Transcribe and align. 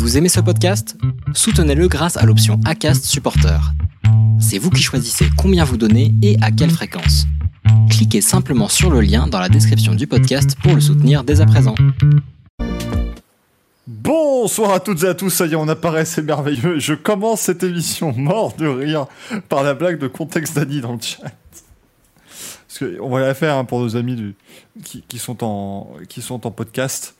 Vous 0.00 0.16
aimez 0.16 0.30
ce 0.30 0.40
podcast? 0.40 0.96
Soutenez-le 1.34 1.86
grâce 1.86 2.16
à 2.16 2.24
l'option 2.24 2.58
ACAST 2.64 3.04
Supporter. 3.04 3.60
C'est 4.40 4.56
vous 4.56 4.70
qui 4.70 4.82
choisissez 4.82 5.26
combien 5.36 5.62
vous 5.62 5.76
donnez 5.76 6.14
et 6.22 6.38
à 6.40 6.50
quelle 6.50 6.70
fréquence. 6.70 7.26
Cliquez 7.90 8.22
simplement 8.22 8.68
sur 8.68 8.88
le 8.88 9.02
lien 9.02 9.26
dans 9.26 9.38
la 9.38 9.50
description 9.50 9.94
du 9.94 10.06
podcast 10.06 10.56
pour 10.62 10.74
le 10.74 10.80
soutenir 10.80 11.22
dès 11.22 11.42
à 11.42 11.46
présent. 11.46 11.74
Bonsoir 13.86 14.72
à 14.72 14.80
toutes 14.80 15.02
et 15.02 15.06
à 15.06 15.12
tous, 15.12 15.28
ça 15.28 15.44
y 15.44 15.52
est, 15.52 15.56
on 15.56 15.68
apparaît, 15.68 16.06
c'est 16.06 16.22
merveilleux. 16.22 16.78
Je 16.78 16.94
commence 16.94 17.42
cette 17.42 17.62
émission 17.62 18.14
mort 18.16 18.54
de 18.56 18.66
rire 18.66 19.06
par 19.50 19.62
la 19.62 19.74
blague 19.74 19.98
de 19.98 20.08
contexte 20.08 20.56
d'Annie 20.56 20.80
dans 20.80 20.94
le 20.94 21.00
chat. 21.02 21.30
Parce 22.68 22.78
que 22.78 22.98
on 23.02 23.10
va 23.10 23.20
la 23.20 23.34
faire 23.34 23.54
hein, 23.54 23.66
pour 23.66 23.80
nos 23.80 23.96
amis 23.96 24.34
qui 24.82 25.18
sont 25.18 25.44
en 25.44 26.50
podcast. 26.50 27.16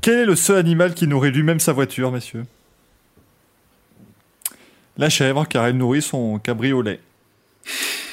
Quel 0.00 0.18
est 0.18 0.24
le 0.24 0.36
seul 0.36 0.56
animal 0.56 0.94
qui 0.94 1.06
nourrit 1.06 1.30
lui-même 1.30 1.60
sa 1.60 1.72
voiture, 1.72 2.10
messieurs? 2.10 2.46
La 4.96 5.08
chèvre, 5.10 5.46
car 5.46 5.66
elle 5.66 5.76
nourrit 5.76 6.02
son 6.02 6.38
cabriolet. 6.38 7.00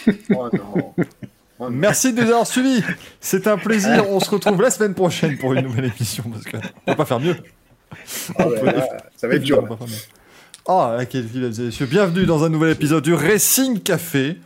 Oh 0.08 0.50
non. 0.54 0.94
Oh 0.96 1.04
non. 1.60 1.70
Merci 1.70 2.14
de 2.14 2.22
nous 2.22 2.28
avoir 2.28 2.48
suivis. 2.48 2.84
C'est 3.20 3.48
un 3.48 3.58
plaisir. 3.58 4.10
On 4.10 4.20
se 4.20 4.30
retrouve 4.30 4.62
la 4.62 4.70
semaine 4.70 4.94
prochaine 4.94 5.38
pour 5.38 5.54
une 5.54 5.62
nouvelle 5.66 5.86
émission 5.86 6.24
parce 6.30 6.44
qu'on 6.46 6.60
va 6.86 6.96
pas 6.96 7.06
faire 7.06 7.20
mieux. 7.20 7.36
Ah 8.38 8.48
ouais, 8.48 8.62
ça 9.16 9.28
va 9.28 9.36
être 9.36 9.44
dur. 9.44 9.66
Ah, 10.68 10.98
quelle 11.10 11.26
et 11.36 11.64
messieurs. 11.64 11.86
Bienvenue 11.86 12.26
dans 12.26 12.44
un 12.44 12.50
nouvel 12.50 12.72
épisode 12.72 13.04
du 13.04 13.14
Racing 13.14 13.80
Café. 13.82 14.38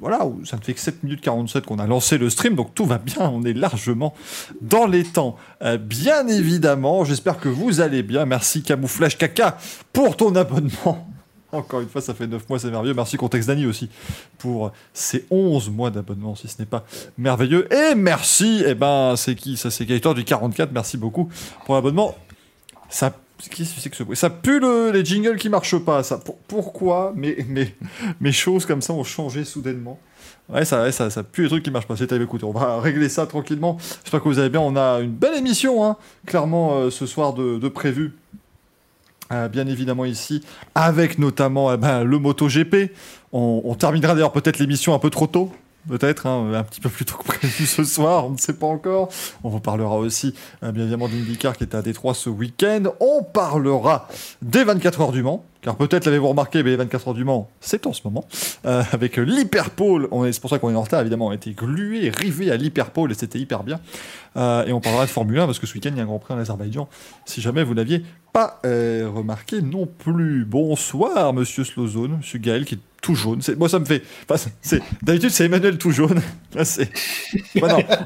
Voilà, 0.00 0.20
ça 0.44 0.56
ne 0.56 0.62
fait 0.62 0.72
que 0.72 0.80
7 0.80 1.02
minutes 1.02 1.20
47 1.20 1.66
qu'on 1.66 1.78
a 1.78 1.86
lancé 1.86 2.16
le 2.16 2.30
stream, 2.30 2.54
donc 2.54 2.74
tout 2.74 2.86
va 2.86 2.96
bien, 2.96 3.28
on 3.28 3.42
est 3.44 3.52
largement 3.52 4.14
dans 4.62 4.86
les 4.86 5.04
temps. 5.04 5.36
Euh, 5.60 5.76
bien 5.76 6.26
évidemment, 6.26 7.04
j'espère 7.04 7.38
que 7.38 7.50
vous 7.50 7.82
allez 7.82 8.02
bien. 8.02 8.24
Merci 8.24 8.62
Camouflage 8.62 9.18
Caca 9.18 9.58
pour 9.92 10.16
ton 10.16 10.34
abonnement. 10.36 11.06
Encore 11.52 11.80
une 11.80 11.88
fois, 11.88 12.00
ça 12.00 12.14
fait 12.14 12.26
9 12.26 12.48
mois, 12.48 12.58
c'est 12.58 12.70
merveilleux. 12.70 12.94
Merci 12.94 13.18
Contexte 13.18 13.48
Dani 13.48 13.66
aussi 13.66 13.90
pour 14.38 14.72
ces 14.94 15.26
11 15.30 15.68
mois 15.68 15.90
d'abonnement, 15.90 16.34
si 16.34 16.48
ce 16.48 16.60
n'est 16.60 16.66
pas 16.66 16.86
merveilleux. 17.18 17.68
Et 17.70 17.94
merci, 17.94 18.62
eh 18.66 18.74
ben, 18.74 19.16
c'est 19.16 19.34
qui? 19.34 19.58
Ça, 19.58 19.70
c'est 19.70 19.84
Gaëtan 19.84 20.14
du 20.14 20.24
44, 20.24 20.70
merci 20.72 20.96
beaucoup 20.96 21.28
pour 21.66 21.74
l'abonnement. 21.74 22.14
Ça, 22.88 23.12
Ça 24.14 24.30
pue 24.30 24.60
le- 24.60 24.90
les 24.92 25.04
jingles 25.04 25.36
qui 25.36 25.48
marchent 25.48 25.78
pas. 25.78 26.02
Ça, 26.02 26.18
Pour- 26.18 26.36
pourquoi 26.48 27.12
mes, 27.16 27.36
mes, 27.48 28.32
choses 28.32 28.66
comme 28.66 28.82
ça 28.82 28.92
ont 28.92 29.04
changé 29.04 29.44
soudainement? 29.44 29.98
Ouais, 30.48 30.64
ça, 30.64 30.82
ouais, 30.82 30.92
ça, 30.92 31.08
pue 31.22 31.42
les 31.44 31.48
trucs 31.48 31.62
qui 31.64 31.70
marchent 31.70 31.86
pas. 31.86 31.96
C'est 31.96 32.10
écoutez, 32.12 32.44
on 32.44 32.52
va 32.52 32.80
régler 32.80 33.08
ça 33.08 33.26
tranquillement. 33.26 33.78
J'espère 34.02 34.22
que 34.22 34.28
vous 34.28 34.38
allez 34.38 34.50
bien. 34.50 34.60
On 34.60 34.76
a 34.76 35.00
une 35.00 35.12
belle 35.12 35.36
émission, 35.38 35.84
hein, 35.84 35.96
clairement, 36.26 36.74
euh, 36.74 36.90
ce 36.90 37.06
soir 37.06 37.32
de, 37.34 37.58
de 37.58 37.68
prévu. 37.68 38.12
Euh, 39.32 39.46
bien 39.46 39.68
évidemment 39.68 40.04
ici, 40.04 40.42
avec 40.74 41.16
notamment 41.20 41.72
eh 41.72 41.76
ben, 41.76 42.02
le 42.02 42.18
MotoGP. 42.18 42.90
On, 43.32 43.62
on 43.64 43.74
terminera 43.76 44.14
d'ailleurs 44.14 44.32
peut-être 44.32 44.58
l'émission 44.58 44.92
un 44.92 44.98
peu 44.98 45.08
trop 45.08 45.28
tôt, 45.28 45.52
peut-être, 45.88 46.26
hein, 46.26 46.52
un 46.54 46.62
petit 46.62 46.80
peu 46.80 46.88
plus 46.88 47.04
tôt 47.04 47.16
que 47.16 47.24
prévu 47.24 47.66
ce 47.66 47.84
soir, 47.84 48.26
on 48.26 48.30
ne 48.30 48.38
sait 48.38 48.52
pas 48.52 48.66
encore. 48.66 49.08
On 49.44 49.48
vous 49.48 49.60
parlera 49.60 49.96
aussi, 49.96 50.34
euh, 50.62 50.72
bien 50.72 50.82
évidemment, 50.82 51.08
d'IndyCar 51.08 51.56
qui 51.56 51.64
est 51.64 51.74
à 51.74 51.82
Détroit 51.82 52.14
ce 52.14 52.30
week-end. 52.30 52.84
On 53.00 53.22
parlera 53.22 54.08
des 54.42 54.64
24 54.64 55.00
heures 55.00 55.12
du 55.12 55.22
Mans, 55.22 55.44
car 55.62 55.76
peut-être 55.76 56.04
l'avez-vous 56.06 56.28
remarqué, 56.28 56.62
mais 56.62 56.70
les 56.70 56.76
24 56.76 57.08
heures 57.08 57.14
du 57.14 57.24
Mans, 57.24 57.50
c'est 57.60 57.86
en 57.86 57.92
ce 57.92 58.00
moment. 58.04 58.24
Euh, 58.66 58.82
avec 58.92 59.16
est- 60.24 60.32
c'est 60.32 60.40
pour 60.40 60.50
ça 60.50 60.58
qu'on 60.58 60.70
est 60.70 60.74
en 60.74 60.82
retard, 60.82 61.00
évidemment, 61.00 61.26
on 61.26 61.30
a 61.30 61.34
été 61.34 61.52
glué, 61.52 62.08
rivé 62.10 62.50
à 62.50 62.56
l'Hyperpole 62.56 63.10
et 63.12 63.14
c'était 63.14 63.38
hyper 63.38 63.62
bien. 63.62 63.80
Euh, 64.36 64.64
et 64.66 64.72
on 64.72 64.80
parlera 64.80 65.04
de 65.06 65.10
Formule 65.10 65.38
1 65.40 65.46
parce 65.46 65.58
que 65.58 65.66
ce 65.66 65.74
week-end 65.74 65.90
il 65.92 65.96
y 65.96 66.00
a 66.00 66.02
un 66.04 66.06
Grand 66.06 66.18
Prix 66.18 66.34
en 66.34 66.38
Azerbaïdjan. 66.38 66.88
Si 67.26 67.40
jamais 67.40 67.64
vous 67.64 67.74
n'aviez 67.74 68.02
pas 68.32 68.60
euh, 68.64 69.08
remarqué 69.12 69.60
non 69.60 69.86
plus. 69.86 70.44
Bonsoir, 70.44 71.32
Monsieur 71.34 71.64
Slozone, 71.64 72.18
Monsieur 72.18 72.38
Gaël 72.38 72.64
qui 72.64 72.76
est 72.76 72.78
tout 73.02 73.14
jaune. 73.14 73.40
Moi, 73.58 73.68
ça 73.68 73.78
me 73.78 73.84
fait. 73.86 74.02
d'habitude 75.02 75.30
c'est 75.30 75.46
Emmanuel 75.46 75.78
tout 75.78 75.90
jaune. 75.90 76.20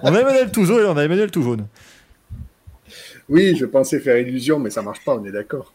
On 0.02 0.14
a 0.14 0.20
Emmanuel 0.20 0.50
tout 0.50 0.64
jaune 0.64 0.80
et 0.82 0.86
on 0.88 0.96
a 0.96 1.02
Emmanuel 1.04 1.30
tout 1.30 1.42
jaune. 1.42 1.66
Oui, 3.28 3.56
je 3.56 3.64
pensais 3.64 4.00
faire 4.00 4.18
illusion, 4.18 4.58
mais 4.58 4.70
ça 4.70 4.82
marche 4.82 5.02
pas, 5.04 5.16
on 5.16 5.24
est 5.24 5.32
d'accord. 5.32 5.72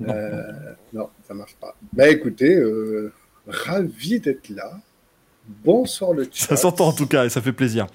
Non. 0.00 0.12
Euh, 0.14 0.52
non, 0.92 1.08
ça 1.26 1.34
marche 1.34 1.54
pas. 1.60 1.74
Bah 1.92 2.08
écoutez, 2.08 2.54
euh, 2.54 3.12
ravi 3.46 4.20
d'être 4.20 4.48
là. 4.50 4.78
Bonsoir 5.64 6.12
le 6.12 6.24
chat. 6.24 6.48
Ça 6.48 6.56
s'entend 6.56 6.88
en 6.88 6.92
tout 6.92 7.06
cas 7.06 7.24
et 7.24 7.28
ça 7.30 7.40
fait 7.40 7.52
plaisir. 7.52 7.86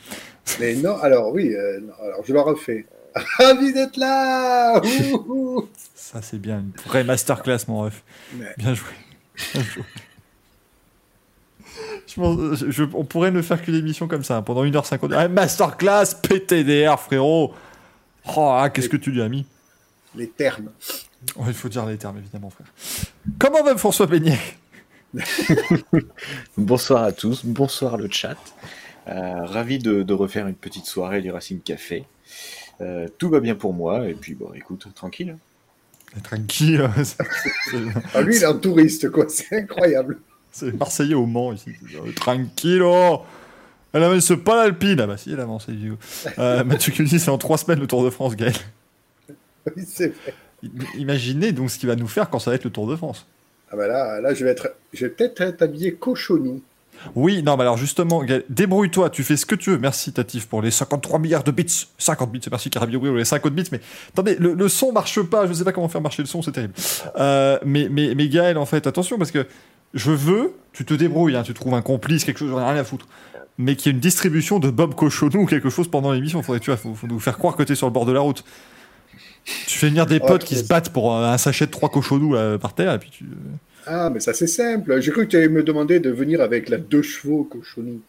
Mais 0.60 0.76
non, 0.76 0.98
alors 0.98 1.32
oui, 1.34 1.54
euh, 1.54 1.80
non, 1.82 1.94
alors 2.02 2.24
je 2.26 2.34
le 2.34 2.42
refais. 2.42 2.86
Ravi 3.38 3.72
d'être 3.74 3.98
là 3.98 4.82
Ouhou 5.14 5.70
Ça 5.94 6.22
c'est 6.24 6.40
bien 6.40 6.60
une 6.60 6.72
vraie 6.88 7.04
masterclass, 7.04 7.60
mon 7.68 7.82
ref. 7.82 8.04
Bien 8.58 8.74
joué. 8.74 8.90
Bien 9.54 9.62
joué. 9.64 9.84
Je 12.08 12.16
pense- 12.16 12.60
je- 12.60 12.72
je- 12.72 12.84
on 12.94 13.04
pourrait 13.06 13.32
ne 13.32 13.42
faire 13.42 13.62
qu'une 13.62 13.76
émission 13.76 14.08
comme 14.08 14.24
ça 14.24 14.38
hein, 14.38 14.42
pendant 14.42 14.64
1h50. 14.66 15.12
Ah, 15.16 15.28
masterclass, 15.28 16.16
PTDR, 16.22 17.00
frérot. 17.00 17.54
Oh, 18.36 18.50
ah, 18.52 18.70
qu'est-ce 18.70 18.90
que 18.90 18.98
tu 18.98 19.12
lui 19.12 19.22
as 19.22 19.30
mis? 19.30 19.46
Les 20.16 20.28
termes. 20.30 20.70
Oh, 21.38 21.44
Il 21.48 21.54
faut 21.54 21.70
dire 21.70 21.86
les 21.86 21.98
termes, 21.98 22.18
évidemment, 22.18 22.50
frère. 22.50 22.68
Comment 23.40 23.64
va 23.64 23.76
François 23.78 24.08
Beignet? 24.08 24.40
Bonsoir 26.58 27.04
à 27.04 27.12
tous, 27.12 27.46
bonsoir 27.46 27.98
le 27.98 28.10
chat. 28.10 28.38
Euh, 29.08 29.46
ravi 29.46 29.80
de, 29.80 30.02
de 30.04 30.14
refaire 30.14 30.48
une 30.48 30.56
petite 30.56 30.86
soirée 30.86 31.22
du 31.22 31.32
Racing 31.32 31.60
Café. 31.62 32.06
Euh, 32.82 33.08
tout 33.18 33.30
va 33.30 33.40
bien 33.40 33.56
pour 33.56 33.74
moi, 33.74 34.08
et 34.08 34.14
puis 34.14 34.34
bon, 34.34 34.52
écoute, 34.54 34.88
tranquille. 34.96 35.38
Tranquille. 36.24 36.90
c'est- 37.04 37.18
c'est- 37.70 37.78
Ah, 38.14 38.22
lui, 38.22 38.36
il 38.38 38.42
est 38.44 38.46
un 38.46 38.56
touriste, 38.58 39.10
quoi. 39.10 39.26
C'est 39.30 39.56
incroyable. 39.58 40.20
C'est 40.52 40.72
Marseillais 40.78 41.16
au 41.16 41.26
Mans 41.26 41.52
ici. 41.54 41.72
Tranquillo 42.16 43.22
Elle 43.92 44.04
avance 44.04 44.32
pas 44.46 44.64
l'Alpine. 44.64 45.00
Ah 45.02 45.08
bah 45.08 45.18
si, 45.18 45.32
elle 45.32 45.40
avance, 45.40 45.68
les 45.68 45.76
vieux. 45.76 45.98
Euh, 46.38 46.64
Mathieu 46.64 46.92
Cuny, 46.92 47.08
c'est 47.20 47.30
en 47.30 47.38
trois 47.40 47.58
semaines 47.58 47.80
le 47.80 47.88
Tour 47.88 48.04
de 48.06 48.10
France, 48.12 48.36
Gaël. 48.36 48.54
Oui, 49.76 49.84
c'est 49.88 50.08
vrai. 50.10 50.34
Imaginez 50.98 51.52
donc 51.52 51.70
ce 51.72 51.78
qu'il 51.78 51.90
va 51.90 51.96
nous 51.96 52.08
faire 52.08 52.30
quand 52.30 52.40
ça 52.40 52.52
va 52.52 52.56
être 52.56 52.64
le 52.64 52.70
Tour 52.70 52.88
de 52.88 52.96
France. 52.96 53.28
Ah 53.72 53.76
bah 53.76 53.88
là, 53.88 54.22
là, 54.22 54.34
je 54.34 54.46
vais 54.46 54.52
être, 54.52 54.70
je 54.94 55.06
vais 55.06 55.12
peut-être 55.12 55.42
être 55.42 55.62
habillé 55.62 55.94
cochonou. 55.94 56.62
Oui, 57.16 57.44
non, 57.44 57.58
mais 57.58 57.64
alors 57.64 57.78
justement, 57.78 58.24
débrouille-toi, 58.50 59.10
tu 59.10 59.24
fais 59.24 59.36
ce 59.36 59.46
que 59.46 59.56
tu 59.56 59.72
veux. 59.72 59.78
Merci 59.78 60.14
Tatif 60.14 60.48
pour 60.48 60.62
les 60.62 60.72
53 60.72 61.20
milliards 61.20 61.44
de 61.44 61.52
bits. 61.52 61.88
50 61.98 62.32
bits, 62.32 62.40
c'est 62.44 62.52
merci 62.52 62.70
Carabi 62.70 62.98
pour 62.98 63.08
les 63.08 63.26
50 63.26 63.54
bits, 63.54 63.68
mais 63.72 63.80
attendez, 64.10 64.36
le, 64.40 64.54
le 64.54 64.68
son 64.70 64.92
marche 64.92 65.22
pas, 65.22 65.48
je 65.48 65.54
sais 65.54 65.64
pas 65.64 65.72
comment 65.72 65.90
faire 65.90 66.02
marcher 66.02 66.22
le 66.22 66.28
son, 66.28 66.42
c'est 66.42 66.52
terrible. 66.52 66.74
Euh, 67.18 67.58
mais, 67.66 67.88
mais, 67.90 68.16
mais 68.16 68.30
Gaël, 68.30 68.58
en 68.58 68.66
fait, 68.66 68.88
attention, 68.88 69.18
parce 69.18 69.32
que 69.32 69.46
je 69.94 70.12
veux, 70.12 70.54
tu 70.72 70.86
te 70.86 70.94
débrouilles, 70.94 71.36
hein, 71.36 71.44
tu 71.44 71.54
trouves 71.54 71.74
un 71.74 71.82
complice, 71.82 72.24
quelque 72.24 72.38
chose, 72.38 72.50
j'en 72.50 72.60
ai 72.60 72.64
rien 72.64 72.80
à 72.80 72.84
foutre. 72.84 73.08
Mais 73.58 73.76
qu'il 73.76 73.88
y 73.88 73.90
ait 73.90 73.96
une 73.96 74.02
distribution 74.02 74.60
de 74.60 74.70
Bob 74.70 74.96
Cochonou 74.96 75.42
ou 75.42 75.46
quelque 75.46 75.70
chose 75.70 75.88
pendant 75.88 76.12
l'émission, 76.12 76.42
faudrait, 76.42 76.60
tu 76.60 76.72
vois, 76.72 76.78
faut, 76.78 76.96
faut 76.96 77.08
nous 77.08 77.20
faire 77.20 77.38
croire 77.38 77.56
que 77.56 77.64
t'es 77.64 77.76
sur 77.76 77.88
le 77.88 77.94
bord 77.94 78.06
de 78.06 78.12
la 78.12 78.20
route. 78.20 78.44
Tu 79.46 79.78
fais 79.78 79.90
venir 79.90 80.06
des 80.06 80.20
Ouais, 80.20 80.28
potes 80.28 80.44
qui 80.44 80.56
se 80.56 80.64
battent 80.64 80.90
pour 80.90 81.16
un 81.16 81.38
sachet 81.38 81.66
de 81.66 81.72
trois 81.72 81.90
cochonous 81.90 82.34
là, 82.34 82.58
par 82.58 82.74
terre, 82.76 82.94
et 82.94 83.00
puis 83.00 83.10
tu. 83.12 83.26
Ah, 83.86 84.10
mais 84.10 84.20
ça, 84.22 84.34
c'est 84.34 84.48
simple. 84.48 85.00
J'ai 85.02 85.12
cru 85.12 85.26
que 85.26 85.32
tu 85.32 85.38
allais 85.38 85.50
me 85.50 85.64
demander 85.64 86.00
de 86.00 86.10
venir 86.10 86.42
avec 86.42 86.70
la 86.70 86.78
deux 86.78 87.02
chevaux 87.02 87.44
cochonou. 87.44 88.02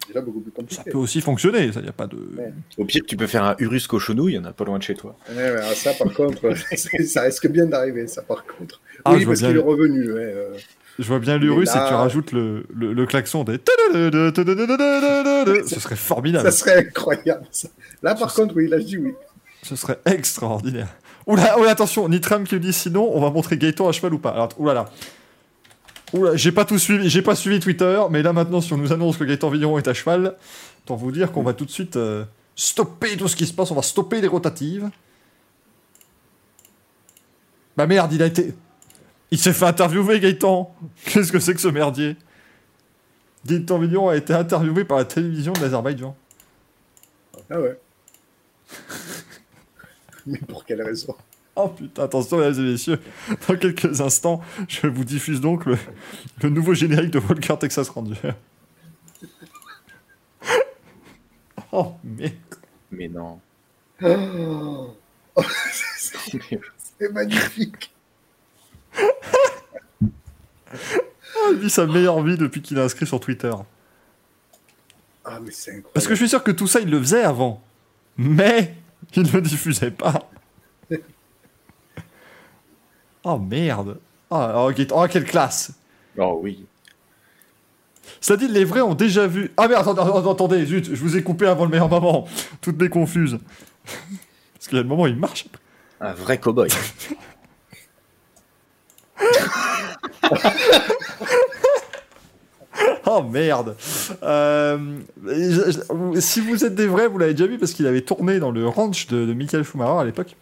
C'est 0.00 0.08
déjà 0.08 0.20
beaucoup 0.20 0.40
plus 0.40 0.52
Ça 0.74 0.82
peut 0.84 0.98
aussi 0.98 1.20
fonctionner, 1.20 1.72
ça 1.72 1.80
y 1.80 1.88
a 1.88 1.92
pas 1.92 2.06
de. 2.06 2.16
Ouais. 2.16 2.52
Au 2.78 2.84
pire, 2.84 3.02
tu 3.06 3.16
peux 3.16 3.26
faire 3.26 3.44
un 3.44 3.56
Urus 3.58 3.86
cochonou, 3.86 4.28
il 4.28 4.34
y 4.34 4.38
en 4.38 4.44
a 4.44 4.52
pas 4.52 4.64
loin 4.64 4.78
de 4.78 4.82
chez 4.82 4.94
toi. 4.94 5.16
Ouais, 5.30 5.36
ouais, 5.36 5.42
alors 5.50 5.72
ça, 5.74 5.92
par 5.94 6.12
contre, 6.12 6.52
ça 7.06 7.22
risque 7.22 7.48
bien 7.48 7.66
d'arriver, 7.66 8.06
ça, 8.08 8.22
par 8.22 8.44
contre. 8.44 8.80
Ah, 9.04 9.12
je 9.12 9.18
oui, 9.18 9.24
vois 9.24 9.32
parce 9.32 9.40
bien 9.40 9.48
qu'il 9.50 9.58
est 9.58 9.62
revenu. 9.62 10.12
ouais, 10.12 10.20
euh. 10.20 10.56
Je 10.98 11.04
vois 11.06 11.18
bien 11.18 11.36
l'Urus 11.38 11.66
là- 11.74 11.84
et 11.84 11.88
tu 11.88 11.94
rajoutes 11.94 12.32
le, 12.32 12.64
le, 12.74 12.92
le 12.94 13.06
klaxon 13.06 13.44
des. 13.44 13.58
Ce 15.68 15.80
serait 15.80 15.96
formidable. 15.96 16.50
Ça 16.50 16.56
serait 16.56 16.78
incroyable, 16.78 17.46
ça. 17.50 17.68
Là, 18.02 18.14
par 18.14 18.32
contre, 18.34 18.54
oui, 18.56 18.68
là, 18.68 18.78
je 18.78 18.84
dis 18.84 18.98
oui. 18.98 19.12
Ce 19.66 19.74
serait 19.74 19.98
extraordinaire. 20.06 20.86
Oula, 21.26 21.58
oula, 21.58 21.70
attention, 21.70 22.08
Nitram 22.08 22.44
qui 22.44 22.54
me 22.54 22.60
dit 22.60 22.72
sinon, 22.72 23.10
on 23.12 23.20
va 23.20 23.30
montrer 23.30 23.58
Gaëtan 23.58 23.88
à 23.88 23.92
cheval 23.92 24.14
ou 24.14 24.18
pas. 24.18 24.30
Alors, 24.30 24.50
oulala. 24.58 24.84
Oula, 26.12 26.36
j'ai 26.36 26.52
pas 26.52 26.64
tout 26.64 26.78
suivi, 26.78 27.10
j'ai 27.10 27.22
pas 27.22 27.34
suivi 27.34 27.58
Twitter, 27.58 28.00
mais 28.10 28.22
là 28.22 28.32
maintenant, 28.32 28.60
si 28.60 28.72
on 28.72 28.76
nous 28.76 28.92
annonce 28.92 29.16
que 29.16 29.24
Gaëtan 29.24 29.50
Villeron 29.50 29.76
est 29.76 29.88
à 29.88 29.94
cheval, 29.94 30.36
autant 30.84 30.94
vous 30.94 31.10
dire 31.10 31.32
qu'on 31.32 31.42
va 31.42 31.52
tout 31.52 31.64
de 31.64 31.70
suite 31.70 31.96
euh, 31.96 32.24
stopper 32.54 33.16
tout 33.16 33.26
ce 33.26 33.34
qui 33.34 33.44
se 33.44 33.52
passe, 33.52 33.72
on 33.72 33.74
va 33.74 33.82
stopper 33.82 34.20
les 34.20 34.28
rotatives. 34.28 34.88
Bah 37.76 37.88
merde, 37.88 38.12
il 38.12 38.22
a 38.22 38.26
été. 38.26 38.54
Il 39.32 39.38
s'est 39.38 39.52
fait 39.52 39.66
interviewer, 39.66 40.20
Gaëtan. 40.20 40.72
Qu'est-ce 41.06 41.32
que 41.32 41.40
c'est 41.40 41.54
que 41.54 41.60
ce 41.60 41.66
merdier? 41.66 42.16
Gaëtan 43.44 43.80
Villeron 43.80 44.10
a 44.10 44.16
été 44.16 44.32
interviewé 44.32 44.84
par 44.84 44.98
la 44.98 45.04
télévision 45.04 45.52
de 45.54 45.60
l'Azerbaïdjan. 45.60 46.16
Ah 47.50 47.60
ouais. 47.60 47.76
Mais 50.26 50.38
pour 50.38 50.64
quelle 50.64 50.82
raison? 50.82 51.14
Oh 51.54 51.68
putain, 51.68 52.04
attention 52.04 52.38
mesdames 52.38 52.66
et 52.66 52.72
messieurs, 52.72 53.00
dans 53.48 53.56
quelques 53.56 54.00
instants, 54.00 54.42
je 54.68 54.86
vous 54.88 55.04
diffuse 55.04 55.40
donc 55.40 55.64
le, 55.64 55.78
le 56.42 56.50
nouveau 56.50 56.74
générique 56.74 57.12
de 57.12 57.18
Walker 57.18 57.56
Texas 57.58 57.88
Ranger. 57.88 58.14
Oh 61.72 61.94
merde. 62.04 62.32
Mais 62.90 63.08
non. 63.08 63.40
Oh. 64.02 64.94
Mais- 65.36 65.42
C'est 66.98 67.12
magnifique. 67.12 67.92
Ah, 68.96 69.02
il 71.52 71.58
vit 71.58 71.70
sa 71.70 71.86
meilleure 71.86 72.22
vie 72.22 72.36
depuis 72.36 72.62
qu'il 72.62 72.78
est 72.78 72.82
inscrit 72.82 73.06
sur 73.06 73.20
Twitter. 73.20 73.52
Ah, 75.24 75.40
mais 75.42 75.50
c'est 75.50 75.70
incroyable. 75.72 75.90
Parce 75.92 76.06
que 76.06 76.14
je 76.14 76.20
suis 76.20 76.28
sûr 76.28 76.42
que 76.42 76.50
tout 76.52 76.66
ça, 76.66 76.80
il 76.80 76.90
le 76.90 76.98
faisait 77.00 77.24
avant. 77.24 77.62
Mais 78.16 78.74
il 79.14 79.22
ne 79.22 79.30
le 79.30 79.40
diffusait 79.40 79.90
pas. 79.90 80.28
Oh 83.24 83.38
merde. 83.38 83.98
Oh, 84.30 84.46
oh, 84.54 84.70
oh, 84.92 85.06
quelle 85.10 85.24
classe. 85.24 85.72
Oh 86.16 86.38
oui. 86.42 86.66
Ça 88.20 88.36
dit, 88.36 88.48
les 88.48 88.64
vrais 88.64 88.82
ont 88.82 88.94
déjà 88.94 89.26
vu. 89.26 89.52
Ah 89.56 89.68
merde, 89.68 89.82
attendez, 89.82 90.00
attendez, 90.00 90.30
attendez, 90.30 90.66
zut, 90.66 90.94
je 90.94 91.00
vous 91.00 91.16
ai 91.16 91.22
coupé 91.22 91.46
avant 91.46 91.64
le 91.64 91.70
meilleur 91.70 91.88
moment. 91.88 92.26
Toutes 92.60 92.80
mes 92.80 92.88
confuses. 92.88 93.38
Parce 94.54 94.68
qu'il 94.68 94.76
y 94.76 94.78
a 94.78 94.82
le 94.82 94.88
moment 94.88 95.02
où 95.02 95.08
il 95.08 95.16
marche. 95.16 95.46
Un 96.00 96.12
vrai 96.12 96.38
cow-boy. 96.38 96.68
Oh 103.08 103.22
merde. 103.22 103.76
Euh, 104.22 104.78
je- 105.24 105.70
je- 106.14 106.20
si 106.20 106.40
vous 106.40 106.64
êtes 106.64 106.74
des 106.74 106.86
vrais, 106.88 107.06
vous 107.06 107.18
l'avez 107.18 107.34
déjà 107.34 107.46
vu 107.46 107.56
parce 107.58 107.72
qu'il 107.72 107.86
avait 107.86 108.00
tourné 108.00 108.40
dans 108.40 108.50
le 108.50 108.66
ranch 108.66 109.06
de, 109.06 109.24
de 109.26 109.32
Michael 109.32 109.62
Schumacher 109.64 110.00
à 110.00 110.04
l'époque. 110.04 110.34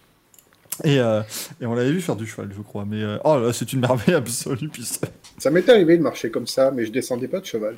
Et, 0.83 0.99
euh, 0.99 1.21
et 1.61 1.67
on 1.67 1.75
l'avait 1.75 1.93
vu 1.93 2.01
faire 2.01 2.17
du 2.17 2.27
cheval, 2.27 2.51
je 2.57 2.63
crois. 2.63 2.85
Mais 2.87 3.03
euh, 3.03 3.19
oh 3.25 3.39
là, 3.39 3.53
c'est 3.53 3.73
une 3.75 3.81
merveille 3.81 4.15
absolue. 4.15 4.69
Puis 4.69 4.85
c'est- 4.85 5.05
Ça 5.39 5.51
m'est 5.51 5.69
arrivé 5.69 5.97
de 5.99 6.03
marcher 6.03 6.31
comme 6.31 6.47
ça, 6.47 6.71
mais 6.71 6.87
je 6.87 6.91
descendais 6.91 7.29
pas 7.29 7.41
de 7.41 7.45
cheval. 7.47 7.77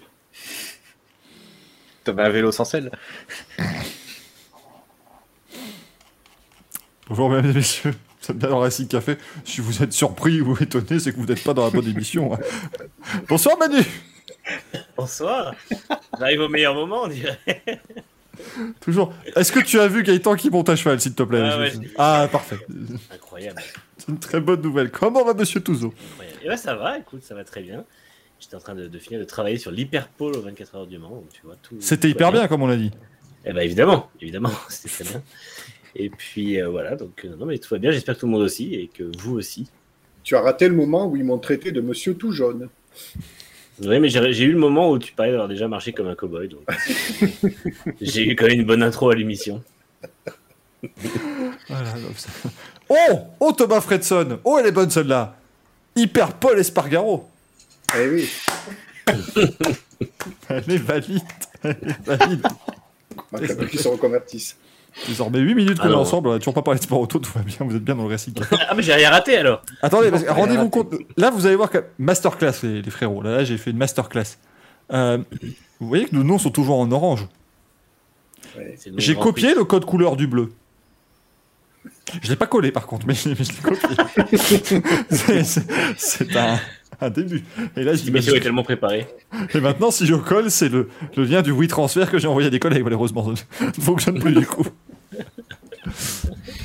T'avais 2.04 2.22
un 2.22 2.28
vélo 2.30 2.52
sans 2.52 2.64
selle 2.64 2.90
Bonjour 7.08 7.30
mesdames 7.30 7.50
et 7.50 7.54
messieurs, 7.54 7.92
vous 8.22 8.30
êtes 8.30 8.38
bien 8.38 8.48
dans 8.48 8.58
Racing 8.60 8.88
Café. 8.88 9.16
Si 9.44 9.60
vous 9.60 9.82
êtes 9.82 9.92
surpris 9.92 10.40
ou 10.40 10.56
étonné, 10.60 10.98
c'est 10.98 11.12
que 11.12 11.16
vous 11.18 11.26
n'êtes 11.26 11.42
pas 11.44 11.54
dans 11.54 11.64
la 11.64 11.70
bonne 11.70 11.86
émission. 11.88 12.34
hein. 12.34 12.38
Bonsoir 13.28 13.56
Manu 13.58 13.82
Bonsoir. 14.96 15.54
J'arrive 16.18 16.40
au 16.40 16.48
meilleur 16.48 16.74
moment, 16.74 17.02
on 17.04 17.08
dirait. 17.08 17.38
Toujours. 18.80 19.12
Est-ce 19.34 19.50
que 19.52 19.60
tu 19.60 19.80
as 19.80 19.88
vu 19.88 20.02
Gaëtan 20.02 20.36
qui 20.36 20.50
monte 20.50 20.68
à 20.68 20.76
cheval, 20.76 21.00
s'il 21.00 21.14
te 21.14 21.22
plaît 21.22 21.40
Ah 21.42 21.58
ouais. 21.58 21.72
Ah, 21.96 22.28
parfait. 22.30 22.58
Incroyable. 23.12 23.62
C'est 23.96 24.08
une 24.08 24.18
très 24.18 24.40
bonne 24.40 24.60
nouvelle. 24.60 24.90
Comment 24.90 25.24
va 25.24 25.34
monsieur 25.34 25.60
Touzo. 25.60 25.94
Et 26.42 26.48
ben 26.48 26.56
ça 26.56 26.74
va, 26.74 26.98
écoute, 26.98 27.22
ça 27.22 27.34
va 27.34 27.44
très 27.44 27.62
bien. 27.62 27.84
J'étais 28.38 28.56
en 28.56 28.60
train 28.60 28.74
de, 28.74 28.86
de 28.86 28.98
finir 28.98 29.18
de 29.18 29.24
travailler 29.24 29.56
sur 29.56 29.70
l'hyperpole 29.70 30.36
aux 30.36 30.42
24 30.42 30.74
heures 30.74 30.86
du 30.86 30.98
Mans, 30.98 31.08
donc 31.08 31.28
tu 31.32 31.40
vois 31.42 31.56
tout. 31.62 31.76
C'était 31.80 32.08
tout 32.08 32.14
hyper 32.14 32.30
bien, 32.32 32.46
comme 32.46 32.62
on 32.62 32.66
l'a 32.66 32.76
dit. 32.76 32.90
Eh 33.46 33.52
ben 33.52 33.62
évidemment, 33.62 34.10
évidemment, 34.20 34.50
c'était 34.68 35.02
très 35.02 35.04
bien. 35.04 35.22
Et 35.94 36.10
puis 36.10 36.60
euh, 36.60 36.68
voilà, 36.68 36.94
donc 36.96 37.24
euh, 37.24 37.34
non 37.36 37.46
mais 37.46 37.58
tout 37.58 37.70
va 37.70 37.78
bien. 37.78 37.90
J'espère 37.90 38.14
que 38.16 38.20
tout 38.20 38.26
le 38.26 38.32
monde 38.32 38.42
aussi 38.42 38.74
et 38.74 38.88
que 38.88 39.10
vous 39.18 39.34
aussi. 39.36 39.70
Tu 40.22 40.36
as 40.36 40.40
raté 40.40 40.68
le 40.68 40.74
moment 40.74 41.06
où 41.06 41.16
ils 41.16 41.24
m'ont 41.24 41.38
traité 41.38 41.72
de 41.72 41.80
monsieur 41.80 42.14
tout 42.14 42.32
jaune. 42.32 42.68
Oui, 43.82 44.00
mais 44.00 44.08
j'ai 44.08 44.44
eu 44.44 44.52
le 44.52 44.58
moment 44.58 44.90
où 44.90 44.98
tu 44.98 45.12
parlais 45.12 45.32
d'avoir 45.32 45.48
déjà 45.48 45.68
marché 45.68 45.92
comme 45.92 46.08
un 46.08 46.14
cowboy, 46.14 46.48
donc. 46.48 46.62
J'ai 48.00 48.26
eu 48.28 48.34
quand 48.36 48.46
même 48.46 48.60
une 48.60 48.66
bonne 48.66 48.82
intro 48.82 49.10
à 49.10 49.14
l'émission. 49.14 49.62
Voilà, 51.68 51.90
ça- 52.16 52.30
Oh! 52.88 53.18
Oh 53.40 53.52
Thomas 53.52 53.80
Fredson! 53.80 54.38
Oh, 54.44 54.56
elle 54.58 54.66
est 54.66 54.72
bonne 54.72 54.88
celle-là! 54.90 55.36
Hyper 55.94 56.34
Paul 56.34 56.58
Espargaro! 56.58 57.28
Eh 57.98 58.08
oui, 58.08 58.30
Elle 60.48 60.70
est 60.70 60.76
valide 60.78 61.22
Elle 61.62 61.76
est 61.82 62.06
valide. 62.06 62.42
Bah, 63.32 63.38
qu'ils 63.70 63.80
se 63.80 63.88
reconvertissent. 63.88 64.56
Désormais 65.06 65.38
8 65.40 65.54
minutes 65.54 65.78
qu'on 65.78 65.90
est 65.90 65.94
ensemble, 65.94 66.28
on 66.28 66.32
a 66.32 66.38
toujours 66.38 66.54
pas 66.54 66.62
parlé 66.62 66.78
de 66.78 66.84
sport 66.84 67.00
auto, 67.00 67.18
tout 67.18 67.30
va 67.34 67.42
bien, 67.42 67.56
vous 67.60 67.76
êtes 67.76 67.84
bien 67.84 67.94
dans 67.94 68.04
le 68.04 68.08
récit. 68.08 68.32
ah 68.68 68.74
mais 68.74 68.82
j'ai 68.82 68.94
rien 68.94 69.10
raté 69.10 69.36
alors. 69.36 69.62
Attendez, 69.82 70.10
rendez-vous 70.28 70.70
compte, 70.70 70.94
là 71.16 71.30
vous 71.30 71.46
allez 71.46 71.54
voir 71.56 71.70
que 71.70 71.84
masterclass 71.98 72.52
les, 72.62 72.80
les 72.82 72.90
frérots, 72.90 73.22
là, 73.22 73.36
là, 73.36 73.44
j'ai 73.44 73.58
fait 73.58 73.70
une 73.70 73.76
masterclass. 73.76 74.38
Euh, 74.92 75.18
vous 75.80 75.88
voyez 75.88 76.06
que 76.06 76.14
nos 76.16 76.24
noms 76.24 76.38
sont 76.38 76.50
toujours 76.50 76.78
en 76.78 76.90
orange. 76.90 77.26
Ouais. 78.56 78.74
J'ai 78.96 79.14
copié 79.14 79.54
le 79.54 79.64
code 79.64 79.84
couleur 79.84 80.16
du 80.16 80.26
bleu. 80.26 80.52
Je 82.22 82.30
l'ai 82.30 82.36
pas 82.36 82.46
collé 82.46 82.70
par 82.72 82.86
contre, 82.86 83.06
mais, 83.06 83.14
mais 83.26 83.34
je 83.34 83.52
l'ai 83.52 83.58
copié. 83.62 83.96
C'est- 85.10 85.44
c'est- 85.44 85.66
C'est 85.96 86.36
un, 86.36 86.58
un 87.00 87.10
début. 87.10 87.44
Et 87.76 87.82
là, 87.82 87.94
je 87.94 88.10
est 88.10 88.40
tellement 88.40 88.62
préparée. 88.62 89.06
Et 89.54 89.60
maintenant, 89.60 89.90
si 89.90 90.06
je 90.06 90.14
colle, 90.14 90.50
c'est 90.50 90.68
le, 90.68 90.88
le 91.16 91.24
lien 91.24 91.42
du 91.42 91.52
WeTransfer 91.52 92.06
que 92.10 92.18
j'ai 92.18 92.28
envoyé 92.28 92.48
à 92.48 92.50
des 92.50 92.58
collègues, 92.60 92.84
malheureusement. 92.84 93.34
Ça 93.58 93.66
ne 93.66 93.82
fonctionne 93.82 94.18
plus 94.20 94.32
du 94.34 94.46
coup. 94.46 94.64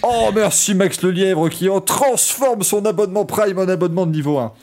Oh, 0.04 0.30
merci 0.34 0.74
Max 0.74 1.02
Le 1.04 1.12
Lièvre 1.12 1.50
qui 1.50 1.70
en 1.70 1.80
transforme 1.80 2.64
son 2.64 2.86
abonnement 2.86 3.26
Prime 3.26 3.60
en 3.60 3.68
abonnement 3.68 4.06
de 4.06 4.12
niveau 4.12 4.40
1. 4.40 4.54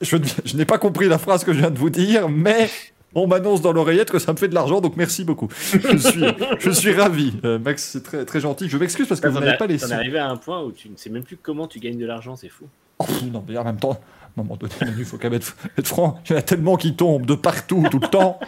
Je, 0.00 0.16
n'ai 0.56 0.64
pas 0.64 0.78
compris 0.78 1.08
la 1.08 1.18
phrase 1.18 1.44
que 1.44 1.52
je 1.52 1.58
viens 1.58 1.70
de 1.70 1.78
vous 1.78 1.90
dire, 1.90 2.28
mais 2.28 2.70
on 3.14 3.26
m'annonce 3.26 3.60
dans 3.60 3.72
l'oreillette 3.72 4.10
que 4.10 4.18
ça 4.18 4.32
me 4.32 4.38
fait 4.38 4.48
de 4.48 4.54
l'argent, 4.54 4.80
donc 4.80 4.96
merci 4.96 5.24
beaucoup. 5.24 5.48
Je 5.72 5.96
suis, 5.98 6.24
je 6.58 6.70
suis 6.70 6.92
ravi. 6.92 7.34
Euh, 7.44 7.58
Max, 7.58 7.90
c'est 7.92 8.02
très, 8.02 8.24
très 8.24 8.40
gentil. 8.40 8.68
Je 8.68 8.78
m'excuse 8.78 9.06
parce 9.06 9.20
que 9.20 9.28
vous 9.28 9.34
T'en 9.34 9.44
n'avez 9.44 9.58
pas 9.58 9.66
les 9.66 9.78
t'en 9.78 9.86
sous. 9.86 9.92
es 9.92 9.96
arrivé 9.96 10.18
à 10.18 10.28
un 10.28 10.36
point 10.36 10.62
où 10.62 10.72
tu 10.72 10.88
ne 10.88 10.96
sais 10.96 11.10
même 11.10 11.24
plus 11.24 11.36
comment 11.36 11.66
tu 11.66 11.78
gagnes 11.78 11.98
de 11.98 12.06
l'argent, 12.06 12.36
c'est 12.36 12.48
fou. 12.48 12.64
Oh, 12.98 13.04
non, 13.30 13.44
mais 13.46 13.56
en 13.58 13.64
même 13.64 13.78
temps, 13.78 13.92
à 13.92 14.40
un 14.40 14.42
moment 14.42 14.56
donné, 14.56 14.72
il 14.98 15.04
faut 15.04 15.18
quand 15.18 15.24
même 15.30 15.34
être, 15.34 15.56
être 15.78 15.88
franc. 15.88 16.20
Il 16.26 16.32
y 16.32 16.34
en 16.34 16.38
a 16.38 16.42
tellement 16.42 16.76
qui 16.76 16.94
tombent 16.94 17.26
de 17.26 17.34
partout, 17.34 17.84
tout 17.90 17.98
le 17.98 18.08
temps. 18.08 18.40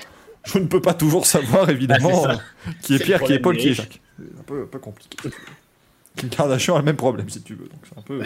Je 0.44 0.58
ne 0.58 0.67
peux 0.67 0.81
pas 0.81 0.94
toujours 0.94 1.26
savoir, 1.26 1.69
évidemment, 1.69 2.25
Ah, 2.26 2.32
euh, 2.32 2.70
qui 2.82 2.94
est 2.94 2.99
Pierre, 2.99 3.23
qui 3.23 3.34
est 3.34 3.38
Paul, 3.38 3.56
qui 3.56 3.69
est. 3.69 3.75
Jacques. 3.75 4.00
C'est 4.19 4.38
un 4.38 4.43
peu, 4.43 4.62
un 4.62 4.67
peu 4.67 4.79
compliqué. 4.79 5.17
Kim 6.17 6.29
Kardashian 6.29 6.75
a 6.75 6.79
le 6.79 6.85
même 6.85 6.97
problème, 6.97 7.29
si 7.31 7.41
tu 7.43 7.55
veux. 7.55 7.69
Donc 7.69 7.81
c'est 7.88 7.97
un 7.99 8.03
peu... 8.03 8.19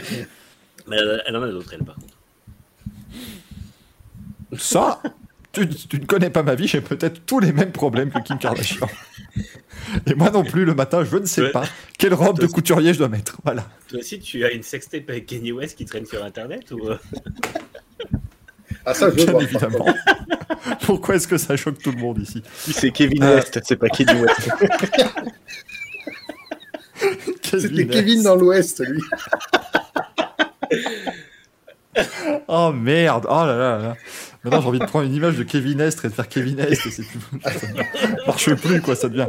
Mais 0.88 0.96
elle, 0.96 1.22
elle 1.26 1.36
en 1.36 1.42
a 1.42 1.48
d'autres, 1.48 1.72
elle, 1.74 1.84
par 1.84 1.94
contre. 1.96 2.14
Ça, 4.58 5.02
tu, 5.52 5.68
tu 5.68 5.98
ne 6.00 6.04
connais 6.06 6.30
pas 6.30 6.42
ma 6.42 6.54
vie, 6.54 6.66
j'ai 6.66 6.80
peut-être 6.80 7.24
tous 7.26 7.38
les 7.40 7.52
mêmes 7.52 7.72
problèmes 7.72 8.10
que 8.10 8.18
Kim 8.20 8.38
Kardashian. 8.38 8.86
Et 10.06 10.14
moi 10.14 10.30
non 10.30 10.44
plus, 10.44 10.64
le 10.64 10.74
matin, 10.74 11.04
je 11.04 11.16
ne 11.16 11.26
sais 11.26 11.42
Ouais. 11.42 11.50
pas 11.50 11.64
quelle 11.98 12.14
robe 12.14 12.38
de 12.38 12.46
couturier 12.46 12.92
je 12.94 12.98
dois 12.98 13.08
mettre. 13.08 13.36
Voilà. 13.44 13.66
Toi 13.88 13.98
aussi, 14.00 14.18
tu 14.20 14.44
as 14.44 14.50
une 14.52 14.62
sextape 14.62 15.08
avec 15.10 15.26
Kanye 15.26 15.52
West 15.52 15.76
qui 15.76 15.84
traîne 15.84 16.06
sur 16.06 16.22
Internet 16.24 16.70
ou 16.72 16.88
euh, 16.88 16.96
Ah, 18.86 18.94
ça, 18.94 19.10
je 19.10 19.14
Bien 19.16 19.26
voir. 19.26 19.42
évidemment. 19.42 19.86
Pourquoi 20.82 21.16
est-ce 21.16 21.28
que 21.28 21.36
ça 21.38 21.56
choque 21.56 21.78
tout 21.78 21.92
le 21.92 21.98
monde 21.98 22.18
ici? 22.18 22.42
C'est 22.54 22.90
Kevin 22.90 23.22
Euh. 23.22 23.36
West, 23.36 23.60
c'est 23.64 23.76
pas 23.76 23.88
Kevin 23.88 24.22
West. 24.22 24.50
C'était 27.42 27.86
Kevin 27.86 28.22
dans 28.22 28.36
l'Ouest, 28.36 28.82
lui. 28.86 29.02
Oh 32.48 32.72
merde, 32.72 33.26
oh 33.28 33.44
là 33.44 33.56
là 33.56 33.78
là. 33.78 33.96
Maintenant 34.42 34.62
j'ai 34.62 34.68
envie 34.68 34.78
de 34.78 34.84
prendre 34.86 35.04
une 35.06 35.14
image 35.14 35.36
de 35.36 35.42
Kevin 35.42 35.80
Estre 35.80 36.06
et 36.06 36.08
de 36.08 36.14
faire 36.14 36.28
Kevin 36.28 36.58
Est 36.58 36.72
et 36.72 36.74
c'est 36.74 37.02
plus... 37.02 37.20
ça 37.42 37.66
marche 38.26 38.54
plus 38.54 38.80
quoi, 38.80 38.96
ça 38.96 39.08
devient, 39.08 39.28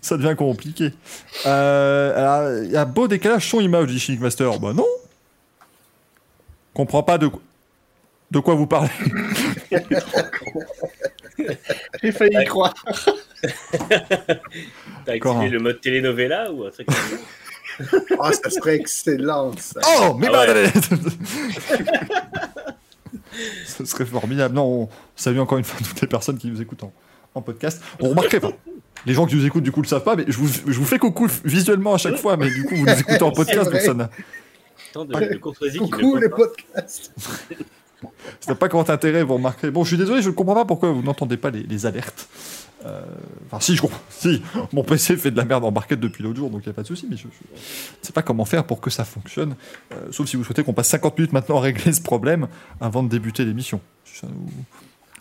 ça 0.00 0.18
devient 0.18 0.36
compliqué. 0.36 0.92
Euh, 1.46 2.62
il 2.66 2.70
y 2.70 2.76
a 2.76 2.84
beau 2.84 3.08
décalage 3.08 3.48
son 3.48 3.60
image 3.60 3.86
dit 3.86 3.98
Chic 3.98 4.20
Master, 4.20 4.60
bah 4.60 4.72
non. 4.74 4.86
Comprends 6.74 7.02
pas 7.02 7.16
de 7.18 7.30
de 8.30 8.38
quoi 8.38 8.54
vous 8.54 8.66
parlez. 8.66 8.90
J'ai 12.02 12.12
failli 12.12 12.36
y 12.40 12.44
croire. 12.44 12.74
t'as 15.06 15.12
activé 15.12 15.48
le 15.48 15.58
mode 15.58 15.80
telenovela 15.80 16.52
ou 16.52 16.64
un 16.64 16.70
truc 16.70 16.86
comme 16.86 16.96
ça 16.96 17.96
Ah, 18.20 18.32
ça 18.44 18.50
serait 18.50 18.76
excellent, 18.76 19.52
ça. 19.56 19.80
Oh, 20.00 20.14
mais 20.14 20.28
Ah 20.32 20.40
ouais. 20.40 20.64
madame 20.64 20.70
Ce 23.66 23.84
serait 23.84 24.04
formidable. 24.04 24.54
Non, 24.54 24.82
on 24.82 24.88
salue 25.16 25.38
encore 25.38 25.58
une 25.58 25.64
fois 25.64 25.78
toutes 25.86 26.00
les 26.00 26.08
personnes 26.08 26.38
qui 26.38 26.48
nous 26.48 26.60
écoutent 26.60 26.84
en, 26.84 26.92
en 27.34 27.42
podcast. 27.42 27.82
On 28.00 28.10
remarquerait 28.10 28.40
pas. 28.40 28.52
Les 29.06 29.14
gens 29.14 29.24
qui 29.26 29.34
nous 29.36 29.46
écoutent, 29.46 29.62
du 29.62 29.72
coup, 29.72 29.80
le 29.80 29.88
savent 29.88 30.04
pas, 30.04 30.14
mais 30.16 30.24
je 30.28 30.36
vous, 30.36 30.48
je 30.48 30.78
vous 30.78 30.84
fais 30.84 30.98
coucou 30.98 31.26
visuellement 31.44 31.94
à 31.94 31.98
chaque 31.98 32.16
fois, 32.16 32.36
mais 32.36 32.50
du 32.50 32.64
coup, 32.64 32.76
vous 32.76 32.84
nous 32.84 33.00
écoutez 33.00 33.22
en 33.22 33.30
podcast, 33.30 33.70
donc 33.70 33.80
ça 33.80 33.94
n'a 33.94 34.10
Tant 34.92 35.04
de, 35.04 35.14
de 35.14 35.36
courtoisie 35.36 35.78
qui 35.78 35.88
Coucou 35.90 36.16
les 36.16 36.28
podcasts. 36.28 37.12
Ça 38.40 38.52
n'a 38.52 38.54
pas 38.54 38.68
grand 38.68 38.88
intérêt, 38.90 39.22
vous 39.22 39.34
remarquerez. 39.34 39.70
Bon, 39.70 39.84
je 39.84 39.88
suis 39.88 39.98
désolé, 39.98 40.22
je 40.22 40.30
ne 40.30 40.34
comprends 40.34 40.54
pas 40.54 40.64
pourquoi 40.64 40.90
vous 40.92 41.02
n'entendez 41.02 41.36
pas 41.36 41.50
les, 41.50 41.86
alertes. 41.86 42.28
Euh, 42.86 43.02
Enfin, 43.46 43.60
si, 43.60 43.76
je 43.76 43.82
comprends. 43.82 44.00
Si, 44.10 44.42
mon 44.72 44.84
PC 44.84 45.16
fait 45.16 45.30
de 45.30 45.36
la 45.36 45.44
merde 45.44 45.64
en 45.64 45.72
barquette 45.72 46.00
depuis 46.00 46.22
l'autre 46.22 46.36
jour, 46.36 46.50
donc 46.50 46.62
il 46.64 46.68
n'y 46.68 46.72
a 46.72 46.74
pas 46.74 46.82
de 46.82 46.86
souci, 46.86 47.06
mais 47.10 47.16
je 47.16 47.26
ne 47.26 47.32
sais 48.02 48.12
pas 48.12 48.22
comment 48.22 48.44
faire 48.44 48.64
pour 48.64 48.80
que 48.80 48.90
ça 48.90 49.04
fonctionne. 49.04 49.54
Euh, 49.92 50.08
sauf 50.10 50.28
si 50.28 50.36
vous 50.36 50.44
souhaitez 50.44 50.62
qu'on 50.62 50.72
passe 50.72 50.88
50 50.88 51.18
minutes 51.18 51.32
maintenant 51.32 51.58
à 51.58 51.60
régler 51.60 51.92
ce 51.92 52.02
problème 52.02 52.48
avant 52.80 53.02
de 53.02 53.08
débuter 53.08 53.44
l'émission. 53.44 53.80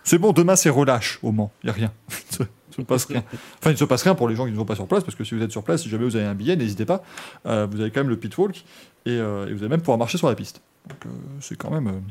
C'est 0.03 0.17
bon, 0.17 0.31
demain 0.31 0.55
c'est 0.55 0.69
relâche 0.69 1.19
au 1.23 1.31
Mans, 1.31 1.51
il 1.63 1.67
n'y 1.67 1.69
a 1.69 1.73
rien. 1.73 1.91
il 2.39 2.41
ne 2.41 2.73
se 2.75 2.81
passe 2.81 3.05
rien. 3.05 3.23
Enfin, 3.59 3.71
il 3.71 3.73
ne 3.73 3.77
se 3.77 3.85
passe 3.85 4.03
rien 4.03 4.15
pour 4.15 4.27
les 4.27 4.35
gens 4.35 4.45
qui 4.45 4.51
ne 4.51 4.57
sont 4.57 4.65
pas 4.65 4.75
sur 4.75 4.87
place, 4.87 5.03
parce 5.03 5.15
que 5.15 5.23
si 5.23 5.35
vous 5.35 5.41
êtes 5.41 5.51
sur 5.51 5.63
place, 5.63 5.83
si 5.83 5.89
jamais 5.89 6.05
vous 6.05 6.15
avez 6.15 6.25
un 6.25 6.35
billet, 6.35 6.55
n'hésitez 6.55 6.85
pas. 6.85 7.03
Euh, 7.45 7.67
vous 7.69 7.79
avez 7.81 7.91
quand 7.91 8.01
même 8.01 8.09
le 8.09 8.17
pitwalk, 8.17 8.63
et, 9.05 9.17
vous 9.17 9.59
allez 9.59 9.69
même 9.69 9.79
pouvoir 9.79 9.97
marcher 9.97 10.17
sur 10.17 10.27
la 10.27 10.35
piste. 10.35 10.61
Donc 10.87 11.13
c'est 11.39 11.57
quand 11.57 11.71
même... 11.71 12.01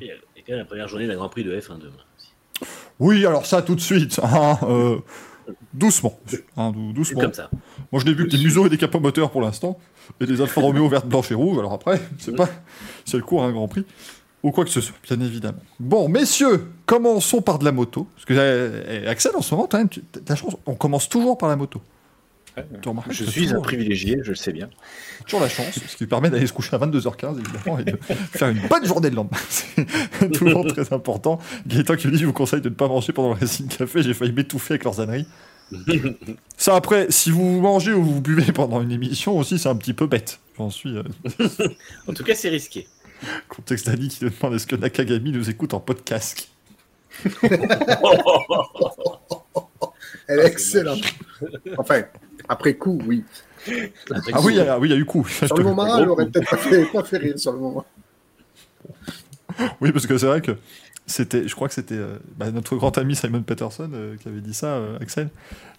la 0.56 0.64
première 0.64 0.88
journée 0.88 1.06
d'un 1.06 1.16
Grand 1.16 1.28
Prix 1.28 1.44
de 1.44 1.52
F1 1.58 1.78
demain. 1.78 1.92
Oui, 2.98 3.24
alors 3.26 3.46
ça 3.46 3.62
tout 3.62 3.74
de 3.74 3.80
suite, 3.80 4.18
hein, 4.22 4.58
euh, 4.64 4.98
doucement, 5.72 6.18
hein, 6.56 6.72
dou- 6.72 6.88
C'est 6.88 6.94
doucement. 6.94 7.20
comme 7.20 7.32
ça. 7.34 7.50
Moi, 7.92 8.00
je 8.00 8.06
n'ai 8.06 8.14
vu 8.14 8.26
que 8.26 8.30
des 8.36 8.42
museaux 8.42 8.66
et 8.66 8.68
des 8.68 8.76
capots 8.78 8.98
moteurs 9.00 9.30
pour 9.30 9.40
l'instant, 9.40 9.78
et 10.20 10.26
des 10.26 10.40
Alfa 10.40 10.60
Romeo 10.60 10.88
vertes, 10.88 11.06
blanches 11.06 11.30
et 11.30 11.34
rouges. 11.34 11.58
Alors 11.58 11.72
après, 11.72 12.00
je 12.18 12.24
sais 12.24 12.32
pas 12.32 12.48
si 13.04 13.14
elle 13.16 13.22
court 13.22 13.44
un 13.44 13.52
Grand 13.52 13.68
Prix 13.68 13.84
ou 14.42 14.50
quoi 14.52 14.64
que 14.64 14.70
ce 14.70 14.80
soit, 14.80 14.96
bien 15.08 15.20
évidemment. 15.20 15.58
Bon, 15.80 16.08
messieurs, 16.08 16.66
commençons 16.86 17.40
par 17.42 17.58
de 17.58 17.64
la 17.64 17.72
moto. 17.72 18.06
Parce 18.14 18.24
que 18.24 18.34
euh, 18.36 19.10
Axel, 19.10 19.32
en 19.36 19.42
ce 19.42 19.54
moment, 19.54 19.68
tu- 19.90 20.02
t'as 20.02 20.20
la 20.28 20.34
chance, 20.36 20.56
on 20.66 20.74
commence 20.74 21.08
toujours 21.08 21.36
par 21.38 21.48
la 21.48 21.56
moto. 21.56 21.80
Je 23.10 23.24
suis 23.24 23.52
un 23.52 23.60
privilégié, 23.60 24.20
je 24.22 24.30
le 24.30 24.36
sais 24.36 24.52
bien. 24.52 24.68
toujours 25.24 25.40
la 25.40 25.48
chance, 25.48 25.78
ce 25.86 25.96
qui 25.96 26.06
permet 26.06 26.30
d'aller 26.30 26.46
se 26.46 26.52
coucher 26.52 26.76
à 26.76 26.78
22h15 26.78 27.38
évidemment 27.38 27.78
et 27.78 27.84
de 27.84 27.98
faire 28.32 28.48
une 28.48 28.66
bonne 28.68 28.86
journée 28.86 29.10
le 29.10 29.16
lendemain. 29.16 29.38
C'est 29.48 30.30
toujours 30.32 30.66
très 30.66 30.92
important. 30.92 31.38
Gaëtan 31.66 31.96
qui 31.96 32.06
me 32.06 32.12
dit 32.12 32.18
je 32.18 32.26
vous 32.26 32.32
conseille 32.32 32.60
de 32.60 32.68
ne 32.68 32.74
pas 32.74 32.88
manger 32.88 33.12
pendant 33.12 33.28
le 33.30 33.34
Racing 33.34 33.68
Café, 33.68 34.02
j'ai 34.02 34.14
failli 34.14 34.32
m'étouffer 34.32 34.74
avec 34.74 34.84
leurs 34.84 35.00
âneries. 35.00 35.26
Ça 36.56 36.74
après, 36.76 37.06
si 37.10 37.30
vous 37.30 37.60
mangez 37.60 37.92
ou 37.92 38.02
vous 38.02 38.20
buvez 38.20 38.52
pendant 38.52 38.80
une 38.82 38.92
émission 38.92 39.36
aussi, 39.36 39.58
c'est 39.58 39.68
un 39.68 39.76
petit 39.76 39.92
peu 39.94 40.06
bête. 40.06 40.40
J'en 40.56 40.70
suis 40.70 40.96
euh, 40.96 41.02
En 42.06 42.12
tout 42.14 42.24
cas, 42.24 42.34
c'est 42.34 42.48
risqué. 42.48 42.88
contexte 43.48 43.86
d'Ali 43.86 44.08
qui 44.08 44.24
demande 44.24 44.54
est-ce 44.54 44.66
que 44.66 44.76
Nakagami 44.76 45.30
nous 45.30 45.50
écoute 45.50 45.74
en 45.74 45.80
podcast? 45.80 46.48
Elle 50.28 50.40
est 50.40 50.46
excellente. 50.46 51.02
Enfin, 51.76 52.02
après 52.48 52.74
coup, 52.74 52.98
oui. 53.06 53.24
Ah 54.32 54.40
oui, 54.42 54.58
ah 54.60 54.78
oui, 54.78 54.88
il 54.88 54.92
y 54.92 54.94
a 54.94 54.98
eu 54.98 55.04
coup. 55.04 55.26
Sur 55.26 55.56
le 55.56 55.64
moment, 55.64 55.98
elle 55.98 56.08
aurait 56.08 56.26
peut-être 56.26 56.48
pas 56.50 56.56
fait, 56.56 56.84
pas 56.92 57.02
fait 57.04 57.18
rire 57.18 57.38
sur 57.38 57.52
le 57.52 57.58
moment. 57.58 57.84
Oui, 59.80 59.90
parce 59.92 60.06
que 60.06 60.16
c'est 60.18 60.26
vrai 60.26 60.40
que 60.40 60.52
c'était, 61.06 61.48
je 61.48 61.54
crois 61.54 61.68
que 61.68 61.74
c'était 61.74 61.94
euh, 61.96 62.18
bah, 62.36 62.50
notre 62.50 62.76
grand 62.76 62.96
ami 62.98 63.16
Simon 63.16 63.42
Peterson 63.42 63.90
euh, 63.92 64.14
qui 64.16 64.28
avait 64.28 64.40
dit 64.40 64.54
ça, 64.54 64.66
euh, 64.68 64.98
Axel, 65.00 65.30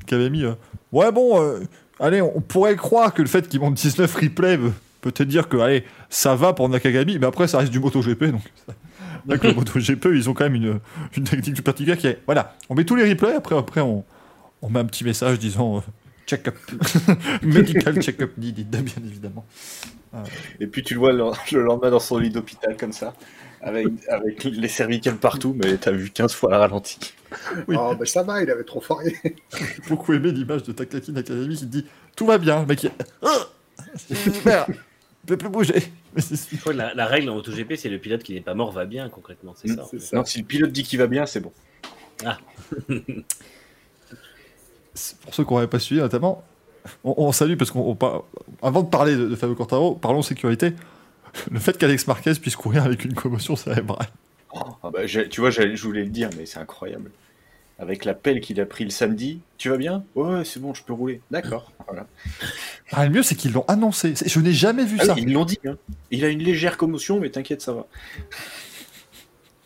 qui 0.05 0.15
avait 0.15 0.29
mis 0.29 0.43
euh, 0.43 0.53
Ouais, 0.91 1.11
bon, 1.11 1.41
euh, 1.41 1.59
allez, 1.99 2.21
on 2.21 2.41
pourrait 2.41 2.75
croire 2.75 3.13
que 3.13 3.21
le 3.21 3.27
fait 3.27 3.47
qu'il 3.47 3.59
monte 3.61 3.75
19 3.75 4.13
replays 4.15 4.57
veut 4.57 4.73
peut-être 5.01 5.27
dire 5.29 5.47
que, 5.47 5.55
allez, 5.57 5.85
ça 6.09 6.35
va 6.35 6.51
pour 6.53 6.67
Nakagami, 6.67 7.19
mais 7.19 7.27
après, 7.27 7.47
ça 7.47 7.59
reste 7.59 7.71
du 7.71 7.79
MotoGP. 7.79 8.25
Donc, 8.31 8.41
ça- 8.67 8.73
avec 9.29 9.43
le 9.43 9.53
MotoGP, 9.53 10.05
ils 10.13 10.29
ont 10.29 10.33
quand 10.33 10.43
même 10.45 10.55
une, 10.55 10.79
une 11.15 11.23
technique 11.23 11.53
du 11.55 11.61
particulier 11.61 11.95
qui 11.95 12.07
est 12.07 12.19
Voilà, 12.25 12.55
on 12.69 12.75
met 12.75 12.83
tous 12.83 12.95
les 12.95 13.07
replays, 13.07 13.35
après, 13.35 13.57
après 13.57 13.81
on, 13.81 14.03
on 14.61 14.69
met 14.69 14.79
un 14.79 14.85
petit 14.85 15.03
message 15.05 15.39
disant 15.39 15.77
euh, 15.77 15.81
Check-up. 16.29 16.55
Medical 17.41 17.99
check-up 18.01 18.37
needed, 18.37 18.69
bien 18.69 19.03
évidemment. 19.03 19.45
Et 20.59 20.67
puis 20.67 20.83
tu 20.83 20.93
le 20.93 20.99
vois 20.99 21.11
le, 21.11 21.23
le 21.51 21.63
lendemain 21.63 21.89
dans 21.89 21.99
son 21.99 22.17
lit 22.19 22.29
d'hôpital 22.29 22.77
comme 22.77 22.91
ça, 22.91 23.15
avec, 23.61 23.87
avec 24.07 24.43
les 24.43 24.67
cervicales 24.67 25.17
partout, 25.17 25.55
mais 25.57 25.77
t'as 25.77 25.91
vu 25.91 26.11
15 26.11 26.33
fois 26.33 26.51
la 26.51 26.59
ralenti. 26.59 26.99
Oui. 27.67 27.75
Oh, 27.79 27.95
ben 27.97 28.05
ça 28.05 28.21
va, 28.23 28.43
il 28.43 28.49
avait 28.51 28.63
trop 28.63 28.79
foiré. 28.81 29.15
J'ai 29.23 29.65
beaucoup 29.87 30.13
aimé 30.13 30.31
l'image 30.31 30.63
de 30.63 30.71
Takaki 30.71 31.11
Nakagami 31.11 31.55
qui 31.55 31.65
dit 31.65 31.85
Tout 32.15 32.25
va 32.27 32.37
bien. 32.37 32.63
Mec, 32.65 32.83
il... 32.83 32.91
Ah 33.23 33.47
Merde, 34.45 34.67
je 34.69 35.27
peux 35.27 35.37
plus 35.37 35.49
bouger. 35.49 35.81
Mais 36.13 36.21
c'est- 36.21 36.35
Faut- 36.57 36.71
La, 36.71 36.93
la 36.93 37.05
règle 37.07 37.29
en 37.29 37.35
MotoGP, 37.35 37.75
c'est 37.75 37.89
le 37.89 37.97
pilote 37.97 38.21
qui 38.23 38.33
n'est 38.33 38.41
pas 38.41 38.53
mort 38.53 38.71
va 38.71 38.85
bien, 38.85 39.09
concrètement. 39.09 39.53
C'est 39.55 39.69
Mm, 39.71 39.75
ça. 39.75 39.83
en 39.83 39.87
c'est 39.87 39.99
fait. 39.99 40.05
ça. 40.05 40.17
Non, 40.17 40.25
si 40.25 40.39
le 40.39 40.45
pilote 40.45 40.71
dit 40.71 40.83
qu'il 40.83 40.99
va 40.99 41.07
bien, 41.07 41.25
c'est 41.25 41.39
bon. 41.39 41.51
c'est 42.19 42.27
pour 45.21 45.33
ceux 45.33 45.43
qui 45.43 45.53
n'auraient 45.53 45.67
pas 45.69 45.79
suivi, 45.79 46.01
notamment, 46.01 46.43
on, 47.03 47.13
on 47.17 47.31
salue 47.31 47.55
parce 47.57 47.71
qu'on 47.71 47.97
avant 48.61 48.83
de 48.83 48.89
parler 48.89 49.15
de, 49.15 49.27
de 49.27 49.35
Fabio 49.35 49.55
Quartaro, 49.55 49.95
parlons 49.95 50.21
sécurité. 50.21 50.73
Le 51.51 51.59
fait 51.59 51.77
qu'Alex 51.77 52.07
Marquez 52.07 52.33
puisse 52.41 52.55
courir 52.55 52.83
avec 52.85 53.05
une 53.05 53.13
commotion 53.13 53.55
cérébrale. 53.55 54.07
Ah 54.53 54.89
bah, 54.91 55.01
tu 55.05 55.41
vois, 55.41 55.51
je 55.51 55.81
voulais 55.83 56.03
le 56.03 56.09
dire, 56.09 56.29
mais 56.37 56.45
c'est 56.47 56.57
incroyable. 56.59 57.11
Avec 57.77 58.03
la 58.03 58.13
pelle 58.13 58.41
qu'il 58.41 58.59
a 58.59 58.65
pris 58.65 58.83
le 58.83 58.89
samedi, 58.89 59.39
tu 59.57 59.69
vas 59.69 59.77
bien? 59.77 60.03
Ouais, 60.15 60.43
c'est 60.43 60.59
bon, 60.59 60.73
je 60.73 60.83
peux 60.83 60.91
rouler. 60.93 61.21
D'accord. 61.31 61.71
Voilà. 61.87 62.05
Ah, 62.91 63.05
le 63.05 63.11
mieux, 63.11 63.23
c'est 63.23 63.33
qu'ils 63.35 63.51
l'ont 63.53 63.65
annoncé. 63.67 64.13
Je 64.25 64.39
n'ai 64.39 64.51
jamais 64.53 64.85
vu 64.85 64.97
Ah 64.99 65.05
ça. 65.05 65.13
oui, 65.15 65.23
ils 65.25 65.33
l'ont 65.33 65.45
dit. 65.45 65.57
hein. 65.65 65.75
Il 66.11 66.23
a 66.25 66.29
une 66.29 66.43
légère 66.43 66.77
commotion, 66.77 67.19
mais 67.19 67.29
t'inquiète, 67.31 67.61
ça 67.61 67.73
va. 67.73 67.87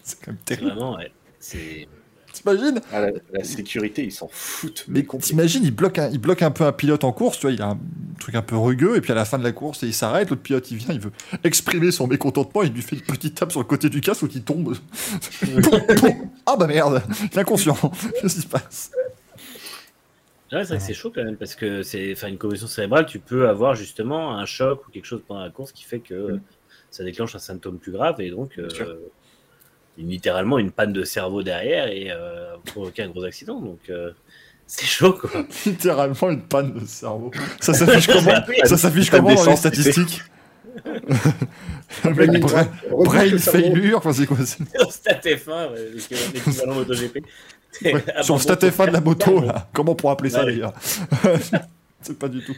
C'est 0.03 0.19
quand 0.19 0.27
même 0.31 0.37
C'est 0.45 0.55
terrible. 0.55 0.71
Vraiment, 0.71 0.95
ouais. 0.97 1.11
C'est. 1.39 1.87
T'imagines 2.43 2.81
Ah, 2.91 3.01
la, 3.01 3.11
la 3.31 3.43
sécurité, 3.43 4.03
ils 4.03 4.11
s'en 4.11 4.27
foutent. 4.29 4.85
Mais 4.89 5.03
t'imagines, 5.03 5.63
il 5.63 5.71
bloque, 5.73 5.97
un, 5.97 6.09
il 6.09 6.19
bloque 6.19 6.41
un 6.41 6.51
peu 6.51 6.65
un 6.65 6.73
pilote 6.73 7.03
en 7.05 7.13
course, 7.13 7.39
tu 7.39 7.47
vois, 7.47 7.51
il 7.53 7.61
a 7.61 7.69
un 7.69 7.79
truc 8.19 8.35
un 8.35 8.41
peu 8.41 8.57
rugueux, 8.57 8.97
et 8.97 9.01
puis 9.01 9.11
à 9.11 9.15
la 9.15 9.25
fin 9.25 9.39
de 9.39 9.43
la 9.43 9.53
course, 9.53 9.81
il 9.83 9.93
s'arrête, 9.93 10.29
l'autre 10.29 10.41
pilote, 10.41 10.69
il 10.71 10.77
vient, 10.77 10.93
il 10.93 10.99
veut 10.99 11.11
exprimer 11.43 11.91
son 11.91 12.07
mécontentement, 12.07 12.63
il 12.63 12.73
lui 12.73 12.81
fait 12.81 12.97
une 12.97 13.01
petite 13.01 13.35
tape 13.35 13.51
sur 13.51 13.61
le 13.61 13.65
côté 13.65 13.89
du 13.89 14.01
casque, 14.01 14.23
ou 14.23 14.27
il 14.33 14.43
tombe. 14.43 14.75
Ah 16.45 16.57
bah 16.57 16.67
merde, 16.67 17.01
il 17.21 17.25
est 17.25 17.37
inconscient. 17.37 17.75
Qu'est-ce 18.21 18.35
qui 18.35 18.41
se 18.41 18.47
passe? 18.47 18.91
Ouais, 20.51 20.59
c'est 20.59 20.65
vrai 20.67 20.77
que 20.77 20.83
c'est 20.83 20.93
chaud 20.93 21.11
quand 21.15 21.23
même, 21.23 21.37
parce 21.37 21.55
que 21.55 21.81
c'est 21.83 22.11
enfin, 22.11 22.27
une 22.27 22.37
commotion 22.37 22.67
cérébrale, 22.67 23.05
tu 23.05 23.19
peux 23.19 23.47
avoir 23.47 23.75
justement 23.75 24.37
un 24.37 24.45
choc 24.45 24.85
ou 24.87 24.91
quelque 24.91 25.05
chose 25.05 25.21
pendant 25.25 25.41
la 25.41 25.49
course 25.49 25.71
qui 25.71 25.83
fait 25.83 25.99
que 25.99 26.39
ça 26.91 27.03
déclenche 27.03 27.33
un 27.35 27.39
symptôme 27.39 27.79
plus 27.79 27.91
grave 27.93 28.21
et 28.21 28.29
donc 28.29 28.59
euh, 28.59 28.67
littéralement 29.97 30.57
une 30.59 30.71
panne 30.71 30.93
de 30.93 31.03
cerveau 31.03 31.43
derrière 31.43 31.87
et 31.87 32.07
euh, 32.11 32.55
provoquer 32.65 33.03
un 33.03 33.09
gros 33.09 33.23
accident. 33.23 33.59
Donc 33.59 33.79
euh, 33.89 34.11
c'est 34.67 34.85
chaud 34.85 35.13
quoi. 35.13 35.29
Littéralement 35.65 36.29
une 36.31 36.41
panne 36.41 36.73
de 36.79 36.85
cerveau. 36.85 37.31
Ça 37.59 37.73
s'affiche 37.73 38.07
comment 38.13 38.31
Ça 38.63 38.77
s'affiche 38.77 39.09
comment 39.09 39.33
dans 39.35 39.45
les 39.45 39.55
statistiques. 39.55 40.21
Rebouche 42.03 42.41
brain 42.43 43.37
cerveau. 43.37 43.41
failure, 43.41 43.97
enfin 43.99 44.13
c'est 44.13 44.25
quoi 44.25 44.37
Sur 44.45 44.91
Stat 44.91 45.19
F1, 45.23 45.71
ouais, 45.71 45.89
l'équivalent- 45.93 46.31
l'équivalent 46.33 46.75
MotoGP. 46.75 47.17
ouais, 47.85 48.03
Sur 48.23 48.35
le 48.35 48.39
stat 48.41 48.55
F1 48.55 48.87
de 48.87 48.93
la 48.93 49.01
moto, 49.01 49.41
là. 49.41 49.69
Comment 49.73 49.91
on 49.91 49.95
pourrait 49.95 50.13
appeler 50.13 50.29
ça 50.31 50.43
Ouais. 50.43 50.53
d'ailleurs 50.53 50.73
C'est 52.01 52.17
pas 52.17 52.27
du 52.27 52.43
tout. 52.43 52.55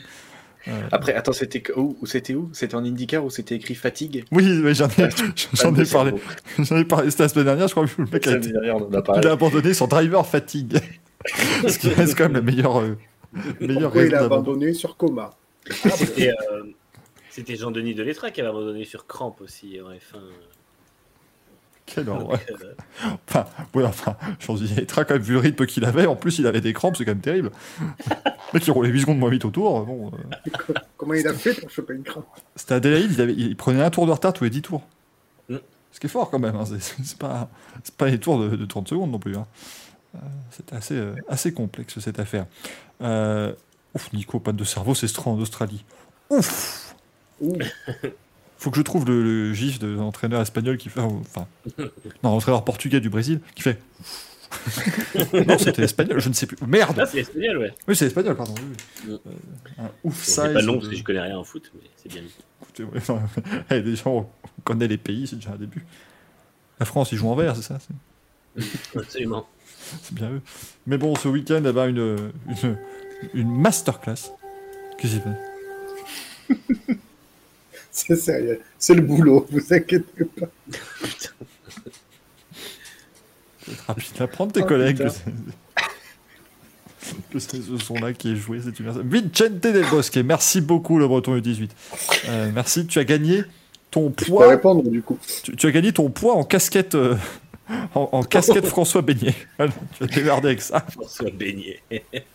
Après, 0.92 1.14
attends, 1.14 1.34
c'était 1.34 1.64
où, 1.76 1.96
où 2.02 2.06
c'était 2.06 2.34
où? 2.36 2.50
C'était 2.54 2.76
en 2.76 2.84
IndyCar 2.84 3.24
où 3.24 3.30
c'était 3.30 3.56
écrit 3.56 3.76
fatigue? 3.76 4.26
Oui, 4.32 4.46
mais 4.64 4.74
j'en 4.74 4.88
ai, 4.88 5.10
j'en 5.54 5.76
ai 5.76 5.86
parlé. 5.86 6.14
J'en 6.60 6.78
ai 6.78 6.86
parlé 6.86 7.12
c'était 7.12 7.24
la 7.24 7.30
semaine 7.30 7.46
dernière, 7.46 7.68
je 7.68 7.74
crois 7.74 7.86
que 7.88 8.02
le 8.02 8.08
mec 8.12 8.26
a, 8.28 8.32
été- 8.38 8.52
dernier, 8.52 8.72
on 8.72 8.88
en 8.88 8.94
a 8.94 9.20
il 9.20 9.28
a 9.28 9.32
abandonné 9.32 9.74
son 9.74 9.88
driver 9.88 10.26
fatigue. 10.26 10.80
Ce 11.68 11.78
qui 11.80 11.90
reste 11.90 12.16
quand 12.18 12.26
même 12.26 12.34
la 12.34 12.42
meilleure, 12.42 12.80
euh, 12.80 12.98
Pourquoi 13.80 14.04
il 14.06 14.16
a 14.16 14.24
abandonné 14.24 14.74
sur 14.74 14.96
coma? 14.98 15.32
C'était 15.70 16.30
euh, 16.30 16.64
c'était 17.30 17.56
Jean-Denis 17.56 17.96
Delettra 17.96 18.32
qui 18.32 18.42
avait 18.42 18.50
abandonné 18.50 18.86
sur 18.86 19.08
Cramp 19.08 19.36
aussi 19.42 19.80
en 19.82 19.90
F1. 19.92 20.22
Quelle 21.86 22.06
Donc, 22.06 22.22
horreur. 22.22 22.40
euh, 22.64 22.74
Enfin, 23.28 23.46
oui, 23.74 23.84
enfin, 23.84 24.16
je 24.40 24.46
pense 24.48 24.60
qu'il 24.62 24.86
quand 24.88 25.10
même 25.12 25.22
vu 25.22 25.34
le 25.34 25.40
rythme 25.40 25.66
qu'il 25.66 25.86
avait. 25.86 26.06
En 26.06 26.16
plus, 26.16 26.40
il 26.40 26.48
avait 26.48 26.62
des 26.62 26.74
crampes, 26.74 26.98
c'est 26.98 27.06
quand 27.06 27.12
même 27.12 27.20
terrible. 27.22 27.52
Mec, 28.56 28.66
il 28.68 28.72
roulait 28.72 28.90
8 28.90 29.02
secondes 29.02 29.20
moins 29.20 29.30
vite 29.30 29.46
autour. 29.46 29.86
Bon, 29.86 30.12
euh, 30.14 30.74
Comment 30.98 31.14
il 31.14 31.28
a 31.28 31.34
fait 31.34 31.54
pour 31.54 31.70
choper 31.70 31.94
une 31.94 32.04
crampe 32.04 32.26
C'était 32.56 32.74
Adélaïde, 32.76 33.12
il, 33.14 33.22
avait- 33.22 33.34
il 33.34 33.56
prenait 33.56 33.84
un 33.84 33.90
tour 33.92 34.08
de 34.08 34.12
retard 34.12 34.34
tous 34.34 34.44
les 34.46 34.50
10 34.50 34.62
tours. 34.64 34.84
Mm. 35.50 35.58
Ce 35.92 36.00
qui 36.00 36.08
est 36.08 36.10
fort 36.10 36.30
quand 36.30 36.40
même, 36.40 36.56
hein, 36.56 36.64
c'est- 36.80 37.18
pas, 37.18 37.50
pas 37.98 38.08
les 38.08 38.20
tours 38.20 38.40
de, 38.40 38.56
de 38.56 38.66
30 38.66 38.88
secondes 38.88 39.12
non 39.12 39.20
plus. 39.20 39.36
hein. 39.38 39.46
Euh, 40.16 40.20
C'était 40.52 40.76
assez, 40.76 40.96
euh, 40.96 41.14
assez 41.30 41.54
complexe 41.54 42.00
cette 42.00 42.20
affaire. 42.20 42.46
Euh, 43.02 43.54
ouf, 43.94 44.12
Nico, 44.14 44.40
panne 44.40 44.56
de 44.56 44.64
cerveau, 44.64 44.96
c'est 44.96 45.08
en 45.28 45.38
Australie. 45.38 45.84
Ouf 46.30 46.96
Ouh. 47.42 47.58
Faut 48.58 48.72
que 48.72 48.78
je 48.78 48.82
trouve 48.82 49.06
le, 49.06 49.22
le 49.22 49.54
gif 49.54 49.80
de 49.80 49.88
l'entraîneur 49.88 50.42
espagnol 50.42 50.78
qui 50.78 50.88
fait. 50.88 51.02
Enfin, 51.02 51.46
non, 52.24 52.32
l'entraîneur 52.32 52.64
portugais 52.64 53.02
du 53.02 53.10
Brésil 53.10 53.42
qui 53.54 53.62
fait. 53.64 53.80
non, 55.48 55.58
c'était 55.58 55.84
espagnol, 55.84 56.20
je 56.20 56.30
ne 56.30 56.34
sais 56.34 56.46
plus. 56.48 56.58
Merde 56.68 56.98
Ah, 57.00 57.06
c'est 57.06 57.20
espagnol, 57.20 57.58
ouais. 57.58 57.74
Oui, 57.88 57.96
c'est 57.96 58.06
espagnol, 58.08 58.36
pardon. 58.36 58.54
oui, 58.58 58.76
oui. 59.08 59.14
Mm. 59.14 59.18
Euh, 59.28 59.84
un 59.86 59.90
ouf 60.04 60.24
C'est 60.24 60.54
pas 60.54 60.62
long 60.62 60.74
de- 60.74 60.78
parce 60.80 60.90
que 60.90 60.96
je 60.96 61.04
connais 61.04 61.22
rien 61.22 61.38
en 61.38 61.44
foot, 61.44 61.72
mais 61.76 61.90
c'est 61.98 62.10
bien. 62.10 62.22
Écoutez, 62.62 62.84
ouais, 62.84 63.00
non, 63.10 63.82
déjà, 63.82 64.04
on 64.10 64.28
connaît 64.64 64.88
les 64.88 64.98
pays, 64.98 65.28
c'est 65.28 65.36
déjà 65.38 65.52
un 65.52 65.58
début. 65.58 65.86
La 66.80 66.86
France, 66.86 67.12
ils 67.12 67.18
jouent 67.18 67.30
en 67.30 67.36
vert, 67.36 67.56
c'est 67.56 67.62
ça 67.62 67.78
C'est- 68.58 68.98
Absolument. 68.98 69.48
C'est 70.02 70.16
bien 70.16 70.32
eux. 70.32 70.42
Mais 70.88 70.98
bon, 70.98 71.16
ce 71.16 71.28
week-end, 71.28 71.62
eh 71.64 71.72
ben, 71.72 71.88
une, 71.90 72.32
une, 72.64 72.78
une 73.36 73.52
masterclass. 73.62 74.32
Qu'est-ce 74.98 75.14
qu'il 75.14 75.22
fait 75.22 76.98
C'est 77.92 78.16
sérieux. 78.16 78.60
C'est 78.78 78.94
le 78.96 79.02
boulot, 79.04 79.46
vous 79.52 79.74
inquiétez 79.74 80.26
pas. 80.26 80.48
Être 81.04 81.36
rapide 83.88 84.22
à 84.22 84.28
prendre 84.28 84.52
tes 84.52 84.62
Oh, 84.64 84.66
collègues. 84.68 85.02
Que 87.30 87.38
c'est- 87.38 87.62
ce 87.62 87.78
son-là 87.78 88.14
qui 88.14 88.32
est 88.32 88.36
joué, 88.36 88.60
c'est 88.64 88.80
une 88.80 88.92
Vicente 89.08 89.60
Del 89.60 89.86
Bosque, 89.92 90.18
merci 90.18 90.60
beaucoup 90.60 90.98
le 90.98 91.08
Breton 91.08 91.38
U18. 91.38 91.70
Euh, 92.30 92.50
merci, 92.52 92.88
tu 92.88 92.98
as 92.98 93.04
gagné 93.04 93.44
ton 93.92 94.12
Je 94.20 94.26
poids. 94.26 94.48
répondre 94.50 94.82
du 94.90 95.04
coup. 95.04 95.20
Tu, 95.44 95.56
tu 95.56 95.68
as 95.68 95.72
gagné 95.72 95.94
ton 95.94 96.10
poids 96.10 96.34
en 96.34 96.44
casquette. 96.44 96.96
euh, 96.96 97.16
en, 97.94 98.10
en 98.12 98.24
casquette 98.24 98.66
François 98.66 99.04
Beignet. 99.04 99.36
Voilà, 99.58 99.72
tu 99.94 100.04
vas 100.04 100.08
te 100.08 100.16
démerder 100.16 100.48
avec 100.48 100.62
ça. 100.62 100.84
François 100.90 101.30
Beignet. 101.30 101.80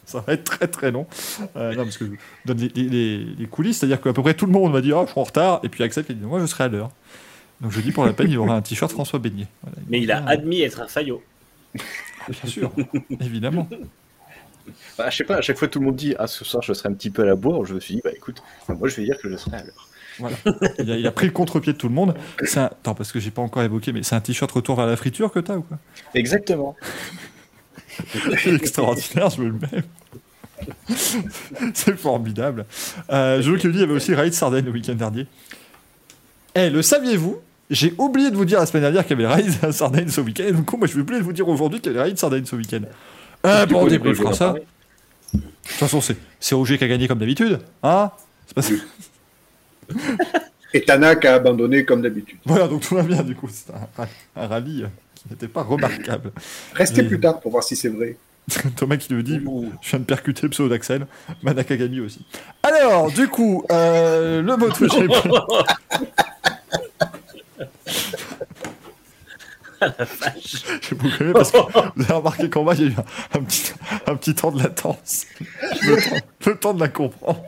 Ça 0.05 0.23
va 0.25 0.35
être 0.35 0.45
très 0.45 0.69
très 0.69 0.93
long. 0.93 1.07
Euh, 1.57 1.75
non, 1.75 1.83
parce 1.83 1.99
que 1.99 2.05
je 2.05 2.11
donne 2.47 2.59
les, 2.59 2.69
les- 2.69 2.89
les- 2.89 3.25
les 3.41 3.47
coulisses, 3.49 3.79
c'est-à-dire 3.79 4.01
qu'à 4.01 4.13
peu 4.13 4.23
près 4.23 4.35
tout 4.35 4.47
le 4.47 4.53
monde 4.53 4.73
m'a 4.73 4.81
dit 4.81 4.93
Ah, 4.93 5.03
je 5.07 5.11
suis 5.11 5.21
en 5.21 5.25
retard. 5.25 5.61
Et 5.65 5.69
puis 5.69 5.83
Axel 5.83 6.05
qui 6.05 6.13
a 6.13 6.15
dit 6.15 6.25
Moi, 6.25 6.39
je 6.39 6.47
serai 6.47 6.65
à 6.65 6.69
l'heure. 6.69 6.91
Donc 7.61 7.73
je 7.73 7.81
dis 7.81 7.93
pour 7.93 8.05
la 8.07 8.13
peine, 8.13 8.29
il 8.29 8.35
y 8.35 8.37
aura 8.37 8.55
un 8.57 8.63
t-shirt 8.63 8.91
François 8.91 9.19
Beignet. 9.19 9.47
Voilà, 9.63 9.77
Mais 9.89 10.01
il 10.01 10.11
a 10.13 10.23
Ah, 10.27 10.31
admis 10.31 10.63
être 10.63 10.81
un 10.81 10.89
faillot. 10.89 11.23
Bien 11.75 12.51
sûr, 12.51 12.73
évidemment. 13.21 13.69
Bah, 14.97 15.11
je 15.11 15.17
sais 15.17 15.25
pas, 15.25 15.37
à 15.37 15.41
chaque 15.41 15.59
fois 15.59 15.69
tout 15.69 15.79
le 15.81 15.87
monde 15.87 15.97
dit 15.97 16.15
Ah, 16.19 16.27
ce 16.27 16.45
soir 16.45 16.63
je 16.63 16.73
serai 16.73 16.89
un 16.89 16.93
petit 16.95 17.11
peu 17.11 17.23
à 17.23 17.27
la 17.27 17.35
bourre. 17.35 17.67
Je 17.67 17.75
me 17.75 17.81
suis 17.81 17.95
dit 17.97 18.01
Bah 18.05 18.11
écoute, 18.15 18.43
moi 18.69 18.89
je 18.89 18.97
vais 18.97 19.05
dire 19.05 19.19
que 19.21 19.29
je 19.31 19.37
serai 19.37 19.57
à 19.59 19.63
l'heure. 19.65 19.89
Voilà. 20.19 20.37
il, 20.79 20.91
a, 20.93 20.97
il 20.97 21.07
a 21.07 21.13
pris 21.13 21.27
le 21.27 21.33
contre-pied 21.33 21.73
de 21.73 21.79
tout 21.79 21.89
le 21.89 21.95
monde. 21.95 22.15
C'est 22.45 22.61
un... 22.61 22.65
Attends, 22.67 22.95
parce 22.95 23.11
que 23.11 23.21
j'ai 23.21 23.31
pas 23.31 23.41
encore 23.43 23.63
évoqué, 23.63 23.93
mais 23.93 24.03
c'est 24.03 24.15
un 24.15 24.21
t-shirt 24.21 24.51
retour 24.53 24.77
vers 24.77 24.87
la 24.87 24.97
friture 24.97 25.33
que 25.33 25.39
t'as 25.41 25.57
ou 25.57 25.63
quoi? 25.63 25.79
Exactement. 26.15 26.77
C'est 28.39 28.55
extraordinaire, 28.55 29.31
je 29.31 29.43
me 29.43 29.49
le 29.49 29.53
mets. 29.55 29.83
c'est 31.75 31.97
formidable. 31.97 32.67
Euh, 33.11 33.41
je 33.43 33.51
veux 33.51 33.59
que 33.59 33.67
lui, 33.69 33.77
il 33.77 33.81
y 33.81 33.83
avait 33.83 33.93
aussi 33.93 34.15
Raid 34.15 34.33
Sardaigne 34.35 34.65
le 34.67 34.71
week-end 34.71 34.95
dernier. 34.95 35.27
Eh, 36.55 36.71
le 36.71 36.83
saviez-vous 36.83 37.39
J'ai 37.71 37.95
oublié 37.99 38.31
de 38.31 38.37
vous 38.37 38.45
dire 38.45 38.59
la 38.59 38.67
semaine 38.67 38.83
dernière 38.83 39.07
qu'il 39.07 39.19
y 39.21 39.25
avait 39.25 39.33
Raid 39.33 39.73
Sardaigne 39.73 40.09
ce 40.09 40.21
week-end. 40.21 40.51
Du 40.53 40.63
coup, 40.65 40.77
moi, 40.77 40.89
je 40.89 40.95
vais 40.95 41.01
oublier 41.03 41.21
de 41.21 41.25
vous 41.25 41.33
dire 41.33 41.49
aujourd'hui 41.49 41.81
qu'il 41.81 41.93
y 41.93 41.95
avait 41.95 42.05
Raid 42.09 42.19
Sardaigne 42.19 42.45
ce 42.45 42.57
week-end. 42.57 42.81
Euh, 43.47 43.65
bon, 43.67 43.83
on 43.83 43.87
débriefera 43.87 44.33
ça. 44.33 44.55
De 45.33 45.39
toute 45.39 45.43
façon, 45.65 46.01
c'est, 46.01 46.17
c'est 46.41 46.55
Roger 46.57 46.79
qui 46.79 46.85
a 46.85 46.89
gagné 46.89 47.07
comme 47.07 47.21
d'habitude. 47.21 47.61
Hein? 47.83 48.11
C'est 48.47 48.55
pas 48.55 48.63
ça? 48.63 48.75
Et 50.75 50.83
Tanak 50.85 51.25
a 51.25 51.35
abandonné 51.35 51.85
comme 51.85 52.03
d'habitude. 52.03 52.39
Voilà, 52.45 52.69
donc 52.69 52.83
tout 52.83 52.95
va 52.95 53.03
bien, 53.03 53.23
du 53.23 53.35
coup. 53.35 53.49
C'est 53.51 53.73
un, 53.73 53.89
un 54.37 54.47
rallye 54.47 54.85
qui 55.15 55.25
n'était 55.31 55.49
pas 55.49 55.63
remarquable. 55.63 56.33
Restez 56.75 57.03
Mais- 57.03 57.09
plus 57.09 57.21
tard 57.21 57.41
pour 57.41 57.53
voir 57.53 57.63
si 57.65 57.77
c'est 57.77 57.89
vrai. 57.89 58.17
Thomas 58.77 58.97
qui 58.97 59.13
le 59.13 59.23
dit, 59.23 59.39
je 59.81 59.91
viens 59.91 59.99
de 60.01 60.05
percuter 60.05 60.43
le 60.43 60.49
pseudo 60.49 60.69
d'Axel, 60.69 61.07
Manakagami 61.43 62.01
aussi. 62.01 62.25
Alors, 62.65 63.11
du 63.13 63.29
coup, 63.29 63.65
euh, 63.71 64.43
le 64.43 64.57
MotoGP. 64.57 65.13
J'ai 70.83 70.95
beaucoup 70.97 71.23
aimé 71.23 71.33
parce 71.33 71.51
que 71.53 71.57
vous 71.97 72.03
avez 72.05 72.13
remarqué 72.15 72.51
qu'en 72.51 72.65
bas, 72.65 72.75
il 72.75 72.81
y 72.83 72.87
a 72.87 72.91
eu 72.91 72.95
un, 72.97 73.39
un 73.39 73.43
petit, 73.45 73.73
un 74.07 74.17
petit 74.17 74.35
temps 74.35 74.51
de 74.53 74.63
latence. 74.63 75.27
Le 75.83 75.97
temps, 75.97 76.27
le 76.47 76.57
temps 76.59 76.75
de 76.75 76.81
la 76.81 76.89
comprendre. 76.89 77.45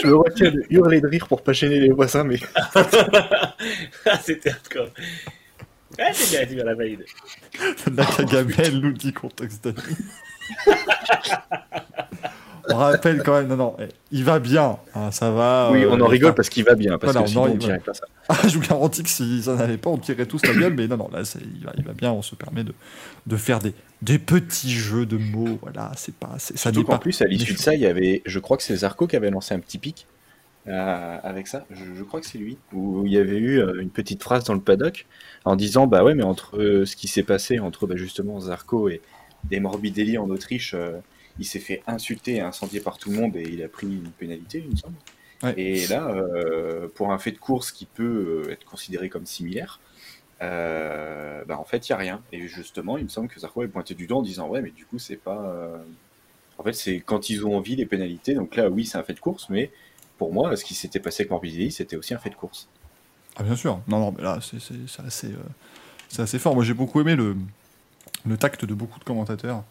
Je 0.00 0.06
me 0.06 0.16
retiens 0.16 0.50
de 0.50 0.64
hurler 0.70 1.00
de 1.00 1.06
rire 1.08 1.26
pour 1.28 1.42
pas 1.42 1.52
gêner 1.52 1.78
les 1.80 1.90
voisins, 1.90 2.24
mais 2.24 2.38
Ah, 2.54 4.18
C'était 4.22 4.50
hardcore. 4.50 4.88
Ah, 5.98 6.10
c'est 6.14 6.30
bien, 6.30 6.46
tu 6.46 6.56
vas 6.56 6.64
la 6.64 6.74
valide. 6.74 7.04
Nakagami, 7.90 8.80
l'outil 8.80 9.12
contexte 9.12 9.64
d'année. 9.64 9.96
On 12.68 12.76
rappelle 12.76 13.22
quand 13.22 13.34
même, 13.34 13.48
non, 13.48 13.56
non, 13.56 13.76
eh, 13.80 13.88
il 14.12 14.24
va 14.24 14.38
bien, 14.38 14.78
hein, 14.94 15.10
ça 15.10 15.30
va. 15.30 15.70
oui, 15.72 15.84
euh, 15.84 15.90
on 15.90 16.00
en 16.00 16.06
il 16.06 16.10
rigole 16.10 16.34
parce 16.34 16.48
qu'il 16.48 16.64
va 16.64 16.74
bien. 16.74 16.98
Parce 16.98 17.12
Voilà, 17.12 17.24
que 17.24 17.30
sinon, 17.30 17.44
en 17.44 17.48
on 17.50 17.78
pas 17.80 17.94
ça. 17.94 18.06
Ah, 18.28 18.48
je 18.48 18.56
vous 18.56 18.66
garantis 18.66 19.02
que 19.02 19.08
si 19.10 19.42
ça 19.42 19.56
n'allait 19.56 19.78
pas, 19.78 19.90
on 19.90 19.98
tirait 19.98 20.26
tous 20.26 20.44
la 20.46 20.54
gueule, 20.54 20.74
mais 20.74 20.86
non, 20.86 20.96
non, 20.96 21.10
là, 21.12 21.22
il 21.40 21.64
va, 21.64 21.72
il 21.76 21.84
va 21.84 21.92
bien, 21.92 22.12
on 22.12 22.22
se 22.22 22.34
permet 22.36 22.62
de, 22.64 22.72
de 23.26 23.36
faire 23.36 23.58
des, 23.58 23.74
des 24.00 24.18
petits 24.18 24.70
jeux 24.70 25.06
de 25.06 25.16
mots, 25.16 25.58
voilà, 25.62 25.90
c'est 25.96 26.14
pas, 26.14 26.36
ça 26.38 26.70
n'est 26.70 26.84
pas. 26.84 26.98
plus, 26.98 27.20
à 27.20 27.26
l'issue 27.26 27.54
de 27.54 27.58
ça, 27.58 27.74
il 27.74 27.80
y 27.80 27.86
avait, 27.86 28.22
je 28.26 28.38
crois 28.38 28.56
que 28.56 28.62
c'est 28.62 28.76
Zarco 28.76 29.06
qui 29.06 29.16
avait 29.16 29.30
lancé 29.30 29.54
un 29.54 29.58
petit 29.60 29.78
pic 29.78 30.06
euh, 30.68 31.18
avec 31.22 31.48
ça. 31.48 31.66
Je, 31.70 31.84
je 31.96 32.02
crois 32.04 32.20
que 32.20 32.26
c'est 32.26 32.38
lui. 32.38 32.58
Où 32.72 33.04
il 33.04 33.12
y 33.12 33.18
avait 33.18 33.36
eu 33.38 33.58
euh, 33.60 33.80
une 33.80 33.90
petite 33.90 34.22
phrase 34.22 34.44
dans 34.44 34.54
le 34.54 34.60
paddock 34.60 35.06
en 35.44 35.56
disant 35.56 35.86
Bah 35.88 36.04
ouais, 36.04 36.14
mais 36.14 36.22
entre 36.22 36.56
euh, 36.58 36.86
ce 36.86 36.94
qui 36.94 37.08
s'est 37.08 37.24
passé 37.24 37.58
entre 37.58 37.86
bah, 37.88 37.96
justement 37.96 38.38
Zarco 38.40 38.88
et, 38.88 39.02
et 39.50 39.58
Morbidelli 39.60 40.18
en 40.18 40.30
Autriche, 40.30 40.74
euh, 40.74 40.98
il 41.38 41.46
s'est 41.46 41.60
fait 41.60 41.82
insulter 41.86 42.36
et 42.36 42.40
incendier 42.40 42.80
par 42.80 42.98
tout 42.98 43.10
le 43.10 43.16
monde 43.16 43.36
et 43.36 43.42
il 43.42 43.62
a 43.62 43.68
pris 43.68 43.86
une 43.86 44.10
pénalité, 44.10 44.62
il 44.64 44.70
me 44.72 44.76
semble. 44.76 44.94
Ouais. 45.42 45.54
Et 45.56 45.86
là, 45.88 46.08
euh, 46.08 46.88
pour 46.94 47.10
un 47.12 47.18
fait 47.18 47.32
de 47.32 47.38
course 47.38 47.72
qui 47.72 47.86
peut 47.86 48.44
euh, 48.46 48.52
être 48.52 48.64
considéré 48.64 49.08
comme 49.08 49.26
similaire, 49.26 49.80
euh, 50.40 51.44
bah 51.46 51.58
en 51.58 51.64
fait, 51.64 51.88
il 51.88 51.92
n'y 51.92 51.94
a 51.94 51.98
rien. 51.98 52.22
Et 52.32 52.46
justement, 52.48 52.98
il 52.98 53.04
me 53.04 53.08
semble 53.08 53.28
que 53.28 53.40
Zarco 53.40 53.62
est 53.62 53.68
pointé 53.68 53.94
du 53.94 54.06
doigt 54.06 54.18
en 54.18 54.22
disant 54.22 54.48
Ouais, 54.48 54.62
mais 54.62 54.70
du 54.70 54.86
coup, 54.86 54.98
c'est 54.98 55.16
pas. 55.16 55.40
euh, 55.46 55.78
En 56.58 56.62
fait, 56.64 56.72
c'est 56.74 57.00
quand 57.00 57.30
ils 57.30 57.46
ont 57.46 57.56
envie 57.56 57.76
les 57.76 57.86
pénalités. 57.86 58.34
Donc 58.34 58.56
là, 58.56 58.68
oui, 58.68 58.84
c'est 58.86 58.98
un 58.98 59.02
fait 59.02 59.14
de 59.14 59.20
course, 59.20 59.48
mais 59.50 59.70
pour 60.18 60.32
moi, 60.32 60.54
ce 60.56 60.64
qui 60.64 60.74
s'était 60.74 61.00
passé 61.00 61.22
avec 61.22 61.30
Morbidelli, 61.30 61.72
c'était 61.72 61.96
aussi 61.96 62.14
un 62.14 62.18
fait 62.18 62.30
de 62.30 62.34
course. 62.36 62.68
Ah, 63.36 63.42
bien 63.42 63.56
sûr, 63.56 63.80
non, 63.88 63.98
non, 63.98 64.14
mais 64.16 64.22
là, 64.22 64.38
c'est, 64.42 64.56
assez, 65.04 65.28
euh, 65.28 66.22
assez 66.22 66.38
fort. 66.38 66.54
Moi, 66.54 66.64
j'ai 66.64 66.74
beaucoup 66.74 67.00
aimé 67.00 67.16
le, 67.16 67.36
le 68.26 68.36
tact 68.36 68.64
de 68.64 68.74
beaucoup 68.74 68.98
de 68.98 69.04
commentateurs 69.04 69.64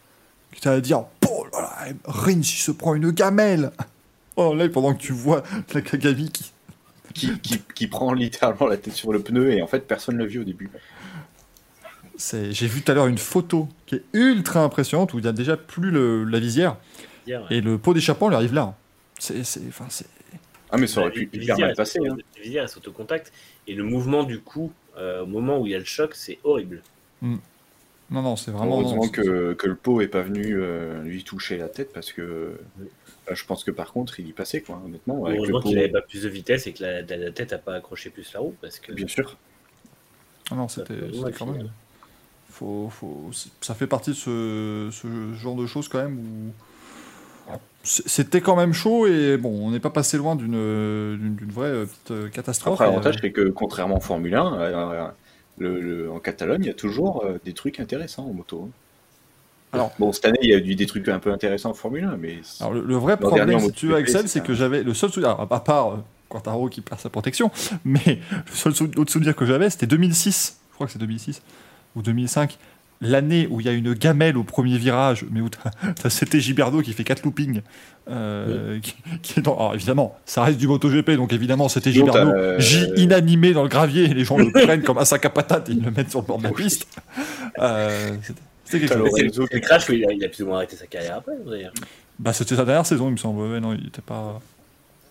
qui 0.52 0.60
étaient 0.60 0.70
à 0.70 0.82
dire 0.82 1.06
Oh 1.30 1.46
là 1.54 1.62
là, 1.62 1.94
Rins, 2.06 2.32
il 2.40 2.44
se 2.46 2.72
prend 2.72 2.96
une 2.96 3.12
gamelle 3.12 3.72
Oh 4.36 4.54
là, 4.56 4.68
pendant 4.70 4.94
que 4.94 5.02
tu 5.02 5.14
vois 5.14 5.44
Nakagami 5.74 6.32
qui. 6.32 6.52
Qui, 7.14 7.38
qui, 7.40 7.60
qui 7.76 7.88
prend 7.88 8.14
littéralement 8.14 8.68
la 8.68 8.78
tête 8.78 8.94
sur 8.94 9.12
le 9.12 9.20
pneu 9.22 9.52
et 9.52 9.62
en 9.62 9.68
fait, 9.68 9.86
personne 9.86 10.16
ne 10.16 10.22
l'a 10.24 10.28
vu 10.28 10.40
au 10.40 10.44
début. 10.46 10.70
C'est... 12.18 12.52
J'ai 12.54 12.68
vu 12.68 12.82
tout 12.82 12.92
à 12.92 12.96
l'heure 12.96 13.08
une 13.08 13.18
photo 13.18 13.68
qui 13.86 13.96
est 13.96 14.04
ultra 14.14 14.62
impressionnante 14.64 15.14
où 15.14 15.20
il 15.20 15.26
y 15.26 15.28
a 15.28 15.34
déjà 15.34 15.58
plus 15.58 15.92
le- 15.92 16.24
la 16.24 16.40
visière 16.40 16.78
ouais. 17.28 17.36
et 17.50 17.62
le 17.62 17.78
pot 17.78 17.94
d'échappement 17.94 18.30
lui 18.30 18.36
arrive 18.36 18.54
là. 18.54 18.76
C'est, 19.20 19.44
c'est, 19.44 19.62
enfin, 19.68 19.86
c'est... 19.90 20.06
Ah, 20.72 20.78
mais 20.78 20.88
ça 20.88 21.02
aurait 21.02 21.10
La 21.10 21.16
pu 21.16 21.30
visière, 21.34 21.58
hyper 21.58 21.68
mal 21.68 21.76
passer. 21.76 22.00
hein. 22.00 22.16
La 22.38 22.42
visière, 22.44 22.64
elle 22.64 22.70
saute 22.70 22.88
au 22.88 22.92
contact. 22.94 23.34
Et 23.68 23.76
le 23.76 23.84
mouvement 23.84 24.24
du 24.24 24.40
coup, 24.40 24.72
euh, 24.98 25.24
au 25.24 25.26
moment 25.26 25.60
où 25.60 25.66
il 25.66 25.72
y 25.74 25.76
a 25.76 25.80
le 25.80 25.84
choc, 25.86 26.16
c'est 26.16 26.40
horrible. 26.46 26.82
Non, 28.12 28.22
non, 28.22 28.36
c'est 28.36 28.52
vraiment. 28.52 28.82
Heureusement 28.82 29.08
que, 29.08 29.54
que 29.54 29.68
le 29.68 29.76
pot 29.76 30.02
est 30.02 30.08
pas 30.08 30.22
venu 30.22 30.56
euh, 30.56 31.02
lui 31.04 31.24
toucher 31.24 31.58
la 31.58 31.70
tête 31.70 31.94
parce 31.94 32.12
que 32.12 32.22
euh, 32.22 32.56
je 33.32 33.46
pense 33.46 33.64
que 33.64 33.72
par 33.72 33.94
contre, 33.94 34.20
il 34.20 34.28
y 34.28 34.34
passait, 34.34 34.62
quoi, 34.62 34.82
honnêtement. 34.86 35.26
Avec 35.26 35.38
le 35.38 35.38
Heureusement 35.40 35.62
pot, 35.62 35.68
qu'il 35.70 35.78
n'avait 35.78 35.90
pas 35.90 36.02
plus 36.02 36.24
de 36.24 36.30
vitesse 36.30 36.68
et 36.68 36.74
que 36.74 36.84
la, 36.84 37.02
la- 37.02 37.32
tête 37.32 37.52
n'a 37.52 37.58
pas 37.58 37.76
accroché 37.76 38.10
plus 38.10 38.32
la 38.34 38.42
roue. 38.42 38.54
Parce 38.62 38.80
que 38.80 38.92
bien 38.92 39.08
sûr. 39.08 39.38
Ah 40.52 40.56
non, 40.56 40.68
c'était, 40.68 40.96
quand 41.38 41.46
finir. 41.48 41.54
même. 41.54 41.70
Faut, 42.50 42.90
faut, 42.90 43.30
c'est- 43.32 43.50
ça 43.62 43.74
fait 43.76 43.88
partie 43.88 44.10
de 44.10 44.16
ce, 44.16 44.90
ce 44.92 45.34
genre 45.34 45.56
de 45.56 45.66
choses 45.66 45.88
quand 45.88 46.04
même 46.04 46.20
où. 46.20 46.52
C'était 47.84 48.42
quand 48.42 48.56
même 48.56 48.74
chaud 48.74 49.08
et 49.08 49.38
bon, 49.38 49.50
on 49.68 49.72
n'est 49.72 49.80
pas 49.80 49.90
passé 49.90 50.16
loin 50.18 50.36
d'une, 50.36 50.56
vraie 51.52 51.68
euh, 51.70 51.86
petite 51.86 52.30
catastrophe. 52.32 52.74
Après, 52.80 52.86
l'avantage, 52.86 53.18
c'est 53.22 53.32
que 53.32 53.50
contrairement 53.50 53.96
en 53.96 54.00
Formule 54.00 54.36
1, 54.36 54.54
euh, 54.60 55.08
le- 55.62 55.80
le- 55.82 56.12
en 56.12 56.20
Catalogne, 56.20 56.62
il 56.64 56.68
y 56.68 56.72
a 56.72 56.74
toujours 56.74 57.24
euh, 57.26 57.40
des 57.46 57.54
trucs 57.54 57.80
intéressants 57.80 58.26
en 58.26 58.34
moto. 58.34 58.68
hein. 58.68 58.72
Alors- 59.74 59.92
bon, 60.00 60.12
cette 60.12 60.26
année, 60.26 60.40
il 60.42 60.50
y 60.50 60.54
a 60.54 60.58
eu 60.58 60.76
des 60.76 60.86
trucs 60.86 61.08
un 61.08 61.20
peu 61.20 61.32
intéressants 61.32 61.70
en 61.70 61.74
Formule 61.74 62.04
1, 62.04 62.18
mais 62.18 62.40
Alors 62.60 62.74
le, 62.74 62.82
le 62.82 62.96
vrai 62.96 63.16
problème, 63.18 63.60
si 63.60 63.72
tu 63.72 63.86
veux, 63.88 63.94
MotoGP, 63.94 64.10
Axel, 64.10 64.28
c'est 64.30 64.44
que 64.44 64.54
j'avais 64.54 64.84
le 64.84 64.94
seul 64.94 65.10
souvenir, 65.12 65.40
à 65.40 65.48
part 65.64 65.94
euh, 65.94 65.98
Quartaro 66.28 66.68
qui 66.70 66.82
perd 66.82 67.00
sa 67.00 67.10
protection, 67.10 67.52
mais 67.86 68.20
le 68.32 68.52
seul 68.54 68.74
autre 68.98 69.12
souvenir 69.12 69.36
que 69.36 69.46
j'avais, 69.46 69.70
c'était 69.70 69.88
2006. 69.88 70.60
Je 70.72 70.76
crois 70.76 70.88
que 70.88 70.94
c'est 70.94 71.00
2006 71.00 71.42
ou 71.96 72.02
2005. 72.02 72.58
L'année 73.04 73.48
où 73.50 73.60
il 73.60 73.66
y 73.66 73.70
a 73.70 73.72
une 73.72 73.94
gamelle 73.94 74.38
au 74.38 74.44
premier 74.44 74.78
virage, 74.78 75.26
mais 75.32 75.42
où 75.42 75.50
as 76.04 76.10
CT 76.10 76.40
Giberdo 76.40 76.82
qui 76.82 76.94
fait 76.94 77.04
4 77.04 77.24
loopings. 77.24 77.62
euh, 78.10 78.80
qui, 78.80 78.96
qui 79.22 79.40
est 79.40 79.44
dans- 79.44 79.56
alors 79.56 79.74
évidemment, 79.76 80.18
ça 80.26 80.44
reste 80.44 80.58
du 80.58 80.68
MotoGP, 80.68 81.12
donc 81.12 81.34
évidemment, 81.34 81.70
c'était 81.70 81.92
Giberdo, 81.92 82.20
euh, 82.32 82.60
J 82.60 82.88
inanimé 82.98 83.54
dans 83.54 83.64
le 83.64 83.70
gravier, 83.70 84.04
et 84.06 84.14
les 84.14 84.26
gens 84.26 84.38
le 84.38 84.52
prennent 84.66 84.82
comme 84.84 84.98
un 84.98 85.06
sac 85.06 85.24
à 85.26 85.30
patates 85.30 85.70
et 85.70 85.74
ils 85.74 85.84
le 85.84 85.92
mettent 85.92 86.10
sur 86.10 86.22
le 86.22 86.26
bord 86.28 86.38
de 86.40 86.44
la 86.44 86.52
piste. 86.52 86.88
Euh, 87.60 88.12
c'était- 88.22 88.40
quelque 88.80 88.88
chose. 88.94 89.10
C'est 89.16 89.24
Lorenzo 89.24 89.48
le, 89.52 89.60
crash 89.60 89.90
où 89.90 89.94
il 89.94 90.06
a, 90.06 90.12
il 90.14 90.24
a 90.24 90.30
plus 90.30 90.44
ou 90.44 90.48
moins 90.48 90.58
arrêté 90.58 90.76
sa 90.76 90.88
carrière 90.88 91.18
après, 91.18 91.34
d'ailleurs. 91.46 91.74
Bah, 92.20 92.34
c'était 92.34 92.56
sa 92.56 92.66
dernière 92.66 92.86
saison, 92.86 93.08
il 93.10 93.14
me 93.14 93.18
semble. 93.18 93.42
Ouais, 93.42 93.60
non, 93.60 93.74
il 93.74 93.88
était 93.88 94.02
pas. 94.02 94.40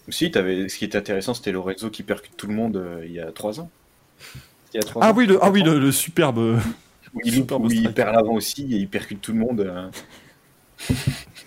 si, 0.09 0.31
avais, 0.37 0.69
ce 0.69 0.77
qui 0.77 0.85
était 0.85 0.99
intéressant, 0.99 1.35
c'était 1.35 1.53
Lorenzo 1.53 1.91
qui 1.91 2.03
percute 2.03 2.37
tout 2.37 2.47
le 2.47 2.55
monde 2.55 2.77
euh, 2.77 3.03
il 3.07 3.13
y 3.13 3.21
a 3.21 3.31
3 3.33 3.61
ans. 3.61 3.71
Il 4.73 4.77
y 4.77 4.81
a 4.81 4.83
trois 4.83 5.03
Ah 5.05 5.11
ans, 5.11 5.15
oui, 5.17 5.27
le, 5.27 5.39
ah 5.43 5.51
oui, 5.51 5.63
le 5.63 5.91
superbe. 5.93 6.59
Où 7.15 7.21
il, 7.25 7.33
loupe, 7.35 7.43
superbe 7.43 7.65
où 7.65 7.71
il 7.71 7.79
strike. 7.81 7.95
perd 7.95 8.15
l'avant 8.15 8.35
aussi 8.35 8.63
et 8.73 8.77
il 8.77 8.89
percute 8.89 9.21
tout 9.21 9.33
le 9.33 9.39
monde. 9.39 9.61
euh. 9.61 9.89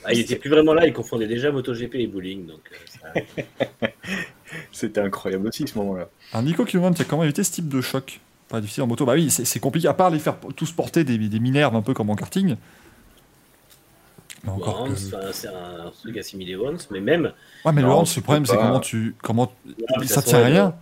Ah, 0.06 0.14
il 0.14 0.20
était 0.20 0.36
plus 0.36 0.50
vraiment 0.50 0.74
là, 0.74 0.86
il 0.86 0.94
confondait 0.94 1.28
déjà 1.28 1.52
MotoGP 1.52 1.96
et 1.96 2.08
bowling. 2.08 2.46
Donc, 2.48 2.60
euh, 2.72 2.76
ça- 3.86 3.88
C'était 4.72 5.02
incroyable 5.02 5.48
aussi 5.48 5.68
ce 5.68 5.78
moment-là. 5.80 6.10
Un 6.34 6.44
Nico 6.44 6.66
qui 6.66 6.76
nous 6.76 6.82
demande 6.82 6.96
tiens, 6.96 7.06
comment 7.10 7.24
éviter 7.24 7.44
ce 7.44 7.52
type 7.52 7.68
de 7.70 7.82
choc 7.82 8.20
Pas 8.50 8.62
difficile 8.62 8.84
en 8.84 8.88
moto. 8.88 9.06
Bah 9.06 9.14
oui, 9.14 9.30
c'est 9.32 9.60
compliqué. 9.60 9.88
À 9.88 9.94
part 9.94 10.10
les 10.12 10.20
faire 10.20 10.36
tous 10.56 10.72
porter 10.72 11.04
des, 11.04 11.18
des 11.18 11.40
minerves 11.40 11.76
un 11.76 11.82
peu 11.82 11.94
comme 11.94 12.10
en 12.10 12.16
karting. 12.16 12.56
Mais 14.44 14.50
encore 14.52 14.86
Bon, 14.88 14.94
que- 14.94 15.00
c'est 15.32 15.48
un- 15.48 15.88
un 15.88 15.92
truc 15.92 16.18
assimilé 16.18 16.56
au 16.56 16.68
Hans, 16.68 16.76
mais 16.92 17.00
même, 17.00 17.32
Ouais, 17.66 17.72
mais 17.72 17.82
le 17.82 17.88
Non, 17.88 18.00
Hans, 18.00 18.04
le 18.16 18.22
problème, 18.22 18.46
c'est 18.46 18.58
comment 18.58 18.80
tu. 18.82 19.16
Comment... 19.24 19.52
Ça 20.06 20.22
tient 20.22 20.42
à 20.42 20.46
rien. 20.46 20.76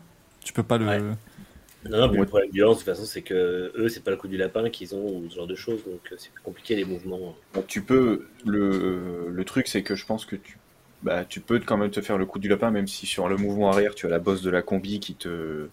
Tu 0.43 0.51
peux 0.51 0.63
pas 0.63 0.77
le. 0.79 0.87
Ouais. 0.87 0.99
Non, 1.89 1.97
non, 1.99 2.09
mais 2.11 2.19
le 2.19 2.25
problème 2.25 2.51
du 2.51 2.63
Hans, 2.63 2.71
de 2.71 2.75
toute 2.75 2.85
façon, 2.85 3.05
c'est 3.05 3.21
que 3.21 3.71
eux, 3.75 3.89
c'est 3.89 4.03
pas 4.03 4.11
le 4.11 4.17
coup 4.17 4.27
du 4.27 4.37
lapin 4.37 4.69
qu'ils 4.69 4.93
ont 4.95 5.17
ou 5.17 5.29
ce 5.29 5.35
genre 5.35 5.47
de 5.47 5.55
choses, 5.55 5.83
donc 5.83 5.99
euh, 6.11 6.15
c'est 6.17 6.31
plus 6.31 6.43
compliqué 6.43 6.75
les 6.75 6.85
mouvements. 6.85 7.35
Bon, 7.53 7.63
tu 7.67 7.81
peux. 7.81 8.27
Le, 8.45 9.29
le 9.29 9.45
truc, 9.45 9.67
c'est 9.67 9.83
que 9.83 9.95
je 9.95 10.05
pense 10.05 10.25
que 10.25 10.35
tu. 10.35 10.57
Bah, 11.01 11.25
tu 11.25 11.39
peux 11.39 11.59
quand 11.59 11.77
même 11.77 11.89
te 11.89 12.01
faire 12.01 12.19
le 12.19 12.27
coup 12.27 12.37
du 12.37 12.47
lapin, 12.47 12.69
même 12.69 12.87
si 12.87 13.07
sur 13.07 13.27
le 13.27 13.35
mouvement 13.35 13.71
arrière, 13.71 13.95
tu 13.95 14.05
as 14.05 14.09
la 14.09 14.19
bosse 14.19 14.43
de 14.43 14.51
la 14.51 14.61
combi 14.61 14.99
qui 14.99 15.15
te, 15.15 15.67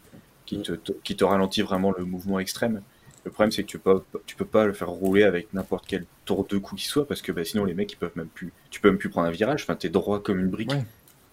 qui 0.47 0.63
te, 0.63 0.73
te- 0.73 0.93
qui 1.05 1.17
te 1.17 1.25
ralentit 1.25 1.61
vraiment 1.61 1.93
le 1.97 2.05
mouvement 2.05 2.39
extrême. 2.41 2.81
Le 3.25 3.31
problème, 3.31 3.53
c'est 3.53 3.63
que 3.63 3.69
tu 3.69 3.79
peux, 3.79 4.01
pas- 4.01 4.19
tu 4.25 4.37
peux 4.37 4.47
pas 4.47 4.65
le 4.67 4.73
faire 4.73 4.89
rouler 4.89 5.25
avec 5.25 5.53
n'importe 5.53 5.85
quel 5.87 6.07
tour 6.25 6.47
de 6.47 6.57
coup 6.57 6.77
qui 6.77 6.87
soit, 6.87 7.07
parce 7.07 7.21
que 7.21 7.31
bah, 7.33 7.45
sinon, 7.45 7.67
les 7.67 7.75
mecs, 7.75 7.93
ils 7.93 7.97
peuvent 7.97 8.17
même 8.17 8.29
plus. 8.29 8.53
Tu 8.71 8.81
peux 8.81 8.89
même 8.89 8.97
plus 8.99 9.11
prendre 9.11 9.29
un 9.29 9.31
virage, 9.33 9.63
enfin, 9.65 9.75
t'es 9.77 9.91
droit 9.91 10.23
comme 10.23 10.41
une 10.41 10.49
brique. 10.49 10.71
Ouais. 10.73 10.83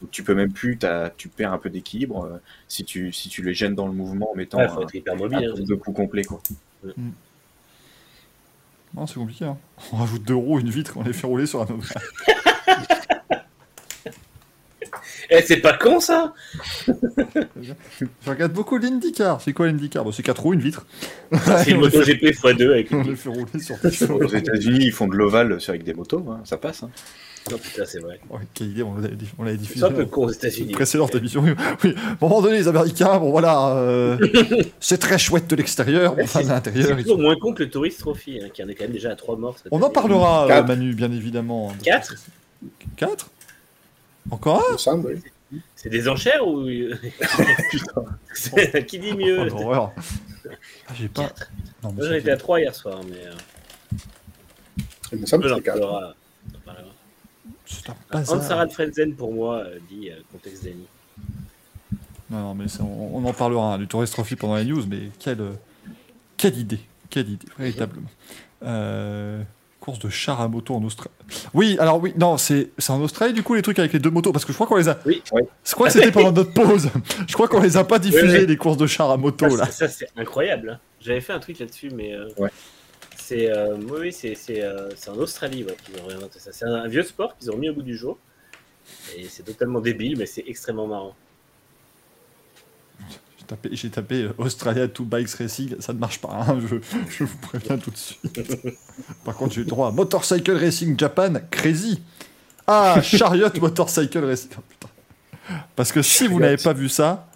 Donc, 0.02 0.12
tu 0.12 0.24
peux 0.24 0.36
même 0.36 0.52
plus, 0.52 0.78
tu 1.18 1.30
perds 1.30 1.54
un 1.54 1.58
peu 1.58 1.70
d'équilibre 1.70 2.26
euh, 2.26 2.38
si, 2.68 2.84
tu, 2.84 3.12
si 3.14 3.30
tu 3.30 3.42
les 3.44 3.54
gênes 3.54 3.76
dans 3.76 3.88
le 3.88 3.94
mouvement 3.94 4.32
en 4.32 4.36
mettant 4.36 4.60
un, 4.60 4.68
faut 4.68 4.82
être 4.82 4.94
hyper 4.96 5.14
un 5.14 5.18
mobile. 5.18 5.52
hein. 5.52 5.64
de 5.64 5.76
coup 5.76 5.92
complet. 5.94 6.24
Quoi. 6.24 6.42
Non, 6.84 6.94
Non, 8.94 9.08
c'est 9.08 9.16
compliqué. 9.16 9.46
Hein. 9.46 9.58
On 9.94 9.98
rajoute 9.98 10.24
deux 10.24 10.36
roues, 10.36 10.60
une 10.60 10.70
vitre, 10.70 10.94
on 10.98 11.04
les 11.04 11.14
fait 11.14 11.28
rouler 11.28 11.46
sur 11.46 11.62
un 11.62 11.66
autre. 11.74 11.94
Eh, 15.30 15.42
c'est 15.42 15.58
pas 15.58 15.74
con 15.74 16.00
ça 16.00 16.34
Je 16.88 17.74
regarde 18.30 18.54
beaucoup 18.54 18.78
l'IndyCar. 18.78 19.42
C'est 19.42 19.54
quoi 19.54 19.66
l'IndyCar? 19.68 20.04
Bon, 20.04 20.12
C'est 20.12 20.22
quatre 20.24 20.42
roues, 20.44 20.54
une 20.54 20.60
vitre. 20.62 20.86
C'est 21.32 21.38
une 21.38 21.42
fait, 21.90 21.98
MotoGP 21.98 22.24
x2 22.26 22.72
avec 22.72 22.92
on 22.92 23.02
une 23.04 23.10
les 23.10 23.16
fait 23.16 23.30
rouler 23.30 23.60
sur. 23.60 23.76
Aux 24.16 24.28
États-Unis, 24.28 24.86
ils 24.86 24.92
font 24.92 25.08
de 25.08 25.16
l'ovale 25.16 25.58
avec 25.68 25.84
des 25.84 25.94
motos, 25.94 26.24
hein, 26.30 26.42
ça 26.44 26.58
passe. 26.58 26.84
hein. 26.84 26.92
Non, 27.52 27.58
putain, 27.60 27.86
c'est 27.86 28.00
vrai. 28.00 28.20
Oh, 28.32 28.38
quelle 28.56 28.72
idée, 28.72 28.82
on 28.82 28.96
l'avait, 28.96 29.58
diffusé. 29.58 29.80
C'est 29.80 29.86
un 29.86 29.92
peu 29.92 30.02
euh, 30.02 30.06
con 30.06 30.26
aux 30.26 30.32
États-Unis. 30.32 30.72
Hein. 30.72 30.76
Précédente 30.76 31.14
émission, 31.14 31.44
oui. 31.44 31.52
À 31.52 31.88
un 31.90 32.18
moment 32.20 32.42
donné, 32.42 32.58
les 32.58 32.68
Américains, 32.68 33.20
bon 33.20 33.30
voilà, 33.30 33.76
euh, 33.76 34.18
c'est 34.80 34.98
très 34.98 35.20
chouette 35.20 35.48
de 35.48 35.56
l'extérieur, 35.56 36.16
mais 36.16 36.24
enfin 36.24 36.42
de 36.42 36.48
l'intérieur. 36.48 36.88
C'est 36.98 37.04
toujours 37.04 37.20
moins 37.20 37.36
con 37.36 37.54
que 37.54 37.62
le 37.62 37.70
Tourist 37.70 38.00
Trophy, 38.00 38.40
hein, 38.44 38.50
qui 38.52 38.64
en 38.64 38.68
est 38.68 38.74
quand 38.74 38.86
même 38.86 38.94
déjà 38.94 39.12
à 39.12 39.16
3 39.16 39.38
morts. 39.38 39.58
On 39.70 39.82
en 39.84 39.92
parlera, 39.92 40.48
euh, 40.50 40.64
Manu, 40.64 40.96
bien 40.96 41.12
évidemment. 41.12 41.72
Hein, 41.72 41.78
4 41.84 42.16
4 42.98 43.30
Encore 44.32 44.64
un 44.74 44.78
semble, 44.80 45.22
oui. 45.52 45.60
C'est 45.76 45.90
des 45.90 46.10
enchères 46.10 46.48
ou. 46.48 46.66
putain. 47.72 48.82
qui 48.82 48.98
dit 48.98 49.14
mieux 49.14 49.48
oh. 49.54 49.72
Ah, 49.76 50.94
j'ai 50.96 51.08
pas. 51.10 51.32
J'en 51.84 52.12
étais 52.12 52.32
à 52.32 52.38
3 52.38 52.60
hier 52.62 52.74
soir, 52.74 53.02
mais. 53.08 53.28
Euh, 53.28 53.34
Il 55.12 55.20
me 55.20 55.26
semble 55.28 55.44
que 55.44 55.54
c'est 55.54 55.62
4. 55.62 56.16
Hans 58.12 58.20
bazar. 58.20 58.44
Sarah 58.44 58.68
Frenzen 58.68 59.14
pour 59.16 59.34
moi 59.34 59.58
euh, 59.58 59.80
dit 59.90 60.10
euh, 60.12 60.16
contexte 60.32 60.64
d'Annie. 60.64 60.88
Non, 62.30 62.40
non, 62.40 62.56
mais 62.56 62.66
on, 62.80 63.18
on 63.18 63.26
en 63.26 63.34
parlera 63.34 63.74
hein, 63.76 63.78
du 63.78 63.88
Tourist 63.88 64.14
Trophy 64.14 64.36
pendant 64.36 64.56
les 64.56 64.66
news, 64.66 64.84
mais 64.88 65.10
quelle, 65.20 65.42
euh, 65.42 65.52
quelle 66.38 66.58
idée, 66.58 66.80
quelle 67.10 67.30
idée, 67.30 67.46
véritablement. 67.58 68.08
Euh, 68.64 69.42
course 69.80 70.00
de 70.00 70.10
char 70.10 70.42
à 70.42 70.48
moto 70.48 70.74
en 70.74 70.84
Australie. 70.84 71.12
Oui, 71.54 71.78
alors 71.80 72.02
oui, 72.02 72.14
non, 72.18 72.38
c'est 72.38 72.72
c'est 72.80 72.92
en 72.92 73.00
Australie 73.02 73.34
du 73.34 73.44
coup 73.44 73.54
les 73.54 73.62
trucs 73.62 73.78
avec 73.78 73.94
les 73.94 74.00
deux 74.00 74.10
motos, 74.10 74.32
parce 74.32 74.44
que 74.44 74.52
je 74.52 74.56
crois 74.58 74.66
qu'on 74.66 74.78
les 74.78 74.90
a. 74.90 74.98
Oui. 75.06 75.22
Ouais. 75.32 75.46
Je 75.64 75.74
crois 75.76 75.88
que 75.88 75.94
c'était 75.94 76.12
pendant 76.12 76.32
notre 76.32 76.54
pause. 76.54 76.90
Je 77.28 77.34
crois 77.34 77.48
qu'on 77.48 77.62
les 77.62 77.78
a 77.78 77.84
pas 77.84 78.00
diffusés 78.00 78.26
Oui, 78.28 78.40
oui. 78.42 78.48
les 78.48 78.58
courses 78.58 78.78
de 78.78 78.88
char 78.88 79.12
à 79.12 79.18
moto 79.18 79.48
Ça, 79.52 79.58
là. 79.58 79.66
c'est- 79.66 79.72
ça, 79.72 79.88
c'est 79.88 80.08
incroyable. 80.18 80.70
hein. 80.72 80.80
J'avais 81.02 81.22
fait 81.22 81.34
un 81.34 81.40
tweet 81.40 81.60
là-dessus, 81.60 81.92
mais. 81.92 82.14
euh, 82.14 82.28
Ouais. 82.40 82.50
C'est 83.28 83.50
euh, 83.50 83.76
oui, 83.76 83.98
oui, 84.02 84.14
c'est 84.14 84.36
c'est, 84.36 84.62
euh, 84.62 84.92
c'est 84.96 85.10
en 85.10 85.16
Australie 85.16 85.64
ouais, 85.64 85.76
qu'ils 85.84 86.00
ont 86.00 86.06
réinventé 86.06 86.38
ça. 86.38 86.52
C'est 86.54 86.66
un, 86.66 86.76
un 86.76 86.88
vieux 86.88 87.02
sport 87.02 87.36
qu'ils 87.36 87.50
ont 87.50 87.58
mis 87.58 87.70
au 87.70 87.74
bout 87.74 87.82
du 87.82 87.98
jour. 87.98 88.20
Et 89.18 89.26
c'est 89.28 89.42
totalement 89.42 89.82
débile, 89.82 90.16
mais 90.16 90.28
c'est 90.28 90.44
extrêmement 90.46 90.86
marrant. 90.86 91.16
J'ai 93.40 93.46
tapé, 93.48 93.70
j'ai 93.72 93.90
tapé 93.90 94.22
euh, 94.22 94.34
Australia 94.38 94.88
Two 94.88 95.06
Bikes 95.06 95.32
Racing, 95.32 95.76
ça 95.80 95.94
ne 95.94 95.98
marche 95.98 96.22
pas, 96.22 96.30
hein, 96.34 96.60
je, 96.68 96.76
je 97.10 97.24
vous 97.24 97.38
préviens 97.40 97.80
tout 97.80 97.90
de 97.90 97.98
suite. 97.98 98.40
Par 99.26 99.36
contre, 99.36 99.56
j'ai 99.56 99.62
eu 99.62 99.66
droit 99.66 99.88
à 99.88 99.92
Motorcycle 99.92 100.56
Racing 100.56 100.98
Japan, 101.00 101.34
Crazy. 101.50 102.04
Ah, 102.68 103.02
Chariot 103.02 103.50
Motorcycle 103.60 104.24
Racing. 104.24 104.52
Oh, 104.56 104.62
putain. 104.70 104.90
Parce 105.76 105.92
que 105.92 106.04
si 106.04 106.28
vous 106.28 106.40
n'avez 106.40 106.58
pas 106.58 106.74
vu 106.74 106.90
ça, 106.90 107.28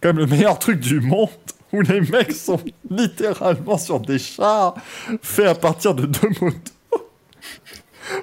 comme 0.00 0.18
le 0.18 0.26
meilleur 0.26 0.60
truc 0.60 0.78
du 0.78 1.00
monde, 1.00 1.28
où 1.74 1.82
les 1.82 2.00
mecs 2.00 2.32
sont 2.32 2.60
littéralement 2.88 3.76
sur 3.76 4.00
des 4.00 4.18
chars 4.18 4.74
faits 5.22 5.46
à 5.46 5.54
partir 5.54 5.94
de 5.94 6.06
deux 6.06 6.28
motos. 6.40 7.08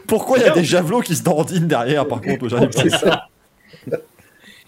Pourquoi 0.07 0.37
il 0.37 0.43
y 0.43 0.47
a 0.47 0.51
des 0.51 0.63
javelots 0.63 1.01
qui 1.01 1.15
se 1.15 1.23
dandinent 1.23 1.67
derrière, 1.67 2.07
par 2.07 2.21
contre, 2.21 2.47
j'arrive 2.47 2.69
pas 2.69 2.89
ça. 2.89 3.27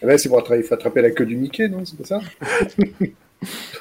Eh 0.02 0.06
ben, 0.06 0.18
c'est 0.18 0.28
pour 0.28 0.40
attraper, 0.40 0.64
faut 0.64 0.74
attraper 0.74 1.02
la 1.02 1.12
queue 1.12 1.26
du 1.26 1.38
Mickey, 1.38 1.70
non 1.70 1.86
C'est 1.86 1.98
pas 1.98 2.04
ça? 2.06 2.20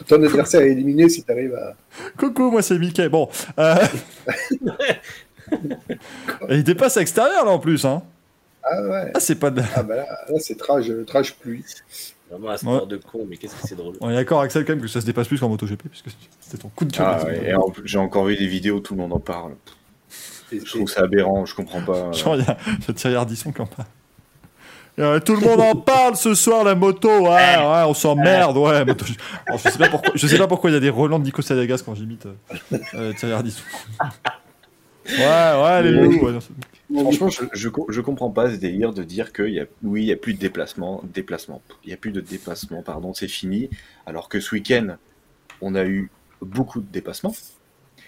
Ton 0.06 0.22
adversaire 0.22 0.60
est 0.60 0.70
éliminé 0.70 1.08
si 1.08 1.24
tu 1.24 1.32
arrives 1.32 1.54
à. 1.54 1.74
Coucou, 2.16 2.50
moi 2.50 2.62
c'est 2.62 2.78
Mickey. 2.78 3.08
Bon. 3.08 3.28
euh, 3.58 3.74
Et 6.48 6.56
il 6.56 6.64
dépasse 6.64 6.96
à 6.96 7.00
l'extérieur 7.00 7.44
là 7.44 7.50
en 7.50 7.58
plus. 7.58 7.84
Hein. 7.84 8.02
Ah 8.62 8.82
ouais. 8.82 9.10
Ah, 9.14 9.20
c'est 9.20 9.34
pas 9.34 9.50
de... 9.50 9.62
Ah 9.74 9.82
bah 9.82 9.96
là, 9.96 10.06
là 10.28 10.38
c'est 10.38 10.56
trash, 10.56 10.86
trash 11.06 11.34
pluie. 11.34 11.64
Vraiment 12.32 12.50
un 12.50 12.56
sport 12.56 12.82
Ouais. 12.82 12.86
de 12.88 12.96
con, 12.96 13.26
mais 13.28 13.36
qu'est-ce 13.36 13.54
que 13.54 13.68
c'est 13.68 13.76
drôle. 13.76 13.94
On 14.00 14.08
est 14.10 14.14
d'accord, 14.14 14.40
Axel, 14.40 14.64
quand 14.64 14.72
même, 14.72 14.80
que 14.82 14.88
ça 14.88 15.00
se 15.00 15.06
dépasse 15.06 15.28
plus 15.28 15.38
qu'en 15.38 15.48
MotoGP, 15.50 15.82
puisque 15.88 16.06
c'était 16.40 16.58
ton 16.62 16.68
coup 16.70 16.84
de 16.86 16.92
gueule. 16.96 17.06
Ah, 17.06 17.24
ouais, 17.24 17.54
en 17.54 17.66
j'ai 17.84 17.98
encore 17.98 18.24
vu 18.24 18.36
des 18.36 18.46
vidéos, 18.46 18.80
tout 18.80 18.94
le 18.94 19.00
monde 19.02 19.12
en 19.12 19.20
parle. 19.20 19.52
Je 20.50 20.58
trouve 20.64 20.88
ça 20.88 21.02
aberrant, 21.02 21.44
je 21.46 21.54
comprends 21.54 21.82
pas. 21.82 22.10
Genre, 22.12 22.36
il 22.36 22.44
y 22.44 22.48
a, 22.48 22.56
a 22.88 22.92
Thierry 22.92 23.16
Ardisson 23.16 23.52
qui 23.52 23.60
en 23.60 23.66
parle. 23.66 23.86
Euh, 24.98 25.20
tout 25.20 25.34
le 25.34 25.40
monde 25.40 25.60
en 25.60 25.74
parle 25.74 26.16
ce 26.16 26.34
soir, 26.34 26.64
la 26.64 26.74
moto. 26.74 27.08
Ouais, 27.08 27.28
ouais, 27.30 27.82
on 27.86 27.94
s'emmerde. 27.94 28.56
Ouais, 28.58 28.84
moto. 28.84 29.06
Alors, 29.46 29.58
je 29.58 29.70
sais 29.70 29.78
pas 29.78 29.88
pourquoi. 29.88 30.12
Je 30.14 30.26
sais 30.26 30.36
pas 30.36 30.46
pourquoi 30.46 30.68
il 30.68 30.74
y 30.74 30.76
a 30.76 30.80
des 30.80 30.90
relents 30.90 31.18
de 31.18 31.24
Nico 31.24 31.40
Saliagas 31.40 31.82
quand 31.84 31.94
j'imite 31.94 32.26
euh, 32.26 32.78
euh, 32.94 33.12
Thierry 33.14 33.32
Ardisson. 33.34 33.62
Ouais, 35.04 35.18
ouais, 35.18 35.82
les 35.82 35.90
loups. 35.90 36.24
ouais, 36.26 36.38
Franchement, 36.94 37.28
je, 37.28 37.44
je, 37.54 37.68
je 37.88 38.00
comprends 38.00 38.30
pas 38.30 38.50
ce 38.50 38.56
délire 38.56 38.92
de 38.92 39.02
dire 39.02 39.32
que 39.32 39.42
y 39.42 39.60
a, 39.60 39.66
oui, 39.82 40.02
il 40.02 40.06
n'y 40.06 40.12
a 40.12 40.16
plus 40.16 40.34
de 40.34 40.38
déplacement, 40.38 41.02
déplacement. 41.04 41.62
Il 41.84 41.90
y 41.90 41.92
a 41.92 41.96
plus 41.96 42.12
de 42.12 42.20
déplacement, 42.20 42.82
pardon, 42.82 43.14
c'est 43.14 43.28
fini. 43.28 43.70
Alors 44.04 44.28
que 44.28 44.40
ce 44.40 44.54
week-end, 44.54 44.96
on 45.60 45.74
a 45.74 45.84
eu 45.86 46.10
beaucoup 46.40 46.80
de 46.80 46.90
dépassements. 46.90 47.34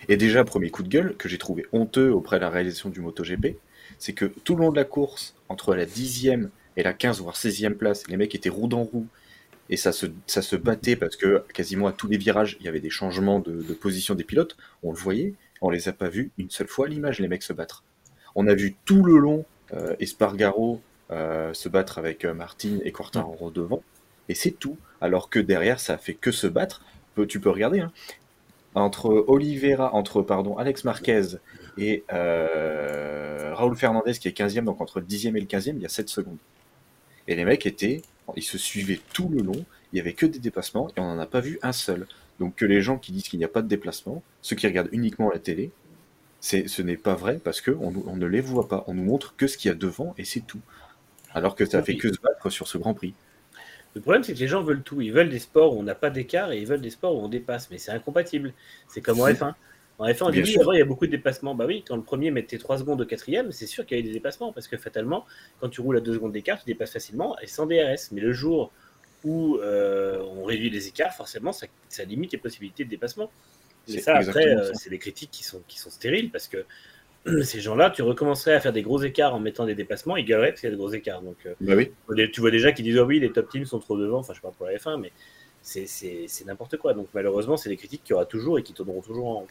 Et 0.09 0.16
déjà, 0.16 0.44
premier 0.44 0.70
coup 0.70 0.83
de 0.83 0.88
gueule 0.88 1.16
que 1.16 1.29
j'ai 1.29 1.38
trouvé 1.38 1.66
honteux 1.73 2.11
auprès 2.12 2.37
de 2.37 2.42
la 2.42 2.51
réalisation 2.51 2.90
du 2.90 3.01
MotoGP, 3.01 3.57
c'est 3.99 4.12
que 4.12 4.27
tout 4.27 4.55
le 4.57 4.62
long 4.62 4.70
de 4.70 4.77
la 4.77 4.85
course, 4.85 5.35
entre 5.49 5.75
la 5.75 5.87
10e 5.87 6.51
et 6.77 6.83
la 6.83 6.92
15 6.92 7.20
voire 7.20 7.37
16e 7.37 7.75
place, 7.75 8.07
les 8.09 8.16
mecs 8.16 8.35
étaient 8.35 8.51
roue 8.51 8.68
dans 8.68 8.83
roue. 8.83 9.07
Et 9.70 9.79
ça 9.79 9.92
se, 9.92 10.07
ça 10.27 10.42
se 10.42 10.57
battait 10.57 10.97
parce 10.97 11.16
que 11.16 11.42
quasiment 11.55 11.87
à 11.87 11.92
tous 11.92 12.09
les 12.09 12.18
virages, 12.18 12.59
il 12.61 12.66
y 12.66 12.68
avait 12.68 12.81
des 12.81 12.90
changements 12.90 13.40
de, 13.40 13.62
de 13.62 13.75
position 13.75 14.14
des 14.14 14.25
pilotes. 14.25 14.57
On 14.83 14.92
le 14.92 14.99
voyait, 14.99 15.35
on 15.62 15.70
les 15.70 15.88
a 15.88 15.92
pas 15.94 16.09
vus 16.11 16.33
une 16.37 16.51
seule 16.51 16.68
fois 16.68 16.87
à 16.87 16.88
l'image, 16.90 17.18
les 17.20 17.29
mecs 17.29 17.42
se 17.42 17.55
battre. 17.55 17.83
On 18.35 18.47
a 18.47 18.55
vu 18.55 18.75
tout 18.85 19.03
le 19.03 19.16
long 19.18 19.44
euh, 19.73 19.94
Espargaro 20.01 20.81
euh, 21.11 21.53
se 21.55 21.68
battre 21.68 21.99
avec 21.99 22.25
euh, 22.25 22.35
Martin 22.35 22.79
et 22.85 22.92
Quartararo 22.92 23.51
devant, 23.51 23.83
et 24.29 24.35
c'est 24.35 24.51
tout. 24.53 24.77
Alors 25.01 25.29
que 25.31 25.38
derrière, 25.38 25.81
ça 25.81 25.94
a 25.94 25.99
fait 25.99 26.14
que 26.14 26.31
se 26.31 26.47
battre. 26.47 26.83
Tu 27.29 27.38
peux 27.38 27.51
regarder. 27.51 27.81
hein. 27.81 27.92
Entre 28.75 29.25
Oliveira, 29.29 29.94
entre 29.94 30.23
pardon, 30.23 30.57
Alex 30.57 30.83
Marquez 30.85 31.23
et 31.79 32.03
euh, 32.12 33.53
Raúl 33.55 33.77
Fernandez 33.77 34.14
qui 34.14 34.27
est 34.27 34.37
15e, 34.37 34.64
donc 34.64 34.81
entre 34.81 34.99
le 34.99 35.07
10e 35.07 35.37
et 35.37 35.40
le 35.40 35.47
15e, 35.47 35.75
il 35.77 35.83
y 35.83 35.87
a 35.87 35.88
7 35.88 36.09
secondes. 36.09 36.38
Et 37.29 37.37
les 37.37 37.44
mecs 37.44 37.66
étaient, 37.66 38.03
ils 38.35 38.42
se 38.42 38.59
suivaient 38.59 39.01
tout 39.12 39.29
le 39.29 39.42
long, 39.42 39.64
il 39.92 39.99
y 39.99 40.01
avait 40.01 40.12
que 40.12 40.27
des 40.27 40.40
dépassements 40.40 40.88
et 40.97 41.01
on 41.01 41.05
n'en 41.14 41.18
a 41.20 41.27
pas 41.27 41.40
vu 41.40 41.59
un 41.62 41.73
seul. 41.73 42.07
Donc 42.40 42.57
que 42.57 42.64
les 42.64 42.83
gens 42.83 42.99
qui 42.99 43.12
disent 43.12 43.29
qu'il 43.29 43.38
n'y 43.38 43.44
a 43.44 43.49
pas 43.49 43.62
de 43.62 43.68
déplacement, 43.68 44.23
ceux 44.42 44.57
qui 44.57 44.66
regardent 44.66 44.88
uniquement 44.90 45.31
la 45.31 45.38
télé, 45.38 45.70
ce 46.44 46.83
n'est 46.83 46.96
pas 46.96 47.14
vrai 47.14 47.40
parce 47.42 47.61
qu'on 47.61 47.94
on 48.07 48.16
ne 48.16 48.26
les 48.26 48.40
voit 48.40 48.68
pas. 48.68 48.85
On 48.87 48.94
nous 48.94 49.04
montre 49.04 49.35
que 49.37 49.46
ce 49.46 49.57
qu'il 49.57 49.70
y 49.70 49.72
a 49.72 49.74
devant 49.74 50.14
et 50.18 50.24
c'est 50.24 50.40
tout. 50.40 50.61
Alors 51.33 51.57
que 51.57 51.64
ça 51.64 51.83
fait 51.83 51.96
que 51.96 52.12
se 52.12 52.20
battre 52.20 52.50
sur 52.50 52.68
ce 52.68 52.78
Grand 52.78 52.94
Prix. 52.94 53.14
Le 53.94 54.00
problème, 54.00 54.24
c'est 54.24 54.35
que 54.35 54.38
les 54.38 54.48
gens 54.48 54.62
veulent 54.62 54.83
tout. 54.83 55.00
Ils 55.00 55.12
veulent 55.12 55.30
des 55.30 55.38
sports 55.38 55.74
où 55.74 55.80
on 55.80 55.83
n'a 55.83 55.94
pas 55.94 56.11
d'écart 56.11 56.52
et 56.52 56.59
ils 56.59 56.66
veulent 56.66 56.80
des 56.80 56.90
sports 56.90 57.14
où 57.16 57.20
on 57.20 57.28
dépasse. 57.28 57.70
Mais 57.70 57.78
c'est 57.78 57.92
incompatible. 57.92 58.52
C'est 58.88 59.00
comme 59.00 59.20
en 59.20 59.26
F1. 59.26 59.54
En 59.98 60.07
F1, 60.07 60.24
on 60.24 60.30
dit 60.30 60.42
oui, 60.42 60.59
avant, 60.61 60.72
il 60.72 60.78
y 60.80 60.83
a 60.83 60.85
beaucoup 60.85 61.07
de 61.07 61.12
dépassements. 61.12 61.54
Bah 61.54 61.64
oui, 61.66 61.85
quand 61.87 61.96
le 61.96 62.02
premier 62.02 62.30
mettait 62.30 62.59
3 62.59 62.78
secondes 62.78 63.00
au 63.00 63.07
quatrième, 63.07 63.52
c'est 63.52 63.66
sûr 63.66 63.87
qu'il 63.87 63.96
y 63.96 64.00
a 64.00 64.02
eu 64.02 64.07
des 64.07 64.12
dépassements. 64.12 64.52
Parce 64.52 64.68
que 64.68 64.76
fatalement, 64.76 65.24
quand 65.61 65.68
tu 65.68 65.80
roules 65.80 65.96
à 65.96 66.00
2 66.00 66.14
secondes 66.14 66.33
d'écart, 66.33 66.59
tu 66.59 66.66
dépasses 66.66 66.92
facilement 66.92 67.38
et 67.40 67.46
sans 67.46 67.66
DRS. 67.66 68.11
Mais 68.12 68.20
le 68.20 68.33
jour 68.33 68.72
où 69.22 69.57
euh, 69.59 70.22
on 70.37 70.44
réduit 70.44 70.70
les 70.70 70.88
écarts, 70.88 71.14
forcément, 71.14 71.52
ça, 71.52 71.68
ça 71.88 72.04
limite 72.04 72.33
les 72.33 72.38
possibilités 72.38 72.85
de 72.85 72.90
dépassement. 72.90 73.30
Mais 73.88 73.94
C'est 73.94 74.01
ça, 74.03 74.16
après, 74.16 74.47
euh, 74.57 74.73
c'est 74.75 74.90
des 74.90 74.99
critiques 74.99 75.31
qui 75.31 75.44
sont, 75.44 75.62
qui 75.68 75.79
sont 75.79 75.90
stériles 75.90 76.31
parce 76.31 76.49
que 76.49 76.64
ces 77.42 77.61
gens-là, 77.61 77.90
tu 77.90 78.03
recommencerais 78.03 78.55
à 78.55 78.61
faire 78.61 78.73
des 78.73 78.83
gros 78.83 79.03
écarts 79.03 79.35
en 79.35 79.40
mettant 79.40 79.66
des 79.66 79.75
dépassements, 79.75 80.16
ils 80.16 80.25
galeraient 80.25 80.51
parce 80.51 80.61
qu'il 80.61 80.68
y 80.68 80.73
a 80.73 80.77
des 80.77 80.79
gros 80.81 80.92
écarts. 80.92 81.23
Donc, 81.23 81.37
euh, 81.47 81.55
Bah 81.61 81.75
oui. 81.77 81.90
tu 82.33 82.40
vois 82.40 82.51
déjà 82.51 82.73
qui 82.73 82.83
disent 82.83 82.99
oh 82.99 83.05
oui 83.05 83.20
les 83.20 83.33
top 83.33 83.49
teams 83.51 83.66
sont 83.66 83.79
trop 83.79 83.97
devant 83.99 84.18
enfin 84.18 84.33
je 84.35 84.38
sais 84.38 84.42
pas 84.42 84.53
pour 84.57 84.66
la 84.66 84.73
F1 84.75 84.99
mais 85.01 85.12
c'est- 85.62 86.44
n'importe 86.44 86.77
quoi 86.77 86.92
donc 86.92 87.09
malheureusement 87.14 87.57
c'est 87.57 87.70
des 87.70 87.77
critiques 87.79 88.03
qu'il 88.05 88.12
y 88.12 88.14
aura 88.14 88.27
toujours 88.27 88.59
et 88.59 88.62
qui 88.62 88.75
tourneront 88.75 89.01
toujours 89.01 89.29
en 89.29 89.47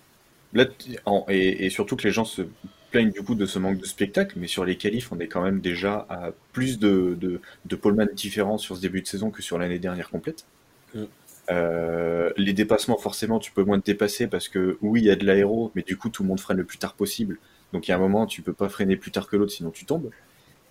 Là, 0.54 0.66
t- 0.66 1.00
en- 1.06 1.26
et, 1.30 1.66
et 1.66 1.70
surtout 1.72 1.96
que 1.96 2.04
les 2.04 2.12
gens 2.12 2.26
se 2.26 2.44
plaignent 2.92 3.12
du 3.12 3.24
coup 3.24 3.34
de 3.34 3.46
ce 3.48 3.58
manque 3.58 3.80
de 3.80 3.86
spectacle, 3.86 4.36
mais 4.38 4.46
sur 4.48 4.66
les 4.66 4.78
qualifs, 4.78 5.12
on 5.12 5.20
est 5.20 5.28
quand 5.28 5.42
même 5.42 5.62
déjà 5.62 6.06
à 6.10 6.32
plus 6.52 6.78
de, 6.78 7.18
de, 7.20 7.42
de 7.66 7.76
poleman 7.76 8.08
différents 8.14 8.60
sur 8.60 8.76
ce 8.76 8.82
début 8.82 9.02
de 9.02 9.08
saison 9.08 9.32
que 9.32 9.42
sur 9.42 9.58
l'année 9.58 9.80
dernière 9.80 10.10
complète. 10.12 10.46
Mm. 10.94 11.06
Euh, 11.52 12.32
les 12.38 12.54
dépassements, 12.54 12.98
forcément, 12.98 13.40
tu 13.40 13.52
peux 13.52 13.64
moins 13.64 13.80
te 13.80 13.86
dépasser 13.86 14.28
parce 14.28 14.48
que 14.48 14.78
oui, 14.82 15.02
il 15.02 15.06
y 15.06 15.12
a 15.12 15.16
de 15.16 15.26
l'aéro, 15.26 15.72
mais 15.76 15.82
du 15.82 15.98
coup, 15.98 16.10
tout 16.10 16.24
le 16.24 16.30
monde 16.30 16.40
freine 16.40 16.58
le 16.58 16.64
plus 16.64 16.78
tard 16.78 16.94
possible. 16.94 17.38
Donc, 17.74 17.88
il 17.88 17.92
y 17.92 17.94
a 17.94 17.98
un 17.98 18.00
moment, 18.00 18.26
tu 18.26 18.42
peux 18.42 18.54
pas 18.54 18.70
freiner 18.70 18.96
plus 18.96 19.12
tard 19.12 19.28
que 19.28 19.36
l'autre, 19.36 19.52
sinon 19.52 19.72
tu 19.72 19.86
tombes. 19.86 20.10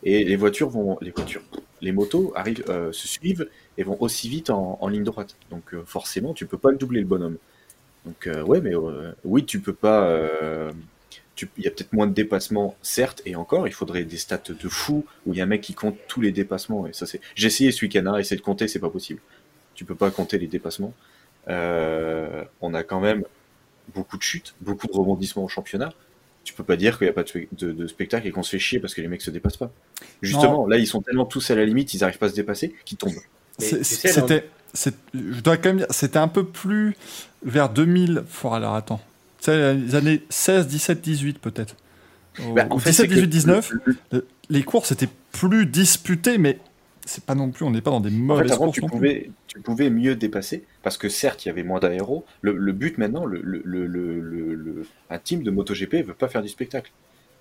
Et 0.05 0.25
les 0.25 0.37
voitures 0.37 0.69
vont, 0.69 0.99
les 1.01 1.11
voitures, 1.11 1.43
les 1.81 1.93
motos 1.93 2.33
arrivent, 2.35 2.65
euh, 2.69 2.91
se 2.93 3.07
suivent 3.07 3.49
et 3.79 3.85
vont 3.85 3.97
aussi 4.01 4.29
vite 4.29 4.51
en, 4.51 4.89
ligne 4.89 5.05
droite. 5.05 5.37
Donc, 5.51 5.75
euh, 5.75 5.85
forcément, 5.87 6.35
tu 6.35 6.47
peux 6.47 6.59
pas 6.59 6.71
le 6.71 6.77
doubler 6.77 7.01
le 7.01 7.07
bonhomme. 7.07 7.39
Donc 8.05 8.29
ouais, 8.47 8.61
mais 8.61 8.73
oui, 9.23 9.45
tu 9.45 9.61
peux 9.61 9.73
pas. 9.73 10.19
Il 11.57 11.65
y 11.65 11.69
a 11.69 11.71
peut-être 11.71 11.93
moins 11.93 12.09
de 12.09 12.13
dépassements, 12.13 12.77
certes, 12.83 13.23
et 13.27 13.37
encore, 13.37 13.69
il 13.69 13.73
faudrait 13.73 14.05
des 14.05 14.17
stats 14.17 14.43
de 14.49 14.69
fou 14.69 15.05
où 15.25 15.33
il 15.33 15.39
y 15.39 15.41
a 15.41 15.45
un 15.45 15.47
mec 15.47 15.61
qui 15.61 15.75
compte 15.75 15.97
tous 16.09 16.21
les 16.21 16.33
dépassements. 16.33 16.89
Et 16.89 16.93
ça, 16.93 17.07
c'est. 17.07 17.21
J'ai 17.37 17.47
essayé 17.47 17.71
ce 17.71 17.85
week-end, 17.85 18.07
hein, 18.07 18.19
essayer 18.19 18.37
de 18.37 18.43
compter, 18.43 18.67
c'est 18.67 18.81
pas 18.81 18.91
possible. 18.91 19.21
Tu 19.83 19.87
peux 19.87 19.97
pas 19.97 20.13
compter 20.13 20.39
les 20.39 20.47
dépassements. 20.47 20.95
Euh, 21.49 22.45
on 22.61 22.73
a 22.73 22.85
quand 22.85 23.01
même 23.01 23.25
beaucoup 23.97 24.17
de 24.17 24.23
chutes, 24.23 24.55
beaucoup 24.61 24.87
de 24.87 24.93
rebondissements 24.93 25.43
au 25.43 25.49
championnat. 25.49 25.93
Tu 26.45 26.55
peux 26.55 26.63
pas 26.63 26.77
dire 26.77 26.99
qu'il 26.99 27.07
n'y 27.09 27.11
a 27.11 27.13
pas 27.13 27.25
de, 27.25 27.29
spe- 27.29 27.49
de- 27.51 27.73
de 27.73 27.87
spectacle 27.89 28.29
et 28.29 28.31
qu'on 28.31 28.45
se 28.45 28.51
fait 28.51 28.61
chier 28.61 28.79
parce 28.79 28.95
que 28.95 29.01
les 29.01 29.09
mecs 29.09 29.23
se 29.23 29.33
dépassent 29.33 29.57
pas. 29.57 29.73
Justement, 30.23 30.69
là, 30.69 30.77
ils 30.79 30.87
sont 30.87 31.03
tellement 31.03 31.25
tous 31.25 31.51
à 31.51 31.57
la 31.57 31.65
limite, 31.65 31.95
ils 31.95 32.01
n'arrivent 32.01 32.19
pas 32.19 32.27
à 32.27 32.29
se 32.29 32.37
dépasser, 32.37 32.77
qu'ils 32.85 32.97
tombent. 32.97 33.11
C'était, 33.59 34.49
je 35.15 35.41
dois 35.41 35.57
quand 35.57 35.71
même 35.71 35.79
dire, 35.79 35.87
c'était 35.91 36.19
un 36.21 36.29
peu 36.29 36.45
plus 36.45 36.95
vers 37.45 37.69
2000. 37.71 38.23
Faut 38.29 38.53
alors 38.55 38.77
attends. 38.77 39.01
Les 39.49 39.97
années 39.97 40.23
16, 40.31 40.69
17, 40.69 41.01
18 41.01 41.41
peut-être. 41.41 41.75
Bah, 42.55 42.69
en 42.71 42.79
fait, 42.79 42.91
17, 42.91 42.95
c'est 42.95 43.09
que 43.09 43.15
18, 43.15 43.27
19, 43.27 43.71
le- 43.85 43.97
le- 44.13 44.27
les 44.49 44.63
courses 44.63 44.93
étaient 44.93 45.09
plus 45.33 45.67
disputées, 45.67 46.39
mais 46.39 46.61
c'est 47.05 47.25
pas 47.25 47.35
non 47.35 47.51
plus, 47.51 47.65
on 47.65 47.71
n'est 47.71 47.81
pas 47.81 47.91
dans 47.91 48.01
des 48.01 48.11
En 48.11 48.13
mauvaises 48.13 48.49
fait, 48.49 48.53
avant, 48.53 48.65
courses 48.67 48.75
tu 48.77 48.83
pouvais, 48.83 49.31
tu 49.47 49.61
pouvais 49.61 49.91
mieux 49.91 50.15
dépasser, 50.17 50.65
parce 50.83 50.97
que 50.99 51.09
certes, 51.09 51.45
il 51.45 51.49
y 51.49 51.51
avait 51.51 51.63
moins 51.63 51.81
d'aéros. 51.81 52.25
Le, 52.41 52.53
le 52.57 52.73
but 52.73 52.99
maintenant, 52.99 53.25
le, 53.25 53.41
le, 53.43 53.63
le, 53.65 53.87
le, 53.87 54.21
le- 54.21 54.55
le- 54.55 54.87
un 55.11 55.19
team 55.19 55.43
de 55.43 55.51
MotoGP 55.51 55.95
veut 56.05 56.15
pas 56.15 56.29
faire 56.29 56.43
du 56.43 56.49
spectacle. 56.49 56.93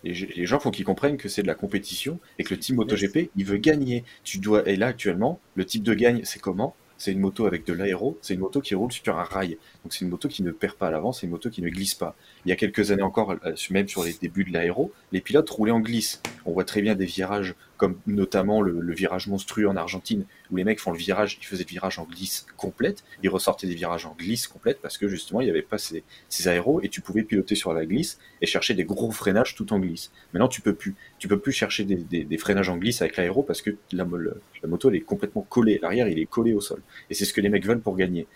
Les, 0.04 0.14
les 0.14 0.46
gens 0.46 0.60
faut 0.60 0.72
qu'ils 0.72 0.86
comprennent 0.86 1.18
que 1.18 1.30
c'est 1.30 1.44
de 1.44 1.48
la 1.48 1.56
compétition 1.56 2.20
et 2.40 2.44
que 2.44 2.54
le 2.54 2.60
team 2.60 2.76
MotoGP, 2.78 3.30
il 3.36 3.46
veut 3.46 3.58
gagner. 3.58 4.04
Tu 4.24 4.40
dois, 4.40 4.68
et 4.68 4.76
là, 4.76 4.88
actuellement, 4.88 5.40
le 5.56 5.66
type 5.66 5.84
de 5.84 5.94
gagne, 5.94 6.22
c'est 6.24 6.40
comment? 6.42 6.76
C'est 6.98 7.12
une 7.14 7.20
moto 7.20 7.48
avec 7.48 7.66
de 7.66 7.74
l'aéro, 7.74 8.20
c'est 8.22 8.36
une 8.36 8.42
moto 8.42 8.62
qui 8.62 8.76
roule 8.76 8.92
sur 8.92 9.18
un 9.18 9.24
rail. 9.24 9.58
Donc 9.84 9.92
c'est 9.92 10.06
une 10.06 10.12
moto 10.12 10.28
qui 10.28 10.44
ne 10.44 10.52
perd 10.52 10.76
pas 10.76 10.88
à 10.88 10.92
l'avant, 10.92 11.12
c'est 11.12 11.26
une 11.26 11.32
moto 11.32 11.50
qui 11.50 11.64
ne 11.64 11.70
glisse 11.70 11.96
pas. 11.96 12.16
Il 12.46 12.50
y 12.50 12.52
a 12.52 12.56
quelques 12.56 12.92
années 12.92 13.02
encore, 13.02 13.32
euh, 13.32 13.56
même 13.72 13.88
sur 13.88 14.04
les 14.04 14.14
débuts 14.14 14.44
de 14.44 14.54
l'aéro, 14.54 14.92
les 15.12 15.20
pilotes 15.20 15.50
roulaient 15.50 15.72
en 15.72 15.80
glisse. 15.80 16.22
On 16.46 16.52
voit 16.52 16.64
très 16.64 16.84
bien 16.84 16.94
des 16.94 17.08
virages, 17.08 17.56
comme 17.82 17.98
notamment 18.06 18.62
le, 18.62 18.94
virage 18.94 19.26
monstrueux 19.26 19.68
en 19.68 19.76
Argentine, 19.76 20.26
où 20.52 20.56
les 20.56 20.64
mecs 20.64 20.80
font 20.80 20.92
le 20.92 21.00
virage, 21.00 21.40
ils 21.42 21.46
faisaient 21.48 21.64
le 21.64 21.70
virage 21.70 21.98
en 21.98 22.04
glisse 22.04 22.46
complète, 22.56 23.04
ils 23.24 23.30
ressortaient 23.30 23.66
des 23.66 23.74
virages 23.74 24.06
en 24.06 24.14
glisse 24.14 24.46
complète 24.46 24.78
parce 24.84 25.00
que 25.00 25.08
justement 25.08 25.42
il 25.42 25.46
n'y 25.46 25.50
avait 25.50 25.64
pas 25.64 25.80
ces, 25.80 26.04
aéros 26.48 26.80
et 26.84 26.90
tu 26.90 27.02
pouvais 27.02 27.24
piloter 27.24 27.56
sur 27.56 27.74
la 27.74 27.88
glisse 27.88 28.20
et 28.40 28.46
chercher 28.46 28.76
des 28.76 28.84
gros 28.84 29.10
freinages 29.10 29.56
tout 29.56 29.74
en 29.74 29.80
glisse. 29.80 30.12
Maintenant 30.32 30.48
tu 30.48 30.62
peux 30.62 30.76
plus, 30.76 30.94
tu 31.18 31.28
peux 31.28 31.40
plus 31.40 31.54
chercher 31.54 31.84
des, 31.84 32.38
freinages 32.38 32.70
en 32.70 32.78
glisse 32.78 33.02
avec 33.02 33.18
l'aéro 33.18 33.42
parce 33.42 33.64
que 33.64 33.72
la, 33.92 34.06
moto 34.06 34.92
elle 34.92 34.98
est 34.98 35.02
complètement 35.02 35.42
collée, 35.42 35.80
l'arrière 35.82 36.08
il 36.08 36.20
est 36.20 36.28
collé 36.28 36.54
au 36.54 36.62
sol 36.62 36.84
et 37.10 37.16
c'est 37.16 37.26
ce 37.26 37.34
que 37.34 37.42
les 37.42 37.50
mecs 37.50 37.66
veulent 37.66 37.82
pour 37.82 37.96
gagner. 37.96 38.28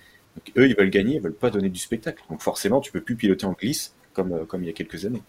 Eux 0.57 0.67
ils 0.67 0.75
veulent 0.75 0.89
gagner, 0.89 1.17
ils 1.17 1.21
veulent 1.21 1.35
pas 1.35 1.51
donner 1.51 1.69
du 1.69 1.79
spectacle. 1.79 2.23
Donc 2.31 2.41
forcément 2.41 2.81
tu 2.81 2.91
peux 2.91 3.01
plus 3.01 3.15
piloter 3.15 3.45
en 3.45 3.53
glisse 3.53 3.93
comme 4.13 4.33
euh, 4.33 4.45
il 4.55 4.65
y 4.65 4.69
a 4.69 4.73
quelques 4.73 5.05
années. 5.05 5.21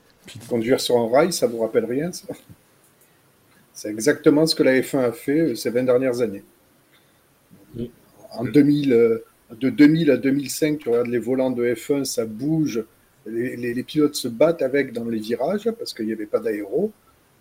Conduire 0.49 0.81
sur 0.81 0.97
un 0.97 1.11
rail, 1.11 1.35
ça 1.35 1.47
vous 1.47 1.59
rappelle 1.59 1.85
rien, 1.85 2.11
ça? 2.13 2.29
C'est 3.77 3.91
exactement 3.91 4.47
ce 4.47 4.55
que 4.55 4.63
la 4.63 4.73
F1 4.81 5.01
a 5.05 5.13
fait 5.13 5.39
euh, 5.41 5.55
ces 5.55 5.69
20 5.71 5.83
dernières 5.85 6.21
années. 6.23 6.43
En 8.33 8.45
2000, 8.45 8.93
euh, 8.93 9.25
de 9.61 9.71
2000 9.71 10.11
à 10.11 10.17
2005, 10.17 10.79
tu 10.79 10.89
regardes 10.89 11.09
les 11.09 11.19
volants 11.19 11.51
de 11.51 11.63
F1, 11.65 12.05
ça 12.05 12.25
bouge. 12.25 12.83
Les, 13.27 13.57
les- 13.57 13.75
les 13.75 13.83
pilotes 13.83 14.15
se 14.15 14.29
battent 14.29 14.63
avec 14.63 14.93
dans 14.93 15.05
les 15.05 15.19
virages 15.19 15.71
parce 15.79 15.93
qu'il 15.93 16.07
n'y 16.07 16.13
avait 16.13 16.27
pas 16.27 16.39
d'aéro. 16.39 16.91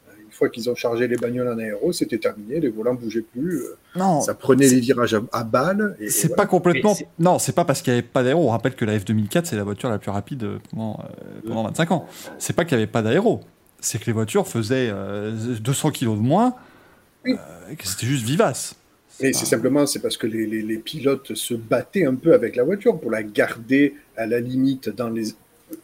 Euh, 0.09 0.13
Une 0.23 0.31
fois 0.31 0.49
qu'ils 0.49 0.69
ont 0.69 0.75
chargé 0.75 1.07
les 1.07 1.15
bagnoles 1.15 1.47
en 1.47 1.57
aéro, 1.57 1.93
c'était 1.93 2.17
terminé, 2.17 2.59
les 2.59 2.69
volants 2.69 2.95
bougeaient 2.95 3.21
plus. 3.21 3.61
Non, 3.95 4.19
Ça 4.21 4.33
prenait 4.33 4.67
les 4.67 4.79
virages 4.79 5.13
à, 5.13 5.21
à 5.31 5.43
balles. 5.45 5.95
Et, 6.01 6.05
et 6.05 6.09
c'est 6.09 6.27
voilà. 6.27 6.43
pas 6.43 6.47
complètement. 6.47 6.95
Non, 7.19 7.39
c'est 7.39 7.53
pas 7.55 7.63
parce 7.65 7.81
qu'il 7.81 7.93
n'y 7.93 7.99
avait 7.99 8.07
pas 8.07 8.23
d'aéro. 8.23 8.43
On 8.45 8.49
rappelle 8.49 8.75
que 8.75 8.83
la 8.85 8.97
F2004, 8.97 9.45
c'est 9.45 9.55
la 9.55 9.63
voiture 9.63 9.89
la 9.89 9.99
plus 9.99 10.11
rapide 10.11 10.45
pendant, 10.71 10.99
euh, 11.01 11.41
pendant 11.47 11.63
25 11.63 11.91
ans. 11.91 12.05
C'est 12.39 12.53
pas 12.53 12.65
qu'il 12.65 12.77
n'y 12.77 12.83
avait 12.83 12.91
pas 12.91 13.01
d'aéro. 13.01 13.41
C'est 13.85 13.99
que 13.99 14.05
les 14.07 14.13
voitures 14.13 14.47
faisaient 14.47 14.89
euh, 14.91 15.31
200 15.59 15.91
kilos 15.91 16.17
de 16.17 16.23
moins. 16.23 16.55
Oui. 17.25 17.33
euh, 17.33 17.75
que 17.75 17.87
c'était 17.87 18.07
juste 18.07 18.25
vivace. 18.25 18.75
Mais 19.21 19.31
c'est 19.33 19.45
simplement 19.45 19.85
c'est 19.85 19.99
parce 20.01 20.17
que 20.17 20.27
les, 20.27 20.45
les- 20.45 20.61
les 20.61 20.77
pilotes 20.77 21.35
se 21.35 21.53
battaient 21.53 22.05
un 22.05 22.15
peu 22.15 22.33
avec 22.33 22.55
la 22.55 22.63
voiture 22.63 22.99
pour 22.99 23.11
la 23.11 23.23
garder 23.23 23.95
à 24.17 24.25
la 24.25 24.39
limite 24.39 24.89
dans 24.89 25.09
les 25.09 25.33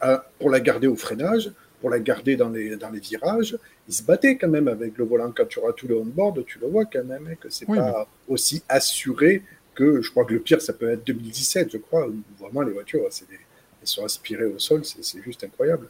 à- 0.00 0.24
pour 0.38 0.50
la 0.50 0.60
garder 0.60 0.86
au 0.86 0.96
freinage, 0.96 1.50
pour 1.80 1.90
la 1.90 1.98
garder 1.98 2.36
dans 2.36 2.50
les 2.50 2.76
dans 2.76 2.90
les 2.90 3.00
virages. 3.00 3.56
Ils 3.88 3.94
se 3.94 4.02
battaient 4.02 4.36
quand 4.36 4.48
même 4.48 4.68
avec 4.68 4.98
le 4.98 5.04
volant 5.04 5.32
quand 5.34 5.46
tu 5.46 5.58
auras 5.60 5.72
tout 5.72 5.88
le 5.88 5.96
on-board, 5.96 6.44
tu 6.44 6.58
le 6.58 6.66
vois 6.68 6.84
quand 6.84 7.04
même 7.04 7.26
hein, 7.30 7.34
que 7.40 7.48
c'est 7.50 7.66
Oui, 7.68 7.78
pas 7.78 8.06
aussi 8.28 8.62
assuré 8.68 9.42
que 9.74 10.02
je 10.02 10.10
crois 10.10 10.24
que 10.26 10.34
le 10.34 10.40
pire 10.40 10.60
ça 10.60 10.72
peut 10.74 10.90
être 10.90 11.04
2017, 11.06 11.70
je 11.72 11.78
crois 11.78 12.06
où 12.08 12.14
vraiment 12.38 12.62
les 12.62 12.72
voitures 12.72 13.06
c'est 13.10 13.26
elles 13.30 13.88
sont 13.88 14.04
aspirées 14.04 14.44
au 14.44 14.58
sol, 14.60 14.82
c'est 14.84 15.22
juste 15.22 15.42
incroyable. 15.42 15.88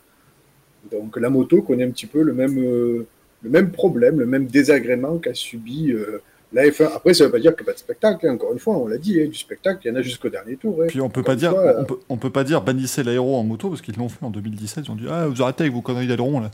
Donc 0.91 1.19
la 1.19 1.31
moto 1.31 1.63
connaît 1.63 1.85
un 1.85 1.91
petit 1.91 2.07
peu 2.07 2.23
le 2.23 2.33
même 2.33 2.59
euh, 2.59 3.07
le 3.43 3.51
même 3.51 3.71
problème, 3.71 4.19
le 4.19 4.27
même 4.27 4.47
désagrément 4.47 5.19
qu'a 5.19 5.35
subi 5.35 5.93
euh, 5.93 6.21
la 6.53 6.65
F1. 6.67 6.91
Après, 6.95 7.15
ça 7.15 7.25
ne 7.25 7.29
veut 7.29 7.33
pas 7.33 7.39
dire 7.39 7.57
qu'il 7.57 7.65
n'y 7.65 7.71
a 7.71 7.73
pas 7.73 7.75
de 7.75 7.79
spectacle. 7.79 8.27
hein. 8.27 8.35
Encore 8.35 8.53
une 8.53 8.59
fois, 8.59 8.77
on 8.77 8.87
l'a 8.87 8.99
dit, 8.99 9.21
hein, 9.21 9.27
du 9.27 9.35
spectacle, 9.35 9.81
il 9.85 9.89
y 9.89 9.91
en 9.91 9.97
a 9.97 10.03
jusqu'au 10.03 10.29
dernier 10.29 10.57
tour. 10.57 10.81
hein. 10.83 10.87
Puis 10.89 11.01
on 11.01 11.09
peut 11.09 11.23
pas 11.23 11.35
dire, 11.35 11.53
fois, 11.53 11.75
on 11.79 11.85
peut, 11.85 11.99
on 12.09 12.17
peut 12.17 12.31
pas 12.31 12.45
dire 12.45 12.63
bannissez 12.63 13.03
l'aéro 13.03 13.37
en 13.37 13.43
moto 13.43 13.69
parce 13.69 13.83
qu'ils 13.83 13.97
l'ont 13.97 14.09
fait 14.09 14.25
en 14.25 14.31
2017. 14.31 14.85
Ils 14.87 14.91
ont 14.91 14.97
dit 14.97 15.07
ah 15.11 15.27
vous 15.27 15.43
arrêtez 15.43 15.65
avec 15.65 15.75
vos 15.75 15.83
conneries 15.83 16.07
d'aileron 16.07 16.41
là. 16.41 16.51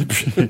Et 0.00 0.04
puis 0.04 0.32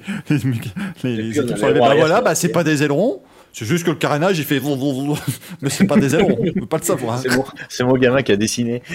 les, 1.04 1.16
les, 1.16 1.38
équipes 1.38 1.56
sont 1.56 1.64
arrivées, 1.64 1.78
l'aéro 1.80 1.90
bah 1.90 1.94
voilà, 1.96 2.20
bah 2.20 2.34
c'est 2.34 2.50
pas 2.50 2.64
des 2.64 2.82
ailerons. 2.82 3.22
C'est 3.52 3.64
juste 3.64 3.84
que 3.84 3.90
le 3.90 3.96
carénage 3.96 4.38
il 4.38 4.44
fait 4.44 4.60
mais 5.62 5.70
c'est 5.70 5.86
pas 5.86 5.96
des 5.96 6.14
ailerons. 6.14 6.38
On 6.40 6.52
peut 6.52 6.66
pas 6.66 6.78
le 6.78 6.82
savoir. 6.82 7.18
hein. 7.18 7.44
C'est 7.68 7.84
mon, 7.84 7.96
gamin 7.96 8.22
qui 8.22 8.32
a 8.32 8.36
dessiné. 8.36 8.82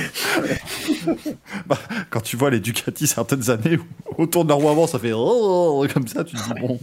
Quand 2.10 2.22
tu 2.22 2.38
vois 2.38 2.50
les 2.50 2.60
Ducati 2.60 3.08
certaines 3.08 3.50
années 3.50 3.78
autour 4.18 4.46
de 4.46 4.50
leur 4.50 4.60
roue 4.60 4.70
avant 4.70 4.88
ça 4.88 5.00
fait 5.00 5.12
oh, 5.14 5.86
comme 5.94 6.08
ça, 6.08 6.24
tu 6.24 6.36
te 6.36 6.42
dis 6.42 6.62
bon, 6.62 6.80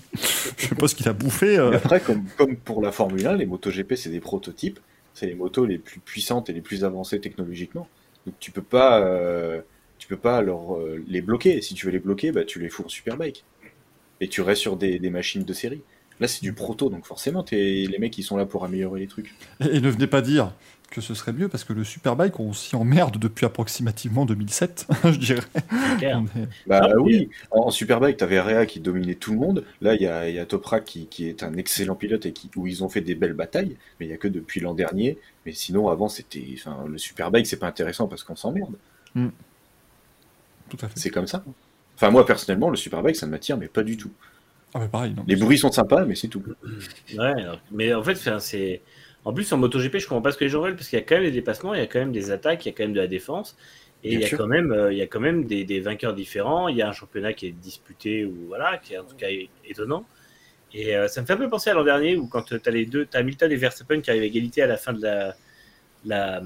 je 0.58 0.66
sais 0.66 0.74
pas 0.74 0.88
ce 0.88 0.94
qu'il 0.94 1.08
a 1.08 1.12
bouffé. 1.12 1.58
Euh. 1.58 1.76
après, 1.76 2.00
comme, 2.00 2.24
comme 2.36 2.56
pour 2.56 2.82
la 2.82 2.92
Formule 2.92 3.26
1, 3.26 3.36
les 3.36 3.46
motos 3.46 3.70
GP, 3.70 3.94
c'est 3.94 4.10
des 4.10 4.20
prototypes. 4.20 4.80
C'est 5.14 5.26
les 5.26 5.34
motos 5.34 5.66
les 5.66 5.78
plus 5.78 6.00
puissantes 6.00 6.50
et 6.50 6.52
les 6.52 6.60
plus 6.60 6.84
avancées 6.84 7.20
technologiquement. 7.20 7.88
Donc 8.26 8.34
tu 8.40 8.50
peux 8.50 8.62
pas, 8.62 9.00
euh, 9.00 9.60
tu 9.98 10.08
peux 10.08 10.16
pas 10.16 10.42
leur, 10.42 10.76
euh, 10.76 11.02
les 11.08 11.20
bloquer. 11.20 11.62
Si 11.62 11.74
tu 11.74 11.86
veux 11.86 11.92
les 11.92 11.98
bloquer, 11.98 12.32
bah, 12.32 12.44
tu 12.44 12.60
les 12.60 12.68
fous 12.68 12.84
en 12.84 12.88
superbike. 12.88 13.44
Et 14.20 14.28
tu 14.28 14.42
restes 14.42 14.62
sur 14.62 14.76
des, 14.76 14.98
des 14.98 15.10
machines 15.10 15.44
de 15.44 15.52
série. 15.52 15.82
Là, 16.20 16.28
c'est 16.28 16.42
du 16.42 16.52
proto, 16.52 16.90
donc 16.90 17.06
forcément, 17.06 17.42
t'es- 17.42 17.86
les 17.90 17.98
mecs, 17.98 18.16
ils 18.18 18.22
sont 18.22 18.36
là 18.36 18.46
pour 18.46 18.64
améliorer 18.64 19.00
les 19.00 19.06
trucs. 19.08 19.34
Et, 19.60 19.76
et 19.76 19.80
ne 19.80 19.88
venez 19.90 20.06
pas 20.06 20.22
dire 20.22 20.52
que 20.90 21.00
ce 21.00 21.14
serait 21.14 21.32
mieux 21.32 21.48
parce 21.48 21.62
que 21.62 21.72
le 21.72 21.84
Superbike 21.84 22.40
on 22.40 22.52
s'y 22.52 22.74
emmerde 22.74 23.16
depuis 23.16 23.46
approximativement 23.46 24.26
2007, 24.26 24.86
je 25.04 25.10
dirais. 25.18 25.42
Clair. 25.98 26.22
Est- 26.36 26.48
Bah 26.66 26.80
Ah, 26.82 26.98
oui, 26.98 27.30
en, 27.52 27.66
en 27.66 27.70
Superbike, 27.70 28.16
t'avais 28.16 28.40
Réa 28.40 28.66
qui 28.66 28.80
dominait 28.80 29.14
tout 29.14 29.32
le 29.32 29.38
monde. 29.38 29.64
Là, 29.80 29.94
il 29.94 30.02
y 30.02 30.06
a, 30.06 30.28
y 30.28 30.38
a 30.38 30.46
Toprak 30.46 30.84
qui, 30.84 31.06
qui 31.06 31.26
est 31.28 31.42
un 31.42 31.54
excellent 31.54 31.94
pilote 31.94 32.26
et 32.26 32.32
qui, 32.32 32.50
où 32.56 32.66
ils 32.66 32.82
ont 32.84 32.88
fait 32.88 33.00
des 33.02 33.14
belles 33.14 33.34
batailles, 33.34 33.76
mais 33.98 34.06
il 34.06 34.10
y 34.10 34.12
a 34.12 34.16
que 34.18 34.28
depuis 34.28 34.60
l'an 34.60 34.74
dernier. 34.74 35.16
Mais 35.46 35.52
sinon, 35.52 35.88
avant, 35.88 36.08
c'était, 36.08 36.44
enfin, 36.58 36.84
le 36.88 36.98
Superbike, 36.98 37.46
c'est 37.46 37.58
pas 37.58 37.68
intéressant 37.68 38.08
parce 38.08 38.24
qu'on 38.24 38.36
s'emmerde. 38.36 38.74
Tout 40.68 40.78
à 40.82 40.88
fait. 40.88 40.98
C'est 40.98 41.10
comme 41.10 41.26
ça. 41.26 41.44
Enfin, 41.96 42.10
moi, 42.10 42.24
personnellement, 42.24 42.70
le 42.70 42.76
Superbike, 42.76 43.16
ça 43.16 43.26
ne 43.26 43.30
m'attire, 43.30 43.56
mais 43.58 43.68
pas 43.68 43.82
du 43.82 43.96
tout. 43.96 44.10
Ah 44.74 44.78
mais 44.80 44.88
pareil. 44.88 45.14
non. 45.16 45.24
Les 45.26 45.36
bruits 45.36 45.58
sont 45.58 45.72
sympas, 45.72 46.04
mais 46.04 46.14
c'est 46.14 46.28
tout. 46.28 46.42
Ouais, 47.16 47.24
alors- 47.24 47.60
mais 47.72 47.92
en 47.94 48.02
fait, 48.02 48.16
c'est. 48.40 48.80
En 49.24 49.32
plus, 49.34 49.52
en 49.52 49.58
MotoGP, 49.58 49.98
je 49.98 50.06
comprends 50.06 50.22
pas 50.22 50.32
ce 50.32 50.38
que 50.38 50.44
les 50.44 50.50
gens 50.50 50.62
veulent 50.62 50.76
parce 50.76 50.88
qu'il 50.88 50.98
y 50.98 51.02
a 51.02 51.04
quand 51.04 51.16
même 51.16 51.24
des 51.24 51.30
dépassements, 51.30 51.74
il 51.74 51.80
y 51.80 51.82
a 51.82 51.86
quand 51.86 51.98
même 51.98 52.12
des 52.12 52.30
attaques, 52.30 52.64
il 52.64 52.70
y 52.70 52.72
a 52.72 52.74
quand 52.74 52.84
même 52.84 52.94
de 52.94 53.00
la 53.00 53.06
défense. 53.06 53.56
Et 54.02 54.10
Bien 54.10 54.18
il 54.18 54.22
y 54.22 54.24
a 54.24 54.28
sûr. 54.28 54.38
quand 54.38 54.46
même, 54.46 54.72
euh, 54.72 54.92
il 54.92 54.98
y 54.98 55.02
a 55.02 55.06
quand 55.06 55.20
même 55.20 55.44
des, 55.44 55.64
des 55.64 55.80
vainqueurs 55.80 56.14
différents. 56.14 56.68
Il 56.68 56.76
y 56.76 56.82
a 56.82 56.88
un 56.88 56.92
championnat 56.92 57.34
qui 57.34 57.46
est 57.48 57.50
disputé 57.52 58.24
ou 58.24 58.34
voilà, 58.48 58.78
qui 58.78 58.94
est 58.94 58.98
en 58.98 59.04
tout 59.04 59.16
cas 59.16 59.26
étonnant. 59.68 60.06
Et 60.72 60.96
euh, 60.96 61.06
ça 61.08 61.20
me 61.20 61.26
fait 61.26 61.34
un 61.34 61.36
peu 61.36 61.50
penser 61.50 61.68
à 61.68 61.74
l'an 61.74 61.84
dernier 61.84 62.16
où 62.16 62.26
quand 62.28 62.42
tu 62.42 62.54
as 62.64 62.70
les 62.70 62.86
deux, 62.86 63.04
tu 63.04 63.14
as 63.16 63.20
Hamilton 63.20 63.52
et 63.52 63.56
Verstappen 63.56 64.00
qui 64.00 64.08
arrivent 64.08 64.22
à 64.22 64.26
égalité 64.26 64.62
à 64.62 64.66
la 64.68 64.78
fin 64.78 64.94
de 64.94 65.02
la, 65.02 66.40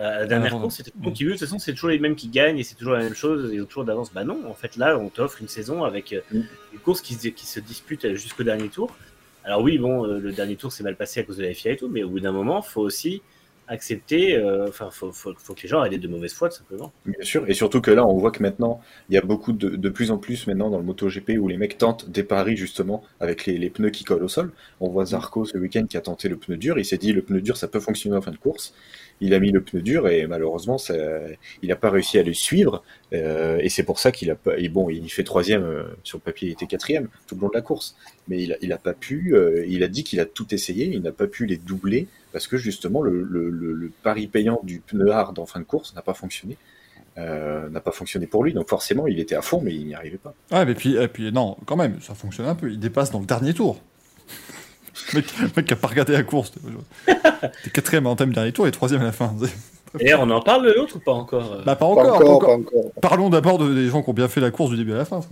la 0.00 0.26
dernière 0.26 0.52
avant, 0.52 0.62
course. 0.62 0.76
C'était 0.76 0.90
tout 0.90 1.12
qui 1.12 1.24
veut. 1.24 1.30
De 1.32 1.36
toute 1.36 1.46
façon, 1.46 1.58
c'est 1.58 1.72
toujours 1.72 1.90
les 1.90 1.98
mêmes 1.98 2.16
qui 2.16 2.28
gagnent 2.28 2.58
et 2.58 2.64
c'est 2.64 2.74
toujours 2.74 2.94
la 2.94 3.02
même 3.02 3.14
chose. 3.14 3.50
Ils 3.52 3.62
ont 3.62 3.66
toujours 3.66 3.84
d'avance. 3.84 4.12
Bah 4.12 4.24
non, 4.24 4.40
en 4.48 4.54
fait, 4.54 4.76
là, 4.76 4.98
on 4.98 5.08
t'offre 5.08 5.40
une 5.40 5.48
saison 5.48 5.84
avec 5.84 6.12
euh, 6.12 6.20
Mm. 6.32 6.40
une 6.74 6.78
course 6.80 7.00
qui, 7.00 7.14
se- 7.14 7.28
qui 7.28 7.46
se 7.46 7.60
dispute 7.60 8.14
jusqu'au 8.14 8.42
dernier 8.44 8.68
tour. 8.68 8.94
Alors 9.44 9.62
oui, 9.62 9.78
bon, 9.78 10.04
euh, 10.06 10.18
le 10.18 10.32
dernier 10.32 10.56
tour 10.56 10.72
s'est 10.72 10.82
mal 10.84 10.96
passé 10.96 11.20
à 11.20 11.22
cause 11.22 11.38
de 11.38 11.44
la 11.44 11.54
FIA 11.54 11.72
et 11.72 11.76
tout, 11.76 11.88
mais 11.88 12.02
au 12.02 12.08
bout 12.10 12.20
d'un 12.20 12.32
moment, 12.32 12.60
faut 12.62 12.82
aussi 12.82 13.22
accepter, 13.70 14.34
euh, 14.34 14.66
enfin, 14.68 14.88
faut, 14.90 15.12
faut, 15.12 15.34
faut 15.36 15.52
que 15.54 15.60
les 15.62 15.68
gens 15.68 15.84
aient 15.84 15.98
de 15.98 16.08
mauvaise 16.08 16.32
foi, 16.32 16.48
tout 16.48 16.56
simplement. 16.56 16.90
Bien 17.04 17.22
sûr. 17.22 17.44
Et 17.50 17.54
surtout 17.54 17.82
que 17.82 17.90
là, 17.90 18.06
on 18.06 18.16
voit 18.16 18.30
que 18.30 18.42
maintenant, 18.42 18.80
il 19.10 19.14
y 19.14 19.18
a 19.18 19.20
beaucoup 19.20 19.52
de, 19.52 19.68
de 19.68 19.88
plus 19.90 20.10
en 20.10 20.16
plus 20.16 20.46
maintenant 20.46 20.70
dans 20.70 20.78
le 20.78 20.84
MotoGP 20.84 21.32
où 21.38 21.48
les 21.48 21.58
mecs 21.58 21.76
tentent 21.76 22.08
des 22.08 22.22
paris 22.22 22.56
justement 22.56 23.04
avec 23.20 23.44
les, 23.44 23.58
les 23.58 23.68
pneus 23.68 23.90
qui 23.90 24.04
collent 24.04 24.22
au 24.24 24.28
sol. 24.28 24.52
On 24.80 24.88
voit 24.88 25.04
Zarco 25.04 25.44
ce 25.44 25.58
week-end 25.58 25.84
qui 25.86 25.98
a 25.98 26.00
tenté 26.00 26.30
le 26.30 26.36
pneu 26.36 26.56
dur. 26.56 26.78
Il 26.78 26.84
s'est 26.86 26.96
dit 26.96 27.12
le 27.12 27.20
pneu 27.20 27.42
dur, 27.42 27.58
ça 27.58 27.68
peut 27.68 27.80
fonctionner 27.80 28.16
en 28.16 28.22
fin 28.22 28.30
de 28.30 28.38
course. 28.38 28.72
Il 29.20 29.34
a 29.34 29.40
mis 29.40 29.50
le 29.50 29.60
pneu 29.60 29.82
dur 29.82 30.08
et 30.08 30.26
malheureusement, 30.26 30.76
il 31.62 31.68
n'a 31.68 31.76
pas 31.76 31.90
réussi 31.90 32.18
à 32.18 32.22
le 32.22 32.32
suivre. 32.32 32.82
Euh, 33.12 33.58
et 33.60 33.68
c'est 33.68 33.82
pour 33.82 33.98
ça 33.98 34.12
qu'il 34.12 34.30
a 34.30 34.36
bon, 34.70 34.90
il 34.90 35.08
fait 35.10 35.24
troisième 35.24 35.64
euh, 35.64 35.84
sur 36.04 36.18
le 36.18 36.22
papier, 36.22 36.48
il 36.48 36.52
était 36.52 36.66
quatrième 36.66 37.08
tout 37.26 37.34
le 37.34 37.40
long 37.40 37.48
de 37.48 37.54
la 37.54 37.62
course. 37.62 37.96
Mais 38.28 38.42
il 38.42 38.58
il 38.60 38.72
a 38.72 38.78
pas 38.78 38.92
pu. 38.94 39.34
euh, 39.34 39.64
il 39.66 39.82
a 39.82 39.88
dit 39.88 40.04
qu'il 40.04 40.20
a 40.20 40.26
tout 40.26 40.54
essayé. 40.54 40.86
Il 40.86 41.02
n'a 41.02 41.12
pas 41.12 41.26
pu 41.26 41.46
les 41.46 41.56
doubler 41.56 42.06
parce 42.32 42.46
que 42.46 42.56
justement 42.56 43.02
le, 43.02 43.92
pari 44.02 44.26
payant 44.26 44.60
du 44.62 44.80
pneu 44.80 45.10
hard 45.10 45.38
en 45.38 45.46
fin 45.46 45.60
de 45.60 45.64
course 45.64 45.94
n'a 45.94 46.02
pas 46.02 46.14
fonctionné. 46.14 46.56
N'a 47.16 47.80
pas 47.80 47.90
fonctionné 47.90 48.28
pour 48.28 48.44
lui. 48.44 48.52
Donc 48.52 48.68
forcément, 48.68 49.08
il 49.08 49.18
était 49.18 49.34
à 49.34 49.42
fond, 49.42 49.60
mais 49.60 49.74
il 49.74 49.86
n'y 49.86 49.94
arrivait 49.94 50.18
pas. 50.18 50.34
Ouais, 50.52 50.64
mais 50.64 50.72
et 50.72 51.08
puis 51.08 51.32
non, 51.32 51.56
quand 51.66 51.74
même, 51.74 52.00
ça 52.00 52.14
fonctionne 52.14 52.46
un 52.46 52.54
peu. 52.54 52.70
Il 52.70 52.78
dépasse 52.78 53.10
dans 53.10 53.18
le 53.18 53.26
dernier 53.26 53.54
tour. 53.54 53.80
Le 55.12 55.18
mec, 55.20 55.56
mec 55.56 55.66
qui 55.66 55.72
a 55.72 55.76
pas 55.76 55.88
regardé 55.88 56.12
la 56.12 56.22
course. 56.22 56.52
T'es 57.06 57.70
quatrième 57.70 58.06
en 58.06 58.16
thème 58.16 58.32
dernier 58.32 58.52
tour 58.52 58.66
et 58.66 58.70
troisième 58.70 59.00
à 59.02 59.04
la 59.04 59.12
fin. 59.12 59.32
D'ailleurs, 59.98 60.20
on 60.20 60.28
en 60.30 60.42
parle 60.42 60.66
de 60.66 60.72
l'autre 60.74 60.96
ou 60.96 60.98
pas 60.98 61.12
encore 61.12 61.50
euh 61.50 61.62
Bah, 61.64 61.74
pas 61.74 61.76
Pas 61.76 61.86
encore. 61.86 62.06
encore, 62.16 62.18
pas 62.18 62.26
encore. 62.28 62.48
pas 62.48 62.54
encore. 62.78 62.92
Parlons 63.00 63.30
d'abord 63.30 63.56
de- 63.56 63.72
des 63.72 63.88
gens 63.88 64.02
qui 64.02 64.10
ont 64.10 64.12
bien 64.12 64.28
fait 64.28 64.40
la 64.40 64.50
course 64.50 64.70
du 64.70 64.76
début 64.76 64.92
à 64.92 64.96
la 64.98 65.04
fin. 65.06 65.22
ça- 65.22 65.28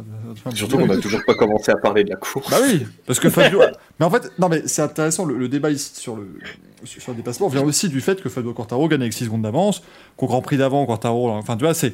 Surtout 0.55 0.79
qu'on 0.79 0.87
n'a 0.87 0.97
toujours 0.97 1.21
pas 1.27 1.35
commencé 1.35 1.71
à 1.71 1.77
parler 1.77 2.05
de 2.05 2.11
la 2.11 2.17
course. 2.17 2.49
Bah 2.51 2.57
oui, 2.63 2.87
parce 3.07 3.21
que 3.21 3.29
Fabio. 3.29 3.61
mais 4.01 4.07
en 4.07 4.11
fait, 4.11 4.33
non, 4.39 4.49
mais 4.49 4.63
c'est 4.67 4.81
intéressant, 4.81 5.27
le, 5.27 5.37
le 5.37 5.49
débat 5.49 5.69
ici 5.71 5.91
sur 6.01 6.17
le, 6.17 6.27
sur 6.85 7.13
le 7.13 7.17
dépassement 7.19 7.49
vient 7.49 7.63
aussi 7.65 7.91
du 7.91 8.01
fait 8.01 8.23
que 8.23 8.31
Fabio 8.31 8.55
Quartaro 8.55 8.89
gagne 8.89 9.03
avec 9.03 9.13
6 9.13 9.27
secondes 9.27 9.43
d'avance, 9.43 9.83
qu'au 10.17 10.27
Grand 10.27 10.41
Prix 10.41 10.57
d'avant, 10.57 10.87
Quartaro. 10.87 11.29
Enfin, 11.31 11.57
tu 11.59 11.65
vois, 11.65 11.75
c'est. 11.75 11.93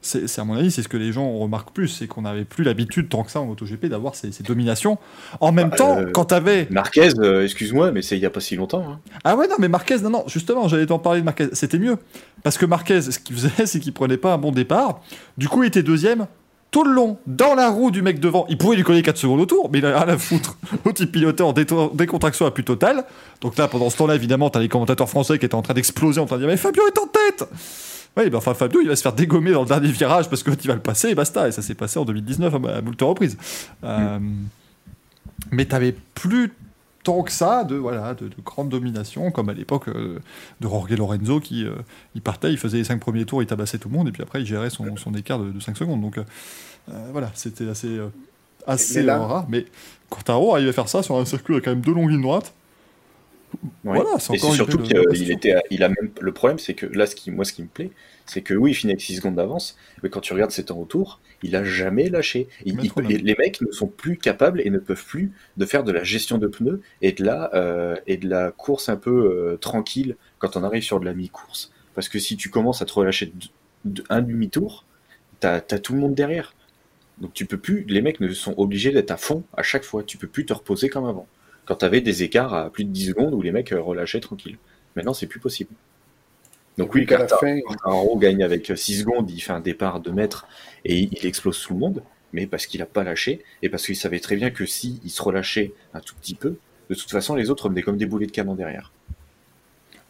C'est 0.00 0.38
à 0.38 0.44
mon 0.44 0.54
avis, 0.56 0.70
c'est 0.70 0.82
ce 0.82 0.88
que 0.88 0.96
les 0.96 1.12
gens 1.12 1.28
remarquent 1.38 1.72
plus, 1.72 1.88
c'est 1.88 2.06
qu'on 2.06 2.22
n'avait 2.22 2.44
plus 2.44 2.62
l'habitude, 2.62 3.08
tant 3.08 3.24
que 3.24 3.30
ça 3.32 3.40
en 3.40 3.46
MotoGP, 3.46 3.86
d'avoir 3.86 4.14
ces, 4.14 4.30
ces 4.30 4.44
dominations. 4.44 4.96
En 5.40 5.50
même 5.50 5.70
Bah, 5.70 5.76
temps, 5.76 5.98
euh, 5.98 6.10
quand 6.12 6.26
t'avais. 6.26 6.68
Marquez, 6.70 7.08
euh, 7.18 7.42
excuse-moi, 7.44 7.90
mais 7.90 8.00
c'est 8.00 8.16
il 8.16 8.22
y 8.22 8.26
a 8.26 8.30
pas 8.30 8.40
si 8.40 8.54
longtemps. 8.56 8.84
hein. 8.88 9.00
Ah 9.24 9.34
ouais, 9.36 9.48
non, 9.48 9.56
mais 9.58 9.68
Marquez, 9.68 9.98
non, 9.98 10.10
non, 10.10 10.24
justement, 10.28 10.68
j'allais 10.68 10.86
t'en 10.86 11.00
parler 11.00 11.20
de 11.20 11.24
Marquez. 11.24 11.48
C'était 11.52 11.78
mieux. 11.80 11.96
Parce 12.44 12.56
que 12.58 12.64
Marquez, 12.66 13.02
ce 13.02 13.18
qu'il 13.18 13.34
faisait, 13.36 13.50
c'est 13.66 13.80
qu'il 13.80 13.92
prenait 13.92 14.16
pas 14.18 14.32
un 14.34 14.38
bon 14.38 14.52
départ. 14.52 15.00
Du 15.36 15.48
coup, 15.48 15.64
il 15.64 15.66
était 15.66 15.82
deuxième 15.82 16.26
tout 16.70 16.84
le 16.84 16.92
long, 16.92 17.16
dans 17.26 17.54
la 17.54 17.70
roue 17.70 17.90
du 17.90 18.02
mec 18.02 18.20
devant. 18.20 18.44
Il 18.50 18.58
pouvait 18.58 18.76
lui 18.76 18.82
coller 18.84 19.00
4 19.02 19.16
secondes 19.16 19.40
autour, 19.40 19.70
mais 19.72 19.78
il 19.78 19.86
a 19.86 20.00
rien 20.04 20.14
à 20.14 20.18
foutre. 20.18 20.58
L'autre, 20.84 21.00
il 21.00 21.10
pilotait 21.10 21.42
en 21.42 21.54
décontraction 21.54 22.44
à 22.44 22.50
plus 22.50 22.62
totale. 22.62 23.04
Donc 23.40 23.56
là, 23.56 23.68
pendant 23.68 23.88
ce 23.88 23.96
temps-là, 23.96 24.14
évidemment, 24.14 24.50
t'as 24.50 24.60
les 24.60 24.68
commentateurs 24.68 25.08
français 25.08 25.38
qui 25.38 25.46
étaient 25.46 25.54
en 25.54 25.62
train 25.62 25.72
d'exploser, 25.72 26.20
en 26.20 26.26
train 26.26 26.36
de 26.36 26.42
dire 26.42 26.48
Mais 26.50 26.58
Fabio 26.58 26.82
est 26.86 26.98
en 26.98 27.06
tête 27.06 27.48
Oui, 28.16 28.30
ben 28.30 28.38
enfin, 28.38 28.54
Fabio, 28.54 28.80
il 28.80 28.88
va 28.88 28.96
se 28.96 29.02
faire 29.02 29.12
dégommer 29.12 29.52
dans 29.52 29.62
le 29.62 29.68
dernier 29.68 29.92
virage 29.92 30.28
parce 30.28 30.42
que 30.42 30.50
il 30.50 30.66
va 30.66 30.74
le 30.74 30.80
passer 30.80 31.10
et 31.10 31.14
basta. 31.14 31.48
Et 31.48 31.52
ça 31.52 31.62
s'est 31.62 31.74
passé 31.74 31.98
en 31.98 32.04
2019 32.04 32.54
à, 32.54 32.82
moult 32.82 33.00
reprises. 33.02 33.36
Euh, 33.84 34.18
mais 35.52 35.64
t'avais 35.66 35.94
plus 36.14 36.52
tant 37.04 37.22
que 37.22 37.32
ça 37.32 37.64
de 37.64 37.76
voilà 37.76 38.14
de, 38.14 38.28
de 38.28 38.34
grande 38.44 38.68
domination 38.68 39.30
comme 39.30 39.48
à 39.48 39.54
l'époque 39.54 39.88
euh, 39.88 40.18
de 40.60 40.68
Jorge 40.68 40.90
Lorenzo 40.90 41.40
qui 41.40 41.64
euh, 41.64 41.76
il 42.14 42.22
partait 42.22 42.50
il 42.50 42.58
faisait 42.58 42.78
les 42.78 42.84
5 42.84 43.00
premiers 43.00 43.24
tours 43.24 43.42
il 43.42 43.46
tabassait 43.46 43.78
tout 43.78 43.88
le 43.88 43.96
monde 43.96 44.08
et 44.08 44.12
puis 44.12 44.22
après 44.22 44.40
il 44.40 44.46
gérait 44.46 44.68
son, 44.70 44.96
son 44.96 45.14
écart 45.14 45.38
de, 45.38 45.58
5 45.60 45.76
secondes 45.76 46.00
donc 46.00 46.18
euh, 46.18 46.22
voilà 47.12 47.30
c'était 47.34 47.68
assez 47.68 47.88
euh, 47.88 48.08
assez 48.66 49.00
Mais 49.00 49.06
là- 49.06 49.18
rare 49.24 49.46
mais 49.48 49.66
Quartaro 50.10 50.54
arrivait 50.54 50.70
à 50.70 50.72
faire 50.72 50.88
ça 50.88 51.02
sur 51.02 51.16
un 51.16 51.24
circuit 51.24 51.54
avec 51.54 51.64
quand 51.64 51.70
même 51.70 51.80
deux 51.80 51.94
longues 51.94 52.10
lignes 52.10 52.22
droites 52.22 52.52
Ouais. 53.84 54.00
Voilà, 54.00 54.18
c'est 54.18 54.34
et 54.34 54.38
c'est 54.38 54.50
surtout 54.52 54.78
qu'il 54.78 54.96
position. 55.04 55.34
était, 55.36 55.52
à- 55.52 55.62
il 55.70 55.82
a 55.82 55.88
même 55.88 56.10
le 56.20 56.32
problème, 56.32 56.58
c'est 56.58 56.74
que 56.74 56.86
là, 56.86 57.06
ce 57.06 57.14
qui, 57.14 57.30
moi, 57.30 57.44
ce 57.44 57.52
qui 57.52 57.62
me 57.62 57.68
plaît, 57.68 57.90
c'est 58.26 58.42
que 58.42 58.52
oui, 58.54 58.72
il 58.72 58.74
finit 58.74 58.92
avec 58.92 59.00
6 59.00 59.16
secondes 59.16 59.36
d'avance, 59.36 59.76
mais 60.02 60.10
quand 60.10 60.20
tu 60.20 60.32
regardes 60.34 60.50
ses 60.50 60.64
temps 60.66 60.78
autour, 60.78 61.20
il 61.42 61.56
a 61.56 61.64
jamais 61.64 62.08
lâché. 62.10 62.48
Il- 62.64 62.74
il- 62.74 62.76
Métronome. 62.82 63.10
les 63.12 63.34
mecs 63.36 63.60
ne 63.62 63.70
sont 63.72 63.86
plus 63.86 64.18
capables 64.18 64.60
et 64.60 64.70
ne 64.70 64.78
peuvent 64.78 65.04
plus 65.04 65.32
de 65.56 65.64
faire 65.64 65.82
de 65.84 65.92
la 65.92 66.02
gestion 66.04 66.36
de 66.38 66.46
pneus 66.46 66.82
et 67.00 67.12
de 67.12 67.24
la 67.24 67.50
euh, 67.54 67.96
et 68.06 68.16
de 68.18 68.28
la 68.28 68.50
course 68.50 68.88
un 68.88 68.96
peu 68.96 69.10
euh, 69.10 69.56
tranquille 69.56 70.16
quand 70.38 70.56
on 70.56 70.64
arrive 70.64 70.82
sur 70.82 71.00
de 71.00 71.04
la 71.06 71.14
mi-course. 71.14 71.72
Parce 71.94 72.08
que 72.08 72.18
si 72.18 72.36
tu 72.36 72.50
commences 72.50 72.82
à 72.82 72.84
te 72.84 72.92
relâcher 72.92 73.26
de- 73.26 73.92
de- 73.92 74.04
un 74.10 74.20
demi-tour, 74.20 74.84
t'as 75.40 75.56
as 75.70 75.78
tout 75.78 75.94
le 75.94 76.00
monde 76.00 76.14
derrière. 76.14 76.54
Donc 77.20 77.32
tu 77.32 77.46
peux 77.46 77.56
plus, 77.58 77.84
les 77.88 78.02
mecs 78.02 78.20
ne 78.20 78.28
sont 78.32 78.54
obligés 78.58 78.90
d'être 78.92 79.10
à 79.10 79.16
fond 79.16 79.42
à 79.56 79.62
chaque 79.62 79.84
fois. 79.84 80.02
Tu 80.04 80.18
peux 80.18 80.26
plus 80.28 80.44
te 80.44 80.52
reposer 80.52 80.88
comme 80.88 81.06
avant. 81.06 81.26
Quand 81.68 81.76
tu 81.76 81.84
avais 81.84 82.00
des 82.00 82.22
écarts 82.22 82.54
à 82.54 82.70
plus 82.70 82.84
de 82.84 82.90
10 82.90 83.08
secondes 83.08 83.34
où 83.34 83.42
les 83.42 83.52
mecs 83.52 83.72
euh, 83.72 83.80
relâchaient 83.82 84.20
tranquille. 84.20 84.56
Maintenant, 84.96 85.12
c'est 85.12 85.26
plus 85.26 85.38
possible. 85.38 85.70
Donc 86.78 86.94
oui, 86.94 87.04
Quartaro 87.04 87.42
fin, 87.42 88.18
gagne 88.18 88.42
avec 88.42 88.72
6 88.74 89.00
secondes, 89.00 89.30
il 89.30 89.40
fait 89.40 89.52
un 89.52 89.60
départ 89.60 90.00
2 90.00 90.10
mètres 90.10 90.46
et 90.86 90.98
il, 90.98 91.26
explose 91.26 91.60
tout 91.60 91.74
le 91.74 91.78
monde, 91.78 92.02
mais 92.32 92.46
parce 92.46 92.66
qu'il 92.66 92.80
a 92.80 92.86
pas 92.86 93.04
lâché 93.04 93.44
et 93.62 93.68
parce 93.68 93.84
qu'il 93.84 93.96
savait 93.96 94.20
très 94.20 94.36
bien 94.36 94.50
que 94.50 94.64
si 94.64 94.98
il 95.04 95.10
se 95.10 95.20
relâchait 95.20 95.74
un 95.92 96.00
tout 96.00 96.14
petit 96.14 96.34
peu, 96.34 96.56
de 96.88 96.94
toute 96.94 97.10
façon, 97.10 97.34
les 97.34 97.50
autres 97.50 97.68
venaient 97.68 97.82
comme 97.82 97.98
des 97.98 98.06
boulets 98.06 98.26
de 98.26 98.32
canon 98.32 98.54
derrière. 98.54 98.92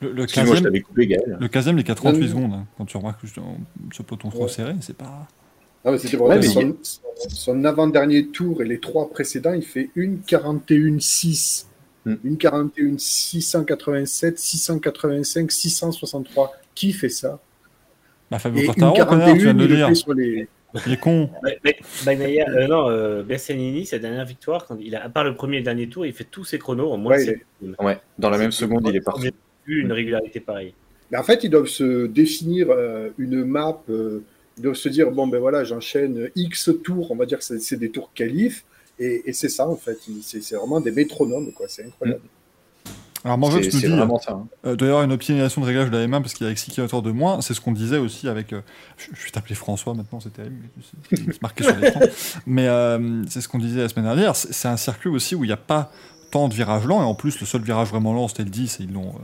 le, 0.00 0.12
le 0.12 0.22
Excuse-moi, 0.24 0.54
je 0.54 0.60
15e 0.60 0.64
t'avais 0.64 0.80
coupé, 0.80 1.06
Gaël. 1.08 1.38
le 1.40 1.48
15e, 1.48 1.72
il 1.72 1.80
est 1.80 1.84
qu'à 1.84 1.94
38 1.96 2.20
Non, 2.20 2.28
secondes 2.28 2.52
hein, 2.54 2.66
quand 2.76 2.84
tu 2.84 2.96
remarques 2.98 3.20
que 3.22 3.26
ce 3.26 4.02
peloton 4.02 4.28
trop 4.28 4.44
Ouais. 4.44 4.48
serré 4.48 4.74
c'est 4.80 4.96
pas 4.96 5.26
Ah, 5.84 5.92
mais 5.92 5.98
c'était 5.98 6.16
pour 6.16 6.26
Ouais, 6.28 6.36
mais 6.36 6.42
son, 6.42 6.76
son 7.28 7.64
avant-dernier 7.64 8.26
tour 8.28 8.62
et 8.62 8.66
les 8.66 8.78
trois 8.80 9.08
précédents, 9.10 9.52
il 9.54 9.62
fait 9.62 9.90
une 9.94 10.18
41-6, 10.26 11.66
Hmm. 12.06 12.14
une 12.24 12.36
41-687, 12.36 14.38
685, 14.38 15.50
663. 15.50 16.52
Qui 16.74 16.92
fait 16.92 17.08
ça? 17.08 17.40
Bah, 18.30 18.38
Fabio 18.38 18.62
Et 18.62 18.66
une 18.66 18.72
Quartaro 18.72 18.94
41, 18.94 19.32
tu 19.34 19.38
viens 19.40 19.54
de 19.54 19.64
le 19.66 19.76
dire 19.76 19.88
fait 19.88 19.94
sur 19.94 20.14
les. 20.14 20.48
il 20.86 20.92
est 20.92 20.96
con 20.96 21.28
Bagnaia, 22.04 22.48
euh, 22.50 22.66
non, 22.68 22.88
euh, 22.88 23.22
Bersanini, 23.24 23.84
sa 23.84 23.98
dernière 23.98 24.24
victoire, 24.24 24.66
quand 24.66 24.78
il 24.80 24.94
a, 24.94 25.04
à 25.04 25.08
part 25.08 25.24
le 25.24 25.34
premier 25.34 25.56
et 25.56 25.60
le 25.60 25.64
dernier 25.64 25.88
tour, 25.88 26.06
il 26.06 26.12
fait 26.12 26.24
tous 26.30 26.44
ses 26.44 26.58
chronos 26.58 26.92
en 26.92 26.98
moins 26.98 27.16
Ouais, 27.16 27.18
de 27.18 27.22
il 27.22 27.26
7 27.26 27.46
secondes. 27.72 27.86
Ouais, 27.86 27.98
dans 28.18 28.30
la 28.30 28.38
même 28.38 28.52
seconde, 28.52 28.86
il 28.88 28.96
est 28.96 29.00
parti. 29.00 29.22
J'ai 29.22 29.32
vu 29.66 29.80
une 29.82 29.92
régularité 29.92 30.38
pareille. 30.40 30.74
Mais 31.10 31.18
en 31.18 31.22
fait, 31.24 31.42
ils 31.42 31.50
doivent 31.50 31.66
se 31.66 32.06
définir 32.06 32.68
euh, 32.70 33.08
une 33.18 33.44
map. 33.44 33.80
euh, 33.90 34.22
ils 34.58 34.62
doivent 34.62 34.74
se 34.76 34.88
dire 34.88 35.10
bon, 35.10 35.26
ben 35.26 35.38
voilà, 35.40 35.64
j'enchaîne 35.64 36.28
X 36.36 36.70
tours, 36.84 37.10
on 37.10 37.16
va 37.16 37.24
dire 37.26 37.38
que 37.38 37.44
c'est 37.44 37.60
c'est 37.60 37.76
des 37.76 37.90
tours 37.90 38.10
qualifs. 38.14 38.64
Et, 38.98 39.22
et 39.26 39.32
c'est 39.32 39.48
ça, 39.48 39.68
en 39.68 39.76
fait. 39.76 39.98
C'est 40.22 40.42
c'est 40.42 40.56
vraiment 40.56 40.80
des 40.80 40.90
métronomes, 40.90 41.52
quoi. 41.52 41.66
C'est 41.68 41.86
incroyable. 41.86 42.20
alors 43.24 43.38
Morvox 43.38 43.64
C'est 43.70 43.88
nous 43.88 44.06
dit 44.06 44.22
ça. 44.24 44.32
hein. 44.32 44.46
Euh, 44.66 44.74
doit 44.76 44.86
y 44.88 44.90
avoir 44.90 45.04
une 45.04 45.12
optimisation 45.12 45.60
de 45.60 45.66
réglage 45.66 45.90
de 45.90 45.96
la 45.96 46.06
M1 46.06 46.20
parce 46.22 46.34
qu'il 46.34 46.46
y 46.46 46.50
a 46.50 46.56
6 46.56 46.72
km 46.72 47.00
de 47.02 47.10
moins. 47.12 47.40
C'est 47.40 47.54
ce 47.54 47.60
qu'on 47.60 47.72
disait 47.72 47.98
aussi 47.98 48.28
avec. 48.28 48.52
euh, 48.52 48.60
je, 48.96 49.06
je 49.14 49.24
vais 49.24 49.30
t'appeler 49.30 49.54
François 49.54 49.94
maintenant, 49.94 50.18
c'est 50.20 50.32
terrible. 50.32 50.56
mais 50.76 50.82
c'est- 50.82 51.32
C'est 51.32 51.42
marqué 51.42 51.62
sur 51.64 51.76
l'écran. 51.76 52.00
Mais 52.46 52.66
euh, 52.68 53.22
c'est 53.28 53.40
ce 53.40 53.48
qu'on 53.48 53.58
disait 53.58 53.82
la 53.82 53.88
semaine 53.88 54.06
dernière. 54.06 54.34
C'est 54.34 54.52
c'est 54.52 54.68
un 54.68 54.76
circuit 54.76 55.10
aussi 55.10 55.34
où 55.36 55.44
il 55.44 55.48
n'y 55.48 55.52
a 55.52 55.56
pas 55.56 55.92
tant 56.32 56.48
de 56.48 56.54
virages 56.54 56.84
lents. 56.84 57.00
Et 57.00 57.04
en 57.04 57.14
plus, 57.14 57.38
le 57.40 57.46
seul 57.46 57.62
virage 57.62 57.88
vraiment 57.88 58.12
lent, 58.12 58.26
c'était 58.28 58.44
le 58.44 58.50
10 58.50 58.80
et 58.80 58.82
ils 58.84 58.92
l'ont 58.92 59.14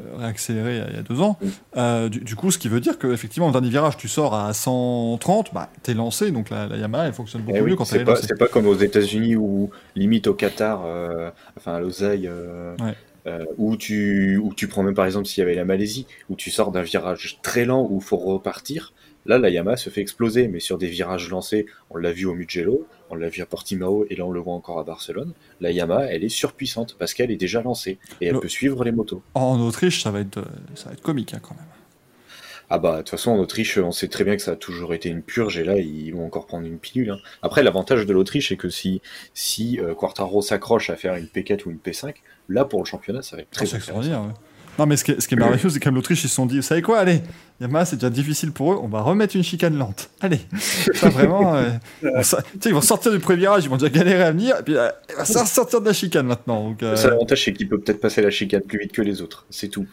euh, 0.00 0.16
réaccéléré 0.18 0.82
il 0.90 0.96
y 0.96 0.98
a- 0.98 1.02
deux 1.02 1.20
ans. 1.20 1.38
Euh, 1.76 2.08
du, 2.08 2.20
du 2.20 2.36
coup, 2.36 2.50
ce 2.50 2.58
qui 2.58 2.68
veut 2.68 2.80
dire 2.80 2.98
qu'effectivement, 2.98 3.46
le 3.46 3.52
dernier 3.52 3.68
virage, 3.70 3.96
tu 3.96 4.08
sors 4.08 4.34
à 4.34 4.52
130, 4.52 5.52
bah, 5.54 5.70
t'es 5.82 5.94
lancé. 5.94 6.30
Donc 6.30 6.50
la, 6.50 6.66
la 6.66 6.76
Yamaha, 6.76 7.06
elle 7.08 7.12
fonctionne 7.12 7.42
beaucoup 7.42 7.56
Eh 7.56 7.60
oui, 7.60 7.70
mieux 7.70 7.76
quand 7.76 7.84
elle 7.84 7.88
c'est 7.90 8.00
est 8.00 8.04
pas, 8.04 8.12
lancée. 8.14 8.26
c'est 8.28 8.38
pas 8.38 8.48
comme 8.48 8.66
aux 8.66 8.76
États-Unis 8.76 9.36
ou 9.36 9.70
limite 9.96 10.26
au 10.26 10.34
Qatar, 10.34 10.82
euh, 10.84 11.30
enfin 11.56 11.74
à 11.74 11.80
euh, 11.80 12.74
Ouais. 12.80 12.94
euh, 13.26 13.44
où 13.58 13.76
tu 13.76 14.38
où 14.38 14.54
tu 14.54 14.66
prends 14.68 14.82
même 14.82 14.94
par 14.94 15.04
exemple 15.06 15.26
s'il 15.26 15.40
y 15.42 15.44
avait 15.44 15.54
la 15.54 15.64
Malaisie, 15.64 16.06
où 16.28 16.36
tu 16.36 16.50
sors 16.50 16.70
d'un 16.72 16.82
virage 16.82 17.38
très 17.42 17.64
lent 17.64 17.86
où 17.90 17.98
il 17.98 18.04
faut 18.04 18.16
repartir. 18.16 18.92
Là, 19.26 19.38
la 19.38 19.50
Yamaha 19.50 19.76
se 19.76 19.90
fait 19.90 20.00
exploser, 20.00 20.48
mais 20.48 20.60
sur 20.60 20.78
des 20.78 20.86
virages 20.86 21.28
lancés, 21.28 21.66
on 21.90 21.98
l'a 21.98 22.10
vu 22.10 22.24
au 22.24 22.34
Mugello, 22.34 22.86
on 23.10 23.16
l'a 23.16 23.28
vu 23.28 23.42
à 23.42 23.46
Portimao, 23.46 24.06
et 24.08 24.16
là 24.16 24.24
on 24.24 24.30
le 24.30 24.40
voit 24.40 24.54
encore 24.54 24.78
à 24.78 24.84
Barcelone. 24.84 25.32
La 25.60 25.70
Yamaha, 25.70 26.06
elle 26.06 26.24
est 26.24 26.28
surpuissante 26.28 26.96
parce 26.98 27.12
qu'elle 27.14 27.30
est 27.30 27.36
déjà 27.36 27.62
lancée 27.62 27.98
et 28.20 28.26
elle 28.26 28.34
Le- 28.34 28.40
peut 28.40 28.48
suivre 28.48 28.84
les 28.84 28.92
motos. 28.92 29.22
En 29.34 29.58
Autriche, 29.60 30.02
ça 30.02 30.10
va 30.10 30.20
être, 30.20 30.38
euh, 30.38 30.44
ça 30.74 30.86
va 30.86 30.92
être 30.92 31.02
comique 31.02 31.34
hein, 31.34 31.40
quand 31.42 31.54
même. 31.54 31.64
Ah 32.72 32.78
bah 32.78 32.92
de 32.92 32.96
toute 32.98 33.08
façon 33.10 33.32
en 33.32 33.38
Autriche 33.38 33.78
on 33.78 33.90
sait 33.90 34.06
très 34.06 34.22
bien 34.22 34.36
que 34.36 34.42
ça 34.42 34.52
a 34.52 34.56
toujours 34.56 34.94
été 34.94 35.08
une 35.08 35.22
purge 35.22 35.58
et 35.58 35.64
là 35.64 35.76
ils 35.78 36.12
vont 36.12 36.24
encore 36.24 36.46
prendre 36.46 36.64
une 36.68 36.78
pilule. 36.78 37.10
hein. 37.10 37.18
Après 37.42 37.64
l'avantage 37.64 38.06
de 38.06 38.12
l'Autriche 38.12 38.50
c'est 38.50 38.56
que 38.56 38.68
si 38.70 39.02
si 39.34 39.80
euh, 39.80 39.92
Quartaro 39.92 40.40
s'accroche 40.40 40.88
à 40.88 40.94
faire 40.94 41.16
une 41.16 41.24
P4 41.26 41.66
ou 41.66 41.70
une 41.72 41.78
P5, 41.78 42.14
là 42.48 42.64
pour 42.64 42.78
le 42.78 42.84
championnat 42.84 43.22
ça 43.22 43.34
va 43.34 43.42
être 43.42 43.50
très 43.50 43.64
intéressant. 43.66 43.76
extraordinaire. 44.00 44.22
ouais. 44.22 44.34
Non, 44.80 44.86
mais 44.86 44.96
ce 44.96 45.04
qui 45.04 45.10
est, 45.10 45.20
ce 45.20 45.28
qui 45.28 45.34
est 45.34 45.36
merveilleux, 45.36 45.68
c'est 45.68 45.78
qu'à 45.78 45.90
l'Autriche, 45.90 46.24
ils 46.24 46.28
se 46.30 46.34
sont 46.34 46.46
dit, 46.46 46.56
vous 46.56 46.62
savez 46.62 46.80
quoi, 46.80 47.00
allez, 47.00 47.20
Yamaha, 47.60 47.84
c'est 47.84 47.96
déjà 47.96 48.08
difficile 48.08 48.50
pour 48.50 48.72
eux, 48.72 48.78
on 48.82 48.88
va 48.88 49.02
remettre 49.02 49.36
une 49.36 49.42
chicane 49.42 49.76
lente. 49.76 50.08
Allez, 50.22 50.40
ça 50.94 51.10
vraiment, 51.10 51.54
euh, 51.54 51.68
on 52.02 52.22
sais, 52.22 52.38
ils 52.64 52.72
vont 52.72 52.80
sortir 52.80 53.12
du 53.12 53.18
pré-virage, 53.18 53.62
ils 53.62 53.68
vont 53.68 53.76
déjà 53.76 53.90
galérer 53.90 54.22
à 54.22 54.32
venir, 54.32 54.56
et 54.58 54.62
puis 54.62 54.78
euh, 54.78 54.88
ils 55.10 55.16
vont 55.16 55.24
ça 55.26 55.44
sortir 55.44 55.82
de 55.82 55.86
la 55.86 55.92
chicane 55.92 56.24
maintenant. 56.26 56.70
Donc, 56.70 56.82
euh, 56.82 56.92
Le 56.92 56.96
seul 56.96 57.12
avantage 57.12 57.44
c'est 57.44 57.52
qu'il 57.52 57.68
peut 57.68 57.78
peut-être 57.78 58.00
passer 58.00 58.22
la 58.22 58.30
chicane 58.30 58.62
plus 58.62 58.78
vite 58.78 58.92
que 58.92 59.02
les 59.02 59.20
autres, 59.20 59.44
c'est 59.50 59.68
tout. 59.68 59.84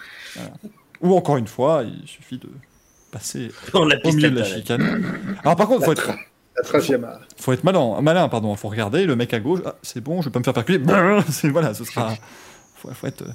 ou 1.01 1.17
encore 1.17 1.35
une 1.35 1.47
fois, 1.47 1.83
il 1.83 2.07
suffit 2.07 2.37
de 2.37 2.47
passer 3.11 3.49
On 3.73 3.89
a 3.89 3.95
au 4.05 4.13
milieu 4.13 4.31
de 4.31 4.39
la 4.39 4.45
chicane. 4.45 5.03
Alors 5.43 5.57
par 5.57 5.67
contre, 5.67 5.83
faut 5.83 5.91
être, 5.91 6.11
La 6.55 7.19
faut 7.35 7.51
être 7.51 7.65
malin, 7.65 7.99
malin, 8.01 8.29
pardon, 8.29 8.55
faut 8.55 8.69
regarder 8.69 9.05
le 9.05 9.17
mec 9.17 9.33
à 9.33 9.41
gauche, 9.41 9.59
ah, 9.65 9.75
c'est 9.81 9.99
bon, 9.99 10.21
je 10.21 10.29
vais 10.29 10.31
pas 10.31 10.39
me 10.39 10.45
faire 10.45 10.53
percuter, 10.53 10.81
voilà, 11.49 11.73
ce 11.73 11.83
sera, 11.83 12.13
faut, 12.77 12.89
faut 12.93 13.07
être, 13.07 13.25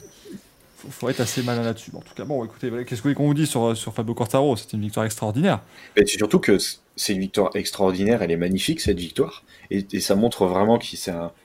faut, 0.83 0.91
faut 0.91 1.09
être 1.09 1.21
assez 1.21 1.43
malin 1.43 1.63
là-dessus. 1.63 1.91
En 1.95 2.01
tout 2.01 2.15
cas, 2.15 2.25
bon, 2.25 2.45
écoutez, 2.45 2.71
qu'est-ce 2.85 3.03
qu'on 3.03 3.27
vous 3.27 3.35
dise 3.35 3.49
sur, 3.49 3.95
Fabio 3.95 4.15
Quartaro? 4.15 4.57
C'est 4.57 4.73
une 4.73 4.81
victoire 4.81 5.07
extraordinaire. 5.07 5.61
C'est 5.97 6.07
surtout 6.07 6.41
que 6.41 6.59
c'est 6.97 7.13
une 7.15 7.21
victoire 7.21 7.51
extraordinaire, 7.55 8.23
elle 8.23 8.31
est 8.31 8.37
magnifique 8.37 8.81
cette 8.81 8.99
victoire, 8.99 9.45
et, 9.71 10.01
ça 10.01 10.15
montre 10.15 10.47
vraiment 10.47 10.79
que 10.79 10.85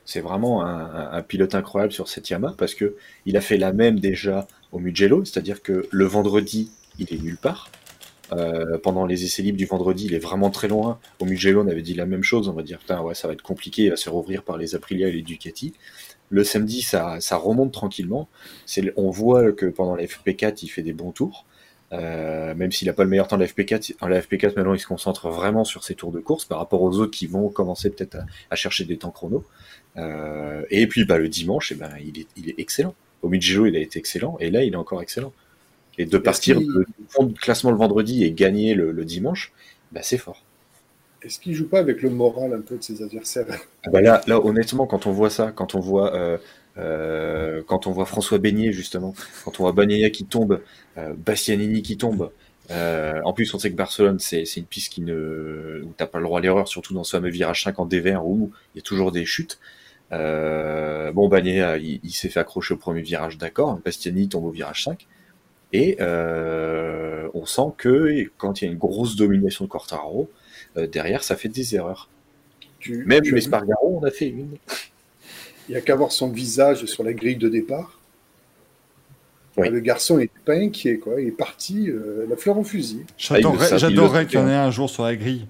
c'est 0.05 0.19
vraiment 0.19 0.65
un, 0.65 1.21
pilote 1.21 1.55
incroyable 1.55 1.93
sur 1.93 2.09
cette 2.09 2.29
Yamaha 2.29 2.55
parce 2.57 2.75
que 2.75 2.95
il 3.25 3.37
a 3.37 3.41
fait 3.41 3.57
la 3.57 3.71
même 3.71 3.99
déjà 3.99 4.47
au 4.71 4.79
Mugello, 4.79 5.23
c'est-à-dire 5.23 5.61
que 5.61 5.87
le 5.89 6.05
vendredi 6.05 6.71
il 6.99 7.13
est 7.13 7.21
nulle 7.21 7.37
part. 7.37 7.69
Euh, 8.33 8.77
pendant 8.77 9.05
les 9.05 9.23
essais 9.23 9.41
libres 9.41 9.57
du 9.57 9.65
vendredi, 9.65 10.05
il 10.07 10.13
est 10.13 10.19
vraiment 10.19 10.49
très 10.49 10.67
loin. 10.67 10.99
Au 11.19 11.25
Mugello, 11.25 11.63
on 11.63 11.67
avait 11.67 11.81
dit 11.81 11.93
la 11.93 12.05
même 12.05 12.23
chose. 12.23 12.49
On 12.49 12.53
va 12.53 12.61
dire, 12.61 12.79
putain, 12.79 12.99
ouais, 13.01 13.15
ça 13.15 13.27
va 13.27 13.33
être 13.33 13.41
compliqué, 13.41 13.83
il 13.83 13.89
va 13.89 13.95
se 13.95 14.03
faire 14.03 14.15
ouvrir 14.15 14.43
par 14.43 14.57
les 14.57 14.75
Aprilia 14.75 15.07
et 15.07 15.13
les 15.13 15.21
Ducati. 15.21 15.73
Le 16.29 16.43
samedi, 16.43 16.81
ça, 16.81 17.17
ça 17.19 17.37
remonte 17.37 17.71
tranquillement. 17.71 18.27
On 18.95 19.09
voit 19.09 19.51
que 19.51 19.65
pendant 19.65 19.95
la 19.95 20.03
FP4, 20.03 20.59
il 20.63 20.67
fait 20.67 20.83
des 20.83 20.93
bons 20.93 21.11
tours. 21.11 21.45
Euh, 21.93 22.53
même 22.53 22.71
s'il 22.71 22.87
n'a 22.87 22.93
pas 22.93 23.03
le 23.03 23.09
meilleur 23.09 23.29
temps 23.29 23.37
de 23.37 23.43
la 23.43 23.47
FP4, 23.47 23.95
en 24.01 24.07
la 24.07 24.19
FP4 24.19 24.57
maintenant 24.57 24.73
il 24.73 24.79
se 24.79 24.87
concentre 24.87 25.29
vraiment 25.29 25.63
sur 25.63 25.85
ses 25.85 25.95
tours 25.95 26.11
de 26.11 26.19
course 26.19 26.43
par 26.43 26.57
rapport 26.57 26.81
aux 26.81 26.97
autres 26.99 27.11
qui 27.11 27.27
vont 27.27 27.47
commencer 27.47 27.89
peut-être 27.89 28.15
à, 28.15 28.25
à 28.51 28.55
chercher 28.55 28.83
des 28.83 28.97
temps 28.97 29.11
chrono. 29.11 29.45
Euh, 29.95 30.63
et 30.69 30.85
puis 30.87 31.05
bah, 31.05 31.17
le 31.17 31.29
dimanche, 31.29 31.71
eh 31.71 31.75
ben, 31.75 31.91
il, 32.03 32.19
est, 32.19 32.27
il 32.35 32.49
est 32.49 32.59
excellent. 32.59 32.93
Au 33.21 33.29
Mugello 33.29 33.67
il 33.67 33.75
a 33.77 33.79
été 33.79 33.99
excellent 33.99 34.37
et 34.41 34.51
là 34.51 34.63
il 34.63 34.73
est 34.73 34.77
encore 34.77 35.01
excellent. 35.01 35.31
Et 35.97 36.05
de 36.05 36.17
partir 36.17 36.59
de 36.59 36.85
fond 37.07 37.23
de 37.23 37.37
classement 37.37 37.71
le 37.71 37.77
vendredi 37.77 38.23
et 38.23 38.31
gagner 38.31 38.75
le, 38.75 38.91
le 38.91 39.05
dimanche, 39.05 39.53
bah, 39.93 40.01
c'est 40.03 40.17
fort. 40.17 40.43
Est-ce 41.23 41.39
qu'il 41.39 41.53
joue 41.53 41.67
pas 41.67 41.79
avec 41.79 42.01
le 42.01 42.09
moral 42.09 42.53
un 42.53 42.61
peu 42.61 42.77
de 42.77 42.83
ses 42.83 43.01
adversaires? 43.01 43.45
Ah 43.85 43.89
bah 43.89 44.01
là, 44.01 44.21
là, 44.27 44.39
honnêtement, 44.43 44.85
quand 44.85 45.07
on 45.07 45.11
voit 45.11 45.29
ça, 45.29 45.51
quand 45.51 45.73
on 45.73 45.79
voit, 45.79 46.13
euh, 46.15 46.37
euh, 46.77 47.63
quand 47.65 47.87
on 47.87 47.91
voit 47.91 48.05
François 48.05 48.37
Beignet 48.37 48.71
justement, 48.71 49.15
quand 49.43 49.59
on 49.59 49.63
voit 49.63 49.71
Bagnaia 49.71 50.09
qui 50.09 50.25
tombe, 50.25 50.61
euh, 50.97 51.13
Bastianini 51.17 51.81
qui 51.81 51.97
tombe. 51.97 52.31
en 52.69 53.33
plus, 53.33 53.53
on 53.53 53.59
sait 53.59 53.71
que 53.71 53.75
Barcelone, 53.75 54.19
c'est 54.19 54.43
une 54.57 54.65
piste 54.65 54.91
qui 54.91 55.01
ne, 55.01 55.81
où 55.83 55.89
pas 55.91 56.19
le 56.19 56.23
droit 56.23 56.39
à 56.39 56.41
l'erreur, 56.41 56.67
surtout 56.67 56.93
dans 56.93 57.03
ce 57.03 57.11
fameux 57.17 57.29
virage 57.29 57.63
5 57.63 57.79
en 57.79 57.85
dévers 57.85 58.25
où 58.25 58.51
il 58.75 58.79
y 58.79 58.81
a 58.81 58.83
toujours 58.83 59.11
des 59.11 59.25
chutes. 59.25 59.59
Bon, 60.11 61.27
Bagnaia, 61.29 61.77
il, 61.77 61.99
il 62.03 62.11
s'est 62.11 62.29
fait 62.29 62.39
accrocher 62.39 62.75
au 62.75 62.77
premier 62.77 63.01
virage, 63.01 63.37
d'accord. 63.37 63.79
Bastianini 63.83 64.29
tombe 64.29 64.45
au 64.45 64.51
virage 64.51 64.83
5. 64.83 65.07
Et 65.73 65.97
on 65.99 67.45
sent 67.45 67.73
que 67.77 68.29
quand 68.37 68.61
il 68.61 68.65
y 68.65 68.67
a 68.67 68.71
une 68.71 68.77
grosse 68.77 69.15
domination 69.15 69.65
de 69.65 69.69
euh, 69.69 70.27
derrière, 70.75 71.23
ça 71.23 71.35
fait 71.35 71.49
des 71.49 71.75
erreurs. 71.75 72.09
Tu- 72.79 73.03
Même 73.05 73.21
tu 73.23 73.37
Espargaro, 73.37 73.99
on 74.01 74.05
a 74.05 74.11
fait 74.11 74.27
une. 74.27 74.57
Il 75.67 75.71
n'y 75.71 75.77
a 75.77 75.81
qu'à 75.81 75.95
voir 75.95 76.11
son 76.11 76.29
visage 76.29 76.85
sur 76.85 77.03
la 77.03 77.13
grille 77.13 77.35
de 77.37 77.49
départ. 77.49 77.99
Oui. 79.57 79.69
Le 79.69 79.79
garçon 79.79 80.17
n'est 80.17 80.29
pas 80.45 80.53
inquiet, 80.53 80.97
quoi. 80.99 81.19
Il 81.19 81.29
est 81.29 81.31
parti, 81.31 81.89
euh, 81.89 82.25
la 82.29 82.35
fleur 82.37 82.57
au 82.59 82.63
fusil. 82.63 83.03
J'adorerais, 83.17 83.69
Ah, 83.71 83.77
il 83.79 83.91
il 84.21 84.27
qu'il 84.27 84.39
y 84.39 84.43
en 84.43 84.47
ait 84.47 84.53
un 84.53 84.69
jour 84.69 84.87
sur 84.89 85.03
la 85.03 85.15
grille. 85.15 85.47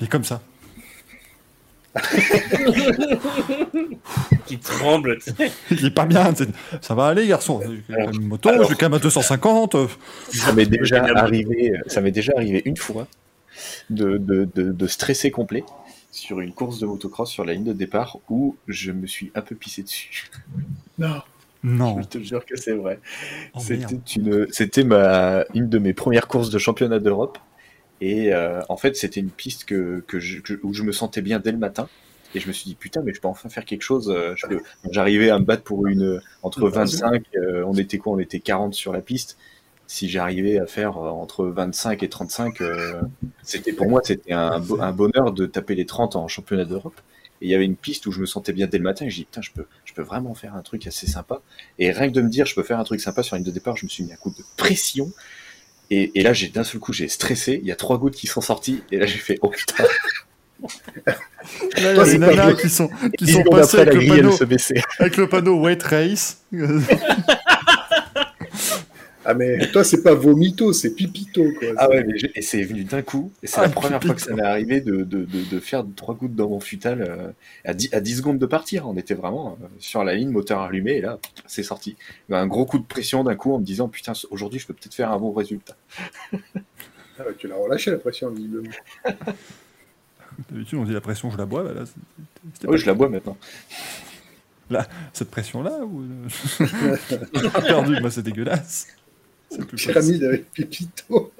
Il 0.00 0.04
est 0.06 0.10
comme 0.10 0.24
ça. 0.24 0.42
Qui 4.46 4.58
tremble. 4.58 5.18
Il 5.70 5.86
est 5.86 5.90
pas 5.90 6.04
bien. 6.06 6.32
Ça 6.80 6.94
va 6.94 7.06
aller, 7.06 7.26
garçon. 7.26 7.60
Une 7.88 8.26
moto, 8.26 8.48
alors- 8.48 8.64
je 8.64 8.70
vais 8.70 8.74
quand 8.74 8.86
même 8.86 8.94
à 8.94 8.98
250. 8.98 9.74
euh, 9.74 9.86
Ça 10.32 10.52
m'est 10.52 10.66
déjà 10.66 11.04
arrivé, 11.16 11.72
ça 11.86 12.00
m'est 12.00 12.10
déjà 12.10 12.32
arrivé 12.36 12.62
une 12.64 12.76
fois 12.76 13.06
de, 13.90 14.16
de, 14.18 14.48
de, 14.54 14.72
de 14.72 14.86
stresser 14.86 15.30
complet 15.30 15.64
sur 16.10 16.40
une 16.40 16.52
course 16.52 16.78
de 16.80 16.86
motocross 16.86 17.30
sur 17.30 17.44
la 17.44 17.52
ligne 17.54 17.64
de 17.64 17.72
départ 17.72 18.18
où 18.30 18.56
je 18.68 18.92
me 18.92 19.06
suis 19.06 19.30
un 19.34 19.42
peu 19.42 19.54
pissé 19.54 19.82
dessus. 19.82 20.28
Non. 20.98 21.22
Non. 21.62 22.00
Je 22.00 22.06
te 22.08 22.18
jure 22.18 22.44
que 22.46 22.56
c'est 22.56 22.74
vrai. 22.74 23.00
Oh, 23.54 23.58
C'était 23.60 23.96
une, 24.16 24.46
c'était 24.52 24.84
ma, 24.84 25.44
une 25.54 25.68
de 25.68 25.78
mes 25.78 25.92
premières 25.94 26.28
courses 26.28 26.50
de 26.50 26.58
championnat 26.58 27.00
d'Europe. 27.00 27.38
Et 28.00 28.32
euh, 28.34 28.60
en 28.68 28.76
fait, 28.76 28.96
c'était 28.96 29.20
une 29.20 29.30
piste 29.30 29.64
que, 29.64 30.04
que 30.06 30.20
je, 30.20 30.40
que- 30.40 30.60
où 30.62 30.74
je 30.74 30.82
me 30.82 30.92
sentais 30.92 31.22
bien 31.22 31.38
dès 31.40 31.52
le 31.52 31.58
matin. 31.58 31.88
Et 32.34 32.40
je 32.40 32.48
me 32.48 32.52
suis 32.52 32.66
dit, 32.66 32.74
putain, 32.74 33.02
mais 33.02 33.14
je 33.14 33.20
peux 33.20 33.28
enfin 33.28 33.48
faire 33.48 33.64
quelque 33.64 33.82
chose. 33.82 34.10
euh, 34.10 34.34
J'arrivais 34.90 35.30
à 35.30 35.38
me 35.38 35.44
battre 35.44 35.62
pour 35.64 35.86
une. 35.86 36.20
Entre 36.42 36.68
25, 36.68 37.22
euh, 37.36 37.64
on 37.66 37.74
était 37.74 37.98
quoi 37.98 38.12
On 38.14 38.18
était 38.18 38.40
40 38.40 38.74
sur 38.74 38.92
la 38.92 39.00
piste. 39.00 39.38
Si 39.88 40.08
j'arrivais 40.08 40.58
à 40.58 40.66
faire 40.66 40.96
euh, 40.98 41.08
entre 41.10 41.46
25 41.46 42.02
et 42.02 42.08
35, 42.08 42.60
euh, 42.60 43.00
c'était 43.42 43.72
pour 43.72 43.88
moi, 43.88 44.00
c'était 44.04 44.32
un, 44.32 44.58
bo- 44.58 44.80
un 44.80 44.92
bonheur 44.92 45.32
de 45.32 45.46
taper 45.46 45.74
les 45.76 45.86
30 45.86 46.16
en 46.16 46.26
championnat 46.28 46.64
d'Europe. 46.64 47.00
Et 47.40 47.46
il 47.46 47.50
y 47.50 47.54
avait 47.54 47.66
une 47.66 47.76
piste 47.76 48.06
où 48.06 48.12
je 48.12 48.20
me 48.20 48.26
sentais 48.26 48.52
bien 48.52 48.66
dès 48.66 48.78
le 48.78 48.84
matin. 48.84 49.04
Et 49.06 49.10
je 49.10 49.16
dis, 49.16 49.24
putain, 49.26 49.42
je 49.42 49.50
peux, 49.52 49.66
je 49.84 49.92
peux 49.94 50.02
vraiment 50.02 50.34
faire 50.34 50.54
un 50.56 50.62
truc 50.62 50.86
assez 50.86 51.06
sympa. 51.06 51.40
Et 51.78 51.90
rien 51.92 52.08
que 52.08 52.14
de 52.14 52.22
me 52.22 52.30
dire, 52.30 52.46
je 52.46 52.54
peux 52.54 52.62
faire 52.62 52.80
un 52.80 52.84
truc 52.84 53.00
sympa 53.00 53.22
sur 53.22 53.36
une 53.36 53.42
ligne 53.44 53.52
de 53.52 53.54
départ, 53.54 53.76
je 53.76 53.84
me 53.84 53.88
suis 53.90 54.02
mis 54.04 54.12
un 54.12 54.16
coup 54.16 54.30
de 54.30 54.42
pression. 54.56 55.12
Et, 55.90 56.18
et 56.18 56.22
là, 56.22 56.32
j'ai 56.32 56.48
d'un 56.48 56.64
seul 56.64 56.80
coup, 56.80 56.92
j'ai 56.92 57.06
stressé. 57.08 57.60
Il 57.62 57.68
y 57.68 57.72
a 57.72 57.76
trois 57.76 57.98
gouttes 57.98 58.16
qui 58.16 58.26
sont 58.26 58.40
sorties. 58.40 58.82
Et 58.90 58.98
là, 58.98 59.06
j'ai 59.06 59.18
fait, 59.18 59.38
oh 59.42 59.48
putain. 59.50 59.84
Là, 61.04 61.16
il 61.76 61.82
y 61.84 61.86
a 62.00 62.04
des 62.04 62.18
nanas 62.18 62.54
qui 62.54 62.70
sont, 62.70 62.88
qui 63.18 63.26
sont 63.30 63.42
passées 63.44 63.78
avec 63.78 63.94
le, 63.94 64.00
panneau, 64.08 64.30
avec 64.98 65.16
le 65.16 65.28
panneau 65.28 65.60
Wait 65.60 65.82
Race. 65.82 66.38
Ah, 69.28 69.34
mais 69.34 69.70
toi, 69.72 69.82
c'est 69.82 70.02
pas 70.02 70.14
vomito, 70.14 70.72
c'est 70.72 70.94
pipito, 70.94 71.42
quoi. 71.58 71.68
Ah 71.78 71.88
ouais, 71.88 72.04
mais 72.04 72.14
et 72.36 72.42
c'est 72.42 72.62
venu 72.62 72.84
d'un 72.84 73.02
coup. 73.02 73.32
Et 73.42 73.48
c'est 73.48 73.58
Ah, 73.58 73.62
la 73.62 73.68
première 73.70 74.00
fois 74.02 74.14
que 74.14 74.20
ça 74.20 74.32
m'est 74.34 74.42
arrivé 74.42 74.80
de, 74.80 74.98
de, 74.98 75.24
de, 75.24 75.42
de 75.50 75.60
faire 75.60 75.84
trois 75.96 76.14
gouttes 76.14 76.36
dans 76.36 76.48
mon 76.48 76.60
futal 76.60 77.02
euh, 77.02 77.32
à, 77.64 77.74
10, 77.74 77.88
à 77.92 78.00
10 78.00 78.18
secondes 78.18 78.38
de 78.38 78.46
partir. 78.46 78.86
On 78.88 78.96
était 78.96 79.14
vraiment 79.14 79.58
euh, 79.60 79.66
sur 79.80 80.04
la 80.04 80.14
ligne, 80.14 80.30
moteur 80.30 80.60
allumé, 80.60 80.92
et 80.92 81.00
là, 81.00 81.18
c'est 81.46 81.64
sorti. 81.64 81.96
Un 82.30 82.46
gros 82.46 82.66
coup 82.66 82.78
de 82.78 82.84
pression 82.86 83.24
d'un 83.24 83.34
coup 83.34 83.52
en 83.52 83.58
me 83.58 83.64
disant, 83.64 83.88
putain, 83.88 84.12
aujourd'hui, 84.30 84.60
je 84.60 84.66
peux 84.68 84.74
peut-être 84.74 84.94
faire 84.94 85.10
un 85.10 85.18
bon 85.18 85.32
résultat. 85.32 85.76
Ah 87.18 87.24
tu 87.36 87.48
l'as 87.48 87.56
relâché, 87.56 87.90
la 87.90 87.98
pression, 87.98 88.30
visiblement. 88.30 88.70
D'habitude, 90.50 90.78
on 90.78 90.84
dit 90.84 90.92
la 90.92 91.00
pression, 91.00 91.30
je 91.30 91.38
la 91.38 91.46
bois. 91.46 91.62
bah 91.64 91.72
là, 91.72 91.84
Oui, 92.44 92.68
pas- 92.68 92.76
je 92.76 92.86
la 92.86 92.94
bois 92.94 93.08
maintenant. 93.08 93.36
Cette 95.12 95.30
pression-là 95.30 95.78
ou... 95.84 96.02
euh, 96.60 96.96
perdu, 97.66 98.00
moi, 98.00 98.10
c'est 98.10 98.22
dégueulasse. 98.22 98.88
C'est 99.50 99.64
plus. 99.66 99.76
Pyramide 99.76 100.24
avec 100.24 100.50
pipito. 100.52 101.32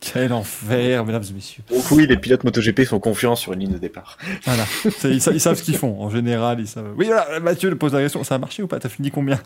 Quel 0.00 0.32
enfer, 0.32 1.04
mesdames 1.04 1.24
et 1.28 1.32
messieurs. 1.32 1.62
Donc 1.68 1.90
oui, 1.90 2.06
les 2.06 2.16
pilotes 2.16 2.44
MotoGP 2.44 2.82
sont 2.84 3.00
confiants 3.00 3.34
sur 3.34 3.52
une 3.54 3.60
ligne 3.60 3.72
de 3.72 3.78
départ. 3.78 4.16
Voilà. 4.44 4.64
Ils, 5.04 5.20
sa- 5.20 5.32
ils 5.32 5.40
savent 5.40 5.56
ce 5.58 5.62
qu'ils 5.62 5.76
font. 5.76 6.00
En 6.00 6.10
général, 6.10 6.60
ils 6.60 6.68
savent. 6.68 6.94
Oui, 6.96 7.06
voilà, 7.06 7.40
Mathieu 7.40 7.74
pose 7.76 7.92
la 7.92 8.02
question. 8.02 8.22
Ça 8.22 8.36
a 8.36 8.38
marché 8.38 8.62
ou 8.62 8.68
pas? 8.68 8.78
T'as 8.78 8.88
fini 8.88 9.10
combien? 9.10 9.40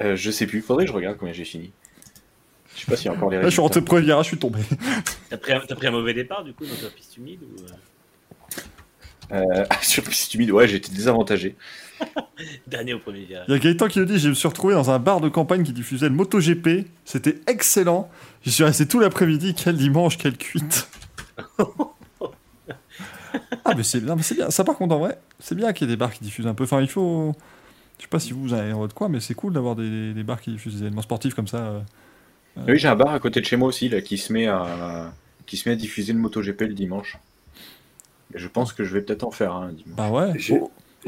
Euh, 0.00 0.16
je 0.16 0.30
sais 0.30 0.46
plus, 0.46 0.60
faudrait 0.60 0.84
que 0.86 0.90
je 0.90 0.96
regarde 0.96 1.16
combien 1.18 1.32
j'ai 1.34 1.44
fini. 1.44 1.72
Je 2.74 2.80
sais 2.80 2.86
pas 2.90 2.96
s'il 2.96 3.06
y 3.06 3.08
a 3.08 3.12
encore 3.12 3.30
les 3.30 3.36
Là, 3.38 3.44
je 3.44 3.50
suis 3.50 3.60
rentré 3.60 3.80
premier 3.82 4.02
virage, 4.02 4.24
je 4.26 4.28
suis 4.30 4.38
tombé. 4.38 4.60
T'as 5.30 5.36
pris, 5.36 5.52
un- 5.52 5.60
t'as 5.66 5.74
pris 5.76 5.86
un 5.86 5.90
mauvais 5.92 6.14
départ 6.14 6.42
du 6.44 6.52
coup 6.52 6.64
dans 6.66 6.74
ta 6.74 6.90
piste 6.94 7.16
humide 7.16 7.40
ou 7.42 9.34
euh, 9.34 9.54
Euh, 9.60 9.64
sur 9.82 10.02
piste 10.04 10.34
humide, 10.34 10.50
ouais, 10.50 10.66
j'étais 10.68 10.90
désavantagé. 10.92 11.56
dernier 12.66 12.94
au 12.94 12.98
premier 12.98 13.24
virage 13.24 13.44
Il 13.48 13.54
y 13.54 13.56
a 13.56 13.58
Gaëtan 13.58 13.88
qui 13.88 13.98
nous 13.98 14.04
dit 14.04 14.18
Je 14.18 14.28
me 14.28 14.34
suis 14.34 14.48
retrouvé 14.48 14.74
dans 14.74 14.90
un 14.90 14.98
bar 14.98 15.20
de 15.20 15.28
campagne 15.28 15.62
qui 15.62 15.72
diffusait 15.72 16.08
le 16.08 16.14
MotoGP. 16.14 16.86
C'était 17.04 17.40
excellent. 17.46 18.10
J'y 18.42 18.52
suis 18.52 18.64
resté 18.64 18.86
tout 18.86 19.00
l'après-midi. 19.00 19.54
Quel 19.54 19.76
dimanche, 19.76 20.18
quelle 20.18 20.36
cuite. 20.36 20.88
ah, 23.64 23.74
mais 23.76 23.82
c'est 23.82 24.00
non, 24.00 24.16
mais 24.16 24.22
c'est 24.22 24.34
bien. 24.34 24.50
Ça, 24.50 24.64
par 24.64 24.76
contre, 24.76 24.94
en 24.94 24.98
vrai, 24.98 25.18
c'est 25.38 25.54
bien 25.54 25.72
qu'il 25.72 25.86
y 25.88 25.90
ait 25.90 25.94
des 25.94 25.98
bars 25.98 26.12
qui 26.12 26.24
diffusent 26.24 26.46
un 26.46 26.54
peu. 26.54 26.64
Enfin, 26.64 26.80
il 26.80 26.88
faut. 26.88 27.34
Je 27.98 28.04
sais 28.04 28.08
pas 28.08 28.20
si 28.20 28.32
vous 28.32 28.54
avez 28.54 28.72
en 28.72 28.78
votre 28.78 28.94
coin, 28.94 29.08
mais 29.08 29.18
c'est 29.20 29.34
cool 29.34 29.52
d'avoir 29.52 29.74
des, 29.74 30.14
des 30.14 30.22
bars 30.22 30.40
qui 30.40 30.52
diffusent 30.52 30.74
des 30.74 30.82
événements 30.82 31.02
sportifs 31.02 31.34
comme 31.34 31.48
ça. 31.48 31.58
euh. 31.58 31.80
Oui, 32.66 32.78
j'ai 32.78 32.88
un 32.88 32.96
bar 32.96 33.10
à 33.10 33.20
côté 33.20 33.40
de 33.40 33.46
chez 33.46 33.56
moi 33.56 33.68
aussi 33.68 33.88
là, 33.88 34.00
qui, 34.00 34.18
se 34.18 34.32
met 34.32 34.46
à... 34.46 35.12
qui 35.46 35.56
se 35.56 35.68
met 35.68 35.74
à 35.74 35.76
diffuser 35.76 36.12
le 36.12 36.18
MotoGP 36.18 36.62
le 36.62 36.74
dimanche. 36.74 37.18
Et 38.34 38.38
je 38.38 38.48
pense 38.48 38.72
que 38.72 38.84
je 38.84 38.92
vais 38.94 39.00
peut-être 39.00 39.24
en 39.24 39.30
faire 39.30 39.54
un 39.54 39.72
dimanche. 39.72 39.96
Bah 39.96 40.10
ouais. 40.10 40.32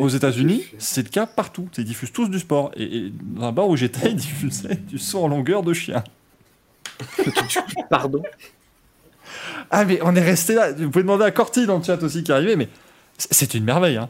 Aux, 0.01 0.09
États-Unis, 0.09 0.65
c'est 0.79 1.03
le 1.03 1.09
cas 1.09 1.27
partout. 1.27 1.69
Ils 1.79 1.85
diffusent 1.85 2.13
tous 2.13 2.29
du 2.29 2.39
sport. 2.39 2.71
Et, 2.77 2.85
et 2.85 3.13
dans 3.21 3.47
un 3.47 3.53
bar 3.53 3.69
où 3.69 3.77
j'étais, 3.77 4.11
ils 4.11 4.17
diffusaient 4.17 4.77
du 4.77 4.99
son 4.99 5.21
en 5.21 5.29
longueur 5.29 5.63
de 5.63 5.73
chien. 5.73 6.03
Pardon 7.91 8.23
Ah, 9.71 9.85
mais 9.85 10.01
on 10.03 10.15
est 10.15 10.23
resté 10.23 10.55
là. 10.55 10.73
Vous 10.73 10.91
pouvez 10.91 11.03
demander 11.03 11.25
à 11.25 11.31
Corty 11.31 11.67
dans 11.67 11.79
le 11.79 11.85
chat 11.85 12.03
aussi 12.03 12.23
qui 12.23 12.31
est 12.31 12.35
arrivé, 12.35 12.57
mais 12.57 12.69
c'est 13.19 13.55
une 13.55 13.65
merveille. 13.65 13.97
Hein. 13.97 14.09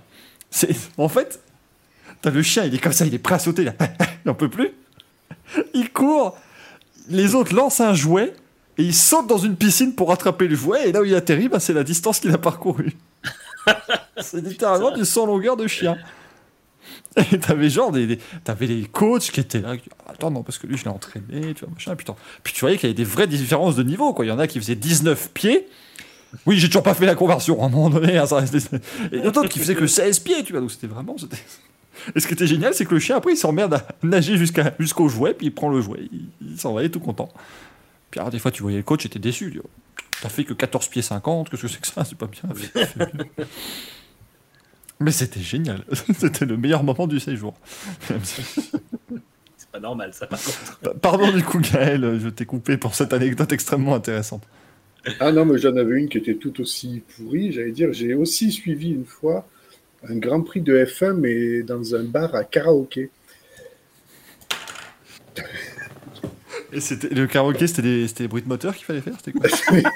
En 0.98 1.08
fait, 1.08 1.40
t'as 2.22 2.30
le 2.30 2.42
chien, 2.42 2.64
il 2.64 2.74
est 2.74 2.78
comme 2.78 2.92
ça, 2.92 3.06
il 3.06 3.14
est 3.14 3.18
prêt 3.18 3.34
à 3.34 3.38
sauter. 3.38 3.64
Là. 3.64 3.74
il 4.00 4.26
n'en 4.26 4.34
peut 4.34 4.50
plus. 4.50 4.70
Il 5.74 5.92
court. 5.92 6.36
Les 7.08 7.34
autres 7.34 7.54
lancent 7.54 7.80
un 7.80 7.94
jouet 7.94 8.34
et 8.78 8.84
il 8.84 8.94
saute 8.94 9.26
dans 9.26 9.38
une 9.38 9.56
piscine 9.56 9.94
pour 9.94 10.08
rattraper 10.08 10.46
le 10.46 10.54
jouet. 10.54 10.88
Et 10.88 10.92
là 10.92 11.00
où 11.02 11.04
il 11.04 11.14
atterrit, 11.14 11.48
bah, 11.48 11.60
c'est 11.60 11.72
la 11.72 11.82
distance 11.82 12.20
qu'il 12.20 12.32
a 12.32 12.38
parcourue. 12.38 12.96
c'est 14.20 14.40
littéralement 14.44 14.90
du 14.92 15.02
en 15.18 15.26
longueur 15.26 15.56
de 15.56 15.66
chien. 15.66 15.96
Et 17.32 17.38
t'avais 17.38 17.68
genre 17.68 17.90
des, 17.92 18.18
t'avais 18.44 18.66
les 18.66 18.84
coachs 18.84 19.30
qui 19.30 19.40
étaient 19.40 19.60
là. 19.60 19.76
qui- 19.76 19.88
Attends, 20.08 20.30
non, 20.30 20.42
parce 20.42 20.58
que 20.58 20.66
lui, 20.66 20.76
je 20.76 20.84
l'ai 20.84 20.90
entraîné, 20.90 21.54
tu 21.54 21.64
vois, 21.64 21.74
machin. 21.74 21.94
Putain. 21.96 22.14
Puis 22.42 22.52
tu 22.52 22.60
voyais 22.60 22.76
qu'il 22.78 22.88
y 22.88 22.90
avait 22.90 22.96
des 22.96 23.04
vraies 23.04 23.26
différences 23.26 23.76
de 23.76 23.82
niveau, 23.82 24.14
quoi. 24.14 24.24
Il 24.24 24.28
y 24.28 24.32
en 24.32 24.38
a 24.38 24.46
qui 24.46 24.58
faisaient 24.60 24.76
19 24.76 25.30
pieds. 25.32 25.68
Oui, 26.46 26.58
j'ai 26.58 26.68
toujours 26.68 26.84
pas 26.84 26.94
fait 26.94 27.06
la 27.06 27.16
conversion 27.16 27.60
à 27.62 27.66
un 27.66 27.68
moment 27.68 27.90
donné. 27.90 28.16
hein, 28.16 28.24
d'autres 28.24 29.48
qui 29.48 29.58
faisaient 29.58 29.74
que 29.74 29.86
16 29.86 30.20
pieds, 30.20 30.44
tu 30.44 30.52
vois. 30.52 30.60
Donc 30.60 30.70
c'était 30.70 30.86
vraiment. 30.86 31.16
Et 32.14 32.20
ce 32.20 32.26
qui 32.26 32.32
était 32.32 32.46
génial, 32.46 32.72
c'est 32.74 32.86
que 32.86 32.94
le 32.94 33.00
chien, 33.00 33.16
après, 33.16 33.32
il 33.32 33.36
s'emmerde 33.36 33.74
à 33.74 33.86
nager 34.02 34.36
jusqu'à, 34.36 34.72
jusqu'au 34.78 35.08
jouet, 35.08 35.34
puis 35.34 35.48
il 35.48 35.54
prend 35.54 35.68
le 35.68 35.80
jouet. 35.80 36.08
Il, 36.40 36.58
s'en 36.58 36.72
va, 36.72 36.82
il 36.84 36.90
tout 36.90 37.00
content. 37.00 37.28
Puis 38.10 38.20
alors, 38.20 38.30
des 38.30 38.38
fois, 38.38 38.50
tu 38.50 38.62
voyais 38.62 38.78
le 38.78 38.82
coach 38.84 39.04
était 39.06 39.18
déçu. 39.18 39.60
Oh, 39.62 39.68
T'as 40.22 40.28
fait 40.28 40.44
que 40.44 40.52
14 40.52 40.88
pieds 40.88 41.02
50, 41.02 41.50
qu'est-ce 41.50 41.62
que 41.62 41.68
c'est 41.68 41.80
que 41.80 41.86
ça? 41.86 42.04
C'est 42.04 42.18
pas 42.18 42.26
bien. 42.26 42.42
Mais 45.00 45.12
c'était 45.12 45.40
génial. 45.40 45.82
C'était 46.18 46.44
le 46.44 46.58
meilleur 46.58 46.84
moment 46.84 47.06
du 47.06 47.20
séjour. 47.20 47.54
C'est 48.06 49.70
pas 49.72 49.80
normal 49.80 50.12
ça 50.12 50.26
par 50.26 50.38
contre. 50.42 50.98
Pardon 51.00 51.32
du 51.32 51.42
coup, 51.42 51.58
Gaël, 51.58 52.18
je 52.20 52.28
t'ai 52.28 52.44
coupé 52.44 52.76
pour 52.76 52.94
cette 52.94 53.14
anecdote 53.14 53.50
extrêmement 53.52 53.94
intéressante. 53.94 54.42
Ah 55.18 55.32
non, 55.32 55.46
mais 55.46 55.56
j'en 55.58 55.74
avais 55.76 55.98
une 55.98 56.10
qui 56.10 56.18
était 56.18 56.34
tout 56.34 56.60
aussi 56.60 57.02
pourrie. 57.16 57.52
J'allais 57.52 57.72
dire, 57.72 57.92
j'ai 57.92 58.12
aussi 58.12 58.52
suivi 58.52 58.90
une 58.90 59.06
fois 59.06 59.48
un 60.06 60.16
Grand 60.16 60.42
Prix 60.42 60.60
de 60.60 60.76
F1, 60.76 61.14
mais 61.14 61.62
dans 61.62 61.94
un 61.94 62.04
bar 62.04 62.34
à 62.34 62.44
karaoké. 62.44 63.10
Et 66.72 66.80
c'était 66.80 67.08
le 67.08 67.26
karaoké, 67.26 67.66
c'était 67.66 67.82
des, 67.82 68.08
c'était 68.08 68.24
des 68.24 68.28
bruits 68.28 68.42
de 68.42 68.48
moteur 68.48 68.74
qu'il 68.76 68.84
fallait 68.84 69.00
faire 69.00 69.14
C'était 69.22 69.32
quoi 69.32 69.48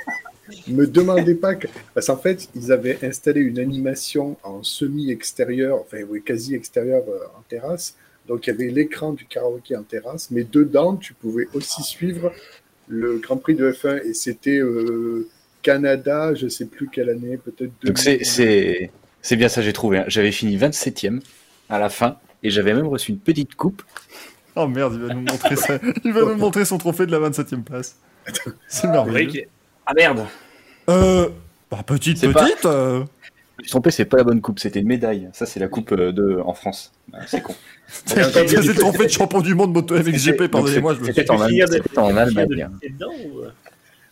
Me 0.68 0.86
demandez 0.86 1.34
pas 1.34 1.54
que... 1.54 1.68
Parce 1.94 2.06
qu'en 2.08 2.16
fait, 2.18 2.48
ils 2.54 2.70
avaient 2.70 2.98
installé 3.04 3.40
une 3.40 3.58
animation 3.58 4.36
en 4.42 4.62
semi-extérieur, 4.62 5.78
enfin 5.80 5.98
oui, 6.08 6.22
quasi 6.22 6.54
extérieur 6.54 7.02
euh, 7.08 7.18
en 7.38 7.42
terrasse, 7.48 7.96
Donc 8.28 8.46
il 8.46 8.50
y 8.50 8.52
avait 8.52 8.68
l'écran 8.70 9.12
du 9.12 9.24
karaoké 9.24 9.74
en 9.76 9.82
terrasse, 9.82 10.30
mais 10.30 10.44
dedans, 10.44 10.96
tu 10.96 11.14
pouvais 11.14 11.48
aussi 11.54 11.82
suivre 11.82 12.32
le 12.88 13.18
Grand 13.18 13.38
Prix 13.38 13.54
de 13.54 13.70
F1 13.72 14.02
et 14.06 14.12
c'était 14.12 14.58
euh, 14.58 15.26
Canada, 15.62 16.34
je 16.34 16.48
sais 16.48 16.66
plus 16.66 16.88
quelle 16.88 17.08
année, 17.08 17.38
peut-être. 17.38 17.72
Donc 17.82 17.98
c'est- 17.98 18.22
c'est 18.24 18.90
c'est 19.22 19.36
bien 19.36 19.48
ça, 19.48 19.62
j'ai 19.62 19.72
trouvé. 19.72 19.98
hein. 19.98 20.04
J'avais 20.08 20.32
fini 20.32 20.58
27ème 20.58 21.20
à 21.70 21.78
la 21.78 21.88
fin 21.88 22.18
et 22.42 22.50
j'avais 22.50 22.74
même 22.74 22.86
reçu 22.86 23.12
une 23.12 23.18
petite 23.18 23.54
coupe. 23.54 23.82
Oh 24.56 24.66
merde, 24.68 24.94
il 24.94 25.00
va 25.06 25.14
nous 25.14 25.20
montrer 25.20 25.56
ça. 25.56 25.78
Il 26.04 26.12
va 26.12 26.20
nous 26.22 26.36
montrer 26.36 26.64
son 26.64 26.78
trophée 26.78 27.06
de 27.06 27.10
la 27.12 27.18
27 27.18 27.52
e 27.52 27.56
place. 27.56 27.96
C'est 28.68 28.86
merveilleux. 28.88 29.44
Ah 29.86 29.92
merde 29.94 30.24
Euh, 30.88 31.28
bah, 31.70 31.82
petite, 31.84 32.18
C'est 32.18 32.32
pas- 32.32 32.44
petite. 32.44 32.64
euh, 32.66 33.00
Je 33.58 33.62
me 33.62 33.64
suis 33.64 33.70
trompé, 33.70 33.90
c'est 33.90 34.04
pas 34.04 34.16
la 34.18 34.24
bonne 34.24 34.40
coupe, 34.40 34.58
c'était 34.58 34.80
une 34.80 34.86
médaille. 34.88 35.28
Ça, 35.32 35.46
c'est 35.46 35.60
la 35.60 35.68
coupe 35.68 35.92
euh, 35.92 36.12
de 36.12 36.40
en 36.44 36.54
France. 36.54 36.92
Ah, 37.12 37.18
C'est 37.26 37.40
con. 37.42 37.54
C'est 38.06 38.16
le 38.16 38.74
trophée 38.74 39.04
de 39.06 39.10
champion 39.10 39.40
du 39.40 39.54
monde 39.54 39.72
moto 39.72 39.94
MXGP, 39.94 40.38
Donc, 40.38 40.50
pardonnez-moi. 40.50 40.94
je 40.94 41.00
me 41.00 41.04
C'était 41.06 41.22
suis- 41.22 41.30
en, 41.30 41.36
Allem- 41.40 41.48
Finir 41.50 41.68
de- 41.68 41.72
c'était 41.74 41.98
en 41.98 42.16
Allemagne. 42.16 42.68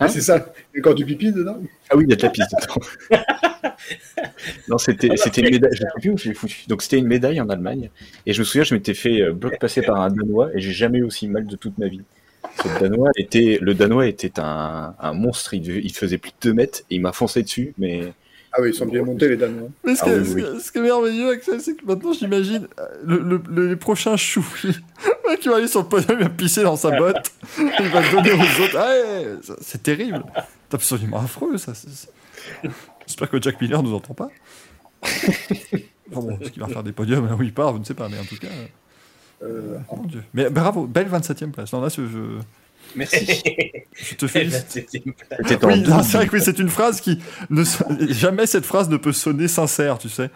Hein 0.03 0.09
C'est 0.09 0.20
ça. 0.20 0.53
Il 0.74 0.76
y 0.76 0.78
a 0.78 0.80
encore 0.80 0.94
du 0.94 1.05
pipi 1.05 1.32
dedans? 1.32 1.59
Ah 1.90 1.96
oui, 1.96 2.05
il 2.07 2.11
y 2.11 2.12
a 2.12 2.16
de 2.16 2.22
la 2.22 2.30
piste 2.30 2.50
dedans. 2.50 2.86
non, 4.68 4.78
c'était 4.78 5.09
une 5.09 5.50
médaille. 5.50 5.70
Je 5.72 5.80
sais 5.80 5.86
plus 6.00 6.11
où 6.11 6.18
je 6.18 6.28
l'ai 6.28 6.34
foutu. 6.34 6.64
Donc 6.68 6.82
c'était 6.82 6.98
une 6.98 7.07
médaille 7.07 7.40
en 7.40 7.48
Allemagne. 7.48 7.90
Et 8.26 8.32
je 8.32 8.40
me 8.40 8.44
souviens, 8.44 8.64
je 8.64 8.74
m'étais 8.74 8.94
fait 8.94 9.20
euh, 9.22 9.32
bloc 9.32 9.59
passer 9.59 9.82
par 9.82 10.00
un 10.00 10.11
Danois 10.11 10.50
et 10.55 10.61
j'ai 10.61 10.72
jamais 10.72 10.98
eu 10.98 11.05
aussi 11.05 11.28
mal 11.28 11.46
de 11.46 11.57
toute 11.57 11.78
ma 11.78 11.88
vie. 11.88 12.03
Ce 12.62 12.80
Danois 12.80 13.11
était, 13.16 13.59
le 13.61 13.74
Danois 13.74 14.09
était 14.09 14.40
un, 14.40 14.94
un 14.98 15.12
monstre. 15.12 15.55
Il, 15.55 15.66
il 15.68 15.92
faisait 15.92 16.18
plus 16.18 16.32
de 16.32 16.48
2 16.48 16.55
mètres 16.55 16.80
et 16.90 16.96
il 16.96 17.00
m'a 17.00 17.12
foncé 17.12 17.42
dessus. 17.42 17.74
Mais 17.78 18.12
Ah 18.55 18.59
oui, 18.61 18.68
ils 18.70 18.74
sont 18.74 18.84
bien 18.86 19.03
montés 19.03 19.28
les 19.28 19.36
Danois. 19.38 19.68
Mais 19.84 19.94
ce, 19.94 20.03
Ah 20.03 20.05
qui 20.05 20.11
est, 20.11 20.18
oui, 20.18 20.26
ce 20.26 20.34
oui. 20.34 20.42
qui 20.42 20.48
est- 20.48 20.61
ce 20.61 20.72
qui 20.72 20.78
est 20.78 20.82
merveilleux, 20.82 21.30
Axel, 21.30 21.61
c'est 21.61 21.74
que 21.74 21.86
maintenant 21.86 22.12
j'imagine 22.12 22.68
euh, 22.78 22.86
le, 23.05 23.18
le, 23.20 23.42
le- 23.48 23.68
les 23.68 23.76
prochains 23.76 24.12
mec, 25.28 25.44
il 25.44 25.50
va 25.50 25.57
aller 25.57 25.66
sur 25.68 25.80
le 25.82 25.88
podium, 25.88 26.18
il 26.18 26.24
va 26.24 26.28
pisser 26.30 26.62
dans 26.62 26.76
sa 26.76 26.90
botte, 26.90 27.32
il 27.59 27.88
va 27.88 28.00
le 28.03 28.11
donner 28.12 28.32
aux 28.32 28.62
autres. 28.62 28.76
Ah, 28.76 29.55
c'est 29.62 29.82
terrible. 29.82 30.22
C'est 30.68 30.74
absolument 30.74 31.20
affreux, 31.20 31.57
ça. 31.57 31.72
J'espère 33.07 33.30
que 33.30 33.40
Jack 33.40 33.61
Miller 33.61 33.82
nous 33.82 33.94
entend 33.94 34.14
pas. 34.14 34.28
Enfin 35.03 36.20
bon, 36.20 36.38
est-ce 36.40 36.50
qu'il 36.50 36.62
va 36.62 36.68
faire 36.68 36.82
des 36.82 36.92
podiums 36.92 37.26
là 37.26 37.34
où 37.34 37.42
il 37.42 37.53
part, 37.55 37.72
je 37.74 37.78
ne 37.78 37.84
sais 37.84 37.94
pas, 37.94 38.09
mais 38.09 38.18
en 38.18 38.24
tout 38.24 38.36
cas. 38.36 38.48
Euh, 39.42 39.78
oh 39.88 39.96
mon 39.96 40.05
Dieu. 40.05 40.22
Mais 40.34 40.50
bravo, 40.50 40.86
belle 40.86 41.09
27 41.09 41.42
e 41.42 41.46
place. 41.46 41.72
Non, 41.72 41.80
là, 41.80 41.88
je, 41.88 42.03
merci. 42.97 43.26
je 43.95 44.14
te 44.14 44.26
félicite. 44.26 44.88
C'était 45.47 45.64
en 45.64 45.68
Oui, 45.68 45.84
c'est 46.05 46.16
vrai 46.16 46.26
que 46.26 46.36
oui, 46.36 46.43
c'est 46.43 46.59
une 46.59 46.68
phrase 46.68 47.01
qui. 47.01 47.18
Ne, 47.51 47.62
jamais 48.11 48.47
cette 48.47 48.64
phrase 48.66 48.88
ne 48.88 48.97
peut 48.97 49.12
sonner 49.12 49.49
sincère, 49.49 49.99
tu 49.99 50.09
sais. 50.09 50.30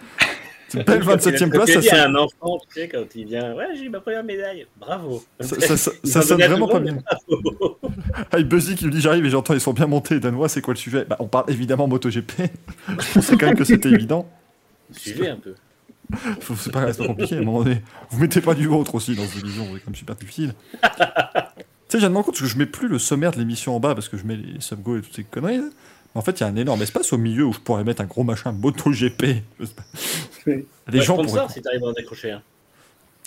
Cette 0.68 0.86
belle 0.86 1.02
27 1.04 1.42
e 1.42 1.46
place, 1.48 1.70
ça, 1.70 1.80
sonne- 1.82 1.98
un 1.98 2.14
enfant, 2.16 2.58
tu 2.68 2.80
sais, 2.80 2.88
quand 2.88 3.04
il 3.14 3.26
vient, 3.26 3.54
ouais, 3.54 3.66
j'ai 3.76 3.84
eu 3.84 3.88
ma 3.88 4.00
première 4.00 4.24
médaille, 4.24 4.66
bravo. 4.80 5.22
ça, 5.40 5.60
ça- 5.60 5.76
ça- 5.76 5.90
ça 6.04 6.22
sonne 6.22 6.42
vraiment 6.42 6.66
pas 6.68 6.80
bien. 6.80 6.98
Ah, 8.32 8.42
Buzzy 8.42 8.74
qui 8.74 8.84
lui 8.84 8.90
dit 8.92 9.00
J'arrive 9.00 9.24
et 9.24 9.30
j'entends, 9.30 9.54
ils 9.54 9.60
sont 9.60 9.72
bien 9.72 9.86
montés, 9.86 10.14
les 10.14 10.20
Danois, 10.20 10.48
c'est 10.48 10.60
quoi 10.62 10.74
le 10.74 10.78
sujet? 10.78 11.04
Bah, 11.08 11.16
On 11.20 11.26
parle 11.28 11.44
évidemment 11.50 11.86
MotoGP. 11.86 12.32
Je 12.88 12.94
pensais 13.14 13.36
quand 13.36 13.46
même 13.46 13.56
que 13.56 13.64
c'était 13.64 13.90
évident. 13.90 14.28
Suivez 14.90 15.28
un 15.28 15.36
peu. 15.36 15.54
C'est 16.56 16.70
pas, 16.72 16.92
c'est 16.92 16.98
pas 16.98 17.06
compliqué 17.06 17.34
à 17.36 17.38
un 17.38 17.42
moment 17.42 17.64
donné. 17.64 17.82
Vous 18.10 18.20
mettez 18.20 18.40
pas 18.40 18.54
du 18.54 18.66
vôtre 18.68 18.94
aussi 18.94 19.16
dans 19.16 19.24
cette 19.24 19.42
émission, 19.42 19.64
c'est 19.72 19.80
quand 19.80 19.86
même 19.88 19.94
super 19.96 20.14
difficile. 20.14 20.54
Tu 21.88 21.92
sais, 21.96 22.00
j'ai 22.00 22.08
demandé 22.08 22.24
compte 22.26 22.34
parce 22.34 22.42
que 22.42 22.46
je 22.52 22.58
mets 22.58 22.66
plus 22.66 22.88
le 22.88 22.98
sommaire 22.98 23.30
de 23.32 23.38
l'émission 23.38 23.76
en 23.76 23.80
bas 23.80 23.94
parce 23.94 24.08
que 24.08 24.16
je 24.16 24.24
mets 24.24 24.36
les 24.36 24.60
sub-go 24.60 24.98
et 24.98 25.02
toutes 25.02 25.14
ces 25.14 25.24
conneries. 25.24 25.58
là. 25.58 25.64
Mais 26.14 26.18
en 26.18 26.22
fait, 26.22 26.40
il 26.40 26.42
y 26.42 26.44
a 26.44 26.46
un 26.48 26.56
énorme 26.56 26.82
espace 26.82 27.12
au 27.12 27.18
milieu 27.18 27.44
où 27.44 27.52
je 27.52 27.58
pourrais 27.60 27.84
mettre 27.84 28.00
un 28.02 28.06
gros 28.06 28.24
machin 28.24 28.52
MotoGP. 28.52 29.22
Les 30.46 30.64
Ouais, 30.88 31.00
gens 31.04 31.14
sponsor, 31.14 31.42
pourraient. 31.42 31.52
si 31.52 31.62
t'arrives 31.62 31.84
à 31.84 31.88
en 31.88 31.92
décrocher 31.92 32.30
un. 32.32 32.42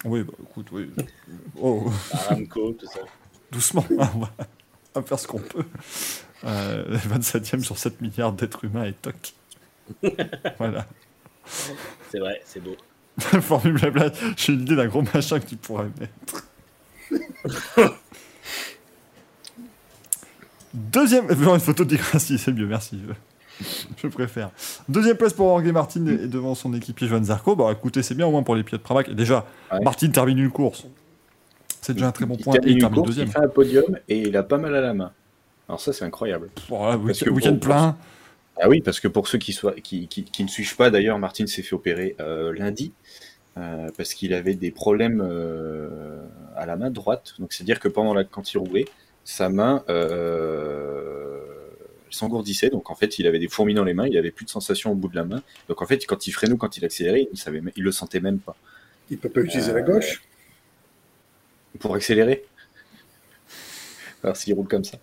Oui, 0.05 0.23
bah 0.23 0.33
écoute, 0.41 0.67
oui. 0.71 0.89
Oh, 1.61 1.91
Aramco, 2.13 2.71
tout 2.73 2.85
ça. 2.87 2.99
doucement, 3.51 3.85
hein, 3.99 4.09
on 4.15 4.19
va, 4.19 4.31
on 4.95 5.01
va 5.01 5.05
faire 5.05 5.19
ce 5.19 5.27
qu'on 5.27 5.39
peut. 5.39 5.65
Euh, 6.45 6.97
27ème 6.97 7.61
sur 7.63 7.77
7 7.77 7.99
milliards 8.01 8.31
d'êtres 8.31 8.63
humains 8.63 8.85
et 8.85 8.93
toc. 8.93 9.33
voilà. 10.57 10.87
C'est 11.45 12.19
vrai, 12.19 12.41
c'est 12.45 12.63
beau. 12.63 12.77
Formule 13.19 13.73
blabla, 13.73 14.11
j'ai 14.37 14.53
une 14.53 14.61
idée 14.61 14.77
d'un 14.77 14.87
gros 14.87 15.01
machin 15.01 15.39
que 15.41 15.45
tu 15.47 15.57
pourrais 15.57 15.87
mettre. 15.99 16.45
Deuxième. 20.73 21.27
Genre 21.43 21.55
une 21.55 21.59
photo 21.61 21.83
de 21.83 21.89
Di 21.89 21.97
Grassi, 21.97 22.37
c'est 22.37 22.51
mieux, 22.51 22.65
merci. 22.67 22.99
Je, 24.01 24.07
préfère. 24.07 24.51
Deuxième 24.87 25.17
place 25.17 25.33
pour 25.33 25.47
Jorge 25.47 25.71
Martin 25.73 26.05
et 26.07 26.27
devant 26.27 26.55
son 26.55 26.73
équipier 26.73 27.07
Johan 27.07 27.23
Zarco. 27.23 27.55
Bah 27.55 27.69
écoutez, 27.73 28.03
c'est 28.03 28.15
bien 28.15 28.25
au 28.25 28.31
moins 28.31 28.43
pour 28.43 28.55
les 28.55 28.63
pilotes 28.63 28.81
Pramac. 28.83 29.09
Et 29.09 29.13
déjà, 29.15 29.45
Ouais. 29.71 29.79
Martin 29.83 30.07
termine 30.09 30.37
une 30.37 30.49
course. 30.51 30.85
C'est 31.81 31.93
déjà 31.93 32.07
un 32.07 32.11
très 32.11 32.25
bon 32.25 32.35
Il 32.37 32.43
point. 32.43 32.53
Et 32.53 32.59
termine 32.59 32.71
il 32.71 32.75
une 32.75 32.79
termine 32.81 32.95
course, 32.95 33.07
deuxième. 33.09 33.27
il 33.27 33.31
fait 33.31 33.39
un 33.39 33.47
podium 33.49 33.99
et 34.07 34.21
il 34.21 34.37
a 34.37 34.43
pas 34.43 34.57
mal 34.57 34.75
à 34.75 34.81
la 34.81 34.93
main. 34.93 35.11
Alors 35.67 35.81
ça, 35.81 35.91
c'est 35.93 36.05
incroyable. 36.05 36.49
Voilà, 36.69 36.97
week- 36.97 37.21
week-end 37.29 37.51
pour- 37.51 37.59
plein. 37.59 37.97
Ah 38.61 38.67
oui, 38.69 38.81
parce 38.81 38.99
que 38.99 39.07
pour 39.07 39.27
ceux 39.27 39.37
qui, 39.37 39.53
soient, 39.53 39.73
qui, 39.73 40.07
qui, 40.07 40.23
qui 40.23 40.43
ne 40.43 40.49
suivent 40.49 40.75
pas, 40.75 40.89
d'ailleurs, 40.89 41.17
Martin 41.19 41.45
s'est 41.47 41.61
fait 41.61 41.75
opérer 41.75 42.15
euh, 42.19 42.53
lundi 42.53 42.91
euh, 43.57 43.89
parce 43.97 44.13
qu'il 44.13 44.33
avait 44.33 44.55
des 44.55 44.71
problèmes 44.71 45.21
euh, 45.23 46.25
à 46.57 46.65
la 46.65 46.75
main 46.75 46.89
droite. 46.91 47.33
Donc 47.39 47.53
c'est-à-dire 47.53 47.79
que 47.79 47.87
pendant 47.87 48.13
la, 48.13 48.23
quand 48.25 48.53
il 48.53 48.57
roulait, 48.57 48.85
sa 49.23 49.49
main 49.49 49.83
euh, 49.89 51.39
s'engourdissait. 52.09 52.69
Donc 52.69 52.89
en 52.89 52.95
fait, 52.95 53.19
il 53.19 53.27
avait 53.27 53.39
des 53.39 53.47
fourmis 53.47 53.73
dans 53.73 53.83
les 53.83 53.93
mains, 53.93 54.07
il 54.07 54.17
avait 54.17 54.31
plus 54.31 54.45
de 54.45 54.49
sensation 54.49 54.91
au 54.91 54.95
bout 54.95 55.07
de 55.09 55.15
la 55.15 55.25
main. 55.25 55.41
Donc 55.67 55.81
en 55.81 55.85
fait, 55.85 56.05
quand 56.05 56.25
il 56.27 56.31
freinait 56.31 56.53
ou 56.53 56.57
quand 56.57 56.77
il 56.77 56.85
accélérait, 56.85 57.27
il 57.31 57.37
savait, 57.37 57.61
même- 57.61 57.73
il 57.75 57.83
le 57.83 57.91
sentait 57.91 58.19
même 58.19 58.39
pas. 58.39 58.55
il 59.11 59.17
peut 59.17 59.29
pas 59.29 59.41
utiliser 59.41 59.71
Euh, 59.71 59.75
la 59.75 59.81
gauche? 59.81 60.21
Pour 61.79 61.95
accélérer. 61.95 62.45
Alors 64.23 64.35
s'il 64.35 64.53
roule 64.53 64.67
comme 64.67 64.83
ça. 64.83 64.97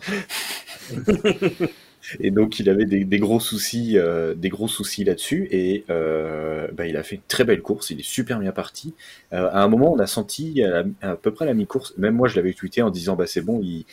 et 2.21 2.31
donc 2.31 2.59
il 2.59 2.69
avait 2.69 2.85
des, 2.85 3.05
des 3.05 3.19
gros 3.19 3.41
soucis, 3.41 3.99
euh, 3.99 4.35
gros 4.37 4.69
soucis 4.69 5.05
là-dessus. 5.05 5.49
Et 5.51 5.85
euh, 5.91 6.69
bah, 6.73 6.87
il 6.87 6.97
a 6.97 7.03
fait 7.03 7.17
une 7.17 7.23
très 7.29 7.45
belle 7.45 7.63
course. 7.63 7.91
Il 7.91 8.01
est 8.01 8.07
super 8.07 8.39
bien 8.39 8.53
parti. 8.53 8.95
Euh, 9.33 9.49
à 9.51 9.63
un 9.63 9.69
moment, 9.69 9.93
on 9.93 9.99
a 9.99 10.07
senti 10.07 10.63
à, 10.63 11.17
peu 11.17 11.33
près 11.33 11.47
la 11.47 11.55
mi-course. 11.55 11.95
Même 11.99 12.15
moi, 12.15 12.29
je 12.29 12.37
l'avais 12.37 12.53
tweeté 12.53 12.83
en 12.83 12.91
disant 12.91 13.17
bah 13.17 13.27
c'est 13.27 13.43
bon, 13.43 13.61
il, 13.63 13.85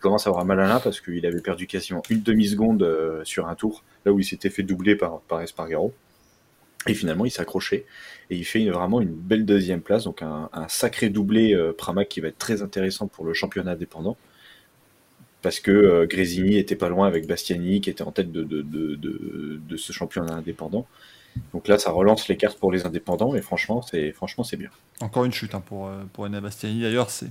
commence 0.00 0.26
à 0.26 0.30
avoir 0.30 0.44
mal 0.44 0.60
à 0.60 0.66
l'un 0.66 0.80
parce 0.80 1.00
qu'il 1.00 1.24
avait 1.24 1.40
perdu 1.40 1.66
quasiment 1.66 2.02
une 2.10 2.22
demi 2.22 2.46
seconde 2.46 2.86
sur 3.24 3.48
un 3.48 3.54
tour, 3.54 3.84
là 4.04 4.12
où 4.12 4.18
il 4.18 4.24
s'était 4.24 4.50
fait 4.50 4.62
doubler 4.62 4.96
par 4.96 5.20
par 5.22 5.40
Espargaro. 5.40 5.94
Et 6.86 6.92
finalement, 6.92 7.24
il 7.24 7.30
s'est 7.30 7.40
accroché 7.40 7.86
et 8.28 8.36
il 8.36 8.44
fait 8.44 8.68
vraiment 8.68 9.00
une 9.00 9.14
belle 9.14 9.46
deuxième 9.46 9.80
place, 9.80 10.04
donc 10.04 10.20
un, 10.20 10.50
sacré 10.68 11.08
doublé 11.08 11.58
Pramac 11.78 12.08
qui 12.08 12.20
va 12.20 12.28
être 12.28 12.38
très 12.38 12.60
intéressant 12.60 13.06
pour 13.06 13.24
le 13.24 13.32
championnat 13.32 13.72
indépendant. 13.72 14.18
Parce 15.44 15.60
que 15.60 15.70
euh, 15.70 16.06
Grésini 16.06 16.56
était 16.56 16.74
pas 16.74 16.88
loin 16.88 17.06
avec 17.06 17.28
Bastiani 17.28 17.82
qui 17.82 17.90
était 17.90 18.02
en 18.02 18.10
tête 18.12 18.32
de, 18.32 18.42
de, 18.42 18.62
de, 18.62 18.96
de, 18.96 19.60
de 19.68 19.76
ce 19.76 19.92
championnat 19.92 20.32
indépendant. 20.34 20.86
Donc 21.52 21.68
là, 21.68 21.78
ça 21.78 21.90
relance 21.90 22.28
les 22.28 22.36
cartes 22.36 22.58
pour 22.58 22.72
les 22.72 22.86
indépendants 22.86 23.34
et 23.34 23.42
franchement, 23.42 23.82
c'est 23.82 24.12
franchement 24.12 24.42
c'est 24.42 24.56
bien. 24.56 24.70
Encore 25.00 25.26
une 25.26 25.32
chute 25.32 25.54
hein, 25.54 25.62
pour, 25.64 25.88
euh, 25.88 26.02
pour 26.14 26.26
Bastiani. 26.28 26.80
D'ailleurs, 26.80 27.10
c'est. 27.10 27.28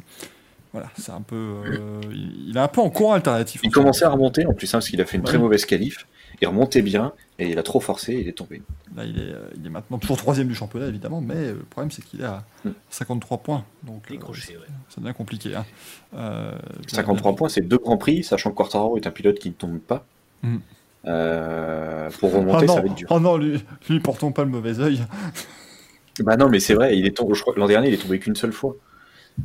Voilà, 0.73 0.91
c'est 0.95 1.11
un 1.11 1.21
peu. 1.21 1.35
euh, 1.35 2.01
il, 2.11 2.49
il 2.49 2.57
est 2.57 2.59
un 2.59 2.67
peu 2.67 2.81
en 2.81 2.91
courant 2.91 3.13
alternatif. 3.13 3.61
Il 3.63 3.71
commençait 3.71 4.05
à 4.05 4.09
remonter 4.09 4.45
en 4.45 4.53
plus 4.53 4.67
hein, 4.69 4.77
parce 4.77 4.89
qu'il 4.89 5.01
a 5.01 5.05
fait 5.05 5.17
une 5.17 5.23
très 5.23 5.39
mauvaise 5.39 5.65
qualif. 5.65 6.07
Il 6.43 6.47
remontait 6.47 6.81
bien 6.81 7.13
et 7.39 7.49
il 7.51 7.57
a 7.57 7.63
trop 7.63 7.79
forcé 7.79 8.11
et 8.11 8.19
il 8.19 8.27
est 8.27 8.33
tombé. 8.33 8.61
Là, 8.97 9.05
il 9.05 9.17
est, 9.17 9.31
euh, 9.31 9.47
il 9.55 9.65
est 9.65 9.69
maintenant 9.69 9.97
toujours 9.97 10.17
troisième 10.17 10.49
du 10.49 10.55
championnat, 10.55 10.87
évidemment, 10.87 11.21
mais 11.21 11.53
le 11.53 11.63
problème, 11.69 11.89
c'est 11.89 12.03
qu'il 12.03 12.19
est 12.19 12.25
à 12.25 12.43
Mm. 12.65 12.71
53 12.89 13.37
points. 13.37 13.63
Donc, 13.83 14.11
euh, 14.11 14.15
ouais. 14.15 14.67
ça 14.89 14.99
devient 14.99 15.13
compliqué. 15.13 15.55
Hein. 15.55 15.65
Euh, 16.17 16.51
53 16.87 17.35
points, 17.37 17.47
c'est 17.47 17.61
deux 17.61 17.77
grands 17.77 17.95
prix, 17.97 18.25
sachant 18.25 18.49
que 18.51 18.55
Quartararo 18.55 18.97
est 18.97 19.07
un 19.07 19.11
pilote 19.11 19.39
qui 19.39 19.47
ne 19.49 19.53
tombe 19.53 19.79
pas. 19.79 20.05
Mm. 20.41 20.57
Euh, 21.05 22.09
pour 22.19 22.33
Oh 22.33 22.39
remonter, 22.39 22.65
non, 22.65 22.75
ça 22.75 22.81
va 22.81 22.87
être 22.87 22.95
dur. 22.95 23.07
oh 23.09 23.19
non, 23.21 23.37
lui, 23.37 23.63
lui, 23.89 23.99
portons 24.01 24.33
pas 24.33 24.43
le 24.43 24.49
mauvais 24.49 24.79
œil. 24.81 25.01
Bah 26.19 26.35
non, 26.35 26.49
mais 26.49 26.59
c'est 26.59 26.73
vrai, 26.73 26.97
il 26.97 27.05
est 27.07 27.15
tombé, 27.15 27.33
je 27.35 27.41
crois 27.41 27.53
que 27.53 27.59
l'an 27.59 27.67
dernier, 27.67 27.87
il 27.87 27.93
est 27.93 27.97
tombé 28.01 28.19
qu'une 28.19 28.35
seule 28.35 28.51
fois. 28.53 28.75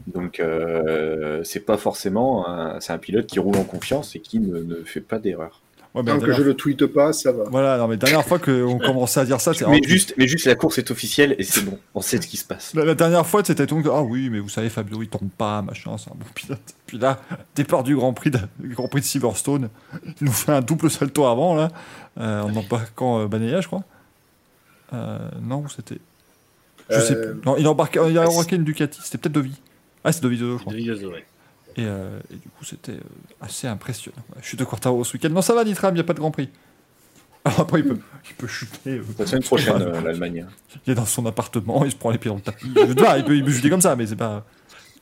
Donc, 0.08 0.40
euh, 0.40 1.42
c'est 1.44 1.60
pas 1.64 1.76
forcément. 1.78 2.44
C'est 2.80 2.92
un 2.92 2.98
pilote 2.98 3.26
qui 3.26 3.38
roule 3.38 3.56
en 3.56 3.64
confiance 3.64 4.16
et 4.16 4.20
qui 4.20 4.40
ne, 4.40 4.58
ne 4.64 4.82
fait 4.82 5.00
pas 5.00 5.18
d'erreur. 5.20 5.62
Ouais, 5.94 6.02
mais 6.02 6.10
Tant 6.12 6.20
que 6.20 6.32
je 6.32 6.42
le 6.42 6.54
tweete 6.54 6.86
pas, 6.86 7.12
ça 7.14 7.32
va. 7.32 7.44
Voilà, 7.50 7.78
non, 7.78 7.88
mais 7.88 7.96
dernière 7.96 8.24
fois 8.24 8.38
qu'on 8.38 8.78
commençait 8.84 9.20
à 9.20 9.24
dire 9.24 9.40
ça, 9.40 9.54
c'est. 9.54 9.66
Mais 9.66 9.80
oh, 9.82 9.88
juste, 9.88 10.14
mais 10.18 10.28
juste, 10.28 10.44
la 10.46 10.54
course 10.54 10.78
est 10.78 10.90
officielle 10.90 11.34
et 11.38 11.44
c'est 11.44 11.62
bon, 11.62 11.78
on 11.94 12.02
sait 12.02 12.20
ce 12.20 12.26
qui 12.26 12.36
se 12.36 12.44
passe. 12.44 12.74
La, 12.74 12.84
la 12.84 12.94
dernière 12.94 13.26
fois, 13.26 13.42
c'était 13.44 13.66
donc 13.66 13.86
ah 13.90 14.02
oui, 14.02 14.28
mais 14.28 14.38
vous 14.38 14.50
savez, 14.50 14.68
Fabio, 14.68 15.02
il 15.02 15.08
tombe 15.08 15.30
pas, 15.36 15.62
machin, 15.62 15.96
c'est 15.96 16.10
un 16.10 16.14
bon 16.14 16.26
pilote. 16.34 16.60
Puis 16.86 16.98
là, 16.98 17.20
départ 17.54 17.82
du 17.84 17.96
Grand 17.96 18.12
Prix 18.12 18.30
de, 18.30 18.38
du 18.58 18.74
Grand 18.74 18.86
Prix 18.88 19.00
de 19.00 19.06
Silverstone, 19.06 19.70
il 20.04 20.26
nous 20.26 20.32
fait 20.32 20.52
un 20.52 20.60
double 20.60 20.90
salto 20.90 21.24
avant 21.24 21.54
là, 21.54 21.68
euh, 22.20 22.42
en 22.42 22.54
embarquant 22.54 23.20
euh, 23.20 23.26
Banaya, 23.26 23.60
je 23.62 23.66
crois. 23.66 23.82
Euh, 24.92 25.18
non, 25.42 25.68
c'était. 25.68 25.98
Je 26.90 27.00
sais 27.00 27.14
Euh, 27.14 27.32
plus. 27.34 27.40
Non, 27.46 27.56
il 27.56 27.66
a 27.66 27.70
embarqué, 27.70 28.00
il 28.08 28.18
a 28.18 28.28
embarqué 28.28 28.56
une 28.56 28.64
Ducati, 28.64 29.00
c'était 29.02 29.18
peut-être 29.18 29.32
Dovi. 29.34 29.60
Ah, 30.04 30.12
c'est 30.12 30.22
Dovi 30.22 30.36
je 30.38 30.56
crois. 30.56 30.72
De 30.72 30.78
Villoso, 30.78 31.08
ouais. 31.10 31.24
Et, 31.78 31.84
euh, 31.86 32.18
et 32.32 32.34
du 32.34 32.48
coup, 32.48 32.64
c'était 32.64 32.92
euh, 32.92 33.00
assez 33.40 33.66
impressionnant. 33.68 34.18
Chute 34.42 34.58
de 34.58 34.64
Quartaro 34.64 35.04
ce 35.04 35.12
week-end. 35.14 35.30
Non, 35.30 35.42
ça 35.42 35.54
va, 35.54 35.64
Nitram, 35.64 35.92
il 35.94 35.98
n'y 35.98 36.00
a 36.00 36.04
pas 36.04 36.12
de 36.14 36.18
Grand 36.18 36.30
Prix. 36.32 36.50
Alors 37.44 37.60
après, 37.62 37.80
il 37.80 37.86
peut, 37.86 37.98
il 38.28 38.34
peut 38.34 38.46
chuter. 38.48 38.90
euh, 38.98 39.04
La 39.18 39.26
semaine 39.26 39.42
prochaine, 39.44 39.80
euh, 39.80 40.00
l'Allemagne. 40.00 40.46
Il 40.86 40.92
est 40.92 40.94
dans 40.96 41.06
son 41.06 41.24
appartement, 41.26 41.84
il 41.84 41.92
se 41.92 41.96
prend 41.96 42.10
les 42.10 42.18
pieds 42.18 42.30
dans 42.30 42.36
le 42.36 42.42
tapis. 42.42 42.68
Veux 42.74 42.94
dire, 42.94 43.16
il 43.16 43.24
peut, 43.24 43.36
il 43.36 43.44
peut 43.44 43.52
chuter 43.52 43.70
comme 43.70 43.80
ça, 43.80 43.94
mais 43.96 44.06
c'est 44.06 44.16
pas. 44.16 44.44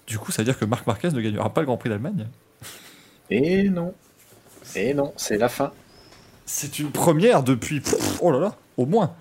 Du 0.07 0.19
coup, 0.19 0.31
ça 0.33 0.43
veut 0.43 0.45
dire 0.45 0.59
que 0.59 0.65
Marc 0.65 0.87
Marquez 0.87 1.09
ne 1.11 1.21
gagnera 1.21 1.53
pas 1.53 1.63
le 1.63 1.67
Grand 1.67 1.77
Prix 1.79 1.89
d'Allemagne. 1.89 2.29
Et 3.31 3.69
non. 3.71 3.95
Et 4.77 4.95
non, 4.95 5.13
c'est 5.17 5.39
la 5.39 5.49
fin. 5.49 5.73
C'est 6.45 6.79
une 6.79 6.91
première 6.93 7.43
depuis. 7.43 7.83
Oh 8.21 8.31
là 8.31 8.39
là, 8.39 8.57
au 8.77 8.87
moins. 8.87 9.15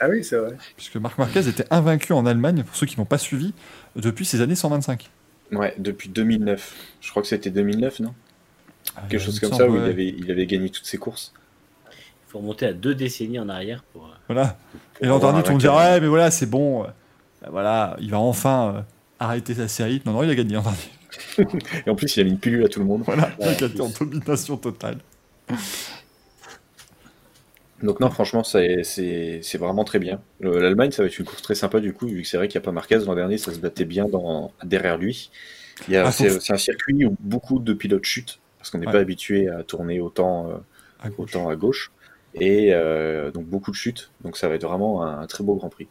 Ah 0.00 0.06
oui, 0.08 0.24
c'est 0.24 0.36
vrai. 0.36 0.56
Puisque 0.76 0.96
Marc 0.96 1.18
Marquez 1.18 1.46
était 1.48 1.66
invaincu 1.70 2.12
en 2.12 2.24
Allemagne, 2.26 2.62
pour 2.62 2.74
ceux 2.76 2.86
qui 2.86 2.98
n'ont 2.98 3.04
pas 3.06 3.18
suivi, 3.18 3.52
depuis 3.96 4.24
ses 4.24 4.40
années 4.40 4.54
125. 4.54 5.10
Ouais, 5.52 5.74
depuis 5.78 6.08
2009. 6.08 6.74
Je 7.00 7.10
crois 7.10 7.22
que 7.22 7.28
c'était 7.28 7.50
2009, 7.50 8.00
non? 8.00 8.14
Quelque 9.08 9.16
Euh, 9.16 9.18
chose 9.26 9.36
il 9.36 9.40
comme 9.40 9.50
me 9.50 9.54
ça, 9.54 9.68
où 9.68 9.76
il 9.76 9.88
avait, 9.88 10.08
il 10.08 10.30
avait 10.30 10.46
gagné 10.46 10.70
toutes 10.70 10.86
ses 10.86 10.98
courses. 10.98 11.32
Il 12.28 12.30
faut 12.32 12.38
remonter 12.38 12.66
à 12.66 12.72
deux 12.72 12.94
décennies 12.94 13.38
en 13.38 13.48
arrière 13.48 13.82
pour. 13.92 14.06
euh, 14.06 14.10
Voilà. 14.28 14.58
Pour 14.94 15.06
Et 15.06 15.06
l'an 15.06 15.18
dernier, 15.18 15.38
un 15.38 15.42
tout 15.42 15.48
le 15.50 15.54
monde 15.54 15.60
dit 15.60 15.66
vainqueur. 15.66 15.76
Ouais, 15.76 16.00
mais 16.00 16.06
voilà, 16.08 16.30
c'est 16.30 16.46
bon. 16.46 16.84
euh, 16.84 16.88
Voilà, 17.50 17.96
il 18.00 18.10
va 18.10 18.18
enfin 18.18 18.74
euh, 18.76 18.82
arrêter 19.20 19.54
sa 19.54 19.68
série. 19.68 20.02
Non, 20.06 20.12
non, 20.12 20.22
il 20.22 20.30
a 20.30 20.34
gagné 20.34 20.54
l'an 20.54 20.62
dernier. 21.38 21.48
Et 21.86 21.90
en 21.90 21.94
plus, 21.94 22.16
il 22.16 22.20
a 22.20 22.24
mis 22.24 22.30
une 22.30 22.40
pilule 22.40 22.64
à 22.64 22.68
tout 22.68 22.80
le 22.80 22.86
monde. 22.86 23.02
Voilà, 23.04 23.30
Ouais, 23.38 23.48
le 23.48 23.54
gars 23.54 23.66
en 23.66 23.68
était 23.68 23.80
en 23.82 23.90
plus. 23.90 24.06
domination 24.06 24.56
totale. 24.56 24.98
Donc 27.82 27.98
non, 28.00 28.10
franchement, 28.10 28.44
c'est 28.44 29.56
vraiment 29.58 29.84
très 29.84 29.98
bien. 29.98 30.20
Le- 30.40 30.58
L'Allemagne, 30.60 30.90
ça 30.92 31.02
va 31.02 31.08
être 31.08 31.18
une 31.18 31.24
course 31.24 31.42
très 31.42 31.54
sympa 31.54 31.80
du 31.80 31.92
coup, 31.92 32.06
vu 32.06 32.22
que 32.22 32.28
c'est 32.28 32.36
vrai 32.36 32.48
qu'il 32.48 32.58
n'y 32.58 32.62
a 32.62 32.66
pas 32.66 32.72
Marquez 32.72 32.98
l'an 32.98 33.14
dernier, 33.14 33.38
ça 33.38 33.52
se 33.52 33.58
battait 33.58 33.84
bien 33.84 34.06
dans, 34.06 34.52
derrière 34.64 34.96
lui. 34.98 35.30
Ah, 35.94 36.12
c'est 36.12 36.28
faut- 36.30 36.52
un 36.52 36.56
circuit 36.58 37.04
où 37.04 37.16
beaucoup 37.20 37.58
de 37.58 37.72
pilotes 37.72 38.04
chutent, 38.04 38.38
parce 38.58 38.70
qu'on 38.70 38.78
n'est 38.78 38.86
Ouais. 38.86 38.92
pas 38.92 38.98
habitué 39.00 39.48
à 39.48 39.62
tourner 39.64 40.00
autant, 40.00 40.48
euh, 40.48 40.54
À 41.00 41.08
gauche. 41.10 41.34
autant 41.34 41.48
à 41.48 41.56
gauche. 41.56 41.90
Et 42.34 42.68
euh, 42.72 43.30
donc 43.30 43.46
beaucoup 43.46 43.70
de 43.70 43.76
chutes, 43.76 44.10
donc 44.22 44.36
ça 44.36 44.48
va 44.48 44.54
être 44.54 44.66
vraiment 44.66 45.02
un, 45.02 45.20
un 45.20 45.26
très 45.26 45.42
beau 45.44 45.54
Grand 45.56 45.68
Prix. 45.68 45.88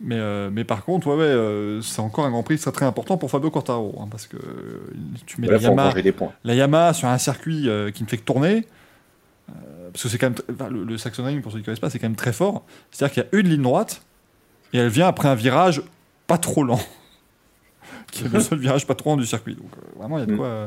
Mais, 0.00 0.14
euh, 0.18 0.48
mais 0.50 0.64
par 0.64 0.84
contre, 0.84 1.08
ouais, 1.08 1.16
ouais, 1.16 1.22
euh, 1.24 1.82
c'est 1.82 2.00
encore 2.00 2.24
un 2.24 2.30
Grand 2.30 2.42
Prix 2.44 2.58
très 2.58 2.70
très 2.72 2.86
important 2.86 3.18
pour 3.18 3.30
Fabio 3.30 3.50
Quartaro. 3.50 3.98
hein, 4.00 4.06
parce 4.10 4.26
que 4.26 4.36
euh, 4.36 4.80
tu 5.26 5.40
mets 5.40 5.48
la 5.48 5.56
Yamaha, 5.58 6.00
des 6.00 6.12
points. 6.12 6.32
la 6.44 6.54
Yamaha 6.54 6.94
sur 6.94 7.08
un 7.08 7.18
circuit 7.18 7.68
euh, 7.68 7.90
qui 7.90 8.04
ne 8.04 8.08
fait 8.08 8.16
que 8.18 8.22
tourner. 8.22 8.64
Parce 10.02 10.02
que 10.04 10.08
c'est 10.10 10.18
quand 10.18 10.30
même. 10.30 10.38
enfin, 10.54 10.68
le, 10.70 10.84
le 10.84 10.96
Saxonring, 10.98 11.42
pour 11.42 11.50
ceux 11.52 11.58
qui 11.58 11.62
ne 11.62 11.64
connaissent 11.66 11.80
pas, 11.80 11.90
c'est 11.90 11.98
quand 11.98 12.06
même 12.08 12.16
très 12.16 12.32
fort. 12.32 12.64
C'est-à-dire 12.90 13.14
qu'il 13.14 13.22
y 13.24 13.36
a 13.36 13.40
une 13.40 13.48
ligne 13.48 13.62
droite 13.62 14.02
et 14.72 14.78
elle 14.78 14.88
vient 14.88 15.08
après 15.08 15.28
un 15.28 15.34
virage 15.34 15.82
pas 16.26 16.38
trop 16.38 16.62
lent. 16.64 16.80
qui 18.12 18.24
est 18.24 18.32
le 18.32 18.40
seul 18.40 18.58
virage 18.58 18.86
pas 18.86 18.94
trop 18.94 19.10
lent 19.10 19.16
du 19.16 19.26
circuit. 19.26 19.54
Donc 19.54 19.70
euh, 19.76 19.98
vraiment, 19.98 20.18
il 20.18 20.20
y 20.20 20.24
a 20.24 20.26
de 20.26 20.32
Mm. 20.32 20.36
quoi. 20.36 20.46
euh, 20.46 20.66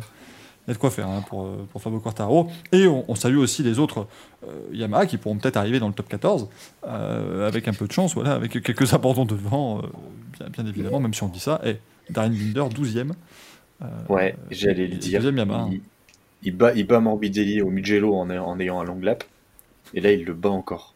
il 0.68 0.70
y 0.70 0.72
a 0.72 0.74
de 0.76 0.80
quoi 0.80 0.92
faire 0.92 1.08
hein, 1.08 1.24
pour, 1.28 1.46
euh, 1.48 1.68
pour 1.72 1.82
Fabio 1.82 2.00
Quartaro. 2.00 2.48
Et 2.72 2.86
on, 2.86 3.04
on 3.10 3.16
salue 3.16 3.38
aussi 3.38 3.64
les 3.64 3.80
autres 3.80 4.06
euh, 4.48 4.60
Yamaha 4.72 5.08
qui 5.08 5.18
pourront 5.18 5.38
peut-être 5.38 5.58
arriver 5.58 5.80
dans 5.80 5.88
le 5.88 5.94
top 5.94 6.08
14 6.08 6.50
euh, 6.88 7.48
avec 7.48 7.68
un 7.68 7.74
peu 7.74 7.88
de 7.88 7.92
chance, 7.92 8.14
voilà, 8.14 8.34
avec 8.34 8.52
quelques 8.62 8.94
abandons 8.94 9.26
devant, 9.26 9.82
bien, 10.40 10.50
bien 10.50 10.66
évidemment, 10.68 11.00
même 11.00 11.14
si 11.16 11.24
on 11.24 11.30
dit 11.30 11.40
ça. 11.40 11.60
Et 11.66 11.78
Darren 12.12 12.30
Binder, 12.30 12.66
12e. 12.76 13.12
euh, 13.82 13.86
Ouais, 14.08 14.36
j'allais 14.52 14.86
le 14.88 14.98
dire. 14.98 15.20
deuxième 15.20 15.38
Yamaha. 15.38 15.68
Il, 15.72 15.82
il 16.44 16.56
bat, 16.56 16.74
il 16.74 16.86
bat 16.86 17.00
Morbidelli 17.00 17.62
au 17.62 17.70
Mugello 17.70 18.16
en, 18.16 18.60
ayant 18.60 18.80
un 18.80 18.84
long 18.84 19.00
lap, 19.02 19.24
et 19.94 20.02
là 20.02 20.12
il 20.12 20.26
le 20.26 20.34
bat 20.34 20.50
encore. 20.50 20.96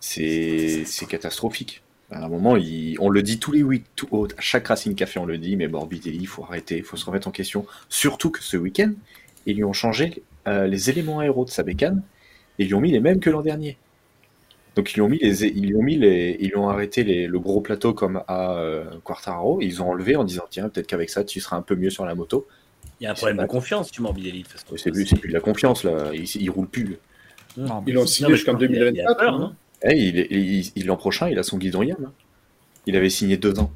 C'est 0.00 0.84
catastrophique. 1.08 1.82
À 2.10 2.26
un 2.26 2.28
moment, 2.28 2.58
on 3.00 3.08
le 3.08 3.22
dit 3.22 3.38
tous 3.38 3.52
les 3.52 3.62
week, 3.62 3.84
tout, 3.96 4.28
à 4.36 4.40
chaque 4.40 4.68
Racing 4.68 4.94
Café, 4.94 5.18
on 5.18 5.24
le 5.24 5.38
dit, 5.38 5.56
mais 5.56 5.66
Morbidelli, 5.66 6.18
il 6.20 6.26
faut 6.26 6.44
arrêter, 6.44 6.76
il 6.76 6.84
faut 6.84 6.98
se 6.98 7.06
remettre 7.06 7.26
en 7.28 7.30
question. 7.30 7.64
Surtout 7.88 8.30
que 8.30 8.42
ce 8.42 8.58
week-end, 8.58 8.92
ils 9.46 9.56
lui 9.56 9.64
ont 9.64 9.72
changé 9.72 10.22
euh, 10.46 10.66
les 10.66 10.90
éléments 10.90 11.20
aéros 11.20 11.46
de 11.46 11.50
sa 11.50 11.62
bécane, 11.62 12.02
et 12.58 12.64
ils 12.64 12.66
lui 12.66 12.74
ont 12.74 12.80
mis 12.80 12.92
les 12.92 13.00
mêmes 13.00 13.20
que 13.20 13.30
l'an 13.30 13.40
dernier. 13.40 13.78
Donc 14.76 14.92
ils 14.92 14.94
lui 14.96 15.02
ont 15.02 15.08
mis 15.08 15.18
ils 15.18 15.76
ont 15.76 15.82
mis 15.82 15.96
ils 15.96 16.56
ont 16.56 16.68
arrêté 16.68 17.04
le 17.04 17.38
gros 17.38 17.60
plateau 17.60 17.92
comme 17.92 18.22
à 18.26 18.54
euh, 18.56 18.84
Quartararo, 19.04 19.60
ils 19.60 19.82
ont 19.82 19.90
enlevé 19.90 20.16
en 20.16 20.24
disant 20.24 20.44
tiens 20.48 20.68
peut-être 20.70 20.86
qu'avec 20.86 21.10
ça 21.10 21.24
tu 21.24 21.40
seras 21.40 21.56
un 21.56 21.62
peu 21.62 21.76
mieux 21.76 21.90
sur 21.90 22.06
la 22.06 22.14
moto. 22.14 22.46
Il 23.02 23.06
y 23.06 23.08
a 23.08 23.10
un 23.10 23.14
problème 23.14 23.38
de 23.38 23.46
confiance 23.46 23.90
sur 23.90 24.00
Morbidelli. 24.04 24.44
C'est 24.76 24.92
plus, 24.92 25.04
de 25.10 25.32
la 25.32 25.40
confiance 25.40 25.82
là, 25.82 26.12
il, 26.14 26.24
il 26.36 26.50
roule 26.50 26.68
plus. 26.68 26.98
Non, 27.56 27.82
Ils 27.84 27.94
l'ont 27.94 28.06
signé 28.06 28.30
jusqu'en 28.34 28.54
crois 28.54 28.66
qu'il 28.68 28.76
a- 28.76 28.78
il 28.78 29.00
a 29.00 29.12
2024. 29.12 29.18
peur, 29.18 29.34
hein. 29.34 29.38
non? 29.40 29.54
Eh, 29.82 30.70
il, 30.76 30.86
l'an 30.86 30.96
prochain 30.96 31.28
il 31.28 31.36
a 31.36 31.42
son 31.42 31.58
guidon 31.58 31.82
Yam. 31.82 31.96
hein. 32.06 32.12
Il 32.86 32.96
avait 32.96 33.10
signé 33.10 33.36
deux 33.36 33.58
ans. 33.58 33.72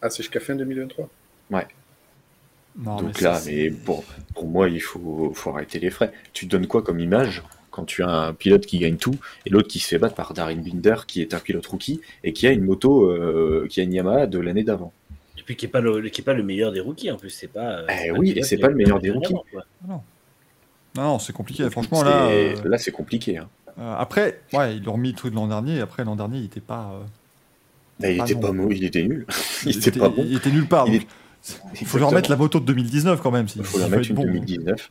Ah, 0.00 0.08
c'est 0.08 0.22
jusqu'à 0.22 0.40
fin 0.40 0.54
2023. 0.56 1.10
non, 1.50 2.96
Donc 2.96 3.16
mais 3.16 3.20
là, 3.20 3.38
mais 3.44 3.70
pour, 3.70 4.02
pour 4.34 4.46
moi 4.46 4.70
il 4.70 4.80
faut, 4.80 5.32
faut 5.34 5.50
arrêter 5.50 5.78
les 5.78 5.90
frais. 5.90 6.10
Tu 6.32 6.46
donnes 6.46 6.66
quoi 6.66 6.80
comme 6.82 7.00
image 7.00 7.42
quand 7.70 7.84
tu 7.84 8.02
as 8.02 8.08
un 8.08 8.32
pilote 8.32 8.64
qui 8.64 8.78
gagne 8.78 8.96
tout 8.96 9.14
et 9.44 9.50
l'autre 9.50 9.68
qui 9.68 9.78
se 9.78 9.88
fait 9.88 9.98
battre 9.98 10.14
par 10.14 10.32
Darren 10.32 10.56
Binder 10.56 10.96
qui 11.06 11.20
est 11.20 11.34
un 11.34 11.38
pilote 11.38 11.66
rookie 11.66 12.00
et 12.24 12.32
qui 12.32 12.46
a 12.46 12.50
une 12.52 12.64
moto 12.64 13.10
euh, 13.10 13.66
qui 13.68 13.80
a 13.80 13.82
une 13.82 13.92
Yamaha 13.92 14.26
de 14.26 14.38
l'année 14.38 14.64
d'avant? 14.64 14.92
Et 15.42 15.44
puis 15.44 15.56
qui 15.56 15.66
n'est 15.66 15.70
pas, 15.72 15.80
le- 15.80 16.08
qui 16.08 16.20
est 16.20 16.24
pas 16.24 16.34
le 16.34 16.44
meilleur 16.44 16.70
des 16.70 16.78
rookies 16.80 17.10
en 17.10 17.16
plus. 17.16 17.30
C'est 17.30 17.48
pas. 17.48 17.78
euh, 17.80 17.86
Eh 17.88 17.92
c'est 17.92 18.08
pas 18.12 18.18
oui, 18.18 18.28
le 18.28 18.32
pilote 18.34 18.36
et 18.36 18.42
c'est 18.48 18.56
qui 18.56 18.62
pas 18.62 18.68
le 18.68 18.74
meilleur 18.76 19.00
des 19.00 19.10
rookies. 19.10 19.34
Non, 19.88 20.00
non, 20.96 21.18
c'est 21.18 21.32
compliqué. 21.32 21.68
Franchement, 21.70 21.98
C'est- 22.00 22.04
là. 22.04 22.26
euh, 22.28 22.54
là 22.64 22.78
c'est 22.78 22.92
compliqué. 22.92 23.38
hein. 23.38 23.48
euh, 23.78 23.94
après, 23.98 24.40
ouais, 24.52 24.76
ils 24.76 24.82
l'ont 24.84 24.92
remis 24.92 25.14
tout 25.14 25.28
de 25.30 25.34
l'an 25.34 25.48
dernier. 25.48 25.76
Et 25.76 25.80
après, 25.80 26.04
l'an 26.04 26.14
dernier, 26.16 26.38
il 26.38 26.44
était 26.44 26.60
pas. 26.60 26.92
euh, 26.94 27.04
il 28.08 28.20
Ah 28.20 28.24
était 28.24 28.34
non. 28.34 28.40
pas 28.40 28.52
mauvais, 28.52 28.76
il 28.76 28.84
était 28.84 29.02
nul. 29.02 29.26
il 29.66 29.76
était 29.76 29.98
pas 29.98 30.08
bon. 30.08 30.24
il 30.26 30.36
était 30.36 30.50
nulle 30.50 30.68
part. 30.68 30.86
Il 30.88 31.00
donc 31.00 31.80
Il 31.80 31.86
faut 31.88 31.98
leur 31.98 32.10
remettre 32.10 32.30
la 32.30 32.36
moto 32.36 32.60
de 32.60 32.64
2019 32.66 33.20
quand 33.20 33.32
même. 33.32 33.46
Il 33.56 33.64
faut 33.64 33.78
leur 33.78 33.88
mettre 33.90 34.08
une 34.10 34.16
2019. 34.16 34.90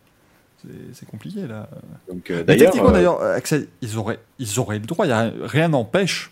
C'est 0.62 0.68
c'est 0.94 1.06
compliqué 1.10 1.48
là. 1.48 1.70
Donc 2.10 2.30
euh, 2.30 2.44
techniquement, 2.44 2.90
euh, 2.90 2.92
d'ailleurs, 2.92 3.22
euh, 3.22 3.36
Axel, 3.36 3.68
ils 3.82 3.98
auraient, 3.98 4.20
ils 4.38 4.60
auraient 4.60 4.78
le 4.80 4.86
droit. 4.86 5.06
Il 5.06 5.10
y 5.10 5.14
a, 5.14 5.32
rien 5.44 5.70
n'empêche, 5.70 6.32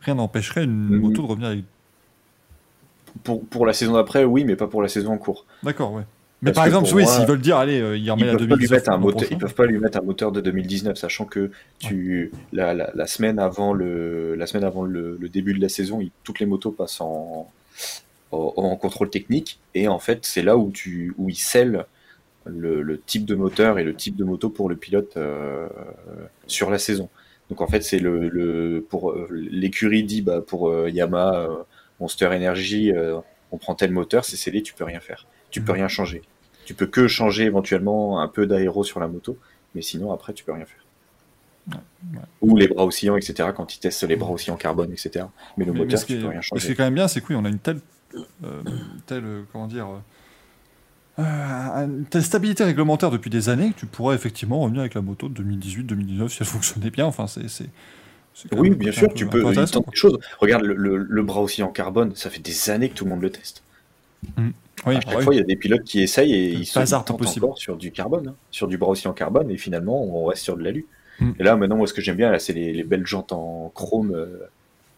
rien 0.00 0.14
n'empêcherait 0.16 0.64
une 0.64 0.88
Mhm. 0.88 0.98
moto 1.00 1.22
de 1.22 1.26
revenir 1.28 1.48
avec. 1.48 1.64
Pour, 3.24 3.44
pour 3.46 3.66
la 3.66 3.72
saison 3.72 3.94
d'après, 3.94 4.24
oui, 4.24 4.44
mais 4.44 4.56
pas 4.56 4.66
pour 4.66 4.82
la 4.82 4.88
saison 4.88 5.12
en 5.12 5.18
cours. 5.18 5.46
D'accord, 5.62 5.92
ouais. 5.92 6.02
Mais 6.42 6.50
Parce 6.52 6.56
par 6.56 6.66
exemple, 6.66 6.90
oui, 6.94 7.06
s'ils 7.06 7.26
veulent 7.26 7.40
dire, 7.40 7.56
allez, 7.56 7.80
euh, 7.80 7.96
il 7.96 8.04
Ils 8.04 8.10
remet 8.10 8.26
la 8.26 8.32
peuvent, 8.32 8.46
pas 8.48 8.56
lui 8.56 8.66
2019 8.68 8.70
mettre 8.78 8.90
un 8.90 8.98
moteur, 8.98 9.28
ils 9.30 9.38
peuvent 9.38 9.54
pas 9.54 9.66
lui 9.66 9.78
mettre 9.78 9.98
un 9.98 10.02
moteur 10.02 10.32
de 10.32 10.40
2019, 10.42 10.96
sachant 10.98 11.24
que 11.24 11.50
tu 11.78 12.30
la, 12.52 12.74
la, 12.74 12.90
la 12.94 13.06
semaine 13.06 13.38
avant 13.38 13.72
le 13.72 14.34
la 14.34 14.46
semaine 14.46 14.64
avant 14.64 14.84
le, 14.84 15.16
le 15.18 15.28
début 15.30 15.54
de 15.54 15.60
la 15.62 15.70
saison, 15.70 16.00
il- 16.00 16.10
toutes 16.24 16.38
les 16.40 16.46
motos 16.46 16.72
passent 16.72 17.00
en, 17.00 17.50
en, 18.32 18.52
en 18.56 18.76
contrôle 18.76 19.08
technique 19.08 19.58
et 19.74 19.88
en 19.88 19.98
fait 19.98 20.26
c'est 20.26 20.42
là 20.42 20.58
où 20.58 20.70
tu 20.70 21.14
où 21.16 21.30
ils 21.30 21.36
scellent 21.36 21.86
le, 22.44 22.82
le 22.82 23.00
type 23.00 23.24
de 23.24 23.34
moteur 23.34 23.78
et 23.78 23.84
le 23.84 23.94
type 23.94 24.14
de 24.16 24.24
moto 24.24 24.50
pour 24.50 24.68
le 24.68 24.76
pilote 24.76 25.16
euh, 25.16 25.66
sur 26.46 26.70
la 26.70 26.78
saison. 26.78 27.08
Donc 27.50 27.60
en 27.60 27.66
fait 27.66 27.82
c'est 27.82 27.98
le, 27.98 28.28
le 28.28 28.84
pour 28.88 29.10
euh, 29.10 29.26
l'écurie 29.32 30.04
dit 30.04 30.20
bah 30.20 30.42
pour 30.46 30.68
euh, 30.68 30.90
Yamaha 30.90 31.34
euh, 31.48 31.56
Monster 32.00 32.26
Energy 32.26 32.92
euh, 32.92 33.18
on 33.52 33.58
prend 33.58 33.74
tel 33.74 33.92
moteur, 33.92 34.24
c'est 34.24 34.36
scellé, 34.36 34.62
tu 34.62 34.74
peux 34.74 34.84
rien 34.84 35.00
faire, 35.00 35.26
tu 35.50 35.60
peux 35.62 35.72
Mhm. 35.72 35.78
rien 35.78 35.88
changer. 35.88 36.22
Tu 36.64 36.74
peux 36.74 36.86
que 36.86 37.06
changer 37.08 37.44
éventuellement 37.44 38.20
un 38.20 38.28
peu 38.28 38.46
d'aéro 38.46 38.82
sur 38.84 38.98
la 39.00 39.06
moto, 39.08 39.38
mais 39.74 39.82
sinon 39.82 40.12
après 40.12 40.32
tu 40.32 40.42
peux 40.44 40.52
rien 40.52 40.66
faire. 40.66 40.84
Ouais. 42.12 42.20
Ou 42.42 42.56
les 42.56 42.68
bras 42.68 42.84
oscillants, 42.84 43.16
etc. 43.16 43.50
Quand 43.56 43.74
ils 43.74 43.78
testent 43.80 44.02
les 44.04 44.16
bras 44.16 44.30
aussi 44.30 44.50
en 44.50 44.56
carbone, 44.56 44.92
etc. 44.92 45.26
Mais 45.56 45.64
le 45.64 45.72
Mais- 45.72 45.80
moteur, 45.80 46.04
tu 46.04 46.12
est- 46.14 46.18
peux 46.20 46.28
rien 46.28 46.42
Ce 46.42 46.48
qui 46.48 46.56
est 46.56 46.60
changer. 46.60 46.74
quand 46.74 46.84
même 46.84 46.94
bien, 46.94 47.08
c'est 47.08 47.20
que 47.20 47.26
oui, 47.28 47.34
on 47.36 47.44
a 47.44 47.48
une 47.48 47.58
telle, 47.58 47.80
euh, 48.44 48.62
telle 49.06 49.24
euh, 49.24 49.42
comment 49.52 49.66
dire, 49.66 49.86
une 51.18 52.04
telle 52.10 52.22
stabilité 52.22 52.62
réglementaire 52.64 53.10
depuis 53.10 53.30
des 53.30 53.48
années 53.48 53.72
que 53.72 53.80
tu 53.80 53.86
pourrais 53.86 54.14
effectivement 54.14 54.60
revenir 54.60 54.80
avec 54.80 54.94
la 54.94 55.00
moto 55.00 55.28
de 55.28 55.34
2018-2019 55.34 56.28
si 56.28 56.38
elle 56.40 56.46
fonctionnait 56.46 56.90
bien. 56.90 57.06
Enfin, 57.06 57.26
c'est, 57.26 57.48
Oui, 58.52 58.70
bien 58.70 58.92
sûr, 58.92 59.12
tu 59.14 59.24
peux. 59.26 59.40
peu 59.40 59.46
Il 59.46 59.48
intéressant, 59.50 59.74
tente 59.74 59.84
quoi. 59.86 59.90
des 59.92 59.96
choses. 59.98 60.18
Regarde 60.40 60.62
le, 60.62 60.74
le- 60.74 60.96
le 60.98 61.22
bras 61.22 61.40
oscillant 61.42 61.68
en 61.68 61.72
carbone, 61.72 62.14
ça 62.14 62.28
fait 62.30 62.40
des 62.40 62.70
années 62.70 62.88
que 62.90 62.94
tout 62.94 63.04
le 63.04 63.10
monde 63.10 63.22
le 63.22 63.30
teste. 63.30 63.62
Oui, 64.86 64.96
à 64.96 65.00
chaque 65.00 65.06
bah 65.06 65.12
oui. 65.18 65.24
fois, 65.24 65.34
il 65.34 65.38
y 65.38 65.40
a 65.40 65.44
des 65.44 65.56
pilotes 65.56 65.84
qui 65.84 66.00
essayent 66.02 66.32
et 66.34 66.52
Le 66.52 66.58
ils 66.60 66.66
se 66.66 66.74
tentent 66.78 67.18
possible. 67.18 67.46
encore 67.46 67.58
sur 67.58 67.76
du 67.76 67.90
carbone, 67.92 68.28
hein, 68.28 68.34
sur 68.50 68.68
du 68.68 68.76
bras 68.76 68.90
oscillant 68.90 69.12
en 69.12 69.14
carbone, 69.14 69.50
et 69.50 69.56
finalement, 69.56 70.02
on 70.02 70.26
reste 70.26 70.42
sur 70.42 70.56
de 70.56 70.62
l'alu. 70.62 70.86
Mm. 71.20 71.30
Et 71.38 71.42
là, 71.42 71.56
maintenant, 71.56 71.76
moi, 71.76 71.86
ce 71.86 71.94
que 71.94 72.02
j'aime 72.02 72.16
bien, 72.16 72.30
là, 72.30 72.38
c'est 72.38 72.52
les, 72.52 72.72
les 72.74 72.84
belles 72.84 73.06
jantes 73.06 73.32
en 73.32 73.70
chrome 73.74 74.12
euh, 74.14 74.46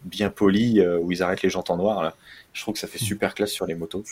bien 0.03 0.29
polies, 0.29 0.81
euh, 0.81 0.99
où 0.99 1.11
ils 1.11 1.23
arrêtent 1.23 1.41
les 1.43 1.49
jantes 1.49 1.69
en 1.69 1.77
noir. 1.77 2.03
Là. 2.03 2.15
Je 2.53 2.61
trouve 2.61 2.73
que 2.73 2.79
ça 2.79 2.87
fait 2.87 2.99
super 2.99 3.33
classe 3.35 3.51
sur 3.51 3.65
les 3.65 3.75
motos. 3.75 4.03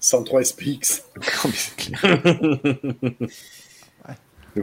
103 0.00 0.44
SPX. 0.44 1.04
Non, 1.16 1.20
mais 1.44 1.52
c'est 1.54 1.76
clair. 1.76 2.00
Donc 3.02 3.18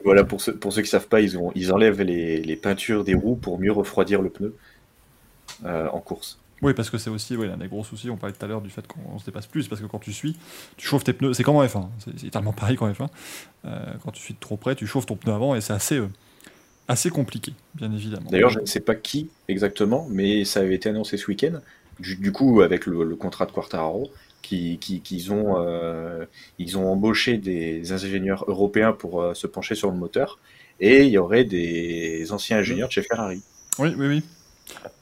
voilà, 0.03 0.23
pour 0.23 0.41
ceux, 0.41 0.55
pour 0.55 0.73
ceux 0.73 0.81
qui 0.81 0.89
savent 0.89 1.07
pas, 1.07 1.21
ils, 1.21 1.37
ont, 1.37 1.51
ils 1.55 1.71
enlèvent 1.71 2.01
les, 2.01 2.41
les 2.41 2.55
peintures 2.55 3.03
des 3.03 3.13
roues 3.13 3.35
pour 3.35 3.59
mieux 3.59 3.71
refroidir 3.71 4.21
le 4.21 4.29
pneu 4.29 4.55
euh, 5.65 5.87
en 5.89 5.99
course. 5.99 6.39
Oui, 6.61 6.73
parce 6.73 6.89
que 6.89 6.97
c'est 6.97 7.09
aussi 7.09 7.35
oui, 7.35 7.47
l'un 7.47 7.57
des 7.57 7.67
gros 7.67 7.83
soucis. 7.83 8.09
On 8.09 8.17
parlait 8.17 8.35
tout 8.35 8.43
à 8.43 8.47
l'heure 8.47 8.61
du 8.61 8.69
fait 8.69 8.85
qu'on 8.87 9.19
se 9.19 9.25
dépasse 9.25 9.45
plus. 9.45 9.67
Parce 9.67 9.79
que 9.79 9.85
quand 9.85 9.99
tu 9.99 10.11
suis, 10.11 10.35
tu 10.75 10.87
chauffes 10.87 11.03
tes 11.03 11.13
pneus. 11.13 11.33
C'est 11.33 11.43
comme 11.43 11.55
en 11.55 11.63
F1. 11.63 11.87
C'est 11.99 12.11
c'est 12.17 12.23
littéralement 12.23 12.53
pareil 12.53 12.75
qu'en 12.75 12.91
F1. 12.91 13.07
Euh, 13.65 13.93
quand 14.03 14.11
tu 14.11 14.21
suis 14.21 14.33
de 14.33 14.39
trop 14.39 14.57
près, 14.57 14.75
tu 14.75 14.87
chauffes 14.87 15.05
ton 15.05 15.15
pneu 15.15 15.33
avant 15.33 15.55
et 15.55 15.61
c'est 15.61 15.73
assez, 15.73 15.97
euh, 15.97 16.07
assez 16.87 17.09
compliqué, 17.09 17.53
bien 17.75 17.91
évidemment. 17.91 18.29
D'ailleurs, 18.31 18.49
je 18.49 18.59
ne 18.59 18.65
sais 18.65 18.79
pas 18.79 18.95
qui 18.95 19.29
exactement, 19.47 20.07
mais 20.09 20.45
ça 20.45 20.61
avait 20.61 20.75
été 20.75 20.89
annoncé 20.89 21.17
ce 21.17 21.27
week-end. 21.27 21.59
Du, 21.99 22.15
du 22.15 22.31
coup, 22.31 22.61
avec 22.61 22.85
le, 22.85 23.03
le 23.03 23.15
contrat 23.15 23.45
de 23.45 23.51
Quartararo, 23.51 24.11
qui, 24.41 24.77
qui, 24.79 25.01
qu'ils 25.01 25.31
ont, 25.33 25.55
euh, 25.57 26.25
ils 26.59 26.77
ont 26.77 26.89
embauché 26.91 27.37
des 27.37 27.91
ingénieurs 27.91 28.45
européens 28.47 28.93
pour 28.93 29.21
euh, 29.21 29.33
se 29.33 29.47
pencher 29.47 29.75
sur 29.75 29.91
le 29.91 29.97
moteur, 29.97 30.39
et 30.79 31.03
il 31.03 31.09
y 31.09 31.17
aurait 31.17 31.43
des 31.43 32.31
anciens 32.31 32.57
ingénieurs 32.59 32.87
de 32.87 32.93
chez 32.93 33.01
Ferrari. 33.03 33.41
Oui, 33.79 33.93
oui, 33.97 34.07
oui. 34.07 34.23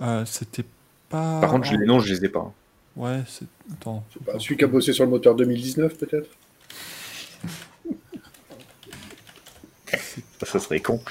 Euh, 0.01 0.25
C'était 0.25 0.65
pas. 1.09 1.39
Par 1.41 1.51
contre, 1.51 1.71
les 1.73 1.85
noms, 1.85 1.99
je 1.99 2.13
les 2.13 2.25
ai 2.25 2.29
pas. 2.29 2.39
hein. 2.39 2.53
Ouais, 2.95 3.21
c'est. 3.27 3.45
Attends. 3.73 4.03
Pas, 4.25 4.39
celui 4.39 4.57
qui 4.57 4.63
a 4.63 4.67
bossé 4.67 4.93
sur 4.93 5.03
le 5.03 5.09
moteur 5.11 5.35
2019, 5.35 5.97
peut-être? 5.97 6.29
Ça 10.43 10.59
serait 10.59 10.79
con. 10.79 11.01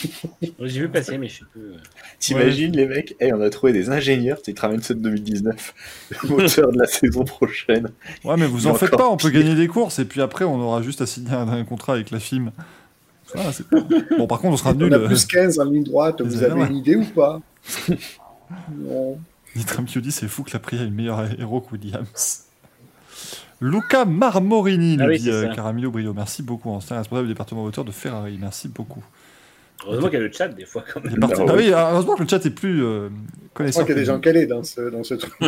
J'ai 0.60 0.80
vu 0.80 0.88
passer, 0.88 1.18
mais 1.18 1.28
je 1.28 1.38
sais 1.40 1.44
plus. 1.52 1.60
euh. 1.62 1.76
T'imagines 2.18 2.72
les 2.72 2.86
mecs 2.86 3.16
Eh, 3.20 3.32
on 3.32 3.40
a 3.40 3.50
trouvé 3.50 3.72
des 3.72 3.90
ingénieurs, 3.90 4.38
ils 4.46 4.54
te 4.54 4.60
ramènent 4.60 4.82
ceux 4.82 4.94
de 4.94 5.00
2019, 5.00 5.74
le 6.22 6.28
moteur 6.28 6.72
de 6.72 6.78
la 6.78 6.86
saison 6.86 7.24
prochaine. 7.24 7.88
Ouais, 8.24 8.36
mais 8.36 8.46
vous 8.46 8.66
en 8.66 8.74
est 8.74 8.78
faites 8.78 8.90
pas, 8.96 9.08
on 9.08 9.16
peut 9.16 9.30
gagner 9.30 9.54
des 9.54 9.68
courses 9.68 9.98
et 9.98 10.04
puis 10.04 10.20
après 10.22 10.44
on 10.44 10.60
aura 10.60 10.82
juste 10.82 11.00
à 11.00 11.06
signer 11.06 11.32
un, 11.32 11.48
un 11.48 11.64
contrat 11.64 11.94
avec 11.94 12.10
la 12.10 12.20
FIM. 12.20 12.52
Voilà, 13.34 13.52
c'est 13.52 13.66
pas- 13.68 13.80
Bon, 14.18 14.26
par 14.26 14.40
contre, 14.40 14.54
on 14.54 14.56
sera 14.56 14.70
On 14.70 14.74
nul. 14.74 14.92
a 14.92 14.98
euh, 14.98 15.06
plus 15.06 15.24
15 15.24 15.58
en 15.60 15.64
ligne 15.64 15.84
droite, 15.84 16.20
vous 16.22 16.42
avez 16.42 16.60
une 16.62 16.76
idée 16.76 16.96
ou 16.96 17.04
pas? 17.04 17.40
Non. 18.76 19.18
Nitram 19.54 19.84
qui 19.84 20.00
dit 20.00 20.10
c'est 20.12 20.26
fou 20.28 20.42
que 20.42 20.50
la 20.52 20.58
Priya 20.58 20.82
ait 20.82 20.86
le 20.86 20.90
meilleur 20.90 21.24
héros 21.40 21.60
que 21.60 21.72
Williams. 21.72 22.44
Luca 23.60 24.04
Marmorini, 24.04 24.96
nous 24.96 25.04
Ah 25.04 25.08
oui, 25.08 25.18
dit 25.20 25.30
euh, 25.30 25.48
ça. 25.48 25.54
Caramillo 25.54 25.90
Brio. 25.90 26.14
Merci 26.14 26.42
beaucoup, 26.42 26.70
ancien 26.70 26.96
responsable 26.96 27.28
du 27.28 27.34
département 27.34 27.62
moteur 27.62 27.84
de 27.84 27.90
Ferrari. 27.92 28.38
Merci 28.40 28.68
beaucoup. 28.68 29.02
Heureusement 29.86 30.08
qu'il 30.08 30.18
y 30.18 30.22
a 30.22 30.26
le 30.26 30.32
chat 30.32 30.48
des 30.48 30.64
fois 30.66 30.84
quand 30.92 31.02
même. 31.04 31.18
parti- 31.18 31.40
Ah 31.40 31.44
Ah 31.48 31.54
oui. 31.56 31.70
heureusement 31.72 32.14
que 32.14 32.22
le 32.22 32.28
chat 32.28 32.44
est 32.44 32.50
plus 32.50 32.84
euh, 32.84 33.08
Je 33.08 33.48
connaissant. 33.54 33.80
crois 33.80 33.86
qu'il 33.86 33.94
y 33.94 33.98
a 33.98 34.00
des 34.00 34.06
gens 34.06 34.20
calés 34.20 34.46
dans 34.46 34.62
ce, 34.62 34.80
dans 34.90 35.02
ce 35.04 35.14
truc. 35.14 35.32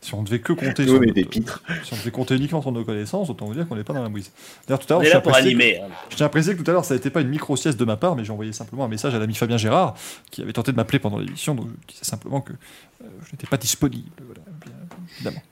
Si 0.00 0.14
on 0.14 0.22
devait 0.22 0.40
que 0.40 0.52
compter 0.52 0.84
des 1.12 1.24
pitres. 1.24 1.62
si 1.84 1.92
on 1.94 1.96
devait 1.96 2.10
compter 2.10 2.36
uniquement 2.36 2.60
sur 2.62 2.72
nos 2.72 2.84
connaissances, 2.84 3.30
autant 3.30 3.46
vous 3.46 3.54
dire 3.54 3.66
qu'on 3.68 3.76
n'est 3.76 3.84
pas 3.84 3.92
dans 3.92 4.02
la 4.02 4.08
brise. 4.08 4.30
D'ailleurs, 4.66 4.80
tout 4.80 4.92
à 4.92 4.96
On 4.96 5.00
l'heure, 5.00 5.06
est 5.06 5.10
je 5.10 5.14
là 5.14 5.20
tiens 5.20 5.20
pour 5.22 5.32
à 5.32 5.40
préciser 5.40 5.56
que- 5.56 5.62
animer. 5.62 5.80
hein. 5.80 5.88
Je 6.10 6.16
tiens 6.16 6.26
à 6.26 6.28
préciser 6.28 6.56
que 6.56 6.62
tout 6.62 6.70
à 6.70 6.74
l'heure, 6.74 6.84
ça 6.84 6.94
n'était 6.94 7.10
pas 7.10 7.20
une 7.20 7.28
micro-sieste 7.28 7.78
de 7.78 7.84
ma 7.84 7.96
part, 7.96 8.16
mais 8.16 8.24
j'ai 8.24 8.32
envoyé 8.32 8.52
simplement 8.52 8.84
un 8.84 8.88
message 8.88 9.14
à 9.14 9.18
l'ami 9.18 9.34
Fabien 9.34 9.56
Gérard, 9.56 9.94
qui 10.30 10.42
avait 10.42 10.52
tenté 10.52 10.72
de 10.72 10.76
m'appeler 10.76 10.98
pendant 10.98 11.18
l'émission, 11.18 11.54
donc 11.54 11.66
je 11.88 11.92
disais 11.94 12.04
simplement 12.04 12.40
que 12.40 12.52
euh, 12.52 13.06
je 13.26 13.32
n'étais 13.32 13.46
pas 13.46 13.56
disponible. 13.56 14.08
Voilà, 14.24 14.40
bien 14.64 14.72
évidemment. 15.16 15.42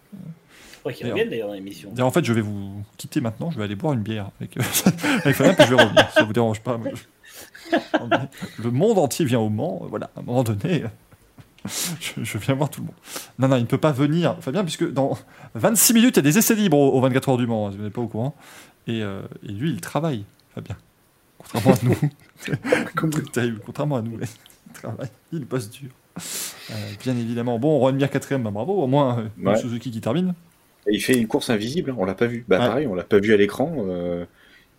Je 0.80 0.82
crois 0.82 0.92
qu'ils 0.94 1.12
D'ailleurs. 1.12 1.48
dans 1.48 1.52
l'émission. 1.54 1.92
En 2.00 2.10
fait, 2.10 2.24
je 2.24 2.32
vais 2.32 2.40
vous 2.40 2.82
quitter 2.96 3.20
maintenant, 3.20 3.50
je 3.50 3.58
vais 3.58 3.64
aller 3.64 3.74
boire 3.76 3.92
une 3.92 4.00
bière 4.00 4.30
avec, 4.40 4.56
euh, 4.56 4.62
avec 5.24 5.36
Fabien, 5.36 5.52
puis 5.52 5.66
je 5.68 5.74
vais 5.74 5.82
revenir, 5.82 6.08
si 6.08 6.14
ça 6.14 6.22
vous 6.24 6.32
dérange 6.32 6.60
pas. 6.60 6.80
je- 7.70 7.72
Le 8.62 8.70
monde 8.70 8.98
entier 8.98 9.26
vient 9.26 9.40
au 9.40 9.50
Mans, 9.50 9.82
voilà, 9.90 10.10
à 10.16 10.20
un 10.20 10.22
moment 10.22 10.42
donné, 10.42 10.84
euh, 10.84 11.68
je, 12.00 12.24
je 12.24 12.38
viens 12.38 12.54
voir 12.54 12.70
tout 12.70 12.80
le 12.80 12.86
monde. 12.86 12.96
Non, 13.38 13.48
non, 13.48 13.56
il 13.56 13.62
ne 13.62 13.66
peut 13.66 13.76
pas 13.78 13.92
venir, 13.92 14.36
Fabien, 14.40 14.62
puisque 14.64 14.90
dans 14.90 15.18
26 15.54 15.92
minutes, 15.92 16.16
il 16.16 16.18
y 16.18 16.20
a 16.20 16.22
des 16.32 16.38
essais 16.38 16.54
libres 16.54 16.78
aux, 16.78 16.92
aux 16.96 17.00
24 17.02 17.28
heures 17.28 17.36
du 17.36 17.46
Mans, 17.46 17.66
hein, 17.66 17.72
si 17.72 17.76
vous 17.76 17.84
n'êtes 17.84 17.92
pas 17.92 18.00
au 18.00 18.08
courant. 18.08 18.34
Et, 18.86 19.02
euh, 19.02 19.20
et 19.46 19.52
lui, 19.52 19.70
il 19.72 19.80
travaille, 19.82 20.24
Fabien. 20.54 20.76
Contrairement 21.38 21.72
à 21.72 21.78
nous. 21.84 23.20
Terrible, 23.32 23.60
contrairement 23.66 23.96
à 23.96 24.02
nous. 24.02 24.18
Il 24.18 24.72
travaille, 24.72 25.10
il 25.32 25.44
bosse 25.44 25.68
dur. 25.70 25.90
Euh, 26.16 26.74
bien 27.02 27.16
évidemment. 27.16 27.58
Bon, 27.58 27.78
Juan 27.80 27.94
Mir 27.96 28.10
4 28.10 28.38
bah 28.38 28.50
bravo, 28.50 28.82
au 28.82 28.86
moins 28.86 29.18
euh, 29.20 29.28
Ouais. 29.42 29.56
Suzuki 29.56 29.90
qui 29.90 30.00
termine. 30.00 30.34
Et 30.86 30.94
il 30.94 31.00
fait 31.00 31.14
une 31.14 31.26
course 31.28 31.50
invisible, 31.50 31.90
hein, 31.90 31.96
on 31.98 32.04
l'a 32.04 32.14
pas 32.14 32.26
vu. 32.26 32.44
Bah 32.48 32.58
Ouais. 32.58 32.66
pareil, 32.66 32.86
on 32.86 32.94
l'a 32.94 33.04
pas 33.04 33.18
vu 33.18 33.32
à 33.34 33.36
l'écran. 33.36 33.74
euh, 33.88 34.24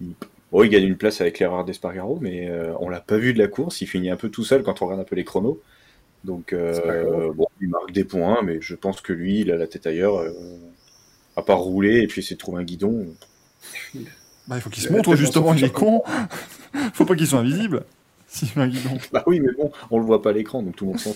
il... 0.01 0.13
bon, 0.51 0.63
il 0.63 0.69
gagne 0.69 0.85
une 0.85 0.97
place 0.97 1.21
avec 1.21 1.39
l'erreur 1.39 1.63
d'Espargaro, 1.65 2.17
mais 2.21 2.49
euh, 2.49 2.73
on 2.79 2.89
l'a 2.89 3.01
pas 3.01 3.17
vu 3.17 3.33
de 3.33 3.39
la 3.39 3.47
course. 3.47 3.81
Il 3.81 3.87
finit 3.87 4.09
un 4.09 4.15
peu 4.17 4.29
tout 4.29 4.43
seul 4.43 4.63
quand 4.63 4.81
on 4.81 4.85
regarde 4.85 5.01
un 5.01 5.05
peu 5.05 5.15
les 5.15 5.23
chronos. 5.25 5.61
Donc 6.23 6.53
euh, 6.53 7.31
bon, 7.33 7.47
il 7.61 7.69
marque 7.69 7.91
des 7.91 8.03
points, 8.03 8.41
mais 8.43 8.59
je 8.61 8.75
pense 8.75 9.01
que 9.01 9.13
lui, 9.13 9.39
il 9.41 9.51
a 9.51 9.57
la 9.57 9.67
tête 9.67 9.87
ailleurs. 9.87 10.17
euh, 10.17 10.31
à 11.37 11.43
part 11.43 11.59
rouler 11.59 12.01
et 12.01 12.07
puis 12.07 12.19
essayer 12.19 12.35
de 12.35 12.39
trouver 12.41 12.61
un 12.61 12.65
guidon. 12.65 13.07
Bah, 14.47 14.55
il 14.57 14.61
faut 14.61 14.69
qu'il 14.71 14.83
Il 14.83 14.87
se 14.87 14.91
montre, 14.91 15.15
justement, 15.15 15.53
il 15.53 15.63
est 15.63 15.69
con. 15.71 16.03
faut 16.93 17.05
pas 17.05 17.15
qu'il 17.15 17.27
soit 17.27 17.39
invisible. 17.39 17.83
Si, 18.27 18.49
un 18.55 18.67
guidon. 18.67 18.97
Bah 19.11 19.23
oui, 19.27 19.41
mais 19.41 19.51
bon, 19.57 19.71
on 19.91 19.99
le 19.99 20.05
voit 20.05 20.21
pas 20.21 20.29
à 20.29 20.33
l'écran, 20.33 20.63
donc 20.63 20.77
tout 20.77 20.85
le 20.85 20.91
monde 20.91 20.99
s'en. 20.99 21.13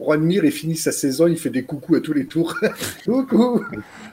Juan 0.00 0.20
Mir, 0.20 0.44
il 0.44 0.50
finit 0.52 0.76
sa 0.76 0.92
saison, 0.92 1.26
il 1.26 1.36
fait 1.36 1.50
des 1.50 1.62
coucous 1.62 1.96
à 1.96 2.00
tous 2.00 2.12
les 2.12 2.26
tours. 2.26 2.54
Coucou 3.04 3.64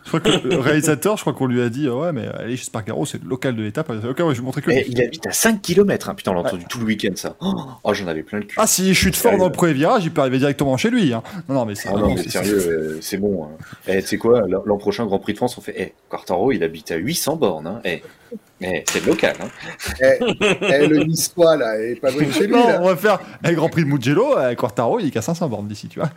Je 0.04 0.08
crois 0.08 0.20
que 0.20 0.48
le 0.48 0.58
réalisateur, 0.58 1.18
je 1.18 1.22
crois 1.22 1.34
qu'on 1.34 1.48
lui 1.48 1.62
a 1.62 1.70
dit, 1.70 1.88
euh, 1.88 1.94
ouais, 1.94 2.12
mais 2.14 2.28
allez 2.28 2.58
chez 2.58 2.66
Spargaro, 2.66 3.06
c'est 3.06 3.22
le 3.22 3.28
local 3.28 3.56
de 3.56 3.64
l'étape. 3.64 3.90
Ok, 3.90 4.04
ouais, 4.04 4.14
je 4.18 4.24
vais 4.24 4.34
vous 4.36 4.44
montrer 4.44 4.62
que. 4.62 4.72
Il 4.72 5.02
habite 5.02 5.26
à 5.28 5.32
5 5.32 5.62
km, 5.62 6.10
hein. 6.10 6.16
putain, 6.16 6.32
on 6.32 6.36
l'a 6.36 6.42
entendu 6.42 6.66
tout 6.70 6.80
le 6.80 6.86
week-end 6.86 7.14
ça. 7.16 7.36
Oh, 7.42 7.54
oh, 7.84 7.94
j'en 7.94 8.08
avais 8.08 8.24
plein 8.24 8.40
le 8.40 8.46
cul. 8.46 8.56
Ah, 8.60 8.68
s'il 8.68 8.94
chute 8.94 9.16
fort 9.16 9.38
dans 9.38 9.48
le 9.48 9.52
premier 9.52 9.74
virage, 9.74 10.06
il 10.06 10.12
peut 10.12 10.22
arriver 10.22 10.40
directement 10.40 10.78
chez 10.78 10.90
lui. 10.90 11.14
Hein. 11.14 11.24
Non, 11.48 11.56
non, 11.56 11.66
mais 11.66 11.76
c'est. 11.76 11.90
Ah 11.90 11.98
non, 11.98 12.14
mais 12.14 12.24
c'est- 12.24 12.30
sérieux, 12.30 12.68
euh, 12.68 12.98
c'est 13.02 13.18
bon. 13.18 13.46
Hein. 13.46 13.50
Eh, 13.88 14.02
tu 14.02 14.08
sais 14.08 14.18
quoi, 14.18 14.48
l'an 14.48 14.62
l'an 14.66 14.78
prochain 14.78 15.06
Grand 15.06 15.20
Prix 15.20 15.34
de 15.34 15.38
France, 15.38 15.58
on 15.58 15.62
fait. 15.62 15.76
Eh, 15.78 15.94
Quartaro, 16.10 16.52
il 16.52 16.64
habite 16.64 16.92
à 16.92 16.98
800 16.98 17.36
bornes. 17.36 17.68
Hein. 17.68 17.82
Eh, 17.86 18.02
eh, 18.62 18.84
c'est 18.90 19.06
local. 19.06 19.36
Hein. 19.42 19.50
eh, 20.02 20.20
eh, 20.62 20.88
Le 20.88 21.04
Niçois, 21.04 21.56
là, 21.58 21.78
il 21.84 21.92
est 21.92 21.96
pas 21.96 22.12
loin 22.12 22.24
de 22.24 22.32
chez 22.32 22.48
lui, 22.48 22.54
Non, 22.54 22.68
là. 22.68 22.80
on 22.82 22.86
va 22.88 22.96
faire 22.96 23.20
un 23.44 23.54
Grand 23.54 23.70
Prix 23.70 23.84
de 23.84 23.90
Mugello, 23.90 24.38
euh, 24.38 24.54
Quartaro, 24.56 25.00
il 25.00 25.08
est 25.08 25.12
qu'à 25.12 25.22
500 25.22 25.48
bornes 25.50 25.68
d'ici, 25.68 25.88
tu 25.88 26.00
vois. 26.00 26.10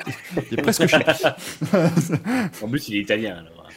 Il 0.51 0.59
est 0.59 0.63
presque 0.63 0.87
chez 0.87 0.99
lui. 0.99 1.05
En 2.63 2.69
plus, 2.69 2.89
il 2.89 2.97
est 2.97 3.01
italien. 3.01 3.37
alors. 3.45 3.69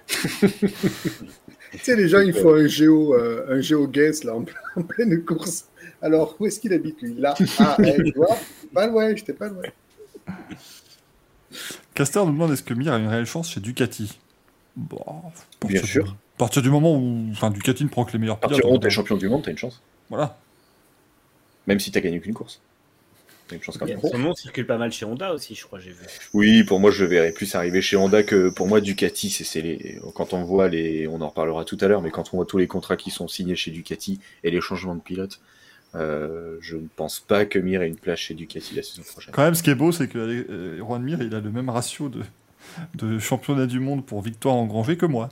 Tu 1.71 1.79
sais, 1.81 1.95
les 1.95 2.07
gens, 2.07 2.19
ils 2.21 2.33
font 2.33 2.53
un 2.53 2.67
géo, 2.67 3.13
euh, 3.15 3.45
un 3.49 3.59
géo 3.61 3.87
guess, 3.87 4.23
là, 4.23 4.33
en, 4.35 4.41
ple- 4.43 4.53
en 4.77 4.81
pleine 4.83 5.23
course. 5.25 5.65
Alors, 6.01 6.35
où 6.39 6.45
est-ce 6.45 6.59
qu'il 6.59 6.71
habite, 6.73 7.01
lui? 7.01 7.15
Là. 7.15 7.33
Ah, 7.59 7.75
eh, 7.83 7.95
tu 8.03 8.13
vois 8.15 8.37
Pas 8.73 8.87
loin, 8.87 9.15
j'étais 9.15 9.33
pas 9.33 9.47
loin. 9.49 9.63
Caster 11.93 12.19
nous 12.19 12.31
demande 12.31 12.51
est-ce 12.51 12.63
que 12.63 12.73
Mir 12.73 12.93
a 12.93 12.97
une 12.97 13.07
réelle 13.07 13.25
chance 13.25 13.49
chez 13.51 13.59
Ducati? 13.59 14.17
Bon, 14.75 15.01
à 15.63 15.67
Bien 15.67 15.81
sûr. 15.83 16.15
À 16.35 16.37
partir 16.39 16.61
du 16.61 16.69
moment 16.69 16.93
où 16.95 17.27
enfin, 17.31 17.49
Ducati 17.49 17.83
ne 17.83 17.89
prend 17.89 18.03
que 18.03 18.11
les 18.13 18.19
meilleurs 18.19 18.35
À 18.37 18.39
partir 18.39 18.57
du 18.57 18.61
pilotes. 18.61 18.71
moment 18.71 18.77
où 18.79 18.83
t'es 18.83 18.89
champion 18.89 19.15
du 19.17 19.29
monde, 19.29 19.43
t'as 19.43 19.51
une 19.51 19.57
chance. 19.57 19.81
Voilà. 20.09 20.37
Même 21.67 21.79
si 21.79 21.91
t'as 21.91 22.01
gagné 22.01 22.19
qu'une 22.19 22.33
course. 22.33 22.61
T'as 23.47 23.55
une 23.55 23.63
chance 23.63 23.77
quand 23.77 23.85
même. 23.85 23.99
Son 24.01 24.17
nom 24.17 24.33
circule 24.35 24.65
pas 24.65 24.77
mal 24.77 24.91
chez 24.91 25.05
Honda 25.05 25.33
aussi, 25.33 25.55
je 25.55 25.63
crois, 25.65 25.79
j'ai 25.79 25.91
vu. 25.91 26.03
Oui, 26.33 26.63
pour 26.63 26.79
moi, 26.79 26.91
je 26.91 27.05
verrais 27.05 27.31
plus 27.31 27.53
arriver 27.55 27.81
chez 27.81 27.95
Honda 27.95 28.23
que 28.23 28.49
pour 28.49 28.67
moi, 28.67 28.81
Ducati. 28.81 29.29
C'est 29.29 29.43
c'est 29.43 29.61
les... 29.61 29.99
Quand 30.15 30.33
on 30.33 30.43
voit 30.43 30.67
les. 30.67 31.07
On 31.07 31.21
en 31.21 31.29
reparlera 31.29 31.63
tout 31.63 31.77
à 31.79 31.87
l'heure, 31.87 32.01
mais 32.01 32.11
quand 32.11 32.33
on 32.33 32.37
voit 32.37 32.45
tous 32.45 32.57
les 32.57 32.67
contrats 32.67 32.97
qui 32.97 33.11
sont 33.11 33.27
signés 33.27 33.55
chez 33.55 33.71
Ducati 33.71 34.19
et 34.43 34.51
les 34.51 34.61
changements 34.61 34.95
de 34.95 35.01
pilote, 35.01 35.39
euh, 35.93 36.57
je 36.59 36.75
ne 36.75 36.87
pense 36.95 37.19
pas 37.19 37.45
que 37.45 37.59
Mir 37.59 37.81
ait 37.81 37.87
une 37.87 37.95
place 37.97 38.19
chez 38.19 38.33
Ducati 38.33 38.75
la 38.75 38.83
saison 38.83 39.03
prochaine. 39.03 39.33
Quand 39.33 39.43
même, 39.43 39.55
ce 39.55 39.63
qui 39.63 39.69
est 39.69 39.75
beau, 39.75 39.91
c'est 39.91 40.07
que 40.07 40.17
euh, 40.17 40.77
Juan 40.79 41.01
Mir, 41.01 41.21
il 41.21 41.33
a 41.33 41.39
le 41.39 41.51
même 41.51 41.69
ratio 41.69 42.09
de, 42.09 42.21
de 42.95 43.19
championnat 43.19 43.67
du 43.67 43.79
monde 43.79 44.05
pour 44.05 44.21
victoire 44.21 44.55
en 44.55 44.65
grand 44.65 44.83
G 44.83 44.97
que 44.97 45.05
moi. 45.05 45.29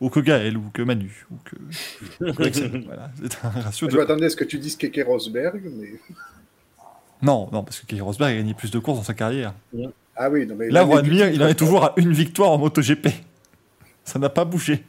Ou 0.00 0.10
que 0.10 0.20
Gaël, 0.20 0.56
ou 0.56 0.64
que 0.72 0.82
Manu, 0.82 1.26
ou 1.30 1.36
que. 1.44 1.56
voilà. 2.86 3.10
C'est 3.20 3.44
un 3.44 3.48
ratio 3.50 3.88
Je 3.90 3.94
de. 3.96 4.00
m'attendais 4.00 4.26
à 4.26 4.30
ce 4.30 4.36
que 4.36 4.44
tu 4.44 4.58
dises 4.58 4.76
Keke 4.76 5.00
Rosberg, 5.04 5.60
mais. 5.76 5.94
Non, 7.20 7.48
non, 7.52 7.64
parce 7.64 7.80
que 7.80 7.86
Keke 7.86 8.02
Rosberg 8.02 8.32
a 8.32 8.36
gagné 8.36 8.54
plus 8.54 8.70
de 8.70 8.78
courses 8.78 8.98
dans 8.98 9.04
sa 9.04 9.14
carrière. 9.14 9.52
Ah 10.16 10.30
oui, 10.30 10.46
non, 10.46 10.54
mais. 10.56 10.68
Là, 10.70 10.84
titre, 10.84 11.28
il 11.32 11.42
en 11.42 11.48
est 11.48 11.54
toujours 11.54 11.84
à 11.84 11.92
une 11.96 12.12
victoire 12.12 12.50
en 12.52 12.58
MotoGP. 12.58 13.08
Ça 14.04 14.18
n'a 14.18 14.28
pas 14.28 14.44
bougé. 14.44 14.84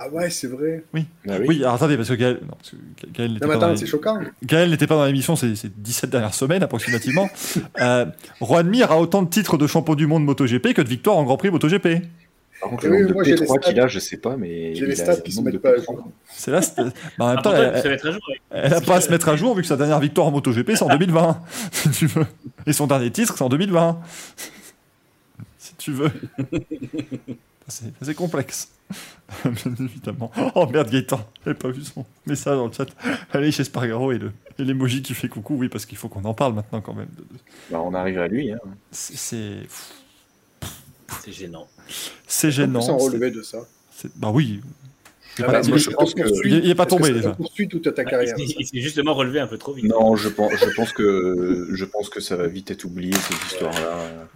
Ah 0.00 0.08
ouais, 0.10 0.30
c'est 0.30 0.46
vrai. 0.46 0.84
Ah 1.28 1.38
Oui, 1.46 1.58
alors 1.62 1.74
attendez, 1.74 1.96
parce 1.96 2.08
que 2.08 2.14
Gaël, 2.14 2.38
non, 2.42 2.54
parce 2.56 2.70
que 2.70 2.76
Gaël 3.12 3.32
n'était 3.32 3.46
Non, 3.46 3.52
mais 3.52 3.54
pas, 3.54 3.60
dans 3.60 3.66
attends, 3.66 3.72
les- 3.72 3.76
c'est 3.78 3.86
choquant. 3.86 4.20
Gaël 4.44 4.70
n'était 4.70 4.86
pas 4.86 4.94
dans 4.94 5.04
l'émission 5.04 5.34
ces, 5.36 5.56
ces 5.56 5.68
17 5.68 6.08
dernières 6.08 6.34
semaines 6.34 6.62
approximativement. 6.62 7.28
euh, 7.80 8.06
Juan 8.40 8.68
Mir 8.68 8.92
a 8.92 8.98
autant 9.00 9.22
de 9.22 9.28
titres 9.28 9.58
de 9.58 9.66
champion 9.66 9.94
du 9.96 10.06
monde 10.06 10.24
MotoGP 10.24 10.72
que 10.72 10.82
de 10.82 10.88
victoires 10.88 11.16
en 11.16 11.24
Grand 11.24 11.36
Prix 11.36 11.50
MotoGP. 11.50 12.02
Par 12.60 12.70
contre, 12.70 12.88
Oui, 12.88 12.90
le 12.90 12.96
nombre 12.96 13.04
oui, 13.04 13.08
de 13.08 13.14
moi, 13.14 13.24
j'ai 13.24 13.34
les 13.36 13.46
P3 13.46 13.46
stats. 13.60 13.70
qu'il 13.70 13.80
a, 13.80 13.86
je 13.88 13.98
sais 13.98 14.16
pas, 14.16 14.36
mais. 14.36 14.74
J'ai 14.74 14.86
les 14.86 14.96
stats 14.96 15.16
qui 15.20 15.32
se 15.32 15.40
mettent 15.40 15.58
pas 15.58 15.70
à 15.70 15.72
P3. 15.74 15.84
jour. 15.94 16.10
C'est 16.28 16.50
là, 16.50 16.60
c'est- 16.62 16.74
bah, 16.76 17.24
en 17.24 17.34
même 17.34 17.42
temps, 17.42 17.52
elle, 17.54 17.72
il 17.76 17.82
se 17.82 17.88
mettre 17.88 18.06
à 18.06 18.10
jour. 18.12 18.20
ouais. 18.28 18.36
elle 18.50 18.74
a 18.74 18.80
pas 18.80 18.96
à 18.96 19.00
se 19.00 19.10
mettre 19.10 19.28
à 19.28 19.36
jour 19.36 19.54
vu 19.54 19.62
que 19.62 19.68
sa 19.68 19.76
dernière 19.76 20.00
victoire 20.00 20.26
en 20.26 20.30
MotoGP 20.32 20.72
c'est 20.74 20.82
en 20.82 20.88
2020, 20.96 21.40
si 21.72 21.90
tu 21.90 22.06
veux. 22.06 22.26
Et 22.66 22.72
son 22.72 22.86
dernier 22.86 23.10
titre 23.10 23.34
c'est 23.36 23.44
en 23.44 23.48
2020, 23.48 24.00
si 25.58 25.74
tu 25.76 25.92
veux. 25.92 26.10
C'est 27.68 28.14
complexe. 28.14 28.70
Bien 29.44 29.74
évidemment. 29.78 30.30
Oh 30.54 30.66
merde, 30.66 30.88
Gaëtan, 30.90 31.20
j'avais 31.44 31.56
pas 31.58 31.68
vu 31.68 31.82
son 31.84 32.06
message 32.26 32.56
dans 32.56 32.66
le 32.66 32.72
chat. 32.72 32.86
Allez 33.32 33.52
chez 33.52 33.62
Spargaro 33.64 34.10
et 34.12 34.18
le- 34.18 34.32
et 34.58 34.64
l'emoji 34.64 35.02
qui 35.02 35.12
fait 35.12 35.28
coucou, 35.28 35.56
oui, 35.58 35.68
parce 35.68 35.84
qu'il 35.84 35.98
faut 35.98 36.08
qu'on 36.08 36.24
en 36.24 36.32
parle 36.32 36.54
maintenant 36.54 36.80
quand 36.80 36.94
même. 36.94 37.08
Bah, 37.70 37.80
on 37.84 37.92
arrive 37.92 38.18
à 38.18 38.26
lui. 38.26 38.50
Hein. 38.50 38.58
C'est- 38.90 39.66
C'est 41.24 41.32
gênant. 41.32 41.66
c'est 42.26 42.50
gênant. 42.50 42.80
s'en 42.80 42.96
relever 42.98 43.30
de 43.30 43.42
ça. 43.42 43.58
Bah 44.16 44.30
oui. 44.32 44.60
Il 45.38 45.44
Ah 45.44 45.46
pas- 45.46 45.52
bah, 45.52 45.60
il 45.62 45.68
moi, 45.68 45.76
est- 45.78 45.80
je 45.80 45.90
pense 45.90 46.14
que- 46.14 46.46
il 46.46 46.54
est- 46.54 46.58
il 46.58 46.70
est 46.70 46.74
pas 46.74 46.82
Est-ce 46.84 46.96
que 46.96 47.06
tombé, 47.06 47.22
ça 47.22 47.30
poursuit 47.30 47.68
toute 47.68 47.94
ta 47.94 48.02
Ah, 48.02 48.04
carrière. 48.04 48.34
il 48.38 48.48
s'est- 48.48 48.54
il 48.58 48.66
s'est 48.66 48.80
justement 48.80 49.14
relevé 49.14 49.38
un 49.38 49.46
peu 49.46 49.56
trop 49.56 49.72
vite. 49.72 49.84
Non, 49.84 50.16
je 50.16 50.28
pense, 50.28 50.52
je 50.52 50.70
pense 50.74 50.92
que 50.92 51.68
je 51.70 51.84
pense 51.84 52.08
que 52.08 52.20
ça 52.20 52.34
va 52.36 52.46
vite 52.48 52.70
être 52.72 52.84
oublié 52.84 53.12
cette 53.14 53.44
histoire-là. 53.52 54.26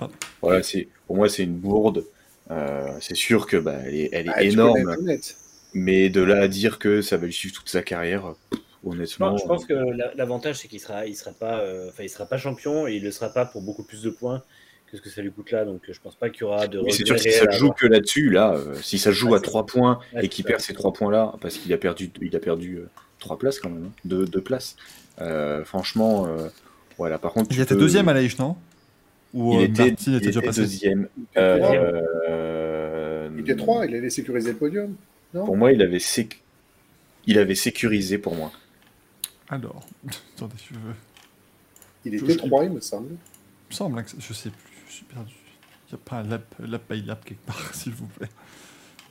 Voilà, 0.41 0.63
c'est 0.63 0.89
pour 1.07 1.17
moi 1.17 1.29
c'est 1.29 1.43
une 1.45 1.57
bourde. 1.57 2.05
Euh, 2.51 2.87
c'est 3.01 3.17
sûr 3.17 3.47
que 3.47 3.57
bah, 3.57 3.77
elle 3.85 3.95
est, 3.95 4.09
elle 4.13 4.27
est 4.29 4.33
Ah, 4.35 4.43
énorme, 4.45 4.97
mais 5.75 6.09
de 6.09 6.21
là 6.23 6.43
à 6.43 6.49
dire 6.49 6.79
que 6.79 7.03
ça 7.03 7.17
va 7.17 7.27
lui 7.27 7.33
suivre 7.33 7.55
toute 7.57 7.69
sa 7.69 7.83
carrière, 7.83 8.35
honnêtement. 8.85 9.31
Non, 9.33 9.37
je 9.39 9.47
pense 9.47 9.65
que 9.65 9.73
la- 9.75 10.13
l'avantage 10.15 10.57
c'est 10.59 10.69
qu'il 10.69 10.81
sera, 10.81 11.07
il 11.07 11.17
sera 11.17 11.33
pas, 11.33 11.61
euh, 11.61 11.89
enfin, 11.89 12.03
il 12.05 12.11
sera 12.11 12.27
pas 12.27 12.39
champion 12.39 12.87
et 12.87 12.95
il 12.95 13.03
le 13.03 13.11
sera 13.11 13.29
pas 13.31 13.45
pour 13.45 13.63
beaucoup 13.63 13.83
plus 13.85 14.03
de 14.03 14.11
points 14.11 14.43
qu'est-ce 14.93 15.03
que 15.03 15.11
ça 15.11 15.23
lui 15.23 15.33
coûte 15.33 15.51
là, 15.51 15.65
donc 15.65 15.81
euh, 15.89 15.93
je 15.93 16.01
pense 16.01 16.15
pas 16.15 16.31
qu'il 16.31 16.43
y 16.43 16.45
aura 16.45 16.69
de. 16.69 16.81
Mais 16.81 16.93
c'est 16.93 17.05
sûr 17.05 17.17
que 17.17 17.21
si 17.23 17.33
ça 17.33 17.51
joue 17.51 17.65
avoir. 17.67 17.75
que 17.79 17.87
là-dessus, 17.87 18.31
là, 18.31 18.53
euh, 18.55 18.75
si 18.81 18.99
ça 18.99 19.11
joue 19.11 19.35
à 19.35 19.39
c'est- 19.39 19.45
3 19.45 19.67
points 19.67 19.99
Ouais, 20.15 20.27
et 20.27 20.29
qu'il 20.29 20.45
perd 20.45 20.61
ces 20.61 20.75
3 20.75 20.93
points-là, 20.93 21.35
parce 21.41 21.57
qu'il 21.59 21.73
a 21.73 21.79
perdu, 21.79 22.11
il 22.21 22.37
a 22.37 22.39
perdu 22.41 22.79
3 23.19 23.39
places 23.39 23.59
quand 23.59 23.71
même, 23.71 23.91
2 24.05 24.27
places. 24.27 24.77
Euh, 25.21 25.65
franchement, 25.65 26.27
euh, 26.27 26.49
voilà, 26.99 27.19
par 27.19 27.33
contre. 27.33 27.51
Il 27.53 27.61
était 27.61 27.75
peux- 27.75 27.81
deuxième 27.81 28.09
à 28.09 28.13
l'Aïch, 28.15 28.39
non? 28.39 28.57
Ou 29.35 29.55
Il 29.55 29.59
euh, 29.59 29.63
était, 29.65 29.83
Martin 29.91 29.95
il 30.09 30.15
était 30.17 30.27
déjà 30.27 30.39
était 30.41 30.47
passé 30.47 30.61
deuxième. 30.61 31.09
Euh, 31.39 33.31
Il 33.35 33.41
était 33.41 33.57
3, 33.57 33.87
il 33.87 33.95
allait 33.95 34.11
sécuriser 34.11 34.51
le 34.53 34.57
podium. 34.59 34.95
Non? 35.35 35.45
Pour 35.47 35.57
moi, 35.57 35.73
il 35.73 35.81
avait, 35.81 35.97
séc- 35.99 36.37
il 37.27 37.39
avait 37.39 37.55
sécurisé 37.55 38.19
pour 38.19 38.35
moi. 38.37 38.53
Alors, 39.49 39.87
attendez, 40.37 40.55
je... 40.59 40.75
Il 42.05 42.19
Je- 42.19 42.25
était 42.25 42.33
je- 42.35 42.39
3, 42.39 42.65
il 42.65 42.71
me 42.73 42.81
semble. 42.81 43.09
il 43.11 43.71
me 43.71 43.75
semble 43.75 43.99
hein, 43.99 44.03
que 44.03 44.11
je 44.19 44.33
sais 44.33 44.51
plus, 44.51 44.72
suis 44.93 45.05
perdu. 45.05 45.33
Il 45.91 45.95
n'y 45.95 46.01
a 46.01 46.09
pas 46.11 46.17
un 46.17 46.23
lap, 46.25 46.43
lap 46.61 46.83
by 46.91 47.03
lap 47.03 47.25
quelque 47.25 47.45
part, 47.47 47.61
s'il 47.75 47.93
vous 47.93 48.07
plaît. 48.07 48.29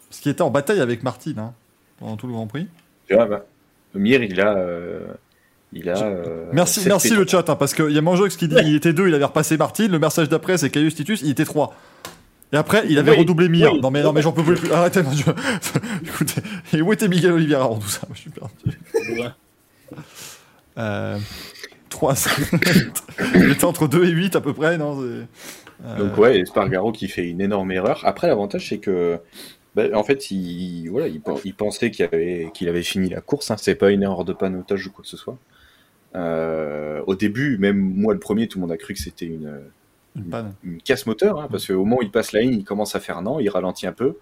Parce 0.09 0.19
qu'il 0.21 0.31
était 0.31 0.41
en 0.41 0.49
bataille 0.49 0.81
avec 0.81 1.03
Martin 1.03 1.33
hein, 1.37 1.53
pendant 1.99 2.17
tout 2.17 2.27
le 2.27 2.33
Grand 2.33 2.47
Prix. 2.47 2.67
Vois, 3.09 3.25
bah, 3.25 3.45
Mir, 3.93 4.23
il 4.23 4.39
a. 4.41 4.55
euh, 4.55 5.07
il 5.73 5.89
a 5.89 5.97
euh, 6.01 6.49
merci 6.51 6.81
merci 6.85 7.09
P3. 7.11 7.15
le 7.17 7.27
chat, 7.27 7.49
hein, 7.49 7.55
parce 7.55 7.73
qu'il 7.73 7.91
y 7.91 7.97
a 7.97 8.01
Manjox 8.01 8.35
qui 8.35 8.47
dit 8.49 8.55
qu'il 8.55 8.75
était 8.75 8.91
2, 8.93 9.07
il 9.07 9.13
avait 9.15 9.23
repassé 9.25 9.55
Martin. 9.57 9.87
Le 9.87 9.99
message 9.99 10.27
d'après, 10.27 10.57
c'est 10.57 10.69
Caius 10.69 10.95
Titus, 10.95 11.21
il 11.21 11.29
était 11.29 11.45
3. 11.45 11.73
Et 12.53 12.57
après, 12.57 12.83
il 12.89 12.99
avait 12.99 13.11
Oui, 13.11 13.19
redoublé 13.19 13.47
Mir. 13.47 13.71
oui. 13.71 13.79
non, 13.79 13.89
mais, 13.91 14.03
non, 14.03 14.11
mais 14.11 14.21
j'en 14.21 14.33
peux 14.33 14.43
plus. 14.43 14.69
Arrêtez, 14.73 15.01
je... 15.13 15.23
Écoutez, 16.05 16.41
et 16.73 16.81
où 16.81 16.91
était 16.91 17.07
Miguel 17.07 17.31
Oliveira 17.31 17.63
avant 17.63 17.79
tout 17.79 17.87
ça? 17.87 18.01
Je 18.13 18.19
suis 18.19 18.29
perdu. 18.31 18.53
Ouais. 19.17 19.29
Euh, 20.77 21.17
3, 21.89 22.13
Il 23.35 23.51
était 23.51 23.65
entre 23.65 23.87
2 23.87 24.03
et 24.05 24.09
8 24.09 24.35
à 24.35 24.41
peu 24.41 24.53
près, 24.53 24.77
non 24.77 25.01
euh, 25.01 25.25
Donc 25.97 26.17
ouais, 26.17 26.39
Espargaro 26.39 26.91
qui 26.91 27.07
fait 27.07 27.27
une 27.29 27.41
énorme 27.41 27.71
erreur. 27.71 28.01
Après, 28.05 28.27
l'avantage 28.27 28.69
c'est 28.69 28.77
que, 28.79 29.19
bah, 29.75 29.85
en 29.93 30.03
fait, 30.03 30.31
il, 30.31 30.89
voilà, 30.89 31.07
il, 31.07 31.21
pen- 31.21 31.37
il 31.43 31.53
pensait 31.55 31.91
qu'il 31.91 32.05
avait, 32.05 32.49
qu'il 32.53 32.69
avait 32.69 32.83
fini 32.83 33.09
la 33.09 33.21
course. 33.21 33.51
Hein. 33.51 33.57
C'est 33.57 33.75
pas 33.75 33.91
une 33.91 34.03
erreur 34.03 34.25
de 34.25 34.33
panotage 34.33 34.87
ou 34.87 34.91
quoi 34.91 35.03
que 35.03 35.09
ce 35.09 35.17
soit. 35.17 35.37
Euh, 36.15 37.01
au 37.07 37.15
début, 37.15 37.57
même 37.57 37.77
moi 37.77 38.13
le 38.13 38.19
premier, 38.19 38.47
tout 38.47 38.59
le 38.59 38.61
monde 38.61 38.71
a 38.71 38.77
cru 38.77 38.93
que 38.93 38.99
c'était 38.99 39.25
une, 39.25 39.61
Une 40.63 40.81
casse 40.81 41.05
moteur, 41.05 41.39
hein, 41.39 41.47
parce 41.49 41.65
qu'au 41.67 41.85
moment 41.85 41.97
où 41.99 42.03
il 42.03 42.11
passe 42.11 42.33
la 42.33 42.41
ligne, 42.41 42.55
il 42.59 42.63
commence 42.65 42.95
à 42.95 42.99
faire 42.99 43.21
non, 43.21 43.39
il 43.39 43.49
ralentit 43.49 43.87
un 43.87 43.93
peu. 43.93 44.17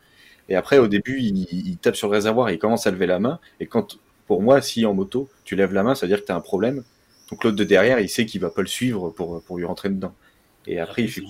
Et 0.48 0.56
après, 0.56 0.78
au 0.78 0.88
début, 0.88 1.20
il, 1.20 1.48
il 1.52 1.78
tape 1.78 1.96
sur 1.96 2.08
le 2.10 2.14
réservoir 2.14 2.50
et 2.50 2.54
il 2.54 2.60
commence 2.60 2.86
à 2.88 2.92
lever 2.92 3.08
la 3.08 3.20
main. 3.20 3.40
Et 3.60 3.66
quand, 3.66 3.98
pour 4.28 4.42
moi, 4.42 4.62
si 4.62 4.86
en 4.86 4.94
moto, 4.94 5.30
tu 5.46 5.56
lèves 5.56 5.74
la 5.74 5.84
main, 5.84 5.96
ça 5.96 6.06
veut 6.06 6.12
dire 6.12 6.22
que 6.22 6.28
tu 6.28 6.32
as 6.32 6.36
un 6.36 6.42
problème. 6.42 6.84
Donc 7.32 7.44
l'autre 7.44 7.58
de 7.58 7.64
derrière, 7.64 8.00
il 8.00 8.10
sait 8.10 8.26
qu'il 8.26 8.42
va 8.42 8.50
pas 8.50 8.62
le 8.62 8.68
suivre 8.68 9.10
pour, 9.10 9.42
pour 9.44 9.58
lui 9.58 9.66
rentrer 9.66 9.90
dedans. 9.90 10.14
Et 10.72 10.80
après, 10.80 11.04
il 11.04 11.10
fait 11.10 11.22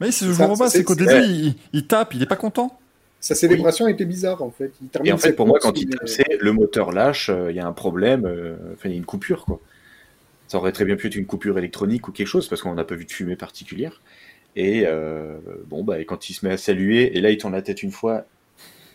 Mais 0.00 0.10
c'est 0.10 0.26
je 0.26 0.32
comprends 0.36 0.56
pas, 0.56 0.70
c'est 0.70 0.84
qu'au 0.84 0.94
début, 0.94 1.12
il, 1.24 1.54
il 1.72 1.86
tape, 1.86 2.14
il 2.14 2.22
est 2.22 2.26
pas 2.26 2.36
content. 2.36 2.78
Sa 3.20 3.34
célébration 3.34 3.88
était 3.88 4.04
bizarre 4.04 4.42
en 4.42 4.50
fait. 4.50 4.72
Il 4.82 4.88
termine 4.88 5.08
Et 5.10 5.12
en 5.12 5.18
fait, 5.18 5.32
pour 5.32 5.46
moi, 5.46 5.58
quand 5.60 5.78
il 5.80 5.88
est- 5.88 5.96
tape, 5.96 6.08
c'est 6.08 6.36
le 6.40 6.52
moteur 6.52 6.92
lâche, 6.92 7.30
euh, 7.30 7.50
il 7.50 7.56
y 7.56 7.60
a 7.60 7.66
un 7.66 7.72
problème, 7.72 8.26
euh, 8.26 8.56
enfin, 8.74 8.88
il 8.88 8.92
y 8.92 8.94
a 8.94 8.98
une 8.98 9.04
coupure, 9.06 9.44
quoi. 9.46 9.60
Ça 10.46 10.58
aurait 10.58 10.72
très 10.72 10.84
bien 10.84 10.96
pu 10.96 11.06
être 11.06 11.16
une 11.16 11.24
coupure 11.26 11.56
électronique 11.58 12.06
ou 12.08 12.12
quelque 12.12 12.26
chose, 12.26 12.48
parce 12.48 12.60
qu'on 12.62 12.74
n'a 12.74 12.84
pas 12.84 12.94
vu 12.94 13.06
de 13.06 13.12
fumée 13.12 13.36
particulière. 13.36 14.02
Et 14.56 14.84
euh, 14.86 15.38
bon, 15.66 15.82
bah, 15.84 15.98
et 16.00 16.04
quand 16.04 16.28
il 16.28 16.34
se 16.34 16.46
met 16.46 16.52
à 16.52 16.56
saluer, 16.58 17.16
et 17.16 17.20
là, 17.20 17.30
il 17.30 17.38
tourne 17.38 17.54
la 17.54 17.62
tête 17.62 17.82
une 17.82 17.90
fois, 17.90 18.24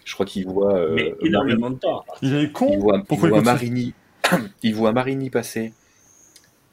je 0.06 0.14
crois 0.14 0.26
qu'il 0.28 0.46
voit. 0.48 0.76
euh, 0.78 0.94
Mais 0.96 1.14
énormément 1.28 1.70
de 1.72 1.78
temps. 1.80 2.06
Il 2.22 2.36
est 2.36 2.52
con. 2.52 2.70
Il 2.72 2.80
voit, 2.80 3.04
Pourquoi 3.08 3.30
il 3.30 3.32
voit 3.32 3.42
Marini, 3.42 3.94
il 4.64 4.76
voit 4.76 4.92
Marini 4.94 5.30
passer. 5.32 5.74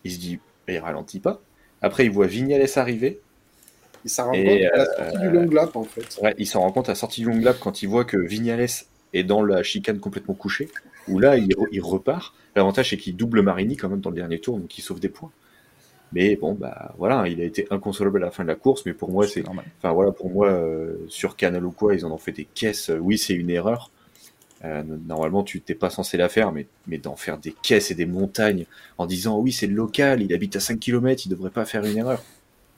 Il 0.05 0.13
se 0.13 0.19
dit, 0.19 0.39
bah, 0.67 0.75
il 0.75 0.79
ralentit 0.79 1.21
pas. 1.21 1.41
Après, 1.87 2.05
il 2.05 2.11
voit 2.11 2.27
Vignales 2.27 2.67
arriver. 2.77 3.21
Il 4.05 4.11
s'en 4.11 4.27
rend 4.27 4.33
Et, 4.35 4.45
compte 4.45 4.73
à 4.73 4.77
la 4.77 4.83
euh, 4.83 4.97
sortie 4.97 5.19
du 5.19 5.31
long 5.31 5.51
lap 5.51 5.77
en 5.77 5.85
fait. 5.85 6.19
Ouais, 6.21 6.35
il 6.37 6.47
s'en 6.47 6.61
rend 6.61 6.73
compte 6.73 6.89
à 6.89 6.93
la 6.93 6.97
sortie 6.97 7.21
du 7.21 7.29
long 7.29 7.39
lap 7.39 7.59
quand 7.61 7.83
il 7.83 7.87
voit 7.87 8.05
que 8.05 8.17
Vignales 8.17 8.67
est 9.13 9.23
dans 9.23 9.43
la 9.45 9.63
chicane 9.63 10.01
complètement 10.01 10.35
couché. 10.35 10.69
Où 11.09 11.21
là, 11.21 11.37
il, 11.37 11.49
re- 11.55 11.69
il 11.71 11.81
repart. 11.81 12.35
L'avantage, 12.57 12.91
c'est 12.91 12.97
qu'il 12.97 13.17
double 13.17 13.43
Marini 13.43 13.77
quand 13.77 13.89
même 13.89 14.01
dans 14.01 14.11
le 14.11 14.17
dernier 14.17 14.41
tour, 14.41 14.59
donc 14.59 14.77
il 14.77 14.83
sauve 14.83 14.99
des 14.99 15.09
points. 15.09 15.31
Mais 16.13 16.37
bon, 16.37 16.55
bah 16.55 16.95
voilà, 16.99 17.29
il 17.29 17.41
a 17.41 17.45
été 17.45 17.67
inconsolable 17.71 18.23
à 18.23 18.27
la 18.27 18.31
fin 18.33 18.43
de 18.43 18.49
la 18.49 18.57
course. 18.57 18.85
Mais 18.87 18.93
pour 18.93 19.11
moi, 19.11 19.27
c'est 19.29 19.43
normal. 19.43 19.65
Enfin 19.79 19.93
voilà, 19.93 20.11
pour 20.11 20.31
moi, 20.31 20.49
euh, 20.49 20.97
sur 21.09 21.37
Canal 21.37 21.65
ou 21.65 21.71
quoi, 21.71 21.95
ils 21.95 22.05
en 22.05 22.11
ont 22.11 22.19
fait 22.19 22.33
des 22.33 22.47
caisses. 22.55 22.91
Oui, 23.01 23.19
c'est 23.19 23.35
une 23.35 23.51
erreur. 23.51 23.91
Euh, 24.65 24.83
normalement, 25.07 25.43
tu 25.43 25.61
t'es 25.61 25.75
pas 25.75 25.91
censé 25.91 26.17
la 26.17 26.29
faire, 26.31 26.51
mais, 26.51 26.67
mais 26.87 26.97
d'en 26.99 27.15
faire 27.15 27.37
des 27.39 27.55
caisses 27.63 27.91
et 27.91 27.95
des 27.95 28.07
montagnes 28.07 28.65
en 28.99 29.07
disant 29.07 29.39
oui, 29.39 29.53
c'est 29.53 29.67
le 29.67 29.75
local, 29.75 30.23
il 30.23 30.33
habite 30.33 30.57
à 30.57 30.61
5 30.61 30.81
km, 30.81 31.27
il 31.27 31.29
devrait 31.29 31.51
pas 31.51 31.65
faire 31.67 31.85
une 31.85 31.97
erreur. 31.99 32.23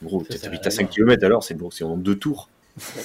Gros, 0.03 0.25
Ça, 0.29 0.39
tu 0.39 0.47
habites 0.47 0.61
à 0.67 0.71
rien 0.71 0.71
5 0.71 0.83
à 0.83 0.85
voir. 0.87 0.95
km 0.95 1.25
alors, 1.25 1.45
c'est 1.45 1.55
bon, 1.55 1.71
c'est 1.71 1.85
en 1.85 1.97
deux 1.97 2.17
tours. 2.17 2.49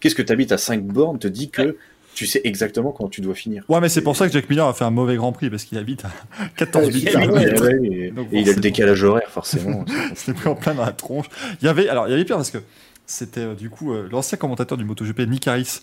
Qu'est-ce 0.00 0.14
que 0.14 0.22
tu 0.22 0.32
habites 0.32 0.52
à 0.52 0.58
5 0.58 0.82
bornes 0.84 1.18
te 1.18 1.28
dit 1.28 1.50
que 1.50 1.76
tu 2.14 2.26
sais 2.26 2.40
exactement 2.44 2.90
quand 2.92 3.08
tu 3.08 3.20
dois 3.20 3.34
finir 3.34 3.64
Ouais, 3.68 3.80
mais 3.80 3.88
c'est 3.88 4.02
pour 4.02 4.16
ça 4.16 4.26
que 4.26 4.32
Jack 4.32 4.48
Miller 4.50 4.66
a 4.66 4.74
fait 4.74 4.84
un 4.84 4.90
mauvais 4.90 5.16
Grand 5.16 5.32
Prix 5.32 5.50
parce 5.50 5.64
qu'il 5.64 5.78
habite 5.78 6.04
à 6.04 6.10
14 6.56 6.86
Ouais, 6.86 6.92
000 6.92 7.02
il 7.02 7.08
Et, 7.08 7.16
habite- 7.16 7.54
km. 7.54 7.62
ouais, 7.62 7.88
et- 8.06 8.10
Donc, 8.10 8.28
et 8.32 8.40
il 8.40 8.48
a 8.48 8.52
le 8.52 8.60
décalage 8.60 9.02
horaire, 9.04 9.28
forcément. 9.30 9.84
C'était 10.14 10.32
pris 10.34 10.48
en 10.48 10.54
plein 10.56 10.74
dans 10.74 10.84
la 10.84 10.92
tronche. 10.92 11.26
Il 11.62 11.66
y 11.66 11.68
avait, 11.68 11.88
alors, 11.88 12.08
il 12.08 12.10
y 12.10 12.14
avait 12.14 12.24
pire 12.24 12.36
parce 12.36 12.50
que 12.50 12.58
c'était 13.06 13.40
euh, 13.40 13.54
du 13.54 13.70
coup 13.70 13.92
euh, 13.92 14.08
l'ancien 14.10 14.38
commentateur 14.38 14.78
du 14.78 14.84
MotoGP, 14.84 15.20
Nick 15.28 15.46
Harris. 15.48 15.80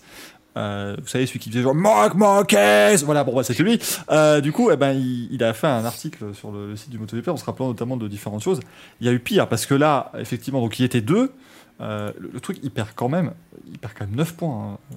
Euh, 0.57 0.95
vous 0.99 1.07
savez, 1.07 1.25
celui 1.27 1.39
qui 1.39 1.49
faisait 1.51 1.61
genre 1.61 1.75
Marc 1.75 2.15
Marquez 2.15 2.95
Voilà, 3.05 3.23
bon, 3.23 3.35
bah, 3.35 3.43
c'était 3.43 3.61
lui. 3.63 3.79
Euh, 4.09 4.41
du 4.41 4.51
coup, 4.51 4.71
eh 4.71 4.75
ben, 4.75 4.91
il, 4.93 5.27
il 5.31 5.43
a 5.43 5.53
fait 5.53 5.67
un 5.67 5.85
article 5.85 6.33
sur 6.33 6.51
le, 6.51 6.69
le 6.69 6.75
site 6.75 6.89
du 6.89 6.97
MotoGP 6.97 7.27
en 7.29 7.37
se 7.37 7.45
rappelant 7.45 7.67
notamment 7.67 7.95
de 7.95 8.07
différentes 8.07 8.43
choses. 8.43 8.59
Il 8.99 9.05
y 9.07 9.09
a 9.09 9.13
eu 9.13 9.19
pire 9.19 9.47
parce 9.47 9.65
que 9.65 9.75
là, 9.75 10.11
effectivement, 10.17 10.59
donc 10.61 10.79
il 10.79 10.83
était 10.85 11.01
deux. 11.01 11.31
Euh, 11.79 12.11
le, 12.19 12.31
le 12.33 12.39
truc, 12.39 12.57
il 12.63 12.71
perd 12.71 12.89
quand 12.95 13.07
même, 13.09 13.33
il 13.71 13.77
perd 13.77 13.93
quand 13.97 14.05
même 14.07 14.15
9 14.15 14.33
points. 14.33 14.73
hein. 14.73 14.95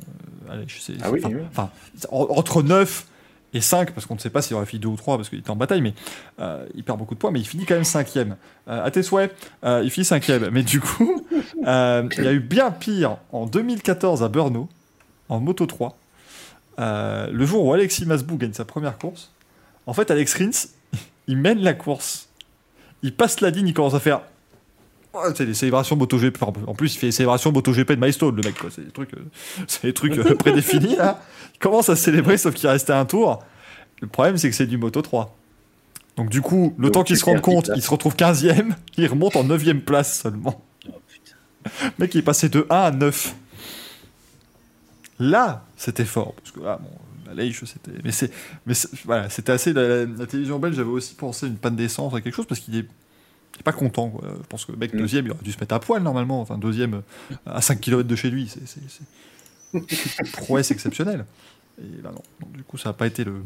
Allez, 0.51 0.65
je 0.67 0.81
sais, 0.81 0.95
Ah 1.03 1.11
oui, 1.11 1.21
enfin, 1.53 1.69
entre 2.11 2.63
9 2.63 3.07
et 3.53 3.61
5, 3.61 3.91
parce 3.93 4.07
qu'on 4.07 4.15
ne 4.15 4.21
sait 4.21 4.31
pas 4.31 4.41
s'il 4.43 4.57
aurait 4.57 4.65
fait 4.65 4.79
2 4.79 4.89
ou 4.89 4.97
3 4.97 5.17
parce 5.19 5.29
qu'il 5.29 5.41
était 5.41 5.51
en 5.51 5.57
bataille, 5.57 5.83
mais 5.83 5.93
euh, 6.41 6.65
il 6.75 6.85
perd 6.85 6.99
beaucoup 6.99 7.15
de 7.15 7.19
points, 7.21 7.33
mais 7.33 7.41
il 7.41 7.47
finit 7.47 7.67
quand 7.67 7.75
même 7.75 7.85
cinquième. 7.85 8.37
Euh, 8.69 8.85
à 8.85 8.91
tes 8.91 9.03
souhaits, 9.03 9.35
euh, 9.65 9.83
il 9.85 9.91
finit 9.91 10.05
cinquième. 10.07 10.49
Mais 10.51 10.63
du 10.63 10.81
coup, 10.81 11.23
il 11.59 11.65
y 11.65 12.27
a 12.29 12.33
eu 12.33 12.41
bien 12.41 12.71
pire 12.71 13.19
en 13.33 13.45
2014 13.47 14.23
à 14.23 14.29
Brno, 14.29 14.69
en 15.31 15.41
Moto 15.41 15.65
3, 15.65 15.97
euh, 16.79 17.29
le 17.31 17.47
jour 17.47 17.65
où 17.65 17.73
Alexis 17.73 18.05
Masbou 18.05 18.37
gagne 18.37 18.53
sa 18.53 18.65
première 18.65 18.99
course. 18.99 19.33
En 19.87 19.95
fait, 19.95 20.11
Alex 20.11 20.35
Rins, 20.35 20.69
il 21.29 21.39
mène 21.39 21.61
la 21.61 21.73
course. 21.73 22.29
Il 23.03 23.15
passe 23.15 23.41
la 23.41 23.49
ligne, 23.51 23.69
il 23.69 23.75
commence 23.75 23.95
à 23.95 24.01
faire. 24.01 24.21
Oh, 25.13 25.21
c'est 25.35 25.47
des 25.47 25.55
célébrations 25.55 25.97
MotoGP. 25.97 26.43
En 26.43 26.75
plus, 26.75 26.95
il 26.95 26.99
fait 26.99 27.07
des 27.09 27.13
célébrations 27.13 27.51
MotoGP 27.51 27.93
de 27.93 27.97
Milestone, 28.01 28.37
le 28.37 28.43
mec. 28.43 28.59
quoi. 28.59 28.71
C'est 28.71 28.85
des 28.85 28.91
trucs, 28.93 29.15
euh, 29.15 29.25
c'est 29.67 29.85
des 29.85 29.95
trucs 29.95 30.17
euh, 30.19 30.35
prédéfinis. 30.35 30.97
Là. 30.97 31.21
Il 31.55 31.59
commence 31.59 31.89
à 31.89 31.97
célébrer, 31.97 32.37
sauf 32.37 32.55
qu'il 32.55 32.69
restait 32.69 32.93
un 32.93 33.07
tour. 33.07 33.43
Le 34.01 34.09
problème, 34.09 34.37
c'est 34.37 34.51
que 34.51 34.55
c'est 34.57 34.67
du 34.67 34.79
Moto 34.79 35.01
3. 35.03 35.37
Donc, 36.17 36.29
du 36.29 36.43
coup, 36.43 36.75
le 36.77 36.85
Donc, 36.85 36.93
temps 36.93 37.03
qu'il 37.05 37.17
se 37.17 37.25
rende 37.25 37.41
compte, 37.41 37.71
il 37.75 37.83
se 37.83 37.91
retrouve 37.91 38.15
15ème. 38.15 38.73
Il 38.97 39.07
remonte 39.07 39.37
en 39.37 39.45
9ème 39.45 39.81
place 39.81 40.21
seulement. 40.21 40.63
Oh, 40.89 40.93
putain. 41.09 41.37
Le 41.85 41.91
mec, 42.05 42.15
il 42.15 42.19
est 42.19 42.23
passé 42.23 42.49
de 42.49 42.67
1 42.69 42.75
à 42.77 42.91
9. 42.91 43.35
Là, 45.21 45.65
c'était 45.77 46.05
fort. 46.05 46.35
Parce 46.35 46.51
que 46.51 46.61
là, 46.61 46.79
bon, 46.83 46.91
la 47.27 47.35
Leitch, 47.35 47.63
c'était. 47.65 47.93
Mais 48.03 48.11
c'est. 48.13 48.31
Mais 48.67 48.75
voilà, 49.05 49.29
c'était 49.31 49.53
assez. 49.53 49.73
La, 49.73 49.87
la- 49.87 50.05
la 50.07 50.27
télévision 50.27 50.59
belge 50.59 50.79
avait 50.79 50.89
aussi 50.89 51.15
pensé 51.15 51.47
une 51.47 51.57
panne 51.57 51.77
d'essence 51.77 52.13
à 52.15 52.21
quelque 52.21 52.35
chose 52.35 52.47
parce 52.47 52.61
qu'il 52.61 52.75
est. 52.77 52.79
il 53.55 53.61
est 53.61 53.63
pas 53.63 53.73
content. 53.73 54.09
quoi. 54.11 54.29
Je 54.41 54.47
pense 54.49 54.65
que 54.65 54.73
le 54.73 54.79
mec, 54.79 54.93
Mm. 54.95 54.99
deuxième, 54.99 55.27
il 55.27 55.31
aurait 55.33 55.43
dû 55.45 55.53
se 55.53 55.61
mettre 55.61 55.75
à 55.75 55.81
poil 55.81 56.03
normalement. 56.03 56.41
Enfin, 56.41 56.59
deuxième 56.59 56.95
euh, 56.95 57.35
à 57.47 57.61
5 57.61 57.81
km 57.81 58.09
de 58.09 58.17
chez 58.17 58.31
lui. 58.31 58.49
C'est. 58.49 58.67
c'est- 58.67 58.81
c'est 59.89 60.25
une 60.25 60.31
prouesse 60.33 60.71
exceptionnelle. 60.73 61.25
Et 61.79 62.03
là, 62.03 62.11
non. 62.11 62.23
Donc, 62.41 62.53
du 62.57 62.65
coup, 62.65 62.77
ça 62.77 62.89
n'a 62.89 62.93
pas 62.95 63.07
été 63.07 63.23
le. 63.25 63.43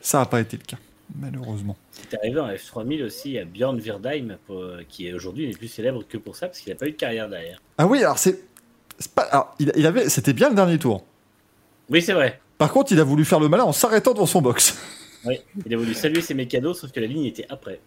Ça 0.00 0.18
n'a 0.18 0.26
pas 0.26 0.40
été 0.40 0.56
le 0.56 0.64
cas, 0.64 0.76
malheureusement. 1.14 1.76
C'est 2.10 2.18
arrivé 2.18 2.40
en 2.40 2.48
F3000 2.48 3.04
aussi 3.04 3.38
à 3.38 3.44
Björn 3.44 3.78
Virdheim, 3.78 4.36
pour- 4.46 4.64
qui 4.88 5.06
est 5.06 5.12
aujourd'hui 5.12 5.46
n'est 5.46 5.54
plus 5.54 5.68
célèbre 5.68 6.02
que 6.08 6.18
pour 6.18 6.34
ça, 6.36 6.48
parce 6.48 6.58
qu'il 6.58 6.72
n'a 6.72 6.78
pas 6.78 6.86
eu 6.88 6.92
de 6.92 6.96
carrière 6.96 7.28
derrière. 7.28 7.62
Ah 7.78 7.86
oui, 7.86 8.02
alors 8.02 8.18
c'est. 8.18 8.42
Pas, 9.14 9.22
alors, 9.22 9.54
il, 9.58 9.72
il 9.76 9.86
avait, 9.86 10.08
c'était 10.08 10.32
bien 10.32 10.48
le 10.48 10.54
dernier 10.54 10.78
tour. 10.78 11.04
Oui, 11.90 12.00
c'est 12.02 12.12
vrai. 12.12 12.40
Par 12.58 12.72
contre, 12.72 12.92
il 12.92 13.00
a 13.00 13.04
voulu 13.04 13.24
faire 13.24 13.40
le 13.40 13.48
malin 13.48 13.64
en 13.64 13.72
s'arrêtant 13.72 14.12
devant 14.14 14.26
son 14.26 14.42
box. 14.42 14.76
Oui. 15.24 15.38
Il 15.64 15.72
a 15.72 15.76
voulu 15.76 15.94
saluer 15.94 16.20
ses 16.20 16.34
mécanos, 16.34 16.80
sauf 16.80 16.90
que 16.90 16.98
la 16.98 17.06
ligne 17.06 17.26
était 17.26 17.46
après. 17.48 17.80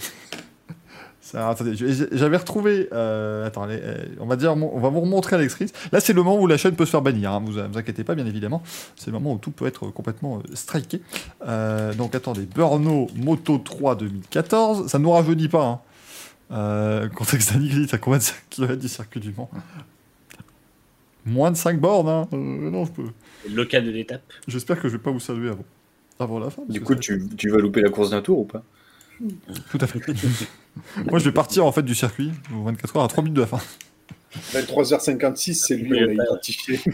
Ça, 1.20 1.48
attendez, 1.48 1.74
j'avais 2.10 2.36
retrouvé. 2.36 2.88
euh, 2.92 3.46
attends, 3.46 3.66
euh, 3.68 4.04
on 4.18 4.26
va 4.26 4.34
dire, 4.34 4.52
on 4.54 4.80
va 4.80 4.88
vous 4.88 5.00
remontrer 5.00 5.36
Alex 5.36 5.54
Rins. 5.54 5.66
Là, 5.92 6.00
c'est 6.00 6.12
le 6.12 6.24
moment 6.24 6.40
où 6.40 6.48
la 6.48 6.56
chaîne 6.56 6.74
peut 6.74 6.84
se 6.84 6.90
faire 6.90 7.00
bannir. 7.00 7.30
Hein, 7.30 7.40
vous, 7.44 7.52
vous 7.52 7.78
inquiétez 7.78 8.02
pas, 8.02 8.16
bien 8.16 8.26
évidemment. 8.26 8.64
C'est 8.96 9.06
le 9.06 9.12
moment 9.12 9.34
où 9.34 9.38
tout 9.38 9.52
peut 9.52 9.66
être 9.66 9.90
complètement 9.90 10.38
euh, 10.38 10.54
striké. 10.54 11.02
Euh, 11.46 11.94
donc, 11.94 12.16
attendez, 12.16 12.46
Burno 12.52 13.06
Moto 13.14 13.58
3 13.58 13.94
2014. 13.94 14.88
Ça 14.88 14.98
ne 14.98 15.04
nous 15.04 15.12
rajeunit 15.12 15.46
pas. 15.48 15.80
Hein. 16.50 17.08
Contexte 17.14 17.52
d'Anigli, 17.52 17.86
t'as 17.86 17.98
combien 17.98 18.18
de 18.18 18.24
kilomètres 18.50 18.80
du 18.82 18.88
circuit 18.88 19.20
du 19.20 19.32
Mans 19.36 19.48
Moins 21.24 21.50
de 21.50 21.56
5 21.56 21.78
bornes. 21.80 22.08
Hein. 22.08 22.28
Euh, 22.32 22.36
non, 22.36 22.84
je 22.84 22.92
peux. 22.92 23.04
Le 23.48 23.54
local 23.54 23.84
de 23.84 23.90
l'étape. 23.90 24.22
J'espère 24.48 24.80
que 24.80 24.88
je 24.88 24.94
vais 24.96 25.02
pas 25.02 25.10
vous 25.10 25.20
saluer 25.20 25.50
avant, 25.50 25.64
avant 26.18 26.38
la 26.38 26.50
fin. 26.50 26.62
Du 26.68 26.80
coup, 26.80 26.94
tu, 26.94 27.22
tu 27.36 27.48
vas 27.48 27.58
louper 27.58 27.80
la 27.80 27.90
course 27.90 28.10
d'un 28.10 28.22
tour 28.22 28.40
ou 28.40 28.44
pas? 28.44 28.62
Tout 29.70 29.78
à 29.80 29.86
fait. 29.86 30.00
Moi, 31.10 31.18
je 31.18 31.24
vais 31.24 31.32
partir 31.32 31.64
en 31.64 31.72
fait 31.72 31.82
du 31.82 31.94
circuit 31.94 32.32
aux 32.54 32.64
24 32.64 32.96
heures 32.96 33.04
à 33.04 33.08
3 33.08 33.22
minutes 33.22 33.36
de 33.36 33.42
la 33.42 33.46
fin. 33.46 33.60
23h56, 34.52 35.54
c'est 35.54 35.76
lui, 35.76 36.02
on 36.02 36.06
l'a 36.06 36.24
identifié. 36.24 36.80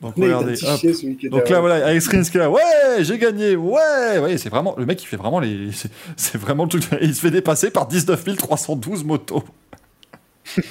Donc, 0.00 0.14
On 0.16 0.22
regardez, 0.22 0.52
hop. 0.52 0.62
identifié 0.62 0.94
celui 0.94 1.16
qui 1.16 1.26
est 1.26 1.28
Donc 1.28 1.48
là, 1.48 1.60
voilà, 1.60 1.86
Alex 1.86 2.08
Rins 2.08 2.22
qui 2.22 2.36
est 2.38 2.40
là, 2.40 2.50
ouais, 2.50 2.62
j'ai 3.00 3.18
gagné, 3.18 3.54
ouais, 3.54 4.18
ouais, 4.18 4.38
c'est 4.38 4.48
vraiment, 4.48 4.74
le 4.78 4.86
mec, 4.86 5.02
il 5.02 5.06
fait 5.06 5.18
vraiment 5.18 5.40
les, 5.40 5.70
c'est 6.16 6.38
vraiment 6.38 6.64
le 6.64 6.70
truc, 6.70 6.84
il 7.02 7.14
se 7.14 7.20
fait 7.20 7.30
dépasser 7.30 7.70
par 7.70 7.86
19 7.86 8.36
312 8.36 9.04
motos. 9.04 9.44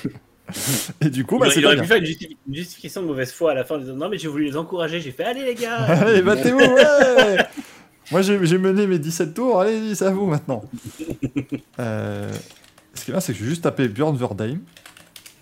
Et 1.02 1.10
du 1.10 1.26
coup, 1.26 1.38
bah, 1.40 1.48
il, 1.48 1.54
c'est 1.54 1.66
aurait 1.66 1.76
pu 1.76 1.82
bien. 1.82 1.88
faire 1.88 1.98
une, 1.98 2.06
justifi- 2.06 2.38
une 2.48 2.56
justification 2.56 3.02
de 3.02 3.08
mauvaise 3.08 3.32
foi 3.32 3.52
à 3.52 3.54
la 3.54 3.64
fin 3.64 3.76
en 3.76 3.80
disant 3.80 3.96
non 3.96 4.10
mais 4.10 4.18
j'ai 4.18 4.28
voulu 4.28 4.46
les 4.46 4.58
encourager, 4.58 5.00
j'ai 5.02 5.12
fait 5.12 5.24
allez 5.24 5.44
les 5.46 5.56
gars 5.56 5.76
Allez, 5.86 6.22
battez-vous, 6.22 6.58
ouais 6.60 7.38
Moi, 8.12 8.22
j'ai 8.24 8.58
mené 8.58 8.88
mes 8.88 8.98
17 9.00 9.34
tours, 9.34 9.62
allez, 9.62 9.94
c'est 9.96 10.06
à 10.06 10.12
vous 10.12 10.26
maintenant. 10.26 10.64
Euh, 11.80 12.30
ce 12.94 13.06
qui 13.06 13.12
est 13.12 13.14
bien, 13.14 13.22
c'est 13.22 13.32
que 13.32 13.40
j'ai 13.40 13.46
juste 13.46 13.64
tapé 13.64 13.88
Björn 13.88 14.18
Verdheim, 14.18 14.60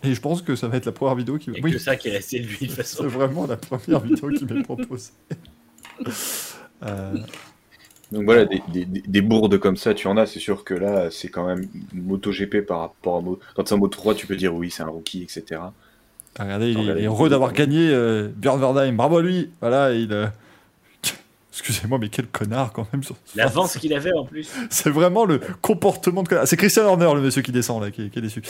et 0.04 0.14
je 0.14 0.22
pense 0.22 0.44
que 0.44 0.56
ça 0.56 0.68
va 0.68 0.78
être 0.78 0.86
la 0.86 0.92
première 0.92 1.16
vidéo 1.16 1.38
qui... 1.40 1.50
A 1.50 1.54
Oui, 1.64 1.72
que 1.72 1.80
ça 1.80 1.96
qui 1.96 2.10
est 2.10 2.12
resté 2.12 2.40
de 2.42 2.46
lui 2.46 2.54
de 2.54 2.66
toute 2.68 2.70
c'est 2.70 2.76
façon. 2.84 3.08
vraiment 3.08 3.48
la 3.48 3.58
première 3.58 4.02
vidéo 4.02 4.30
qui 4.30 4.46
m'est 4.46 4.62
proposée. 4.62 5.10
Euh, 6.84 7.14
Donc 8.12 8.24
voilà, 8.24 8.46
des, 8.46 8.62
des, 8.72 8.86
des- 8.86 9.04
des 9.06 9.22
bourdes 9.22 9.58
comme 9.58 9.76
ça, 9.78 9.94
tu 9.94 10.08
en 10.08 10.16
as. 10.18 10.28
C'est 10.28 10.40
sûr 10.40 10.64
que 10.64 10.74
là, 10.74 11.10
c'est 11.12 11.28
quand 11.30 11.46
même 11.46 11.68
MotoGP 11.94 12.62
par 12.66 12.80
rapport 12.80 13.18
à 13.18 13.22
Mo... 13.22 13.40
Quand 13.56 13.68
c'est 13.68 13.76
un 13.76 13.78
Moto 13.78 13.98
3, 14.00 14.16
tu 14.16 14.28
peux 14.28 14.36
dire 14.38 14.54
oui, 14.56 14.72
c'est 14.72 14.84
un 14.84 14.88
rookie, 14.88 15.24
etc. 15.24 15.62
Regardez, 16.40 16.72
il, 16.72 16.90
est 16.90 17.06
heureux 17.06 17.30
d'avoir 17.30 17.52
gagné 17.52 17.90
euh, 17.92 18.30
Björn 18.36 18.60
Verdheim. 18.60 18.96
Bravo 18.96 19.18
à 19.18 19.22
lui. 19.22 19.50
Voilà, 19.60 19.92
il. 19.94 20.14
euh, 20.14 20.28
Excusez-moi, 21.52 21.98
mais 22.00 22.10
quel 22.10 22.28
connard 22.28 22.72
quand 22.72 22.88
même. 22.94 23.04
sur- 23.04 23.16
L'avance 23.36 23.76
qu'il 23.80 23.92
avait 23.94 24.14
en 24.14 24.24
plus. 24.24 24.48
C'est 24.70 24.92
vraiment 24.92 25.26
le 25.26 25.42
comportement 25.62 26.22
de 26.24 26.28
connard. 26.30 26.48
C'est 26.48 26.56
Christian 26.58 26.84
Horner, 26.86 27.10
le 27.16 27.22
monsieur 27.22 27.42
qui 27.42 27.52
descend 27.52 27.82
là, 27.82 27.90
qui, 27.92 28.04
est- 28.04 28.10
qui 28.10 28.20
est 28.20 28.22
déçu. 28.22 28.42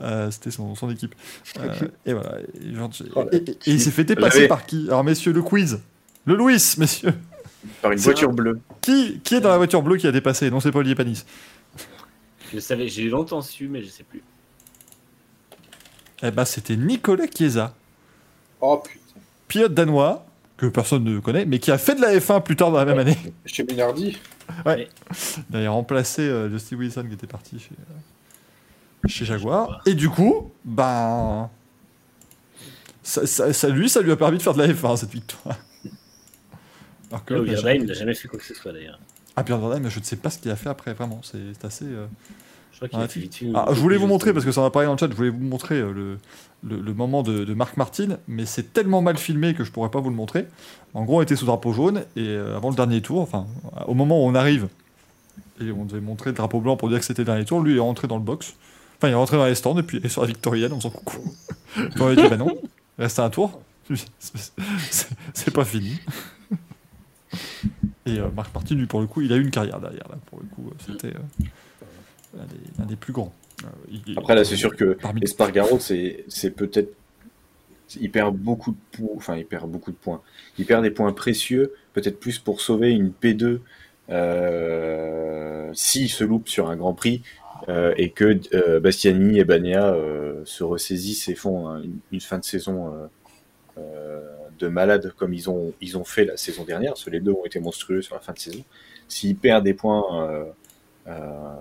Euh, 0.00 0.30
C'était 0.32 0.50
son, 0.50 0.74
son 0.74 0.90
équipe. 0.90 1.14
Euh, 1.60 1.72
et 2.04 2.12
voilà. 2.12 2.40
Et, 2.40 2.74
Oh 3.14 3.20
là. 3.22 3.26
et- 3.32 3.36
et- 3.36 3.50
et 3.50 3.56
il 3.66 3.80
s'est 3.80 3.90
fait 3.92 4.04
dépasser 4.04 4.48
par 4.48 4.66
qui? 4.66 4.86
Alors, 4.88 5.04
messieurs, 5.04 5.32
le 5.32 5.42
quiz. 5.42 5.80
Le 6.24 6.34
Louis, 6.34 6.60
messieurs. 6.78 7.14
Par 7.82 7.92
une 7.92 7.98
voiture 7.98 8.32
bleue. 8.32 8.60
Qui, 8.80 9.20
qui 9.24 9.34
est 9.36 9.40
dans 9.40 9.48
la 9.48 9.56
voiture 9.56 9.82
bleue 9.82 9.96
qui 9.96 10.06
a 10.06 10.12
dépassé 10.12 10.50
Non, 10.50 10.60
c'est 10.60 10.70
pas 10.72 10.78
Olivier 10.78 10.94
Panis. 10.94 11.24
Je 12.52 12.60
savais, 12.60 12.88
j'ai 12.88 13.08
longtemps 13.08 13.42
su 13.42 13.66
mais 13.68 13.82
je 13.82 13.88
sais 13.88 14.04
plus. 14.04 14.22
Eh 16.22 16.30
ben, 16.30 16.44
c'était 16.44 16.76
Nicolas 16.76 17.26
Chiesa, 17.26 17.74
Oh 18.60 18.78
putain. 18.82 19.20
pilote 19.48 19.74
danois, 19.74 20.24
que 20.56 20.66
personne 20.66 21.04
ne 21.04 21.18
connaît, 21.18 21.44
mais 21.44 21.58
qui 21.58 21.70
a 21.70 21.76
fait 21.78 21.94
de 21.94 22.00
la 22.00 22.16
F1 22.16 22.42
plus 22.42 22.56
tard 22.56 22.70
dans 22.70 22.78
la 22.78 22.86
même 22.86 22.98
année. 22.98 23.18
Chez 23.44 23.64
Minardi. 23.64 24.16
Il 25.50 25.56
a 25.66 25.70
remplacé 25.70 26.22
euh, 26.22 26.48
Justin 26.50 26.76
Wilson 26.76 27.04
qui 27.08 27.14
était 27.14 27.26
parti 27.26 27.58
chez, 27.58 27.72
euh, 27.78 29.08
chez 29.08 29.24
Jaguar. 29.26 29.82
Et 29.86 29.94
du 29.94 30.08
coup, 30.08 30.52
ben. 30.64 31.50
Ça, 33.02 33.26
ça- 33.26 33.52
ça- 33.52 33.68
lui, 33.68 33.88
ça 33.90 34.00
lui 34.00 34.10
a 34.12 34.16
permis 34.16 34.38
de 34.38 34.42
faire 34.42 34.54
de 34.54 34.62
la 34.62 34.68
F1 34.72 34.96
cette 34.96 35.10
victoire. 35.12 35.56
Là 37.28 37.36
où 37.40 37.44
l'autre, 37.44 37.52
Irvine 37.52 37.86
n'a 37.86 37.94
jamais 37.94 38.14
fait 38.14 38.28
quoi 38.28 38.38
que 38.38 38.44
ce 38.44 38.54
soit 38.54 38.72
d'ailleurs. 38.72 38.98
Ah, 39.36 39.42
Björn 39.42 39.60
Verdheim, 39.60 39.82
mais 39.82 39.90
je 39.90 39.98
ne 39.98 40.04
sais 40.04 40.16
pas 40.16 40.30
ce 40.30 40.38
qu'il 40.38 40.50
a 40.50 40.56
fait 40.56 40.68
après, 40.68 40.94
vraiment. 40.94 41.20
C'est 41.22 41.64
assez. 41.64 41.84
euh, 41.84 42.06
Je 42.72 42.86
crois 42.86 43.02
Ah, 43.02 43.08
fait. 43.08 43.28
Ah, 43.54 43.66
je 43.72 43.80
voulais 43.80 43.96
vous 43.96 44.06
montrer, 44.06 44.32
parce 44.32 44.44
que 44.44 44.52
ça 44.52 44.60
m'a 44.62 44.70
parlé 44.70 44.86
dans 44.86 44.92
le 44.92 44.98
chat, 44.98 45.08
je 45.10 45.14
voulais 45.16 45.28
vous 45.30 45.38
montrer 45.44 45.76
euh, 45.76 45.92
le, 45.92 46.18
le, 46.62 46.80
le 46.80 46.94
moment 46.94 47.22
de, 47.22 47.44
de 47.44 47.54
Marc 47.54 47.76
Martin, 47.76 48.18
mais 48.28 48.46
c'est 48.46 48.72
tellement 48.72 49.02
mal 49.02 49.18
filmé 49.18 49.52
que 49.54 49.62
je 49.64 49.70
pourrais 49.72 49.90
pas 49.90 50.00
vous 50.00 50.10
le 50.10 50.16
montrer. 50.16 50.46
En 50.94 51.04
gros, 51.04 51.18
on 51.18 51.22
était 51.22 51.36
sous 51.36 51.46
drapeau 51.46 51.72
jaune, 51.72 52.04
et 52.16 52.26
euh, 52.28 52.56
avant 52.56 52.70
le 52.70 52.76
dernier 52.76 53.02
tour, 53.02 53.20
enfin, 53.20 53.46
au 53.86 53.94
moment 53.94 54.24
où 54.24 54.28
on 54.28 54.34
arrive, 54.34 54.68
et 55.60 55.70
on 55.70 55.84
devait 55.84 56.00
montrer 56.00 56.30
le 56.30 56.36
drapeau 56.36 56.60
blanc 56.60 56.76
pour 56.76 56.88
dire 56.88 56.98
que 56.98 57.04
c'était 57.04 57.22
le 57.22 57.26
dernier 57.26 57.44
tour, 57.44 57.60
lui 57.60 57.72
il 57.72 57.76
est 57.76 57.80
rentré 57.80 58.08
dans 58.08 58.16
le 58.16 58.22
box. 58.22 58.54
Enfin, 58.98 59.08
il 59.08 59.12
est 59.12 59.14
rentré 59.14 59.36
dans 59.36 59.44
les 59.46 59.54
stands, 59.54 59.78
et 59.78 59.82
puis 59.82 59.98
il 59.98 60.06
est 60.06 60.08
sur 60.08 60.22
la 60.22 60.28
victorienne 60.28 60.72
en 60.72 60.76
faisant 60.76 60.90
coucou. 60.90 61.18
On 62.00 62.08
lui 62.08 62.18
a 62.18 62.22
dit, 62.22 62.28
bah 62.30 62.36
non, 62.38 62.48
il 62.98 63.02
reste 63.02 63.18
un 63.18 63.28
tour. 63.28 63.60
C'est 65.34 65.50
pas 65.52 65.64
fini. 65.64 65.98
Et 68.06 68.18
euh, 68.18 68.28
Marc 68.34 68.54
Martin, 68.54 68.74
lui, 68.76 68.86
pour 68.86 69.00
le 69.00 69.06
coup, 69.06 69.20
il 69.22 69.32
a 69.32 69.36
eu 69.36 69.42
une 69.42 69.50
carrière 69.50 69.80
derrière, 69.80 70.06
là, 70.08 70.16
pour 70.26 70.38
le 70.40 70.46
coup, 70.46 70.68
euh, 70.70 70.74
c'était 70.86 71.16
euh, 71.16 72.40
l'un 72.78 72.86
des, 72.86 72.96
plus 72.96 73.12
grands. 73.12 73.32
Euh, 73.64 73.68
il- 74.06 74.18
Après, 74.18 74.34
là, 74.34 74.44
c'est 74.44 74.56
sûr 74.56 74.76
que 74.76 74.94
Parmi- 74.94 75.22
Espargaro, 75.22 75.78
c'est 75.80 76.24
peut-être. 76.56 76.92
Il 78.00 78.10
perd 78.10 78.36
beaucoup 78.36 78.72
de 78.72 78.76
points. 78.98 79.08
Enfin, 79.16 79.36
il 79.36 79.46
perd 79.46 79.70
beaucoup 79.70 79.90
de 79.92 79.96
points. 79.96 80.20
Il 80.58 80.66
perd 80.66 80.82
des 80.82 80.90
points 80.90 81.12
précieux, 81.12 81.72
peut-être 81.94 82.18
plus 82.18 82.38
pour 82.38 82.60
sauver 82.60 82.90
une 82.90 83.10
P2 83.12 83.60
euh, 84.10 85.70
s'il 85.72 86.08
se 86.10 86.24
loupe 86.24 86.48
sur 86.48 86.68
un 86.68 86.76
Grand 86.76 86.94
Prix 86.94 87.22
euh, 87.68 87.94
et 87.96 88.10
que 88.10 88.38
euh, 88.54 88.80
Bastiani 88.80 89.38
et 89.38 89.44
Bagnaia 89.44 89.94
se 90.44 90.64
ressaisissent 90.64 91.28
et 91.28 91.34
font 91.34 91.68
un- 91.68 91.82
une, 92.12 92.20
fin 92.20 92.38
de 92.38 92.44
saison 92.44 92.92
de 94.58 94.68
malade 94.68 95.12
comme 95.16 95.34
ils 95.34 95.50
ont, 95.50 95.72
ils 95.80 95.96
ont 95.96 96.04
fait 96.04 96.24
la 96.24 96.36
saison 96.36 96.64
dernière. 96.64 96.92
Parce 96.92 97.04
que 97.04 97.10
les 97.10 97.20
deux 97.20 97.32
ont 97.32 97.44
été 97.44 97.60
monstrueux 97.60 98.02
sur 98.02 98.14
la 98.14 98.20
fin 98.20 98.32
de 98.32 98.38
saison. 98.38 98.64
S'il 99.08 99.36
perd 99.36 99.64
des 99.64 99.74
points 99.74 100.28
euh, 100.28 100.44
euh, 101.08 101.54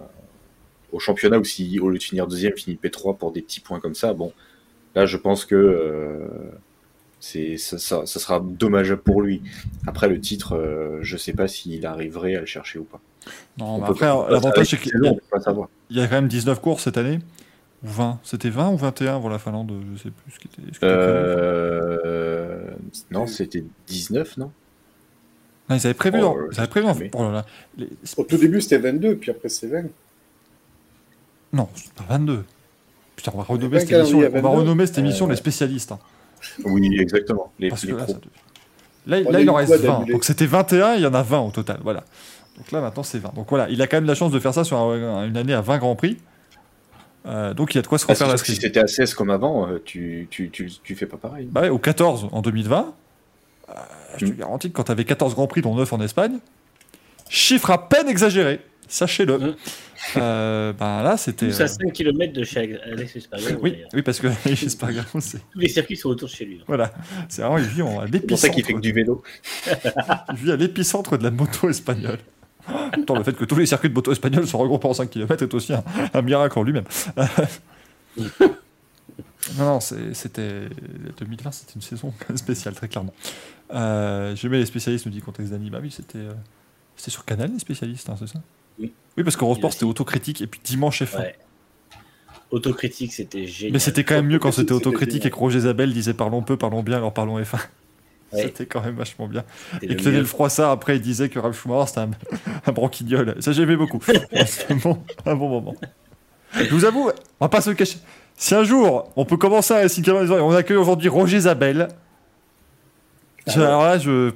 au 0.92 1.00
championnat 1.00 1.38
ou 1.38 1.44
si 1.44 1.80
au 1.80 1.90
lieu 1.90 1.98
de 1.98 2.04
finir 2.04 2.28
deuxième, 2.28 2.56
finit 2.56 2.80
P3 2.82 3.18
pour 3.18 3.32
des 3.32 3.42
petits 3.42 3.60
points 3.60 3.80
comme 3.80 3.96
ça, 3.96 4.14
bon, 4.14 4.32
là 4.96 5.06
je 5.06 5.18
pense 5.18 5.46
que 5.46 5.56
euh, 5.56 6.28
c'est 7.20 7.58
ça, 7.58 7.78
ça, 7.78 8.06
ça 8.06 8.20
sera 8.20 8.40
dommageable 8.40 9.02
pour 9.02 9.22
lui. 9.22 9.42
Après 9.88 10.08
le 10.08 10.20
titre, 10.20 10.56
euh, 10.56 11.00
je 11.02 11.18
sais 11.18 11.34
pas 11.34 11.48
s'il 11.48 11.86
arriverait 11.86 12.36
à 12.36 12.40
le 12.42 12.46
chercher 12.46 12.80
ou 12.80 12.84
pas. 12.84 13.02
Non, 13.58 13.80
mais 13.80 13.88
peut 13.88 13.92
après, 13.92 14.06
l'avantage, 14.32 14.68
c'est 14.68 14.78
qu'il 14.78 14.92
y 15.90 16.00
a 16.00 16.08
quand 16.08 16.16
même 16.16 16.28
19 16.28 16.62
courses 16.62 16.84
cette 16.84 16.98
année. 16.98 17.20
Ou 17.86 17.88
20. 17.88 18.20
C'était 18.24 18.50
20 18.50 18.70
ou 18.72 18.78
21 18.78 19.20
pour 19.20 19.30
la 19.30 19.38
Finlande 19.40 19.72
Je 19.94 19.98
sais 20.02 20.10
plus 20.10 20.32
ce 20.34 20.40
qui 20.40 20.48
était. 20.48 20.62
ce 20.74 20.80
qui 20.80 20.86
était 20.86 20.96
prévu. 20.96 21.08
Euh, 22.06 22.72
non, 23.12 23.28
c'était 23.28 23.64
19, 23.88 24.38
non? 24.38 24.52
Non, 25.70 25.76
ils 25.76 25.86
avaient 25.86 25.94
prévu. 25.94 26.20
Oh, 26.22 26.38
euh, 26.38 26.50
ils 26.52 26.60
avaient 26.60 26.68
prévu 26.68 26.88
mais- 27.00 27.12
oh 27.14 27.24
là 27.24 27.32
là. 27.32 27.46
Les- 27.78 27.90
Au 28.18 28.24
tout 28.24 28.38
début, 28.38 28.62
c'était 28.62 28.78
22, 28.78 29.16
puis 29.16 29.32
après, 29.32 29.50
c'est 29.50 29.68
20. 29.68 29.84
Non, 31.54 31.70
c'est 31.76 31.92
pas 31.94 32.04
22. 32.10 32.44
Putain, 33.16 33.32
on 33.34 33.38
va 33.38 33.44
renommer 33.46 33.78
pas 33.78 33.80
cette 33.80 33.92
émission, 33.92 34.18
on 34.18 34.22
va 34.22 34.30
22. 34.30 34.48
renommer 34.48 34.86
cette 34.88 34.98
émission 34.98 35.26
Euh, 35.26 35.30
les 35.30 35.36
spécialistes. 35.38 35.92
hein. 35.92 36.00
Oui, 36.66 36.98
exactement. 37.00 37.52
Les, 37.60 37.70
parce 37.70 37.84
les 37.86 37.94
que 37.94 37.98
là, 37.98 38.06
ça 38.08 38.14
il 39.40 39.50
en 39.50 39.54
reste 39.56 39.74
20. 39.76 39.94
d'annulé 40.00 40.14
Donc 40.14 40.24
c'était 40.26 40.46
21, 40.46 40.96
il 40.96 41.02
y 41.02 41.08
en 41.08 41.14
a 41.14 41.24
20 41.24 41.40
au 41.40 41.52
total. 41.52 41.80
Voilà. 41.84 42.04
Donc 42.58 42.72
là, 42.72 42.82
maintenant, 42.82 43.04
c'est 43.04 43.20
20. 43.20 43.34
Donc 43.36 43.48
voilà, 43.50 43.70
il 43.70 43.82
a 43.82 43.88
quand 43.88 43.98
même 43.98 44.06
la 44.06 44.16
chance 44.16 44.32
de 44.32 44.40
faire 44.40 44.54
ça 44.54 44.64
sur 44.64 44.78
un- 44.78 45.28
une 45.28 45.38
année 45.38 45.54
à 45.54 45.62
20 45.62 45.78
Grands 45.78 45.96
Prix. 45.96 46.18
Euh, 47.28 47.54
donc 47.54 47.74
il 47.74 47.78
y 47.78 47.80
a 47.80 47.82
de 47.82 47.88
quoi 47.88 47.98
se 47.98 48.06
Ah, 48.08 48.14
refaire 48.14 48.28
c'est 48.28 48.34
la 48.34 48.38
si 48.38 48.56
c'était 48.62 48.80
à 48.80 48.88
16 48.88 49.14
comme 49.16 49.30
avant, 49.32 49.68
euh, 49.68 49.82
tu, 49.84 50.28
tu, 50.30 50.50
tu, 50.52 50.70
tu 50.84 50.96
fais 50.96 51.06
pas 51.08 51.18
pareil. 51.18 51.48
Bah 51.52 51.62
ouais, 51.62 51.70
au 51.70 51.80
14 51.80 52.28
en 52.32 52.42
2020, 52.42 52.94
euh, 53.70 53.74
je 54.18 54.26
te 54.28 54.32
Mm. 54.32 54.36
garantis 54.36 54.70
que 54.70 54.76
quand 54.76 54.84
tu 54.84 54.92
avais 54.92 55.06
14 55.06 55.34
Grands 55.34 55.48
Prix, 55.48 55.62
dont 55.62 55.74
9 55.76 55.92
en 55.94 56.02
Espagne, 56.02 56.38
chiffre 57.30 57.72
à 57.72 57.90
peine 57.90 58.08
exagéré, 58.08 58.60
sachez-le. 58.88 59.38
Mm. 59.40 59.56
Euh, 60.18 60.72
ben 60.74 61.02
là, 61.02 61.18
c'était. 61.18 61.48
Euh, 61.48 61.64
à 61.64 61.68
5 61.68 61.92
km 61.94 62.32
de 62.32 62.44
chez 62.44 62.78
Alex 62.84 63.16
Espargaro. 63.16 63.60
Oui, 63.64 63.78
oui, 63.94 64.02
parce 64.04 64.20
que 64.20 64.28
Espargaro, 64.48 65.20
c'est 65.20 65.40
Tous 65.52 65.58
les 65.60 65.68
circuits 65.70 65.98
sont 65.98 66.10
autour 66.10 66.28
de 66.30 66.34
chez 66.34 66.46
lui. 66.46 66.62
voilà, 66.68 66.92
c'est 67.28 67.42
vraiment 67.42 67.58
il 67.58 67.64
vit 67.66 67.82
en- 67.82 68.02
à 68.02 68.06
C'est 68.12 68.20
pour 68.28 68.38
ça 68.38 68.48
l'épicentre. 68.50 68.54
qu'il 68.54 68.66
fait 68.66 68.74
que 68.74 68.80
du 68.80 68.92
vélo. 68.92 69.24
Il 70.32 70.36
vit 70.36 70.52
à 70.52 70.56
l'épicentre 70.58 71.18
de 71.18 71.24
la 71.24 71.32
moto 71.32 71.70
espagnole. 71.70 72.20
Attends, 72.68 73.16
le 73.16 73.24
fait 73.24 73.34
que 73.34 73.46
tous 73.46 73.56
les 73.56 73.66
circuits 73.66 73.90
de 73.90 73.94
moto 73.94 74.12
espagnols 74.12 74.48
sont 74.48 74.58
regroupés 74.58 74.88
en 74.88 74.94
5 74.94 75.10
km 75.10 75.44
est 75.44 75.54
aussi 75.54 75.74
un, 75.74 75.84
un 76.14 76.22
miracle 76.22 76.58
en 76.58 76.64
lui-même. 76.64 76.86
non, 79.58 79.66
non, 79.66 79.80
c'était 79.80 80.70
2020, 81.20 81.52
c'était 81.52 81.74
une 81.76 81.82
saison 81.82 82.14
spéciale, 82.36 82.74
très 82.74 82.88
clairement. 82.88 83.14
Euh, 83.74 84.36
J'aimais 84.36 84.60
les 84.60 84.66
spécialistes, 84.66 85.06
nous 85.06 85.12
dit 85.12 85.22
Contexte 85.22 85.52
d'Annie. 85.52 85.70
Bah 85.70 85.80
oui, 85.82 85.92
c'était 85.92 86.20
euh, 86.20 86.34
c'était 86.96 87.12
sur 87.12 87.26
Canal, 87.26 87.52
les 87.52 87.60
spécialistes, 87.60 88.10
hein, 88.10 88.16
c'est 88.20 88.28
ça? 88.28 88.40
Oui. 88.80 88.94
Oui, 89.18 89.24
parce 89.24 89.36
qu'Eurosport, 89.36 89.74
c'était 89.74 89.86
autocritique, 89.86 90.42
et 90.42 90.48
puis 90.48 90.60
Dimanche 90.64 91.02
F1. 91.02 91.18
Ouais. 91.20 91.36
Autocritique, 92.52 93.14
c'était 93.14 93.48
génial. 93.48 93.74
Mais 93.74 93.80
c'était 93.80 94.04
quand 94.04 94.16
même 94.16 94.28
mieux 94.28 94.40
quand 94.40 94.52
c'était 94.52 94.74
Autocritique, 94.74 95.26
et 95.26 95.30
que 95.30 95.36
Roger 95.36 95.60
Isabelle 95.60 95.94
disait 95.94 96.14
parlons 96.14 96.42
peu, 96.42 96.58
parlons 96.58 96.84
bien, 96.84 96.98
alors 96.98 97.14
parlons 97.14 97.40
F1. 97.40 97.60
Ouais. 98.34 98.42
C'était 98.44 98.66
quand 98.66 98.82
même 98.82 98.96
vachement 98.96 99.28
bien. 99.28 99.44
Et 99.82 99.88
le 99.88 99.96
que 99.96 100.04
Lionel 100.04 100.22
mieux. 100.22 100.26
Froissart, 100.26 100.72
après, 100.72 100.96
il 100.98 101.02
disait 101.02 101.30
que 101.30 101.40
Ralph 101.40 101.62
Schumacher, 101.62 101.88
c'était 101.88 102.00
un, 102.02 102.10
un 102.66 102.72
branquignol. 102.72 103.36
Ça, 103.40 103.52
j'aimais 103.52 103.76
beaucoup. 103.78 104.00
C'était 104.46 104.74
un 104.74 104.78
bon, 104.78 105.04
un 105.26 105.36
bon 105.36 105.50
moment. 105.50 105.76
Je 106.54 106.70
vous 106.74 106.86
avoue, 106.86 107.10
on 107.40 107.46
va 107.46 107.50
pas 107.50 107.62
se 107.62 107.70
le 107.70 107.76
cacher. 107.76 108.00
Si 108.36 108.54
un 108.56 108.64
jour, 108.64 109.12
on 109.16 109.26
peut 109.26 109.38
commencer 109.38 109.74
à 109.74 109.78
Racing 109.78 110.04
on 110.10 110.52
accueille 110.56 110.78
aujourd'hui 110.78 111.08
Roger 111.08 111.38
Isabelle, 111.38 111.88
je- 113.48 113.62
alors 113.62 113.84
là, 113.84 113.98
je, 113.98 114.32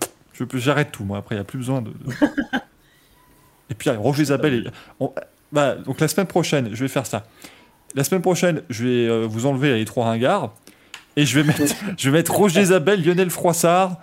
j'arrête 0.54 0.92
tout, 0.92 1.04
moi. 1.04 1.18
Après, 1.18 1.36
il 1.36 1.38
n'y 1.40 1.42
a 1.42 1.46
plus 1.46 1.58
besoin 1.58 1.82
de. 1.82 1.90
de- 1.90 1.96
Et 3.70 3.76
puis, 3.76 3.90
allez, 3.90 4.00
Roger 4.00 4.24
on- 5.00 5.14
bah, 5.52 5.76
donc, 5.76 6.00
la 6.00 6.08
semaine 6.08 6.28
prochaine, 6.28 6.70
je 6.74 6.82
vais 6.84 6.88
faire 6.88 7.06
ça. 7.06 7.26
La 7.96 8.04
semaine 8.04 8.22
prochaine, 8.22 8.62
je 8.70 8.84
vais 8.86 9.08
euh, 9.08 9.26
vous 9.28 9.46
enlever 9.46 9.76
les 9.76 9.86
trois 9.86 10.06
ringards. 10.06 10.54
Et 11.16 11.26
je 11.26 11.40
vais 11.40 11.46
mettre, 11.46 11.62
je 11.98 12.10
vais 12.10 12.18
mettre 12.18 12.34
Roger 12.34 12.62
Isabelle, 12.62 13.04
Lionel 13.04 13.30
Froissart 13.30 13.98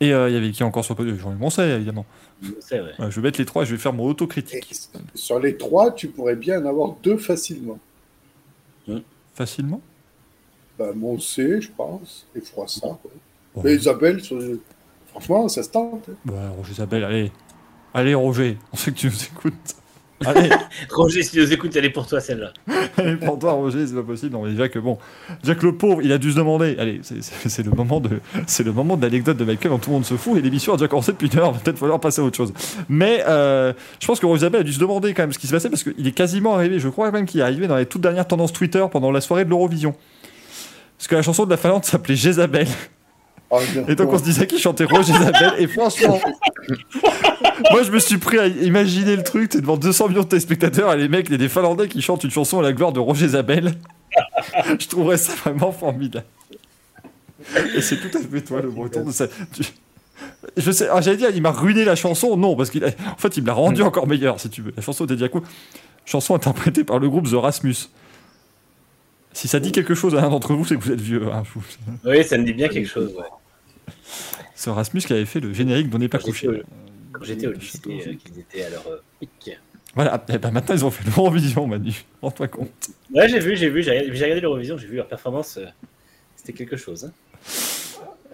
Et 0.00 0.12
euh, 0.12 0.28
il 0.28 0.34
y 0.34 0.36
avait 0.36 0.50
qui 0.50 0.62
encore 0.64 0.84
sur 0.84 0.94
le 0.94 0.96
podium? 0.98 1.18
Jean-Luc 1.18 1.40
Moncey, 1.40 1.68
évidemment. 1.70 2.04
Vrai. 2.70 2.80
Ouais, 2.98 3.10
je 3.10 3.16
vais 3.20 3.22
mettre 3.28 3.38
les 3.40 3.44
trois 3.46 3.62
et 3.62 3.66
je 3.66 3.72
vais 3.74 3.80
faire 3.80 3.92
mon 3.92 4.06
Et 4.06 4.10
autocritique. 4.10 4.72
sur 5.14 5.40
les 5.40 5.56
trois, 5.56 5.92
tu 5.92 6.08
pourrais 6.08 6.36
bien 6.36 6.62
en 6.62 6.66
avoir 6.66 6.94
deux 7.02 7.16
facilement. 7.16 7.78
Facilement? 9.34 9.80
Bah, 10.78 10.92
Moncé, 10.94 11.60
je 11.60 11.68
pense, 11.76 12.26
et 12.36 12.40
Froissart. 12.40 12.98
Bon. 13.54 13.62
Mais 13.64 13.74
Isabelle, 13.74 14.20
franchement, 15.08 15.48
ça 15.48 15.62
se 15.62 15.70
tente. 15.70 16.04
hein. 16.08 16.14
Bah, 16.24 16.50
Roger 16.56 16.72
Isabelle, 16.72 17.04
allez. 17.04 17.32
Allez, 17.94 18.14
Roger, 18.14 18.58
on 18.72 18.76
sait 18.76 18.92
que 18.92 18.96
tu 18.98 19.06
nous 19.06 19.24
écoutes. 19.24 19.74
Allez, 20.26 20.50
Roger, 20.90 21.22
si 21.22 21.30
tu 21.32 21.40
nous 21.40 21.52
écoutes, 21.52 21.74
elle 21.76 21.84
est 21.84 21.90
pour 21.90 22.06
toi 22.06 22.20
celle-là. 22.20 22.52
allez 22.96 23.16
pour 23.16 23.38
toi, 23.38 23.52
Roger, 23.52 23.86
c'est 23.86 23.94
pas 23.94 24.02
possible. 24.02 24.32
Non, 24.32 24.42
mais 24.44 24.50
déjà 24.50 24.68
que 24.68 24.78
bon, 24.78 24.98
déjà 25.42 25.54
que 25.54 25.64
le 25.64 25.76
pauvre, 25.76 26.02
il 26.02 26.10
a 26.12 26.18
dû 26.18 26.32
se 26.32 26.36
demander. 26.36 26.76
Allez, 26.78 27.00
c'est- 27.02 27.62
le 27.62 27.70
moment 27.70 28.00
de, 28.00 28.20
c'est 28.46 28.64
le 28.64 28.72
moment 28.72 28.96
de 28.96 29.02
l'anecdote 29.02 29.36
de 29.36 29.44
Michael 29.44 29.70
dont 29.70 29.78
tout 29.78 29.90
le 29.90 29.94
monde 29.94 30.04
se 30.04 30.14
fout 30.14 30.36
et 30.38 30.40
l'émission 30.40 30.72
a 30.74 30.76
déjà 30.76 30.88
commencé 30.88 31.12
depuis 31.12 31.28
une 31.32 31.38
heure. 31.38 31.52
Va 31.52 31.58
peut-être 31.60 31.78
falloir 31.78 32.00
passer 32.00 32.20
à 32.20 32.24
autre 32.24 32.36
chose. 32.36 32.52
Mais 32.88 33.22
euh, 33.28 33.72
je 34.00 34.06
pense 34.06 34.18
que 34.20 34.26
Roger 34.26 34.38
Isabelle 34.42 34.60
a 34.62 34.64
dû 34.64 34.72
se 34.72 34.80
demander 34.80 35.14
quand 35.14 35.22
même 35.22 35.32
ce 35.32 35.38
qui 35.38 35.46
se 35.46 35.52
passait 35.52 35.70
parce 35.70 35.82
qu'il 35.84 36.06
est 36.06 36.12
quasiment 36.12 36.54
arrivé. 36.54 36.78
Je 36.78 36.88
crois 36.88 37.10
même 37.10 37.26
qu'il 37.26 37.40
est 37.40 37.44
arrivé 37.44 37.66
dans 37.66 37.76
les 37.76 37.86
toutes 37.86 38.02
dernières 38.02 38.26
tendances 38.26 38.52
Twitter 38.52 38.84
pendant 38.90 39.10
la 39.12 39.20
soirée 39.20 39.44
de 39.44 39.50
l'Eurovision. 39.50 39.94
Parce 40.96 41.06
que 41.06 41.14
la 41.14 41.22
chanson 41.22 41.44
de 41.44 41.50
la 41.50 41.56
Finlande 41.56 41.84
s'appelait 41.84 42.16
Jézabel. 42.16 42.66
Ah, 43.50 43.56
non. 43.76 43.84
Et 43.88 43.94
donc 43.94 44.12
on 44.12 44.18
se 44.18 44.24
disait 44.24 44.46
qu'il 44.46 44.58
chantait 44.58 44.84
Roger 44.84 45.12
Isabelle. 45.12 45.54
Et 45.58 45.66
franchement, 45.68 46.20
moi 47.70 47.82
je 47.82 47.90
me 47.90 47.98
suis 47.98 48.18
pris 48.18 48.38
à 48.38 48.46
imaginer 48.46 49.16
le 49.16 49.22
truc. 49.22 49.50
T'es 49.50 49.60
devant 49.60 49.76
200 49.76 50.08
millions 50.08 50.22
de 50.22 50.28
téléspectateurs 50.28 50.92
et 50.92 50.96
les 50.96 51.08
mecs, 51.08 51.26
il 51.28 51.32
y 51.32 51.34
a 51.34 51.38
des 51.38 51.48
Finlandais 51.48 51.88
qui 51.88 52.00
chantent 52.02 52.24
une 52.24 52.30
chanson 52.30 52.58
à 52.58 52.62
la 52.62 52.72
gloire 52.72 52.92
de 52.92 53.00
Roger 53.00 53.26
Isabelle. 53.26 53.74
je 54.78 54.86
trouverais 54.88 55.16
ça 55.18 55.34
vraiment 55.34 55.72
formidable. 55.72 56.26
Et 57.76 57.80
c'est 57.80 57.96
tout 57.96 58.16
à 58.16 58.20
fait 58.20 58.40
toi 58.42 58.60
le 58.60 58.70
breton 58.70 59.04
de 59.04 59.12
ça. 59.12 59.26
tu- 59.52 59.62
Je 60.56 60.70
sais, 60.70 60.88
ah, 60.90 61.00
j'allais 61.00 61.16
dire, 61.16 61.30
il 61.34 61.40
m'a 61.42 61.50
ruiné 61.52 61.84
la 61.84 61.94
chanson. 61.96 62.36
Non, 62.36 62.56
parce 62.56 62.70
qu'il 62.70 62.84
a- 62.84 62.88
en 62.88 63.16
fait, 63.16 63.36
il 63.36 63.42
me 63.42 63.46
l'a 63.46 63.54
rendu 63.54 63.82
encore 63.82 64.06
meilleure, 64.06 64.40
si 64.40 64.50
tu 64.50 64.62
veux. 64.62 64.72
La 64.76 64.82
chanson 64.82 65.04
déjà 65.06 65.28
cool. 65.28 65.42
Chanson 66.04 66.34
interprétée 66.34 66.84
par 66.84 66.98
le 66.98 67.08
groupe 67.08 67.28
The 67.30 67.34
Rasmus. 67.34 67.74
Si 69.32 69.46
ça 69.46 69.60
dit 69.60 69.72
quelque 69.72 69.94
chose 69.94 70.14
à 70.16 70.20
l'un 70.20 70.30
d'entre 70.30 70.54
vous, 70.54 70.64
c'est 70.64 70.76
que 70.76 70.82
vous 70.82 70.90
êtes 70.90 71.00
vieux. 71.00 71.22
hein, 71.32 71.42
Oui, 72.04 72.24
ça 72.24 72.36
me 72.38 72.44
dit 72.44 72.54
bien 72.54 72.68
quelque 72.68 72.88
chose. 72.88 73.14
ouais. 73.14 73.92
C'est 74.54 74.70
Rasmus 74.70 75.02
qui 75.02 75.12
avait 75.12 75.26
fait 75.26 75.38
le 75.40 75.52
générique 75.52 75.88
dont 75.90 75.98
n'est 75.98 76.08
pas 76.08 76.18
couché. 76.18 76.48
Quand 77.12 77.24
j'étais 77.24 77.46
au 77.46 77.52
lycée, 77.52 77.78
euh, 77.86 78.14
qu'ils 78.14 78.38
étaient 78.40 78.64
à 78.64 78.70
leur 78.70 78.86
euh, 78.88 79.02
pic. 79.20 79.58
Voilà, 79.94 80.22
et 80.28 80.38
ben 80.38 80.50
maintenant 80.50 80.74
ils 80.74 80.84
ont 80.84 80.90
fait 80.90 81.04
l'Eurovision, 81.04 81.66
Manu. 81.66 82.04
Rends-toi 82.22 82.48
compte. 82.48 82.70
Ouais, 83.14 83.28
j'ai 83.28 83.38
vu, 83.40 83.56
j'ai 83.56 83.70
vu, 83.70 83.82
j'ai 83.82 83.98
regardé, 84.00 84.40
l'Eurovision, 84.40 84.76
j'ai 84.76 84.86
vu 84.86 84.96
leur 84.96 85.08
performance. 85.08 85.56
euh, 85.56 85.66
C'était 86.36 86.52
quelque 86.52 86.76
chose. 86.76 87.04
hein. 87.06 87.12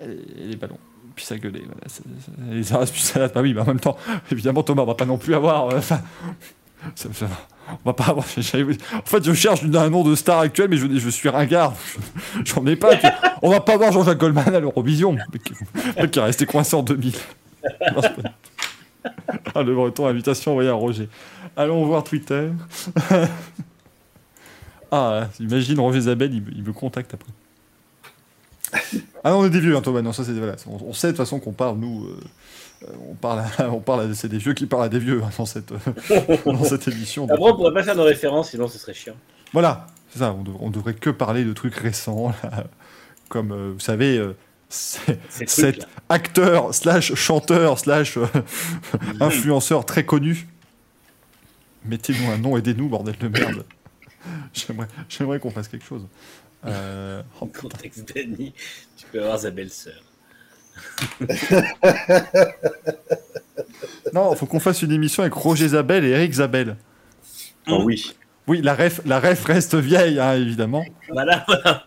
Et 0.03 0.47
les 0.49 0.57
ballons. 0.57 0.79
Puis 1.15 1.25
ça 1.25 1.39
gueulait. 1.39 1.63
Voilà. 1.65 2.53
Les 2.53 2.73
Erasmus 2.73 2.99
salade, 2.99 3.31
bah 3.33 3.41
oui, 3.41 3.55
mais 3.55 3.61
en 3.61 3.67
même 3.67 3.79
temps, 3.81 3.97
évidemment, 4.33 4.63
Thomas, 4.65 4.83
on 4.83 4.87
va 4.87 4.95
pas 4.97 5.07
non 5.07 5.17
plus 5.17 5.35
avoir. 5.35 5.69
euh, 5.71 5.79
Enfin. 5.79 6.01
ça- 6.97 7.09
ça- 7.13 7.29
on 7.71 7.89
va 7.89 7.93
pas 7.95 8.05
avoir. 8.09 8.27
En 8.27 9.03
fait, 9.07 9.25
je 9.25 9.33
cherche 9.33 9.63
un 9.63 9.89
nom 9.91 10.03
de 10.03 10.15
star 10.17 10.41
actuel, 10.41 10.69
mais 10.69 10.77
je, 10.77 10.87
je 10.99 11.09
suis 11.09 11.29
ringard. 11.29 11.75
J'en 12.45 12.67
ai 12.67 12.75
pas. 12.77 12.97
tu- 12.97 13.07
On 13.43 13.49
va 13.51 13.61
pas 13.61 13.77
voir 13.77 13.93
Jean-Jacques 13.93 14.19
Goldman 14.19 14.53
à 14.55 14.61
l'Eurovision. 14.61 15.17
Qui 16.11 16.19
est 16.19 16.23
resté 16.23 16.45
coincé 16.45 16.75
en 16.75 16.83
2000. 16.83 17.15
Ah, 19.55 19.63
le 19.63 19.75
breton, 19.75 20.07
invitation 20.07 20.51
envoyée 20.53 20.71
à 20.71 20.75
Roger. 20.75 21.09
Allons 21.57 21.85
voir 21.87 22.05
Twitter. 22.05 22.51
ah, 24.91 25.29
imagine 25.41 25.79
Roger 25.81 25.99
Isabelle, 25.99 26.35
il, 26.35 26.43
me- 26.43 26.51
il 26.53 26.63
me 26.63 26.73
contacte 26.73 27.15
après. 27.15 27.33
Ah 29.23 29.31
non, 29.31 29.39
on 29.41 29.45
est 29.47 29.51
des 29.51 29.61
vieux, 29.61 29.77
hein, 29.77 29.81
Thomas. 29.81 30.03
Non, 30.03 30.13
ça 30.13 30.25
c'est 30.25 30.33
voilà. 30.33 30.57
On, 30.67 30.89
on 30.89 30.93
sait 30.93 31.09
de 31.09 31.13
toute 31.13 31.19
façon 31.19 31.39
qu'on 31.41 31.53
parle 31.53 31.79
nous. 31.79 32.07
euh, 32.07 32.19
euh, 32.85 32.93
on 33.11 33.15
parle, 33.15 33.45
à- 33.59 33.71
on 33.71 33.81
parle. 33.81 34.15
C'est 34.15 34.29
des 34.29 34.39
vieux 34.39 34.53
qui 34.55 34.67
parlent 34.67 34.85
à 34.85 34.89
des 34.89 34.99
vieux 34.99 35.23
hein, 35.25 35.31
dans 35.39 35.47
cette 35.47 35.73
euh, 35.73 36.37
dans 36.47 36.65
cette 36.65 36.87
émission. 36.89 37.25
Après, 37.25 37.39
on 37.41 37.55
pourrait 37.57 37.73
pas 37.73 37.83
faire 37.83 37.97
nos 37.97 38.05
références, 38.05 38.51
sinon 38.51 38.69
ce 38.69 38.79
serait 38.79 38.95
chiant. 38.95 39.15
Voilà, 39.53 39.87
c'est 40.11 40.19
ça. 40.19 40.33
On, 40.33 40.43
dev- 40.43 40.57
on 40.61 40.71
devrait 40.71 40.95
que 40.95 41.11
parler 41.11 41.45
de 41.45 41.53
trucs 41.53 41.77
récents, 41.77 42.33
là. 42.43 42.65
comme 43.29 43.53
euh, 43.53 43.71
vous 43.75 43.81
savez. 43.81 44.21
Cet 44.75 45.87
acteur 46.09 46.75
slash 46.75 47.15
chanteur 47.15 47.79
slash 47.79 48.17
euh, 48.17 48.27
influenceur 49.21 49.87
très 49.87 50.05
connu. 50.05 50.47
Mettez-nous 51.85 52.31
un 52.31 52.39
nom, 52.39 52.57
aidez-nous, 52.57 52.89
bordel 52.89 53.17
de 53.19 53.29
merde. 53.29 53.65
J'aimerais, 54.55 54.89
j'aimerais 55.07 55.39
qu'on 55.39 55.51
fasse 55.51 55.69
quelque 55.69 55.85
chose. 55.85 56.07
Euh, 56.65 57.23
oh, 57.43 57.47
Contexte 57.47 58.11
Dany, 58.15 58.55
tu 58.97 59.05
peux 59.13 59.21
avoir 59.23 59.39
sa 59.39 59.51
belle-sœur. 59.51 60.03
non, 64.15 64.35
faut 64.35 64.47
qu'on 64.47 64.61
fasse 64.61 64.81
une 64.81 64.93
émission 64.93 65.23
avec 65.23 65.35
Roger 65.35 65.69
Zabel 65.69 66.07
et 66.07 66.11
Eric 66.11 66.33
Zabel. 66.33 66.77
Ah 67.67 67.77
oui. 67.85 68.15
Oui, 68.47 68.63
la 68.63 68.75
ref, 68.75 69.03
la 69.05 69.21
ref 69.21 69.45
reste 69.45 69.75
vieille, 69.75 70.19
hein, 70.19 70.37
évidemment. 70.37 70.87
Voilà, 71.11 71.45
voilà. 71.47 71.87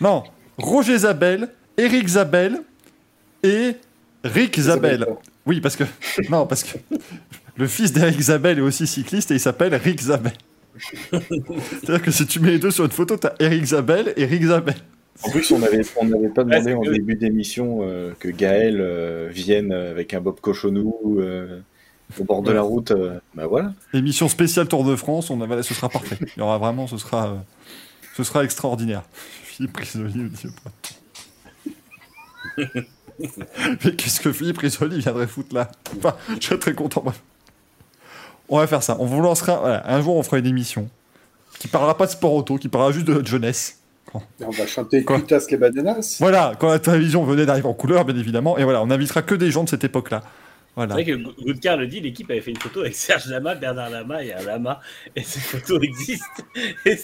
Non, 0.00 0.24
Roger 0.58 0.98
Zabel, 0.98 1.48
Eric 1.78 2.08
Zabel 2.08 2.62
et 3.42 3.76
Rick 4.24 4.58
Zabel. 4.58 5.06
Oui, 5.44 5.60
parce 5.60 5.76
que 5.76 5.84
non, 6.30 6.46
parce 6.46 6.64
que 6.64 6.78
le 7.56 7.66
fils 7.66 7.92
d'Eric 7.92 8.20
Zabel 8.20 8.58
est 8.58 8.62
aussi 8.62 8.86
cycliste 8.86 9.30
et 9.30 9.34
il 9.34 9.40
s'appelle 9.40 9.74
Rick 9.74 10.00
Zabel. 10.00 10.32
C'est-à-dire 11.10 12.02
que 12.02 12.10
si 12.10 12.26
tu 12.26 12.40
mets 12.40 12.50
les 12.50 12.58
deux 12.58 12.70
sur 12.70 12.84
une 12.84 12.90
photo, 12.90 13.16
t'as 13.16 13.34
Eric 13.38 13.64
Zabel 13.64 14.12
et 14.16 14.24
Rick 14.26 14.44
Zabel. 14.44 14.74
En 15.22 15.30
plus, 15.30 15.50
on 15.50 15.58
n'avait 15.58 15.80
on 15.96 16.28
pas 16.30 16.44
demandé 16.44 16.62
c'est 16.64 16.74
en 16.74 16.82
début 16.82 17.14
d'émission 17.14 17.78
euh, 17.80 18.12
que 18.18 18.28
Gaël 18.28 18.78
euh, 18.80 19.30
vienne 19.32 19.72
avec 19.72 20.12
un 20.12 20.20
Bob 20.20 20.40
Cochonou 20.40 21.16
euh, 21.20 21.60
au 22.20 22.24
bord 22.24 22.42
de 22.42 22.52
la 22.52 22.60
route. 22.60 22.90
euh, 22.90 23.18
bah 23.34 23.46
voilà. 23.46 23.72
Émission 23.94 24.28
spéciale 24.28 24.68
Tour 24.68 24.84
de 24.84 24.94
France, 24.94 25.30
on 25.30 25.40
a, 25.40 25.46
voilà, 25.46 25.62
ce 25.62 25.72
sera 25.72 25.88
parfait. 25.88 26.18
Il 26.36 26.40
y 26.40 26.42
aura 26.42 26.58
vraiment, 26.58 26.86
ce 26.86 26.98
sera, 26.98 27.28
euh, 27.28 27.34
ce 28.14 28.24
sera 28.24 28.44
extraordinaire. 28.44 29.04
Philippe 29.44 29.80
dit 29.80 30.48
pas. 30.62 30.70
Mais 33.18 33.96
qu'est-ce 33.96 34.20
que 34.20 34.32
Philippe 34.32 34.58
Risoli 34.58 35.00
viendrait 35.00 35.26
foutre 35.26 35.54
là 35.54 35.70
Enfin, 35.96 36.16
Je 36.40 36.46
serais 36.46 36.58
très 36.58 36.74
content. 36.74 37.04
On 38.48 38.58
va 38.58 38.66
faire 38.66 38.82
ça. 38.82 38.96
On 39.00 39.06
vous 39.06 39.20
lancera. 39.20 39.56
voilà, 39.56 39.90
un 39.90 40.00
jour, 40.02 40.16
on 40.16 40.22
fera 40.22 40.38
une 40.38 40.46
émission 40.46 40.88
qui 41.58 41.68
parlera 41.68 41.96
pas 41.96 42.06
de 42.06 42.10
sport 42.10 42.34
auto, 42.34 42.58
qui 42.58 42.68
parlera 42.68 42.92
juste 42.92 43.06
de 43.06 43.14
notre 43.14 43.28
jeunesse. 43.28 43.78
Et 44.40 44.44
on 44.44 44.50
va 44.50 44.66
chanter 44.66 45.04
Quoi 45.04 45.18
Cutas 45.20 45.46
les 45.50 45.56
bananas. 45.56 46.16
Voilà, 46.20 46.52
quand 46.58 46.68
la 46.68 46.78
télévision 46.78 47.24
venait 47.24 47.44
d'arriver 47.44 47.68
en 47.68 47.74
couleur, 47.74 48.04
bien 48.04 48.16
évidemment. 48.16 48.56
Et 48.56 48.64
voilà, 48.64 48.82
on 48.82 48.90
invitera 48.90 49.22
que 49.22 49.34
des 49.34 49.50
gens 49.50 49.64
de 49.64 49.68
cette 49.68 49.84
époque-là. 49.84 50.22
Voilà. 50.76 50.94
C'est 50.94 51.02
vrai 51.02 51.12
que 51.12 51.42
Goudkar 51.42 51.78
le 51.78 51.86
dit, 51.86 52.00
l'équipe 52.00 52.30
avait 52.30 52.42
fait 52.42 52.50
une 52.50 52.58
photo 52.58 52.80
avec 52.80 52.94
Serge 52.94 53.26
Lama, 53.28 53.54
Bernard 53.54 53.88
Lama 53.90 54.22
et 54.22 54.32
un 54.34 54.42
Lama, 54.42 54.80
et 55.16 55.22
ces 55.22 55.40
photos 55.40 55.82
existent. 55.82 56.26
Et 56.84 56.96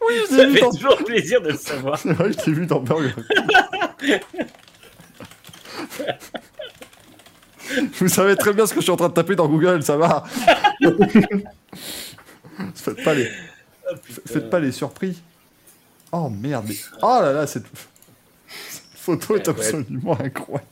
Oui, 0.00 0.14
je 0.28 0.36
ça 0.36 0.50
fait 0.50 0.60
dans... 0.60 0.70
toujours 0.72 0.96
plaisir 1.04 1.40
de 1.40 1.50
le 1.50 1.56
savoir. 1.56 1.96
C'est 1.98 2.12
vrai 2.12 2.32
que 2.34 2.40
je 2.40 2.46
l'ai 2.50 2.52
vu 2.56 2.66
dans 2.66 2.80
Burger. 2.80 3.12
Vous 7.98 8.08
savez 8.08 8.36
très 8.36 8.52
bien 8.52 8.66
ce 8.66 8.74
que 8.74 8.80
je 8.80 8.84
suis 8.84 8.92
en 8.92 8.96
train 8.96 9.08
de 9.08 9.14
taper 9.14 9.34
dans 9.36 9.48
Google, 9.48 9.82
ça 9.82 9.96
va. 9.96 10.24
Faites 12.74 13.02
pas 13.04 13.14
les, 13.14 13.30
Oh, 13.90 13.94
faites 14.26 14.48
pas 14.48 14.60
les 14.60 14.72
surpris. 14.72 15.20
Oh 16.12 16.28
merde. 16.30 16.64
mais- 16.68 16.74
Oh 17.02 17.18
là 17.20 17.32
là, 17.32 17.46
cette, 17.46 17.64
cette 18.68 18.82
photo 18.94 19.36
est 19.36 19.46
ouais. 19.48 19.54
absolument 19.54 20.18
incroyable. 20.20 20.66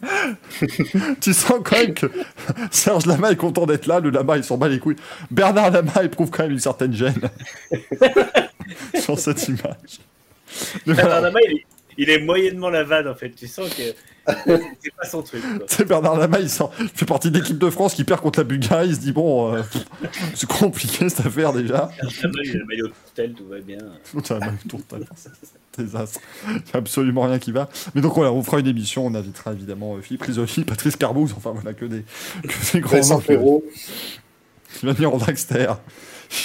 tu 1.20 1.32
sens 1.34 1.60
quand 1.64 1.76
même 1.76 1.94
que 1.94 2.06
Serge 2.70 3.06
Lama 3.06 3.32
est 3.32 3.36
content 3.36 3.66
d'être 3.66 3.86
là, 3.86 4.00
le 4.00 4.10
Lama 4.10 4.36
il 4.36 4.44
s'en 4.44 4.56
bat 4.56 4.68
les 4.68 4.78
couilles. 4.78 4.96
Bernard 5.30 5.70
Lama 5.70 6.02
éprouve 6.02 6.30
quand 6.30 6.44
même 6.44 6.52
une 6.52 6.58
certaine 6.58 6.92
gêne 6.92 7.20
sur 9.00 9.18
cette 9.18 9.46
image. 9.48 10.00
Bernard 10.86 11.22
Lama, 11.22 11.38
il 11.46 11.56
est, 11.56 11.66
il 11.98 12.08
est 12.10 12.18
moyennement 12.20 12.70
la 12.70 12.84
vanne 12.84 13.06
en 13.08 13.14
fait. 13.14 13.30
Tu 13.30 13.46
sens 13.46 13.68
que 13.74 13.82
c'est 14.46 14.94
pas 14.94 15.06
son 15.06 15.22
truc. 15.22 15.42
c'est 15.66 15.86
Bernard 15.86 16.16
Lama, 16.18 16.38
il, 16.40 16.48
sent- 16.50 16.64
il 16.80 16.88
fait 16.88 17.06
partie 17.06 17.30
de 17.30 17.38
l'équipe 17.38 17.56
de 17.58 17.70
France 17.70 17.94
qui 17.94 18.04
perd 18.04 18.20
contre 18.20 18.40
la 18.40 18.44
Bulgarie, 18.44 18.88
il 18.88 18.94
se 18.94 19.00
dit 19.00 19.12
bon, 19.12 19.54
euh, 19.54 19.62
c'est 20.34 20.48
compliqué 20.48 21.08
cette 21.08 21.26
affaire 21.26 21.52
déjà. 21.52 21.90
Il 22.02 22.08
a 22.08 22.28
le 22.58 22.64
maillot 22.66 22.86
de 22.88 22.92
tel, 23.14 23.32
tout 23.34 23.46
va 23.48 23.58
bien. 23.60 23.78
Putain, 24.12 24.38
même 24.38 24.58
tour 24.68 24.80
de 24.80 24.84
table, 24.84 25.06
c'est 25.16 25.28
un 25.30 25.84
désastre. 25.84 26.20
Il 26.46 26.52
n'y 26.54 26.60
a 26.74 26.76
absolument 26.76 27.22
rien 27.22 27.38
qui 27.38 27.52
va. 27.52 27.68
Mais 27.94 28.00
donc 28.02 28.14
voilà, 28.14 28.32
on 28.32 28.42
fera 28.42 28.60
une 28.60 28.66
émission, 28.66 29.06
on 29.06 29.14
invitera 29.14 29.52
évidemment 29.52 29.96
euh, 29.96 30.00
Philippe 30.02 30.22
Risoli, 30.22 30.64
Patrice 30.64 30.96
Carbouze, 30.96 31.34
enfin 31.36 31.52
voilà, 31.52 31.72
que 31.72 31.86
des, 31.86 32.04
que 32.42 32.72
des 32.74 32.80
grands 32.80 32.96
noms. 33.08 33.20
Ferro. 33.20 33.64
qui 34.78 34.84
va 34.86 34.92
venir 34.92 35.14
en 35.14 35.16
dragster. 35.16 35.68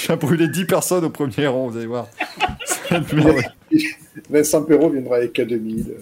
Il 0.04 0.08
va 0.08 0.16
brûler 0.16 0.48
10 0.48 0.64
personnes 0.64 1.04
au 1.04 1.10
premier 1.10 1.46
rang, 1.46 1.68
vous 1.68 1.76
allez 1.76 1.86
voir. 1.86 2.06
Merveilleux. 2.90 3.42
Vincent 4.30 4.62
Perrault 4.64 4.90
viendra 4.90 5.16
avec 5.16 5.34
K2000. 5.38 5.92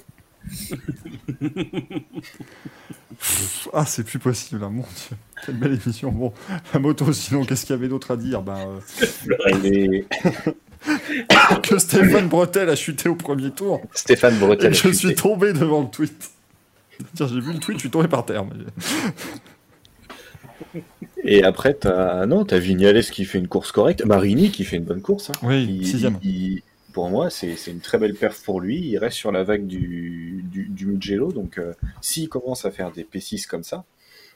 Ah, 3.72 3.84
c'est 3.86 4.02
plus 4.04 4.18
possible, 4.18 4.62
hein, 4.64 4.70
mon 4.70 4.82
dieu. 4.82 5.16
Quelle 5.46 5.56
belle 5.56 5.78
émission. 5.82 6.10
Bon, 6.10 6.32
la 6.72 6.80
moto, 6.80 7.12
sinon, 7.12 7.44
qu'est-ce 7.44 7.66
qu'il 7.66 7.74
y 7.76 7.78
avait 7.78 7.88
d'autre 7.88 8.10
à 8.12 8.16
dire? 8.16 8.42
Ben, 8.42 8.58
euh, 8.58 8.80
Elle 9.46 9.66
est- 9.94 10.06
que 11.62 11.78
Stéphane 11.78 12.28
Bretel 12.28 12.68
a 12.68 12.74
chuté 12.76 13.08
au 13.08 13.14
premier 13.14 13.50
tour. 13.52 13.80
Stéphane 13.92 14.34
Et 14.36 14.38
Bretel. 14.38 14.74
je 14.74 14.80
chuté. 14.80 14.94
suis 14.94 15.14
tombé 15.14 15.52
devant 15.52 15.82
le 15.82 15.88
tweet. 15.88 16.30
J'ai 17.14 17.26
vu 17.40 17.52
le 17.52 17.58
tweet, 17.58 17.78
je 17.78 17.82
suis 17.82 17.90
tombé 17.90 18.08
par 18.08 18.24
terre. 18.26 18.44
mais- 18.44 20.80
Et 21.24 21.44
après, 21.44 21.74
t'as 21.74 22.26
non, 22.26 22.44
t'as 22.44 22.58
Vignales 22.58 23.02
qui 23.04 23.24
fait 23.24 23.38
une 23.38 23.48
course 23.48 23.70
correcte, 23.72 24.04
Marini 24.04 24.50
qui 24.50 24.64
fait 24.64 24.76
une 24.76 24.84
bonne 24.84 25.02
course. 25.02 25.30
hein. 25.30 25.38
Oui, 25.42 25.64
Il- 25.80 25.86
sixième. 25.86 26.18
il- 26.22 26.62
pour 26.92 27.08
moi, 27.08 27.30
c'est 27.30 27.56
une 27.66 27.80
très 27.80 27.98
belle 27.98 28.14
perf 28.14 28.42
pour 28.44 28.60
lui. 28.60 28.78
Il 28.78 28.98
reste 28.98 29.16
sur 29.16 29.32
la 29.32 29.42
vague 29.42 29.66
du, 29.66 30.44
du, 30.44 30.86
Mugello. 30.86 31.32
Donc, 31.32 31.58
euh, 31.58 31.72
s'il 32.00 32.28
commence 32.28 32.64
à 32.64 32.70
faire 32.70 32.92
des 32.92 33.04
P6 33.04 33.46
comme 33.46 33.62
ça, 33.62 33.84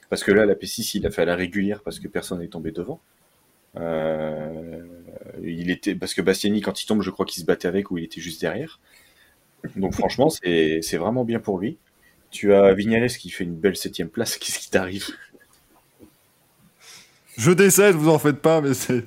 parce 0.09 0.23
que 0.23 0.31
là, 0.31 0.45
la 0.45 0.55
P6, 0.55 0.97
il 0.97 1.05
a 1.07 1.11
fait 1.11 1.21
à 1.23 1.25
la 1.25 1.35
régulière 1.35 1.81
parce 1.83 1.99
que 1.99 2.07
personne 2.07 2.39
n'est 2.39 2.47
tombé 2.47 2.71
devant. 2.71 2.99
Euh, 3.75 4.81
il 5.43 5.69
était 5.69 5.93
parce 5.93 6.13
que 6.13 6.21
Bastiani, 6.21 6.61
quand 6.61 6.81
il 6.81 6.85
tombe, 6.85 7.01
je 7.01 7.11
crois 7.11 7.25
qu'il 7.25 7.41
se 7.41 7.45
battait 7.45 7.67
avec 7.67 7.91
ou 7.91 7.97
il 7.97 8.05
était 8.05 8.21
juste 8.21 8.41
derrière. 8.41 8.79
Donc, 9.75 9.93
franchement, 9.93 10.29
c'est 10.29 10.97
vraiment 10.97 11.25
bien 11.25 11.39
pour 11.39 11.59
lui. 11.59 11.77
Tu 12.31 12.53
as 12.53 12.73
Vignales 12.73 13.09
qui 13.09 13.29
fait 13.29 13.43
une 13.43 13.55
belle 13.55 13.77
septième 13.77 14.09
place. 14.09 14.37
Qu'est-ce 14.39 14.59
qui 14.59 14.69
t'arrive? 14.69 15.07
Je 17.37 17.51
décède, 17.51 17.95
vous 17.95 18.09
en 18.09 18.17
faites 18.17 18.41
pas, 18.41 18.61
mais 18.61 18.73
c'est. 18.73 19.05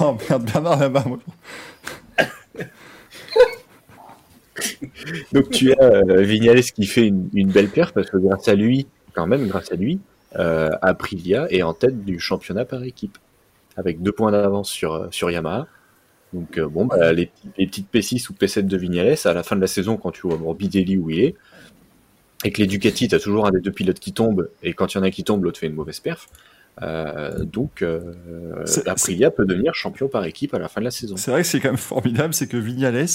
Oh 0.00 0.16
merde, 0.28 0.50
Bernard 0.50 0.78
là-bas. 0.80 1.04
Donc 5.32 5.50
tu 5.50 5.72
as 5.72 5.82
euh, 5.82 6.22
Vignales 6.22 6.62
qui 6.62 6.86
fait 6.86 7.06
une, 7.06 7.28
une 7.34 7.50
belle 7.50 7.68
paire 7.68 7.92
parce 7.92 8.10
que 8.10 8.16
grâce 8.16 8.48
à 8.48 8.54
lui, 8.54 8.86
quand 9.14 9.26
même 9.26 9.46
grâce 9.46 9.72
à 9.72 9.76
lui, 9.76 10.00
euh, 10.36 10.70
Aprilia 10.82 11.50
est 11.50 11.62
en 11.62 11.74
tête 11.74 12.04
du 12.04 12.18
championnat 12.18 12.64
par 12.64 12.82
équipe 12.84 13.18
avec 13.76 14.02
deux 14.02 14.12
points 14.12 14.32
d'avance 14.32 14.70
sur, 14.70 14.94
euh, 14.94 15.08
sur 15.10 15.30
Yamaha. 15.30 15.66
Donc 16.32 16.58
euh, 16.58 16.68
bon, 16.68 16.86
bah, 16.86 17.12
les, 17.12 17.30
les 17.56 17.66
petites 17.66 17.92
P6 17.92 18.30
ou 18.30 18.34
P7 18.34 18.66
de 18.66 18.76
Vignales 18.76 19.16
à 19.24 19.32
la 19.32 19.42
fin 19.42 19.56
de 19.56 19.60
la 19.60 19.66
saison 19.66 19.96
quand 19.96 20.10
tu 20.10 20.22
vois 20.26 20.36
Morbidelli 20.36 20.98
où 20.98 21.10
il 21.10 21.20
est, 21.20 21.34
et 22.44 22.52
que 22.52 22.60
les 22.60 22.66
Ducati, 22.66 23.08
tu 23.08 23.14
as 23.14 23.20
toujours 23.20 23.46
un 23.46 23.50
des 23.50 23.60
deux 23.60 23.72
pilotes 23.72 23.98
qui 23.98 24.12
tombe, 24.12 24.50
et 24.62 24.74
quand 24.74 24.94
il 24.94 24.98
y 24.98 25.00
en 25.00 25.04
a 25.04 25.10
qui 25.10 25.24
tombe, 25.24 25.42
l'autre 25.44 25.58
fait 25.58 25.66
une 25.66 25.74
mauvaise 25.74 26.00
perf. 26.00 26.28
Euh, 26.82 27.44
donc 27.44 27.82
euh, 27.82 28.14
Aprilia 28.86 29.32
peut 29.32 29.44
devenir 29.44 29.74
champion 29.74 30.06
par 30.06 30.24
équipe 30.24 30.54
à 30.54 30.60
la 30.60 30.68
fin 30.68 30.80
de 30.80 30.84
la 30.84 30.92
saison. 30.92 31.16
C'est 31.16 31.32
vrai 31.32 31.42
que 31.42 31.48
c'est 31.48 31.58
quand 31.58 31.70
même 31.70 31.76
formidable, 31.76 32.34
c'est 32.34 32.46
que 32.46 32.56
Vignales, 32.56 33.06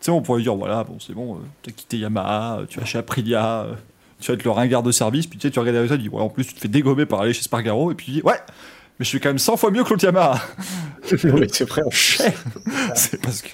sais, 0.00 0.10
on 0.10 0.22
pourrait 0.22 0.42
dire, 0.42 0.54
voilà, 0.54 0.84
bon, 0.84 0.98
c'est 1.00 1.12
bon, 1.14 1.36
euh, 1.36 1.38
t'as 1.62 1.72
quitté 1.72 1.98
Yamaha, 1.98 2.58
euh, 2.60 2.66
tu 2.68 2.78
vas 2.80 2.86
chez 2.86 2.98
Aprilia, 2.98 3.62
euh, 3.62 3.74
tu 4.20 4.30
vas 4.30 4.34
être 4.34 4.44
le 4.44 4.50
ringard 4.50 4.82
de 4.82 4.92
service, 4.92 5.26
puis 5.26 5.38
tu 5.38 5.46
sais, 5.46 5.52
tu 5.52 5.58
regardes 5.58 5.74
les 5.76 5.80
résultats, 5.82 6.02
tu 6.02 6.08
dis, 6.08 6.14
ouais, 6.14 6.22
en 6.22 6.28
plus, 6.28 6.46
tu 6.46 6.54
te 6.54 6.60
fais 6.60 6.68
dégommer 6.68 7.06
par 7.06 7.20
aller 7.20 7.32
chez 7.32 7.42
Spargaro, 7.42 7.90
et 7.90 7.94
puis 7.94 8.06
tu 8.06 8.10
dis, 8.12 8.22
ouais, 8.22 8.38
mais 8.98 9.04
je 9.04 9.08
suis 9.08 9.20
quand 9.20 9.30
même 9.30 9.38
100 9.38 9.56
fois 9.56 9.70
mieux 9.70 9.84
que 9.84 9.90
l'autre 9.90 10.04
Yamaha. 10.04 10.40
Oui, 11.24 11.46
c'est 11.50 11.66
vrai. 11.66 11.82
C'est 12.94 13.22
parce 13.22 13.40
que 13.40 13.48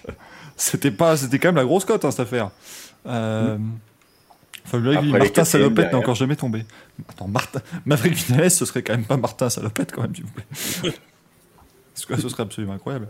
c'était 0.57 0.91
pas, 0.91 1.16
c'était 1.16 1.39
quand 1.39 1.49
même 1.49 1.57
la 1.57 1.65
grosse 1.65 1.85
cote, 1.85 2.05
hein, 2.05 2.11
cette 2.11 2.21
affaire. 2.21 2.51
Euh, 3.07 3.57
Enfin, 4.66 4.79
le 4.79 4.95
mec, 4.95 5.05
Martin 5.05 5.45
Salopette 5.45 5.77
n'est 5.77 5.83
derrière. 5.85 5.99
encore 5.99 6.15
jamais 6.15 6.37
tombé. 6.37 6.65
Attends, 7.09 7.29
Martin... 7.29 7.61
Maverick 7.85 8.15
Vinales, 8.15 8.51
ce 8.51 8.65
serait 8.65 8.83
quand 8.83 8.95
même 8.95 9.05
pas 9.05 9.19
Martin 9.19 9.51
Salopette, 9.51 9.93
quand 9.93 10.03
même, 10.03 10.15
s'il 10.15 10.25
vous 10.25 10.33
plaît. 10.33 10.95
Parce 11.95 12.07
que 12.07 12.12
là, 12.15 12.19
ce 12.19 12.29
serait 12.29 12.43
absolument 12.43 12.73
incroyable. 12.75 13.09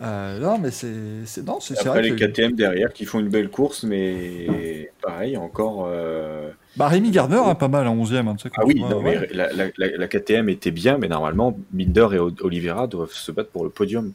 Euh, 0.00 0.38
non, 0.40 0.58
mais 0.58 0.70
c'est. 0.70 1.42
Non, 1.44 1.60
c'est 1.60 1.78
Après 1.78 1.88
vrai 1.90 2.02
les 2.02 2.16
que. 2.16 2.24
KTM 2.24 2.52
derrière 2.54 2.92
qui 2.92 3.04
font 3.04 3.20
une 3.20 3.28
belle 3.28 3.50
course, 3.50 3.82
mais 3.84 4.90
pareil, 5.02 5.36
encore. 5.36 5.84
euh, 5.86 6.50
Bah, 6.76 6.88
Rémi 6.88 7.10
Gardner, 7.10 7.36
hein, 7.44 7.54
pas 7.54 7.68
mal, 7.68 7.86
en 7.86 7.94
11ème. 7.94 8.28
Hein, 8.28 8.36
Ah 8.56 8.62
oui, 8.64 8.78
vois, 8.78 8.88
non, 8.88 9.02
ouais. 9.02 9.18
mais 9.20 9.26
la, 9.36 9.52
la- 9.52 9.70
la- 9.76 9.96
la 9.96 10.08
KTM 10.08 10.48
était 10.48 10.70
bien, 10.70 10.96
mais 10.98 11.08
normalement, 11.08 11.58
Binder 11.72 12.08
et 12.14 12.18
Oliveira 12.18 12.86
doivent 12.86 13.12
se 13.12 13.30
battre 13.32 13.50
pour 13.50 13.64
le 13.64 13.70
podium. 13.70 14.12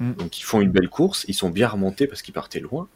Mm. 0.00 0.12
Donc 0.12 0.38
ils 0.38 0.42
font 0.44 0.60
une 0.60 0.70
belle 0.70 0.88
course, 0.90 1.24
ils 1.28 1.34
sont 1.34 1.50
bien 1.50 1.68
remontés 1.68 2.06
parce 2.06 2.22
qu'ils 2.22 2.34
partaient 2.34 2.60
loin, 2.60 2.88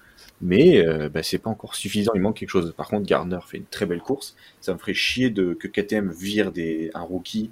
mais 0.42 0.86
euh, 0.86 1.08
bah, 1.08 1.22
c'est 1.22 1.38
pas 1.38 1.50
encore 1.50 1.74
suffisant, 1.74 2.12
il 2.14 2.20
manque 2.20 2.36
quelque 2.36 2.50
chose. 2.50 2.74
Par 2.76 2.88
contre, 2.88 3.06
Gardner 3.06 3.38
fait 3.46 3.56
une 3.58 3.64
très 3.64 3.86
belle 3.86 4.00
course. 4.02 4.36
Ça 4.60 4.74
me 4.74 4.78
ferait 4.78 4.94
chier 4.94 5.30
de, 5.30 5.54
que 5.54 5.68
KTM 5.68 6.12
vire 6.12 6.52
des, 6.52 6.90
un 6.94 7.00
rookie 7.02 7.50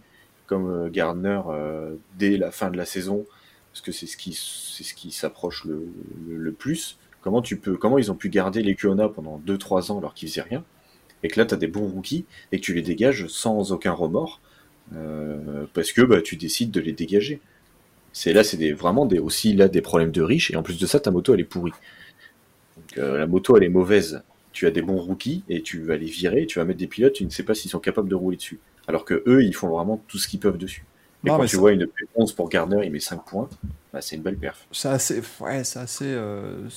comme 0.49 0.71
euh, 0.71 0.89
Gardner 0.89 1.41
euh, 1.49 1.95
dès 2.19 2.37
la 2.37 2.51
fin 2.51 2.71
de 2.71 2.77
la 2.77 2.87
saison, 2.87 3.25
parce 3.73 3.83
que 3.83 3.93
c'est 3.93 4.07
ce 4.07 4.17
qui, 4.17 4.33
c'est 4.33 4.83
ce 4.83 4.95
qui 4.95 5.13
s'approche 5.13 5.65
le, 5.65 6.53
plus. 6.53 6.99
Comment, 7.21 7.43
tu 7.43 7.57
peux, 7.57 7.77
comment 7.77 7.99
ils 7.99 8.11
ont 8.11 8.17
pu 8.17 8.31
garder 8.31 8.63
les 8.63 8.75
Kuona 8.75 9.09
pendant 9.09 9.41
2-3 9.47 9.93
ans 9.93 9.99
alors 9.99 10.15
qu'ils 10.15 10.29
faisaient 10.29 10.43
rien 10.43 10.65
et 11.23 11.29
que 11.29 11.39
là, 11.39 11.47
tu 11.47 11.55
as 11.55 11.57
des 11.57 11.67
bons 11.67 11.87
rookies 11.87 12.25
et 12.53 12.61
que 12.61 12.65
tu 12.65 12.75
les 12.75 12.83
dégages 12.83 13.27
sans 13.27 13.73
aucun 13.73 13.93
remords 13.93 14.41
euh, 14.95 15.67
parce 15.75 15.93
que 15.93 16.03
bah, 16.03 16.23
tu 16.23 16.37
décides 16.37 16.71
de 16.71 16.81
les 16.81 16.93
dégager. 16.93 17.41
C'est 18.13 18.33
là, 18.33 18.43
c'est 18.43 18.73
vraiment 18.73 19.05
des, 19.05 19.19
aussi 19.19 19.53
là 19.53 19.69
des 19.69 19.83
problèmes 19.83 20.13
de 20.13 20.23
riches 20.23 20.51
et 20.51 20.57
en 20.57 20.63
plus 20.63 20.79
de 20.79 20.87
ça, 20.87 21.01
ta 21.01 21.11
moto 21.11 21.35
elle 21.35 21.41
est 21.41 21.45
pourrie. 21.45 21.73
La 22.97 23.27
moto 23.27 23.57
elle 23.57 23.65
est 23.65 23.69
mauvaise. 23.69 24.23
Tu 24.53 24.67
as 24.67 24.71
des 24.71 24.83
bons 24.83 24.97
rookies 24.97 25.43
et 25.49 25.63
tu 25.63 25.83
vas 25.83 25.97
les 25.97 26.07
virer, 26.07 26.47
tu 26.47 26.59
vas 26.59 26.65
mettre 26.65 26.79
des 26.79 26.87
pilotes, 26.87 27.13
tu 27.13 27.25
ne 27.25 27.31
sais 27.31 27.43
pas 27.43 27.55
s'ils 27.55 27.71
sont 27.71 27.81
capables 27.81 28.09
de 28.09 28.15
rouler 28.15 28.37
dessus. 28.37 28.61
Alors 28.89 29.05
que 29.05 29.23
eux, 29.27 29.45
ils 29.45 29.55
font 29.55 29.69
vraiment 29.69 30.03
tout 30.09 30.19
ce 30.19 30.27
qu'ils 30.27 30.41
peuvent 30.41 30.59
dessus. 30.59 30.85
Et 31.25 31.29
Non, 31.29 31.37
quand 31.37 31.43
mais 31.43 31.49
tu 31.49 31.57
ça- 31.57 31.61
vois 31.61 31.73
une 31.73 31.85
P11 32.17 32.35
pour 32.35 32.49
Gardner, 32.49 32.81
il 32.85 32.91
met 32.93 33.01
5 33.01 33.25
points, 33.25 33.49
bah, 33.93 34.01
c'est 34.01 34.17
une 34.17 34.23
belle 34.23 34.37
perf. 34.37 34.67
C'est 34.73 34.89
assez. 34.89 35.23
Ouais, 35.41 35.63
c'est 35.65 35.79
assez. 35.81 36.05
Euh... 36.07 36.69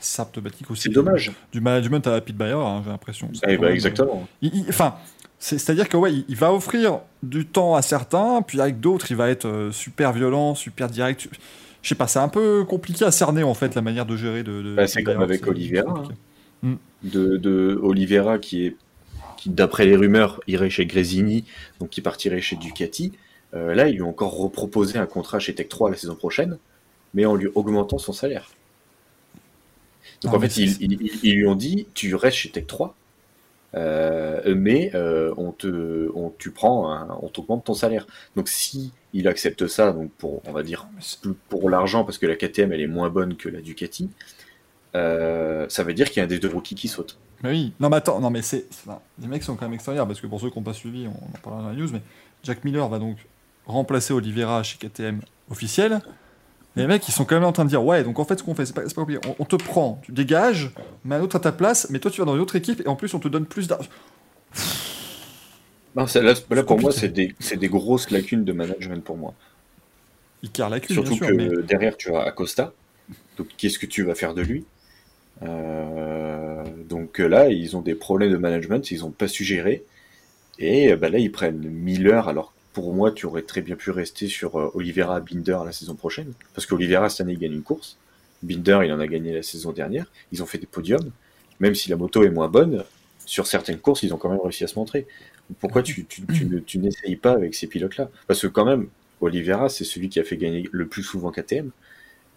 symptomatique 0.00 0.70
aussi. 0.70 0.82
C'est 0.84 0.88
dommage. 0.90 1.32
Du 1.52 1.60
management 1.60 2.06
à 2.06 2.20
Pete 2.20 2.36
Bayer, 2.36 2.52
hein, 2.54 2.80
j'ai 2.84 2.90
l'impression. 2.90 3.28
Eh 3.46 3.56
bah, 3.58 3.66
même, 3.66 3.74
exactement. 3.74 4.26
Il- 4.40 4.64
Enfin, 4.68 4.94
c'est- 5.38 5.58
c'est-à-dire 5.58 5.88
que 5.88 5.96
ouais, 5.96 6.12
il, 6.12 6.24
il 6.28 6.36
va 6.36 6.52
offrir 6.52 7.00
du 7.22 7.44
temps 7.46 7.74
à 7.74 7.82
certains, 7.82 8.40
puis 8.42 8.60
avec 8.60 8.80
d'autres, 8.80 9.10
il 9.10 9.16
va 9.16 9.28
être 9.28 9.46
euh, 9.46 9.70
super 9.72 10.12
violent, 10.12 10.54
super 10.54 10.88
direct. 10.88 11.28
Je 11.82 11.88
sais 11.88 11.94
pas, 11.94 12.06
c'est 12.06 12.20
un 12.20 12.28
peu 12.28 12.64
compliqué 12.64 13.04
à 13.04 13.10
cerner 13.10 13.42
en 13.42 13.54
fait 13.54 13.74
la 13.74 13.82
manière 13.82 14.06
de 14.06 14.16
gérer 14.16 14.42
de. 14.44 14.62
de- 14.62 14.74
Bah, 14.76 14.86
c'est 14.86 15.02
comme 15.02 15.20
avec 15.20 15.46
Oliveira, 15.46 15.92
compliqué. 15.92 16.14
de, 17.02 17.36
de 17.36 17.78
Oliveira 17.82 18.38
qui 18.38 18.66
est 18.66 18.76
qui 19.42 19.50
d'après 19.50 19.86
les 19.86 19.96
rumeurs 19.96 20.40
irait 20.46 20.70
chez 20.70 20.86
Grésini 20.86 21.44
donc 21.80 21.90
qui 21.90 22.00
partirait 22.00 22.40
chez 22.40 22.56
Ducati. 22.56 23.12
Euh, 23.54 23.74
là 23.74 23.88
ils 23.88 23.94
lui 23.96 24.02
ont 24.02 24.10
encore 24.10 24.36
reproposé 24.36 24.98
un 24.98 25.06
contrat 25.06 25.38
chez 25.38 25.54
Tech 25.54 25.68
3 25.68 25.90
la 25.90 25.96
saison 25.96 26.14
prochaine 26.16 26.58
mais 27.14 27.26
en 27.26 27.34
lui 27.36 27.48
augmentant 27.54 27.98
son 27.98 28.12
salaire. 28.12 28.50
Donc 30.22 30.32
Ah, 30.34 30.36
en 30.36 30.40
fait 30.40 30.56
ils, 30.56 31.34
lui 31.36 31.46
ont 31.46 31.54
dit 31.54 31.86
tu 31.94 32.14
restes 32.14 32.36
chez 32.38 32.50
Tech 32.50 32.66
3 32.66 32.94
euh, 33.74 34.54
mais 34.56 34.90
euh, 34.94 35.34
on 35.38 35.52
te 35.52 36.10
on 36.14 36.32
tu 36.38 36.50
prends 36.50 36.90
un- 36.92 37.18
on 37.22 37.28
t'augmente 37.28 37.64
ton 37.64 37.74
salaire. 37.74 38.06
Donc 38.36 38.48
si 38.48 38.92
il 39.14 39.28
accepte 39.28 39.66
ça 39.68 39.92
donc 39.92 40.10
pour 40.18 40.42
on 40.46 40.52
va 40.52 40.62
dire 40.62 40.88
pour 41.48 41.70
l'argent 41.70 42.04
parce 42.04 42.18
que 42.18 42.26
la 42.26 42.36
KTM 42.36 42.72
elle 42.72 42.80
est 42.82 42.86
moins 42.86 43.10
bonne 43.10 43.36
que 43.36 43.48
la 43.48 43.60
Ducati 43.60 44.10
ça 44.94 45.82
veut 45.84 45.94
dire 45.94 46.08
qu'il 46.10 46.18
y 46.18 46.20
a 46.20 46.24
un 46.24 46.28
des 46.28 46.38
deux 46.38 46.48
rookies 46.48 46.74
qui 46.74 46.88
saute 46.88 47.18
Mais 47.42 47.50
oui, 47.50 47.72
non 47.80 47.88
mais 47.88 47.96
attends, 47.96 48.20
non 48.20 48.30
mais 48.30 48.42
c'est. 48.42 48.66
les 49.20 49.26
mecs 49.26 49.42
sont 49.42 49.56
quand 49.56 49.64
même 49.66 49.74
extraordinaires 49.74 50.06
parce 50.06 50.20
que 50.20 50.26
pour 50.26 50.40
ceux 50.40 50.50
qui 50.50 50.58
n'ont 50.58 50.64
pas 50.64 50.72
suivi, 50.74 51.06
on 51.08 51.10
en 51.10 51.38
parlera 51.42 51.62
dans 51.62 51.68
la 51.70 51.74
news, 51.74 51.88
mais 51.92 52.02
Jack 52.44 52.64
Miller 52.64 52.88
va 52.88 52.98
donc 52.98 53.16
remplacer 53.66 54.12
Oliveira 54.12 54.62
chez 54.62 54.78
KTM 54.78 55.20
officiel. 55.50 56.00
Les 56.76 56.86
mecs, 56.86 57.06
ils 57.08 57.12
sont 57.12 57.24
quand 57.24 57.34
même 57.34 57.44
en 57.44 57.52
train 57.52 57.64
de 57.64 57.68
dire 57.68 57.84
Ouais, 57.84 58.02
donc 58.04 58.18
en 58.18 58.24
fait, 58.24 58.38
ce 58.38 58.44
qu'on 58.44 58.54
fait, 58.54 58.64
c'est 58.64 58.74
pas, 58.74 58.82
pas 58.82 58.88
compliqué. 58.94 59.20
On, 59.28 59.36
on 59.40 59.44
te 59.44 59.56
prend, 59.56 60.00
tu 60.04 60.12
dégages, 60.12 60.70
mais 61.04 61.16
un 61.16 61.20
autre 61.20 61.36
à 61.36 61.40
ta 61.40 61.52
place, 61.52 61.88
mais 61.90 61.98
toi, 61.98 62.10
tu 62.10 62.20
vas 62.20 62.24
dans 62.24 62.34
une 62.34 62.40
autre 62.40 62.56
équipe 62.56 62.80
et 62.80 62.88
en 62.88 62.96
plus, 62.96 63.12
on 63.14 63.18
te 63.18 63.28
donne 63.28 63.44
plus 63.44 63.68
d'argent. 63.68 63.90
Non, 65.94 66.06
c'est- 66.06 66.22
là, 66.22 66.32
là, 66.50 66.62
pour 66.62 66.80
moi, 66.80 66.92
c'est 66.92 67.08
des, 67.08 67.34
c'est 67.38 67.58
des 67.58 67.68
grosses 67.68 68.10
lacunes 68.10 68.44
de 68.44 68.52
management 68.52 69.04
pour 69.04 69.16
moi. 69.16 69.34
Il 70.42 70.50
carre 70.50 70.70
la 70.70 70.80
queue, 70.80 70.94
Surtout 70.94 71.10
bien 71.10 71.18
sûr, 71.18 71.28
que 71.28 71.32
mais. 71.34 71.66
derrière, 71.66 71.96
tu 71.96 72.14
as 72.14 72.22
Acosta. 72.22 72.72
Donc, 73.36 73.48
qu'est-ce 73.58 73.78
que 73.78 73.86
tu 73.86 74.02
vas 74.02 74.14
faire 74.14 74.32
de 74.34 74.42
lui? 74.42 74.64
Euh, 75.42 76.64
Donc 76.88 77.20
euh, 77.20 77.26
là, 77.28 77.48
ils 77.50 77.76
ont 77.76 77.82
des 77.82 77.94
problèmes 77.94 78.32
de 78.32 78.36
management, 78.36 78.90
ils 78.90 79.00
n'ont 79.00 79.10
pas 79.10 79.28
su 79.28 79.44
gérer. 79.44 79.84
Et 80.58 80.92
euh, 80.92 80.96
bah, 80.96 81.08
là, 81.10 81.18
ils 81.18 81.32
prennent 81.32 81.58
Miller. 81.68 82.28
Alors, 82.28 82.54
pour 82.72 82.94
moi, 82.94 83.12
tu 83.12 83.26
aurais 83.26 83.42
très 83.42 83.62
bien 83.62 83.76
pu 83.76 83.90
rester 83.90 84.28
sur 84.28 84.58
euh, 84.60 84.70
Oliveira 84.74 85.20
Binder 85.20 85.58
la 85.64 85.72
saison 85.72 85.94
prochaine. 85.96 86.34
Parce 86.54 86.66
qu'Oliveira, 86.66 87.08
cette 87.10 87.22
année, 87.22 87.34
il 87.34 87.38
gagne 87.38 87.54
une 87.54 87.62
course. 87.62 87.98
Binder, 88.42 88.80
il 88.84 88.92
en 88.92 89.00
a 89.00 89.06
gagné 89.06 89.34
la 89.34 89.42
saison 89.42 89.72
dernière. 89.72 90.06
Ils 90.32 90.42
ont 90.42 90.46
fait 90.46 90.58
des 90.58 90.66
podiums. 90.66 91.12
Même 91.60 91.74
si 91.74 91.90
la 91.90 91.96
moto 91.96 92.24
est 92.24 92.30
moins 92.30 92.48
bonne, 92.48 92.84
sur 93.26 93.46
certaines 93.46 93.78
courses, 93.78 94.02
ils 94.04 94.14
ont 94.14 94.18
quand 94.18 94.30
même 94.30 94.40
réussi 94.40 94.64
à 94.64 94.68
se 94.68 94.78
montrer. 94.78 95.06
Pourquoi 95.60 95.82
tu, 95.82 96.04
tu, 96.06 96.22
tu 96.28 96.46
ne- 96.46 96.58
tu 96.60 96.78
n'essayes 96.78 97.16
pas 97.16 97.32
avec 97.32 97.54
ces 97.54 97.66
pilotes-là? 97.66 98.10
Parce 98.26 98.40
que 98.42 98.46
quand 98.48 98.64
même, 98.64 98.88
Oliveira, 99.20 99.68
c'est 99.68 99.84
celui 99.84 100.08
qui 100.08 100.20
a 100.20 100.24
fait 100.24 100.36
gagner 100.36 100.68
le 100.72 100.86
plus 100.88 101.02
souvent 101.02 101.30
KTM, 101.30 101.70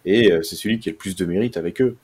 et 0.04 0.30
c'est 0.42 0.56
celui 0.56 0.78
qui 0.80 0.88
a 0.90 0.92
le 0.92 0.98
plus 0.98 1.16
de 1.16 1.24
mérite 1.24 1.56
avec 1.56 1.80
eux. 1.80 1.96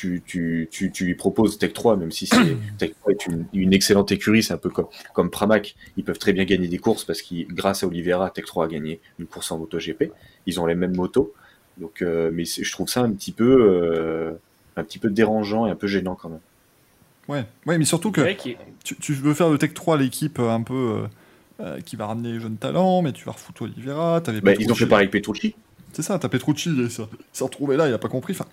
Tu, 0.00 0.22
tu, 0.24 0.66
tu, 0.70 0.90
tu 0.90 1.04
lui 1.04 1.14
proposes 1.14 1.58
Tech 1.58 1.74
3, 1.74 1.96
même 1.98 2.10
si 2.10 2.26
c'est, 2.26 2.56
Tech 2.78 2.92
3 3.00 3.12
est 3.12 3.26
une, 3.26 3.44
une 3.52 3.74
excellente 3.74 4.10
écurie, 4.12 4.42
c'est 4.42 4.54
un 4.54 4.58
peu 4.58 4.70
comme, 4.70 4.86
comme 5.12 5.28
Pramac, 5.30 5.74
ils 5.98 6.04
peuvent 6.04 6.18
très 6.18 6.32
bien 6.32 6.44
gagner 6.44 6.68
des 6.68 6.78
courses 6.78 7.04
parce 7.04 7.20
que 7.20 7.42
grâce 7.52 7.82
à 7.84 7.86
Oliveira, 7.86 8.30
Tech 8.30 8.46
3 8.46 8.64
a 8.64 8.68
gagné 8.68 9.00
une 9.18 9.26
course 9.26 9.52
en 9.52 9.58
MotoGP, 9.58 10.04
ils 10.46 10.58
ont 10.58 10.64
les 10.64 10.74
mêmes 10.74 10.96
motos, 10.96 11.34
donc, 11.76 12.00
euh, 12.00 12.30
mais 12.32 12.44
je 12.46 12.72
trouve 12.72 12.88
ça 12.88 13.02
un 13.02 13.10
petit 13.12 13.32
peu, 13.32 13.44
euh, 13.60 14.32
un 14.76 14.84
petit 14.84 14.98
peu 14.98 15.10
dérangeant 15.10 15.66
et 15.66 15.70
un 15.70 15.76
peu 15.76 15.86
gênant 15.86 16.14
quand 16.14 16.30
même. 16.30 16.40
Ouais. 17.28 17.44
ouais, 17.66 17.76
mais 17.78 17.84
surtout 17.84 18.10
que 18.10 18.22
tu, 18.82 18.96
tu 18.96 19.12
veux 19.12 19.34
faire 19.34 19.50
de 19.50 19.56
Tech 19.58 19.74
3 19.74 19.98
l'équipe 19.98 20.38
euh, 20.38 20.50
un 20.50 20.62
peu. 20.62 20.74
euh, 20.74 21.06
euh, 21.60 21.78
qui 21.82 21.94
va 21.96 22.06
ramener 22.06 22.32
les 22.32 22.40
jeunes 22.40 22.56
talents, 22.56 23.02
mais 23.02 23.12
tu 23.12 23.26
vas 23.26 23.32
refoutre 23.32 23.62
Oliveira. 23.62 24.20
Bah, 24.20 24.32
ils 24.32 24.38
ont 24.38 24.40
Petrucci. 24.42 24.74
fait 24.78 24.86
pareil 24.86 25.08
avec 25.08 25.12
Petrucci. 25.12 25.54
C'est 25.92 26.00
ça, 26.00 26.18
t'as 26.18 26.30
Petrucci, 26.30 26.70
il 26.70 26.90
s'est 26.90 27.02
il 27.02 27.18
s'est 27.34 27.44
retrouvé 27.44 27.76
là, 27.76 27.86
il 27.86 27.92
a 27.92 27.98
pas 27.98 28.08
compris. 28.08 28.32
Enfin, 28.32 28.46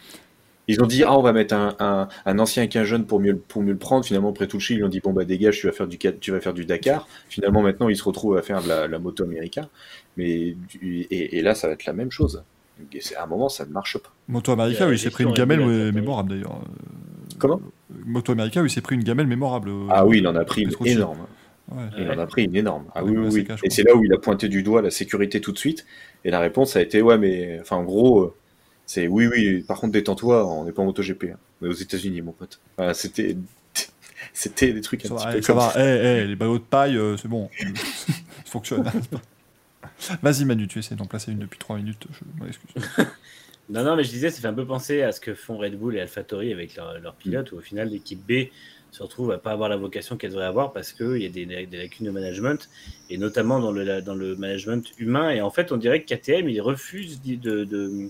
Ils 0.68 0.82
ont 0.84 0.88
dit, 0.88 1.04
ah, 1.04 1.18
on 1.18 1.22
va 1.22 1.34
mettre 1.34 1.54
un, 1.54 1.76
un, 1.80 2.08
un 2.26 2.40
ancien 2.40 2.64
avec 2.64 2.76
un 2.76 2.84
jeune 2.84 3.06
pour 3.06 3.20
mieux, 3.20 3.32
le- 3.34 3.38
pour 3.38 3.62
mieux 3.62 3.72
le 3.72 3.78
prendre. 3.78 4.04
Finalement, 4.06 4.34
Petrucci, 4.34 4.74
ils 4.74 4.78
lui 4.78 4.84
ont 4.84 4.90
dit, 4.90 5.00
bon, 5.00 5.14
bah, 5.14 5.24
dégage, 5.26 5.60
tu 5.60 5.68
vas 5.68 5.72
faire 5.74 5.88
du, 5.88 5.98
tu 5.98 6.32
vas 6.32 6.40
faire 6.42 6.54
du 6.54 6.66
Dakar. 6.66 7.08
Finalement, 7.30 7.62
maintenant, 7.62 7.90
il 7.90 7.96
se 7.98 8.04
retrouve 8.04 8.38
à 8.38 8.42
faire 8.42 8.62
de 8.62 8.68
la, 8.68 8.88
la 8.88 9.00
moto 9.00 9.24
America. 9.24 9.70
Mais, 10.18 10.56
et, 10.82 11.38
et 11.38 11.42
là, 11.42 11.56
ça 11.56 11.68
va 11.68 11.74
être 11.74 11.86
la 11.86 11.94
même 11.94 12.12
chose. 12.12 12.44
À 13.18 13.24
un 13.24 13.28
moment, 13.28 13.50
ça 13.50 13.66
ne 13.66 13.72
marche 13.72 13.98
pas. 13.98 14.12
Moto 14.28 14.54
où 14.56 14.92
il 14.92 15.00
s'est 15.00 15.10
pris 15.10 15.24
une 15.24 15.34
gamelle 15.34 15.62
oui. 15.62 15.92
mémorable 15.92 16.30
d'ailleurs. 16.30 16.60
Comment? 17.40 17.60
Euh, 17.92 17.96
Moto 18.06 18.32
America, 18.34 18.62
où 18.62 18.66
il 18.66 18.70
s'est 18.70 18.82
pris 18.82 18.96
une 18.96 19.04
gamelle 19.04 19.28
mémorable. 19.28 19.70
euh, 19.70 19.88
Ah 19.90 20.06
oui, 20.06 20.20
il 20.20 20.28
en 20.28 20.36
a 20.36 20.44
pris 20.46 20.64
une 20.64 20.72
énorme. 20.86 21.26
Ouais. 21.72 21.84
Il 21.98 22.10
en 22.10 22.18
a 22.20 22.28
pris 22.28 22.46
une 22.46 22.56
énorme. 22.56 22.86
Ah 22.96 23.04
oui, 23.04 23.18
oui, 23.18 23.46
Et 23.64 23.70
c'est 23.70 23.84
là 23.84 23.96
où 23.96 24.04
il 24.04 24.14
a 24.14 24.18
pointé 24.18 24.48
du 24.48 24.64
doigt 24.64 24.82
la 24.82 24.92
sécurité 24.92 25.42
tout 25.42 25.52
de 25.52 25.58
suite. 25.58 25.86
Et 26.24 26.32
la 26.32 26.40
réponse 26.40 26.76
a 26.76 26.82
été, 26.82 27.02
ouais, 27.02 27.18
mais, 27.18 27.58
enfin, 27.62 27.78
en 27.78 27.84
gros, 27.84 28.22
euh, 28.22 28.34
c'est 28.88 29.08
oui, 29.08 29.28
oui, 29.28 29.62
par 29.62 29.80
contre, 29.80 29.94
détends-toi, 29.94 30.48
on 30.48 30.66
n'est 30.66 30.72
pas 30.72 30.82
en 30.82 30.86
MotoGP. 30.86 31.26
Hein. 31.34 31.38
On 31.62 31.66
est 31.68 31.70
aux 31.70 31.74
États-Unis, 31.74 32.22
mon 32.24 32.32
pote. 32.32 32.60
Voilà, 32.78 32.94
c'était, 32.96 33.38
c'était 34.34 34.74
des 34.74 34.82
trucs 34.82 35.06
un 35.06 35.10
Ça 35.10 35.16
petit 35.16 35.26
va, 35.26 35.34
peu 35.34 35.42
ça 35.42 35.48
comme 35.54 35.62
va. 35.62 35.70
ça. 35.72 35.80
Eh, 35.86 36.22
eh, 36.24 36.26
les 36.26 36.36
ballots 36.36 36.58
de 36.58 36.64
paille, 36.64 36.98
euh, 36.98 37.16
c'est 37.18 37.28
bon. 37.28 37.50
ça 37.60 38.14
fonctionne. 38.46 38.84
Vas-y 40.22 40.46
Manu, 40.46 40.68
tu 40.68 40.80
essaies 40.80 40.96
d'en 40.96 41.06
placer 41.06 41.32
une 41.32 41.40
depuis 41.40 41.60
3 41.60 41.78
minutes, 41.78 42.08
je 42.12 42.44
m'excuse. 42.44 43.08
Non, 43.70 43.84
non, 43.84 43.96
mais 43.96 44.04
je 44.04 44.10
disais, 44.10 44.30
ça 44.30 44.40
fait 44.42 44.48
un 44.48 44.54
peu 44.54 44.66
penser 44.66 45.02
à 45.02 45.12
ce 45.12 45.20
que 45.20 45.34
font 45.34 45.58
Red 45.58 45.78
Bull 45.78 45.96
et 45.98 46.00
AlphaTauri 46.02 46.54
avec 46.54 46.76
leurs 46.76 47.00
leur 47.00 47.16
pilotes, 47.16 47.52
où 47.52 47.58
au 47.58 47.62
final, 47.62 47.90
l'équipe 47.90 48.20
B 48.26 48.48
se 48.92 49.04
retrouve 49.04 49.32
à 49.32 49.38
pas 49.38 49.52
avoir 49.52 49.68
la 49.68 49.76
vocation 49.76 50.16
qu'elle 50.16 50.30
devrait 50.32 50.46
avoir 50.46 50.72
parce 50.72 50.94
qu'il 50.94 51.18
y 51.18 51.26
a 51.26 51.30
des, 51.30 51.46
des 51.46 51.78
lacunes 51.78 52.06
de 52.06 52.12
management, 52.12 52.70
et 53.10 53.18
notamment 53.18 53.60
dans 53.60 53.72
le, 53.72 54.02
dans 54.02 54.16
le 54.16 54.36
management 54.38 54.86
humain. 54.98 55.32
Et 55.32 55.42
en 55.42 55.50
fait, 55.50 55.72
on 55.74 55.78
dirait 55.78 56.02
que 56.04 56.14
KTM, 56.16 56.48
ils 56.48 56.62
refusent 56.62 57.20
d'y- 57.22 57.38
de- 57.38 57.66
de- 57.66 58.10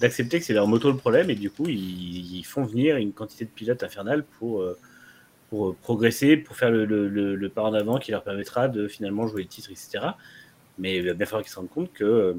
d'accepter 0.00 0.38
que 0.40 0.44
c'est 0.44 0.54
leur 0.54 0.66
moto 0.66 0.90
le 0.90 0.96
problème, 0.96 1.30
et 1.30 1.34
du 1.34 1.50
coup, 1.50 1.66
ils, 1.68 2.42
font 2.44 2.64
venir 2.64 2.96
une 2.96 3.12
quantité 3.12 3.44
de 3.44 3.50
pilotes 3.50 3.82
infernales 3.82 4.24
pour, 4.38 4.62
euh, 4.62 4.78
euh, 5.52 5.72
progresser, 5.82 6.36
pour 6.36 6.56
faire 6.56 6.70
le, 6.70 6.84
le- 6.86 7.48
pas 7.50 7.62
en 7.62 7.74
avant 7.74 7.98
qui 7.98 8.12
leur 8.12 8.22
permettra 8.24 8.68
de 8.68 8.88
finalement 8.88 9.26
jouer 9.26 9.42
le 9.42 9.48
titre, 9.48 9.70
etc. 9.70 10.16
Mais 10.78 10.98
il 10.98 11.06
va 11.06 11.14
bien 11.14 11.26
falloir 11.26 11.42
qu'ils 11.42 11.52
se 11.52 11.56
rendent 11.58 11.70
compte 11.70 11.92
que 11.92 12.04
euh, 12.04 12.34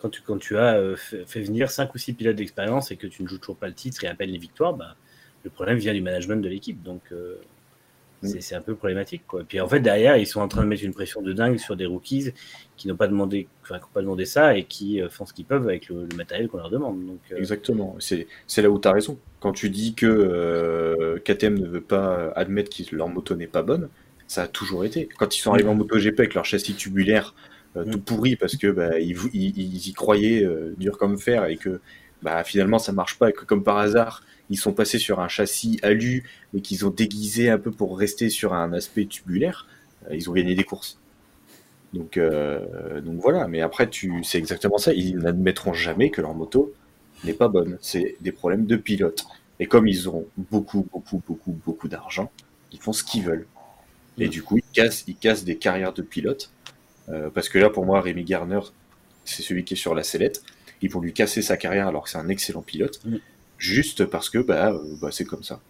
quand 0.00 0.10
tu, 0.10 0.22
quand 0.22 0.38
as 0.56 0.96
fait, 0.96 1.42
venir 1.42 1.70
5 1.70 1.94
ou 1.94 1.98
6 1.98 2.14
pilotes 2.14 2.36
d'expérience 2.36 2.90
et 2.90 2.96
que 2.96 3.06
tu 3.06 3.22
ne 3.22 3.28
joues 3.28 3.38
toujours 3.38 3.56
pas 3.56 3.68
le 3.68 3.74
titre 3.74 4.04
et 4.04 4.08
à 4.08 4.14
peine 4.14 4.30
les 4.30 4.38
victoires, 4.38 4.74
bah, 4.74 4.96
le 5.44 5.50
problème 5.50 5.78
vient 5.78 5.94
du 5.94 6.02
management 6.02 6.42
de 6.42 6.48
l'équipe. 6.48 6.82
Donc, 6.82 7.02
c'est 8.22 8.54
un 8.54 8.60
peu 8.60 8.74
problématique. 8.74 9.22
Quoi. 9.26 9.44
Puis 9.48 9.60
en 9.60 9.68
fait, 9.68 9.80
derrière, 9.80 10.16
ils 10.16 10.26
sont 10.26 10.40
en 10.40 10.48
train 10.48 10.62
de 10.62 10.66
mettre 10.68 10.82
une 10.84 10.92
pression 10.94 11.22
de 11.22 11.32
dingue 11.32 11.58
sur 11.58 11.76
des 11.76 11.86
rookies 11.86 12.32
qui 12.76 12.88
n'ont 12.88 12.96
pas 12.96 13.08
demandé, 13.08 13.48
enfin, 13.62 13.76
qui 13.78 13.82
n'ont 13.84 13.90
pas 13.94 14.00
demandé 14.02 14.24
ça 14.24 14.56
et 14.56 14.64
qui 14.64 15.00
euh, 15.00 15.08
font 15.08 15.24
ce 15.26 15.32
qu'ils 15.32 15.44
peuvent 15.44 15.68
avec 15.68 15.88
le, 15.88 16.06
le 16.10 16.16
matériel 16.16 16.48
qu'on 16.48 16.56
leur 16.58 16.70
demande. 16.70 17.04
Donc, 17.06 17.18
euh, 17.32 17.36
Exactement. 17.36 17.96
C'est, 17.98 18.26
là 18.58 18.70
où 18.70 18.78
tu 18.80 18.88
as 18.88 18.92
raison. 18.92 19.18
Quand 19.40 19.52
tu 19.52 19.70
dis 19.70 19.94
que 19.94 20.06
euh, 20.06 21.18
KTM 21.24 21.58
ne 21.58 21.66
veut 21.66 21.80
pas 21.80 22.32
admettre 22.36 22.70
que 22.76 22.94
leur 22.94 23.08
moto 23.08 23.34
n'est 23.36 23.46
pas 23.46 23.62
bonne, 23.62 23.88
ça 24.26 24.42
a 24.42 24.48
toujours 24.48 24.84
été. 24.84 25.08
Quand 25.18 25.36
ils 25.36 25.40
sont 25.40 25.52
arrivés 25.52 25.68
en 25.68 25.74
MotoGP 25.74 26.18
avec 26.20 26.34
leur 26.34 26.44
châssis 26.44 26.74
tubulaire 26.74 27.34
euh, 27.76 27.84
tout 27.84 28.00
pourri 28.00 28.36
parce 28.36 28.56
que 28.56 28.66
bah, 28.68 28.98
ils, 28.98 29.16
ils- 29.32 29.58
ils 29.58 29.88
y 29.88 29.92
croyaient 29.92 30.44
euh, 30.44 30.74
dur 30.78 30.98
comme 30.98 31.18
fer 31.18 31.44
et 31.46 31.56
que 31.56 31.80
bah, 32.22 32.42
finalement 32.44 32.78
ça 32.78 32.92
marche 32.92 33.18
pas 33.18 33.30
et 33.30 33.32
que 33.32 33.44
comme 33.44 33.62
par 33.62 33.78
hasard 33.78 34.22
ils 34.50 34.56
sont 34.56 34.72
passés 34.72 34.98
sur 34.98 35.20
un 35.20 35.28
châssis 35.28 35.78
alu 35.82 36.24
mais 36.52 36.60
qu'ils 36.60 36.86
ont 36.86 36.90
déguisé 36.90 37.50
un 37.50 37.58
peu 37.58 37.70
pour 37.70 37.98
rester 37.98 38.30
sur 38.30 38.54
un 38.54 38.72
aspect 38.72 39.06
tubulaire, 39.06 39.66
euh, 40.10 40.16
ils 40.16 40.28
ont 40.30 40.32
gagné 40.32 40.54
des 40.54 40.64
courses. 40.64 40.98
Donc, 41.94 42.16
euh, 42.16 43.00
donc 43.00 43.20
voilà, 43.20 43.48
mais 43.48 43.60
après 43.60 43.88
tu, 43.88 44.22
c'est 44.22 44.38
exactement 44.38 44.78
ça. 44.78 44.92
Ils 44.92 45.18
n'admettront 45.18 45.72
jamais 45.72 46.10
que 46.10 46.20
leur 46.20 46.34
moto 46.34 46.72
n'est 47.24 47.34
pas 47.34 47.48
bonne. 47.48 47.78
C'est 47.80 48.16
des 48.20 48.32
problèmes 48.32 48.66
de 48.66 48.76
pilote. 48.76 49.24
Et 49.60 49.66
comme 49.66 49.88
ils 49.88 50.08
ont 50.08 50.26
beaucoup, 50.36 50.86
beaucoup, 50.92 51.22
beaucoup, 51.26 51.58
beaucoup 51.64 51.88
d'argent, 51.88 52.30
ils 52.72 52.80
font 52.80 52.92
ce 52.92 53.02
qu'ils 53.02 53.24
veulent. 53.24 53.46
Et 54.18 54.28
du 54.28 54.42
coup, 54.42 54.58
ils 54.58 54.72
cassent, 54.72 55.04
ils 55.06 55.16
cassent 55.16 55.44
des 55.44 55.56
carrières 55.56 55.92
de 55.92 56.02
pilotes. 56.02 56.50
Euh, 57.08 57.30
parce 57.30 57.48
que 57.48 57.58
là, 57.58 57.70
pour 57.70 57.86
moi, 57.86 58.00
Rémi 58.00 58.24
Garner, 58.24 58.60
c'est 59.24 59.42
celui 59.42 59.64
qui 59.64 59.74
est 59.74 59.76
sur 59.76 59.94
la 59.94 60.02
sellette. 60.02 60.42
Ils 60.82 60.90
vont 60.90 61.00
lui 61.00 61.12
casser 61.12 61.42
sa 61.42 61.56
carrière 61.56 61.88
alors 61.88 62.04
que 62.04 62.10
c'est 62.10 62.18
un 62.18 62.28
excellent 62.28 62.62
pilote. 62.62 63.00
Juste 63.58 64.04
parce 64.06 64.30
que 64.30 64.38
bah, 64.38 64.72
euh, 64.72 64.78
bah, 65.00 65.08
c'est 65.12 65.24
comme 65.24 65.42
ça. 65.42 65.60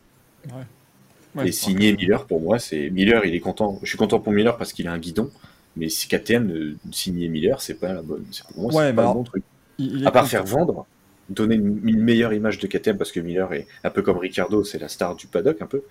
Ouais, 1.35 1.49
et 1.49 1.53
signer 1.53 1.93
Miller, 1.95 2.27
pour 2.27 2.41
moi, 2.41 2.59
c'est 2.59 2.91
Miller, 2.91 3.25
il 3.25 3.35
est 3.35 3.41
content. 3.41 3.79
Je 3.83 3.89
suis 3.89 3.99
content 3.99 4.19
pour 4.21 4.33
Miller 4.33 4.57
parce 4.57 4.73
qu'il 4.73 4.89
a 4.89 4.93
un 4.93 4.99
guidon. 4.99 5.31
Mais 5.77 5.89
si 5.89 6.09
KTM 6.09 6.51
euh, 6.51 6.77
signer 6.91 7.29
Miller, 7.29 7.61
c'est 7.61 7.75
pas 7.75 7.93
la 7.93 8.03
bonne. 8.03 8.25
C'est 8.33 8.45
pour 8.47 8.63
moi, 8.63 8.73
Ouais, 8.73 8.85
c'est 8.87 8.93
mais 8.93 8.95
pas 8.95 9.03
le 9.03 9.09
bon 9.11 9.25
truc. 9.25 9.45
il- 9.79 9.97
il 9.99 10.05
est 10.05 10.07
À 10.07 10.11
part 10.11 10.23
content. 10.25 10.31
faire 10.31 10.45
vendre, 10.45 10.87
donner 11.29 11.55
une, 11.57 11.81
une 11.87 12.01
meilleure 12.03 12.33
image 12.33 12.59
de 12.59 12.67
KTM 12.67 12.97
parce 12.99 13.13
que 13.13 13.21
Miller 13.21 13.53
est 13.53 13.67
un 13.85 13.91
peu 13.91 14.03
comme 14.03 14.19
Ricardo, 14.19 14.65
c'est 14.65 14.79
la 14.79 14.89
star 14.89 15.15
du 15.17 15.27
paddock 15.27 15.61
un 15.63 15.67
peu. 15.67 15.83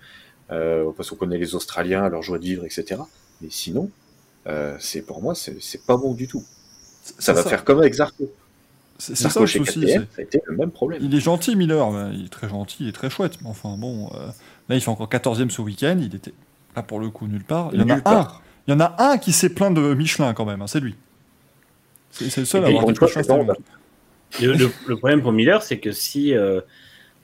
Euh, 0.50 0.90
parce 0.96 1.10
qu'on 1.10 1.16
connaît 1.16 1.38
les 1.38 1.54
Australiens, 1.54 2.08
leur 2.08 2.22
joie 2.22 2.38
de 2.38 2.44
vivre, 2.44 2.64
etc. 2.64 3.00
Mais 3.40 3.48
sinon, 3.50 3.90
euh, 4.46 4.76
c'est 4.80 5.02
pour 5.02 5.22
moi, 5.22 5.34
c'est 5.34 5.60
c'est 5.62 5.84
pas 5.84 5.96
bon 5.96 6.14
du 6.14 6.26
tout. 6.28 6.44
Ça 7.18 7.32
va 7.32 7.42
faire 7.44 7.64
comme 7.64 7.78
avec 7.80 7.94
Zarco. 7.94 8.30
C'est 8.98 9.14
ça 9.16 9.40
le 9.40 9.46
souci. 9.46 9.80
KTM, 9.80 9.86
c'est- 10.10 10.16
ça 10.16 10.20
a 10.20 10.22
été 10.22 10.40
le 10.46 10.56
même 10.56 10.70
problème. 10.70 11.00
Il 11.02 11.14
est 11.14 11.20
gentil, 11.20 11.54
Miller. 11.56 11.88
Il 12.12 12.24
est 12.26 12.28
très 12.28 12.48
gentil 12.48 12.88
et 12.88 12.92
très 12.92 13.08
chouette. 13.10 13.38
Mais 13.42 13.48
enfin, 13.48 13.76
bon. 13.78 14.10
euh, 14.14 14.26
là, 14.68 14.74
il 14.74 14.80
fait 14.80 14.88
encore 14.90 15.08
14ème 15.08 15.50
ce 15.50 15.62
week-end. 15.62 15.96
Il 16.00 16.14
était 16.14 16.32
là 16.74 16.82
pour 16.82 16.98
le 17.00 17.08
coup 17.08 17.26
nulle 17.28 17.44
part. 17.44 17.70
Il 17.72 17.80
y 17.80 17.82
en 17.82 17.88
a 17.90 17.94
un. 18.10 18.28
Il 18.66 18.72
y 18.72 18.74
en 18.74 18.80
a 18.80 18.94
un 18.98 19.18
qui 19.18 19.32
s'est 19.32 19.48
plaint 19.50 19.72
de 19.74 19.94
Michelin 19.94 20.34
quand 20.34 20.44
même. 20.44 20.60
hein, 20.62 20.66
c'est 20.66 20.80
lui. 20.80 20.94
C'est 22.10 22.36
le 22.36 22.44
seul 22.44 22.64
à 22.64 22.68
avoir. 22.68 22.84
Le, 24.42 24.52
le- 24.54 24.70
le 24.86 24.96
problème 24.96 25.22
pour 25.22 25.32
Miller, 25.32 25.62
c'est 25.62 25.78
que 25.78 25.92
si. 25.92 26.34
euh, 26.34 26.60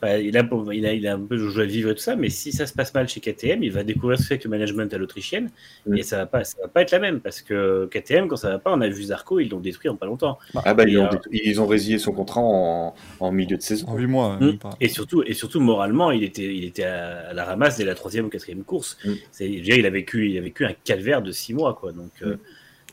bah, 0.05 0.19
il, 0.19 0.37
a, 0.37 0.47
il, 0.73 0.87
a, 0.87 0.93
il 0.93 1.07
a 1.07 1.15
un 1.15 1.21
peu 1.21 1.37
de 1.37 1.49
joie 1.49 1.65
de 1.65 1.71
vivre 1.71 1.91
et 1.91 1.95
tout 1.95 2.01
ça, 2.03 2.15
mais 2.15 2.29
si 2.29 2.53
ça 2.53 2.67
se 2.67 2.75
passe 2.75 2.93
mal 2.93 3.09
chez 3.09 3.21
KTM, 3.21 3.63
il 3.63 3.73
va 3.73 3.85
découvrir 3.85 4.19
ce 4.19 4.25
que 4.25 4.29
fait 4.29 4.39
que 4.39 4.45
le 4.45 4.51
management 4.51 4.93
à 4.93 4.99
l'autrichienne, 4.99 5.51
Mm. 5.87 5.97
et 5.97 6.03
ça 6.03 6.19
va, 6.19 6.27
pas, 6.27 6.45
ça 6.45 6.57
va 6.61 6.69
pas 6.69 6.83
être 6.83 6.91
la 6.91 6.99
même, 6.99 7.21
parce 7.21 7.41
que 7.41 7.87
KTM, 7.91 8.29
quand 8.29 8.37
ça 8.37 8.51
va 8.51 8.59
pas, 8.59 8.73
on 8.75 8.81
a 8.83 8.89
vu 8.89 9.03
Zarco, 9.05 9.41
ils 9.41 9.49
l'ont 9.49 9.61
détruit 9.61 9.89
en 9.89 9.97
pas 9.97 10.07
longtemps. 10.07 10.39
Ah 10.65 10.75
bah, 10.75 10.85
Et, 10.87 10.93
ils, 10.93 10.99
ont, 10.99 11.07
euh, 11.07 11.19
ils 11.33 11.61
ont 11.61 11.67
résilié 11.67 11.99
son 11.99 12.13
contrat 12.13 12.41
en, 12.43 12.95
en 13.21 13.33
milieu 13.33 13.57
de 13.57 13.63
saison. 13.63 13.89
En 13.89 13.97
8 13.97 14.07
mois. 14.07 14.37
Mm. 14.37 14.45
même 14.47 14.59
pas. 14.59 14.71
Et 14.81 14.89
surtout, 14.89 15.23
et 15.27 15.33
surtout 15.35 15.61
moralement, 15.61 16.11
il 16.11 16.23
était, 16.23 16.55
il 16.55 16.65
était 16.65 16.85
à, 16.85 17.29
à 17.31 17.33
la 17.33 17.45
ramasse 17.45 17.79
dès 17.79 17.85
la 17.85 17.95
troisième 17.95 18.27
ou 18.27 18.29
quatrième 18.29 18.63
course. 18.65 18.99
Mm. 19.05 19.13
C'est, 19.33 19.49
déjà, 19.49 19.75
il 19.77 19.87
a 19.87 19.91
vécu, 19.91 20.31
il 20.31 20.37
a 20.39 20.41
vécu 20.43 20.65
un 20.67 20.75
calvaire 20.85 21.23
de 21.23 21.33
six 21.33 21.55
mois, 21.55 21.75
quoi. 21.75 21.93
Donc, 21.93 22.11
euh, 22.23 22.37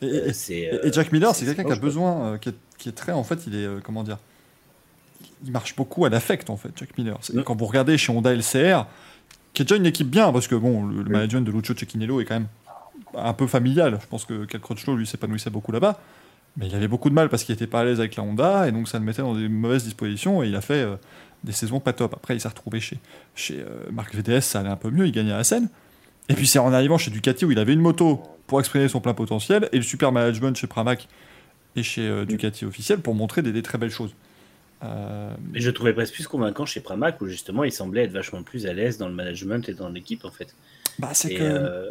Et, 0.01 0.05
et- 0.07 0.09
euh, 0.09 0.29
c'est. 0.33 0.53
et- 0.59 0.79
et 0.87 0.91
Jack 0.93 1.11
Miller, 1.11 1.33
c'est 1.35 1.41
c'est- 1.41 1.45
quelqu'un 1.55 1.63
c'est 1.63 1.73
qui 1.75 1.79
a 1.79 1.81
besoin, 1.81 2.33
euh, 2.33 2.37
qui, 2.37 2.49
est, 2.49 2.55
qui 2.77 2.89
est 2.89 2.93
très, 2.93 3.11
en 3.11 3.23
fait, 3.23 3.39
il 3.47 3.55
est, 3.55 3.65
euh, 3.65 3.79
comment 3.83 4.03
dire, 4.03 4.17
il 5.43 5.51
marche 5.51 5.75
beaucoup 5.75 6.05
à 6.05 6.09
l'affect, 6.09 6.49
en 6.49 6.57
fait, 6.57 6.71
Jack 6.75 6.97
Miller. 6.97 7.19
Mm. 7.33 7.41
Quand 7.41 7.55
vous 7.55 7.65
regardez 7.65 7.97
chez 7.97 8.11
Honda 8.11 8.33
LCR, 8.33 8.85
qui 9.53 9.61
est 9.61 9.65
déjà 9.65 9.75
une 9.75 9.85
équipe 9.85 10.09
bien, 10.09 10.31
parce 10.31 10.47
que 10.47 10.55
bon, 10.55 10.85
le, 10.85 11.03
management 11.03 11.41
de 11.41 11.51
Lucio 11.51 11.75
Cecchinello 11.75 12.21
est 12.21 12.25
quand 12.25 12.35
même 12.35 12.47
un 13.15 13.33
peu 13.33 13.47
familial. 13.47 13.99
Je 14.01 14.07
pense 14.07 14.25
que 14.25 14.45
Cal 14.45 14.61
Crutchlow, 14.61 14.95
lui, 14.95 15.05
s'épanouissait 15.05 15.49
beaucoup 15.49 15.71
là-bas. 15.71 15.99
Mais 16.57 16.67
il 16.67 16.75
avait 16.75 16.87
beaucoup 16.87 17.09
de 17.09 17.15
mal 17.15 17.29
parce 17.29 17.43
qu'il 17.43 17.53
était 17.53 17.67
pas 17.67 17.81
à 17.81 17.85
l'aise 17.85 17.99
avec 17.99 18.15
la 18.15 18.23
Honda, 18.23 18.67
et 18.67 18.71
donc 18.71 18.87
ça 18.87 18.99
le 18.99 19.05
mettait 19.05 19.21
dans 19.21 19.35
des 19.35 19.47
mauvaises 19.47 19.85
dispositions, 19.85 20.43
et 20.43 20.47
il 20.47 20.55
a 20.55 20.61
fait 20.61 20.83
euh, 20.83 20.95
des 21.43 21.53
saisons 21.53 21.79
pas 21.79 21.93
top. 21.93 22.13
Après, 22.13 22.35
il 22.35 22.41
s'est 22.41 22.49
retrouvé 22.49 22.81
chez, 22.81 22.99
chez 23.35 23.59
euh, 23.59 23.89
Marc 23.91 24.13
VDS, 24.13 24.41
ça 24.41 24.59
allait 24.59 24.69
un 24.69 24.75
peu 24.75 24.89
mieux, 24.89 25.07
il 25.07 25.13
gagnait 25.13 25.31
à 25.31 25.37
la 25.37 25.43
scène. 25.45 25.69
Et 26.27 26.33
puis 26.33 26.47
c'est 26.47 26.59
en 26.59 26.73
arrivant 26.73 26.97
chez 26.97 27.09
Ducati 27.09 27.45
où 27.45 27.51
il 27.51 27.59
avait 27.59 27.73
une 27.73 27.79
moto 27.79 28.21
pour 28.47 28.59
exprimer 28.59 28.89
son 28.89 28.99
plein 28.99 29.13
potentiel, 29.13 29.69
et 29.71 29.77
le 29.77 29.83
super 29.83 30.11
management 30.11 30.55
chez 30.57 30.67
Pramac 30.67 31.07
et 31.77 31.83
chez 31.83 32.05
euh, 32.05 32.25
Ducati 32.25 32.65
officiel 32.65 32.99
pour 32.99 33.15
montrer 33.15 33.41
des, 33.41 33.53
des 33.53 33.61
très 33.61 33.77
belles 33.77 33.91
choses. 33.91 34.13
Euh, 34.83 35.33
Mais 35.53 35.59
je 35.59 35.69
trouvais 35.69 35.93
presque 35.93 36.13
plus 36.15 36.27
convaincant 36.27 36.65
chez 36.65 36.79
Pramac, 36.81 37.21
où 37.21 37.27
justement, 37.27 37.63
il 37.63 37.71
semblait 37.71 38.03
être 38.05 38.11
vachement 38.11 38.41
plus 38.43 38.65
à 38.65 38.73
l'aise 38.73 38.97
dans 38.97 39.07
le 39.07 39.13
management 39.13 39.67
et 39.69 39.73
dans 39.73 39.89
l'équipe, 39.89 40.25
en 40.25 40.31
fait. 40.31 40.55
bah, 40.99 41.09
c'est 41.13 41.33
que 41.35 41.43
euh, 41.43 41.89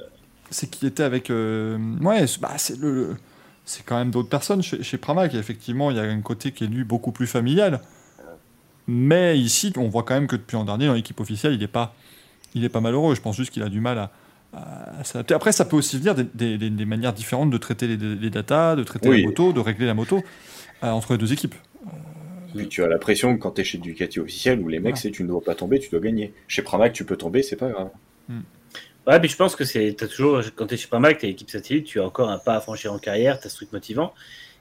c'est 0.50 0.68
qu'il 0.68 0.88
était 0.88 1.04
avec. 1.04 1.30
euh, 1.30 1.78
ouais, 2.00 2.26
c'est- 2.26 2.40
bah, 2.40 2.54
c'est 2.56 2.78
le. 2.78 3.16
C'est 3.64 3.84
quand 3.84 3.96
même 3.96 4.10
d'autres 4.10 4.28
personnes 4.28 4.62
chez, 4.62 4.82
chez 4.82 4.98
Pramac. 4.98 5.32
Et 5.34 5.38
effectivement, 5.38 5.90
il 5.92 5.96
y 5.96 6.00
a 6.00 6.02
un 6.02 6.20
côté 6.22 6.50
qui 6.50 6.64
est 6.64 6.66
lui 6.66 6.82
beaucoup 6.82 7.12
plus 7.12 7.28
familial. 7.28 7.80
Mais 8.88 9.38
ici, 9.38 9.72
on 9.76 9.88
voit 9.88 10.02
quand 10.02 10.14
même 10.14 10.26
que 10.26 10.34
depuis 10.36 10.56
l'an 10.56 10.64
dernier, 10.64 10.86
dans 10.86 10.94
l'équipe 10.94 11.20
officielle, 11.20 11.52
il 11.52 11.60
n'est 11.60 11.68
pas, 11.68 11.94
il 12.54 12.64
est 12.64 12.68
pas 12.68 12.80
malheureux. 12.80 13.14
Je 13.14 13.20
pense 13.20 13.36
juste 13.36 13.52
qu'il 13.52 13.62
a 13.62 13.68
du 13.68 13.80
mal 13.80 13.98
à, 13.98 14.10
à 14.98 15.04
s'adapter. 15.04 15.34
Après, 15.34 15.52
ça 15.52 15.64
peut 15.64 15.76
aussi 15.76 15.96
venir 15.98 16.16
des, 16.16 16.24
des- 16.34 16.58
des- 16.58 16.70
des 16.70 16.84
manières 16.84 17.12
différentes 17.12 17.50
de 17.50 17.58
traiter 17.58 17.86
les, 17.86 17.96
les 17.96 18.30
datas, 18.30 18.74
de 18.74 18.82
traiter 18.82 19.08
Oui. 19.08 19.20
la 19.22 19.28
moto, 19.28 19.52
de 19.52 19.60
régler 19.60 19.86
la 19.86 19.94
moto 19.94 20.24
euh, 20.82 20.90
entre 20.90 21.12
les 21.12 21.18
deux 21.18 21.32
équipes. 21.32 21.54
Puis 22.56 22.68
tu 22.68 22.82
as 22.82 22.88
la 22.88 22.98
pression 22.98 23.36
que 23.36 23.40
quand 23.42 23.52
tu 23.52 23.60
es 23.60 23.64
chez 23.64 23.78
Ducati 23.78 24.18
officiel 24.20 24.60
où 24.60 24.68
les 24.68 24.80
mecs, 24.80 24.94
Ouais. 24.96 25.00
c'est 25.00 25.10
tu 25.10 25.22
ne 25.22 25.28
dois 25.28 25.40
pas 25.40 25.54
tomber, 25.54 25.78
tu 25.78 25.90
dois 25.90 26.00
gagner. 26.00 26.32
Chez 26.48 26.62
Pramac, 26.62 26.92
tu 26.92 27.04
peux 27.04 27.16
tomber, 27.16 27.42
c'est 27.42 27.56
pas 27.56 27.68
grave. 27.68 27.90
Ouais, 29.06 29.18
mais 29.18 29.28
je 29.28 29.36
pense 29.36 29.56
que 29.56 29.64
c'est, 29.64 29.94
t'as 29.96 30.06
toujours, 30.06 30.40
quand 30.54 30.66
tu 30.66 30.74
es 30.74 30.76
chez 30.76 30.86
Pramac, 30.88 31.18
tu 31.18 31.26
équipe 31.26 31.50
satellite, 31.50 31.86
tu 31.86 32.00
as 32.00 32.04
encore 32.04 32.28
un 32.30 32.38
pas 32.38 32.56
à 32.56 32.60
franchir 32.60 32.92
en 32.92 32.98
carrière, 32.98 33.40
tu 33.40 33.46
as 33.46 33.50
ce 33.50 33.56
truc 33.56 33.72
motivant. 33.72 34.12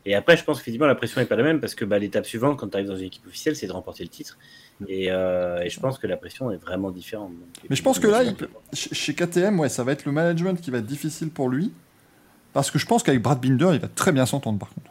Et 0.06 0.16
après, 0.16 0.38
je 0.38 0.44
pense 0.46 0.60
qu'effectivement, 0.60 0.88
la 0.88 0.96
pression 0.96 1.20
n'est 1.20 1.28
pas 1.28 1.36
la 1.36 1.44
même 1.44 1.60
parce 1.60 1.76
que 1.76 1.84
bah, 1.84 2.00
l'étape 2.00 2.26
suivante, 2.26 2.58
quand 2.58 2.70
tu 2.70 2.76
arrives 2.78 2.88
dans 2.88 2.96
une 2.96 3.06
équipe 3.08 3.28
officielle, 3.28 3.56
c'est 3.58 3.68
de 3.68 3.74
remporter 3.74 4.04
le 4.04 4.10
titre. 4.10 4.38
Et, 4.88 5.08
euh, 5.12 5.62
et 5.62 5.70
je 5.70 5.78
pense 5.82 5.98
que 6.00 6.08
la 6.08 6.16
pression 6.16 6.52
est 6.52 6.58
vraiment 6.58 6.90
différente. 6.90 7.32
Donc, 7.32 7.48
Mais 7.70 7.76
je 7.76 7.84
pense 7.84 8.00
que 8.00 8.08
là, 8.08 8.24
il 8.24 8.34
peut- 8.34 8.48
chez 8.72 8.96
chez 8.96 9.14
KTM, 9.14 9.60
ouais, 9.60 9.68
ça 9.68 9.84
va 9.84 9.92
être 9.92 10.06
le 10.06 10.14
management 10.14 10.56
qui 10.62 10.72
va 10.72 10.78
être 10.78 10.86
difficile 10.86 11.30
pour 11.30 11.50
lui. 11.50 11.74
Parce 12.54 12.72
que 12.72 12.80
je 12.80 12.86
pense 12.86 13.04
qu'avec 13.04 13.22
Brad 13.22 13.40
Binder, 13.42 13.72
il 13.74 13.80
va 13.80 13.90
très 13.90 14.14
bien 14.14 14.26
s'entendre 14.26 14.58
par 14.58 14.70
contre. 14.70 14.90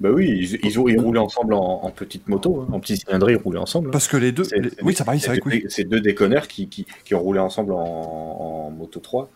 Bah 0.00 0.08
oui, 0.10 0.28
ils, 0.28 0.54
ils 0.64 0.70
ils 0.70 0.78
roulaient 1.00 1.18
ensemble 1.18 1.52
en, 1.52 1.80
en 1.84 1.90
petite 1.90 2.26
moto, 2.28 2.62
hein, 2.62 2.68
en 2.72 2.80
petit 2.80 2.96
cylindré, 2.96 3.32
ils 3.32 3.36
roulaient 3.36 3.58
ensemble. 3.58 3.90
Parce 3.90 4.08
que 4.08 4.16
les 4.16 4.32
deux. 4.32 4.44
C'est- 4.44 4.58
les- 4.58 4.70
c'est- 4.70 4.82
Oui, 4.82 4.94
ça 4.94 5.04
pareil, 5.04 5.20
c'est 5.20 5.28
vrai 5.28 5.40
que 5.40 5.48
oui. 5.48 5.64
c'est 5.68 5.84
deux 5.84 6.00
déconneurs 6.00 6.48
qui, 6.48 6.68
qui, 6.68 6.86
qui 7.04 7.14
ont 7.14 7.20
roulé 7.20 7.38
ensemble 7.38 7.72
en, 7.74 7.78
en 7.78 8.70
moto 8.70 8.98
3. 9.00 9.28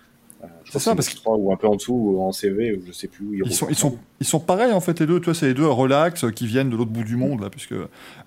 Euh, 0.43 0.47
crois 0.69 0.81
ça, 0.81 0.91
que 0.93 0.97
parce 0.97 1.09
Moto 1.11 1.20
3 1.20 1.36
ou 1.36 1.53
un 1.53 1.57
peu 1.57 1.66
en 1.69 1.77
dessous, 1.77 1.93
ou 1.95 2.23
en 2.23 2.32
CV, 2.32 2.73
ou 2.74 2.82
je 2.86 2.93
sais 2.93 3.09
plus 3.09 3.24
où 3.27 3.35
ils, 3.35 3.43
Ils 3.45 3.53
sont, 3.53 3.66
ils, 3.69 3.74
sont, 3.74 3.99
ils 4.20 4.27
sont 4.27 4.41
pareils 4.41 4.73
en 4.73 4.81
fait 4.81 5.01
les 5.01 5.07
deux, 5.07 5.19
tu 5.20 5.27
vois, 5.27 5.35
c'est 5.35 5.47
les 5.49 5.55
deux 5.55 5.66
relax 5.66 6.24
euh, 6.24 6.31
qui 6.31 6.47
viennent 6.47 6.70
de 6.70 6.77
l'autre 6.77 6.91
bout 6.91 7.05
du 7.05 7.16
monde 7.16 7.41
là, 7.43 7.51
puisque 7.51 7.74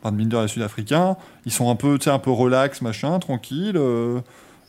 Binder 0.04 0.38
est 0.44 0.48
sud-africain, 0.48 1.18
ils 1.46 1.52
sont 1.52 1.70
un 1.72 1.76
peu, 1.76 1.98
tu 1.98 2.06
sais, 2.06 2.10
un 2.12 2.20
peu 2.20 2.32
relax, 2.32 2.82
machin, 2.82 3.18
tranquille, 3.20 3.78
euh, 3.78 4.20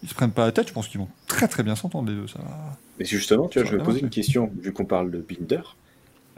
ils 0.02 0.08
se 0.08 0.14
prennent 0.14 0.30
pas 0.30 0.46
la 0.46 0.52
tête, 0.52 0.68
je 0.68 0.72
pense 0.72 0.88
qu'ils 0.88 1.00
vont 1.00 1.08
très 1.26 1.48
très 1.48 1.62
bien 1.62 1.74
s'entendre 1.74 2.10
les 2.10 2.16
deux, 2.16 2.26
ça 2.28 2.38
va. 2.38 2.76
Mais 2.98 3.04
justement, 3.04 3.46
tu 3.48 3.58
vois, 3.58 3.66
je 3.66 3.72
vais 3.72 3.78
va, 3.78 3.84
poser 3.84 4.00
une 4.00 4.10
question, 4.10 4.50
vu 4.60 4.72
qu'on 4.72 4.84
parle 4.86 5.10
de 5.10 5.18
Binder. 5.18 5.60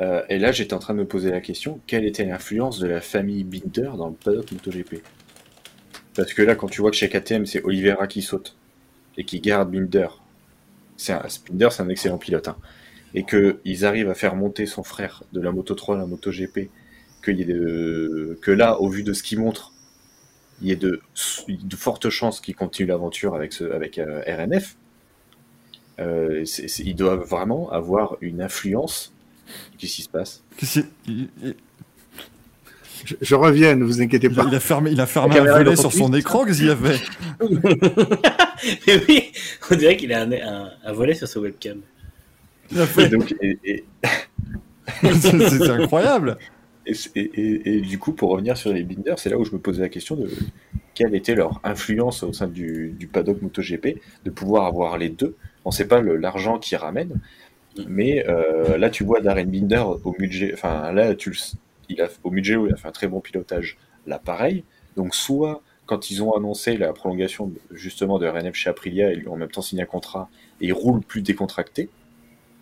Euh, 0.01 0.22
et 0.28 0.39
là, 0.39 0.52
j'étais 0.52 0.74
en 0.74 0.78
train 0.78 0.94
de 0.94 1.01
me 1.01 1.06
poser 1.06 1.31
la 1.31 1.40
question, 1.40 1.81
quelle 1.86 2.05
était 2.05 2.24
l'influence 2.24 2.78
de 2.78 2.89
la 2.89 3.01
famille 3.01 3.44
Binder 3.44 3.90
dans 3.97 4.09
le 4.09 4.14
paddock 4.14 4.51
MotoGP? 4.52 5.02
Parce 6.14 6.32
que 6.32 6.43
là, 6.43 6.55
quand 6.55 6.68
tu 6.68 6.81
vois 6.81 6.90
que 6.90 6.97
chez 6.97 7.09
KTM, 7.09 7.47
c'est 7.47 7.62
Oliveira 7.64 8.06
qui 8.06 8.22
saute 8.22 8.56
et 9.16 9.24
qui 9.24 9.40
garde 9.40 9.70
Binder, 9.70 10.09
c'est 10.97 11.12
un, 11.12 11.22
Binder, 11.51 11.68
c'est 11.70 11.82
un 11.82 11.89
excellent 11.89 12.18
pilote, 12.18 12.48
hein, 12.48 12.56
et 13.14 13.24
qu'ils 13.24 13.85
arrivent 13.85 14.09
à 14.09 14.14
faire 14.14 14.35
monter 14.36 14.66
son 14.66 14.82
frère 14.82 15.22
de 15.32 15.40
la 15.40 15.52
Moto 15.52 15.74
3 15.74 15.97
à 15.97 15.98
la 15.98 16.06
MotoGP, 16.06 16.70
qu'il 17.24 17.39
y 17.39 17.43
ait 17.43 18.36
que 18.40 18.51
là, 18.51 18.81
au 18.81 18.89
vu 18.89 19.02
de 19.02 19.12
ce 19.12 19.22
qu'il 19.22 19.39
montre, 19.39 19.72
il 20.62 20.68
y 20.68 20.72
ait 20.72 20.77
de, 20.77 21.01
fortes 21.77 22.10
chances 22.10 22.40
qu'il 22.40 22.55
continue 22.55 22.89
l'aventure 22.89 23.35
avec, 23.35 23.60
avec 23.60 23.98
euh, 23.98 24.22
RNF. 24.27 24.77
Euh, 25.98 26.44
c'est- 26.44 26.82
ils 26.82 26.94
doivent 26.94 27.27
vraiment 27.27 27.70
avoir 27.70 28.16
une 28.20 28.40
influence. 28.40 29.12
Qu'est-ce 29.78 29.94
qui 29.96 30.02
se 30.02 30.08
passe 30.08 30.42
Qu'est-ce 30.56 30.80
Je, 33.04 33.14
je 33.20 33.34
reviens, 33.34 33.74
ne 33.76 33.84
vous 33.84 34.02
inquiétez 34.02 34.26
il 34.30 34.38
a, 34.38 34.42
pas. 34.42 34.48
il 34.50 34.54
a 34.54 34.60
fermé, 34.60 34.90
il 34.90 35.00
a 35.00 35.06
fermé 35.06 35.38
un 35.38 35.44
volet 35.44 35.76
sur 35.76 35.92
son 35.92 36.12
écran, 36.12 36.44
qu'est-ce 36.44 36.58
qu'il 36.58 36.66
y 36.66 36.70
avait 36.70 36.98
Mais 38.86 39.02
oui, 39.08 39.32
on 39.70 39.74
dirait 39.76 39.96
qu'il 39.96 40.12
a 40.12 40.22
un, 40.22 40.32
un, 40.32 40.70
un 40.84 40.92
volet 40.92 41.14
sur 41.14 41.26
sa 41.26 41.40
webcam. 41.40 41.80
Il 42.70 42.78
a 42.78 42.84
et, 42.84 42.86
fait- 42.86 43.08
donc, 43.08 43.34
et, 43.40 43.58
et- 43.64 43.84
C'est 45.20 45.70
incroyable 45.70 46.36
et- 46.86 46.92
et- 47.14 47.20
et- 47.34 47.76
et 47.76 47.80
du 47.80 47.98
coup, 47.98 48.12
pour 48.12 48.30
revenir 48.30 48.56
sur 48.56 48.72
les 48.72 48.82
blinders, 48.82 49.18
c'est 49.18 49.30
là 49.30 49.38
où 49.38 49.44
je 49.44 49.52
me 49.52 49.58
posais 49.58 49.80
la 49.80 49.88
question 49.88 50.16
de 50.16 50.28
quelle 50.94 51.14
était 51.14 51.34
leur 51.34 51.60
influence 51.64 52.22
au 52.22 52.32
sein 52.32 52.48
du, 52.48 52.94
du 52.98 53.06
paddock 53.06 53.40
MotoGP, 53.42 53.98
de 54.24 54.30
pouvoir 54.30 54.66
avoir 54.66 54.98
les 54.98 55.08
deux. 55.08 55.36
On 55.64 55.70
ne 55.70 55.74
sait 55.74 55.86
pas 55.86 56.00
le- 56.00 56.16
l'argent 56.16 56.58
qu'ils 56.58 56.76
ramènent, 56.78 57.20
mais 57.86 58.26
euh, 58.28 58.76
là, 58.78 58.90
tu 58.90 59.05
vois 59.05 59.20
Darren 59.20 59.47
Binder 59.47 59.84
au 60.05 60.14
Mugello, 60.18 60.52
enfin 60.55 60.92
là, 60.92 61.14
tu 61.14 61.36
il 61.88 62.01
a, 62.01 62.09
au 62.22 62.30
Mugello, 62.30 62.66
il 62.66 62.72
a 62.72 62.76
fait 62.76 62.88
un 62.88 62.92
très 62.92 63.09
bon 63.09 63.20
pilotage. 63.20 63.78
Là, 64.06 64.18
pareil. 64.18 64.64
Donc, 64.97 65.14
soit 65.14 65.62
quand 65.86 66.10
ils 66.10 66.22
ont 66.22 66.32
annoncé 66.32 66.76
la 66.76 66.92
prolongation 66.92 67.52
justement 67.72 68.18
de 68.18 68.26
RNF 68.26 68.55
chez 68.55 68.70
Aprilia, 68.70 69.12
ils 69.12 69.20
lui 69.20 69.28
ont 69.28 69.32
en 69.32 69.36
même 69.36 69.51
temps 69.51 69.62
signé 69.62 69.82
un 69.82 69.86
contrat 69.86 70.28
et 70.60 70.66
il 70.66 70.72
roule 70.72 71.01
plus 71.01 71.22
décontracté 71.22 71.88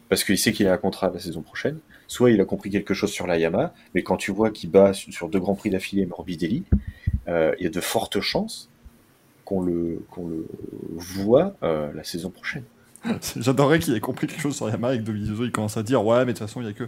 parce 0.09 0.25
qu'il 0.25 0.39
sait 0.39 0.53
qu'il 0.53 0.67
a 0.67 0.73
un 0.73 0.79
contrat 0.79 1.11
la 1.13 1.21
saison 1.21 1.43
prochaine. 1.43 1.79
Soit 2.07 2.31
il 2.31 2.41
a 2.41 2.47
compris 2.47 2.71
quelque 2.71 2.95
chose 2.95 3.11
sur 3.11 3.27
la 3.27 3.37
Yamaha, 3.37 3.75
mais 3.95 4.03
quand 4.03 4.17
tu 4.17 4.33
vois 4.33 4.51
qu'il 4.51 4.71
bat 4.71 4.95
sur 4.95 5.13
sur 5.13 5.29
deux 5.29 5.41
grands 5.41 5.55
prix 5.55 5.69
d'affilée 5.69 6.07
Morbidelli, 6.07 6.65
euh, 7.29 7.55
il 7.59 7.65
y 7.65 7.67
a 7.67 7.71
de 7.71 7.81
fortes 7.81 8.21
chances 8.21 8.71
qu'on 9.45 9.61
le, 9.61 10.03
qu'on 10.11 10.27
le 10.27 10.47
voit 10.97 11.55
euh, 11.63 11.93
la 11.93 12.05
saison 12.05 12.31
prochaine. 12.31 12.65
J'adorerais 13.37 13.79
qu'il 13.79 13.95
ait 13.95 14.01
compris 14.01 14.27
quelque 14.27 14.41
chose 14.41 14.57
sur 14.57 14.69
Yamaha 14.69 14.95
et 14.95 14.99
que 14.99 15.03
Dovizioso 15.05 15.45
il 15.45 15.53
commence 15.53 15.77
à 15.77 15.83
dire 15.83 16.05
ouais 16.05 16.25
mais 16.25 16.33
de 16.33 16.39
toute 16.39 16.47
façon 16.47 16.61
il 16.61 16.67
y 16.67 16.71
a 16.71 16.73
que 16.73 16.85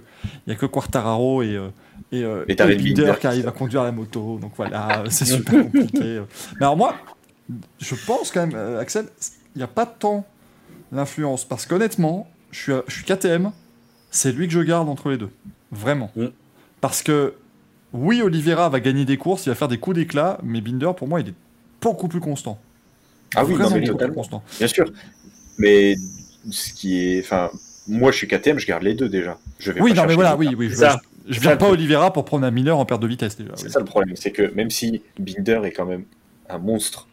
il 0.47 0.51
y 0.51 0.53
a 0.53 0.57
que 0.57 0.67
Quartararo 0.67 1.43
et 1.43 1.57
euh, 1.57 1.69
et, 2.13 2.25
euh, 2.25 2.45
Et 2.49 2.57
qui 2.57 3.27
arrivent 3.27 3.49
à 3.49 3.53
conduire 3.53 3.85
la 3.85 3.93
moto 3.93 4.39
donc 4.41 4.53
voilà 4.57 5.05
c'est 5.09 5.25
super 5.25 5.63
compliqué. 5.65 6.21
Mais 6.59 6.67
alors 6.67 6.77
moi 6.77 6.95
je 7.81 7.95
pense 8.07 8.31
quand 8.33 8.47
même 8.47 8.57
euh, 8.57 8.81
Axel 8.81 9.07
il 9.55 9.59
n'y 9.59 9.65
a 9.65 9.69
pas 9.69 9.87
tant 9.87 10.27
l'influence 10.93 11.45
parce 11.45 11.67
qu'honnêtement 11.67 12.29
je 12.51 12.61
suis 12.61 12.73
je 12.89 12.95
suis 12.95 13.05
KTM 13.05 13.53
c'est 14.11 14.33
lui 14.33 14.47
que 14.49 14.53
je 14.53 14.61
garde 14.61 14.89
entre 14.89 15.11
les 15.11 15.17
deux 15.19 15.31
vraiment 15.71 16.11
Mm. 16.17 16.27
parce 16.81 17.03
que 17.03 17.35
oui 17.93 18.23
Oliveira 18.23 18.69
va 18.69 18.81
gagner 18.81 19.05
des 19.05 19.17
courses 19.17 19.47
il 19.47 19.51
va 19.51 19.55
faire 19.55 19.69
des 19.69 19.79
coups 19.79 19.97
d'éclat 19.97 20.39
mais 20.43 20.61
Binder 20.61 20.91
pour 20.97 21.07
moi 21.07 21.21
il 21.21 21.29
est 21.29 21.35
beaucoup 21.81 22.09
plus 22.09 22.21
constant. 22.21 22.59
Ah 23.37 23.45
oui, 23.45 23.55
non, 23.55 23.71
mais 23.71 23.85
totalement. 23.85 24.15
constant. 24.15 24.43
Bien 24.59 24.67
sûr. 24.67 24.85
Mais 25.61 25.95
ce 26.51 26.73
qui 26.73 26.99
est. 27.17 27.21
Enfin, 27.21 27.51
moi 27.87 28.11
je 28.11 28.17
suis 28.19 28.29
KTM, 28.29 28.59
je 28.59 28.67
garde 28.67 28.83
les 28.83 28.95
deux 28.95 29.09
déjà. 29.09 29.39
Je 29.59 29.73
vais 29.73 29.81
Oui, 29.81 29.95
pas 29.95 30.03
non, 30.03 30.09
mais 30.09 30.15
voilà, 30.15 30.37
oui, 30.37 30.49
oui. 30.57 30.69
Je, 30.71 30.75
ça. 30.77 31.01
je, 31.29 31.39
viens 31.41 31.51
ça, 31.53 31.57
pas 31.57 31.69
Oliveira 31.69 32.13
pour 32.13 32.25
prendre 32.25 32.45
un 32.47 32.51
Miller 32.51 32.77
en 32.79 32.85
perte 32.85 33.03
de 33.03 33.07
vitesse 33.07 33.37
déjà. 33.37 33.53
C'est 33.57 33.67
oui. 33.67 33.73
ça 33.73 33.79
le 33.79 33.85
problème, 33.85 34.17
c'est 34.17 34.33
que 34.33 34.53
même 34.55 34.71
si 34.71 35.03
Binder 35.19 35.61
est 35.65 35.73
quand 35.73 35.87
même 35.87 36.05
un 36.49 36.59
monstre, 36.59 37.09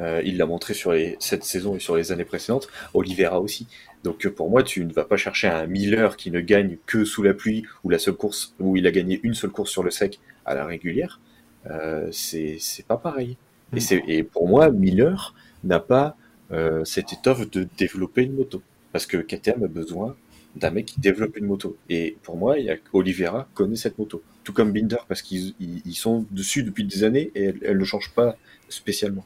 euh, 0.00 0.20
il 0.24 0.36
l'a 0.38 0.46
montré 0.46 0.74
sur 0.74 0.92
les, 0.92 1.16
cette 1.20 1.44
saison 1.44 1.76
et 1.76 1.78
sur 1.80 1.96
les 1.96 2.10
années 2.10 2.24
précédentes, 2.24 2.68
Oliveira 2.94 3.40
aussi. 3.40 3.66
Donc 4.02 4.26
euh, 4.26 4.30
pour 4.30 4.50
moi, 4.50 4.62
tu 4.62 4.84
ne 4.84 4.92
vas 4.92 5.04
pas 5.04 5.16
chercher 5.16 5.48
un 5.48 5.66
Miller 5.66 6.16
qui 6.16 6.30
ne 6.30 6.40
gagne 6.40 6.76
que 6.86 7.04
sous 7.04 7.22
la 7.22 7.32
pluie 7.32 7.64
ou 7.84 7.90
la 7.90 7.98
seule 7.98 8.14
course 8.14 8.54
où 8.58 8.76
il 8.76 8.86
a 8.86 8.90
gagné 8.90 9.20
une 9.22 9.34
seule 9.34 9.50
course 9.50 9.70
sur 9.70 9.82
le 9.82 9.90
sec 9.90 10.18
à 10.44 10.54
la 10.54 10.64
régulière. 10.66 11.20
Euh, 11.70 12.08
c'est 12.12 12.56
c'est 12.60 12.84
pas 12.86 12.96
pareil. 12.98 13.36
Mm. 13.72 13.76
Et, 13.76 13.80
c'est- 13.80 14.04
et 14.08 14.22
pour 14.22 14.48
moi, 14.48 14.70
Miller 14.70 15.34
n'a 15.62 15.80
pas 15.80 16.16
euh, 16.54 16.84
cette 16.84 17.12
étoffe 17.12 17.50
de 17.50 17.66
développer 17.76 18.22
une 18.22 18.34
moto. 18.34 18.62
Parce 18.92 19.06
que 19.06 19.16
KTM 19.18 19.64
a 19.64 19.68
besoin 19.68 20.14
d'un 20.56 20.70
mec 20.70 20.86
qui 20.86 21.00
développe 21.00 21.36
une 21.36 21.46
moto. 21.46 21.76
Et 21.90 22.16
pour 22.22 22.36
moi, 22.36 22.58
il 22.58 22.66
y 22.66 22.70
a 22.70 22.76
Oliveira 22.92 23.48
connaît 23.54 23.76
cette 23.76 23.98
moto. 23.98 24.22
Tout 24.44 24.52
comme 24.52 24.72
Binder, 24.72 24.98
parce 25.08 25.20
qu'ils 25.22 25.54
ils- 25.58 25.82
ils 25.84 25.94
sont 25.96 26.26
dessus 26.30 26.62
depuis 26.62 26.84
des 26.84 27.02
années 27.02 27.32
et 27.34 27.44
elle, 27.44 27.58
elle 27.64 27.78
ne 27.78 27.84
change 27.84 28.12
pas 28.14 28.36
spécialement. 28.68 29.24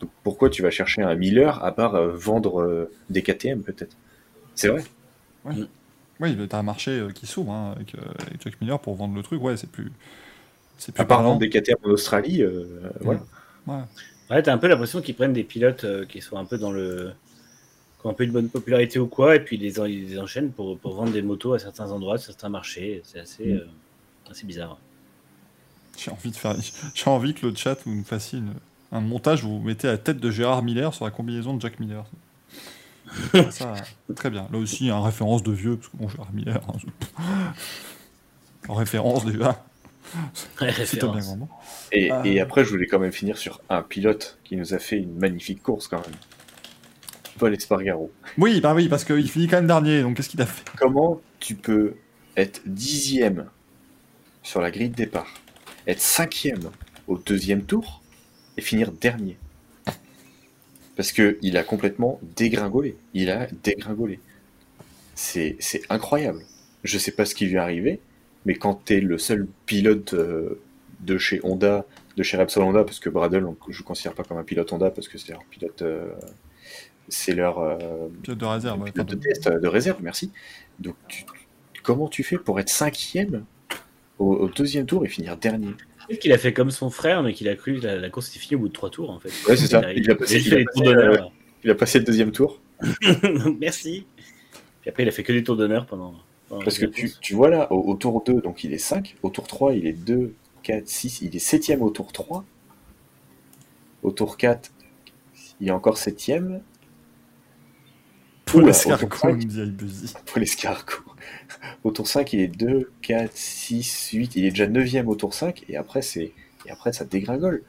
Donc 0.00 0.10
pourquoi 0.24 0.50
tu 0.50 0.62
vas 0.62 0.70
chercher 0.70 1.02
un 1.02 1.14
Miller 1.14 1.64
à 1.64 1.72
part 1.74 1.94
euh, 1.94 2.12
vendre 2.12 2.60
euh, 2.62 2.90
des 3.10 3.22
KTM 3.22 3.62
peut-être? 3.62 3.96
C'est 4.54 4.68
vrai. 4.68 4.82
Oui, 6.18 6.36
t'as 6.48 6.58
un 6.58 6.62
marché 6.62 7.06
qui 7.14 7.26
s'ouvre 7.26 7.52
hein, 7.52 7.72
avec, 7.76 7.94
avec 7.94 8.42
Jack 8.42 8.60
Miller 8.60 8.80
pour 8.80 8.94
vendre 8.94 9.14
le 9.14 9.22
truc. 9.22 9.42
Ouais, 9.42 9.56
c'est 9.56 9.70
plus. 9.70 9.92
C'est 10.78 10.92
plus 10.92 11.02
À 11.02 11.04
part 11.04 11.18
parlant. 11.18 11.30
vendre 11.30 11.40
des 11.40 11.50
KTM 11.50 11.76
en 11.84 11.90
Australie, 11.90 12.42
euh, 12.42 12.64
voilà. 13.00 13.20
Ouais. 13.66 13.74
Ouais, 14.30 14.42
t'as 14.42 14.52
un 14.52 14.58
peu 14.58 14.66
l'impression 14.66 15.00
qu'ils 15.00 15.14
prennent 15.14 15.32
des 15.32 15.44
pilotes 15.44 15.84
euh, 15.84 16.04
qui 16.04 16.20
sont 16.20 16.36
un 16.36 16.44
peu 16.44 16.58
dans 16.58 16.72
le. 16.72 17.12
qui 18.00 18.06
ont 18.06 18.10
un 18.10 18.14
peu 18.14 18.24
une 18.24 18.32
bonne 18.32 18.48
popularité 18.48 18.98
ou 18.98 19.06
quoi, 19.06 19.36
et 19.36 19.40
puis 19.40 19.56
ils 19.56 19.62
les, 19.62 19.78
en- 19.80 19.84
ils 19.84 20.08
les 20.08 20.18
enchaînent 20.18 20.50
pour, 20.50 20.76
pour 20.78 20.94
vendre 20.94 21.12
des 21.12 21.22
motos 21.22 21.54
à 21.54 21.58
certains 21.58 21.90
endroits, 21.92 22.18
sur 22.18 22.32
certains 22.32 22.48
marchés. 22.48 23.02
C'est 23.04 23.20
assez, 23.20 23.46
Mm. 23.46 23.56
euh, 23.56 23.66
assez 24.30 24.46
bizarre. 24.46 24.78
J'ai 25.96 26.10
envie 26.10 26.30
de 26.30 26.36
faire. 26.36 26.56
J'ai 26.94 27.08
envie 27.10 27.34
que 27.34 27.46
le 27.46 27.54
chat 27.54 27.76
vous 27.86 28.02
fassiez 28.04 28.40
une- 28.40 28.54
un 28.92 29.00
montage 29.00 29.44
où 29.44 29.48
vous 29.48 29.60
mettez 29.60 29.86
la 29.86 29.98
tête 29.98 30.18
de 30.18 30.30
Gérard 30.30 30.62
Miller 30.62 30.92
sur 30.94 31.04
la 31.04 31.10
combinaison 31.10 31.54
de 31.54 31.60
Jack 31.60 31.78
Miller. 31.80 32.04
Ça, 33.50 33.74
très 34.16 34.30
bien. 34.30 34.48
Là 34.52 34.58
aussi, 34.58 34.90
un 34.90 35.00
référence 35.02 35.42
de 35.44 35.52
vieux, 35.52 35.76
parce 35.76 35.88
que 35.88 35.96
bon, 35.96 36.08
Gérard 36.08 36.32
Miller. 36.32 36.60
hein, 36.68 36.72
je- 36.78 38.68
En 38.68 38.74
référence 38.82 39.24
déjà. 39.24 39.64
Ouais, 40.60 40.72
C'est 40.84 41.02
un 41.04 41.12
bien. 41.12 41.38
Et, 41.92 42.10
et 42.24 42.40
après, 42.40 42.64
je 42.64 42.70
voulais 42.70 42.86
quand 42.86 42.98
même 42.98 43.12
finir 43.12 43.38
sur 43.38 43.60
un 43.68 43.82
pilote 43.82 44.38
qui 44.44 44.56
nous 44.56 44.74
a 44.74 44.78
fait 44.78 44.96
une 44.96 45.16
magnifique 45.18 45.62
course 45.62 45.88
quand 45.88 46.00
même. 46.00 46.16
Paul 47.38 47.54
Espargaro. 47.54 48.10
Oui, 48.38 48.60
bah 48.60 48.74
oui, 48.74 48.88
parce 48.88 49.04
qu'il 49.04 49.30
finit 49.30 49.46
quand 49.46 49.56
même 49.56 49.66
dernier, 49.66 50.02
donc 50.02 50.16
qu'est-ce 50.16 50.28
qu'il 50.28 50.40
a 50.40 50.46
fait? 50.46 50.64
Comment 50.78 51.20
tu 51.38 51.54
peux 51.54 51.94
être 52.36 52.62
dixième 52.66 53.46
sur 54.42 54.60
la 54.60 54.70
grille 54.70 54.90
de 54.90 54.94
départ, 54.94 55.34
être 55.86 56.00
cinquième 56.00 56.70
au 57.08 57.18
deuxième 57.18 57.62
tour 57.62 58.02
et 58.56 58.62
finir 58.62 58.90
dernier? 58.92 59.36
Parce 60.96 61.12
que 61.12 61.38
il 61.42 61.58
a 61.58 61.62
complètement 61.62 62.18
dégringolé. 62.36 62.96
Il 63.12 63.30
a 63.30 63.48
dégringolé. 63.62 64.18
C'est 65.14 65.56
c'est 65.60 65.82
incroyable. 65.90 66.42
Je 66.84 66.96
sais 66.98 67.12
pas 67.12 67.26
ce 67.26 67.34
qui 67.34 67.46
lui 67.46 67.56
est 67.56 67.58
arrivé, 67.58 68.00
mais 68.46 68.54
quand 68.54 68.80
tu 68.86 68.94
es 68.94 69.00
le 69.00 69.18
seul 69.18 69.46
pilote 69.66 70.14
euh, 70.14 70.58
de 71.00 71.18
chez 71.18 71.40
Honda, 71.44 71.84
de 72.16 72.22
chez 72.22 72.38
Repsol 72.38 72.62
Honda, 72.64 72.82
parce 72.84 72.98
que 73.00 73.10
Bradle, 73.10 73.44
on- 73.44 73.56
je 73.68 73.82
ne 73.82 73.84
considère 73.86 74.14
pas 74.14 74.24
comme 74.24 74.38
un 74.38 74.42
pilote 74.44 74.72
Honda, 74.72 74.90
parce 74.90 75.08
que 75.08 75.18
c'est 75.18 75.32
leur 75.32 75.44
pilote, 75.44 75.82
euh, 75.82 76.10
c'est 77.08 77.34
leur 77.34 77.58
euh, 77.58 77.76
Pilote 78.22 78.38
de 78.38 78.44
réserve. 78.46 78.80
ouais, 78.82 78.90
pilote 78.92 79.08
de 79.10 79.14
test, 79.16 79.48
de 79.48 79.68
réserve, 79.68 79.98
merci. 80.02 80.32
Donc, 80.78 80.94
tu- 81.08 81.24
comment 81.82 82.08
tu 82.08 82.22
fais 82.22 82.38
pour 82.38 82.58
être 82.58 82.70
cinquième 82.70 83.44
au, 84.18 84.32
au 84.34 84.48
deuxième 84.48 84.86
tour 84.86 85.04
et 85.04 85.08
finir 85.08 85.36
dernier? 85.36 85.74
Peut-être 86.08 86.20
qu'il 86.20 86.32
a 86.32 86.38
fait 86.38 86.52
comme 86.52 86.70
son 86.70 86.88
frère, 86.88 87.22
mais 87.22 87.34
qu'il 87.34 87.48
a 87.48 87.56
cru 87.56 87.80
que 87.80 87.84
la, 87.86 87.96
la 87.96 88.10
course 88.10 88.30
était 88.30 88.38
finie 88.38 88.54
au 88.56 88.60
bout 88.60 88.68
de 88.68 88.72
trois 88.72 88.90
tours, 88.90 89.10
en 89.10 89.18
fait. 89.20 89.28
Ouais, 89.48 89.56
c'est 89.56 89.66
ça. 89.66 89.80
Il 89.80 89.84
a, 89.84 89.92
Il 89.92 90.10
a 90.10 90.14
passé- 90.14 90.34
il 90.34 90.36
a 90.36 90.38
il 90.38 90.48
fait 90.48 90.54
a 90.54 90.58
les 90.58 90.64
passé, 90.64 90.76
tours 90.80 90.94
d'honneur. 90.94 91.32
Il 91.64 91.70
a 91.70 91.74
passé 91.74 91.98
le 91.98 92.04
deuxième 92.04 92.30
tour. 92.32 92.60
Merci. 93.60 94.06
Puis 94.80 94.90
après, 94.90 95.02
il 95.02 95.08
a 95.08 95.12
fait 95.12 95.22
que 95.24 95.32
des 95.32 95.42
tours 95.42 95.56
d'honneur 95.56 95.86
pendant. 95.86 96.14
Parce 96.48 96.78
que 96.78 96.86
tu, 96.86 97.34
vois 97.34 97.48
là, 97.50 97.72
au, 97.72 97.90
au 97.90 97.96
tour 97.96 98.22
2, 98.24 98.40
donc 98.40 98.62
il 98.64 98.72
est 98.72 98.78
5. 98.78 99.16
Au 99.22 99.30
tour 99.30 99.46
3, 99.46 99.74
il 99.74 99.86
est 99.86 99.92
2, 99.92 100.34
4, 100.62 100.86
6. 100.86 101.22
Il 101.22 101.34
est 101.34 101.44
7ème 101.44 101.80
au 101.80 101.90
tour 101.90 102.12
3. 102.12 102.44
Au 104.02 104.10
tour 104.12 104.36
4, 104.36 104.70
il 105.60 105.68
est 105.68 105.72
encore 105.72 105.96
7ème. 105.96 106.60
Pour 108.44 108.60
l'escargot, 108.60 109.08
pour 109.08 110.38
l'escargot. 110.38 111.02
Au 111.82 111.90
tour 111.90 112.06
5, 112.06 112.32
il 112.32 112.40
est 112.40 112.48
2, 112.48 112.92
4, 113.02 113.30
6, 113.34 114.10
8. 114.12 114.36
Il 114.36 114.44
est 114.44 114.50
déjà 114.50 114.68
9ème 114.68 115.06
au 115.06 115.16
tour 115.16 115.34
5. 115.34 115.64
Et 115.68 115.76
après, 115.76 116.02
c'est... 116.02 116.32
et 116.64 116.70
après 116.70 116.92
ça 116.92 117.04
dégringole. 117.04 117.64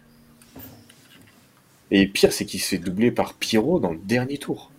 Et 1.89 2.05
pire, 2.05 2.31
c'est 2.31 2.45
qu'il 2.45 2.61
se 2.61 2.69
fait 2.69 2.77
doubler 2.77 3.11
par 3.11 3.33
Pyro 3.33 3.79
dans 3.79 3.91
le 3.91 3.97
dernier 3.97 4.37
tour. 4.37 4.71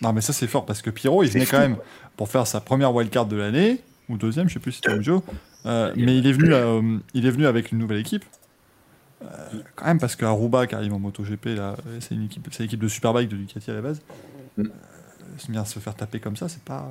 Non, 0.00 0.12
mais 0.12 0.20
ça, 0.20 0.32
c'est 0.32 0.46
fort 0.46 0.66
parce 0.66 0.82
que 0.82 0.90
Pyro, 0.90 1.22
il 1.22 1.30
venait 1.30 1.44
fou, 1.44 1.52
quand 1.52 1.60
même. 1.60 1.76
Pour 2.16 2.28
faire 2.28 2.46
sa 2.46 2.60
première 2.60 2.94
wildcard 2.94 3.26
de 3.26 3.36
l'année, 3.36 3.80
ou 4.08 4.16
deuxième, 4.16 4.48
je 4.48 4.54
sais 4.54 4.60
plus 4.60 4.72
si 4.72 4.80
c'était 4.82 4.98
au 4.98 5.02
Joe. 5.02 5.22
Euh, 5.66 5.92
mais 5.96 6.16
il 6.16 6.26
est, 6.26 6.32
venu, 6.32 6.52
euh, 6.52 6.98
il 7.14 7.26
est 7.26 7.30
venu 7.30 7.46
avec 7.46 7.72
une 7.72 7.78
nouvelle 7.78 7.98
équipe. 7.98 8.24
Euh, 9.22 9.26
quand 9.74 9.86
même, 9.86 9.98
parce 9.98 10.16
qu'Aruba 10.16 10.66
qui 10.66 10.74
arrive 10.74 10.92
en 10.92 10.98
MotoGP, 10.98 11.48
c'est 12.00 12.14
une 12.14 12.24
équipe, 12.24 12.46
c'est 12.52 12.64
l'équipe 12.64 12.80
de 12.80 12.88
Superbike 12.88 13.28
de 13.28 13.36
Ducati 13.36 13.70
à 13.70 13.74
la 13.74 13.80
base. 13.80 14.02
Mm. 14.58 14.62
Euh, 14.64 15.38
se 15.38 15.50
bien 15.50 15.64
se 15.64 15.78
faire 15.78 15.94
taper 15.94 16.20
comme 16.20 16.36
ça, 16.36 16.48
c'est 16.48 16.62
pas. 16.62 16.86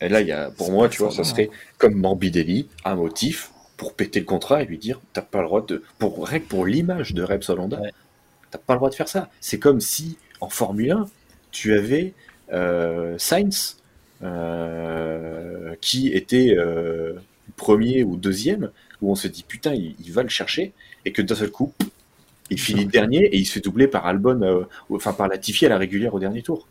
Et 0.00 0.08
là, 0.08 0.20
il 0.20 0.26
y 0.26 0.32
a, 0.32 0.50
pour 0.50 0.72
moi, 0.72 0.88
tu 0.88 1.02
vois, 1.02 1.10
ça 1.10 1.24
serait 1.24 1.50
comme 1.78 1.94
Morbidelli, 1.94 2.68
un 2.84 2.96
motif 2.96 3.50
pour 3.76 3.94
péter 3.94 4.20
le 4.20 4.26
contrat 4.26 4.62
et 4.62 4.66
lui 4.66 4.78
dire 4.78 5.00
t'as 5.12 5.22
pas 5.22 5.40
le 5.40 5.46
droit 5.46 5.64
de. 5.64 5.82
Pour, 5.98 6.28
pour 6.48 6.66
l'image 6.66 7.14
de 7.14 7.22
Repsol 7.22 7.60
Honda, 7.60 7.80
Ouais. 7.80 7.92
t'as 8.50 8.58
pas 8.58 8.74
le 8.74 8.78
droit 8.78 8.90
de 8.90 8.94
faire 8.94 9.08
ça. 9.08 9.28
C'est 9.40 9.58
comme 9.58 9.80
si, 9.80 10.16
en 10.40 10.48
Formule 10.48 10.92
1, 10.92 11.06
tu 11.50 11.74
avais 11.74 12.14
euh, 12.52 13.16
Sainz 13.18 13.78
qui 15.80 16.08
était 16.08 16.54
euh, 16.56 17.14
premier 17.56 18.02
ou 18.02 18.16
deuxième, 18.16 18.70
où 19.02 19.10
on 19.10 19.14
se 19.14 19.28
dit 19.28 19.44
putain, 19.46 19.74
il, 19.74 19.94
il 20.04 20.12
va 20.12 20.22
le 20.22 20.28
chercher, 20.28 20.72
et 21.04 21.12
que 21.12 21.22
d'un 21.22 21.34
seul 21.34 21.50
coup, 21.50 21.72
il 22.50 22.60
finit 22.60 22.86
dernier 22.98 23.24
et 23.24 23.36
il 23.36 23.44
se 23.46 23.52
fait 23.54 23.60
doubler 23.60 23.88
par 23.88 24.06
Albon, 24.06 24.40
euh, 24.42 24.64
enfin 24.90 25.12
par 25.12 25.28
Latifi 25.28 25.66
à 25.66 25.68
la 25.68 25.78
régulière 25.78 26.14
au 26.14 26.20
dernier 26.20 26.42
tour. 26.42 26.66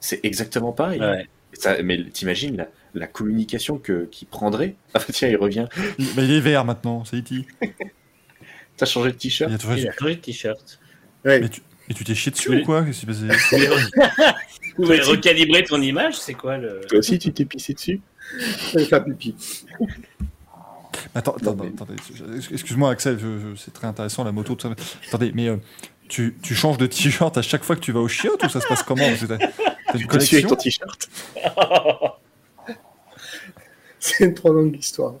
C'est 0.00 0.20
exactement 0.24 0.72
pareil. 0.72 1.00
Ouais. 1.00 1.26
Ça, 1.52 1.82
mais 1.82 2.02
t'imagines 2.04 2.56
la, 2.56 2.68
la 2.94 3.06
communication 3.06 3.76
que 3.78 4.06
qu'il 4.10 4.28
prendrait? 4.28 4.76
Ah 4.94 5.00
tiens, 5.12 5.28
il 5.28 5.36
revient. 5.36 5.66
Il, 5.98 6.06
bah, 6.14 6.22
il 6.22 6.30
est 6.32 6.40
vert 6.40 6.64
maintenant, 6.64 7.04
c'est 7.04 7.16
E.T. 7.18 7.46
T'as 8.76 8.86
changé 8.86 9.10
de 9.10 9.14
Il 9.16 9.18
t-shirt 9.18 9.52
a 9.52 9.58
toujours- 9.58 9.76
Il 9.76 9.88
a 9.88 9.92
changé 9.92 10.14
de 10.14 10.20
t-shirt. 10.20 10.80
Ouais. 11.26 11.40
Mais 11.40 11.48
tu, 11.50 11.60
mais 11.88 11.94
tu 11.94 12.04
t'es 12.04 12.14
chié 12.14 12.32
dessus 12.32 12.48
Oui. 12.50 12.62
ou 12.62 12.64
quoi? 12.64 12.82
Qu'est-ce 12.84 13.04
qui 13.04 13.14
s'est 13.14 13.26
passé? 13.26 13.68
Voulez 14.84 15.00
recalibrer 15.00 15.64
ton 15.64 15.80
image 15.80 16.18
C'est 16.18 16.34
quoi 16.34 16.56
le. 16.58 16.80
Toi 16.88 16.98
aussi, 16.98 17.18
tu 17.18 17.32
t'es 17.32 17.44
pissé 17.44 17.74
dessus 17.74 18.00
Allez 18.74 18.84
faire 18.86 19.04
pipi. 19.04 19.34
Attends, 21.14 21.34
attends, 21.40 21.56
mais- 21.56 21.68
attendez, 21.68 21.94
excuse-moi 22.52 22.90
Axel, 22.90 23.18
je- 23.18 23.26
je- 23.50 23.56
c'est 23.56 23.72
très 23.72 23.86
intéressant 23.86 24.22
la 24.22 24.30
moto, 24.32 24.54
tout 24.54 24.68
ça. 24.68 24.74
Attendez, 25.08 25.32
mais 25.34 25.48
euh, 25.48 25.56
tu, 26.08 26.36
tu 26.42 26.54
changes 26.54 26.78
de 26.78 26.86
t-shirt 26.86 27.36
à 27.36 27.42
chaque 27.42 27.64
fois 27.64 27.74
que 27.74 27.80
tu 27.80 27.90
vas 27.90 28.00
au 28.00 28.06
chiottes 28.08 28.44
ou 28.44 28.48
ça 28.48 28.60
se 28.60 28.66
passe 28.68 28.82
comment? 28.84 29.02
T'as- 29.02 29.14
une 29.14 29.16
suis 30.20 30.36
avec 30.36 30.46
collection? 30.46 30.48
ton 30.48 30.56
t-shirt. 30.56 31.08
C'est 34.02 34.24
une 34.24 34.32
trop 34.34 34.50
longue 34.52 34.74
histoire. 34.78 35.12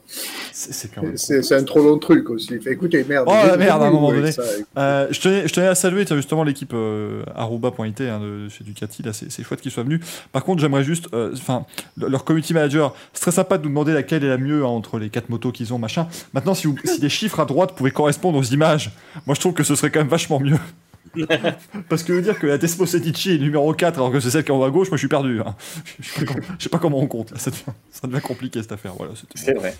C'est 0.52 0.72
c'est 0.72 0.88
quand 0.88 1.02
même. 1.02 1.16
C'est 1.18 1.42
c'est 1.42 1.54
un 1.54 1.64
trop 1.64 1.80
long 1.82 1.98
truc 1.98 2.30
aussi. 2.30 2.54
Écoutez, 2.66 3.04
merde. 3.04 3.26
Oh, 3.28 3.34
la 3.46 3.58
merde, 3.58 3.82
à 3.82 3.86
un 3.86 3.90
moment 3.90 4.10
donné. 4.10 4.32
ça, 4.32 4.42
Euh, 4.78 5.06
je, 5.10 5.20
tenais, 5.20 5.46
je 5.46 5.52
tenais 5.52 5.66
à 5.66 5.74
saluer 5.74 6.06
justement 6.10 6.44
l'équipe 6.44 6.72
euh, 6.72 7.22
Aruba.it 7.34 8.00
hein, 8.00 8.18
de, 8.20 8.44
de 8.44 8.48
chez 8.48 8.64
Ducati, 8.64 9.02
là 9.02 9.12
c'est 9.12 9.42
chouette 9.42 9.60
qu'ils 9.60 9.70
soient 9.70 9.82
venus. 9.82 10.00
Par 10.32 10.44
contre, 10.44 10.62
j'aimerais 10.62 10.82
juste, 10.82 11.08
euh, 11.12 11.32
enfin, 11.34 11.66
le- 11.98 12.08
leur 12.08 12.24
community 12.24 12.54
manager, 12.54 12.94
c'est 13.12 13.20
très 13.20 13.32
sympa 13.32 13.58
de 13.58 13.64
nous 13.64 13.68
demander 13.68 13.92
laquelle 13.92 14.24
est 14.24 14.28
la 14.28 14.38
mieux 14.38 14.64
hein, 14.64 14.68
entre 14.68 14.98
les 14.98 15.10
quatre 15.10 15.28
motos 15.28 15.52
qu'ils 15.52 15.74
ont, 15.74 15.78
machin. 15.78 16.08
Maintenant, 16.32 16.54
si, 16.54 16.66
vous- 16.66 16.76
si 16.84 17.00
les 17.02 17.08
chiffres 17.10 17.40
à 17.40 17.44
droite 17.44 17.74
pouvaient 17.76 17.90
correspondre 17.90 18.38
aux 18.38 18.42
images, 18.44 18.92
moi 19.26 19.34
je 19.34 19.40
trouve 19.40 19.52
que 19.52 19.62
ce 19.62 19.74
serait 19.74 19.90
quand 19.90 20.00
même 20.00 20.08
vachement 20.08 20.40
mieux. 20.40 20.56
Parce 21.88 22.02
que 22.04 22.20
dire 22.20 22.38
que 22.38 22.46
la 22.46 22.58
Desmo 22.58 22.86
Sedici 22.86 23.32
est 23.32 23.38
numéro 23.38 23.72
4 23.74 23.96
alors 23.98 24.12
que 24.12 24.20
c'est 24.20 24.30
celle 24.30 24.44
qui 24.44 24.50
est 24.50 24.54
en 24.54 24.58
haut 24.58 24.64
à 24.64 24.70
gauche, 24.70 24.88
moi 24.90 24.96
je 24.96 25.00
suis 25.02 25.08
perdu. 25.08 25.40
hein. 25.40 25.56
Je 26.00 26.08
sais 26.08 26.24
pas 26.24 26.32
comment- 26.32 26.46
je 26.58 26.62
sais 26.62 26.68
pas 26.68 26.78
comment 26.78 26.98
on 26.98 27.06
compte, 27.06 27.36
ça, 27.38 27.50
devient, 27.50 27.62
ça 27.90 28.06
devient 28.06 28.20
compliqué 28.20 28.62
cette 28.62 28.72
affaire. 28.72 28.94
Voilà, 28.94 29.12
c'était 29.16 29.38
C'est 29.38 29.54
vrai. 29.54 29.76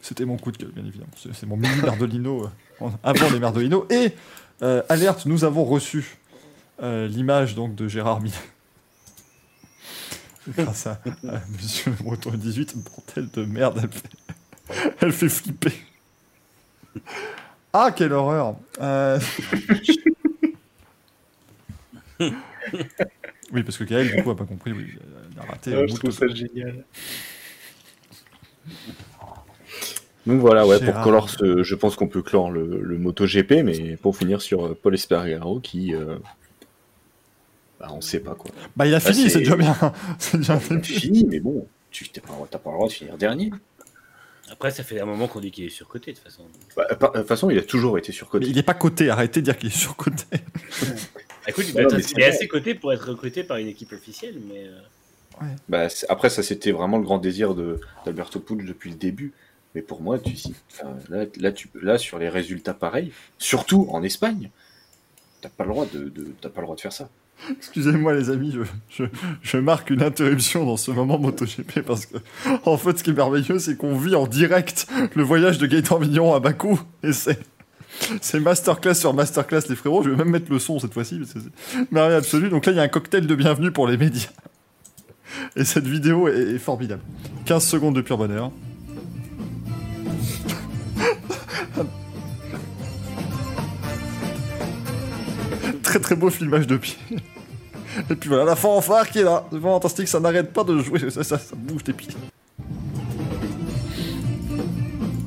c'était 0.00 0.24
mon 0.24 0.36
coup 0.36 0.50
de 0.52 0.58
gueule, 0.58 0.72
bien 0.72 0.84
évidemment. 0.84 1.10
C'est 1.16 1.46
mon 1.46 1.56
mini 1.56 1.74
Merdolino 1.82 2.50
euh, 2.82 2.88
avant 3.04 3.30
les 3.30 3.38
Merdolino. 3.38 3.86
Et 3.90 4.12
euh, 4.62 4.82
alerte, 4.88 5.26
nous 5.26 5.44
avons 5.44 5.64
reçu 5.64 6.16
euh, 6.82 7.06
l'image 7.06 7.54
donc 7.54 7.74
de 7.76 7.86
Gérard 7.88 8.20
Miller. 8.20 8.38
Grâce 10.58 10.88
à, 10.88 11.00
à 11.28 11.40
Monsieur 11.56 11.92
Breton 12.00 12.32
18, 12.34 12.74
bordel 12.84 13.28
de 13.32 13.44
merde, 13.44 13.80
elle 13.80 13.90
fait, 13.92 14.94
elle 15.00 15.12
fait 15.12 15.28
flipper. 15.28 15.72
Ah, 17.72 17.90
quelle 17.94 18.12
horreur 18.12 18.56
Euh, 18.80 19.20
Oui, 23.52 23.62
parce 23.64 23.76
que 23.76 23.84
Gaël, 23.84 24.10
du 24.10 24.22
coup, 24.22 24.30
a 24.30 24.36
pas 24.36 24.44
compris. 24.46 24.72
Oui, 24.72 24.86
il 25.32 25.38
a 25.38 25.42
raté. 25.42 25.72
Je 25.72 25.92
bout 25.92 25.98
trouve 25.98 26.10
ça 26.10 26.26
génial. 26.28 26.84
Donc 30.26 30.40
voilà, 30.40 30.66
ouais, 30.66 30.78
pour 30.80 31.00
clore 31.02 31.28
ce, 31.28 31.62
je 31.64 31.74
pense 31.74 31.96
qu'on 31.96 32.06
peut 32.06 32.22
clore 32.22 32.50
le, 32.50 32.80
le 32.80 32.96
MotoGP, 32.98 33.62
mais 33.64 33.96
pour 33.96 34.16
finir 34.16 34.40
sur 34.40 34.66
euh, 34.66 34.78
Paul 34.80 34.94
Espargaro 34.94 35.58
qui, 35.58 35.94
euh, 35.94 36.16
bah, 37.80 37.88
on 37.90 38.00
sait 38.00 38.20
pas 38.20 38.34
quoi. 38.36 38.50
Bah, 38.76 38.86
il 38.86 38.94
a 38.94 39.00
fini, 39.00 39.28
c'est- 39.28 39.40
déjà 39.40 39.56
bien. 39.56 39.76
C'est 40.18 40.36
déjà 40.38 40.58
Il 40.70 40.72
a 40.74 40.76
bien. 40.76 40.82
fini, 40.82 41.26
mais 41.28 41.40
bon, 41.40 41.66
tu 41.90 42.08
t'as 42.08 42.20
pas, 42.20 42.34
t'as 42.48 42.58
pas 42.58 42.70
le 42.70 42.76
droit 42.76 42.86
de 42.88 42.92
finir 42.92 43.18
dernier. 43.18 43.50
Après, 44.50 44.70
ça 44.70 44.84
fait 44.84 45.00
un 45.00 45.06
moment 45.06 45.26
qu'on 45.26 45.40
dit 45.40 45.50
qu'il 45.50 45.64
est 45.64 45.68
surcoté 45.70 46.12
de 46.12 46.16
toute 46.18 46.24
façon. 46.24 46.44
Bah, 46.76 46.84
par- 46.94 47.12
de 47.12 47.18
toute 47.18 47.26
façon, 47.28 47.50
il 47.50 47.58
a 47.58 47.62
toujours 47.62 47.98
été 47.98 48.12
Mais 48.12 48.16
surcoté. 48.16 48.46
il 48.46 48.56
est 48.56 48.62
pas 48.62 48.74
coté, 48.74 49.10
arrêtez 49.10 49.40
de 49.40 49.46
dire 49.46 49.58
qu'il 49.58 49.68
est 49.70 49.76
surcoté. 49.76 50.24
Écoute, 51.48 51.64
il 51.68 51.72
doit 51.72 51.82
être 51.82 52.00
c'est 52.00 52.10
il 52.12 52.20
vrai. 52.20 52.24
assez 52.24 52.48
coté 52.48 52.74
pour 52.74 52.92
être 52.92 53.08
recruté 53.08 53.44
par 53.44 53.56
une 53.56 53.68
équipe 53.68 53.92
officielle, 53.92 54.36
mais. 54.48 54.66
euh, 54.66 54.80
Bah, 55.68 55.88
après, 56.08 56.30
ça 56.30 56.42
c'était 56.42 56.72
vraiment 56.72 56.98
le 56.98 57.04
grand 57.04 57.18
désir 57.18 57.54
de 57.54 57.80
d'Alberto 58.04 58.40
Puig 58.40 58.64
depuis 58.66 58.90
le 58.90 58.96
début. 58.96 59.32
Mais 59.74 59.80
pour 59.82 60.02
moi, 60.02 60.18
tu, 60.18 60.34
enfin, 60.70 60.94
là, 61.08 61.24
là, 61.38 61.50
tu, 61.50 61.68
là, 61.80 61.96
sur 61.96 62.18
les 62.18 62.28
résultats 62.28 62.74
pareils, 62.74 63.10
surtout 63.38 63.86
en 63.90 64.02
Espagne, 64.02 64.50
t'as 65.40 65.48
pas 65.48 65.64
le 65.64 65.70
droit 65.70 65.86
de, 65.86 66.10
de- 66.10 66.28
t'as 66.40 66.50
pas 66.50 66.60
le 66.60 66.66
droit 66.66 66.76
de 66.76 66.80
faire 66.82 66.92
ça. 66.92 67.08
Excusez-moi 67.50 68.14
les 68.14 68.30
amis, 68.30 68.52
je, 68.54 68.60
je, 68.88 69.04
je 69.42 69.56
marque 69.56 69.90
une 69.90 70.02
interruption 70.02 70.64
dans 70.64 70.76
ce 70.76 70.92
moment 70.92 71.18
MotoGP 71.18 71.80
parce 71.80 72.06
que 72.06 72.18
en 72.66 72.76
fait 72.76 72.98
ce 72.98 73.02
qui 73.02 73.10
est 73.10 73.14
merveilleux 73.14 73.58
c'est 73.58 73.76
qu'on 73.76 73.96
vit 73.96 74.14
en 74.14 74.28
direct 74.28 74.86
le 75.16 75.24
voyage 75.24 75.58
de 75.58 75.66
Gaëtan 75.66 75.98
Vignon 75.98 76.34
à 76.34 76.38
Bakou 76.40 76.80
et 77.02 77.12
c'est 77.12 77.40
c'est 78.20 78.40
masterclass 78.40 78.94
sur 78.94 79.14
masterclass 79.14 79.62
les 79.68 79.76
frérots, 79.76 80.02
je 80.02 80.10
vais 80.10 80.16
même 80.16 80.30
mettre 80.30 80.50
le 80.50 80.58
son 80.58 80.78
cette 80.78 80.92
fois-ci, 80.94 81.20
c'est 81.26 81.86
merveille 81.92 82.16
absolue. 82.16 82.48
Donc 82.48 82.66
là 82.66 82.72
il 82.72 82.76
y 82.76 82.80
a 82.80 82.82
un 82.82 82.88
cocktail 82.88 83.26
de 83.26 83.34
bienvenue 83.34 83.70
pour 83.70 83.86
les 83.86 83.96
médias. 83.96 84.28
Et 85.56 85.64
cette 85.64 85.86
vidéo 85.86 86.28
est, 86.28 86.54
est 86.54 86.58
formidable. 86.58 87.02
15 87.46 87.64
secondes 87.66 87.94
de 87.96 88.00
pur 88.02 88.18
bonheur. 88.18 88.50
très 95.82 95.98
très 96.00 96.14
beau 96.16 96.30
filmage 96.30 96.66
de 96.66 96.76
pied. 96.76 96.96
Et 98.10 98.14
puis 98.14 98.28
voilà, 98.28 98.44
la 98.44 98.56
fanfare 98.56 99.08
qui 99.10 99.18
est 99.18 99.22
là. 99.24 99.44
C'est 99.52 99.60
fantastique, 99.60 100.08
ça 100.08 100.20
n'arrête 100.20 100.52
pas 100.52 100.64
de 100.64 100.78
jouer, 100.78 100.98
ça, 101.10 101.22
ça- 101.22 101.38
ça 101.38 101.54
bouge 101.56 101.84
tes 101.84 101.92
pieds. 101.92 102.14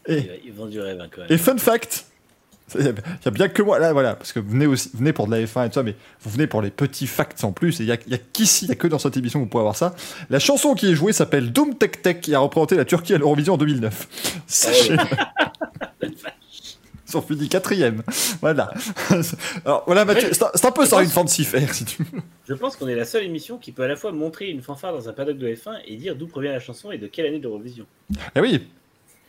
Et, 0.08 0.42
Ils 0.46 0.54
vendent 0.54 0.70
du 0.70 0.80
rêve 0.80 1.00
hein, 1.02 1.08
quand 1.14 1.22
même. 1.22 1.28
et 1.32 1.38
fun 1.38 1.58
fact, 1.58 2.06
il 2.74 2.86
y, 2.86 3.28
a- 3.28 3.32
bien 3.32 3.48
que 3.48 3.62
moi, 3.62 3.78
là 3.78 3.94
voilà, 3.94 4.16
parce 4.16 4.34
que 4.34 4.40
vous 4.40 4.50
venez, 4.50 4.66
aussi, 4.66 4.90
venez 4.96 5.14
pour 5.14 5.28
de 5.28 5.32
la 5.36 5.46
F1 5.46 5.66
et 5.66 5.70
tout 5.70 5.76
ça, 5.76 5.84
mais 5.84 5.96
vous 6.22 6.32
venez 6.32 6.48
pour 6.48 6.62
les 6.64 6.72
petits 6.72 7.06
facts 7.06 7.44
en 7.44 7.52
plus, 7.52 7.80
et 7.80 7.84
il 7.84 7.90
y 7.90 7.92
a, 7.92 7.98
y 8.08 8.14
a 8.16 8.18
qu'ici, 8.18 8.66
il 8.66 8.70
y 8.70 8.72
a 8.72 8.76
que 8.76 8.88
dans 8.88 8.98
cette 8.98 9.16
émission 9.18 9.40
que 9.40 9.44
vous 9.44 9.50
pouvez 9.50 9.62
avoir 9.62 9.76
ça. 9.76 9.94
La 10.30 10.40
chanson 10.40 10.74
qui 10.74 10.90
est 10.92 10.96
jouée 10.96 11.14
s'appelle 11.14 11.52
Doom 11.52 11.76
Tech 11.76 12.02
Tech, 12.02 12.22
qui 12.22 12.34
a 12.34 12.40
représenté 12.40 12.76
la 12.76 12.86
Turquie 12.86 13.14
à 13.14 13.18
l'Eurovision 13.20 13.54
en 13.54 13.58
2009. 13.58 14.08
Sachez 14.48 14.98
Ils 17.08 17.18
ont 17.18 17.22
fini 17.22 17.48
quatrième. 17.48 18.02
Voilà. 18.42 18.74
Alors 19.64 19.84
voilà, 19.86 20.06
Mathieu, 20.06 20.30
c'est 20.34 20.66
un, 20.66 20.72
peu 20.72 20.86
ça 20.86 21.02
une 21.04 21.10
fancy 21.10 21.44
fair, 21.44 21.72
si 21.74 21.86
tu 21.86 22.04
veux. 22.04 22.22
Je 22.48 22.54
pense 22.56 22.76
qu'on 22.76 22.88
est 22.88 22.96
la 22.96 23.06
seule 23.06 23.24
émission 23.24 23.58
qui 23.58 23.72
peut 23.72 23.84
à 23.84 23.88
la 23.88 23.96
fois 23.96 24.12
montrer 24.12 24.50
une 24.50 24.62
fanfare 24.62 24.92
dans 24.92 25.08
un 25.08 25.14
paddock 25.14 25.38
de 25.38 25.48
F1 25.48 25.82
et 25.88 25.98
dire 25.98 26.16
d'où 26.16 26.26
provient 26.28 26.52
la 26.52 26.60
chanson 26.60 26.92
et 26.92 26.98
de 26.98 27.08
quelle 27.08 27.28
année 27.28 27.40
d'Eurovision. 27.40 27.86
Eh 28.36 28.40
oui, 28.40 28.68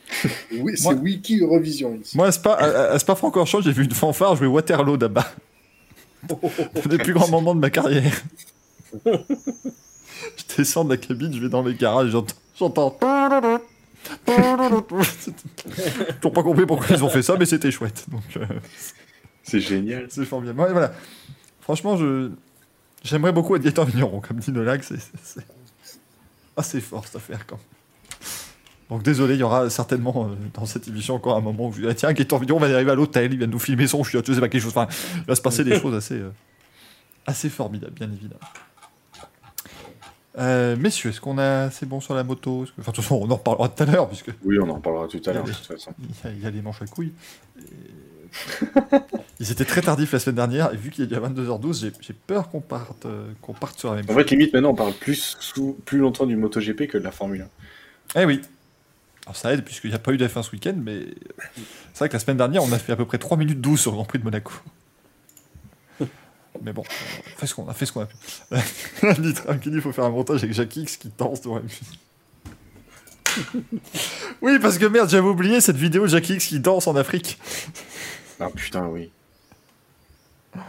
Oui, 0.60 0.72
c'est 0.76 0.92
Wiki 0.94 1.40
Eurovision 1.40 1.98
ici. 2.00 2.16
Moi, 2.16 2.26
à 2.28 2.32
Spa, 2.32 2.52
à, 2.54 2.92
à 2.92 2.98
Spa-Francorchamps, 2.98 3.60
j'ai 3.62 3.72
vu 3.72 3.84
une 3.84 3.92
fanfare 3.92 4.36
jouer 4.36 4.46
Waterloo 4.46 4.96
là-bas. 4.96 5.26
C'est 6.74 6.86
les 6.86 6.98
plus 6.98 7.12
grands 7.14 7.28
moments 7.28 7.54
de 7.54 7.60
ma 7.60 7.70
carrière. 7.70 8.12
je 9.04 10.56
descends 10.56 10.84
de 10.84 10.90
la 10.90 10.96
cabine, 10.96 11.32
je 11.34 11.40
vais 11.40 11.48
dans 11.48 11.62
les 11.62 11.74
garages, 11.74 12.10
j'entends. 12.10 12.96
toujours 16.20 16.32
pas 16.32 16.42
compris 16.42 16.66
pourquoi 16.66 16.96
ils 16.96 17.02
ont 17.04 17.08
fait 17.08 17.22
ça, 17.22 17.36
mais 17.38 17.46
c'était 17.46 17.70
chouette. 17.70 18.04
Donc, 18.08 18.22
euh, 18.36 18.46
C'est 19.42 19.60
génial. 19.60 20.06
c'est 20.10 20.24
formidable. 20.24 20.60
Ouais, 20.60 20.72
voilà. 20.72 20.92
Franchement, 21.60 21.96
je... 21.96 22.30
j'aimerais 23.02 23.32
beaucoup 23.32 23.56
être 23.56 23.62
Gaëtan 23.62 23.84
Vigneron, 23.84 24.20
comme 24.20 24.38
dit 24.38 24.52
Nolac. 24.52 24.84
C'est 24.84 25.00
c'est- 25.00 25.10
c'est 25.22 25.98
assez 26.56 26.80
fort 26.80 27.04
cette 27.06 27.16
affaire 27.16 27.46
quand 27.46 27.56
même. 27.56 27.64
Donc 28.90 29.02
désolé, 29.02 29.34
il 29.34 29.40
y 29.40 29.42
aura 29.42 29.68
certainement 29.68 30.28
euh, 30.30 30.34
dans 30.54 30.64
cette 30.66 30.86
émission 30.86 31.14
encore 31.16 31.36
un 31.36 31.40
moment 31.40 31.68
où 31.68 31.72
je 31.72 31.80
dis 31.82 31.86
ah, 31.88 31.94
tiens, 31.94 32.12
Gaëtan 32.12 32.38
Vigneron 32.38 32.60
va 32.60 32.66
arriver 32.72 32.90
à 32.92 32.94
l'hôtel, 32.94 33.32
il 33.32 33.38
vient 33.38 33.46
nous 33.48 33.58
filmer 33.58 33.86
son 33.88 34.04
chiotte, 34.04 34.26
je 34.28 34.32
sais 34.34 34.40
pas 34.40 34.48
quelque 34.48 34.62
chose. 34.62 34.76
Enfin, 34.76 34.86
il 35.16 35.24
va 35.24 35.34
se 35.34 35.40
passer 35.42 35.64
des 35.64 35.76
choses 35.80 35.94
assez, 35.94 36.14
euh, 36.14 36.30
assez 37.26 37.48
formidables, 37.48 37.94
bien 37.94 38.10
évidemment. 38.12 38.40
Euh, 40.38 40.76
messieurs, 40.76 41.10
est-ce 41.10 41.20
qu'on 41.20 41.38
a 41.38 41.70
c'est 41.70 41.86
bon 41.86 41.98
sur 42.00 42.14
la 42.14 42.22
moto? 42.22 42.64
Que- 42.66 42.80
Enfin, 42.80 42.90
de 42.92 42.96
toute 42.96 43.04
façon, 43.04 43.20
on 43.22 43.30
en 43.30 43.36
reparlera 43.36 43.68
tout 43.70 43.82
à 43.82 43.86
l'heure, 43.86 44.06
puisque 44.08 44.30
Oui, 44.44 44.58
on 44.60 44.68
en 44.68 44.80
parlera 44.80 45.08
tout 45.08 45.20
à 45.26 45.32
l'heure, 45.32 45.44
de 45.44 45.50
toute 45.52 45.66
façon. 45.66 45.92
il 45.98 46.06
y, 46.08 46.28
a, 46.28 46.30
il 46.36 46.42
y 46.42 46.46
a 46.46 46.50
les 46.50 46.60
manches 46.62 46.82
à 46.82 46.86
couilles. 46.86 47.12
Et- 47.58 47.62
Ils 49.40 49.50
étaient 49.50 49.64
très 49.64 49.80
tardifs 49.80 50.12
la 50.12 50.18
semaine 50.18 50.36
dernière, 50.36 50.72
et 50.74 50.76
vu 50.76 50.90
qu'il 50.90 51.02
est 51.04 51.06
déjà 51.06 51.20
22h12, 51.22 51.80
j'ai- 52.02 52.12
peur 52.12 52.50
qu'on 52.50 52.60
parte, 52.60 53.06
qu'on 53.40 53.54
parte 53.54 53.78
sur 53.78 53.90
la 53.90 53.96
même 53.96 54.04
En 54.04 54.08
chose. 54.08 54.16
fait, 54.24 54.30
limite, 54.30 54.52
maintenant, 54.52 54.70
on 54.70 54.74
parle 54.74 54.92
plus, 54.92 55.36
sous, 55.40 55.78
plus 55.86 55.98
longtemps 55.98 56.26
du 56.26 56.36
MotoGP 56.36 56.86
que 56.86 56.98
de 56.98 57.02
la 57.04 57.12
Formule 57.12 57.46
1. 58.14 58.20
Eh 58.20 58.24
oui. 58.26 58.42
Alors 59.26 59.36
ça 59.36 59.52
aide, 59.52 59.64
puisqu'il 59.64 59.90
n'y 59.90 59.96
a 59.96 59.98
pas 59.98 60.12
eu 60.12 60.16
d'F1 60.16 60.42
ce 60.44 60.52
week-end, 60.52 60.74
mais 60.76 61.00
c'est 61.92 61.98
vrai 61.98 62.08
que 62.08 62.12
la 62.14 62.20
semaine 62.20 62.36
dernière, 62.36 62.62
on 62.62 62.70
a 62.72 62.78
fait 62.78 62.92
à 62.92 62.96
peu 62.96 63.04
près 63.04 63.18
3 63.18 63.36
minutes 63.36 63.60
12 63.60 63.80
sur 63.80 63.90
le 63.90 63.96
Grand 63.96 64.04
Prix 64.04 64.18
de 64.20 64.24
Monaco. 64.24 64.52
Mais 66.62 66.72
bon, 66.72 66.82
on 66.82 67.32
a 67.34 67.36
fait 67.36 67.46
ce 67.46 67.54
qu'on 67.54 67.68
a, 67.68 67.74
fait 67.74 67.84
ce 67.86 67.92
qu'on 67.92 68.00
a 68.02 68.06
pu. 68.06 68.16
Nitram 69.20 69.58
qui 69.60 69.68
dit 69.70 69.76
il 69.76 69.82
faut 69.82 69.92
faire 69.92 70.04
un 70.04 70.10
montage 70.10 70.42
avec 70.42 70.54
Jackie 70.54 70.82
X 70.82 70.96
qui 70.96 71.10
danse 71.18 71.42
devant 71.42 71.56
la 71.56 71.62
musique. 71.62 72.00
Oui, 74.40 74.58
parce 74.60 74.78
que 74.78 74.86
merde, 74.86 75.10
j'avais 75.10 75.26
oublié 75.28 75.60
cette 75.60 75.76
vidéo 75.76 76.02
de 76.04 76.08
Jackie 76.08 76.34
X 76.34 76.46
qui 76.46 76.60
danse 76.60 76.86
en 76.86 76.96
Afrique. 76.96 77.38
Ah 78.40 78.48
putain, 78.54 78.86
oui. 78.86 79.10
Oh, 80.54 80.60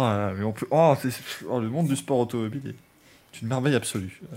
là 0.00 0.18
là, 0.18 0.32
mais 0.36 0.44
on 0.44 0.52
peut... 0.52 0.66
oh, 0.70 0.96
c'est- 1.00 1.12
oh, 1.48 1.60
le 1.60 1.68
monde 1.68 1.86
du 1.86 1.94
sport 1.96 2.18
automobile 2.18 2.70
est 2.70 2.74
une 3.42 3.48
merveille 3.48 3.74
absolue. 3.74 4.20
Euh, 4.32 4.36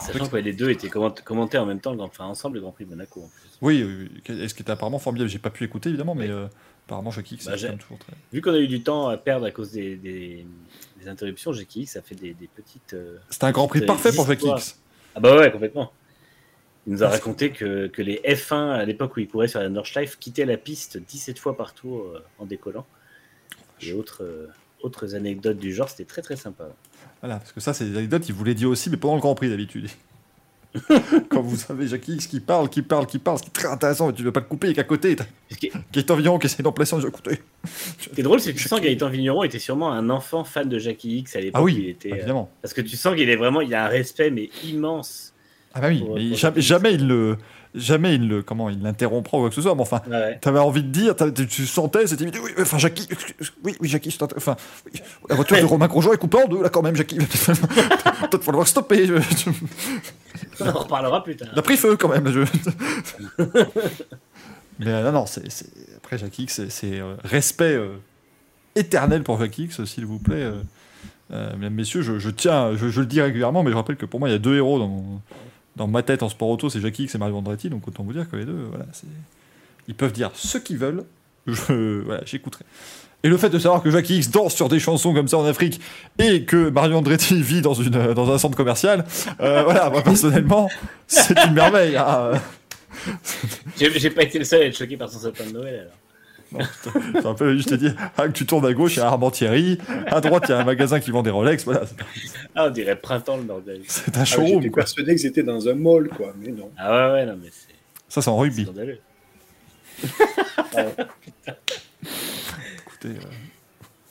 Sachant 0.00 0.28
que 0.28 0.36
les 0.36 0.52
deux 0.52 0.70
étaient 0.70 0.88
comment- 0.88 1.10
commentés 1.10 1.58
en 1.58 1.66
même 1.66 1.80
temps, 1.80 1.96
enfin 2.00 2.24
ensemble, 2.26 2.56
le 2.56 2.60
Grand 2.62 2.72
Prix 2.72 2.84
de 2.84 2.90
Monaco. 2.90 3.20
En 3.22 3.28
plus. 3.28 3.48
oui, 3.60 3.82
oui, 3.82 4.08
oui, 4.28 4.40
et 4.42 4.48
ce 4.48 4.54
qui 4.54 4.62
était 4.62 4.70
apparemment 4.72 4.98
formidable, 4.98 5.30
j'ai 5.30 5.38
pas 5.38 5.50
pu 5.50 5.64
écouter 5.64 5.88
évidemment, 5.90 6.14
mais 6.14 6.28
euh, 6.28 6.46
apparemment 6.86 7.10
Jackie 7.10 7.34
X 7.36 7.46
Bah, 7.46 7.54
c'est 7.58 7.76
toujours 7.78 7.98
très. 7.98 8.12
Vu 8.32 8.40
qu'on 8.40 8.52
a 8.52 8.58
eu 8.58 8.68
du 8.68 8.82
temps 8.82 9.08
à 9.08 9.16
perdre 9.16 9.46
à 9.46 9.50
cause 9.50 9.72
des, 9.72 9.96
des, 9.96 10.46
des 11.00 11.08
interruptions, 11.08 11.52
Jackie, 11.52 11.86
ça 11.86 12.02
fait 12.02 12.14
des, 12.14 12.34
des 12.34 12.48
petites. 12.48 12.94
euh, 12.94 13.18
C'était 13.30 13.44
un 13.46 13.52
Grand 13.52 13.68
Prix 13.68 13.82
parfait 13.86 14.12
pour 14.12 14.26
Jackie. 14.26 14.48
X. 14.48 14.78
Ah 15.14 15.20
bah 15.20 15.36
ouais, 15.36 15.50
complètement. 15.52 15.92
Il 16.86 16.92
nous 16.92 17.02
a 17.02 17.08
raconté 17.08 17.50
que, 17.50 17.86
que 17.86 18.02
les 18.02 18.20
F1, 18.26 18.72
à 18.72 18.84
l'époque 18.84 19.16
où 19.16 19.20
ils 19.20 19.28
couraient 19.28 19.48
sur 19.48 19.60
la 19.60 19.70
Nordschleife, 19.70 20.18
quittaient 20.18 20.44
la 20.44 20.58
piste 20.58 20.98
17 20.98 21.38
fois 21.38 21.56
par 21.56 21.72
tour 21.72 22.12
en 22.38 22.44
décollant. 22.44 22.84
Et 23.80 23.92
autres, 23.94 24.50
autres 24.82 25.14
anecdotes 25.14 25.56
du 25.58 25.72
genre, 25.72 25.88
c'était 25.88 26.04
très 26.04 26.20
très 26.20 26.36
sympa. 26.36 26.68
Voilà, 27.24 27.38
parce 27.38 27.52
que 27.52 27.60
ça, 27.60 27.72
c'est 27.72 27.86
des 27.86 27.96
anecdotes, 27.96 28.28
il 28.28 28.34
vous 28.34 28.44
les 28.44 28.52
dit 28.54 28.66
aussi, 28.66 28.90
mais 28.90 28.98
pendant 28.98 29.14
le 29.14 29.20
Grand 29.22 29.34
Prix 29.34 29.48
d'habitude. 29.48 29.88
Quand 31.30 31.40
vous 31.40 31.56
avez 31.70 31.86
Jackie 31.86 32.16
X 32.16 32.26
qui 32.26 32.38
parle, 32.38 32.68
qui 32.68 32.82
parle, 32.82 33.06
qui 33.06 33.18
parle, 33.18 33.38
ce 33.38 33.44
qui 33.44 33.48
est 33.48 33.52
très 33.52 33.68
intéressant, 33.68 34.08
mais 34.08 34.12
tu 34.12 34.20
ne 34.20 34.26
veux 34.26 34.32
pas 34.32 34.40
le 34.40 34.46
couper, 34.46 34.68
et 34.68 34.74
qu'à 34.74 34.84
côté, 34.84 35.16
qui 35.58 35.68
est, 35.68 35.72
Gaëtan 35.90 36.16
Vignon 36.16 36.38
qui 36.38 36.44
essaie 36.44 36.62
d'en 36.62 36.72
placer 36.72 36.92
en 36.92 36.98
disant 36.98 37.08
écoutez. 37.08 37.38
ce 37.98 38.10
qui 38.10 38.20
est 38.20 38.22
drôle, 38.22 38.40
c'est 38.40 38.52
que 38.52 38.58
tu 38.58 38.68
sens 38.68 38.78
que 38.78 38.84
Gaëtan 38.84 39.08
Vigneron 39.08 39.42
était 39.44 39.58
sûrement 39.58 39.90
un 39.90 40.10
enfant 40.10 40.44
fan 40.44 40.68
de 40.68 40.78
Jackie 40.78 41.20
X 41.20 41.34
à 41.36 41.40
l'époque. 41.40 41.60
Ah 41.60 41.62
oui, 41.62 41.76
il 41.78 41.88
était, 41.88 42.12
euh, 42.12 42.16
évidemment. 42.16 42.50
parce 42.60 42.74
que 42.74 42.82
tu 42.82 42.94
sens 42.98 43.16
qu'il 43.16 43.30
est 43.30 43.36
vraiment, 43.36 43.62
il 43.62 43.74
a 43.74 43.86
un 43.86 43.88
respect 43.88 44.30
mais 44.30 44.50
immense. 44.62 45.32
Ah 45.72 45.80
bah 45.80 45.88
oui, 45.88 46.00
pour- 46.00 46.16
mais 46.16 46.28
pour 46.28 46.36
jamais, 46.36 46.60
jamais 46.60 46.92
il 46.94 47.06
le. 47.08 47.38
Jamais 47.74 48.14
il 48.14 48.28
le. 48.28 48.42
Comment 48.42 48.70
il 48.70 48.80
l'interrompt 48.82 49.26
ou 49.26 49.30
quoi 49.40 49.48
que 49.48 49.54
ce 49.54 49.60
soit, 49.62 49.74
mais 49.74 49.80
enfin. 49.82 50.00
Ouais, 50.06 50.12
ouais. 50.12 50.38
T'avais 50.40 50.60
envie 50.60 50.82
de 50.84 50.88
dire, 50.90 51.16
tu 51.34 51.46
tu 51.48 51.66
sentais 51.66 52.04
imité, 52.04 52.38
oui, 52.38 52.52
enfin 52.60 52.78
Jackie, 52.78 53.08
oui, 53.64 53.74
oui, 53.80 53.88
Jackie, 53.88 54.16
enfin, 54.36 54.54
oui, 54.86 55.00
la 55.28 55.34
voiture 55.34 55.56
de 55.58 55.64
Romain 55.64 55.88
Grosjean 55.88 56.12
est 56.12 56.16
coupée 56.18 56.38
en 56.44 56.46
deux, 56.46 56.62
là 56.62 56.68
quand 56.68 56.82
même, 56.82 56.94
Jackie, 56.94 57.16
peut-être 57.18 58.44
falloir 58.44 58.68
stopper, 58.68 59.08
On 60.60 60.68
en 60.68 60.72
reparlera 60.72 61.24
plus 61.24 61.36
tard. 61.36 61.48
il 61.52 61.58
a 61.58 61.62
pris 61.62 61.76
feu 61.76 61.96
quand 61.96 62.08
même. 62.08 62.28
je- 62.30 63.44
Mais 64.80 64.88
euh, 64.88 65.04
non, 65.04 65.12
non, 65.20 65.26
c'est, 65.26 65.42
après 65.96 66.18
Jackie, 66.18 66.46
c'est, 66.48 66.70
euh, 67.00 67.14
respect 67.22 67.74
euh, 67.74 67.96
éternel 68.74 69.22
pour 69.22 69.38
Jackie, 69.38 69.64
X, 69.64 69.84
s'il 69.84 70.04
vous 70.06 70.18
plaît. 70.18 70.42
euh, 70.42 70.60
euh, 71.32 71.54
mesdames, 71.56 71.74
messieurs, 71.74 72.02
je, 72.02 72.18
je 72.18 72.30
tiens, 72.30 72.76
je, 72.76 72.88
je 72.88 73.00
le 73.00 73.06
dis 73.06 73.20
régulièrement, 73.20 73.62
mais 73.62 73.70
je 73.70 73.76
rappelle 73.76 73.96
que 73.96 74.06
pour 74.06 74.20
moi, 74.20 74.28
il 74.28 74.32
y 74.32 74.34
a 74.34 74.38
deux 74.38 74.56
héros 74.56 74.78
dans, 74.78 74.88
mon- 74.88 75.20
dans 75.76 75.86
ma 75.86 76.02
tête 76.02 76.22
en 76.22 76.28
sport 76.28 76.48
auto, 76.48 76.68
c'est 76.68 76.80
Jackie 76.80 77.04
X 77.04 77.14
et 77.14 77.18
Mario 77.18 77.36
Andretti, 77.36 77.68
donc 77.68 77.86
autant 77.88 78.02
vous 78.02 78.12
dire 78.12 78.28
que 78.30 78.36
les 78.36 78.44
deux, 78.44 78.66
voilà, 78.68 78.86
ils 79.88 79.94
peuvent 79.94 80.12
dire 80.12 80.30
ce 80.34 80.58
qu'ils 80.58 80.78
veulent, 80.78 81.04
je, 81.46 82.02
voilà, 82.02 82.22
j'écouterai. 82.24 82.64
Et 83.22 83.28
le 83.28 83.38
fait 83.38 83.48
de 83.48 83.58
savoir 83.58 83.82
que 83.82 83.90
Jackie 83.90 84.18
X 84.18 84.30
danse 84.30 84.54
sur 84.54 84.68
des 84.68 84.78
chansons 84.78 85.14
comme 85.14 85.28
ça 85.28 85.38
en 85.38 85.46
Afrique 85.46 85.80
et 86.18 86.44
que 86.44 86.68
Mario 86.68 86.96
Andretti 86.96 87.40
vit 87.42 87.62
dans, 87.62 87.80
un 87.80 88.38
centre 88.38 88.56
commercial, 88.56 89.04
euh, 89.40 89.62
voilà, 89.64 89.88
moi 89.90 90.02
personnellement, 90.02 90.68
c'est 91.06 91.36
une 91.46 91.54
merveille. 91.54 91.96
hein. 91.96 92.32
J'ai 93.76 94.10
pas 94.10 94.22
été 94.22 94.38
le 94.38 94.44
seul 94.44 94.62
à 94.62 94.66
être 94.66 94.76
choqué 94.76 94.96
par 94.96 95.10
son 95.10 95.18
sapin 95.18 95.44
de 95.46 95.52
Noël 95.52 95.74
alors. 95.74 95.92
C'est 97.12 97.26
un 97.26 97.34
peu, 97.34 97.56
je 97.58 97.64
t'ai 97.64 97.76
dit, 97.76 97.90
ah, 98.16 98.26
que 98.28 98.32
tu 98.32 98.46
tournes 98.46 98.66
à 98.66 98.72
gauche, 98.72 98.96
il 98.96 99.00
y 99.00 99.02
a 99.02 99.06
Armentieri, 99.06 99.78
à 100.06 100.20
droite, 100.20 100.44
il 100.48 100.50
y 100.50 100.54
a 100.54 100.58
un 100.58 100.64
magasin 100.64 101.00
qui 101.00 101.10
vend 101.10 101.22
des 101.22 101.30
Rolex, 101.30 101.64
voilà, 101.64 101.82
Ah, 102.54 102.66
on 102.66 102.70
dirait 102.70 102.96
printemps 102.96 103.36
le 103.36 103.42
bordel. 103.42 103.80
c'est 103.86 104.16
un 104.16 104.20
Ah, 104.22 104.24
showroom. 104.24 104.54
J'étais 104.62 104.68
quoi. 104.70 104.82
persuadé 104.82 105.14
que 105.14 105.20
c'était 105.20 105.42
dans 105.42 105.68
un 105.68 105.74
mall, 105.74 106.08
quoi, 106.08 106.32
mais 106.38 106.48
non. 106.52 106.70
Ah 106.78 107.08
ouais, 107.08 107.12
ouais, 107.12 107.26
non, 107.26 107.38
mais 107.42 107.48
c'est 107.50 107.74
Ça, 108.08 108.22
c'est 108.22 108.30
en 108.30 108.36
rugby. 108.38 108.64
scandaleux. 108.64 108.98
Écoutez, 112.86 113.08
euh, 113.08 113.30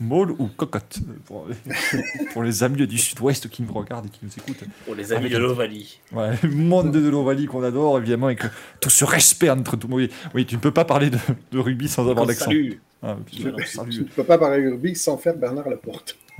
Maul 0.03 0.31
ou 0.31 0.47
cocotte 0.47 0.99
euh, 1.07 1.13
pour, 1.25 1.47
pour 2.33 2.43
les 2.43 2.63
amis 2.63 2.85
du 2.87 2.97
sud-ouest 2.97 3.49
qui 3.49 3.63
nous 3.63 3.73
regardent 3.73 4.05
et 4.05 4.09
qui 4.09 4.19
nous 4.23 4.31
écoutent. 4.37 4.63
Pour 4.85 4.95
les 4.95 5.11
amis 5.13 5.21
Avec 5.25 5.33
de 5.33 5.37
l'Ovalie. 5.37 5.99
Ouais, 6.11 6.31
le 6.43 6.49
monde 6.49 6.91
de 6.91 7.09
l'Ovalie 7.09 7.45
qu'on 7.45 7.63
adore, 7.63 7.97
évidemment, 7.99 8.29
et 8.29 8.35
que 8.35 8.47
tout 8.79 8.89
ce 8.89 9.05
respect 9.05 9.49
entre 9.49 9.75
tout. 9.77 9.87
Oui, 9.89 10.09
oui, 10.33 10.45
tu 10.45 10.55
ne 10.55 10.59
peux 10.61 10.71
pas 10.71 10.85
parler 10.85 11.09
de, 11.09 11.17
de 11.51 11.59
rugby 11.59 11.87
sans 11.87 12.07
avoir 12.09 12.25
On 12.25 12.27
l'accent. 12.27 12.45
salue. 12.45 12.73
Ah. 13.01 13.17
Tu 13.31 13.41
salut. 13.65 13.99
ne 13.99 14.03
peux 14.03 14.23
pas 14.23 14.37
parler 14.37 14.67
rugby 14.67 14.95
sans 14.95 15.17
faire 15.17 15.35
Bernard 15.35 15.69
Laporte. 15.69 16.17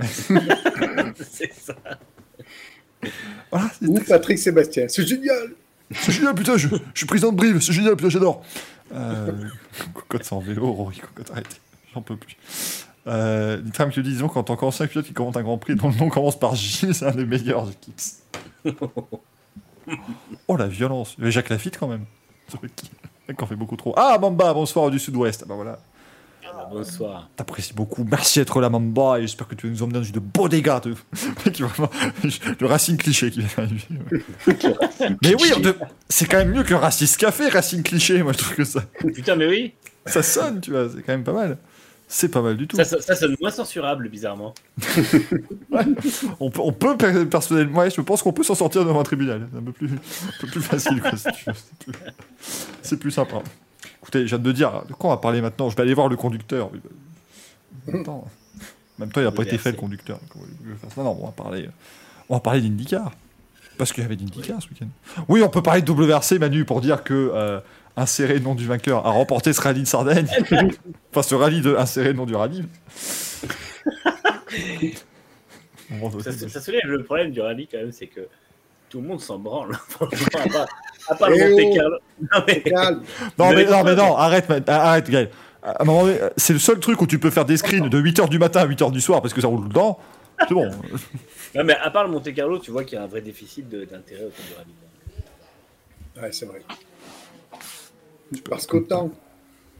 C'est 1.30 1.52
ça. 1.52 1.74
Voilà, 3.50 3.70
Ou 3.86 3.98
Patrick 4.00 4.38
Sébastien. 4.38 4.86
C'est 4.88 5.06
génial 5.06 5.52
C'est 5.92 6.12
génial, 6.12 6.34
putain, 6.34 6.56
je, 6.56 6.68
je 6.68 6.76
suis 6.94 7.06
président 7.06 7.30
de 7.32 7.36
Brive, 7.36 7.60
c'est 7.60 7.72
génial, 7.72 7.96
putain, 7.96 8.08
j'adore. 8.08 8.42
Euh, 8.94 9.30
cocotte 9.92 10.24
sans 10.24 10.40
vélo, 10.40 10.72
Rory, 10.72 10.98
cocotte, 10.98 11.30
arrêtez, 11.32 11.56
j'en 11.92 12.00
peux 12.02 12.16
plus. 12.16 12.36
Euh, 13.06 13.60
Nitram 13.62 13.90
qui 13.90 14.02
dit, 14.02 14.10
disons, 14.10 14.28
qu'en 14.28 14.42
tant 14.42 14.56
qu'ancien 14.56 14.86
pilote 14.86 15.06
qui 15.06 15.12
commente 15.12 15.36
un 15.36 15.42
grand 15.42 15.58
prix 15.58 15.74
dont 15.74 15.88
le 15.90 15.96
nom 15.96 16.08
commence 16.08 16.38
par 16.38 16.54
J, 16.54 16.88
c'est 16.94 17.04
un 17.06 17.10
des 17.10 17.26
meilleurs 17.26 17.68
Kicks. 17.80 18.22
oh 20.48 20.56
la 20.56 20.66
violence. 20.66 21.16
Mais 21.18 21.30
Jacques 21.30 21.50
Lafitte 21.50 21.78
quand 21.78 21.88
même. 21.88 22.04
Ce 22.48 22.56
mec 22.62 22.74
qui- 22.74 22.90
en 23.40 23.46
fait 23.46 23.56
beaucoup 23.56 23.76
trop. 23.76 23.94
Ah, 23.96 24.18
Mamba, 24.20 24.52
bonsoir 24.52 24.90
du 24.90 24.98
sud-ouest. 24.98 25.42
Ah 25.44 25.46
bah 25.48 25.54
voilà. 25.54 25.78
Ah, 26.46 26.68
bonsoir. 26.70 27.28
T'apprécies 27.36 27.72
beaucoup. 27.74 28.04
Merci 28.08 28.38
d'être 28.38 28.60
là, 28.60 28.68
Mamba, 28.68 29.18
et 29.18 29.22
j'espère 29.22 29.48
que 29.48 29.54
tu 29.54 29.66
vas 29.66 29.72
nous 29.72 29.82
emmener 29.82 29.98
dans 29.98 30.04
une 30.04 30.20
beau 30.20 30.48
dégâts. 30.48 30.80
de- 30.84 30.94
vraiment, 31.64 31.90
le 32.60 32.66
Racing 32.66 32.96
cliché 32.96 33.30
qui 33.30 33.40
vient. 33.40 33.66
Mais 35.22 35.34
oui, 35.40 35.62
de- 35.62 35.76
c'est 36.08 36.26
quand 36.26 36.38
même 36.38 36.50
mieux 36.52 36.62
que 36.62 37.16
Café, 37.18 37.48
Racing 37.48 37.82
cliché, 37.82 38.22
moi 38.22 38.32
je 38.32 38.38
trouve 38.38 38.54
que 38.56 38.64
ça, 38.64 38.82
Putain, 38.98 39.36
mais 39.36 39.46
oui. 39.48 39.72
ça 40.06 40.22
sonne, 40.22 40.60
tu 40.60 40.70
vois, 40.70 40.88
c'est 40.88 41.02
quand 41.02 41.12
même 41.12 41.24
pas 41.24 41.32
mal. 41.32 41.58
C'est 42.16 42.28
pas 42.28 42.42
mal 42.42 42.56
du 42.56 42.68
tout. 42.68 42.76
Ça, 42.76 42.84
ça, 42.84 43.00
ça 43.00 43.16
sonne 43.16 43.34
moins 43.40 43.50
censurable, 43.50 44.08
bizarrement. 44.08 44.54
On 46.38 46.48
peut, 46.48 46.60
on 46.62 46.72
peut 46.72 46.96
per- 46.96 47.26
personnellement, 47.26 47.80
ouais, 47.80 47.90
je 47.90 48.00
pense 48.00 48.22
qu'on 48.22 48.32
peut 48.32 48.44
s'en 48.44 48.54
sortir 48.54 48.84
devant 48.84 49.00
un 49.00 49.02
tribunal. 49.02 49.48
C'est 49.50 49.58
un 49.58 49.62
peu 49.62 49.72
plus, 49.72 49.88
un 49.88 50.40
peu 50.40 50.46
plus 50.46 50.60
facile, 50.62 51.02
si. 51.16 51.28
C'est 52.82 52.98
plus, 52.98 53.10
sympa. 53.10 53.42
Écoutez, 54.00 54.28
je 54.28 54.36
viens 54.36 54.38
de 54.38 54.52
dire, 54.52 54.84
de 54.88 54.92
quoi 54.92 55.10
on 55.10 55.12
va 55.12 55.16
parler 55.16 55.40
maintenant? 55.40 55.68
Je 55.70 55.74
vais 55.76 55.82
aller 55.82 55.92
voir 55.94 56.08
le 56.08 56.14
conducteur. 56.14 56.70
Oui, 56.72 56.80
bah, 56.84 56.92
En 58.12 58.24
même 59.00 59.10
temps, 59.10 59.20
il 59.20 59.24
n'a 59.24 59.32
pas 59.32 59.42
été 59.42 59.58
fait 59.58 59.72
le 59.72 59.76
conducteur. 59.76 60.20
Non, 60.96 61.02
non, 61.02 61.18
on 61.20 61.26
va 61.26 61.32
parler, 61.32 61.68
on 62.28 62.34
va 62.34 62.40
parler 62.40 62.60
d'IndyCar. 62.60 63.10
Parce 63.76 63.92
qu'il 63.92 64.04
y 64.04 64.06
avait 64.06 64.14
d'IndyCar 64.14 64.62
ce 64.62 64.68
week-end. 64.68 64.86
Oui, 65.26 65.42
on 65.42 65.48
peut 65.48 65.62
parler 65.62 65.82
de 65.82 65.90
WRC, 65.90 66.38
Manu, 66.38 66.64
pour 66.64 66.80
dire 66.80 67.02
que 67.02 67.32
euh, 67.34 67.58
insérer 67.96 68.34
le 68.34 68.40
nom 68.40 68.54
du 68.54 68.66
vainqueur 68.66 69.06
a 69.06 69.10
remporté 69.10 69.52
ce 69.52 69.60
rallye 69.60 69.82
de 69.82 69.86
Sardaigne. 69.86 70.26
enfin, 71.10 71.22
ce 71.22 71.34
rallye 71.34 71.60
de 71.60 71.74
insérer 71.76 72.08
le 72.08 72.14
nom 72.14 72.26
du 72.26 72.34
rallye. 72.34 72.64
Ça, 76.48 76.60
soulève 76.60 76.86
le 76.86 77.02
problème 77.04 77.30
du 77.30 77.40
rallye, 77.40 77.68
quand 77.68 77.78
même, 77.78 77.92
c'est 77.92 78.06
que 78.06 78.26
tout 78.88 79.00
le 79.00 79.06
monde 79.08 79.20
s'en 79.20 79.38
branle. 79.38 79.72
Franchement, 79.88 80.26
à 80.34 80.48
part, 80.48 80.66
à 81.08 81.14
part 81.14 81.30
le 81.30 81.36
Eh 81.36 81.50
Monte 81.50 81.60
oh. 81.64 81.74
Carlo. 81.74 81.98
Non, 82.20 82.44
mais- 82.46 82.62
Non, 83.38 83.52
mais, 83.54 83.64
non, 83.66 83.84
mais 83.84 84.00
arrête, 84.16 84.48
man- 84.48 84.64
arrête, 84.66 85.10
Gaël. 85.10 85.30
À 85.62 85.82
c'est 86.36 86.52
le 86.52 86.58
seul 86.58 86.78
truc 86.78 87.00
où 87.00 87.06
tu 87.06 87.18
peux 87.18 87.30
faire 87.30 87.46
des 87.46 87.56
screens 87.56 87.88
de 87.88 87.98
8h 87.98 88.28
du 88.28 88.38
matin 88.38 88.60
à 88.60 88.66
8h 88.66 88.92
du 88.92 89.00
soir 89.00 89.22
parce 89.22 89.32
que 89.32 89.40
ça 89.40 89.46
roule 89.46 89.66
dedans. 89.68 89.98
C'est 90.46 90.52
bon. 90.52 90.68
Non, 91.54 91.64
mais 91.64 91.74
à 91.76 91.90
part 91.90 92.04
le 92.04 92.10
Monte 92.10 92.34
Carlo, 92.34 92.58
tu 92.58 92.70
vois 92.70 92.84
qu'il 92.84 92.98
y 92.98 93.00
a 93.00 93.04
un 93.04 93.06
vrai 93.06 93.22
déficit 93.22 93.66
d'intérêt 93.68 94.24
autour 94.24 94.44
du 94.44 94.54
rallye. 94.58 96.22
Ouais, 96.22 96.32
c'est 96.32 96.44
vrai. 96.44 96.60
Parce 98.48 98.66
qu'autant 98.66 99.10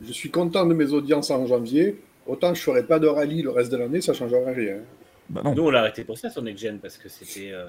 je 0.04 0.12
suis 0.12 0.30
content 0.30 0.66
de 0.66 0.74
mes 0.74 0.92
audiences 0.92 1.30
en 1.30 1.46
janvier, 1.46 2.00
autant 2.26 2.52
je 2.54 2.60
ferai 2.60 2.82
pas 2.84 2.98
de 2.98 3.06
rallye 3.06 3.42
le 3.42 3.50
reste 3.50 3.70
de 3.72 3.76
l'année, 3.76 4.00
ça 4.00 4.12
changerait 4.12 4.52
rien. 4.52 4.76
Bah 5.30 5.40
non. 5.44 5.54
Nous, 5.54 5.62
on 5.62 5.70
l'a 5.70 5.80
arrêté 5.80 6.04
pour 6.04 6.18
ça 6.18 6.28
sur 6.30 6.42
Next 6.42 6.62
Gen, 6.62 6.78
parce 6.78 6.98
que 6.98 7.08
c'était 7.08 7.50
euh, 7.52 7.66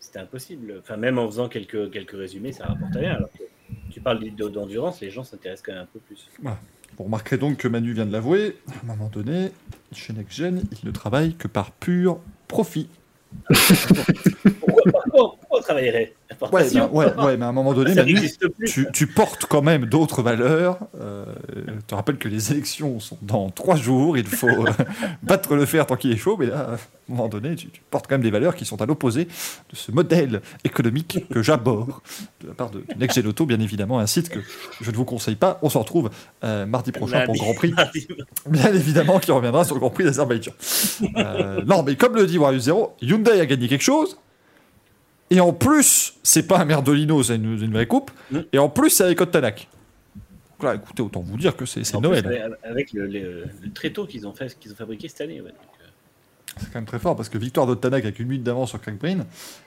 c'était 0.00 0.20
impossible. 0.20 0.76
Enfin, 0.80 0.96
même 0.96 1.18
en 1.18 1.26
faisant 1.26 1.48
quelques, 1.48 1.90
quelques 1.90 2.12
résumés, 2.16 2.52
ça 2.52 2.64
rapporte 2.66 2.94
rien. 2.94 3.14
Alors 3.16 3.28
que 3.32 3.42
tu 3.90 4.00
parles 4.00 4.20
d'e- 4.20 4.48
d'endurance, 4.48 5.00
les 5.00 5.10
gens 5.10 5.24
s'intéressent 5.24 5.66
quand 5.66 5.72
même 5.72 5.82
un 5.82 5.88
peu 5.92 5.98
plus. 5.98 6.28
Vous 6.96 7.04
remarquerez 7.04 7.36
donc 7.36 7.58
que 7.58 7.68
Manu 7.68 7.92
vient 7.92 8.06
de 8.06 8.12
l'avouer. 8.12 8.56
À 8.68 8.84
un 8.84 8.86
moment 8.86 9.10
donné, 9.12 9.50
chez 9.92 10.12
NextGen, 10.14 10.62
il 10.82 10.86
ne 10.86 10.92
travaille 10.92 11.34
que 11.34 11.48
par 11.48 11.72
pur 11.72 12.20
profit. 12.46 12.88
Travaillerait. 15.68 16.14
Ouais, 16.50 16.72
ouais, 16.90 17.14
ouais, 17.24 17.36
mais 17.36 17.44
à 17.44 17.48
un 17.48 17.52
moment 17.52 17.74
donné, 17.74 17.90
ça 17.94 18.00
Manu, 18.02 18.14
n'existe 18.14 18.48
plus. 18.48 18.66
tu, 18.70 18.86
tu 18.90 19.06
portes 19.06 19.44
quand 19.44 19.60
même 19.60 19.84
d'autres 19.84 20.22
valeurs. 20.22 20.78
Euh, 20.98 21.26
je 21.54 21.80
te 21.86 21.94
rappelle 21.94 22.16
que 22.16 22.28
les 22.28 22.52
élections 22.52 23.00
sont 23.00 23.18
dans 23.20 23.50
trois 23.50 23.76
jours. 23.76 24.16
Il 24.16 24.26
faut 24.26 24.48
euh, 24.48 24.70
battre 25.22 25.54
le 25.56 25.66
fer 25.66 25.84
tant 25.84 25.96
qu'il 25.96 26.10
est 26.10 26.16
chaud. 26.16 26.36
Mais 26.38 26.46
là, 26.46 26.60
à 26.60 26.72
un 26.74 26.78
moment 27.08 27.28
donné, 27.28 27.54
tu, 27.54 27.68
tu 27.68 27.82
portes 27.90 28.06
quand 28.06 28.14
même 28.14 28.22
des 28.22 28.30
valeurs 28.30 28.54
qui 28.54 28.64
sont 28.64 28.80
à 28.80 28.86
l'opposé 28.86 29.24
de 29.24 29.76
ce 29.76 29.92
modèle 29.92 30.40
économique 30.64 31.26
que 31.30 31.42
j'aborde 31.42 31.92
de 32.40 32.48
la 32.48 32.54
part 32.54 32.70
de 32.70 32.82
Next 32.98 33.18
Auto, 33.18 33.44
bien 33.44 33.60
évidemment, 33.60 33.98
un 33.98 34.06
site 34.06 34.30
que 34.30 34.40
je 34.80 34.90
ne 34.90 34.96
vous 34.96 35.04
conseille 35.04 35.36
pas. 35.36 35.58
On 35.60 35.68
s'en 35.68 35.80
retrouve 35.80 36.08
euh, 36.44 36.64
mardi 36.64 36.92
prochain 36.92 37.24
pour 37.26 37.34
le 37.34 37.40
Grand 37.40 37.54
Prix. 37.54 37.74
Bien 38.46 38.72
évidemment, 38.72 39.18
qui 39.18 39.32
reviendra 39.32 39.64
sur 39.64 39.74
le 39.74 39.80
Grand 39.80 39.90
Prix 39.90 40.04
d'Azerbaïdjan. 40.04 40.52
Non, 41.66 41.82
mais 41.82 41.96
comme 41.96 42.14
le 42.14 42.26
dit 42.26 42.38
Warrior 42.38 42.62
Zero, 42.62 42.96
Hyundai 43.02 43.40
a 43.40 43.46
gagné 43.46 43.68
quelque 43.68 43.84
chose. 43.84 44.16
Et 45.30 45.40
en 45.40 45.52
plus, 45.52 46.14
c'est 46.22 46.46
pas 46.46 46.58
un 46.60 46.64
merdolino, 46.64 47.22
c'est 47.22 47.36
une, 47.36 47.62
une 47.62 47.72
vraie 47.72 47.86
coupe. 47.86 48.10
Mm. 48.30 48.38
Et 48.52 48.58
en 48.58 48.68
plus, 48.68 48.90
c'est 48.90 49.04
avec 49.04 49.20
Otanak. 49.20 49.68
Donc 50.58 50.62
là, 50.70 50.74
écoutez, 50.74 51.02
autant 51.02 51.20
vous 51.20 51.36
dire 51.36 51.56
que 51.56 51.66
c'est 51.66 51.82
plus, 51.82 52.00
Noël. 52.00 52.56
avec- 52.64 52.92
le, 52.92 53.06
le- 53.06 53.44
le 53.62 53.72
tréteau 53.72 54.06
qu'ils 54.06 54.26
ont, 54.26 54.32
fait, 54.32 54.58
qu'ils 54.58 54.72
ont 54.72 54.76
fabriqué 54.76 55.08
cette 55.08 55.20
année. 55.20 55.40
ouais. 55.40 55.50
Euh, 55.50 55.84
C'est 56.56 56.66
quand 56.72 56.78
même 56.80 56.86
très 56.86 56.98
fort 56.98 57.14
parce 57.14 57.28
que 57.28 57.38
victoire 57.38 57.66
d'Otanak 57.66 58.02
avec 58.02 58.18
une 58.18 58.26
minute 58.26 58.42
d'avance 58.42 58.70
sur 58.70 58.80
Craig 58.80 58.96
Breen. 58.98 59.24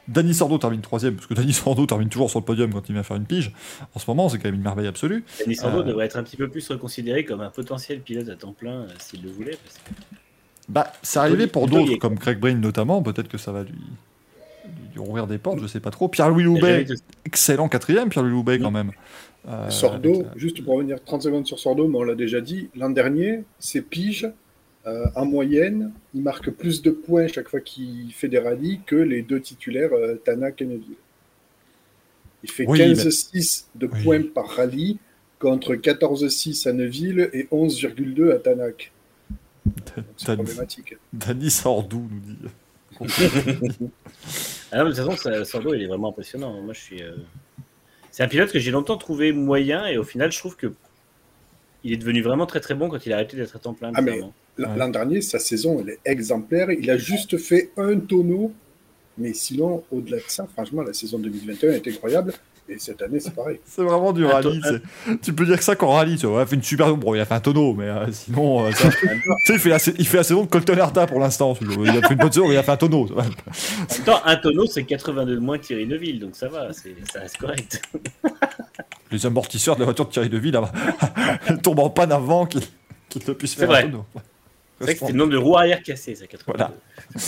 Danny 0.09 0.33
Sordo 0.33 0.57
termine 0.57 0.81
troisième 0.81 1.15
parce 1.15 1.27
que 1.27 1.33
Danny 1.33 1.53
Sordo 1.53 1.85
termine 1.85 2.09
toujours 2.09 2.29
sur 2.29 2.39
le 2.39 2.45
podium 2.45 2.73
quand 2.73 2.89
il 2.89 2.93
vient 2.93 3.03
faire 3.03 3.15
une 3.17 3.25
pige. 3.25 3.53
En 3.95 3.99
ce 3.99 4.05
moment, 4.09 4.27
c'est 4.27 4.37
quand 4.39 4.49
même 4.49 4.55
une 4.55 4.63
merveille 4.63 4.87
absolue. 4.87 5.23
Denis 5.45 5.55
Sordo 5.55 5.79
Euh. 5.79 5.83
devrait 5.83 6.07
être 6.07 6.17
un 6.17 6.23
petit 6.23 6.35
peu 6.37 6.49
plus 6.49 6.67
reconsidéré 6.67 7.23
comme 7.23 7.39
un 7.39 7.51
potentiel 7.51 8.01
pilote 8.01 8.27
à 8.27 8.35
temps 8.35 8.51
plein 8.53 8.81
euh, 8.81 8.87
s'il 8.99 9.21
le 9.23 9.29
voulait. 9.31 9.57
Parce 9.63 9.77
que... 9.77 9.91
Bah, 10.67 10.91
c'est 11.03 11.19
arrivé 11.19 11.47
pour 11.47 11.67
d'autres 11.67 11.95
comme 11.95 12.17
Craig 12.19 12.39
Breen 12.39 12.59
notamment. 12.59 13.01
Peut-être 13.01 13.29
que 13.29 13.37
ça 13.37 13.51
va 13.53 13.63
lui, 13.63 13.75
ouvrir 14.99 15.27
des 15.27 15.37
portes, 15.37 15.59
je 15.59 15.67
sais 15.67 15.79
pas 15.79 15.91
trop. 15.91 16.07
Pierre-Louis 16.07 16.43
Loubet, 16.43 16.85
excellent 17.25 17.69
quatrième, 17.69 18.09
Pierre-Louis 18.09 18.31
Loubet 18.33 18.59
quand 18.59 18.71
même. 18.71 18.91
Euh, 19.47 19.69
Sordo, 19.71 20.09
avec 20.13 20.25
la- 20.25 20.37
juste 20.37 20.63
pour 20.63 20.75
revenir 20.75 21.03
30 21.03 21.23
secondes 21.23 21.47
sur 21.47 21.57
Sordo, 21.59 21.87
mais 21.87 21.97
on 21.97 22.03
l'a 22.03 22.15
déjà 22.15 22.41
dit, 22.41 22.69
l'an 22.75 22.91
dernier, 22.91 23.43
ses 23.59 23.81
piges, 23.81 24.29
euh, 24.85 25.05
en 25.15 25.25
moyenne, 25.25 25.91
il 26.13 26.21
marque 26.21 26.49
plus 26.51 26.81
de 26.83 26.91
points 26.91 27.27
chaque 27.27 27.47
fois 27.49 27.59
qu'il 27.59 28.11
fait 28.13 28.27
des 28.27 28.39
rallyes 28.39 28.81
que 28.85 28.95
les 28.95 29.21
deux 29.23 29.39
titulaires, 29.39 29.93
euh, 29.93 30.15
Tanak 30.23 30.61
et 30.61 30.65
Neville. 30.65 30.95
Il 32.43 32.51
fait 32.51 32.65
Oui, 32.67 32.79
15,6 32.79 33.67
de 33.75 33.87
Oui. 33.91 34.03
points 34.03 34.21
par 34.33 34.47
rallye 34.47 34.97
contre 35.39 35.75
14,6 35.75 36.67
à 36.67 36.73
Neuville 36.73 37.29
et 37.33 37.47
11,2 37.51 38.31
à 38.33 38.39
Tanak. 38.39 38.91
C'est 40.17 40.35
problématique. 40.35 40.95
Danny 41.13 41.49
Sordou 41.49 42.07
nous 42.11 42.19
dit. 42.19 42.37
Ah 44.71 44.77
non, 44.77 44.83
mais 44.85 44.91
de 44.91 44.95
toute 44.95 45.05
façon, 45.05 45.15
ça- 45.17 45.45
Sordo, 45.45 45.73
il 45.73 45.81
est 45.83 45.87
vraiment 45.87 46.09
impressionnant. 46.09 46.61
Moi, 46.61 46.73
je 46.73 46.79
suis. 46.79 47.01
euh, 47.03 47.15
C'est 48.11 48.23
un 48.23 48.27
pilote 48.27 48.51
que 48.51 48.59
j'ai 48.59 48.71
longtemps 48.71 48.97
trouvé 48.97 49.31
moyen 49.31 49.85
et 49.87 49.97
au 49.97 50.03
final, 50.03 50.31
je 50.31 50.37
trouve 50.37 50.55
que 50.57 50.73
il 51.83 51.93
est 51.93 51.97
devenu 51.97 52.21
vraiment 52.21 52.45
très 52.45 52.59
très 52.59 52.75
bon 52.75 52.89
quand 52.89 53.05
il 53.05 53.11
a 53.13 53.15
arrêté 53.15 53.35
d'être 53.37 53.55
à 53.55 53.59
temps 53.59 53.73
plein. 53.73 53.91
Ah, 53.95 54.01
Ouais. 54.67 54.77
L'an 54.77 54.89
dernier, 54.89 55.21
sa 55.21 55.39
saison, 55.39 55.79
elle 55.81 55.91
est 55.91 55.99
exemplaire. 56.05 56.69
Il 56.71 56.89
a 56.91 56.97
juste 56.97 57.37
fait 57.37 57.71
un 57.77 57.97
tonneau. 57.99 58.51
Mais 59.17 59.33
sinon, 59.33 59.83
au-delà 59.91 60.17
de 60.17 60.23
ça, 60.27 60.47
franchement, 60.53 60.81
la 60.83 60.93
saison 60.93 61.19
2021 61.19 61.71
est 61.73 61.87
incroyable. 61.87 62.33
Et 62.69 62.79
cette 62.79 63.01
année, 63.01 63.19
c'est 63.19 63.33
pareil. 63.35 63.59
C'est 63.65 63.81
vraiment 63.83 64.13
du 64.13 64.23
rallye. 64.25 64.61
Tu 65.21 65.33
peux 65.33 65.45
dire 65.45 65.57
que 65.57 65.63
ça 65.63 65.75
qu'en 65.75 65.93
rallye, 65.93 66.17
tu 66.17 66.25
vois. 66.27 66.39
Il 66.39 66.43
a 66.43 66.45
fait 66.45 66.55
une 66.55 66.63
super. 66.63 66.95
Bon, 66.95 67.13
il 67.15 67.19
a 67.19 67.25
fait 67.25 67.33
un 67.33 67.39
tonneau, 67.41 67.73
mais 67.73 67.85
euh, 67.89 68.05
sinon. 68.11 68.65
euh, 68.65 68.71
ça- 68.71 68.89
tu 68.91 68.97
sais, 69.45 69.53
il 69.53 69.59
fait, 69.59 69.69
la, 69.69 69.79
sa- 69.79 69.91
il 69.97 70.07
fait 70.07 70.17
la 70.17 70.23
saison 70.23 70.43
de 70.43 70.47
Colton 70.49 70.77
Herta 70.77 71.05
pour 71.07 71.19
l'instant. 71.19 71.53
Il 71.61 71.89
a 71.89 72.01
fait 72.07 72.13
une 72.13 72.19
bonne 72.19 72.31
saison, 72.31 72.47
mais 72.47 72.53
il 72.53 72.57
a 72.57 72.63
fait 72.63 72.71
un 72.71 72.77
tonneau. 72.77 73.07
En 73.11 73.21
même 73.23 73.33
temps, 74.05 74.21
un 74.23 74.35
tonneau, 74.37 74.65
c'est 74.67 74.83
82 74.83 75.35
de 75.35 75.39
moins 75.39 75.57
que 75.57 75.65
Thierry 75.65 75.85
Neuville, 75.85 76.19
donc 76.19 76.35
ça 76.35 76.47
va, 76.47 76.71
c'est- 76.71 76.95
ça 77.11 77.19
reste 77.19 77.37
correct. 77.37 77.81
Les 79.11 79.25
amortisseurs 79.25 79.75
de 79.75 79.81
la 79.81 79.85
voiture 79.85 80.05
de 80.05 80.11
Thierry 80.11 80.29
Deville 80.29 80.53
là, 80.53 80.71
tombent 81.61 81.79
en 81.79 81.89
panne 81.89 82.13
avant 82.13 82.45
qu'il 82.45 82.61
ne 83.27 83.33
puisse 83.33 83.51
C'est 83.51 83.59
faire 83.59 83.67
vrai. 83.67 83.79
un 83.79 83.83
tonneau. 83.89 84.05
C'est 84.81 84.85
vrai 84.85 84.93
que 84.95 84.99
c'était 84.99 85.11
le 85.13 85.17
nombre 85.17 85.31
de 85.31 85.37
roues 85.37 85.57
arrière 85.57 85.81
cassées, 85.83 86.15
ça, 86.15 86.25
82. 86.27 86.57
Voilà. 86.57 86.73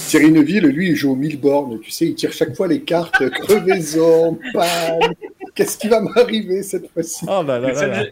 Thierry 0.07 0.31
Neuville, 0.31 0.65
lui, 0.67 0.89
il 0.89 0.95
joue 0.95 1.11
aux 1.11 1.15
1000 1.15 1.39
bornes. 1.39 1.80
Tu 1.81 1.91
sais, 1.91 2.05
il 2.07 2.15
tire 2.15 2.31
chaque 2.34 2.55
fois 2.55 2.67
les 2.67 2.81
cartes 2.81 3.30
crevaison, 3.41 4.38
panne. 4.53 5.13
Qu'est-ce 5.55 5.77
qui 5.77 5.88
va 5.88 6.01
m'arriver 6.01 6.63
cette 6.63 6.89
fois-ci? 6.91 7.25
Là 7.25 7.43
là 7.43 7.59
Le 7.59 7.67
là 7.67 7.75
seul 7.75 7.89
là. 7.91 8.03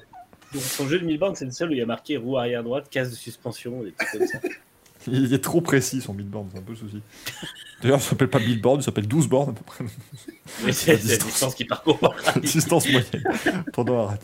jeu- 0.54 0.60
Son 0.60 0.88
jeu 0.88 1.00
de 1.00 1.06
1000 1.06 1.18
bornes, 1.18 1.36
c'est 1.36 1.46
le 1.46 1.52
seul 1.52 1.70
où 1.70 1.72
il 1.74 1.80
y 1.80 1.82
a 1.82 1.86
marqué 1.86 2.18
roue 2.18 2.38
arrière 2.38 2.64
droite, 2.64 2.86
case 2.90 3.10
de 3.12 3.16
suspension, 3.16 3.82
des 3.84 3.92
trucs 3.92 4.12
comme 4.20 4.28
ça. 4.28 4.40
Il 5.08 5.34
est 5.34 5.44
trop 5.44 5.62
précis 5.62 6.02
son 6.02 6.14
billboard, 6.14 6.48
c'est 6.54 6.60
un 6.60 6.62
peu 6.64 6.72
le 6.74 6.78
souci. 6.78 7.02
D'ailleurs, 7.82 8.02
ça 8.02 8.12
s'appelle 8.12 8.30
pas 8.30 8.40
billboard, 8.40 8.82
il 8.82 8.84
s'appelle 8.84 9.08
12 9.08 9.28
bornes 9.28 9.50
à 9.50 9.54
peu 9.54 9.64
près. 9.64 9.84
C'est 10.72 10.92
la 10.92 10.98
distance. 10.98 11.26
distance 11.28 11.56
qu'il 11.56 11.68
parcourt 11.68 12.14
distance 12.42 12.86
moyenne 12.90 13.64
pendant 13.74 14.00
un 14.00 14.06
rallye. 14.08 14.20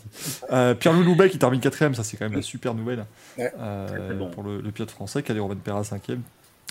Euh, 0.52 0.74
Pierre-Louis 0.74 1.04
Loubet 1.04 1.28
qui 1.30 1.38
termine 1.38 1.60
quatrième, 1.60 1.94
ça 1.94 2.04
c'est 2.04 2.16
quand 2.16 2.26
même 2.26 2.36
la 2.36 2.42
super 2.42 2.74
nouvelle 2.74 3.04
Ouais, 3.36 3.52
euh, 3.58 3.88
très, 3.88 3.98
très 3.98 4.14
bon. 4.14 4.30
pour 4.30 4.42
le, 4.44 4.60
le 4.60 4.70
pilote 4.70 4.90
français. 4.90 5.22
Calais 5.22 5.40
Robin 5.40 5.56
Perra 5.56 5.82
cinquième, 5.82 6.22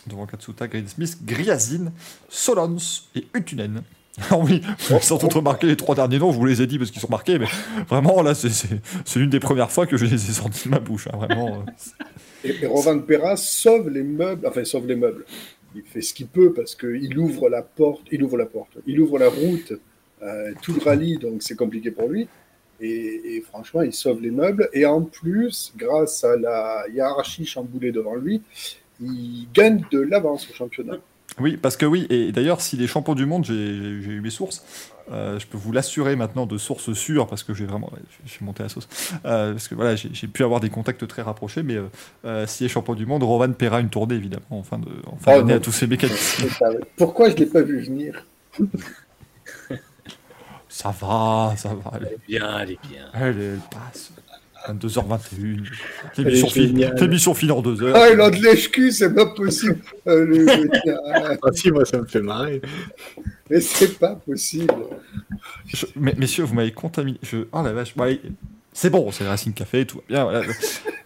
devant 0.08 0.26
Katsuta, 0.26 0.68
Green 0.68 0.88
Smith, 0.88 1.18
Griazine, 1.26 1.92
Solons 2.30 2.78
et 3.16 3.28
Utunen. 3.34 3.82
Alors 4.30 4.42
oui, 4.46 4.62
sans 5.02 5.18
doute 5.18 5.34
remarquer 5.34 5.68
les 5.68 5.76
trois 5.78 5.94
derniers 5.94 6.18
noms, 6.20 6.32
je 6.32 6.38
vous 6.38 6.46
les 6.46 6.62
ai 6.64 6.68
dit 6.68 6.80
parce 6.80 6.90
qu'ils 6.90 7.02
sont 7.02 7.10
marqués, 7.10 7.38
mais 7.38 7.48
vraiment 7.88 8.24
là 8.24 8.34
c'est 8.34 8.50
l'une 9.20 9.30
des 9.30 9.40
premières 9.40 9.70
fois 9.72 9.86
que 9.86 9.96
je 9.98 10.06
les 10.06 10.14
ai 10.14 10.34
sortis 10.34 10.64
de 10.66 10.70
ma 10.70 10.80
bouche. 10.80 11.08
hein, 11.14 11.18
vraiment. 11.18 11.60
euh, 11.60 12.04
Et, 12.44 12.56
et 12.62 12.66
Rovan 12.66 13.00
Perra 13.00 13.36
sauve 13.36 13.90
les 13.90 14.04
meubles, 14.04 14.48
enfin, 14.48 14.64
sauve 14.64 14.88
les 14.88 14.96
meubles. 14.96 15.26
Il 15.76 15.84
fait 15.84 16.02
ce 16.02 16.14
qu'il 16.14 16.28
peut 16.28 16.54
parce 16.54 16.76
qu'il 16.76 17.18
ouvre 17.18 17.50
la 17.50 17.62
porte, 17.62 18.04
il 18.12 18.24
ouvre 18.24 18.38
la 18.38 18.46
porte, 18.46 18.78
il 18.88 19.00
ouvre 19.00 19.20
la 19.20 19.30
route, 19.30 19.74
euh, 20.24 20.52
tout 20.62 20.74
le 20.74 20.82
rallye, 20.82 21.18
donc 21.18 21.44
c'est 21.44 21.56
compliqué 21.56 21.92
pour 21.92 22.10
lui. 22.10 22.28
Et, 22.80 23.42
franchement, 23.48 23.82
il 23.82 23.94
sauve 23.94 24.22
les 24.22 24.30
meubles. 24.30 24.70
Et 24.72 24.86
en 24.86 25.02
plus, 25.02 25.74
grâce 25.76 26.24
à 26.24 26.38
la 26.38 26.86
hiérarchie 26.94 27.46
chamboulée 27.46 27.92
devant 27.92 28.16
lui, 28.16 28.42
il 29.02 29.48
gagne 29.54 29.84
de 29.92 30.00
l'avance 30.00 30.48
au 30.50 30.54
championnat. 30.54 30.98
Oui, 31.40 31.58
parce 31.58 31.76
que 31.76 31.86
oui, 31.86 32.06
et 32.10 32.32
d'ailleurs, 32.32 32.62
s'il 32.62 32.82
est 32.84 32.88
champion 32.88 33.16
du 33.16 33.26
monde, 33.26 33.46
j'ai 33.46 33.54
eu 33.54 34.22
mes 34.22 34.30
sources. 34.30 34.64
Euh, 35.12 35.40
je 35.40 35.48
peux 35.48 35.58
vous 35.58 35.72
l'assurer 35.72 36.16
maintenant 36.16 36.46
de 36.46 36.58
sources 36.58 36.92
sûres, 36.94 37.28
parce 37.28 37.44
que 37.44 37.54
j'ai 37.54 37.66
vraiment. 37.66 37.90
je 38.26 38.30
suis 38.32 38.44
monté 38.44 38.62
à 38.62 38.66
la 38.66 38.70
sauce. 38.70 38.88
Euh, 39.26 39.54
parce 39.54 39.68
que 39.68 39.76
voilà, 39.76 39.96
j'ai 39.96 40.28
pu 40.28 40.44
avoir 40.44 40.60
des 40.60 40.70
contacts 40.70 41.08
très 41.08 41.22
rapprochés, 41.22 41.64
mais 41.64 41.76
euh, 41.76 41.86
euh, 42.26 42.46
s'il 42.48 42.66
est 42.66 42.70
champion 42.70 42.94
du 42.94 43.06
monde, 43.06 43.24
Rovan 43.24 43.54
paiera 43.54 43.80
une 43.80 43.90
tournée, 43.90 44.16
évidemment, 44.16 44.46
en 44.52 44.64
fin 44.64 44.80
de- 44.80 44.88
en 45.08 45.16
fin 45.18 45.38
Oh, 45.40 45.44
non. 45.44 45.56
à 45.56 45.60
tous 45.60 45.72
ces 45.72 45.88
mécaniciens. 45.88 46.48
Pourquoi 46.98 47.30
je 47.30 47.36
ne 47.36 47.40
l'ai 47.40 47.46
pas 47.46 47.62
vu 47.62 47.80
venir? 47.82 48.26
Ça 50.70 50.90
va, 51.00 51.54
ça 51.58 51.70
va. 51.74 51.92
Elle, 51.96 52.08
Elle 52.08 52.14
est 52.14 52.28
bien, 52.28 52.60
elle 52.60 52.72
est 52.72 52.80
bien. 52.88 53.06
elle, 53.14 53.40
elle 53.42 53.60
passe. 53.72 54.12
22h21. 54.73 55.64
Elle 56.18 56.23
L'émission 56.26 56.49
finit 56.49 56.85
l'émission 56.99 57.34
finit 57.34 57.52
en 57.52 57.61
2 57.61 57.84
heures. 57.84 57.95
Ah, 57.95 58.10
il 58.11 58.19
a 58.22 58.30
de 58.30 58.38
lèche-cul, 58.44 58.91
c'est 58.91 59.14
pas 59.14 59.26
possible. 59.27 59.80
Euh, 60.07 60.26
le- 60.26 60.45
le- 60.45 61.38
Ah 61.44 61.49
si, 61.53 61.72
moi 61.72 61.85
ça 61.85 61.99
me 61.99 62.06
fait 62.06 62.22
marrer. 62.22 62.61
Mais 63.49 63.61
c'est 63.61 63.98
pas 63.99 64.15
possible. 64.15 64.73
Je- 65.68 65.85
mais, 65.95 66.14
messieurs, 66.18 66.44
vous 66.44 66.53
m'avez 66.56 66.72
contaminé. 66.72 67.18
Je... 67.23 67.38
Oh 67.52 67.61
la 67.64 67.73
vache. 67.73 67.94
Allez, 67.99 68.22
c'est 68.73 68.89
bon, 68.89 69.11
c'est 69.11 69.27
Racing 69.27 69.53
Café, 69.53 69.85
tout 69.85 69.98
va 69.98 70.03
bien. 70.07 70.23
voilà. 70.26 70.41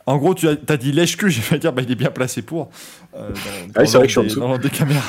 En 0.05 0.17
gros, 0.17 0.33
tu 0.35 0.47
as, 0.47 0.55
as 0.67 0.77
dit 0.77 0.91
lèche-cul, 0.91 1.29
j'ai 1.29 1.41
failli 1.41 1.61
dire, 1.61 1.71
bah, 1.73 1.81
il 1.83 1.91
est 1.91 1.95
bien 1.95 2.09
placé 2.11 2.41
pour. 2.41 2.69
euh, 3.15 3.29
dans, 3.29 3.81
Ah 3.81 3.85
c'est 3.85 3.97
vrai 3.97 4.07
que 4.07 4.11
je 4.11 4.11
suis 4.13 4.19
en 4.19 4.23
des- 4.23 4.27
dessous. 4.29 4.39
dans 4.39 4.47
l'ordre 4.49 4.63
des 4.63 4.69
caméras. 4.69 5.03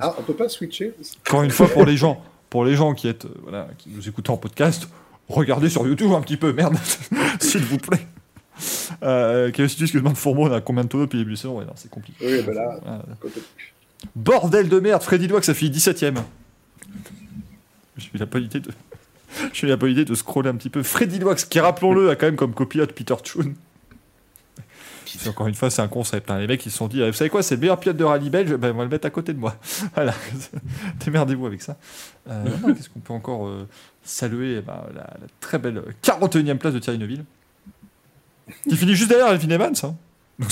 Ah, 0.00 0.14
on 0.18 0.22
peut 0.22 0.34
pas 0.34 0.48
switcher 0.48 0.92
Encore 1.26 1.42
une 1.42 1.50
fois, 1.50 1.68
pour 1.68 1.84
les 1.84 1.96
gens, 1.96 2.22
pour 2.48 2.64
les 2.64 2.74
gens 2.74 2.94
qui, 2.94 3.08
êtes, 3.08 3.24
euh, 3.26 3.34
voilà, 3.42 3.68
qui 3.78 3.90
nous 3.90 4.08
écoutent 4.08 4.30
en 4.30 4.36
podcast, 4.36 4.88
regardez 5.34 5.68
sur 5.68 5.86
YouTube 5.86 6.12
un 6.12 6.20
petit 6.20 6.36
peu, 6.36 6.52
merde, 6.52 6.76
s'il 7.40 7.62
vous 7.64 7.78
plaît. 7.78 8.06
Euh, 9.02 9.50
Chaos 9.50 9.68
Studios 9.68 9.86
qui 9.86 9.96
demande 9.96 10.16
Fourmont 10.16 10.52
à 10.52 10.60
combien 10.60 10.84
de 10.84 10.88
début 11.18 11.30
de 11.32 11.36
saison? 11.36 11.58
Ouais, 11.58 11.64
non, 11.64 11.72
c'est 11.76 11.90
compliqué. 11.90 12.18
Oui, 12.24 12.42
ben 12.44 12.54
là, 12.54 12.78
Voilà. 12.82 13.04
côté- 13.20 13.40
Bordel 14.16 14.68
de 14.68 14.80
merde, 14.80 15.02
Freddy 15.02 15.28
Doix, 15.28 15.42
ça 15.42 15.54
fait 15.54 15.66
17ème. 15.68 16.16
J'ai 17.96 18.10
eu 18.14 18.18
la 18.18 18.26
bonne 18.26 18.44
idée 18.44 18.60
de. 18.60 18.70
J'ai 19.52 19.66
eu 19.66 19.70
la 19.70 19.76
idée 19.92 20.04
de 20.04 20.14
scroller 20.14 20.48
un 20.50 20.54
petit 20.56 20.70
peu. 20.70 20.82
Freddy 20.82 21.18
Doix, 21.18 21.34
qui 21.34 21.60
rappelons-le, 21.60 22.10
a 22.10 22.16
quand 22.16 22.26
même 22.26 22.36
comme 22.36 22.52
copilote 22.54 22.92
Peter 22.92 23.14
Chun. 23.22 23.52
Encore 25.28 25.46
une 25.46 25.54
fois, 25.54 25.70
c'est 25.70 25.82
un 25.82 25.88
concept. 25.88 26.30
hein. 26.30 26.38
Les 26.38 26.46
mecs, 26.46 26.64
ils 26.66 26.70
se 26.70 26.78
sont 26.78 26.88
dit, 26.88 27.00
euh, 27.02 27.06
vous 27.10 27.16
savez 27.16 27.30
quoi, 27.30 27.42
c'est 27.42 27.54
le 27.56 27.60
meilleur 27.60 27.78
pilote 27.80 27.96
de 27.96 28.04
rallye 28.04 28.30
belge, 28.30 28.54
ben, 28.54 28.72
on 28.72 28.78
va 28.78 28.84
le 28.84 28.90
mettre 28.90 29.06
à 29.06 29.10
côté 29.10 29.32
de 29.32 29.38
moi. 29.38 29.56
voilà, 29.94 30.14
démerdez-vous 31.04 31.46
avec 31.46 31.62
ça. 31.62 31.76
Euh, 32.28 32.44
Qu'est-ce 32.76 32.88
qu'on 32.90 33.00
peut 33.00 33.12
encore 33.12 33.46
euh, 33.48 33.66
saluer? 34.02 34.56
Eh 34.58 34.60
ben, 34.62 34.82
la, 34.94 35.02
la 35.02 35.26
très 35.40 35.58
belle 35.58 35.82
41e 36.02 36.58
place 36.58 36.74
de 36.74 36.78
Thierry 36.78 36.98
Neuville. 36.98 37.24
Qui 38.68 38.76
finit 38.76 38.94
juste 38.94 39.08
derrière 39.10 39.28
Elvin 39.28 39.50
Evans. 39.50 39.74
hein. 39.84 39.96
Donc 40.38 40.50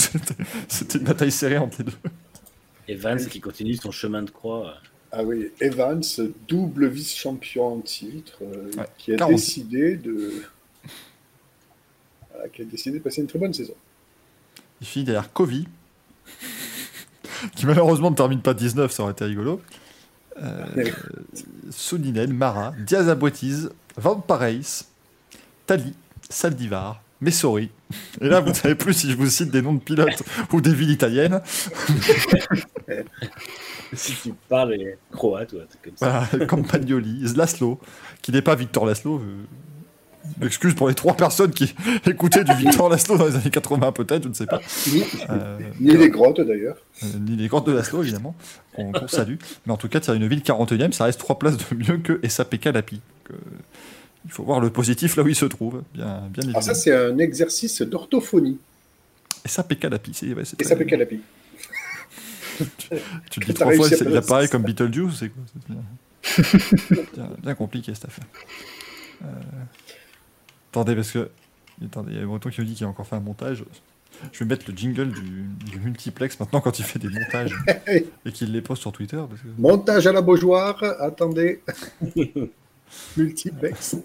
c'était 0.68 0.98
une 0.98 1.04
bataille 1.04 1.32
serrée 1.32 1.58
entre 1.58 1.78
les 1.78 1.84
deux. 1.84 1.96
Et 2.88 2.94
Vance 2.94 3.26
qui 3.26 3.40
continue 3.40 3.74
son 3.74 3.90
chemin 3.90 4.22
de 4.22 4.30
croix. 4.30 4.74
Ah 5.10 5.22
oui, 5.24 5.50
Evans, 5.60 6.02
double 6.46 6.88
vice-champion 6.88 7.74
en 7.78 7.80
titre, 7.80 8.38
euh, 8.42 8.70
Ouais, 8.76 8.86
qui 8.98 9.12
a 9.14 9.16
40. 9.16 9.32
décidé 9.34 9.96
de. 9.96 10.42
Voilà, 12.32 12.48
qui 12.50 12.62
a 12.62 12.64
décidé 12.66 12.98
de 12.98 13.02
passer 13.02 13.20
une 13.22 13.26
très 13.26 13.38
bonne 13.38 13.52
saison. 13.54 13.74
Il 14.80 14.86
finit 14.86 15.04
derrière 15.04 15.32
Kovi, 15.32 15.66
qui 17.56 17.66
malheureusement 17.66 18.10
ne 18.10 18.16
termine 18.16 18.40
pas 18.40 18.54
19, 18.54 18.90
ça 18.92 19.02
aurait 19.02 19.12
été 19.12 19.24
rigolo. 19.24 19.60
euh, 20.42 22.26
Mara, 22.28 22.72
Diazaboitiz, 22.78 23.70
Vampareis, 23.96 24.84
Tali, 25.66 25.94
Saldivar, 26.28 27.02
Messori. 27.20 27.70
Et 28.20 28.28
là, 28.28 28.40
vous 28.40 28.50
ne 28.50 28.54
savez 28.54 28.74
plus 28.76 28.94
si 28.94 29.10
je 29.10 29.16
vous 29.16 29.26
cite 29.28 29.50
des 29.50 29.62
noms 29.62 29.74
de 29.74 29.80
pilotes 29.80 30.22
ou 30.52 30.60
des 30.60 30.72
villes 30.74 30.90
italiennes. 30.90 31.40
Si 33.94 34.14
tu 34.22 34.34
parles 34.48 34.76
croate 35.10 35.52
ou 35.54 35.56
un 35.56 35.64
truc 35.66 35.82
comme 35.82 35.96
ça. 35.96 36.26
Voilà, 36.30 36.46
Campagnoli, 36.46 37.26
Zlaslo, 37.26 37.80
qui 38.20 38.32
n'est 38.32 38.42
pas 38.42 38.54
Victor 38.54 38.84
Laszlo. 38.84 39.18
euh, 39.18 39.44
Excuse 40.42 40.74
pour 40.74 40.88
les 40.88 40.94
trois 40.94 41.14
personnes 41.16 41.50
qui 41.52 41.74
écoutaient 42.06 42.44
du 42.44 42.52
Victor 42.54 42.88
Laszlo 42.88 43.16
dans 43.16 43.26
les 43.26 43.36
années 43.36 43.50
80, 43.50 43.92
peut-être, 43.92 44.24
je 44.24 44.28
ne 44.28 44.34
sais 44.34 44.46
pas. 44.46 44.60
Ni, 44.92 45.02
Euh, 45.30 45.58
ni 45.80 45.96
les 45.96 46.10
grottes 46.10 46.40
d'ailleurs. 46.40 46.76
euh, 47.02 47.06
ni 47.20 47.36
les 47.36 47.48
grandes 47.48 47.66
de 47.66 47.72
Laszlo, 47.72 48.02
évidemment, 48.02 48.34
qu'on 48.74 48.92
qu'on 48.92 49.08
salue. 49.08 49.36
Mais 49.66 49.72
en 49.72 49.76
tout 49.76 49.88
cas, 49.88 50.00
une 50.14 50.26
ville 50.28 50.42
41e, 50.42 50.92
ça 50.92 51.04
reste 51.04 51.18
trois 51.20 51.38
places 51.38 51.56
de 51.56 51.64
mieux 51.76 51.98
que 51.98 52.20
SAPK 52.28 52.66
Lapi. 52.66 53.00
Euh, 53.30 53.34
il 54.24 54.30
faut 54.30 54.42
voir 54.42 54.60
le 54.60 54.68
positif 54.70 55.16
là 55.16 55.22
où 55.22 55.28
il 55.28 55.34
se 55.34 55.46
trouve, 55.46 55.82
bien, 55.94 56.04
bien 56.04 56.12
Alors 56.12 56.28
évidemment. 56.36 56.60
ça, 56.60 56.74
c'est 56.74 56.94
un 56.94 57.16
exercice 57.18 57.80
d'orthophonie. 57.82 58.58
SAPK 59.46 59.84
Lapi, 59.84 60.10
c'est 60.12 60.34
ouais, 60.34 60.44
c'est 60.44 60.62
fait 60.62 60.86
calapi. 60.86 61.20
Tu 63.30 63.40
le 63.40 63.46
dis 63.46 63.54
trois 63.54 63.72
fois, 63.72 63.88
c'est- 63.88 64.04
il 64.04 64.16
apparaît 64.16 64.48
comme 64.48 64.62
Beetlejuice, 64.62 65.14
c'est 65.20 65.28
quoi 65.28 65.42
C'est 65.46 66.52
bien, 66.52 67.00
bien- 67.14 67.30
bien 67.42 67.54
compliqué 67.54 67.94
cette 67.94 68.06
affaire. 68.06 68.24
Euh, 69.22 69.26
Attendez, 70.70 70.94
parce 70.94 71.10
que. 71.12 71.30
Attendez, 71.84 72.12
il 72.12 72.18
y 72.18 72.22
a 72.22 72.26
Breton 72.26 72.50
qui 72.50 72.60
me 72.60 72.66
dit 72.66 72.74
qu'il 72.74 72.86
a 72.86 72.88
encore 72.88 73.06
fait 73.06 73.16
un 73.16 73.20
montage. 73.20 73.64
Je 74.32 74.38
vais 74.40 74.46
mettre 74.46 74.68
le 74.68 74.76
jingle 74.76 75.12
du, 75.12 75.44
du 75.70 75.78
multiplex 75.78 76.40
maintenant 76.40 76.60
quand 76.60 76.78
il 76.78 76.84
fait 76.84 76.98
des 76.98 77.08
montages 77.08 77.54
et 77.86 78.32
qu'il 78.32 78.52
les 78.52 78.62
poste 78.62 78.82
sur 78.82 78.90
Twitter. 78.90 79.16
Parce 79.28 79.40
que... 79.40 79.46
Montage 79.58 80.06
à 80.06 80.12
la 80.12 80.22
Beaujoire, 80.22 80.82
attendez. 81.00 81.62
Multiplex. 83.16 83.96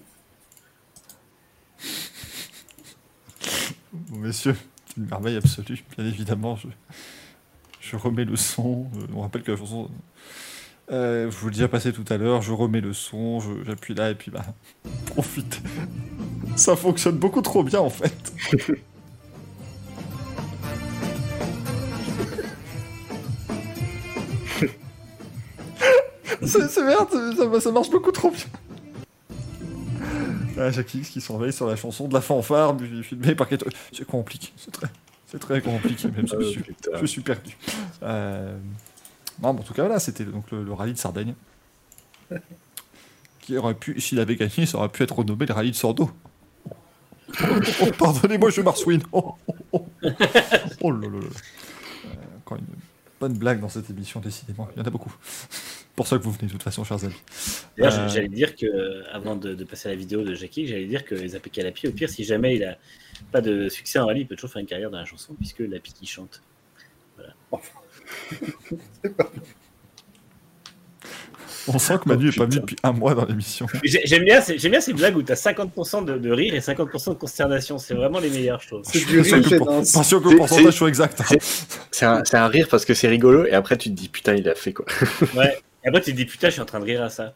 Bon, 3.92 4.18
messieurs, 4.18 4.56
c'est 4.88 4.98
une 4.98 5.08
merveille 5.08 5.38
absolue. 5.38 5.84
Bien 5.98 6.06
évidemment, 6.06 6.56
je, 6.56 6.68
je 7.80 7.96
remets 7.96 8.26
le 8.26 8.36
son. 8.36 8.88
Euh, 8.96 9.06
on 9.16 9.22
rappelle 9.22 9.44
que 9.44 9.52
la 9.52 9.58
chanson. 9.58 9.90
Euh, 10.92 11.32
je 11.32 11.38
vous 11.38 11.48
l'ai 11.48 11.56
déjà 11.56 11.68
passé 11.68 11.94
tout 11.94 12.06
à 12.10 12.18
l'heure. 12.18 12.42
Je 12.42 12.52
remets 12.52 12.82
le 12.82 12.94
son, 12.94 13.40
j'appuie 13.66 13.94
là 13.94 14.12
et 14.12 14.16
puis 14.16 14.32
bah. 14.32 14.46
Profite. 15.08 15.62
Ça 16.56 16.76
fonctionne 16.76 17.18
beaucoup 17.18 17.42
trop 17.42 17.64
bien 17.64 17.80
en 17.80 17.90
fait. 17.90 18.34
C'est 26.46 26.84
merde, 26.84 27.08
ça, 27.38 27.60
ça 27.62 27.72
marche 27.72 27.90
beaucoup 27.90 28.12
trop 28.12 28.30
bien. 28.30 28.46
Ah, 30.58 30.70
Jackie 30.72 31.00
X 31.00 31.10
qui 31.10 31.22
s'enveille 31.22 31.54
sur 31.54 31.68
la 31.68 31.76
chanson 31.76 32.08
de 32.08 32.14
la 32.14 32.22
fanfare 32.22 32.74
du 32.74 33.04
filmé 33.04 33.34
par 33.34 33.48
Keto. 33.48 33.66
C'est 33.92 34.06
compliqué, 34.06 34.50
c'est 34.58 35.40
très, 35.40 35.62
compliqué, 35.62 36.10
même 36.10 36.28
je, 36.28 36.36
Oh, 36.36 36.44
suis, 36.44 36.64
je 37.02 37.06
suis 37.06 37.22
perdu. 37.22 37.58
Euh, 38.04 38.56
Non, 39.42 39.54
mais 39.54 39.60
en 39.60 39.64
tout 39.64 39.74
cas, 39.74 39.84
voilà, 39.84 40.00
c'était 40.00 40.26
donc 40.26 40.50
le, 40.52 40.64
le 40.64 40.74
rallye 40.74 40.94
de 40.94 40.98
Sardaigne. 40.98 41.36
Qui 43.42 43.58
aurait 43.58 43.74
pu, 43.76 44.00
s'il 44.00 44.20
avait 44.20 44.36
gagné, 44.36 44.66
ça 44.66 44.78
aurait 44.78 44.90
pu 44.90 45.04
être 45.04 45.16
renommé 45.18 45.46
le 45.46 45.54
rallye 45.54 45.72
de 45.72 45.76
Sordo. 45.76 46.10
Oh, 47.82 47.92
Pardonnez-moi, 47.98 48.50
je 48.50 48.62
marsouine. 48.62 49.02
Oh, 49.12 49.36
oh, 49.48 49.86
oh. 50.82 50.92
Là 50.92 51.08
là 51.10 51.20
là. 51.20 51.26
Euh, 52.06 52.10
Encore 52.40 52.58
une 52.58 52.66
bonne 53.20 53.38
blague 53.38 53.60
dans 53.60 53.70
cette 53.70 53.90
émission, 53.90 54.20
décidément. 54.20 54.70
Il 54.76 54.80
y 54.80 54.82
en 54.82 54.86
a 54.86 54.90
beaucoup. 54.90 55.14
Pour 55.96 56.08
ça 56.08 56.18
que 56.18 56.24
vous 56.24 56.32
venez, 56.32 56.48
de 56.48 56.52
toute 56.52 56.64
façon, 56.64 56.84
chers 56.84 57.04
amis. 57.04 57.16
D'ailleurs, 57.78 58.00
Euh, 58.00 58.08
j'allais 58.10 58.28
dire 58.30 58.56
que, 58.56 59.04
avant 59.12 59.36
de, 59.36 59.54
de 59.54 59.64
passer 59.64 59.90
à 59.90 59.92
la 59.92 59.98
vidéo 59.98 60.24
de 60.24 60.34
Jackie, 60.34 60.66
j'allais 60.68 60.88
dire 60.88 61.06
que 61.06 61.16
les 61.16 61.36
APK 61.36 61.58
Lapi, 61.58 61.88
au 61.88 61.92
pire, 61.92 62.10
si 62.10 62.24
jamais 62.24 62.56
il 62.56 62.64
a 62.64 62.78
pas 63.32 63.42
de 63.42 63.70
succès 63.70 64.00
en 64.00 64.08
rallye, 64.08 64.22
il 64.22 64.28
peut 64.28 64.36
toujours 64.36 64.52
faire 64.52 64.62
une 64.62 64.68
carrière 64.68 64.90
dans 64.90 64.98
la 64.98 65.06
chanson, 65.06 65.34
puisque 65.36 65.60
Lapi 65.60 65.94
qui 65.94 66.06
chante. 66.08 66.42
On 71.66 71.80
sent 71.80 71.94
que 72.04 72.10
Manu 72.10 72.28
est 72.28 72.36
pas 72.38 72.44
venu 72.44 72.58
depuis 72.60 72.76
un 72.84 72.92
mois 72.92 73.16
dans 73.16 73.24
l'émission. 73.24 73.68
J'ai- 73.86 74.02
J'aime 74.04 74.26
bien, 74.26 74.42
ces- 74.42 74.58
j'aime 74.58 74.72
bien 74.72 74.82
ces 74.82 74.92
blagues 74.92 75.16
où 75.16 75.24
tu 75.24 75.32
as 75.32 75.36
50% 75.36 76.04
de, 76.04 76.18
de 76.18 76.30
rire 76.32 76.54
et 76.54 76.60
50% 76.60 77.12
de 77.12 77.14
consternation. 77.16 77.78
C'est 77.78 77.94
vraiment 77.94 78.20
les 78.20 78.30
meilleurs, 78.30 78.60
je 78.60 78.68
trouve. 78.68 78.82
C'est 78.84 79.00
du 79.06 79.24
sûr 79.24 79.38
rire 79.38 79.50
que 79.50 79.56
pour- 79.56 79.70
gênant. 79.72 79.84
pas 79.94 80.04
sûr 80.04 80.20
que 80.20 80.26
le 80.26 80.32
C'est- 80.32 80.36
pourcentage 80.38 80.74
soit 80.74 80.90
exact. 80.90 81.22
hein. 81.22 81.38
C'est 81.92 82.36
un, 82.36 82.48
rire 82.48 82.68
parce 82.70 82.84
que 82.84 82.94
c'est 82.94 83.08
rigolo 83.08 83.46
et 83.46 83.54
après 83.54 83.78
tu 83.78 83.90
te 83.90 83.96
dis 83.96 84.10
putain 84.10 84.34
il 84.36 84.50
a 84.50 84.56
fait 84.56 84.74
quoi. 84.74 84.86
Ouais. 85.36 85.58
Et 85.86 85.88
après, 85.90 86.02
tu 86.02 86.12
te 86.12 86.16
dis, 86.16 86.24
putain, 86.26 86.48
je 86.48 86.54
suis 86.54 86.62
en 86.62 86.66
train 86.66 86.80
de 86.80 86.86
rire 86.86 87.02
à 87.04 87.10
ça. 87.10 87.34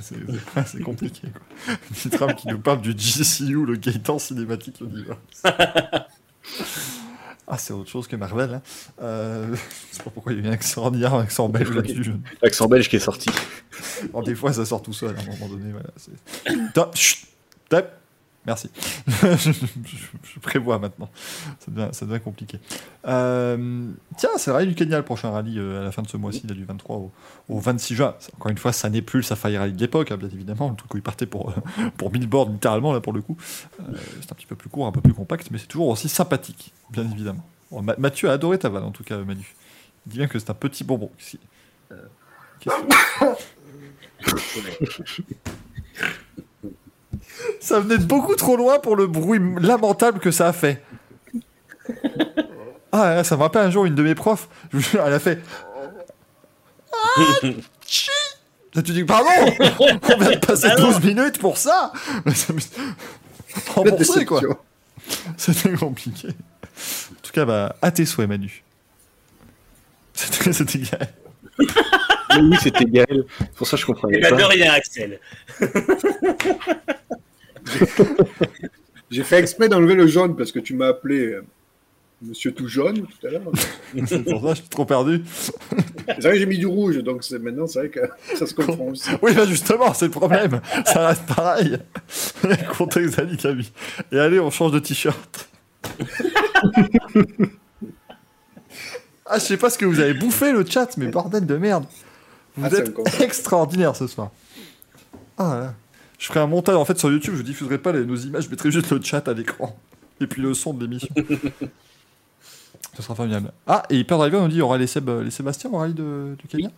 C'est 0.00 0.80
compliqué. 0.82 1.20
Quoi. 1.66 1.74
Nitram 2.04 2.34
qui 2.34 2.48
nous 2.48 2.58
parle 2.58 2.80
du 2.80 2.92
GCU, 2.94 3.66
le 3.66 3.76
Gaëtan 3.76 4.18
Cinématique 4.18 4.80
Universe. 4.80 5.42
Ah, 7.50 7.56
c'est 7.56 7.72
autre 7.72 7.88
chose 7.88 8.06
que 8.06 8.14
Marvel. 8.14 8.54
Hein. 8.54 8.62
Euh, 9.00 9.56
je 9.90 9.96
sais 9.96 10.02
pas 10.02 10.10
pourquoi 10.10 10.32
il 10.32 10.40
y 10.40 10.42
a 10.42 10.44
eu 10.44 10.48
un 10.48 10.52
accent 10.52 10.92
un 10.92 11.20
accent 11.20 11.48
belge 11.48 11.70
là-dessus. 11.70 12.12
L'accent 12.42 12.68
belge 12.68 12.88
qui 12.90 12.96
est 12.96 13.00
sorti. 13.00 13.30
Alors, 14.10 14.22
des 14.22 14.34
fois, 14.34 14.52
ça 14.52 14.66
sort 14.66 14.82
tout 14.82 14.92
seul 14.92 15.16
à 15.16 15.20
un 15.20 15.24
moment 15.24 15.48
donné. 15.48 15.72
Voilà, 15.72 16.68
Top, 16.74 16.94
chut, 16.94 17.26
top. 17.70 17.90
Merci. 18.46 18.70
je, 19.06 19.12
je- 19.52 19.52
je 20.22 20.38
prévois 20.40 20.78
maintenant. 20.78 21.10
Ça 21.60 21.70
devient, 21.70 21.88
ça 21.92 22.06
devient 22.06 22.20
compliqué. 22.20 22.58
Euh, 23.06 23.86
tiens, 24.16 24.30
c'est 24.38 24.50
le 24.50 24.54
rallye 24.54 24.68
du 24.68 24.74
Kenya, 24.74 24.96
le 24.96 25.04
prochain 25.04 25.30
rallye 25.30 25.58
euh, 25.58 25.80
à 25.82 25.84
la 25.84 25.92
fin 25.92 26.00
de 26.00 26.08
ce 26.08 26.16
mois-ci, 26.16 26.46
là, 26.46 26.54
du 26.54 26.64
23 26.64 26.96
au, 26.96 27.12
au 27.50 27.58
26 27.60 27.94
juin. 27.96 28.14
Encore 28.36 28.50
une 28.50 28.56
fois, 28.56 28.72
ça 28.72 28.88
n'est 28.88 29.02
plus 29.02 29.18
le 29.18 29.22
Safari 29.24 29.58
Rally 29.58 29.72
de 29.74 29.80
l'époque, 29.80 30.10
hein, 30.12 30.16
bien 30.16 30.28
évidemment. 30.32 30.70
Le 30.70 30.76
truc 30.76 30.94
où 30.94 30.96
il 30.96 31.02
partait 31.02 31.26
pour, 31.26 31.50
euh, 31.50 31.52
pour 31.98 32.08
billboard, 32.10 32.52
littéralement, 32.52 32.92
là, 32.94 33.00
pour 33.00 33.12
le 33.12 33.20
coup. 33.20 33.36
Euh, 33.80 33.92
c'est 34.22 34.32
un 34.32 34.34
petit 34.34 34.46
peu 34.46 34.56
plus 34.56 34.70
court, 34.70 34.86
un 34.86 34.92
peu 34.92 35.02
plus 35.02 35.12
compact, 35.14 35.50
mais 35.50 35.58
c'est 35.58 35.66
toujours 35.66 35.88
aussi 35.88 36.08
sympathique, 36.08 36.72
bien 36.90 37.04
évidemment. 37.10 37.46
Bon, 37.70 37.82
Ma- 37.82 37.96
Mathieu 37.98 38.30
a 38.30 38.32
adoré 38.32 38.58
ta 38.58 38.70
vanne, 38.70 38.84
en 38.84 38.92
tout 38.92 39.04
cas, 39.04 39.18
Manu. 39.18 39.54
Il 40.06 40.12
dit 40.12 40.18
bien 40.18 40.26
que 40.28 40.38
c'est 40.38 40.48
un 40.48 40.54
petit 40.54 40.84
bonbon. 40.84 41.10
Euh, 41.92 41.96
qu'est-ce 42.60 42.74
que- 43.20 44.38
Ça 47.60 47.80
venait 47.80 47.98
de 47.98 48.04
beaucoup 48.04 48.34
trop 48.34 48.56
loin 48.56 48.78
pour 48.78 48.96
le 48.96 49.06
bruit 49.06 49.40
lamentable 49.60 50.18
que 50.20 50.30
ça 50.30 50.48
a 50.48 50.52
fait. 50.52 50.82
Ah, 52.92 53.22
ça 53.24 53.36
me 53.36 53.42
rappelle 53.42 53.62
un 53.66 53.70
jour 53.70 53.84
une 53.84 53.94
de 53.94 54.02
mes 54.02 54.14
profs. 54.14 54.48
Elle 54.92 55.12
a 55.12 55.18
fait. 55.18 55.40
Ah, 56.92 57.46
chi 57.86 58.10
Là, 58.74 58.82
tu 58.82 58.92
dis, 58.92 59.04
pardon 59.04 59.30
On 59.80 60.18
vient 60.18 60.30
de 60.30 60.46
passer 60.46 60.68
Ah 60.70 60.80
non. 60.80 60.92
12 60.92 61.04
minutes 61.04 61.38
pour 61.38 61.56
ça 61.56 61.92
Remboursé, 63.74 64.24
quoi. 64.24 64.40
C'était 65.36 65.72
compliqué. 65.72 66.28
En 66.28 67.20
tout 67.22 67.32
cas, 67.32 67.44
bah, 67.44 67.76
à 67.80 67.90
tes 67.90 68.04
souhaits, 68.04 68.28
Manu. 68.28 68.62
C'était 70.12 70.52
oui 72.40 72.56
c'était 72.62 72.84
Gaël. 72.84 73.24
C'est 73.38 73.52
pour 73.54 73.66
ça 73.66 73.76
que 73.76 73.80
je 73.82 73.86
comprenais 73.86 74.18
Eh 74.18 74.22
ben, 74.22 74.32
de 74.34 74.40
pas. 74.40 74.46
rien, 74.48 74.72
Axel. 74.72 75.20
J'ai 79.10 79.22
fait 79.24 79.38
exprès 79.38 79.68
d'enlever 79.68 79.94
le 79.94 80.06
jaune 80.06 80.36
parce 80.36 80.52
que 80.52 80.58
tu 80.58 80.74
m'as 80.74 80.88
appelé 80.88 81.26
euh, 81.32 81.42
Monsieur 82.20 82.52
tout 82.52 82.66
jaune 82.68 83.06
tout 83.06 83.26
à 83.26 83.30
l'heure. 83.30 83.42
C'est 84.06 84.24
pour 84.24 84.42
ça 84.42 84.48
que 84.48 84.54
je 84.56 84.60
suis 84.62 84.68
trop 84.68 84.84
perdu. 84.84 85.22
C'est 86.08 86.20
vrai 86.20 86.32
que 86.32 86.38
j'ai 86.40 86.46
mis 86.46 86.58
du 86.58 86.66
rouge, 86.66 86.98
donc 86.98 87.22
c'est- 87.22 87.38
maintenant 87.38 87.66
c'est 87.68 87.78
vrai 87.78 87.88
que 87.90 88.00
ça 88.36 88.44
se 88.46 88.54
comprend 88.54 88.86
aussi. 88.86 89.08
Oui, 89.22 89.32
bah 89.34 89.46
justement, 89.46 89.94
c'est 89.94 90.06
le 90.06 90.10
problème. 90.10 90.60
Ça 90.84 91.06
reste 91.08 91.26
pareil. 91.26 91.78
Le 92.42 92.74
contexte 92.76 93.16
d'Ali 93.16 93.36
Kabi. 93.36 93.70
Et 94.10 94.18
allez, 94.18 94.40
on 94.40 94.50
change 94.50 94.72
de 94.72 94.80
t-shirt. 94.80 95.48
ah, 99.26 99.38
je 99.38 99.44
sais 99.44 99.56
pas 99.56 99.70
ce 99.70 99.78
que 99.78 99.84
vous 99.84 100.00
avez 100.00 100.14
bouffé 100.14 100.50
le 100.52 100.64
chat, 100.66 100.96
mais 100.96 101.06
bordel 101.06 101.46
de 101.46 101.56
merde. 101.56 101.84
Vous 102.58 102.66
Ah, 102.70 102.76
êtes 102.78 103.20
extraordinaire 103.20 103.94
ce 103.96 104.06
soir. 104.06 104.30
Ah 105.36 105.58
là. 105.60 105.74
Je 106.18 106.26
ferai 106.26 106.40
un 106.40 106.46
montage 106.48 106.74
en 106.76 106.84
fait 106.84 106.98
sur 106.98 107.10
YouTube, 107.10 107.34
je 107.36 107.42
diffuserai 107.42 107.78
pas 107.78 107.92
les- 107.92 108.04
nos 108.04 108.16
images, 108.16 108.44
je 108.44 108.50
mettrai 108.50 108.70
juste 108.72 108.90
le 108.90 109.00
chat 109.02 109.26
à 109.28 109.32
l'écran. 109.34 109.76
Et 110.20 110.26
puis 110.26 110.42
le 110.42 110.52
son 110.54 110.74
de 110.74 110.84
l'émission. 110.84 111.08
Ce 112.96 113.02
sera 113.02 113.14
formidable. 113.14 113.52
Ah, 113.66 113.84
et 113.90 113.98
Hyperdriver 113.98 114.40
nous 114.40 114.48
dit 114.48 114.56
il 114.56 114.58
y 114.58 114.62
aura 114.62 114.76
les, 114.78 114.88
Seb, 114.88 115.08
les 115.08 115.30
Sébastien 115.30 115.70
au 115.70 115.76
rallye 115.78 115.94
de, 115.94 116.34
du 116.38 116.48
Kenya 116.48 116.70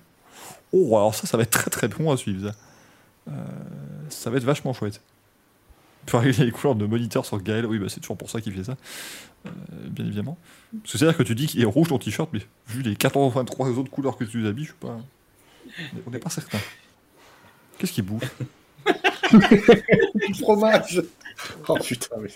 Oh, 0.73 0.97
alors 0.97 1.15
ça, 1.15 1.27
ça 1.27 1.36
va 1.39 1.43
être 1.44 1.51
très 1.51 1.70
très 1.70 1.89
bon 1.89 2.11
à 2.12 2.16
suivre. 2.16 2.51
Ça, 2.51 2.55
Euh, 3.28 3.32
ça 4.11 4.28
va 4.31 4.36
être 4.36 4.44
vachement 4.44 4.73
chouette. 4.74 5.01
Pour 6.07 6.20
régler 6.20 6.47
les 6.47 6.51
couleurs 6.52 6.74
de 6.74 6.85
moniteur 6.86 7.24
sur 7.24 7.40
Gaël, 7.43 7.65
oui, 7.66 7.78
bah, 7.78 7.86
c'est 7.89 8.01
toujours 8.01 8.16
pour 8.19 8.28
ça 8.31 8.40
qu'il 8.40 8.52
fait 8.52 8.65
ça. 8.65 8.77
Euh, 9.47 9.51
bien 9.90 10.05
évidemment. 10.07 10.36
Parce 10.82 10.93
que 10.93 10.98
c'est-à-dire 10.98 11.16
que 11.16 11.23
tu 11.23 11.35
dis 11.35 11.47
qu'il 11.47 11.61
est 11.62 11.65
rouge 11.66 11.89
ton 11.89 11.98
t-shirt, 11.98 12.28
mais 12.32 12.40
vu 12.69 12.82
les 12.82 12.97
83 12.97 13.69
autres 13.78 13.90
couleurs 13.90 14.16
que 14.16 14.24
tu 14.24 14.47
habilles, 14.47 14.65
je 14.65 14.70
suis 14.70 14.78
pas. 14.78 14.98
On 16.07 16.11
n'est 16.11 16.19
pas 16.19 16.31
certain. 16.31 16.59
Qu'est-ce 17.78 17.93
qu'il 17.93 18.05
bouffe? 18.05 18.35
Du 19.32 20.35
fromage. 20.40 21.02
Oh 21.69 21.78
putain 21.82 22.16
mais 22.20 22.31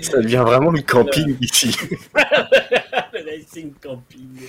ça 0.00 0.20
devient 0.20 0.42
vraiment 0.44 0.70
le 0.70 0.82
camping 0.82 1.36
ici. 1.40 1.76
le 3.12 3.70
Camping. 3.80 4.48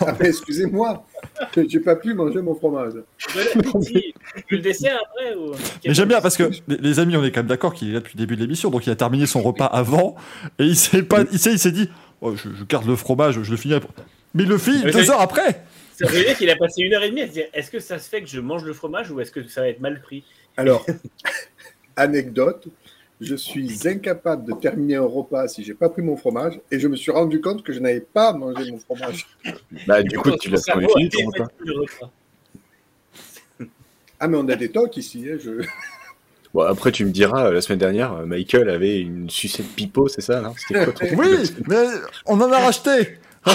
Ah, 0.00 0.14
mais 0.18 0.28
excusez-moi, 0.28 1.04
j'ai 1.68 1.80
pas 1.80 1.96
pu 1.96 2.14
manger 2.14 2.42
mon 2.42 2.54
fromage. 2.54 2.94
Le 4.50 4.58
dessert 4.58 4.98
après 5.00 5.34
ou... 5.36 5.52
Mais 5.84 5.94
j'aime 5.94 6.08
bien 6.08 6.20
parce 6.20 6.36
que 6.36 6.50
les, 6.68 6.98
amis, 6.98 7.16
on 7.16 7.24
est 7.24 7.30
quand 7.30 7.40
même 7.40 7.46
d'accord 7.46 7.72
qu'il 7.72 7.90
est 7.90 7.92
là 7.92 8.00
depuis 8.00 8.16
le 8.16 8.18
début 8.18 8.36
de 8.36 8.42
l'émission, 8.42 8.70
donc 8.70 8.86
il 8.86 8.90
a 8.90 8.96
terminé 8.96 9.26
son 9.26 9.40
repas 9.40 9.66
avant 9.66 10.16
et 10.58 10.64
il 10.64 10.76
s'est 10.76 11.02
pas, 11.02 11.22
il 11.30 11.38
s'est, 11.38 11.52
il 11.52 11.58
s'est 11.58 11.72
dit, 11.72 11.88
oh, 12.20 12.34
je, 12.34 12.48
je 12.54 12.64
garde 12.64 12.86
le 12.86 12.96
fromage, 12.96 13.40
je 13.40 13.50
le 13.50 13.56
finis. 13.56 13.74
après. 13.74 13.92
Mais 14.34 14.42
il 14.42 14.48
le 14.48 14.58
finit 14.58 14.82
deux 14.90 15.10
heures 15.10 15.20
après. 15.20 15.64
Ça 15.94 16.06
veut 16.08 16.24
dire 16.24 16.36
qu'il 16.36 16.50
a 16.50 16.56
passé 16.56 16.82
une 16.82 16.94
heure 16.94 17.02
et 17.02 17.10
demie 17.10 17.22
à 17.22 17.28
se 17.28 17.32
dire 17.32 17.46
est-ce 17.52 17.70
que 17.70 17.78
ça 17.80 17.98
se 17.98 18.08
fait 18.08 18.22
que 18.22 18.28
je 18.28 18.40
mange 18.40 18.64
le 18.64 18.72
fromage 18.72 19.10
ou 19.10 19.20
est-ce 19.20 19.30
que 19.30 19.46
ça 19.46 19.60
va 19.60 19.68
être 19.68 19.80
mal 19.80 20.00
pris? 20.00 20.24
Alors, 20.56 20.84
anecdote, 21.96 22.68
je 23.20 23.34
suis 23.34 23.86
incapable 23.86 24.44
de 24.44 24.52
terminer 24.52 24.96
un 24.96 25.06
repas 25.06 25.48
si 25.48 25.62
j'ai 25.62 25.74
pas 25.74 25.88
pris 25.88 26.02
mon 26.02 26.16
fromage 26.16 26.60
et 26.70 26.80
je 26.80 26.88
me 26.88 26.96
suis 26.96 27.12
rendu 27.12 27.40
compte 27.40 27.62
que 27.62 27.72
je 27.72 27.78
n'avais 27.78 28.00
pas 28.00 28.32
mangé 28.32 28.70
mon 28.70 28.78
fromage. 28.78 29.26
Bah, 29.86 30.02
du 30.02 30.18
coup, 30.18 30.30
tu 30.38 30.50
l'as 30.50 30.62
pas 30.66 30.80
fini 30.80 31.08
ton 31.08 31.26
repas. 31.26 31.48
le 31.58 31.80
repas. 31.80 32.10
Ah, 34.18 34.28
mais 34.28 34.36
on 34.36 34.48
a 34.48 34.56
des 34.56 34.70
tocs 34.70 34.96
ici. 34.96 35.26
hein, 35.28 35.36
je... 35.42 35.64
Bon, 36.54 36.62
après, 36.62 36.92
tu 36.92 37.04
me 37.04 37.10
diras, 37.10 37.50
la 37.50 37.60
semaine 37.60 37.78
dernière, 37.78 38.26
Michael 38.26 38.68
avait 38.68 39.00
une 39.00 39.30
sucette 39.30 39.66
pipeau, 39.74 40.08
c'est 40.08 40.20
ça, 40.20 40.40
non? 40.40 40.54
Quoi 40.68 40.92
Oui, 41.16 41.50
mais 41.66 41.86
on 42.26 42.40
en 42.40 42.52
a 42.52 42.58
racheté. 42.58 43.18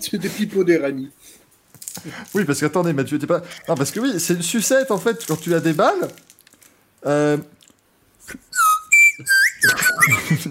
C'est 0.00 0.18
des 0.18 0.28
pipeaux 0.28 0.64
des 0.64 0.78
Rami. 0.78 1.10
Oui, 2.34 2.44
parce 2.44 2.60
qu'attendez, 2.60 2.92
Mathieu, 2.92 3.18
t'es 3.18 3.26
pas. 3.26 3.42
Non, 3.68 3.74
parce 3.74 3.90
que 3.90 4.00
oui, 4.00 4.18
c'est 4.18 4.34
une 4.34 4.42
sucette 4.42 4.90
en 4.90 4.98
fait, 4.98 5.24
quand 5.26 5.36
tu 5.36 5.50
la 5.50 5.60
déballes. 5.60 6.08
Euh... 7.06 7.36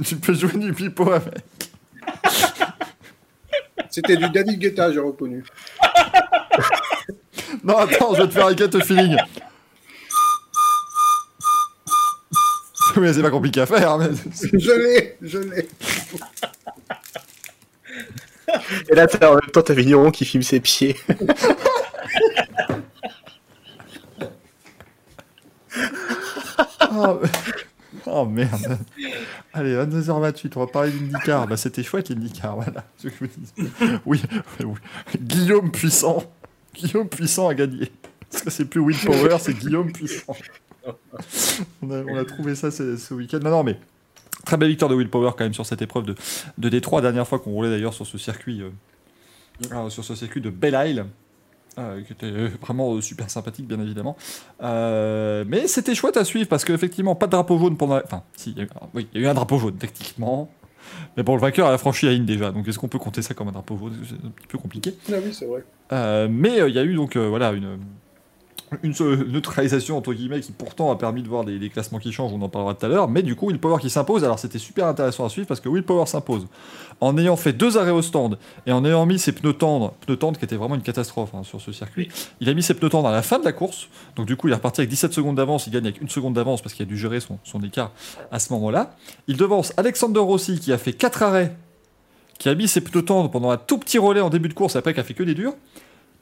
tu 0.06 0.16
peux 0.18 0.34
jouer 0.34 0.54
du 0.54 0.74
pipeau 0.74 1.12
avec. 1.12 1.44
C'était 3.90 4.18
du 4.18 4.30
David 4.30 4.60
Guetta, 4.60 4.92
j'ai 4.92 5.00
reconnu. 5.00 5.44
Non, 7.64 7.78
attends, 7.78 8.14
je 8.14 8.22
vais 8.22 8.28
te 8.28 8.34
faire 8.34 8.48
un 8.48 8.56
get 8.56 8.70
feeling. 8.82 9.18
Oui, 12.98 13.14
c'est 13.14 13.22
pas 13.22 13.30
compliqué 13.30 13.62
à 13.62 13.66
faire, 13.66 13.98
mais. 13.98 14.10
Je 14.54 14.72
l'ai, 14.72 15.18
je 15.22 15.40
l'ai. 15.40 15.68
Et 18.90 18.96
là, 18.96 19.08
en 19.22 19.32
même 19.32 19.42
temps, 19.52 19.62
t'as 19.62 19.74
Vigneron 19.74 20.12
qui 20.12 20.26
filme 20.26 20.44
ses 20.44 20.60
pieds. 20.60 20.96
Oh, 26.92 27.20
mais- 27.22 27.30
oh, 28.08 28.26
merde. 28.26 28.80
Allez, 29.54 29.76
22h28, 29.76 30.52
on 30.56 30.60
va 30.62 30.68
parler 30.68 30.92
d'IndyCar. 30.92 31.48
Bah, 31.48 31.58
c'était 31.58 31.84
chouette 31.84 32.10
l'IndyCar, 32.10 32.56
voilà. 32.56 32.84
Oui, 34.06 34.22
oui. 34.64 34.78
Guillaume 35.20 35.72
Puissant. 35.72 36.24
Guillaume 36.74 37.08
Puissant 37.10 37.48
a 37.50 37.54
gagné. 37.56 37.92
Parce 38.32 38.44
que 38.44 38.50
c'est 38.50 38.66
plus 38.66 38.80
Will 38.80 38.98
Power, 39.06 39.38
c'est 39.40 39.54
Guillaume 39.54 39.92
Puissant. 39.92 40.36
On 41.82 41.92
a, 41.92 42.02
on 42.04 42.16
a 42.18 42.26
trouvé 42.26 42.56
ça 42.56 42.72
ce, 42.72 42.96
ce 42.98 43.14
week-end. 43.14 43.40
Non, 43.44 43.50
non, 43.52 43.64
mais 43.64 43.78
très 44.45 44.57
belle 44.57 44.70
victoire 44.70 44.90
de 44.90 44.95
Will 44.95 45.10
Power 45.10 45.32
quand 45.38 45.44
même 45.44 45.53
sur 45.53 45.66
cette 45.66 45.82
épreuve 45.82 46.06
de, 46.06 46.16
de 46.57 46.70
Détroit. 46.70 47.02
Dernière 47.02 47.28
fois 47.28 47.40
qu'on 47.40 47.52
roulait 47.52 47.70
d'ailleurs 47.70 47.94
sur 47.94 48.06
ce 48.07 48.18
circuit, 48.18 48.61
euh, 48.61 48.70
euh, 49.72 49.90
sur 49.90 50.03
ce 50.03 50.16
circuit 50.16 50.41
de 50.41 50.49
Belle 50.49 50.78
Isle. 50.90 51.06
euh, 51.78 52.02
qui 52.02 52.11
était 52.14 52.26
euh, 52.26 52.49
vraiment 52.61 52.99
super 52.99 53.30
sympathique, 53.30 53.68
bien 53.68 53.80
évidemment. 53.80 54.18
Euh, 54.61 55.45
mais 55.48 55.68
c'était 55.68 55.95
chouette 55.95 56.18
à 56.18 56.26
suivre 56.26 56.48
parce 56.49 56.66
qu'effectivement, 56.66 57.16
pas 57.16 57.28
de 57.28 57.32
drapeau 57.32 57.57
jaune 57.57 57.78
pendant. 57.78 57.95
la- 57.95 58.03
Enfin, 58.03 58.24
si, 58.36 58.52
il 58.52 58.57
y 58.57 58.61
a 58.61 58.64
eu, 58.66 58.70
oui, 58.94 59.07
il 59.14 59.22
y 59.22 59.24
a 59.24 59.28
eu 59.28 59.30
un 59.30 59.34
drapeau 59.34 59.57
jaune, 59.60 59.76
techniquement. 59.78 60.49
Mais 61.16 61.24
bon, 61.24 61.36
le 61.36 61.41
vainqueur 61.41 61.68
a 61.68 61.78
franchi 61.78 62.06
la 62.07 62.14
ligne 62.14 62.26
déjà, 62.26 62.52
donc 62.52 62.68
est-ce 62.68 62.80
qu'on 62.80 62.88
peut 62.88 62.98
compter 62.99 63.22
ça 63.22 63.34
comme 63.34 63.48
un 63.49 63.52
drapeau 63.52 63.78
jaune? 63.78 63.94
C'est 64.07 64.16
un 64.16 64.30
petit 64.32 64.48
peu 64.48 64.57
compliqué. 64.57 64.95
Ah 65.10 65.16
oui, 65.24 65.34
c'est 65.34 65.45
vrai. 65.45 65.64
Euh, 65.91 66.28
mais 66.30 66.57
il 66.68 66.74
y 66.76 66.80
a 66.80 66.84
eu 66.84 66.95
donc 66.95 67.16
voilà 67.16 67.52
une, 67.52 67.78
une 68.84 68.94
seule 68.94 69.28
neutralisation 69.28 69.98
entre 69.98 70.14
guillemets 70.14 70.41
qui 70.41 70.52
pourtant 70.52 70.91
a 70.91 70.96
permis 70.98 71.24
de 71.24 71.28
voir 71.28 71.44
des, 71.44 71.60
des 71.60 71.70
classements 71.70 72.00
qui 72.00 72.12
changent, 72.12 72.34
on 72.34 72.41
en 72.41 72.50
parlera 72.50 72.74
tout 72.74 72.86
à 72.86 72.90
l'heure. 72.90 73.10
Mais 73.10 73.22
du 73.22 73.36
coup, 73.36 73.48
Will 73.48 73.60
Power 73.60 73.80
qui 73.80 73.90
s'impose. 73.90 74.24
Alors 74.24 74.40
c'était 74.40 74.60
super 74.60 74.88
intéressant 74.88 75.26
à 75.26 75.30
suivre 75.30 75.48
parce 75.48 75.60
que 75.60 75.70
Will 75.70 75.84
Power 75.84 76.06
s'impose 76.06 76.48
en 77.02 77.18
ayant 77.18 77.36
fait 77.36 77.54
deux 77.54 77.78
arrêts 77.78 77.91
au 77.91 78.02
stand 78.02 78.38
et 78.66 78.72
en 78.72 78.84
ayant 78.86 79.06
mis 79.06 79.20
ses 79.20 79.32
pneus 79.32 79.54
tendres, 79.54 79.94
pneus 80.02 80.18
tendres 80.18 80.38
qui 80.38 80.46
étaient 80.46 80.56
vraiment 80.56 80.76
une 80.76 80.82
catastrophe 80.82 81.34
hein, 81.34 81.44
sur 81.44 81.62
ce 81.62 81.72
circuit. 81.72 82.10
Il 82.41 82.50
a 82.50 82.54
mis 82.54 82.64
ses 82.64 82.74
pneus 82.74 82.90
tendres 82.90 83.08
à 83.08 83.12
la 83.12 83.22
fin 83.22 83.40
de 83.40 83.46
la 83.46 83.54
course, 83.54 83.90
donc 84.16 84.28
du 84.28 84.36
coup 84.36 84.48
il 84.48 84.52
est 84.52 84.56
reparti 84.56 84.82
avec 84.82 84.90
17 84.90 85.14
secondes 85.14 85.36
d'avance. 85.36 85.68
Il 85.68 85.74
gagne 85.74 85.86
avec 85.86 86.02
une 86.02 86.10
seconde 86.10 86.34
d'avance 86.34 86.62
parce 86.62 86.74
qu'il 86.74 86.84
a 86.84 86.90
dû 86.90 86.98
gérer 86.98 87.20
son, 87.20 87.40
son 87.44 87.62
écart 87.62 87.91
à 88.32 88.40
ce 88.40 88.52
moment-là. 88.54 88.96
Il 89.28 89.38
devance 89.38 89.74
Alexander 89.78 90.20
Rossi 90.20 90.60
qui 90.60 90.74
a 90.74 90.78
fait 90.78 90.94
quatre 90.94 91.24
arrêts 91.24 91.56
qui 92.40 92.50
a 92.50 92.56
mis 92.56 92.68
ses 92.68 92.82
pneus 92.82 93.04
tendres 93.04 93.30
pendant 93.30 93.52
un 93.52 93.58
tout 93.58 93.78
petit 93.78 93.98
relais 93.98 94.22
en 94.22 94.30
début 94.30 94.50
de 94.50 94.54
course, 94.54 94.76
après 94.76 94.94
qui 94.94 95.00
a 95.00 95.04
fait 95.04 95.14
que 95.14 95.24
des 95.24 95.36
durs. 95.36 95.54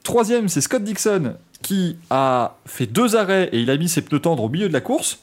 Troisième, 0.07 0.47
c'est 0.47 0.61
Scott 0.61 0.85
Dixon 0.85 1.35
qui 1.61 1.97
a 2.09 2.55
fait 2.65 2.85
deux 2.85 3.17
arrêts 3.17 3.49
et 3.51 3.59
il 3.59 3.69
a 3.69 3.75
mis 3.75 3.89
ses 3.89 4.01
pneus 4.01 4.21
tendres 4.21 4.41
au 4.41 4.47
milieu 4.47 4.69
de 4.69 4.73
la 4.73 4.79
course. 4.79 5.19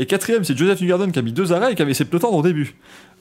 Et 0.00 0.06
quatrième, 0.06 0.42
c'est 0.42 0.58
Joseph 0.58 0.80
Newgarden 0.80 1.12
qui 1.12 1.20
a 1.20 1.22
mis 1.22 1.30
deux 1.30 1.52
arrêts 1.52 1.70
et 1.70 1.74
qui 1.76 1.82
avait 1.82 1.94
ses 1.94 2.04
pneus 2.04 2.18
tendres 2.18 2.36
au 2.36 2.42
début. 2.42 2.74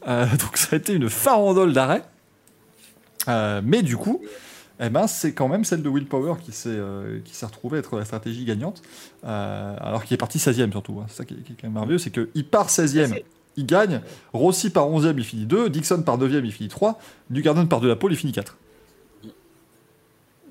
Euh, 0.08 0.26
donc 0.40 0.58
ça 0.58 0.70
a 0.72 0.76
été 0.78 0.94
une 0.94 1.08
farandole 1.08 1.72
d'arrêts. 1.72 2.02
Euh, 3.28 3.62
mais 3.64 3.84
du 3.84 3.96
coup, 3.96 4.24
eh 4.80 4.90
ben, 4.90 5.06
c'est 5.06 5.34
quand 5.34 5.48
même 5.48 5.66
celle 5.66 5.84
de 5.84 5.90
Will 5.90 6.08
Power 6.08 6.34
qui 6.44 6.52
s'est 6.52 6.70
euh, 6.72 7.20
qui 7.24 7.36
s'est 7.36 7.46
retrouvée 7.46 7.78
être 7.78 7.96
la 8.00 8.06
stratégie 8.06 8.44
gagnante. 8.44 8.82
Alors 9.22 10.04
qu'il 10.04 10.16
est 10.16 10.18
parti 10.18 10.40
16e 10.40 10.72
surtout. 10.72 11.00
hein. 11.00 11.06
C'est 11.10 11.18
ça 11.18 11.26
qui 11.26 11.36
est, 11.36 11.44
qui 11.44 11.54
est 11.54 11.56
quand 11.62 11.68
même 11.68 11.74
merveilleux, 11.74 12.00
c'est 12.00 12.10
qu'il 12.10 12.46
part 12.48 12.70
16e, 12.70 13.22
il 13.56 13.68
gagne. 13.68 14.02
Rossi 14.34 14.72
par 14.72 14.90
11e, 14.90 15.14
il 15.16 15.24
finit 15.24 15.46
2. 15.46 15.70
Dixon 15.70 16.02
par 16.02 16.18
9e, 16.18 16.44
il 16.44 16.52
finit 16.52 16.70
3. 16.70 17.00
Newgarden 17.30 17.68
par 17.68 17.82
de 17.82 17.88
la 17.88 17.96
pole, 17.96 18.14
il 18.14 18.18
finit 18.18 18.34
4. 18.34 18.58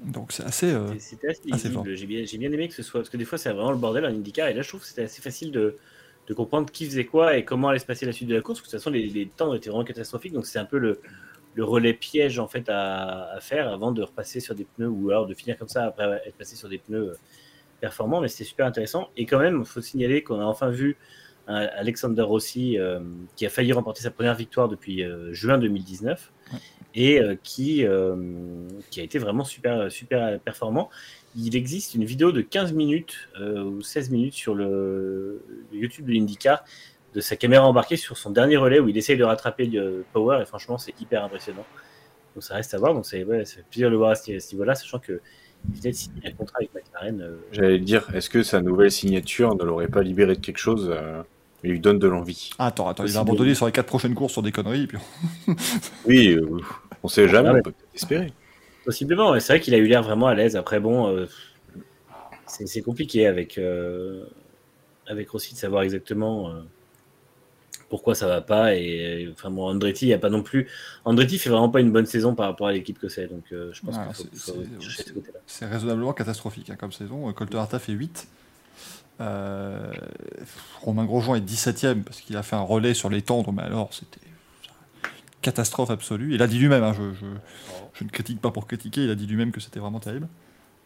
Donc 0.07 0.33
c'est 0.33 0.45
assez. 0.45 0.73
euh, 0.73 0.95
C'était 0.99 1.29
assez 1.51 1.69
fort. 1.71 1.85
J'ai 1.95 2.07
bien, 2.07 2.25
j'ai 2.25 2.39
bien 2.39 2.53
aimé 2.53 2.69
que 2.69 2.75
ce 2.75 2.83
soit. 2.83 3.01
Parce 3.01 3.11
que 3.11 3.17
des 3.17 3.25
fois, 3.25 3.39
c'est 3.39 3.51
vraiment 3.51 3.73
le 3.73 3.79
bordel 3.79 4.05
en 4.05 4.09
IndyCar. 4.09 4.49
Et 4.49 4.55
là, 4.55 4.63
je 4.63 4.69
trouve 4.69 4.81
que 4.81 4.87
c'était 4.87 5.03
assez 5.05 5.21
facile 5.23 5.51
de, 5.53 5.77
de 6.29 6.35
comprendre 6.35 6.71
qui 6.71 6.87
faisait 6.87 7.07
quoi 7.07 7.37
et 7.37 7.45
comment 7.45 7.69
allait 7.69 7.79
se 7.79 7.87
passer 7.87 8.07
la 8.07 8.13
suite 8.13 8.29
de 8.29 8.35
la 8.35 8.41
course. 8.41 8.61
Parce 8.61 8.71
que 8.71 8.77
de 8.77 8.83
toute 8.83 8.85
façon, 8.85 8.91
les, 8.91 9.09
les 9.09 9.29
temps 9.29 9.53
étaient 9.55 9.71
vraiment 9.71 9.85
catastrophiques. 9.85 10.33
Donc, 10.33 10.47
c'est 10.47 10.59
un 10.59 10.65
peu 10.65 10.79
le, 10.79 11.01
le 11.55 11.65
relais 11.65 11.95
piège 11.95 12.39
en 12.39 12.47
fait 12.49 12.69
à, 12.69 13.31
à 13.33 13.41
faire 13.41 13.69
avant 13.69 13.93
de 13.93 14.03
repasser 14.03 14.41
sur 14.41 14.55
des 14.55 14.65
pneus 14.65 14.89
ou 14.89 15.11
alors 15.11 15.27
de 15.27 15.35
finir 15.35 15.59
comme 15.59 15.69
ça 15.69 15.87
après 15.87 16.23
être 16.27 16.37
passé 16.37 16.55
sur 16.57 16.69
des 16.69 16.79
pneus 16.79 17.11
euh, 17.11 17.15
performants. 17.81 18.21
Mais 18.21 18.29
c'était 18.29 18.45
super 18.45 18.67
intéressant. 18.67 19.11
Et 19.17 19.27
quand 19.27 19.39
même, 19.39 19.61
il 19.61 19.67
faut 19.67 19.81
signaler 19.81 20.23
qu'on 20.23 20.41
a 20.41 20.45
enfin 20.45 20.71
vu 20.71 20.97
un 21.49 21.57
Alexander 21.77 22.23
Rossi 22.23 22.79
euh, 22.79 23.01
qui 23.37 23.47
a 23.47 23.51
failli 23.51 23.73
remporter 23.73 24.03
sa 24.03 24.11
première 24.11 24.35
victoire 24.35 24.69
depuis 24.69 25.03
euh, 25.05 25.33
juin 25.33 25.59
2019 25.59 26.33
et 26.97 27.21
euh, 27.21 27.37
qui, 27.43 27.87
euh, 27.87 28.17
qui 28.91 29.01
a 29.01 29.05
été 29.05 29.19
vraiment 29.19 29.45
super, 29.45 29.93
super 29.93 30.41
performant. 30.41 30.91
Il 31.37 31.55
existe 31.55 31.95
une 31.95 32.05
vidéo 32.05 32.33
de 32.33 32.41
15 32.41 32.73
minutes 32.73 33.29
euh, 33.39 33.63
ou 33.63 33.83
16 33.83 34.11
minutes 34.11 34.35
sur 34.35 34.55
le, 34.55 35.43
le 35.73 35.79
YouTube 35.79 36.07
de 36.07 36.13
l'IndyCar 36.13 36.65
de 37.15 37.21
sa 37.21 37.37
caméra 37.37 37.67
embarquée 37.67 37.97
sur 37.97 38.17
son 38.17 38.31
dernier 38.31 38.57
relais 38.57 38.81
où 38.81 38.89
il 38.89 38.97
essaye 38.97 39.17
de 39.17 39.25
rattraper 39.25 39.67
le 39.67 40.05
Power 40.13 40.41
et 40.43 40.47
franchement 40.47 40.79
c'est 40.79 40.99
hyper 41.01 41.23
impressionnant. 41.23 41.65
Donc 42.35 42.43
ça 42.43 42.55
reste 42.55 42.75
à 42.75 42.79
voir, 42.79 42.93
donc 42.93 43.07
c'est 43.07 43.25
ouais, 43.25 43.47
ça 43.47 43.57
fait 43.57 43.65
plaisir 43.71 43.89
de 43.89 43.93
le 43.93 43.97
voir 43.97 44.11
à 44.11 44.15
ce, 44.15 44.31
niveau-là, 44.53 44.75
sachant 44.75 44.99
que 44.99 45.21
de 45.65 45.93
signer 45.93 46.21
un 46.27 46.33
contrat 46.33 46.59
avec 46.59 46.75
McLaren. 46.75 47.21
euh, 47.23 47.37
J'allais 47.51 47.79
dire, 47.79 48.07
est-ce 48.15 48.29
que 48.29 48.43
sa 48.43 48.61
nouvelle 48.61 48.91
signature 48.91 49.57
ne 49.57 49.65
l'aurait 49.65 49.89
pas 49.89 50.03
libéré 50.03 50.35
de 50.35 50.41
quelque 50.41 50.59
chose 50.59 50.91
euh, 50.93 51.23
et 51.65 51.69
lui 51.69 51.81
donne 51.81 51.99
de 51.99 52.07
l'envie? 52.07 52.51
Attends, 52.59 52.89
attends, 52.89 53.07
il 53.07 53.13
va 53.13 53.21
abandonner 53.21 53.55
sur 53.55 53.65
les 53.65 53.73
4 53.73 53.87
prochaines 53.87 54.15
courses 54.15 54.35
sur 54.35 54.43
des 54.43 54.53
conneries. 54.53 54.83
Et 54.83 54.87
puis... 54.87 54.99
Oui, 56.05 56.29
euh, 56.29 56.61
on 57.07 57.09
sait 57.09 57.29
jamais, 57.29 57.49
Ah 57.49 57.53
ouais. 57.55 57.61
on 57.61 57.63
peut 57.63 57.73
peut-être 57.73 57.95
espérer. 57.95 58.33
Possiblement, 58.85 59.39
c'est 59.41 59.53
vrai 59.55 59.61
qu'il 59.61 59.75
a 59.75 59.79
eu 59.79 59.87
l'air 59.87 60.03
vraiment 60.03 60.27
à 60.29 60.35
l'aise. 60.35 60.55
Après, 60.57 60.79
bon, 60.81 61.09
euh, 61.09 61.27
c'est 62.47 62.83
compliqué 62.83 63.27
avec, 63.27 63.59
euh, 63.59 64.25
avec 65.09 65.29
Rossi 65.31 65.55
de 65.55 65.59
savoir 65.59 65.83
exactement 65.83 66.51
euh, 66.51 66.61
pourquoi 67.89 68.15
ça 68.15 68.27
va 68.29 68.41
pas. 68.41 68.75
Et 68.77 69.29
enfin, 69.33 69.51
bon, 69.51 69.67
Andretti, 69.69 70.07
il 70.07 70.11
y 70.11 70.15
a 70.15 70.19
pas 70.19 70.31
non 70.31 70.43
plus. 70.43 70.69
Andretti 71.05 71.39
fait 71.39 71.51
vraiment 71.51 71.69
pas 71.69 71.81
une 71.81 71.91
bonne 71.93 72.07
saison 72.07 72.35
par 72.35 72.47
rapport 72.47 72.69
à 72.69 72.73
l'équipe 72.73 72.99
que 72.99 73.09
c'est. 73.09 73.27
Donc, 73.27 73.45
euh, 73.53 73.71
je 73.73 73.81
pense 73.83 73.97
Ouais, 73.97 74.03
qu'il 74.29 74.39
faut, 74.39 74.53
c'est- 75.47 75.67
raisonnablement 75.67 76.13
catastrophique 76.13 76.71
hein, 76.71 76.77
comme 76.79 76.93
saison. 76.93 77.33
Colter 77.33 77.59
Harta 77.59 77.79
fait 77.79 77.93
8. 77.93 78.29
Euh, 79.21 79.93
Romain 80.83 81.05
Grosjean 81.07 81.35
est 81.37 81.41
17ème 81.41 82.03
parce 82.05 82.21
qu'il 82.21 82.37
a 82.37 82.43
fait 82.43 82.57
un 82.57 82.61
relais 82.61 82.93
sur 82.95 83.09
les 83.09 83.23
tendres, 83.23 83.51
mais 83.53 83.63
alors 83.63 83.95
c'était 83.95 84.21
catastrophe 85.43 85.91
absolue. 85.91 86.35
Il 86.35 86.43
a 86.43 86.47
dit 86.47 86.59
lui-même, 86.59 86.83
hein, 86.83 86.93
je, 86.97 87.13
je- 87.15 87.27
je 87.95 88.05
ne 88.05 88.09
critique 88.11 88.41
pas 88.41 88.51
pour 88.51 88.67
critiquer, 88.67 89.05
il 89.05 89.11
a 89.11 89.15
dit 89.15 89.27
lui-même 89.27 89.53
que 89.53 89.61
c'était 89.61 89.81
vraiment 89.81 90.01
terrible, 90.01 90.29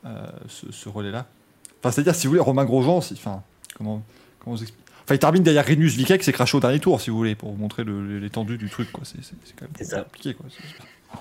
euh, 0.04 0.26
ce, 0.48 0.70
ce 0.72 0.88
relais-là. 0.88 1.26
Enfin, 1.80 1.90
c'est-à-dire, 1.92 2.14
si 2.14 2.26
vous 2.26 2.32
voulez, 2.32 2.40
Romain 2.42 2.64
Grosjean, 2.64 3.00
si- 3.00 3.14
enfin, 3.14 3.42
comment, 3.76 4.02
comment 4.40 4.56
vous 4.56 4.62
expliquer 4.62 4.84
Enfin, 5.04 5.14
il 5.14 5.18
termine 5.18 5.42
derrière 5.42 5.66
Renus 5.66 5.94
Viquet 5.96 6.18
qui 6.18 6.24
s'est 6.24 6.32
craché 6.32 6.56
au 6.56 6.60
dernier 6.60 6.78
tour, 6.78 7.00
si 7.00 7.10
vous 7.10 7.16
voulez, 7.16 7.34
pour 7.34 7.50
vous 7.50 7.56
montrer 7.56 7.82
l'étendue 7.84 8.58
du 8.58 8.68
truc. 8.70 8.92
quoi. 8.92 9.02
C'est 9.04 9.22
c'est- 9.24 9.34
c'est 9.44 9.54
quand 9.56 9.64
même 9.64 9.72
C'est 9.76 9.84
ça. 9.84 10.02
compliqué. 10.02 10.34
Quoi. 10.34 10.46
C'est- 10.50 10.62
c'est- 10.62 11.18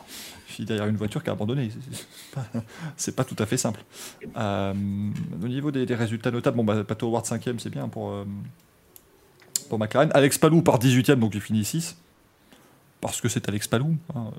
Il 0.47 0.53
finit 0.53 0.65
derrière 0.67 0.85
une 0.87 0.97
voiture 0.97 1.23
qui 1.23 1.29
a 1.29 1.33
abandonné. 1.33 1.71
C'est- 1.71 1.97
c'est 1.97 2.35
pas- 2.35 2.45
C'est 2.97 3.15
pas 3.15 3.23
tout 3.23 3.35
à 3.39 3.45
fait 3.47 3.57
simple. 3.57 3.81
Euh, 4.37 4.73
au 5.43 5.47
niveau 5.47 5.71
des, 5.71 5.85
des 5.87 5.95
résultats 5.95 6.29
notables, 6.29 6.57
bon, 6.57 6.63
bah, 6.63 6.83
Pato 6.83 7.07
Howard 7.07 7.25
5ème, 7.25 7.57
c'est 7.57 7.69
bien 7.71 7.87
pour, 7.87 8.11
euh, 8.11 8.25
pour 9.69 9.79
McLaren. 9.79 10.11
Alex 10.13 10.37
Palou 10.37 10.61
par 10.61 10.77
18ème, 10.77 11.19
donc 11.19 11.33
il 11.33 11.41
finit 11.41 11.63
6. 11.65 11.95
Parce 13.01 13.21
que 13.21 13.29
c'est 13.29 13.47
Alex 13.47 13.67
Palou. 13.67 13.95
hein, 14.15 14.31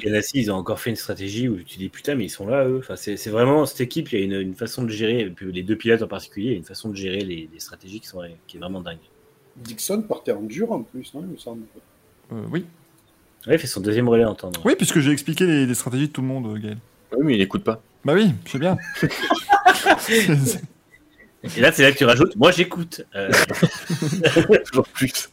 Ganassi, 0.00 0.38
ils 0.38 0.50
ont 0.50 0.56
encore 0.56 0.80
fait 0.80 0.90
une 0.90 0.96
stratégie 0.96 1.48
où 1.48 1.56
tu 1.62 1.78
dis 1.78 1.88
putain, 1.88 2.14
mais 2.14 2.24
ils 2.24 2.30
sont 2.30 2.46
là, 2.46 2.66
eux. 2.66 2.78
Enfin, 2.78 2.96
c'est 2.96 3.28
vraiment 3.30 3.64
cette 3.66 3.80
équipe, 3.80 4.12
il 4.12 4.18
y 4.18 4.22
a 4.22 4.24
une, 4.24 4.40
une 4.48 4.54
façon 4.54 4.82
de 4.82 4.90
gérer, 4.90 5.20
et 5.20 5.30
puis 5.30 5.50
les 5.52 5.62
deux 5.62 5.76
pilotes 5.76 6.02
en 6.02 6.08
particulier, 6.08 6.46
il 6.48 6.52
y 6.52 6.54
a 6.54 6.58
une 6.58 6.64
façon 6.64 6.88
de 6.90 6.96
gérer 6.96 7.20
les, 7.20 7.48
les 7.52 7.60
stratégies 7.60 8.00
qui, 8.00 8.06
sont, 8.08 8.20
qui 8.46 8.56
est 8.56 8.60
vraiment 8.60 8.80
dingue. 8.80 8.98
Dixon 9.56 10.02
partait 10.02 10.32
en 10.32 10.42
dur 10.42 10.70
en 10.72 10.82
plus, 10.82 11.14
non, 11.14 11.22
il 11.22 11.28
me 11.28 11.36
semble. 11.38 11.62
euh, 12.32 12.42
oui. 12.50 12.66
Ouais, 13.46 13.54
il 13.54 13.58
fait 13.58 13.66
son 13.66 13.80
deuxième 13.80 14.08
relais 14.08 14.24
en 14.24 14.34
tendre. 14.34 14.60
oui, 14.64 14.74
puisque 14.76 14.98
j'ai 15.00 15.12
expliqué 15.12 15.46
les, 15.46 15.64
les 15.66 15.74
stratégies 15.74 16.08
de 16.08 16.12
tout 16.12 16.20
le 16.20 16.26
monde, 16.26 16.46
euh, 16.46 16.58
Gaël. 16.58 16.78
Oui, 17.16 17.24
mais 17.24 17.34
il 17.36 17.40
écoute 17.40 17.64
pas. 17.64 17.80
Bah 18.04 18.12
oui, 18.14 18.32
c'est 18.46 18.58
bien. 18.58 18.76
Et 21.56 21.60
là, 21.60 21.70
c'est 21.72 21.82
là 21.82 21.92
que 21.92 21.98
tu 21.98 22.04
rajoutes, 22.04 22.34
moi 22.36 22.50
j'écoute. 22.50 23.02
Euh, 23.14 23.30
Toujours 24.66 24.88
plus. 24.88 25.30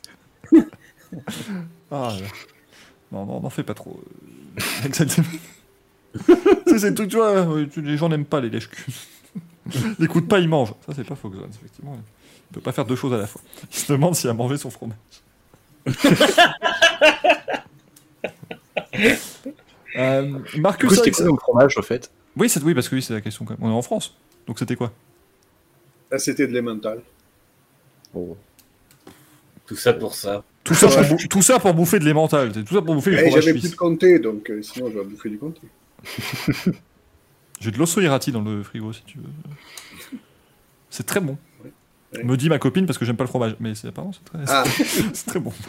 Ah, 1.91 2.15
là. 2.21 2.27
Non, 3.13 3.25
non, 3.25 3.39
n'en 3.39 3.49
fais 3.49 3.63
pas 3.63 3.73
trop. 3.75 4.01
euh, 4.01 4.61
Exactement. 4.85 5.27
c'est 6.65 6.89
le 6.89 6.93
truc, 6.93 7.09
tu 7.09 7.15
vois, 7.15 7.29
euh, 7.29 7.65
les 7.77 7.97
gens 7.97 8.09
n'aiment 8.09 8.25
pas 8.25 8.41
les 8.41 8.49
lèches-culs. 8.49 8.93
Ils 9.73 9.95
n'écoutent 9.99 10.27
pas, 10.27 10.39
ils 10.39 10.49
mangent. 10.49 10.73
Ça, 10.85 10.93
c'est 10.95 11.03
pas 11.03 11.15
Fox 11.15 11.37
One, 11.37 11.49
effectivement. 11.49 11.97
Il 12.51 12.53
peut 12.55 12.61
pas 12.61 12.71
faire 12.71 12.85
deux 12.85 12.95
choses 12.95 13.13
à 13.13 13.17
la 13.17 13.27
fois. 13.27 13.41
Il 13.71 13.77
se 13.77 13.91
demande 13.91 14.15
s'il 14.15 14.29
a 14.29 14.33
mangé 14.33 14.57
son 14.57 14.69
fromage. 14.69 14.97
Euh, 19.95 20.39
Marcus 20.57 20.89
coup, 20.89 20.95
c'était 20.95 21.11
quoi 21.11 21.25
comme 21.25 21.37
fromage, 21.37 21.77
au 21.77 21.83
fait? 21.83 22.11
Oui, 22.35 22.49
c'est 22.49 22.63
oui, 22.63 22.73
parce 22.73 22.89
que 22.89 22.95
oui, 22.95 23.01
c'est 23.03 23.13
la 23.13 23.21
question 23.21 23.45
quand 23.45 23.53
même. 23.53 23.69
On 23.69 23.71
est 23.71 23.77
en 23.77 23.81
France. 23.83 24.15
Donc 24.47 24.57
c'était 24.57 24.75
quoi? 24.75 24.91
Là, 26.11 26.17
c'était 26.17 26.47
de 26.47 26.53
l'emmental. 26.53 26.99
Bon. 28.11 28.35
tout 29.67 29.75
ça 29.75 29.93
pour 29.93 30.15
ça. 30.15 30.43
Tout 30.63 30.73
ça, 30.73 30.87
pour 31.03 31.17
tout 31.29 31.41
ça 31.41 31.59
pour 31.59 31.73
bouffer 31.73 31.99
de 31.99 32.05
l'emmental. 32.05 32.51
Tout 32.51 32.75
ça 32.75 32.81
pour 32.81 32.95
bouffer 32.95 33.11
du 33.11 33.17
Eh, 33.17 33.31
J'avais 33.31 33.51
plus 33.53 33.71
de 33.71 33.75
comté, 33.75 34.19
donc 34.19 34.49
euh, 34.49 34.61
sinon 34.61 34.89
j'aurais 34.91 35.05
bouffé 35.05 35.29
du 35.29 35.37
comté. 35.37 35.61
J'ai 37.59 37.71
de 37.71 37.77
l'osso 37.77 38.01
irati 38.01 38.31
dans 38.31 38.41
le 38.41 38.63
frigo 38.63 38.91
si 38.93 39.03
tu 39.03 39.17
veux. 39.19 40.19
C'est 40.89 41.05
très 41.05 41.19
bon. 41.21 41.37
Ouais. 41.63 42.23
Me 42.23 42.35
dit 42.35 42.49
ma 42.49 42.59
copine 42.59 42.85
parce 42.85 42.97
que 42.97 43.05
j'aime 43.05 43.15
pas 43.15 43.23
le 43.23 43.29
fromage. 43.29 43.55
Mais 43.59 43.73
c'est 43.73 43.87
apparemment 43.87 44.13
c'est 44.13 44.23
très, 44.25 44.39
Ah, 44.47 44.63
c'est 45.13 45.25
très 45.25 45.39
bon. 45.39 45.53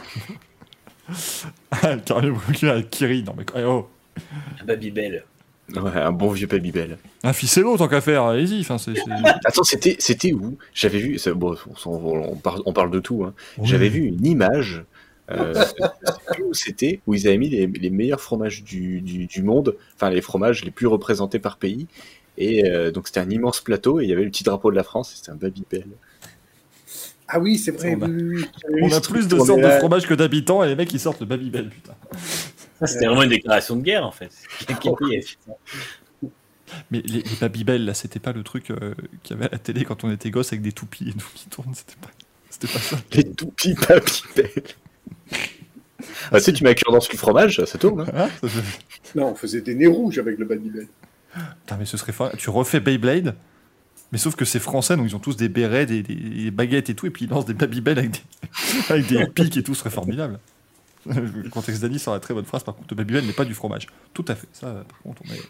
Ah, 1.70 1.96
le 1.96 2.00
carré 2.00 2.30
brûlé 2.30 2.70
à 2.70 2.82
Kiri. 2.82 3.22
Non 3.24 3.34
mais 3.36 3.44
oh. 3.62 3.90
Ah, 4.18 4.64
Babybel. 4.64 5.24
Ouais, 5.74 5.96
un 5.96 6.12
bon 6.12 6.28
vieux 6.30 6.46
Babybel. 6.46 6.98
Un 7.22 7.32
ficello 7.32 7.76
tant 7.78 7.88
qu'à 7.88 8.00
faire. 8.02 8.24
Allez-y. 8.24 8.60
Enfin 8.60 8.76
c'est. 8.78 8.94
c'est- 8.94 9.02
Attends, 9.46 9.62
c'était, 9.64 9.96
c'était 9.98 10.32
où? 10.32 10.58
J'avais 10.74 10.98
vu. 10.98 11.18
Bon, 11.34 11.56
on, 11.86 12.36
parle, 12.36 12.60
on 12.66 12.72
parle 12.74 12.90
de 12.90 13.00
tout. 13.00 13.24
Hein. 13.24 13.32
Oui. 13.58 13.66
J'avais 13.66 13.88
vu 13.88 14.00
une 14.04 14.26
image. 14.26 14.84
euh, 15.30 15.64
c'était 16.52 17.00
où 17.06 17.14
ils 17.14 17.26
avaient 17.26 17.38
mis 17.38 17.48
les, 17.48 17.66
les 17.66 17.88
meilleurs 17.90 18.20
fromages 18.20 18.62
du, 18.62 19.00
du, 19.00 19.24
du 19.26 19.42
monde, 19.42 19.74
enfin 19.96 20.10
les 20.10 20.20
fromages 20.20 20.64
les 20.64 20.70
plus 20.70 20.86
représentés 20.86 21.38
par 21.38 21.56
pays. 21.56 21.86
Et 22.36 22.68
euh, 22.68 22.90
donc 22.90 23.06
c'était 23.06 23.20
un 23.20 23.30
immense 23.30 23.60
plateau 23.62 24.00
et 24.00 24.04
il 24.04 24.10
y 24.10 24.12
avait 24.12 24.24
le 24.24 24.30
petit 24.30 24.44
drapeau 24.44 24.70
de 24.70 24.76
la 24.76 24.82
France 24.82 25.12
et 25.12 25.16
c'était 25.16 25.30
un 25.30 25.36
Babybel. 25.36 25.86
ah 27.28 27.38
oui, 27.40 27.56
c'est 27.56 27.70
vrai. 27.70 27.96
On 27.98 28.02
a- 28.02 28.06
oui, 28.08 28.22
oui, 28.22 28.36
oui. 28.36 28.44
J'avais 28.62 28.82
On 28.82 28.88
vu 28.88 28.94
a 28.94 29.00
plus 29.00 29.28
de 29.28 29.38
sortes 29.38 29.56
de 29.58 29.62
là. 29.62 29.78
fromage 29.78 30.06
que 30.06 30.12
d'habitants 30.14 30.62
et 30.62 30.68
les 30.68 30.76
mecs 30.76 30.92
ils 30.92 31.00
sortent 31.00 31.20
le 31.20 31.26
Babybel 31.26 31.70
putain. 31.70 31.94
Ça, 32.86 32.92
c'était 32.94 33.06
vraiment 33.06 33.22
une 33.22 33.30
déclaration 33.30 33.76
de 33.76 33.82
guerre 33.82 34.06
en 34.06 34.12
fait. 34.12 34.30
Mais 36.90 37.02
les, 37.04 37.22
les 37.22 37.36
Babybel 37.40 37.84
là 37.84 37.94
c'était 37.94 38.18
pas 38.18 38.32
le 38.32 38.42
truc 38.42 38.70
euh, 38.70 38.94
qu'il 39.22 39.36
y 39.36 39.38
avait 39.38 39.48
à 39.48 39.52
la 39.52 39.58
télé 39.58 39.84
quand 39.84 40.02
on 40.02 40.10
était 40.10 40.30
gosse 40.30 40.48
avec 40.48 40.62
des 40.62 40.72
toupies 40.72 41.08
et 41.08 41.12
tout 41.12 41.28
qui 41.34 41.48
tournent. 41.48 41.74
C'était 41.74 41.94
pas. 42.00 42.10
C'était 42.50 42.66
pas 42.72 42.78
ça. 42.78 42.96
Les 43.12 43.24
tout 43.32 43.46
petits 43.48 43.74
Babybel. 43.74 44.62
Ah, 46.30 46.38
tu 46.38 46.44
sais, 46.44 46.52
tu 46.52 46.64
mets 46.64 46.70
un 46.70 46.74
cure-dent 46.74 47.00
sur 47.00 47.12
le 47.12 47.18
fromage, 47.18 47.64
ça 47.64 47.78
tourne. 47.78 48.00
Hein 48.02 48.06
Hein 48.14 48.28
Ça 48.42 48.48
fait- 48.48 49.18
Non, 49.18 49.28
on 49.30 49.34
faisait 49.34 49.60
des 49.60 49.74
nez 49.74 49.86
rouges 49.86 50.18
avec 50.18 50.38
le 50.38 50.44
Babybel. 50.44 50.88
Putain, 51.60 51.76
mais 51.78 51.84
ce 51.86 51.96
serait 51.96 52.12
fort. 52.12 52.30
Tu 52.36 52.50
refais 52.50 52.80
Beyblade, 52.80 53.34
mais 54.12 54.18
sauf 54.18 54.36
que 54.36 54.44
c'est 54.44 54.58
français, 54.60 54.96
donc 54.96 55.06
ils 55.08 55.16
ont 55.16 55.20
tous 55.20 55.36
des 55.36 55.48
bérets, 55.48 55.86
des, 55.86 56.02
des- 56.02 56.14
des 56.14 56.50
baguettes 56.50 56.90
et 56.90 56.94
tout, 56.94 57.06
et 57.06 57.10
puis 57.10 57.24
ils 57.24 57.30
lancent 57.30 57.46
des 57.46 57.54
Babybel 57.54 57.98
avec 57.98 58.10
des, 58.12 58.20
avec 58.90 59.06
des 59.06 59.26
pics 59.26 59.56
et 59.56 59.62
tout, 59.62 59.74
ce 59.74 59.80
serait 59.80 59.90
formidable. 59.90 60.38
Le 61.14 61.50
contexte 61.50 61.82
d'Ali 61.82 61.98
sera 61.98 62.18
très 62.20 62.34
bonne 62.34 62.44
phrase, 62.44 62.64
par 62.64 62.74
contre, 62.74 62.94
Babybel 62.94 63.26
n'est 63.26 63.32
pas 63.32 63.44
du 63.44 63.54
fromage. 63.54 63.86
Tout 64.12 64.24
à 64.28 64.34
fait, 64.34 64.48
ça, 64.52 64.66
par 64.88 64.98
contre, 65.02 65.22
on 65.28 65.32
est 65.32 65.42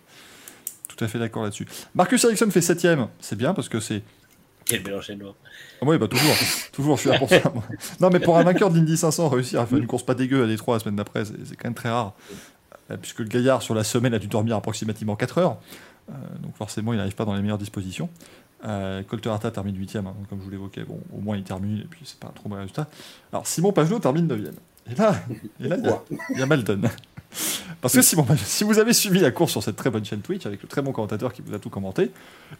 tout 0.95 1.05
à 1.05 1.09
fait 1.09 1.19
d'accord 1.19 1.43
là-dessus. 1.43 1.67
Marcus 1.95 2.23
Ericsson 2.25 2.51
fait 2.51 2.61
7 2.61 2.87
c'est 3.21 3.37
bien 3.37 3.55
parce 3.55 3.69
que 3.69 3.81
c'est. 3.81 4.03
Quel 4.65 4.83
bel 4.83 4.95
enchaînement. 4.95 5.35
Ah 5.83 5.85
oui, 5.87 5.99
bah 5.99 6.09
toujours, 6.09 6.35
toujours, 6.73 6.97
je 6.97 7.01
suis 7.03 7.11
là 7.11 7.19
pour 7.19 7.29
ça. 7.29 7.43
moi. 7.53 7.63
Non, 8.01 8.09
mais 8.11 8.19
pour 8.19 8.39
un 8.39 8.45
vainqueur 8.45 8.71
de 8.71 8.77
l'Indy 8.77 8.97
500, 8.97 9.29
réussir 9.29 9.61
à 9.61 9.67
faire 9.67 9.77
une 9.77 9.87
course 9.87 10.05
pas 10.05 10.15
dégueu 10.15 10.43
à 10.43 10.47
Détroit 10.47 10.77
la 10.77 10.81
semaine 10.81 10.97
d'après, 10.97 11.25
c'est 11.27 11.57
quand 11.57 11.65
même 11.65 11.75
très 11.75 11.91
rare. 11.91 12.15
Euh, 12.91 12.97
Puisque 12.97 13.19
le 13.19 13.27
gaillard, 13.27 13.61
sur 13.61 13.75
la 13.75 13.85
semaine, 13.85 14.15
a 14.15 14.19
dû 14.19 14.27
dormir 14.27 14.57
approximativement 14.57 15.17
4 15.17 15.39
heures. 15.39 15.59
Euh, 16.09 16.13
donc 16.43 16.57
forcément, 16.57 16.95
il 16.95 16.97
n'arrive 16.97 17.15
pas 17.15 17.27
dans 17.27 17.35
les 17.35 17.43
meilleures 17.43 17.59
dispositions. 17.59 18.09
Euh, 18.65 19.03
Colter 19.03 19.29
Arta 19.29 19.51
termine 19.51 19.77
8 19.77 19.97
hein, 19.97 20.15
comme 20.31 20.39
je 20.39 20.45
vous 20.45 20.51
l'évoquais. 20.51 20.85
Bon, 20.85 20.99
au 21.13 21.21
moins, 21.21 21.37
il 21.37 21.43
termine, 21.43 21.81
et 21.81 21.85
puis 21.85 22.01
c'est 22.05 22.19
pas 22.19 22.29
un 22.29 22.33
trop 22.33 22.49
mauvais 22.49 22.63
résultat. 22.63 22.89
Alors, 23.33 23.47
Simon 23.47 23.73
Pagenaud 23.73 23.99
termine 23.99 24.27
9 24.27 24.41
Et 24.91 24.95
là, 24.95 25.15
et 25.61 25.69
là 25.69 25.77
il 25.79 25.85
y 25.85 25.89
a- 25.89 26.03
il 26.31 26.39
y, 26.39 26.43
a 26.43 26.47
Maldon. 26.47 26.81
Parce 27.81 27.95
que 27.95 28.03
Simon 28.03 28.23
Pagenaud, 28.25 28.47
si 28.47 28.65
vous 28.65 28.79
avez 28.79 28.93
suivi 28.93 29.19
la 29.21 29.31
course 29.31 29.53
sur 29.53 29.63
cette 29.63 29.77
très 29.77 29.91
bonne 29.91 30.05
chaîne 30.05 30.21
Twitch, 30.21 30.47
avec 30.47 30.63
le 30.63 30.69
très 30.69 30.83
bon 30.83 30.93
commentateur 30.93 31.33
qui 31.33 31.43
vous 31.43 31.55
a 31.55 31.59
tout 31.59 31.71
commenté, 31.71 32.11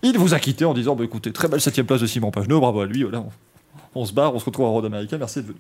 il 0.03 0.19
vous 0.19 0.35
a 0.35 0.39
quitté 0.41 0.65
en 0.65 0.75
disant 0.75 0.97
bah, 0.97 1.05
écoutez, 1.05 1.33
très 1.33 1.49
belle 1.49 1.61
7 1.61 1.83
place 1.83 2.01
de 2.01 2.07
Simon 2.07 2.31
Pagenaud, 2.31 2.61
bravo 2.61 2.81
à 2.81 2.87
lui, 2.87 3.03
voilà, 3.03 3.21
on, 3.21 3.31
on 3.95 4.05
se 4.05 4.13
barre, 4.13 4.35
on 4.35 4.39
se 4.39 4.45
retrouve 4.45 4.67
en 4.67 4.73
road 4.73 4.85
américain, 4.87 5.19
merci 5.19 5.39
d'être 5.41 5.49
venu. 5.49 5.59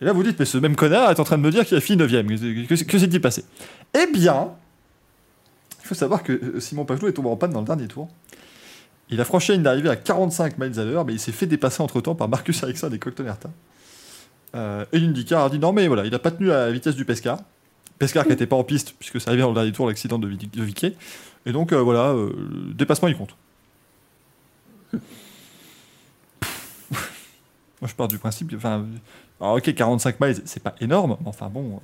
Et 0.00 0.04
là, 0.04 0.12
vous 0.12 0.22
dites, 0.24 0.38
mais 0.38 0.44
ce 0.46 0.58
même 0.58 0.74
connard 0.74 1.10
est 1.10 1.20
en 1.20 1.24
train 1.24 1.38
de 1.38 1.42
me 1.42 1.50
dire 1.50 1.64
qu'il 1.64 1.76
a 1.76 1.80
fini 1.80 2.02
9ème. 2.02 2.66
Que, 2.66 2.74
que- 2.74 2.84
que 2.84 2.98
s'est-il 2.98 3.20
passé? 3.20 3.44
Eh 3.94 4.06
bien, 4.12 4.48
il 5.82 5.86
faut 5.86 5.94
savoir 5.94 6.22
que 6.24 6.32
euh, 6.32 6.58
Simon 6.60 6.84
Pagenaud 6.84 7.08
est 7.08 7.12
tombé 7.12 7.28
en 7.28 7.36
panne 7.36 7.52
dans 7.52 7.60
le 7.60 7.66
dernier 7.66 7.86
tour. 7.86 8.08
Il 9.10 9.20
a 9.20 9.24
franchi 9.24 9.54
une 9.54 9.66
arrivée 9.66 9.90
à 9.90 9.96
45 9.96 10.58
miles 10.58 10.80
à 10.80 10.84
l'heure, 10.84 11.04
mais 11.04 11.12
il 11.12 11.20
s'est 11.20 11.32
fait 11.32 11.46
dépasser 11.46 11.82
entre 11.82 12.00
temps 12.00 12.14
par 12.16 12.28
Marcus 12.28 12.62
Ericsson 12.62 12.90
et 12.92 12.98
Colton 12.98 13.26
Herta. 13.26 13.50
Euh, 14.54 14.84
et 14.92 14.98
l'IndyCar 14.98 15.44
a 15.44 15.50
dit 15.50 15.58
non, 15.58 15.72
mais 15.72 15.86
voilà, 15.86 16.04
il 16.04 16.10
n'a 16.10 16.18
pas 16.18 16.30
tenu 16.30 16.50
à 16.50 16.66
la 16.66 16.72
vitesse 16.72 16.94
du 16.94 17.04
Pescar. 17.04 17.38
Pescar 17.98 18.24
qui 18.24 18.30
n'était 18.30 18.46
pas 18.46 18.56
en 18.56 18.64
piste, 18.64 18.94
puisque 18.98 19.20
ça 19.20 19.30
arrivait 19.30 19.42
dans 19.42 19.50
le 19.50 19.54
dernier 19.54 19.72
tour, 19.72 19.86
l'accident 19.86 20.18
de, 20.18 20.28
de 20.28 20.62
Vicky. 20.62 20.94
Et 21.46 21.52
donc, 21.52 21.72
euh, 21.72 21.80
voilà, 21.80 22.10
euh, 22.10 22.32
le 22.36 22.74
dépassement, 22.74 23.08
il 23.08 23.16
compte. 23.16 23.34
Moi, 24.92 25.00
je 27.84 27.94
pars 27.94 28.08
du 28.08 28.18
principe. 28.18 28.52
Enfin, 28.56 28.84
ok, 29.40 29.74
45 29.74 30.20
miles, 30.20 30.42
c'est 30.44 30.62
pas 30.62 30.74
énorme, 30.80 31.16
mais 31.20 31.28
enfin 31.28 31.48
bon, 31.48 31.80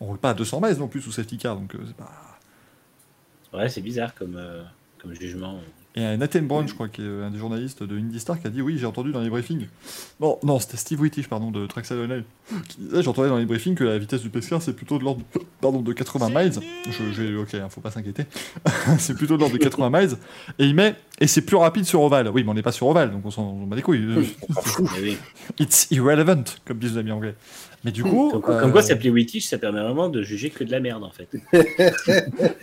on 0.00 0.06
roule 0.06 0.18
pas 0.18 0.30
à 0.30 0.34
200 0.34 0.60
miles 0.62 0.78
non 0.78 0.88
plus 0.88 1.02
sous 1.02 1.12
safety 1.12 1.36
car, 1.36 1.56
donc 1.56 1.76
c'est 1.86 1.96
pas. 1.96 2.10
Ouais, 3.52 3.68
c'est 3.68 3.82
bizarre 3.82 4.14
comme, 4.14 4.40
comme 4.98 5.12
jugement. 5.12 5.60
Et 5.94 6.16
Nathan 6.16 6.40
Brown, 6.42 6.66
je 6.66 6.72
crois, 6.72 6.88
qui 6.88 7.02
est 7.02 7.22
un 7.22 7.30
des 7.30 7.38
journalistes 7.38 7.82
de 7.82 7.98
Indie 7.98 8.18
Star, 8.18 8.40
qui 8.40 8.46
a 8.46 8.50
dit 8.50 8.62
oui, 8.62 8.78
j'ai 8.78 8.86
entendu 8.86 9.12
dans 9.12 9.20
les 9.20 9.28
briefings. 9.28 9.66
Non, 10.20 10.38
non, 10.42 10.58
c'était 10.58 10.78
Steve 10.78 11.00
Whittish, 11.00 11.28
pardon, 11.28 11.50
de 11.50 11.66
Traxel 11.66 12.24
disait, 12.78 13.02
J'entendais 13.02 13.28
dans 13.28 13.36
les 13.36 13.44
briefings 13.44 13.74
que 13.74 13.84
la 13.84 13.98
vitesse 13.98 14.22
du 14.22 14.30
Pescar, 14.30 14.62
c'est 14.62 14.72
plutôt 14.72 14.98
de 14.98 15.04
l'ordre 15.04 15.20
pardon, 15.60 15.82
de 15.82 15.92
80 15.92 16.30
miles. 16.30 16.52
Je, 16.90 17.12
j'ai- 17.12 17.36
ok, 17.36 17.54
hein, 17.54 17.68
faut 17.68 17.82
pas 17.82 17.90
s'inquiéter. 17.90 18.24
c'est 18.98 19.14
plutôt 19.14 19.34
de 19.36 19.40
l'ordre 19.40 19.54
de 19.56 19.62
80 19.62 19.90
miles. 19.90 20.16
Et 20.58 20.64
il 20.64 20.74
met, 20.74 20.96
et 21.20 21.26
c'est 21.26 21.42
plus 21.42 21.56
rapide 21.56 21.84
sur 21.84 22.00
Oval. 22.00 22.28
Oui, 22.28 22.42
mais 22.42 22.50
on 22.50 22.54
n'est 22.54 22.62
pas 22.62 22.72
sur 22.72 22.86
Oval, 22.86 23.10
donc 23.10 23.26
on 23.26 23.30
s'en 23.30 23.52
bat 23.66 23.76
les 23.76 23.82
couilles. 23.82 24.06
It's 25.58 25.88
irrelevant, 25.90 26.44
comme 26.64 26.78
disent 26.78 26.92
les 26.94 26.98
amis 27.00 27.12
anglais. 27.12 27.34
Mais 27.84 27.90
du 27.90 28.02
coup. 28.04 28.30
Comme, 28.40 28.54
euh, 28.54 28.60
comme 28.60 28.72
quoi, 28.72 28.82
s'appeler 28.82 29.10
Wittich, 29.10 29.46
ça 29.48 29.58
permet 29.58 29.80
vraiment 29.82 30.08
de 30.08 30.22
juger 30.22 30.50
que 30.50 30.62
de 30.64 30.70
la 30.70 30.78
merde 30.80 31.02
en 31.02 31.10
fait. 31.10 31.28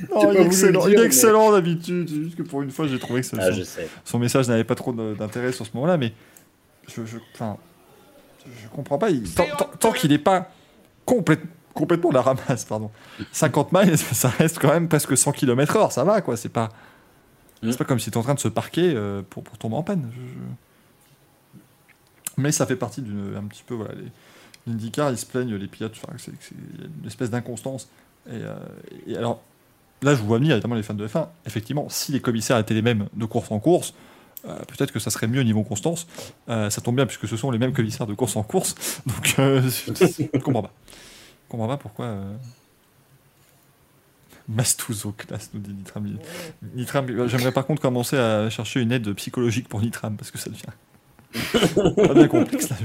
non, 0.09 0.31
il 0.31 0.37
est 0.37 0.45
excellent, 0.45 0.85
le 0.85 0.89
il 0.91 0.93
est 0.93 0.95
dire, 0.97 1.05
excellent 1.05 1.51
d'habitude. 1.51 2.07
C'est 2.09 2.15
juste 2.23 2.35
que 2.35 2.43
pour 2.43 2.61
une 2.61 2.71
fois, 2.71 2.87
j'ai 2.87 2.99
trouvé 2.99 3.21
que 3.21 3.27
ça- 3.27 3.37
Ah, 3.39 3.47
son, 3.51 3.57
je 3.57 3.63
sais. 3.63 3.89
son 4.05 4.19
message 4.19 4.47
n'avait 4.47 4.63
pas 4.63 4.75
trop 4.75 4.93
de- 4.93 5.15
d'intérêt 5.15 5.51
sur 5.51 5.65
ce 5.65 5.71
moment-là, 5.75 5.97
mais 5.97 6.13
je, 6.87 7.05
je, 7.05 7.17
enfin, 7.35 7.57
je 8.45 8.67
comprends 8.69 8.97
pas. 8.97 9.09
il- 9.09 9.29
tant 9.33 9.45
tant- 9.57 9.69
tant 9.79 9.91
qu'il 9.91 10.11
n'est 10.11 10.17
pas 10.19 10.49
complète- 11.05 11.43
complètement 11.73 12.11
la 12.11 12.21
ramasse, 12.21 12.65
pardon. 12.65 12.89
50 13.31 13.71
miles, 13.73 13.97
ça 13.97 14.29
reste 14.29 14.59
quand 14.59 14.69
même 14.71 14.87
presque 14.87 15.17
100 15.17 15.31
km/h, 15.33 15.91
ça 15.91 16.03
va 16.03 16.21
quoi. 16.21 16.37
C'est 16.37 16.49
pas, 16.49 16.69
Mm. 17.61 17.71
c'est 17.71 17.77
pas 17.77 17.83
comme 17.85 17.99
si 17.99 18.09
tu 18.09 18.17
en 18.17 18.23
train 18.23 18.35
de 18.35 18.39
se 18.39 18.47
parquer 18.47 18.93
euh, 18.95 19.21
pour, 19.29 19.43
pour 19.43 19.57
tomber 19.57 19.75
en 19.75 19.83
panne. 19.83 20.09
Je- 20.13 20.17
je- 20.21 21.59
Mais 22.41 22.53
ça 22.53 22.65
fait 22.65 22.77
partie 22.77 23.01
d'une 23.01 23.35
un 23.35 23.43
petit 23.43 23.63
peu 23.67 23.73
voilà. 23.75 23.95
Les, 23.95 24.05
l'IndyCar, 24.69 25.11
ils 25.11 25.17
se 25.17 25.25
plaignent 25.25 25.55
les 25.55 25.67
pilotes, 25.67 25.95
c'est, 26.17 26.31
une 26.51 27.07
espèce 27.07 27.29
d'inconstance. 27.29 27.87
Et, 28.27 28.33
euh, 28.33 28.55
et 29.07 29.17
alors 29.17 29.41
là, 30.01 30.15
je 30.15 30.21
vous 30.21 30.27
vois 30.27 30.37
venir 30.37 30.53
évidemment 30.53 30.75
les 30.75 30.83
fans 30.83 30.93
de 30.93 31.07
F1. 31.07 31.27
Effectivement, 31.45 31.89
si 31.89 32.11
les 32.11 32.19
commissaires 32.19 32.57
étaient 32.57 32.73
les 32.73 32.81
mêmes 32.81 33.07
de 33.13 33.25
course 33.25 33.51
en 33.51 33.59
course. 33.59 33.93
euh, 34.45 34.57
peut-être 34.67 34.91
que 34.91 34.99
ça 34.99 35.09
serait 35.09 35.27
mieux 35.27 35.41
au 35.41 35.43
niveau 35.43 35.63
constance. 35.63 36.07
Euh, 36.47 36.69
ça 36.69 36.81
tombe 36.81 36.95
bien 36.95 37.05
puisque 37.05 37.27
ce 37.27 37.35
sont 37.35 37.51
les 37.51 37.59
mêmes 37.59 37.73
commissaires 37.73 38.07
de 38.07 38.13
course 38.13 38.35
en 38.35 38.43
course. 38.43 39.01
Donc, 39.05 39.35
je 39.35 40.21
ne 40.21 40.39
comprends 40.39 40.63
pas. 40.63 40.73
Je 40.87 41.51
comprends 41.51 41.67
pas 41.67 41.77
pourquoi. 41.77 42.15
Mastuzo 44.47 45.11
classe, 45.11 45.51
nous 45.53 45.59
dit 45.59 45.73
Nitram. 45.73 46.17
Nitram, 46.73 47.27
j'aimerais 47.27 47.51
par 47.51 47.65
contre 47.67 47.81
commencer 47.81 48.17
à 48.17 48.49
chercher 48.49 48.81
une 48.81 48.91
aide 48.91 49.13
psychologique 49.13 49.67
pour 49.67 49.81
Nitram 49.81 50.17
parce 50.17 50.31
que 50.31 50.39
ça 50.39 50.49
devient. 50.49 50.63
pas 52.07 52.13
bien 52.15 52.27
complexe 52.27 52.69
là. 52.69 52.75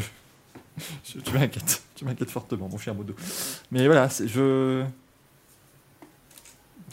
Je- 1.04 1.18
tu 1.18 1.32
m'inquiètes, 1.32 1.82
tu 1.94 2.04
m'inquiètes 2.04 2.30
fortement, 2.30 2.68
mon 2.68 2.78
cher 2.78 2.94
Modo. 2.94 3.14
Mais 3.70 3.86
voilà, 3.86 4.08
je. 4.08 4.84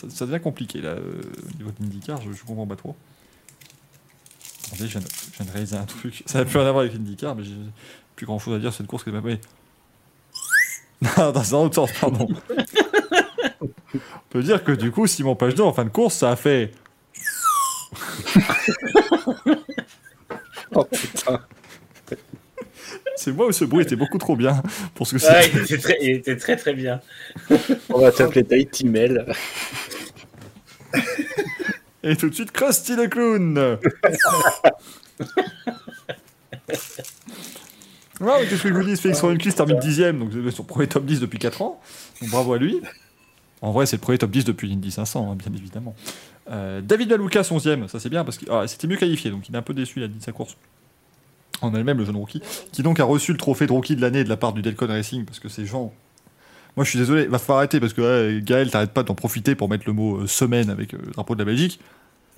Ça, 0.10 0.26
devient 0.26 0.41
compliqué 0.41 0.82
là, 0.82 0.90
euh, 0.90 1.22
au 1.48 1.58
niveau 1.58 1.70
de 1.70 1.84
l'IndyCar, 1.84 2.20
je, 2.22 2.32
je 2.32 2.44
comprends 2.44 2.66
pas 2.66 2.76
trop. 2.76 2.95
Attendez, 4.68 4.88
je 4.88 4.98
viens, 4.98 5.45
de, 5.45 5.52
réaliser 5.52 5.76
un 5.76 5.86
truc. 5.86 6.24
Ça 6.26 6.40
n'a 6.40 6.45
plus 6.45 6.58
rien 6.58 6.68
à 6.68 6.72
voir 6.72 6.84
avec 6.84 6.94
l'IndyCar, 6.94 7.36
mais 7.36 7.44
j'ai 7.44 7.56
plus 8.16 8.26
grand 8.26 8.40
chose 8.40 8.56
à 8.56 8.60
dire 8.60 8.72
sur 8.72 8.80
cette 8.80 8.88
course 8.88 9.03
que 9.03 9.12
de. 9.12 9.20
Non, 11.18 11.32
dans 11.32 11.56
un 11.56 11.60
autre 11.60 11.76
sens, 11.76 11.91
pardon. 11.99 12.28
On 13.64 13.68
peut 14.30 14.44
dire 14.44 14.64
que 14.64 14.72
du 14.72 14.91
coup, 14.91 15.08
Simon 15.08 15.36
Pagenaud, 15.36 15.66
en 15.66 15.74
fin 15.74 15.84
de 15.84 15.90
course, 15.90 16.16
ça 16.16 16.32
a 16.32 16.36
fait. 16.36 16.72
Oh 20.74 20.86
putain. 20.86 21.41
C'est 23.22 23.31
moi 23.34 23.45
ou 23.45 23.52
ce 23.52 23.65
bruit 23.65 23.84
était 23.84 23.95
beaucoup 23.95 24.18
trop 24.18 24.35
bien 24.35 24.64
pour 24.95 25.06
ce 25.06 25.15
que 25.15 25.23
Ouais, 25.23 25.48
il, 25.53 25.60
était 25.61 25.77
très, 25.77 25.98
il 26.02 26.10
était 26.10 26.38
très 26.38 26.56
très 26.56 26.73
bien. 26.73 27.02
On 27.89 27.99
va 27.99 28.11
t'appeler 28.11 28.43
Tahiti 28.43 28.84
Mel. 28.88 29.31
Et 32.02 32.15
tout 32.15 32.30
de 32.30 32.34
suite, 32.34 32.52
Krusty 32.52 32.95
le 32.95 33.07
clown 33.07 33.60
Ouais, 38.19 38.39
mais 38.39 38.48
qu'est-ce 38.48 38.64
que 38.64 38.69
je 38.69 38.73
vous 38.73 38.84
dis 38.84 38.98
Félix 38.98 39.22
Roenquist 39.22 39.56
termine 39.56 39.77
dixième, 39.77 40.18
donc 40.18 40.31
c'est 40.34 40.49
son 40.49 40.64
premier 40.64 40.88
top 40.88 41.06
10 41.06 41.19
depuis 41.19 41.38
4 41.38 41.61
ans. 41.61 41.80
Donc 42.22 42.31
bravo 42.31 42.53
à 42.53 42.57
lui. 42.57 42.81
En 43.61 43.72
vrai, 43.72 43.85
c'est 43.85 43.98
le 43.98 44.02
premier 44.02 44.18
top 44.18 44.31
10 44.31 44.45
depuis 44.45 44.68
l'Indy 44.68 44.89
500, 44.89 45.31
hein, 45.31 45.35
bien 45.35 45.53
évidemment. 45.56 45.93
Euh, 46.49 46.81
David 46.81 47.11
Malouka, 47.11 47.41
11ème, 47.41 47.88
ça 47.88 47.99
c'est 47.99 48.10
bien 48.10 48.23
parce 48.23 48.39
qu'il 48.39 48.48
ah, 48.49 48.68
c'était 48.68 48.88
mieux 48.88 48.98
qualifié, 48.98 49.30
donc 49.30 49.48
il 49.48 49.53
est 49.53 49.57
un 49.60 49.61
peu 49.61 49.76
déçu, 49.76 49.99
il 49.99 50.03
a 50.06 50.07
dit 50.07 50.18
de 50.18 50.23
sa 50.23 50.31
course. 50.31 50.57
En 51.67 51.73
elle-même, 51.75 51.97
le 51.97 52.05
jeune 52.05 52.15
rookie, 52.15 52.41
qui 52.71 52.83
donc 52.83 52.99
a 52.99 53.03
reçu 53.03 53.31
le 53.31 53.38
trophée 53.38 53.67
de 53.67 53.71
rookie 53.71 53.95
de 53.95 54.01
l'année 54.01 54.23
de 54.23 54.29
la 54.29 54.38
part 54.38 54.53
du 54.53 54.61
Delcon 54.61 54.88
Racing, 54.88 55.25
parce 55.25 55.39
que 55.39 55.49
ces 55.49 55.65
gens. 55.65 55.93
Moi 56.75 56.85
je 56.85 56.89
suis 56.89 56.99
désolé, 56.99 57.25
va 57.25 57.38
falloir 57.38 57.59
arrêter 57.59 57.79
parce 57.79 57.93
que 57.93 58.39
Gaël, 58.39 58.71
t'arrêtes 58.71 58.91
pas 58.91 59.03
d'en 59.03 59.13
profiter 59.13 59.55
pour 59.55 59.69
mettre 59.69 59.83
le 59.88 59.93
mot 59.93 60.21
euh, 60.21 60.27
semaine 60.27 60.69
avec 60.69 60.93
euh, 60.93 60.99
le 61.05 61.11
drapeau 61.11 61.35
de 61.35 61.39
la 61.39 61.45
Belgique. 61.45 61.79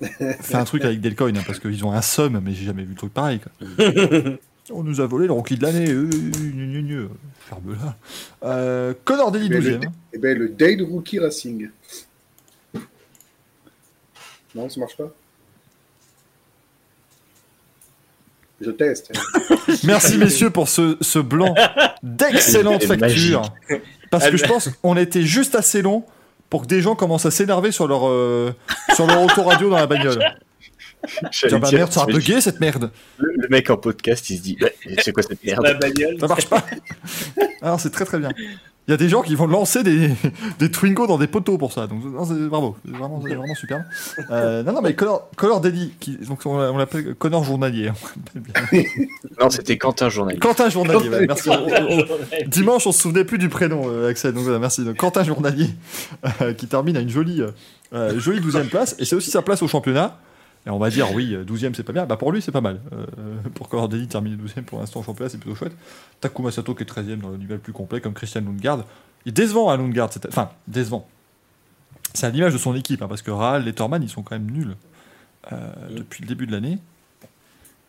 Fais 0.40 0.56
un 0.56 0.64
truc 0.64 0.84
avec 0.84 1.00
Delcoin, 1.00 1.36
hein, 1.36 1.42
parce 1.46 1.60
qu'ils 1.60 1.84
ont 1.84 1.92
un 1.92 2.02
somme, 2.02 2.40
mais 2.44 2.52
j'ai 2.52 2.64
jamais 2.64 2.82
vu 2.82 2.90
le 2.90 2.96
truc 2.96 3.14
pareil. 3.14 3.40
Quoi. 3.40 3.68
On 4.70 4.82
nous 4.82 5.00
a 5.00 5.06
volé 5.06 5.26
le 5.26 5.32
rookie 5.32 5.56
de 5.56 5.62
l'année. 5.62 5.90
Euh. 5.90 7.08
Ferme-la. 7.40 7.96
Euh, 8.44 8.94
Connor 9.04 9.30
Daly, 9.30 9.50
Mais 9.50 9.60
le, 9.60 9.78
12 9.78 9.90
eh 10.14 10.18
ben, 10.18 10.38
le 10.38 10.48
Dade 10.48 10.80
Rookie 10.80 11.18
Racing. 11.18 11.68
Non, 14.54 14.68
ça 14.68 14.80
marche 14.80 14.96
pas? 14.96 15.12
Je 18.64 18.70
teste. 18.70 19.12
Merci 19.84 20.18
messieurs 20.18 20.50
pour 20.50 20.68
ce, 20.68 20.96
ce 21.00 21.18
blanc 21.18 21.54
d'excellente 22.02 22.84
facture. 22.84 23.42
Parce 24.10 24.28
que 24.30 24.36
je 24.36 24.44
pense 24.44 24.68
qu'on 24.82 24.96
était 24.96 25.22
juste 25.22 25.54
assez 25.54 25.82
long 25.82 26.04
pour 26.50 26.62
que 26.62 26.66
des 26.66 26.80
gens 26.80 26.94
commencent 26.94 27.26
à 27.26 27.30
s'énerver 27.30 27.72
sur 27.72 27.88
leur, 27.88 28.08
euh, 28.08 28.54
sur 28.94 29.06
leur 29.06 29.22
autoradio 29.22 29.70
dans 29.70 29.76
la 29.76 29.86
bagnole. 29.86 30.22
Tiens, 31.32 31.58
bah 31.58 31.68
dire, 31.68 31.78
merde, 31.80 31.92
ça 31.92 32.02
a 32.02 32.06
bugué 32.06 32.40
cette 32.40 32.60
merde. 32.60 32.90
Le, 33.18 33.32
le 33.36 33.48
mec 33.48 33.68
en 33.70 33.76
podcast, 33.76 34.30
il 34.30 34.38
se 34.38 34.42
dit 34.42 34.58
C'est 34.98 35.12
quoi 35.12 35.22
cette 35.22 35.44
merde 35.44 35.62
La 35.62 35.74
bagnole. 35.74 36.16
Ça 36.18 36.26
marche 36.28 36.46
pas. 36.46 36.64
Alors 37.60 37.80
c'est 37.80 37.90
très 37.90 38.04
très 38.04 38.18
bien. 38.18 38.30
Il 38.86 38.90
y 38.90 38.94
a 38.94 38.98
des 38.98 39.08
gens 39.08 39.22
qui 39.22 39.34
vont 39.34 39.46
lancer 39.46 39.82
des, 39.82 40.10
des 40.58 40.70
Twingo 40.70 41.06
dans 41.06 41.16
des 41.16 41.26
poteaux 41.26 41.56
pour 41.56 41.72
ça. 41.72 41.86
Donc 41.86 42.04
non, 42.04 42.24
c'est- 42.26 42.34
bravo, 42.34 42.76
c'est 42.84 42.90
vraiment, 42.94 43.20
c'est 43.26 43.34
vraiment 43.34 43.54
super. 43.54 43.82
Euh, 44.30 44.62
non 44.62 44.74
non 44.74 44.82
mais 44.82 44.94
Connor, 44.94 45.30
Connor 45.36 45.60
Daly, 45.62 45.94
qui, 46.00 46.16
donc 46.18 46.40
on, 46.44 46.58
l'a- 46.58 46.70
on 46.70 46.76
l'appelle 46.76 47.14
Connor 47.14 47.44
journalier. 47.44 47.90
Non, 49.40 49.50
c'était 49.50 49.78
Quentin 49.78 50.08
Journal. 50.10 50.38
Quentin 50.38 50.68
journalier. 50.68 51.08
ouais, 51.08 51.26
merci. 51.26 51.48
On- 51.50 51.54
on- 51.64 52.04
Dimanche, 52.46 52.86
on 52.86 52.92
se 52.92 53.00
souvenait 53.00 53.24
plus 53.24 53.38
du 53.38 53.48
prénom, 53.48 53.84
euh, 53.88 54.10
Axel. 54.10 54.32
Donc 54.32 54.44
voilà, 54.44 54.58
merci. 54.58 54.84
Donc, 54.84 54.96
Quentin 54.96 55.24
Journalier, 55.24 55.70
euh, 56.42 56.52
qui 56.52 56.66
termine 56.66 56.96
à 56.96 57.00
une 57.00 57.08
jolie, 57.08 57.42
euh, 57.92 58.18
jolie 58.20 58.40
12e 58.40 58.68
place. 58.68 58.94
Et 58.98 59.04
c'est 59.04 59.16
aussi 59.16 59.30
sa 59.30 59.42
place 59.42 59.62
au 59.62 59.68
championnat. 59.68 60.18
Et 60.66 60.70
on 60.70 60.78
va 60.78 60.88
dire, 60.88 61.12
oui, 61.14 61.34
euh, 61.34 61.44
12e, 61.44 61.74
c'est 61.74 61.82
pas 61.82 61.92
bien. 61.92 62.06
Bah, 62.06 62.16
pour 62.16 62.32
lui, 62.32 62.40
c'est 62.40 62.50
pas 62.52 62.62
mal. 62.62 62.80
Euh, 62.92 63.06
pour 63.54 63.68
Connor 63.68 63.88
Daly 63.88 64.06
terminer 64.08 64.36
12e 64.36 64.62
pour 64.62 64.80
l'instant 64.80 65.00
au 65.00 65.02
championnat, 65.02 65.28
c'est 65.28 65.38
plutôt 65.38 65.54
chouette. 65.56 65.76
Takuma 66.20 66.50
Sato 66.50 66.74
qui 66.74 66.82
est 66.84 66.86
13e 66.86 67.18
dans 67.20 67.28
le 67.28 67.36
niveau 67.36 67.52
le 67.52 67.58
plus 67.58 67.72
complet, 67.74 68.00
comme 68.00 68.14
Christian 68.14 68.40
Lundgaard. 68.40 68.84
Il 69.26 69.30
est 69.30 69.32
décevant 69.32 69.68
à 69.68 69.76
Lundgaard. 69.76 70.10
cette- 70.12 70.26
Enfin, 70.26 70.50
décevant. 70.66 71.06
C'est 72.14 72.26
à 72.26 72.30
l'image 72.30 72.52
de 72.54 72.58
son 72.58 72.74
équipe, 72.74 73.02
hein, 73.02 73.08
parce 73.08 73.20
que 73.22 73.30
Raal, 73.30 73.64
Letterman, 73.64 74.02
ils 74.02 74.08
sont 74.08 74.22
quand 74.22 74.36
même 74.36 74.50
nuls 74.50 74.74
euh, 75.52 75.56
depuis 75.96 76.22
le 76.22 76.28
début 76.28 76.46
de 76.46 76.52
l'année. 76.52 76.78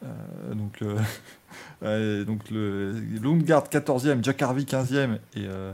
Euh, 0.03 0.53
donc, 0.53 0.81
euh, 0.81 0.97
euh, 1.83 2.25
donc 2.25 2.49
le 2.51 2.93
Lundgaard 3.23 3.69
14e, 3.69 4.21
Jack 4.23 4.41
Harvey 4.41 4.63
15e 4.63 5.15
et, 5.35 5.45
euh, 5.47 5.71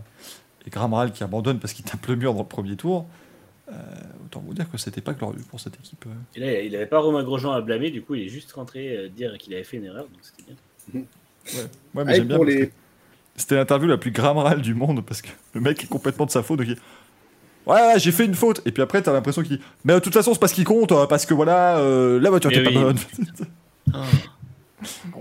et 0.67 0.69
Graham 0.69 0.93
Rahal 0.93 1.11
qui 1.11 1.23
abandonne 1.23 1.59
parce 1.59 1.73
qu'il 1.73 1.83
tape 1.85 2.05
le 2.07 2.15
mur 2.15 2.33
dans 2.33 2.41
le 2.41 2.45
premier 2.47 2.75
tour. 2.75 3.07
Euh, 3.71 3.75
autant 4.25 4.41
vous 4.45 4.53
dire 4.53 4.69
que 4.69 4.77
c'était 4.77 5.01
pas 5.01 5.13
glorieux 5.13 5.41
pour 5.49 5.59
cette 5.59 5.75
équipe. 5.75 6.03
euh. 6.07 6.09
Et 6.35 6.39
là, 6.41 6.61
il 6.61 6.71
n'avait 6.73 6.85
pas 6.87 6.99
Romain 6.99 7.23
Grosjean 7.23 7.51
à 7.53 7.61
blâmer, 7.61 7.89
du 7.89 8.01
coup, 8.01 8.15
il 8.15 8.23
est 8.23 8.29
juste 8.29 8.51
rentré 8.51 8.95
euh, 8.97 9.07
dire 9.09 9.37
qu'il 9.37 9.53
avait 9.53 9.63
fait 9.63 9.77
une 9.77 9.85
erreur, 9.85 10.03
donc 10.03 10.19
c'était 10.21 10.43
bien. 10.43 11.01
Ouais, 11.95 12.03
mais 12.03 12.03
Ah, 12.07 12.11
et 12.11 12.15
j'aime 12.17 12.27
bien 12.27 12.35
pour 12.35 12.45
parce 12.45 12.55
les... 12.57 12.67
que 12.67 12.73
C'était 13.35 13.55
l'interview 13.55 13.87
la 13.87 13.97
plus 13.97 14.11
Graham 14.11 14.37
Rahal 14.37 14.61
du 14.61 14.75
monde 14.75 15.03
parce 15.03 15.21
que 15.23 15.29
le 15.53 15.61
mec 15.61 15.83
est 15.83 15.87
complètement 15.87 16.25
de 16.27 16.31
sa 16.31 16.43
faute. 16.43 16.59
Donc 16.59 16.67
il... 16.67 16.77
Ouais, 17.65 17.81
ouais, 17.81 17.97
j'ai 17.99 18.11
fait 18.11 18.25
une 18.25 18.35
faute. 18.35 18.61
Et 18.65 18.71
puis 18.71 18.83
après, 18.83 19.01
t'as 19.01 19.11
l'impression 19.13 19.41
qu'il 19.41 19.57
dit 19.57 19.63
Mais 19.83 19.93
de 19.93 19.99
toute 19.99 20.13
façon, 20.13 20.33
c'est 20.33 20.39
pas 20.39 20.47
ce 20.47 20.53
qui 20.53 20.63
compte 20.63 20.91
euh, 20.91 21.07
parce 21.07 21.25
que 21.25 21.33
voilà, 21.33 21.77
euh, 21.79 22.19
la 22.19 22.29
voiture 22.29 22.51
était 22.51 22.67
oui. 22.67 22.73
pas 22.75 22.81
bonne. 22.81 22.97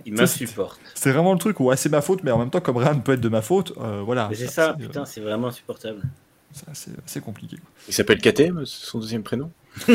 Il 0.07 0.17
Ça, 0.17 0.27
c'est- 0.27 0.41
m'insupporte. 0.45 0.81
C'est 0.95 1.13
vraiment 1.13 1.33
le 1.33 1.39
truc 1.39 1.61
où 1.61 1.65
ouais, 1.67 1.77
c'est 1.77 1.89
ma 1.91 2.01
faute, 2.01 2.23
mais 2.23 2.31
en 2.31 2.39
même 2.39 2.51
temps, 2.51 2.61
comme 2.61 2.79
rien 2.79 2.95
ne 2.95 3.01
peut 3.01 3.13
être 3.13 3.21
de 3.21 3.29
ma 3.29 3.43
faute, 3.43 3.73
euh, 3.79 4.03
voilà. 4.05 4.31
C'est 4.35 4.47
ça, 4.47 4.75
putain, 4.79 5.05
c'est 5.05 5.21
vraiment 5.21 5.49
insupportable. 5.49 6.01
C'est 6.53 6.69
assez, 6.69 6.91
assez 7.05 7.21
compliqué. 7.21 7.57
Il 7.89 7.95
s'appelle 7.95 8.19
KTM, 8.19 8.65
c'est 8.67 8.87
son 8.87 8.99
deuxième 8.99 9.23
prénom? 9.23 9.51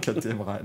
KTM 0.00 0.40
Rahal. 0.40 0.64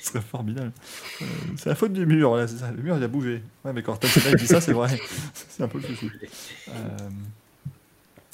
Ce 0.00 0.08
serait 0.08 0.20
formidable. 0.20 0.72
Euh, 1.20 1.24
c'est 1.56 1.68
la 1.68 1.76
faute 1.76 1.92
du 1.92 2.04
mur, 2.06 2.30
voilà, 2.30 2.48
c'est 2.48 2.56
ça. 2.56 2.72
Le 2.72 2.82
mur, 2.82 2.96
il 2.96 3.02
a 3.04 3.08
bougé. 3.08 3.40
Ouais, 3.64 3.72
mais 3.72 3.82
quand 3.82 3.96
Tatsuna 3.96 4.34
dit 4.34 4.48
ça, 4.48 4.60
c'est 4.60 4.72
vrai. 4.72 4.98
c'est 5.48 5.62
un 5.62 5.68
peu 5.68 5.78
le 5.78 5.84
souci. 5.84 6.10
Euh, 6.68 6.72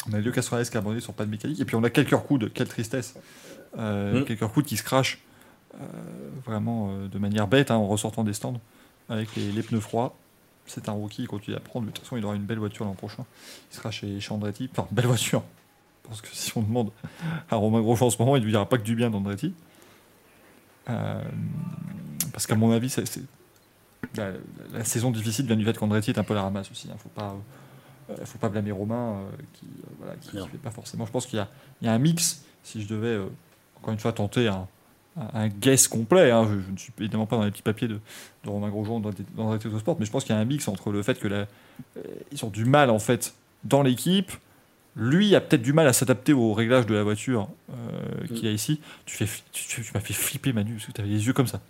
on 0.08 0.14
a 0.14 0.18
Lucas 0.18 0.40
Suarez 0.40 0.64
qui 0.64 0.76
a 0.76 0.80
abandonné 0.80 1.02
sur 1.02 1.12
pas 1.12 1.26
de 1.26 1.30
mécanique. 1.30 1.60
Et 1.60 1.66
puis 1.66 1.76
on 1.76 1.84
a 1.84 1.90
quelques 1.90 2.16
coudes, 2.16 2.50
quelle 2.54 2.68
tristesse. 2.68 3.14
Euh, 3.76 4.22
Mm. 4.22 4.24
Quelques 4.24 4.46
coudes 4.46 4.64
qui 4.64 4.78
se 4.78 4.82
crachent 4.82 5.18
vraiment 6.46 7.06
de 7.06 7.18
manière 7.18 7.46
bête 7.46 7.70
hein, 7.70 7.76
en 7.76 7.86
ressortant 7.86 8.24
des 8.24 8.32
stands 8.32 8.58
avec 9.10 9.36
les, 9.36 9.52
les 9.52 9.62
pneus 9.62 9.80
froids. 9.80 10.16
C'est 10.68 10.88
un 10.88 10.92
rookie, 10.92 11.22
il 11.22 11.28
continue 11.28 11.56
à 11.56 11.60
prendre. 11.60 11.86
De 11.86 11.90
toute 11.90 12.04
façon, 12.04 12.16
il 12.16 12.24
aura 12.24 12.34
une 12.36 12.44
belle 12.44 12.58
voiture 12.58 12.84
l'an 12.84 12.92
prochain. 12.94 13.24
Il 13.72 13.76
sera 13.76 13.90
chez, 13.90 14.20
chez 14.20 14.32
Andretti. 14.32 14.68
Enfin, 14.70 14.86
belle 14.90 15.06
voiture. 15.06 15.42
Parce 16.06 16.20
que 16.20 16.28
si 16.32 16.56
on 16.56 16.62
demande 16.62 16.90
à 17.50 17.56
Romain 17.56 17.80
Grosjean 17.80 18.06
en 18.06 18.10
ce 18.10 18.18
moment, 18.18 18.36
il 18.36 18.40
ne 18.40 18.44
lui 18.44 18.52
dira 18.52 18.68
pas 18.68 18.78
que 18.78 18.82
du 18.84 18.94
bien 18.94 19.10
d'Andretti. 19.10 19.52
Euh, 20.88 21.22
parce 22.32 22.46
qu'à 22.46 22.54
mon 22.54 22.70
avis, 22.70 22.88
c'est, 22.90 23.06
c'est- 23.06 23.24
la, 24.14 24.30
la 24.72 24.84
saison 24.84 25.10
difficile 25.10 25.46
vient 25.46 25.56
du 25.56 25.64
fait 25.64 25.76
qu'Andretti 25.76 26.10
est 26.12 26.18
un 26.18 26.24
peu 26.24 26.34
la 26.34 26.42
ramasse 26.42 26.70
aussi. 26.70 26.86
Il 26.88 26.92
ne 26.92 26.98
faut 26.98 27.08
pas, 27.10 27.34
euh, 28.10 28.24
faut 28.24 28.38
pas 28.38 28.48
blâmer 28.48 28.70
Romain, 28.72 29.16
euh, 29.16 29.30
qui 29.54 29.66
ne 29.66 29.96
voilà, 29.98 30.14
qui, 30.16 30.36
Non. 30.36 30.44
qui 30.44 30.50
fait 30.50 30.58
pas 30.58 30.70
forcément. 30.70 31.04
Je 31.04 31.10
pense 31.12 31.26
qu'il 31.26 31.38
y 31.38 31.42
a, 31.42 31.48
il 31.82 31.86
y 31.86 31.88
a 31.88 31.92
un 31.92 31.98
mix. 31.98 32.42
Si 32.62 32.82
je 32.82 32.88
devais, 32.88 33.18
encore 33.76 33.92
une 33.92 33.98
fois, 33.98 34.12
tenter 34.12 34.48
un, 34.48 34.66
un- 35.34 35.48
guess 35.48 35.88
complet, 35.88 36.30
hein, 36.30 36.46
je, 36.48 36.72
ne 36.72 36.76
suis 36.76 36.92
évidemment 36.98 37.26
pas 37.26 37.36
dans 37.36 37.44
les 37.44 37.50
petits 37.50 37.62
papiers 37.62 37.88
de, 37.88 37.98
de 38.44 38.48
Romain 38.50 38.68
Grosjean 38.68 39.00
dans 39.00 39.10
d'Andretti 39.36 39.66
Autosport, 39.68 39.96
mais 39.98 40.06
je 40.06 40.10
pense 40.10 40.24
qu'il 40.24 40.34
y 40.34 40.38
a 40.38 40.40
un 40.40 40.44
mix 40.44 40.68
entre 40.68 40.90
le 40.90 41.02
fait 41.02 41.18
que 41.18 41.28
la, 41.28 41.36
euh, 41.36 41.46
ils 42.32 42.44
ont 42.44 42.50
du 42.50 42.64
mal 42.64 42.90
en 42.90 42.98
fait 42.98 43.34
dans 43.64 43.82
l'équipe. 43.82 44.32
Lui 44.96 45.34
a 45.36 45.40
peut-être 45.40 45.62
du 45.62 45.72
mal 45.72 45.86
à 45.86 45.92
s'adapter 45.92 46.32
au 46.32 46.52
réglage 46.54 46.86
de 46.86 46.94
la 46.94 47.04
voiture 47.04 47.48
euh, 47.70 48.26
qu'il 48.26 48.44
y 48.44 48.48
a 48.48 48.50
ici. 48.52 48.80
Tu, 49.06 49.16
fais, 49.16 49.26
fli- 49.26 49.42
tu, 49.52 49.64
tu- 49.68 49.82
tu 49.82 49.90
m'as 49.94 50.00
fait 50.00 50.14
flipper 50.14 50.52
Manu 50.52 50.72
parce 50.74 50.86
que 50.86 50.92
tu 50.92 51.00
avais 51.00 51.10
les 51.10 51.24
yeux 51.26 51.32
comme 51.32 51.46
ça. 51.46 51.60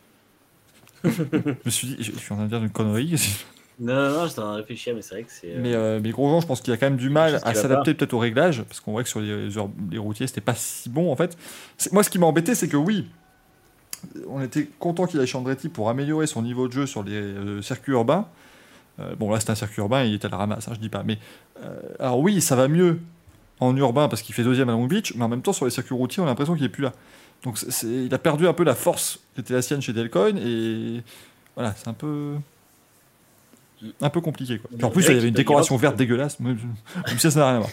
je 1.04 1.10
me 1.64 1.70
suis 1.70 1.88
dit, 1.88 1.96
je, 2.00 2.12
je 2.12 2.18
suis 2.18 2.32
en 2.32 2.36
train 2.36 2.44
de 2.46 2.50
dire 2.50 2.62
une 2.62 2.70
connerie. 2.70 3.14
Non, 3.80 3.94
non, 3.94 4.10
non, 4.10 4.26
j'étais 4.26 4.40
en 4.40 4.42
train 4.44 4.52
de 4.54 4.60
réfléchir, 4.60 4.94
mais 4.94 5.02
c'est 5.02 5.14
vrai 5.14 5.22
que 5.24 5.30
c'est. 5.30 5.52
euh, 5.52 5.60
Mais, 5.62 5.74
euh, 5.74 6.00
mais 6.02 6.10
Grosjean, 6.10 6.40
je 6.40 6.46
pense 6.46 6.60
qu'il 6.60 6.72
a 6.72 6.76
quand 6.76 6.86
même 6.86 6.96
du 6.96 7.10
mal 7.10 7.34
à 7.44 7.52
s'adapter 7.62 7.94
peut-être 7.94 8.14
au 8.14 8.18
réglage, 8.18 8.62
parce 8.64 8.80
qu'on 8.80 8.92
voit 8.92 9.02
que 9.04 9.08
sur 9.08 9.20
les, 9.20 9.48
les 9.90 9.98
routiers, 9.98 10.26
c'était 10.26 10.40
pas 10.40 10.54
si 10.56 10.88
bon 10.88 11.12
en 11.12 11.16
fait. 11.16 11.36
Moi, 11.92 12.02
ce 12.02 12.10
qui 12.10 12.18
m'a 12.18 12.26
embêté, 12.26 12.54
c'est 12.56 12.66
que 12.68 12.76
oui, 12.76 13.06
on 14.28 14.40
était 14.42 14.68
content 14.78 15.06
qu'il 15.06 15.20
aille 15.20 15.26
chez 15.26 15.38
Andretti 15.38 15.68
pour 15.68 15.88
améliorer 15.90 16.26
son 16.26 16.42
niveau 16.42 16.68
de 16.68 16.72
jeu 16.72 16.86
sur 16.86 17.02
les 17.02 17.12
euh, 17.14 17.62
circuits 17.62 17.92
urbains. 17.92 18.26
Euh, 19.00 19.14
bon, 19.14 19.30
là, 19.30 19.38
c'est 19.40 19.50
un 19.50 19.54
circuit 19.54 19.80
urbain, 19.80 20.04
il 20.04 20.14
est 20.14 20.24
à 20.24 20.28
la 20.28 20.36
ramasse, 20.36 20.68
hein, 20.68 20.72
je 20.74 20.80
dis 20.80 20.88
pas. 20.88 21.02
Mais 21.04 21.18
euh, 21.62 21.78
alors 22.00 22.18
oui, 22.20 22.40
ça 22.40 22.56
va 22.56 22.68
mieux 22.68 23.00
en 23.60 23.76
urbain 23.76 24.08
parce 24.08 24.22
qu'il 24.22 24.34
fait 24.34 24.44
deuxième 24.44 24.68
à 24.68 24.72
Long 24.72 24.86
Beach, 24.86 25.14
mais 25.16 25.24
en 25.24 25.28
même 25.28 25.42
temps, 25.42 25.52
sur 25.52 25.64
les 25.64 25.70
circuits 25.70 25.94
routiers, 25.94 26.22
on 26.22 26.26
a 26.26 26.28
l'impression 26.28 26.54
qu'il 26.54 26.64
est 26.64 26.68
plus 26.68 26.82
là. 26.84 26.92
Donc, 27.44 27.58
c'est- 27.58 27.86
il 28.06 28.12
a 28.14 28.18
perdu 28.18 28.48
un 28.48 28.52
peu 28.52 28.64
la 28.64 28.74
force 28.74 29.20
qui 29.34 29.40
était 29.40 29.54
la 29.54 29.62
sienne 29.62 29.80
chez 29.80 29.92
Delcoin, 29.92 30.36
et 30.36 31.02
voilà, 31.54 31.74
c'est 31.76 31.88
un 31.88 31.92
peu. 31.92 32.34
Un 34.00 34.10
peu 34.10 34.20
compliqué. 34.20 34.58
Quoi. 34.58 34.70
Puis 34.76 34.84
en 34.84 34.90
plus, 34.90 35.02
il 35.06 35.14
y 35.14 35.18
avait 35.18 35.28
une 35.28 35.34
décoration 35.34 35.76
verte 35.76 35.96
dégueulasse. 35.96 36.40
Même 36.40 36.58
si 37.18 37.30
ça 37.30 37.38
n'a 37.40 37.46
rien 37.48 37.56
à 37.56 37.58
voir. 37.60 37.70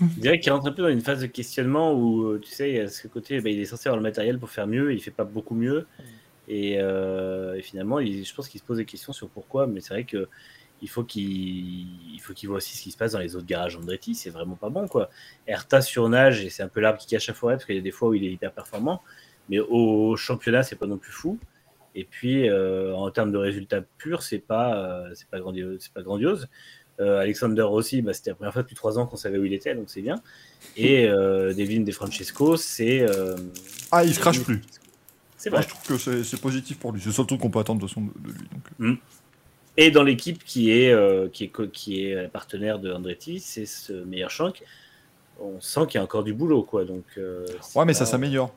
Je 0.00 0.20
dirais 0.20 0.40
qu'il 0.40 0.50
rentre 0.52 0.66
un 0.66 0.72
peu 0.72 0.82
dans 0.82 0.88
une 0.88 1.00
phase 1.02 1.20
de 1.20 1.26
questionnement 1.26 1.92
où, 1.94 2.22
euh, 2.24 2.40
tu 2.42 2.50
sais, 2.50 2.86
ce 2.88 3.06
côté, 3.08 3.40
bah, 3.40 3.50
il 3.50 3.60
est 3.60 3.64
censé 3.66 3.88
avoir 3.88 3.96
le 3.98 4.02
matériel 4.02 4.38
pour 4.38 4.50
faire 4.50 4.66
mieux, 4.66 4.90
et 4.92 4.94
il 4.94 5.00
fait 5.00 5.10
pas 5.10 5.24
beaucoup 5.24 5.54
mieux. 5.54 5.86
Et, 6.48 6.76
euh, 6.78 7.54
et 7.54 7.62
finalement, 7.62 8.00
il- 8.00 8.24
je 8.24 8.34
pense 8.34 8.48
qu'il 8.48 8.60
se 8.60 8.64
pose 8.66 8.78
des 8.78 8.84
questions 8.84 9.12
sur 9.12 9.28
pourquoi, 9.28 9.66
mais 9.66 9.80
c'est 9.80 9.94
vrai 9.94 10.04
que 10.04 10.28
il 10.84 10.88
faut 10.88 11.04
qu'il 11.04 11.22
il 12.14 12.18
faut 12.20 12.32
qu'il 12.32 12.48
voit 12.48 12.56
aussi 12.58 12.76
ce 12.76 12.82
qui 12.82 12.90
se 12.90 12.96
passe 12.96 13.12
dans 13.12 13.20
les 13.20 13.36
autres 13.36 13.46
garages 13.46 13.76
Andretti. 13.76 14.16
C'est 14.16 14.30
vraiment 14.30 14.56
pas 14.56 14.68
bon, 14.68 14.88
quoi. 14.88 15.10
Erta 15.46 15.80
surnage 15.80 16.44
et 16.44 16.50
c'est 16.50 16.64
un 16.64 16.68
peu 16.68 16.80
l'arbre 16.80 16.98
qui 16.98 17.06
cache 17.06 17.28
la 17.28 17.34
forêt 17.34 17.54
parce 17.54 17.66
qu'il 17.66 17.76
y 17.76 17.78
a 17.78 17.82
des 17.82 17.92
fois 17.92 18.08
où 18.08 18.14
il 18.14 18.24
est 18.24 18.32
hyper 18.32 18.50
performant. 18.52 19.00
Mais 19.48 19.60
au 19.60 20.16
championnat, 20.16 20.64
c'est 20.64 20.74
pas 20.76 20.86
non 20.86 20.98
plus 20.98 21.12
fou. 21.12 21.38
Et 21.94 22.04
puis, 22.04 22.48
euh, 22.48 22.94
en 22.94 23.10
termes 23.10 23.32
de 23.32 23.38
résultats 23.38 23.82
purs, 23.98 24.22
c'est 24.22 24.38
pas, 24.38 24.76
euh, 24.76 25.10
c'est 25.14 25.28
pas 25.28 25.40
grandiose. 25.40 25.76
C'est 25.80 25.92
pas 25.92 26.02
grandiose. 26.02 26.48
Euh, 27.00 27.20
Alexander 27.20 27.62
Rossi, 27.62 28.02
bah, 28.02 28.12
c'était 28.14 28.30
la 28.30 28.36
première 28.36 28.52
fois 28.52 28.62
depuis 28.62 28.74
trois 28.76 28.98
ans 28.98 29.06
qu'on 29.06 29.16
savait 29.16 29.38
où 29.38 29.44
il 29.44 29.52
était, 29.54 29.74
donc 29.74 29.84
c'est 29.88 30.02
bien. 30.02 30.16
Et 30.76 31.06
euh, 31.06 31.52
Devin 31.54 31.80
De 31.80 31.92
Francesco, 31.92 32.56
c'est. 32.56 33.00
euh, 33.02 33.36
Ah, 33.90 34.04
il 34.04 34.14
se 34.14 34.20
crache 34.20 34.40
plus. 34.42 34.60
c'est 35.36 35.50
Moi, 35.50 35.60
vrai. 35.60 35.68
je 35.68 35.74
trouve 35.74 35.98
que 35.98 36.22
c'est 36.22 36.40
positif 36.40 36.78
pour 36.78 36.92
lui. 36.92 37.00
C'est 37.00 37.12
truc 37.26 37.40
qu'on 37.40 37.50
peut 37.50 37.58
attendre 37.58 37.80
de, 37.82 37.86
son, 37.88 38.02
de 38.02 38.08
lui. 38.28 38.48
Donc. 38.78 38.98
Et 39.76 39.90
dans 39.90 40.02
l'équipe 40.02 40.44
qui 40.44 40.70
est, 40.70 40.92
euh, 40.92 41.28
qui 41.28 41.44
est, 41.44 41.70
qui 41.72 42.04
est 42.06 42.28
partenaire 42.28 42.78
de 42.78 42.92
Andretti, 42.92 43.40
c'est 43.40 43.66
ce 43.66 43.92
meilleur 43.92 44.30
Shank. 44.30 44.62
On 45.40 45.60
sent 45.60 45.86
qu'il 45.88 45.98
y 45.98 46.00
a 46.00 46.04
encore 46.04 46.24
du 46.24 46.34
boulot, 46.34 46.62
quoi. 46.62 46.84
Donc, 46.84 47.04
Ouais, 47.74 47.84
mais 47.86 47.94
ça 47.94 48.04
s'améliore. 48.06 48.54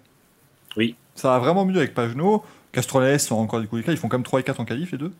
Oui. 0.77 0.95
Ça 1.15 1.29
va 1.29 1.39
vraiment 1.39 1.65
mieux 1.65 1.77
avec 1.77 1.93
Pageno. 1.93 2.43
Castroles 2.75 3.19
sont 3.19 3.35
encore 3.35 3.59
des 3.61 3.67
coups 3.67 3.79
d'éclat. 3.81 3.93
Ils 3.93 3.97
font 3.97 4.07
quand 4.09 4.17
même 4.17 4.23
3 4.23 4.39
et 4.41 4.43
4 4.43 4.59
en 4.59 4.65
qualif, 4.65 4.91
les 4.91 4.97
deux. 4.97 5.11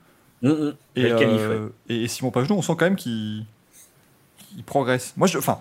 Mm, 0.41 0.49
mm. 0.49 0.73
Et, 0.97 1.01
qualif, 1.09 1.41
euh, 1.41 1.69
et, 1.89 2.03
et 2.03 2.07
Simon 2.07 2.29
Pagenaud, 2.31 2.57
on 2.57 2.61
sent 2.61 2.73
quand 2.77 2.85
même 2.85 2.95
qu'il 2.95 3.45
qu'il 4.49 4.63
progresse. 4.63 5.13
Moi, 5.17 5.27
je, 5.27 5.37
enfin, 5.37 5.59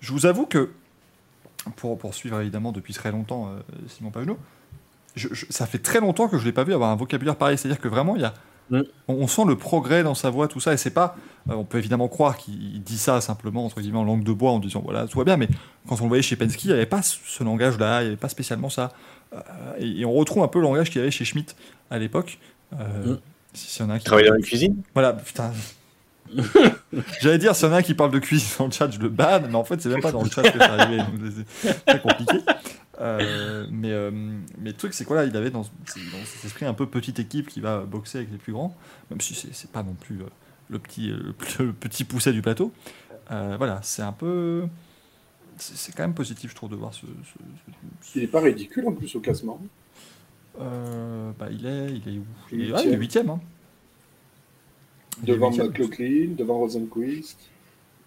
je 0.00 0.12
vous 0.12 0.26
avoue 0.26 0.46
que, 0.46 0.70
pour, 1.76 1.98
pour 1.98 2.14
suivre 2.14 2.40
évidemment 2.40 2.72
depuis 2.72 2.94
très 2.94 3.12
longtemps 3.12 3.48
euh, 3.48 3.58
Simon 3.88 4.10
Pagenaud, 4.10 4.38
je- 5.14 5.28
je- 5.32 5.46
ça 5.50 5.66
fait 5.66 5.78
très 5.78 6.00
longtemps 6.00 6.28
que 6.28 6.36
je 6.38 6.42
ne 6.42 6.46
l'ai 6.46 6.52
pas 6.52 6.64
vu 6.64 6.72
avoir 6.74 6.90
un 6.90 6.96
vocabulaire 6.96 7.36
pareil. 7.36 7.56
C'est-à-dire 7.58 7.80
que 7.80 7.88
vraiment, 7.88 8.16
il 8.16 8.22
y 8.22 8.24
a, 8.24 8.34
Mm. 8.70 8.80
on, 9.08 9.14
on 9.14 9.26
sent 9.28 9.42
le 9.46 9.56
progrès 9.56 10.02
dans 10.02 10.14
sa 10.14 10.30
voix, 10.30 10.48
tout 10.48 10.60
ça. 10.60 10.72
Et 10.72 10.76
c'est 10.76 10.90
pas. 10.90 11.16
euh, 11.50 11.54
on 11.54 11.64
peut 11.64 11.78
évidemment 11.78 12.08
croire 12.08 12.36
qu'il 12.36 12.82
dit 12.82 12.98
ça 12.98 13.20
simplement, 13.20 13.64
entre 13.64 13.80
guillemets, 13.80 13.98
en 13.98 14.04
langue 14.04 14.24
de 14.24 14.32
bois, 14.32 14.50
en 14.50 14.58
disant 14.58 14.80
voilà, 14.84 15.06
tout 15.06 15.18
va 15.18 15.24
bien. 15.24 15.36
Mais 15.36 15.48
quand 15.88 16.00
on 16.00 16.04
le 16.04 16.08
voyait 16.08 16.22
chez 16.22 16.36
Penske, 16.36 16.64
il 16.64 16.68
n'y 16.68 16.72
avait 16.72 16.86
pas 16.86 17.02
ce 17.02 17.44
langage-là, 17.44 18.00
il 18.00 18.04
n'y 18.04 18.08
avait 18.08 18.16
pas 18.16 18.28
spécialement 18.28 18.68
ça. 18.70 18.92
Euh, 19.34 19.38
et, 19.78 20.00
et 20.00 20.04
on 20.04 20.12
retrouve 20.12 20.42
un 20.42 20.48
peu 20.48 20.58
le 20.58 20.64
langage 20.64 20.90
qu'il 20.90 20.98
y 20.98 21.02
avait 21.02 21.10
chez 21.10 21.24
Schmidt 21.24 21.54
à 21.90 21.98
l'époque. 21.98 22.38
Euh, 22.72 23.14
Mm. 23.14 23.18
si- 23.54 23.70
S'il 23.70 23.82
y 23.84 23.86
en 23.86 23.90
a 23.90 23.94
un 23.94 23.98
qui 23.98 24.04
Travailler 24.04 24.28
dans 24.28 24.34
la 24.34 24.40
cuisine? 24.40 24.82
Voilà, 24.94 25.12
putain. 25.12 25.52
J'allais 27.20 27.38
dire, 27.38 27.54
s'il 27.54 27.68
y 27.68 27.70
en 27.70 27.74
a 27.74 27.78
un 27.78 27.82
qui 27.82 27.94
parle 27.94 28.10
de 28.10 28.18
cuisine 28.18 28.48
dans 28.58 28.66
le 28.66 28.72
chat, 28.72 28.90
je 28.90 28.98
le 28.98 29.08
banne, 29.08 29.46
mais 29.48 29.54
en 29.54 29.64
fait, 29.64 29.80
c'est 29.80 29.88
même 29.88 30.00
pas 30.00 30.12
dans 30.12 30.22
le 30.22 30.30
chat 30.30 30.42
que 30.42 30.58
c'est 30.58 30.60
arrivé. 30.62 30.98
donc 30.98 31.08
c'est- 31.62 31.68
C'est 31.68 31.84
très 31.84 32.00
compliqué. 32.00 32.38
Euh, 33.00 33.66
mais, 33.70 33.90
euh, 33.92 34.10
mais 34.10 34.70
le 34.70 34.72
truc, 34.72 34.94
c'est 34.94 35.04
quoi 35.04 35.16
là 35.16 35.24
Il 35.24 35.36
avait 35.36 35.50
dans, 35.50 35.64
cet 35.86 36.44
esprit 36.44 36.64
un 36.64 36.74
peu 36.74 36.86
petite 36.86 37.18
équipe 37.18 37.48
qui 37.48 37.60
va 37.60 37.80
boxer 37.80 38.18
avec 38.18 38.30
les 38.32 38.38
plus 38.38 38.52
grands, 38.52 38.74
même 39.10 39.20
si 39.20 39.34
c'est 39.34 39.70
pas 39.70 39.82
non 39.82 39.92
plus 39.94 40.22
euh, 40.22 40.26
le, 40.70 40.78
petit, 40.78 41.10
euh, 41.10 41.34
le, 41.60 41.72
petit 41.72 42.04
poussé 42.04 42.32
du 42.32 42.40
plateau. 42.42 42.72
Euh, 43.30 43.56
voilà, 43.58 43.80
c'est 43.82 44.02
un 44.02 44.12
peu. 44.12 44.66
C'est 45.58 45.94
quand 45.94 46.02
même 46.04 46.14
positif, 46.14 46.50
je 46.50 46.56
trouve, 46.56 46.70
de 46.70 46.76
voir 46.76 46.92
ce. 46.94 47.00
ce- 47.06 47.38
ce- 48.02 48.18
Il 48.18 48.22
n'est 48.22 48.28
pas 48.28 48.40
ridicule 48.40 48.86
en 48.88 48.92
plus 48.92 49.14
au 49.16 49.20
classement. 49.20 49.60
Euh, 50.60 51.32
bah, 51.38 51.48
il 51.50 51.66
est, 51.66 51.92
il 51.92 52.14
est 52.14 52.18
où 52.18 52.24
Il 52.52 52.60
est, 52.60 52.64
Huitième. 52.64 52.76
ah, 52.76 52.82
il 52.84 52.92
est 52.92 52.96
huitième. 52.96 53.30
Hein. 53.30 53.40
Il 55.22 55.30
est 55.30 55.32
Devant. 55.34 55.50
McLaughlin, 55.50 56.34
devant 56.36 56.58
Rosenquist. 56.58 57.38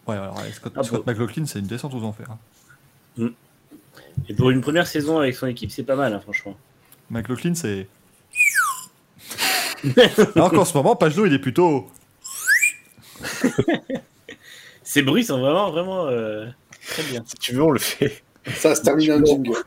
Ouais, 0.08 0.16
alors 0.16 0.40
Scott, 0.54 0.74
Ah, 0.76 0.84
Scott 0.84 1.04
bon. 1.06 1.12
McLaughlin, 1.12 1.46
c'est 1.46 1.60
une 1.60 1.68
descente 1.68 1.94
aux 1.94 2.04
enfers. 2.04 2.30
hein. 3.20 3.30
Et 4.28 4.34
pour 4.34 4.50
une 4.50 4.62
première 4.62 4.88
saison 4.88 5.20
avec 5.20 5.36
son 5.36 5.48
équipe, 5.48 5.72
c'est 5.72 5.84
pas 5.84 5.96
mal, 5.96 6.14
hein, 6.14 6.20
franchement. 6.20 6.58
McLaughlin, 7.10 7.56
c'est. 7.56 7.88
Alors 10.36 10.52
qu'en 10.52 10.66
ce 10.66 10.76
moment, 10.76 10.96
Pageno, 10.96 11.26
il 11.26 11.34
est 11.34 11.40
plutôt. 11.40 11.88
Ces 14.84 15.02
bruits 15.02 15.24
sont 15.24 15.40
vraiment, 15.40 15.72
vraiment 15.72 16.08
euh, 16.08 16.48
très 16.88 17.04
bien. 17.04 17.24
Si 17.26 17.36
tu 17.36 17.54
veux, 17.54 17.64
on 17.64 17.72
le 17.72 17.80
fait. 17.80 18.24
Ça 18.56 18.76
se 18.76 18.82
termine 18.82 19.14
en 19.14 19.26
jingle. 19.26 19.58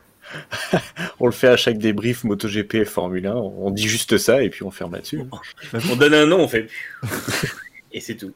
On 1.19 1.27
le 1.27 1.31
fait 1.31 1.47
à 1.47 1.57
chaque 1.57 1.77
débrief 1.77 2.23
MotoGP 2.23 2.75
et 2.75 2.85
Formule 2.85 3.27
1. 3.27 3.35
On 3.35 3.69
dit 3.71 3.87
juste 3.87 4.17
ça 4.17 4.41
et 4.41 4.49
puis 4.49 4.63
on 4.63 4.71
ferme 4.71 4.93
là-dessus. 4.93 5.21
On 5.91 5.95
donne 5.95 6.13
un 6.13 6.25
nom, 6.25 6.39
on 6.39 6.47
fait. 6.47 6.67
Et 7.91 7.99
c'est 7.99 8.15
tout. 8.15 8.33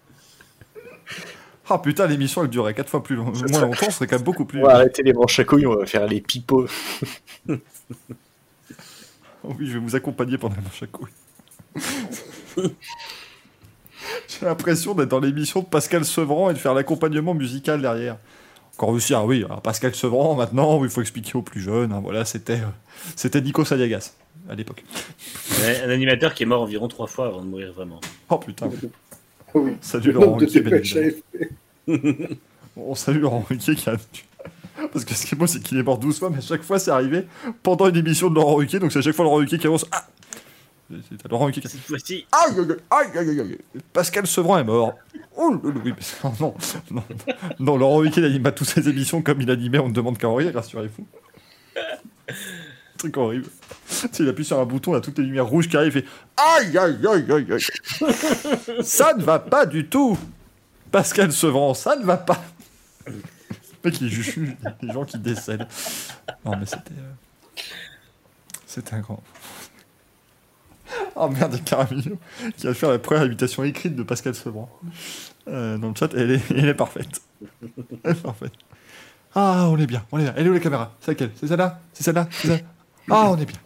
Ah 1.70 1.80
putain, 1.80 2.08
l'émission, 2.08 2.44
elle 2.44 2.50
durerait 2.50 2.74
4 2.74 2.90
fois 2.90 3.04
plus 3.04 3.16
long... 3.16 3.26
moins 3.50 3.62
longtemps, 3.62 3.86
ce 3.88 3.92
serait 3.92 4.08
quand 4.08 4.16
même 4.16 4.24
beaucoup 4.24 4.46
plus. 4.46 4.62
On 4.64 4.68
va 4.68 4.76
arrêter 4.76 5.04
les 5.04 5.14
branches 5.14 5.40
à 5.40 5.44
couilles, 5.44 5.66
on 5.66 5.76
va 5.76 5.86
faire 5.86 6.08
les 6.08 6.22
pipeaux. 6.22 6.66
Oh 7.50 7.54
oui, 9.44 9.68
je 9.68 9.74
vais 9.74 9.80
vous 9.80 9.96
accompagner 9.96 10.38
pendant 10.38 10.56
chaque 10.74 10.92
couille. 10.92 11.12
J'ai 14.28 14.46
l'impression 14.46 14.94
d'être 14.94 15.10
dans 15.10 15.20
l'émission 15.20 15.62
de 15.62 15.66
Pascal 15.66 16.06
Sevran 16.06 16.50
et 16.50 16.54
de 16.54 16.58
faire 16.58 16.74
l'accompagnement 16.74 17.34
musical 17.34 17.82
derrière. 17.82 18.18
Encore 18.76 18.90
aussi, 18.90 19.14
ah 19.14 19.26
oui, 19.26 19.44
alors 19.44 19.62
Pascal 19.62 19.94
Sevran, 19.96 20.36
maintenant, 20.36 20.84
il 20.84 20.90
faut 20.90 21.02
expliquer 21.02 21.36
aux 21.36 21.42
plus 21.42 21.62
jeunes. 21.62 21.92
hein, 21.92 22.00
voilà, 22.02 22.24
c'était 22.26 22.54
euh, 22.62 22.68
c'était 23.16 23.42
Nico 23.42 23.66
Saliagas 23.66 24.14
à 24.50 24.56
l'époque. 24.56 24.84
Un, 25.64 25.90
un 25.90 25.90
animateur 25.90 26.34
qui 26.34 26.44
est 26.44 26.46
mort 26.46 26.62
environ 26.62 26.88
trois 26.88 27.08
fois 27.08 27.28
avant 27.28 27.42
de 27.42 27.48
mourir 27.48 27.74
vraiment. 27.74 28.00
Oh 28.30 28.38
putain, 28.38 28.70
Oui. 29.54 29.78
salut 29.82 30.12
Laurent 30.12 30.36
Ruquier. 30.38 30.64
On 32.76 32.96
salue 32.96 33.20
Laurent 33.22 33.46
Ruquier 33.48 33.76
qui 33.76 33.90
a. 33.90 33.96
Parce 34.94 35.04
que 35.06 35.14
ce 35.16 35.26
qui 35.26 35.34
est 35.34 35.38
beau, 35.38 35.48
c'est 35.48 35.60
qu'il 35.60 35.78
est 35.78 35.84
mort 35.84 35.98
12 35.98 36.20
fois, 36.20 36.30
mais 36.30 36.38
à 36.38 36.42
chaque 36.42 36.62
fois, 36.62 36.78
c'est 36.78 36.92
arrivé 36.92 37.26
pendant 37.64 37.88
une 37.90 37.96
émission 37.96 38.30
de 38.30 38.36
Laurent 38.36 38.56
Ruquier. 38.56 38.78
Donc, 38.80 38.92
c'est 38.92 39.00
à 39.00 39.02
chaque 39.02 39.16
fois 39.16 39.26
Laurent 39.26 39.38
Ruquier 39.38 39.58
qui 39.58 39.66
avance. 39.66 39.86
Ah 39.92 40.06
C'est 41.10 41.28
Laurent 41.32 41.46
Ruquier 41.46 41.62
qui 41.64 41.68
Cette 41.68 41.82
fois-ci, 41.82 42.26
Aïe, 42.32 42.54
aïe, 42.60 42.68
aïe, 42.92 43.18
aïe, 43.18 43.30
aïe, 43.30 43.42
aïe. 43.42 43.58
Pascal 43.94 44.28
Sevran 44.28 44.60
est 44.60 44.64
mort. 44.64 44.94
Oh, 45.36 45.56
le- 45.64 45.72
le- 45.72 45.80
oui, 45.84 45.94
mais- 45.98 46.30
non, 46.30 46.34
non, 46.40 46.54
non, 46.92 47.04
non, 47.60 47.78
Laurent 47.78 47.98
Ruquier 47.98 48.22
il 48.22 48.26
anime 48.26 48.44
pas 48.44 48.52
toutes 48.52 48.68
ses 48.70 48.88
émissions 48.88 49.22
comme 49.24 49.42
il 49.42 49.50
animait 49.50 49.80
On 49.80 49.90
ne 49.90 49.94
demande 49.94 50.18
qu'à 50.20 50.30
en 50.30 50.36
rire, 50.36 50.52
rassurez-vous. 50.54 51.06
Truc 52.98 53.16
horrible. 53.18 53.48
Il 54.20 54.28
appuie 54.28 54.44
sur 54.46 54.60
un 54.60 54.66
bouton, 54.66 54.92
il 54.92 54.96
y 54.96 54.98
a 54.98 55.02
toutes 55.02 55.18
les 55.20 55.24
lumières 55.26 55.46
rouges 55.46 55.70
qui 55.70 55.78
arrivent, 55.78 55.94
fait 55.94 56.06
Aïe, 56.36 56.78
aïe, 56.78 57.00
aïe, 57.08 57.32
aïe, 57.32 57.48
aïe. 57.54 58.84
Ça 58.84 59.14
ne 59.14 59.24
va 59.24 59.40
pas 59.40 59.66
du 59.66 59.88
tout. 59.88 60.18
Pascal 60.92 61.32
Sevran, 61.32 61.74
ça 61.74 61.96
ne 61.96 62.04
va 62.04 62.18
pas. 62.18 62.44
Le 63.06 63.14
mec, 63.84 64.02
il 64.02 64.10
juge 64.10 64.56
des 64.82 64.92
gens 64.92 65.06
qui 65.06 65.18
décèdent. 65.20 65.68
Non, 66.44 66.58
mais 66.58 66.66
c'était. 66.66 66.94
euh, 66.98 67.62
C'était 68.66 68.94
un 68.96 69.00
grand. 69.02 69.22
Oh 71.16 71.28
merde, 71.30 71.62
Caramillo 71.66 72.18
qui 72.58 72.68
va 72.68 72.74
faire 72.74 72.90
la 72.92 73.00
première 73.00 73.24
invitation 73.24 73.64
écrite 73.64 73.96
de 73.96 74.04
Pascal 74.04 74.34
Sevran. 74.36 74.70
Euh, 75.48 75.78
dans 75.78 75.90
le 75.90 75.96
chat, 75.96 76.10
elle 76.16 76.32
est, 76.32 76.42
elle 76.52 76.68
est 76.70 76.74
parfaite. 76.74 77.22
Elle 78.04 78.12
est 78.12 78.22
parfaite. 78.22 78.54
Ah, 79.36 79.68
on 79.70 79.78
est 79.78 79.86
bien, 79.88 80.04
on 80.12 80.20
est 80.20 80.24
bien. 80.24 80.34
Elle 80.38 80.48
est 80.48 80.50
où 80.50 80.54
la 80.54 80.60
caméra? 80.60 80.96
C'est 81.02 81.12
laquelle? 81.12 81.32
C'est 81.36 81.48
celle-là? 81.48 81.80
C'est 81.94 82.04
celle-là? 82.04 82.28
C'est 82.32 82.48
celle 82.48 82.66
Ah, 83.10 83.32
on 83.32 83.38
est 83.38 83.46
bien. 83.46 83.58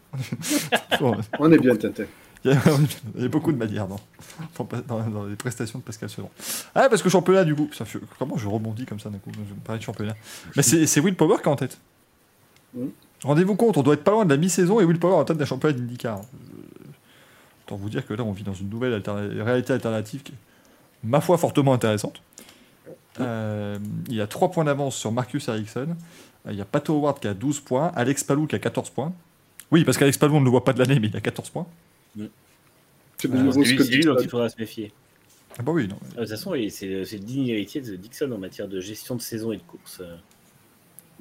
On 1.40 1.52
est 1.52 1.58
bien. 1.58 1.76
Tintin. 1.78 2.06
il 2.44 2.52
y, 2.52 3.26
a, 3.26 3.28
beaucoup 3.28 3.52
de 3.52 3.58
manières 3.58 3.88
dans, 3.88 4.00
dans, 4.88 5.26
les 5.26 5.36
prestations 5.36 5.78
de 5.78 5.84
Pascal 5.84 6.10
Sevran. 6.10 6.32
Ah, 6.74 6.90
parce 6.90 7.04
que 7.04 7.10
championnat, 7.10 7.44
du 7.44 7.54
coup, 7.54 7.70
ça 7.72 7.86
fait- 7.86 8.00
comment 8.18 8.36
je 8.36 8.48
rebondis 8.48 8.88
comme 8.88 9.00
ça 9.00 9.12
d'un 9.12 9.20
coup 9.20 9.30
Je 9.32 9.54
me 9.54 9.60
parlais 9.64 9.78
de 9.78 9.84
championnat. 9.84 10.16
Mais 10.56 10.64
c'est 10.64 10.88
c'est 10.88 11.02
Will 11.02 11.16
Power 11.16 11.38
qui 11.38 11.44
est 11.44 11.48
en 11.52 11.56
tête. 11.56 11.78
Rendez-vous 13.24 13.56
compte, 13.56 13.78
on 13.78 13.84
doit 13.84 13.94
être 13.94 14.04
pas 14.04 14.12
loin 14.12 14.26
de 14.26 14.32
la 14.32 14.38
mi-saison 14.38 14.80
et 14.80 14.86
Will 14.86 14.98
Power 14.98 15.14
en 15.18 15.24
tête 15.24 15.38
d'un 15.38 15.46
championnat 15.46 15.78
d'IndyCar. 15.78 16.22
Autant 17.66 17.76
vous 17.76 17.90
dire 17.90 18.08
que 18.08 18.16
là, 18.16 18.24
on 18.24 18.32
vit 18.32 18.44
dans 18.44 18.56
une 18.56 18.70
nouvelle 18.70 19.00
alterna- 19.00 19.44
réalité 19.44 19.74
alternative 19.74 20.24
qui 20.24 20.32
est, 20.32 20.38
ma 21.04 21.22
foi, 21.22 21.38
fortement 21.38 21.74
intéressante. 21.74 22.24
Euh, 23.20 23.78
il 24.08 24.16
y 24.16 24.22
a 24.22 24.26
3 24.26 24.50
points 24.50 24.64
d'avance 24.64 24.96
sur 24.96 25.12
Marcus 25.12 25.48
Ericsson. 25.48 25.90
Euh, 26.48 26.52
Il 26.52 26.58
y 26.58 26.62
a 26.62 26.66
Pato 26.66 26.96
Howard 26.96 27.20
qui 27.20 27.28
a 27.28 27.36
12 27.36 27.60
points. 27.60 27.92
Alex 27.96 28.24
Palou 28.24 28.48
qui 28.48 28.56
a 28.56 28.60
14 28.60 28.90
points. 28.90 29.14
Oui, 29.72 29.84
parce 29.86 29.98
qu'Alex 29.98 30.18
Palou, 30.18 30.36
on 30.36 30.40
ne 30.40 30.46
le 30.46 30.52
voit 30.52 30.64
pas 30.64 30.74
de 30.74 30.80
l'année, 30.80 31.00
mais 31.00 31.08
il 31.08 31.16
a 31.18 31.22
14 31.22 31.50
points. 31.50 31.68
C'est 33.18 33.30
Euh, 33.30 33.34
le 33.34 33.44
nouveau 33.44 33.64
c'est 33.64 33.76
lui, 33.76 34.04
dont 34.04 34.18
il 34.20 34.30
faudra 34.30 34.50
se 34.50 34.56
méfier. 34.60 34.92
Ah 35.60 35.64
bah 35.64 35.72
oui, 35.72 35.88
non. 35.88 35.98
Ah, 36.02 36.06
De 36.16 36.20
toute 36.22 36.30
façon, 36.30 36.54
c'est 36.70 36.88
le 36.88 37.20
digne 37.20 37.48
héritier 37.48 37.82
de 37.82 37.96
Dixon 37.96 38.32
en 38.32 38.38
matière 38.38 38.68
de 38.68 38.80
gestion 38.80 39.16
de 39.16 39.22
saison 39.22 39.52
et 39.52 39.58
de 39.58 39.62
course. 39.64 40.00
Euh, 40.02 40.16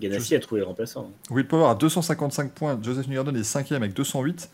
Ganassi 0.01 0.35
a 0.35 0.41
trouvé 0.41 0.63
le 0.63 0.67
remplaçant. 0.67 1.11
Will 1.31 1.47
Power 1.47 1.67
a 1.71 1.75
255 1.75 2.53
points. 2.53 2.79
Joseph 2.83 3.07
Newgarden 3.07 3.37
est 3.37 3.45
5 3.45 3.71
avec 3.73 3.93
208. 3.93 4.49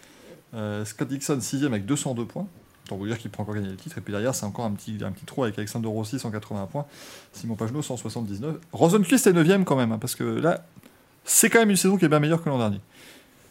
Euh, 0.54 0.84
Scott 0.84 1.08
Dixon 1.08 1.38
6 1.40 1.64
avec 1.64 1.86
202 1.86 2.24
points. 2.24 2.48
Pour 2.88 2.98
vous 2.98 3.06
dire 3.06 3.18
qu'il 3.18 3.30
peut 3.30 3.42
encore 3.42 3.54
gagner 3.54 3.68
le 3.68 3.76
titre. 3.76 3.98
Et 3.98 4.00
puis 4.00 4.12
derrière, 4.12 4.34
c'est 4.34 4.46
encore 4.46 4.64
un 4.64 4.72
petit, 4.72 4.98
un 5.02 5.12
petit 5.12 5.24
trou 5.24 5.44
avec 5.44 5.56
Alexander 5.58 5.88
Rossi 5.88 6.18
180 6.18 6.66
points. 6.66 6.86
Simon 7.32 7.54
Pagenaud 7.54 7.82
179. 7.82 8.56
Rosenquist 8.72 9.26
est 9.26 9.32
9 9.32 9.64
quand 9.64 9.76
même. 9.76 9.92
hein, 9.92 9.98
parce 9.98 10.14
que 10.14 10.24
là, 10.24 10.64
c'est 11.24 11.50
quand 11.50 11.58
même 11.60 11.70
une 11.70 11.76
saison 11.76 11.96
qui 11.96 12.04
est 12.04 12.08
bien 12.08 12.20
meilleure 12.20 12.42
que 12.42 12.48
l'an 12.48 12.58
dernier. 12.58 12.80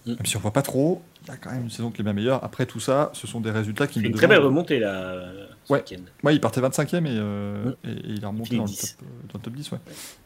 Mm. 0.05 0.09
Même 0.11 0.25
si 0.25 0.37
on 0.37 0.39
voit 0.39 0.51
pas 0.53 0.61
trop, 0.61 1.01
il 1.23 1.29
y 1.29 1.31
a 1.31 1.37
quand 1.37 1.51
même 1.51 1.63
une 1.63 1.69
saison 1.71 1.89
qui 1.91 2.01
est 2.01 2.03
bien 2.03 2.13
meilleure. 2.13 2.43
Après 2.43 2.65
tout 2.67 2.79
ça, 2.79 3.09
ce 3.13 3.25
sont 3.25 3.39
des 3.41 3.49
résultats 3.51 3.87
qui 3.87 3.99
une 4.01 4.13
très 4.13 4.27
belle 4.27 4.39
remontée 4.39 4.79
là, 4.79 4.93
euh, 4.93 5.47
Ouais. 5.69 5.79
week-end. 5.79 6.03
Ouais, 6.23 6.35
il 6.35 6.39
partait 6.39 6.61
25e 6.61 7.07
et, 7.07 7.09
euh, 7.17 7.65
Mm. 7.65 7.75
et, 7.85 7.91
et 7.91 8.09
il 8.11 8.23
a 8.23 8.27
remonté 8.27 8.49
Fini 8.49 8.57
dans 8.59 8.65
le, 8.65 8.69
10. 8.69 8.97
top, 8.97 9.07
euh, 9.07 9.27
dans 9.33 9.39
le 9.39 9.43
top 9.43 9.53
10. 9.53 9.71
Ouais. 9.71 9.79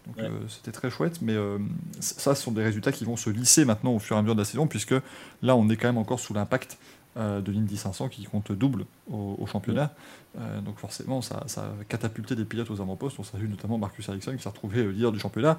Donc 0.07 0.17
Ouais. 0.17 0.23
euh, 0.23 0.39
c'était 0.49 0.71
très 0.73 0.89
chouette, 0.89 1.21
mais 1.21 1.33
euh, 1.33 1.57
ça, 2.01 2.35
ce 2.35 2.43
sont 2.43 2.51
des 2.51 2.63
résultats 2.63 2.91
qui 2.91 3.05
vont 3.05 3.15
se 3.15 3.29
lisser 3.29 3.63
maintenant 3.63 3.93
au 3.93 3.99
fur 3.99 4.15
et 4.17 4.19
à 4.19 4.21
mesure 4.21 4.35
de 4.35 4.41
la 4.41 4.45
saison, 4.45 4.67
puisque 4.67 4.95
là, 5.41 5.55
on 5.55 5.69
est 5.69 5.77
quand 5.77 5.87
même 5.87 5.97
encore 5.97 6.19
sous 6.19 6.33
l'impact 6.33 6.77
euh, 7.17 7.39
de 7.41 7.51
l'Indy 7.51 7.77
500 7.77 8.09
qui 8.09 8.23
compte 8.25 8.51
double 8.51 8.85
au, 9.09 9.35
au 9.39 9.45
championnat. 9.47 9.93
Euh, 10.39 10.59
donc 10.61 10.77
forcément, 10.77 11.21
ça, 11.21 11.43
ça 11.47 11.61
a 11.61 11.83
catapulté 11.85 12.35
des 12.35 12.43
pilotes 12.45 12.69
aux 12.69 12.81
avant-postes. 12.81 13.17
On 13.19 13.23
s'est 13.23 13.37
vu 13.37 13.47
notamment 13.47 13.77
Marcus 13.77 14.07
Ericsson 14.09 14.35
qui 14.35 14.43
s'est 14.43 14.49
retrouvé 14.49 14.81
euh, 14.81 14.89
leader 14.91 15.11
du 15.13 15.19
championnat. 15.19 15.57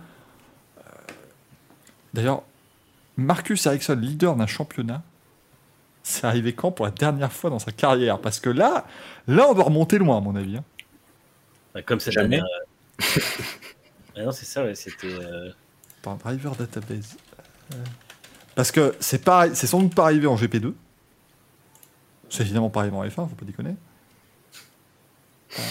Euh, 0.79 0.83
D'ailleurs, 2.15 2.43
Marcus 3.17 3.67
Ericsson, 3.67 3.97
leader 4.01 4.37
d'un 4.37 4.47
championnat, 4.47 5.03
c'est 6.03 6.25
arrivé 6.27 6.55
quand 6.55 6.73
pour 6.73 6.87
la 6.87 6.91
dernière 6.93 7.33
fois 7.33 7.51
dans 7.51 7.59
sa 7.59 7.73
carrière? 7.73 8.21
Parce 8.21 8.41
que 8.41 8.49
là, 8.51 8.87
là, 9.27 9.47
on 9.49 9.55
doit 9.55 9.65
remonter 9.65 9.99
loin, 9.99 10.19
à 10.19 10.21
mon 10.21 10.35
avis. 10.37 10.57
hein. 10.57 10.65
Ouais, 11.75 11.83
Comme 11.85 12.01
cette 12.01 12.15
Jamais. 12.15 12.39
dernière. 12.39 12.47
euh, 13.17 13.21
ah 14.17 14.23
non, 14.25 14.33
c'est 14.33 14.45
ça, 14.47 14.65
ouais, 14.65 14.75
c'était. 14.75 15.07
euh, 15.13 15.53
Par 16.03 16.17
driver 16.17 16.57
database. 16.57 17.17
Euh, 17.75 17.77
Parce 18.57 18.73
que 18.73 18.97
c'est 18.99 19.23
pas, 19.25 19.55
c'est 19.55 19.69
sans 19.69 19.81
doute 19.81 19.95
pas 19.95 20.05
arrivé 20.05 20.27
en 20.27 20.35
GP2. 20.37 20.75
C'est 22.29 22.43
évidemment 22.43 22.71
pas 22.71 22.81
arrivé 22.81 22.97
en 22.97 23.05
F1, 23.05 23.29
faut 23.29 23.37
pas 23.37 23.45
déconner. 23.45 23.77
Euh, 25.59 25.63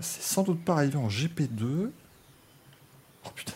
c'est 0.00 0.22
sans 0.22 0.42
doute 0.44 0.64
pas 0.64 0.74
arrivé 0.76 0.96
en 0.96 1.08
GP2. 1.08 1.90
Oh 3.24 3.28
putain, 3.34 3.52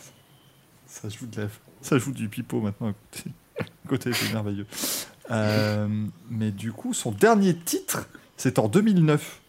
ça 0.86 1.08
joue 1.08 1.26
de 1.26 1.42
la, 1.42 1.48
ça 1.86 1.98
joue 1.98 2.12
du 2.12 2.28
pipeau 2.28 2.60
maintenant 2.60 2.88
à 2.88 2.92
côté. 2.92 3.30
À 3.60 3.88
côté, 3.88 4.12
c'est 4.12 4.32
merveilleux. 4.32 4.66
Euh, 5.30 5.86
mais 6.30 6.50
du 6.50 6.72
coup, 6.72 6.94
son 6.94 7.10
dernier 7.12 7.54
titre, 7.56 8.08
c'est 8.36 8.58
en 8.58 8.68
2009. 8.68 9.40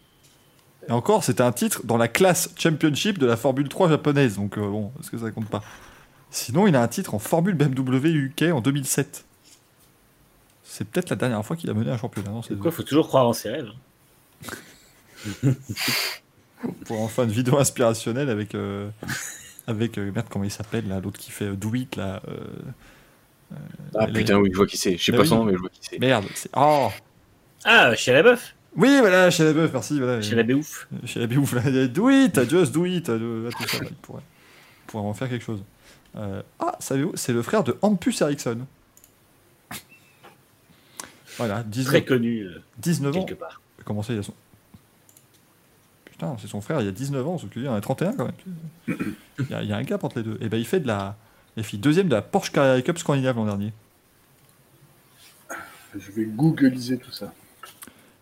Et 0.89 0.91
encore, 0.91 1.23
c'était 1.23 1.43
un 1.43 1.51
titre 1.53 1.81
dans 1.85 1.97
la 1.97 2.07
classe 2.09 2.49
Championship 2.57 3.17
de 3.17 3.25
la 3.25 3.37
Formule 3.37 3.69
3 3.69 3.89
japonaise. 3.89 4.35
Donc 4.35 4.57
euh, 4.57 4.61
bon, 4.69 4.91
est-ce 4.99 5.09
que 5.09 5.17
ça 5.17 5.31
compte 5.31 5.47
pas? 5.49 5.63
Sinon, 6.29 6.67
il 6.67 6.75
a 6.75 6.81
un 6.81 6.87
titre 6.87 7.13
en 7.13 7.19
Formule 7.19 7.55
BMW 7.55 8.07
UK 8.09 8.41
en 8.53 8.59
2007. 8.61 9.23
C'est 10.63 10.85
peut-être 10.85 11.09
la 11.11 11.15
dernière 11.15 11.45
fois 11.45 11.55
qu'il 11.55 11.69
a 11.69 11.73
mené 11.73 11.91
un 11.91 11.97
championnat. 11.97 12.31
non, 12.31 12.41
c'est- 12.41 12.57
Quoi, 12.57 12.71
faut 12.71 12.83
toujours 12.83 13.07
croire 13.07 13.27
en 13.27 13.33
ses 13.33 13.49
rêves. 13.49 13.69
pour 16.85 17.01
enfin 17.01 17.23
une 17.23 17.31
vidéo 17.31 17.57
inspirationnelle 17.57 18.29
avec 18.29 18.55
euh, 18.55 18.89
avec 19.67 19.97
euh, 19.97 20.11
merde 20.11 20.27
comment 20.29 20.45
il 20.45 20.51
s'appelle 20.51 20.87
là 20.87 20.99
l'autre 20.99 21.19
qui 21.19 21.31
fait 21.31 21.45
euh, 21.45 21.55
Do 21.55 21.73
It 21.75 21.95
là 21.95 22.21
euh, 22.27 22.37
Ah 23.97 24.07
les- 24.07 24.13
putain, 24.19 24.37
oui, 24.37 24.49
je 24.51 24.57
vois 24.57 24.65
qui 24.67 24.77
c'est. 24.77 24.97
Je 24.97 25.03
sais 25.03 25.11
Mais 25.11 25.17
pas 25.19 25.23
oui. 25.23 25.29
son 25.29 25.37
nom, 25.37 25.45
mais 25.45 25.53
je 25.53 25.57
vois 25.59 25.69
qui 25.69 25.79
c'est. 25.81 25.99
merde 25.99 26.25
c'est 26.35 26.49
oh 26.55 26.89
Ah, 27.63 27.95
chez 27.95 28.11
la 28.13 28.23
bœuf, 28.23 28.55
oui 28.75 28.97
voilà 28.99 29.29
chez 29.31 29.43
la 29.43 29.53
meuf 29.53 29.71
merci 29.71 29.99
voilà 29.99 30.21
chez 30.21 30.35
la 30.35 30.43
Béouf. 30.43 30.87
chez 31.05 31.19
la 31.19 31.27
Biouf 31.27 31.53
là 31.53 31.87
Do 31.87 32.09
It 32.09 32.49
just 32.49 32.71
Do 32.73 32.85
It 32.85 33.09
euh, 33.09 33.49
tout 33.51 33.67
ça 33.67 33.79
là, 33.79 33.85
il 33.89 33.95
pourrait 33.97 34.21
il 34.21 34.87
pourrait 34.91 35.03
en 35.03 35.13
faire 35.13 35.29
quelque 35.29 35.45
chose 35.45 35.61
Euh, 36.15 36.41
ah 36.59 36.75
savez-vous 36.79 37.13
c'est 37.15 37.33
le 37.33 37.41
frère 37.41 37.63
de 37.63 37.75
Hampus 37.81 38.21
Eriksson 38.21 38.59
voilà 41.37 41.63
19, 41.63 41.85
Très 41.91 42.05
connu, 42.05 42.41
euh, 42.43 42.61
19 42.77 43.15
ans 43.17 43.23
quelque 43.25 43.39
part. 43.39 43.59
Comment 43.85 44.03
ça, 44.03 44.13
il 44.13 44.19
a 44.19 44.23
son. 44.23 44.33
Putain, 46.13 46.35
c'est 46.39 46.47
son 46.47 46.61
frère, 46.61 46.79
il 46.79 46.85
y 46.85 46.87
a 46.87 46.91
19 46.91 47.27
ans, 47.27 47.39
sauf 47.39 47.49
qu'il 47.49 47.67
en 47.67 47.73
a 47.73 47.81
31 47.81 48.13
quand 48.13 48.25
même. 48.25 49.07
Il 49.39 49.49
y, 49.49 49.53
a, 49.55 49.63
il 49.63 49.69
y 49.69 49.73
a 49.73 49.77
un 49.77 49.81
gap 49.81 50.03
entre 50.03 50.19
les 50.19 50.23
deux. 50.23 50.37
Et 50.41 50.47
ben 50.47 50.57
il 50.57 50.65
fait 50.65 50.79
de 50.79 50.85
la. 50.85 51.15
Il 51.57 51.63
fait 51.63 51.77
deuxième 51.77 52.07
de 52.07 52.13
la 52.13 52.21
Porsche 52.21 52.51
Carrera 52.51 52.79
Cup 52.83 52.99
Scandinave 52.99 53.35
l'an 53.35 53.45
dernier. 53.45 53.73
Je 55.97 56.11
vais 56.11 56.25
googliser 56.25 56.99
tout 56.99 57.11
ça. 57.11 57.33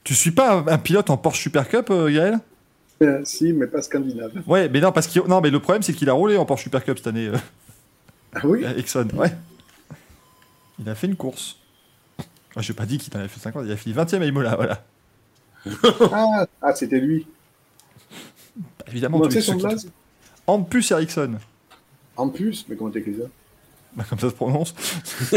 Tu 0.05 0.15
suis 0.15 0.31
pas 0.31 0.63
un, 0.65 0.77
pilote 0.77 1.09
en 1.09 1.17
Porsche 1.17 1.41
Super 1.41 1.67
Cup, 1.67 1.89
euh, 1.89 2.09
Gaël? 2.09 2.39
Euh, 3.01 3.19
si, 3.25 3.51
mais 3.51 3.67
pas 3.67 3.81
scandinave. 3.81 4.31
Ouais, 4.47 4.69
mais 4.69 4.79
non, 4.79 4.93
parce 4.93 5.07
qu'il. 5.07 5.21
Non, 5.23 5.41
mais 5.41 5.49
le 5.49 5.59
problème, 5.59 5.83
c'est 5.83 5.91
qu'il 5.91 6.09
a 6.09 6.13
roulé 6.13 6.37
en 6.37 6.45
Porsche 6.45 6.63
Super 6.63 6.85
Cup 6.85 6.97
cette 6.97 7.07
année, 7.07 7.27
euh, 7.27 7.37
Ah 8.35 8.39
oui? 8.45 8.63
Exxon. 8.77 9.09
Ouais. 9.15 9.35
Il 10.79 10.87
a 10.87 10.95
fait 10.95 11.07
une 11.07 11.17
course. 11.17 11.57
Moi, 12.55 12.63
j'ai 12.63 12.73
pas 12.73 12.85
dit 12.85 12.99
qu'il 12.99 13.13
en 13.17 13.19
avait 13.19 13.27
fait 13.27 13.41
50, 13.41 13.65
il 13.65 13.71
a 13.73 13.75
fini 13.75 13.93
20ème 13.95 14.21
à 14.21 14.25
Imola, 14.25 14.55
voilà. 14.55 14.83
Ah, 16.13 16.47
ah, 16.61 16.73
c'était 16.73 17.01
lui. 17.01 17.27
Bah, 18.55 18.85
Évidemment, 18.87 19.19
tous 19.21 19.31
c'est 19.31 19.41
ceux 19.41 19.53
son 19.53 19.57
qui- 19.59 19.65
Eriksson. 19.65 19.89
En 22.17 22.29
plus, 22.29 22.65
mais 22.67 22.75
comment 22.75 22.91
t'écris 22.91 23.15
ça? 23.17 23.25
Bah, 23.95 24.05
comme 24.09 24.19
ça 24.19 24.29
se 24.29 24.35
prononce. 24.35 24.73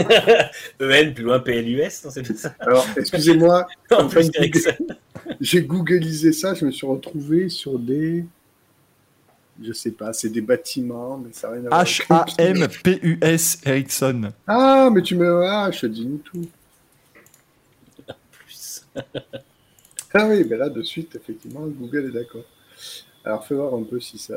EN, 0.80 1.12
plus 1.14 1.24
loin 1.24 1.40
PLUS, 1.40 2.04
non, 2.04 2.10
c'est 2.10 2.22
pas 2.26 2.34
ça. 2.34 2.54
Alors, 2.60 2.86
excusez-moi, 2.96 3.66
Ericsson. 3.90 4.70
j'ai 5.40 5.62
googlisé 5.62 6.32
ça, 6.32 6.54
je 6.54 6.64
me 6.64 6.70
suis 6.70 6.86
retrouvé 6.86 7.48
sur 7.48 7.78
des. 7.78 8.24
Je 9.62 9.72
sais 9.72 9.92
pas, 9.92 10.12
c'est 10.12 10.30
des 10.30 10.40
bâtiments, 10.40 11.16
mais 11.18 11.32
ça 11.32 11.48
n'a 11.48 11.54
rien 11.54 11.64
à 11.66 11.68
voir. 11.68 11.84
H-A-M-P-U-S 11.84 13.60
Eriksson. 13.64 14.32
Ah, 14.46 14.88
mais 14.92 15.02
tu 15.02 15.14
me. 15.16 15.42
Ah, 15.44 15.70
je 15.72 15.80
te 15.80 15.86
dis 15.86 16.20
tout. 16.24 16.46
Plus. 18.32 18.84
Ah 20.12 20.26
oui, 20.28 20.44
ben 20.44 20.58
là, 20.58 20.68
de 20.68 20.82
suite, 20.82 21.14
effectivement, 21.16 21.60
Google 21.66 22.06
est 22.08 22.12
d'accord. 22.12 22.42
Alors, 23.24 23.46
fais 23.46 23.54
voir 23.54 23.74
un 23.74 23.82
peu 23.84 24.00
si 24.00 24.18
ça. 24.18 24.34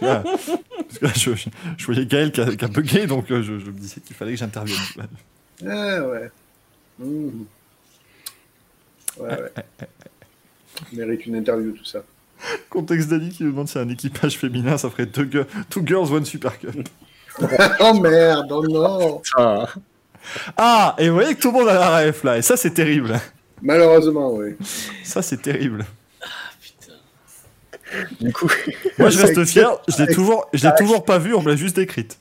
Là, 0.00 0.22
parce 0.24 0.98
que 0.98 1.04
là, 1.04 1.12
je, 1.14 1.34
je- 1.34 1.48
je 1.76 1.86
voyais 1.86 2.06
Gaël 2.06 2.32
qui 2.32 2.40
a, 2.40 2.54
qui 2.56 2.64
a 2.64 2.68
bugué, 2.68 3.06
donc 3.06 3.30
euh, 3.30 3.42
je, 3.42 3.58
je 3.58 3.66
me 3.66 3.72
disais 3.78 4.00
qu'il 4.00 4.16
fallait 4.16 4.32
que 4.32 4.38
j'intervienne. 4.38 4.78
Ah 5.66 6.06
ouais. 6.06 6.30
Mmh. 6.98 7.28
Ouais, 9.18 9.28
ouais. 9.28 9.52
Mérite 10.92 11.26
une 11.26 11.36
interview, 11.36 11.72
tout 11.72 11.84
ça. 11.84 12.02
Contexte 12.70 13.08
d'Ali 13.10 13.28
qui 13.30 13.44
nous 13.44 13.50
demande 13.50 13.68
si 13.68 13.78
un 13.78 13.88
équipage 13.88 14.38
féminin, 14.38 14.78
ça 14.78 14.88
ferait 14.90 15.06
deux, 15.06 15.24
gu- 15.24 15.44
two 15.68 15.84
girls, 15.86 16.10
one 16.12 16.24
super 16.24 16.58
cup. 16.58 16.88
oh 17.80 17.94
merde, 18.00 18.50
oh 18.50 18.66
non 18.66 19.22
Ah, 19.36 19.66
Ah, 20.56 20.94
et 20.98 21.08
vous 21.08 21.14
voyez 21.14 21.34
que 21.34 21.40
tout 21.40 21.50
le 21.50 21.58
monde 21.58 21.68
a 21.68 21.74
la 21.74 21.98
ref 21.98 22.24
là, 22.24 22.38
et 22.38 22.42
ça 22.42 22.56
c'est 22.56 22.70
terrible. 22.70 23.18
Malheureusement, 23.62 24.32
oui. 24.32 24.56
Ça 25.04 25.22
c'est 25.22 25.42
terrible. 25.42 25.84
Putain. 26.60 26.92
du 28.20 28.32
coup, 28.32 28.50
Moi 28.98 29.10
je 29.10 29.18
reste 29.20 29.44
fier, 29.44 29.70
je 29.88 30.02
l'ai 30.02 30.14
toujours, 30.14 30.48
je 30.52 30.66
l'ai 30.66 30.74
toujours 30.76 31.04
pas 31.04 31.18
vu, 31.18 31.34
on 31.34 31.42
me 31.42 31.50
l'a 31.50 31.56
juste 31.56 31.78
écrite. 31.78 32.18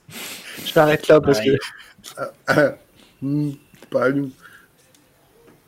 je 0.66 0.72
m'arrête 0.76 1.08
là 1.08 1.22
parce 1.22 1.40
que. 1.40 1.52
Hmm, 3.22 3.52
pas 3.90 4.06
à 4.06 4.10
nous. 4.12 4.32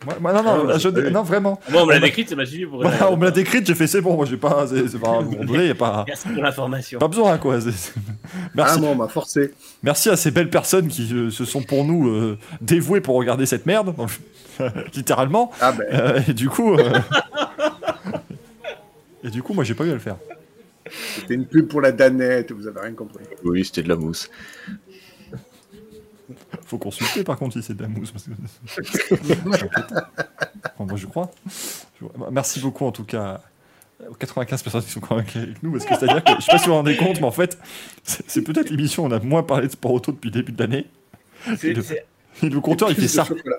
Moi, 0.05 0.15
moi, 0.19 0.33
non, 0.33 0.41
non, 0.43 0.67
Ah, 0.73 0.77
je- 0.79 1.09
non, 1.09 1.21
vraiment. 1.21 1.59
Moi, 1.69 1.83
on 1.83 1.85
me 1.85 1.91
l'a 1.93 1.99
décrite, 1.99 2.29
ça 2.29 2.35
m'a 2.35 2.45
suivi 2.45 2.65
pour. 2.65 2.81
Voilà, 2.81 3.11
on 3.11 3.17
me 3.17 3.25
l'a 3.25 3.31
décrite, 3.31 3.67
j'ai 3.67 3.75
fait 3.75 3.85
c'est 3.85 4.01
bon, 4.01 4.15
moi 4.15 4.25
j'ai 4.25 4.37
pas, 4.37 4.65
c'est 4.67 4.87
c'est 4.87 4.97
pas, 4.99 5.19
y 5.21 5.69
a 5.69 5.75
pas, 5.75 6.05
Merci 6.07 6.27
pour 6.29 6.41
l'information. 6.41 6.97
pas 6.99 7.07
besoin 7.07 7.37
quoi. 7.37 7.61
c'est- 7.61 7.71
c'est- 7.71 7.93
Ah, 7.97 8.39
Merci, 8.55 8.79
moi, 8.81 8.89
on 8.89 8.95
m'a 8.95 9.07
forcé. 9.07 9.53
merci 9.83 10.09
à 10.09 10.15
ces 10.15 10.31
belles 10.31 10.49
personnes 10.49 10.87
qui 10.87 11.07
euh, 11.13 11.29
se 11.29 11.45
sont 11.45 11.61
pour 11.61 11.85
nous 11.85 12.09
euh, 12.09 12.37
dévouées 12.61 13.01
pour 13.01 13.15
regarder 13.15 13.45
cette 13.45 13.67
merde, 13.67 13.93
littéralement. 14.95 15.51
Ah 15.61 15.71
ben, 15.71 15.85
Euh, 15.93 16.19
et 16.27 16.33
du 16.33 16.49
coup, 16.49 16.73
euh, 16.73 16.93
et 19.23 19.29
du 19.29 19.43
coup, 19.43 19.53
moi 19.53 19.63
j'ai 19.63 19.75
pas 19.75 19.85
eu 19.85 19.89
à 19.91 19.93
le 19.93 19.99
faire. 19.99 20.17
c'était 21.15 21.35
une 21.35 21.45
pub 21.45 21.67
pour 21.67 21.79
la 21.81 21.91
Danette, 21.91 22.51
vous 22.51 22.67
avez 22.67 22.79
rien 22.81 22.93
compris. 22.93 23.23
Oui, 23.43 23.63
c'était 23.63 23.83
de 23.83 23.89
la 23.89 23.95
mousse. 23.95 24.29
Faut 26.71 26.77
consulter 26.77 27.25
par 27.25 27.37
contre 27.37 27.53
si 27.57 27.63
c'est 27.63 27.73
de 27.75 27.81
la 27.81 27.89
mousse. 27.89 28.11
Parce 28.11 28.23
que... 28.25 28.31
Enfin, 30.63 30.85
moi 30.85 30.95
je 30.95 31.05
crois. 31.05 31.29
Merci 32.31 32.61
beaucoup 32.61 32.85
en 32.85 32.93
tout 32.93 33.03
cas 33.03 33.41
aux 34.09 34.13
95 34.13 34.63
personnes 34.63 34.81
qui 34.83 34.89
sont 34.89 35.01
quand 35.01 35.17
même 35.17 35.25
avec 35.35 35.61
nous. 35.61 35.73
Parce 35.73 35.83
que 35.85 35.95
c'est-à-dire 35.95 36.23
que 36.23 36.31
je 36.39 36.45
sais 36.45 36.51
pas 36.53 36.57
si 36.57 36.63
vous 36.65 36.71
vous 36.71 36.77
rendez 36.77 36.95
compte, 36.95 37.19
mais 37.19 37.27
en 37.27 37.31
fait, 37.31 37.57
c'est 38.03 38.41
peut-être 38.41 38.69
l'émission 38.69 39.03
où 39.03 39.07
on 39.07 39.11
a 39.11 39.19
moins 39.19 39.43
parlé 39.43 39.67
de 39.67 39.71
sport 39.73 39.91
auto 39.91 40.13
depuis 40.13 40.29
le 40.29 40.33
début 40.35 40.53
de 40.53 40.59
l'année. 40.63 40.87
Le- 41.47 41.83
Et 42.43 42.49
le 42.49 42.61
compteur 42.61 42.89
il 42.89 42.95
fait 42.95 43.01
de 43.01 43.07
ça, 43.07 43.25
chocolat. 43.25 43.57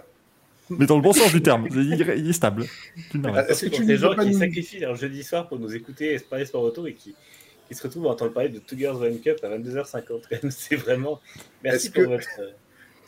mais 0.70 0.86
dans 0.86 0.96
le 0.96 1.02
bon 1.02 1.12
sens 1.12 1.30
du 1.32 1.42
terme. 1.42 1.68
Il 1.70 1.92
est, 1.92 2.18
il 2.18 2.30
est 2.30 2.32
stable. 2.32 2.64
Merveille. 3.12 3.44
Est-ce 3.50 3.66
que 3.66 3.70
pour 3.70 3.76
tu 3.80 3.84
ne 3.84 3.90
veux 3.92 3.96
gens 3.98 4.14
qui 4.16 4.30
nous- 4.30 4.38
sacrifient 4.38 4.78
leur 4.80 4.96
jeudi 4.96 5.22
soir 5.22 5.48
pour 5.48 5.58
nous 5.58 5.74
écouter 5.76 6.14
et 6.14 6.18
se 6.18 6.24
parler 6.24 6.46
sport 6.46 6.62
auto 6.62 6.86
et 6.86 6.94
qui, 6.94 7.14
qui 7.68 7.74
se 7.74 7.82
retrouvent 7.82 8.06
à 8.06 8.10
entendre 8.12 8.32
parler 8.32 8.48
de 8.48 8.58
Two 8.58 8.78
Girls 8.78 8.96
One 9.02 9.20
Cup 9.20 9.36
à 9.42 9.48
22h50 9.48 10.02
quand 10.08 10.20
même, 10.42 10.50
c'est 10.50 10.76
vraiment. 10.76 11.20
Merci 11.62 11.90
pour 11.90 12.04
que- 12.04 12.08
votre. 12.08 12.26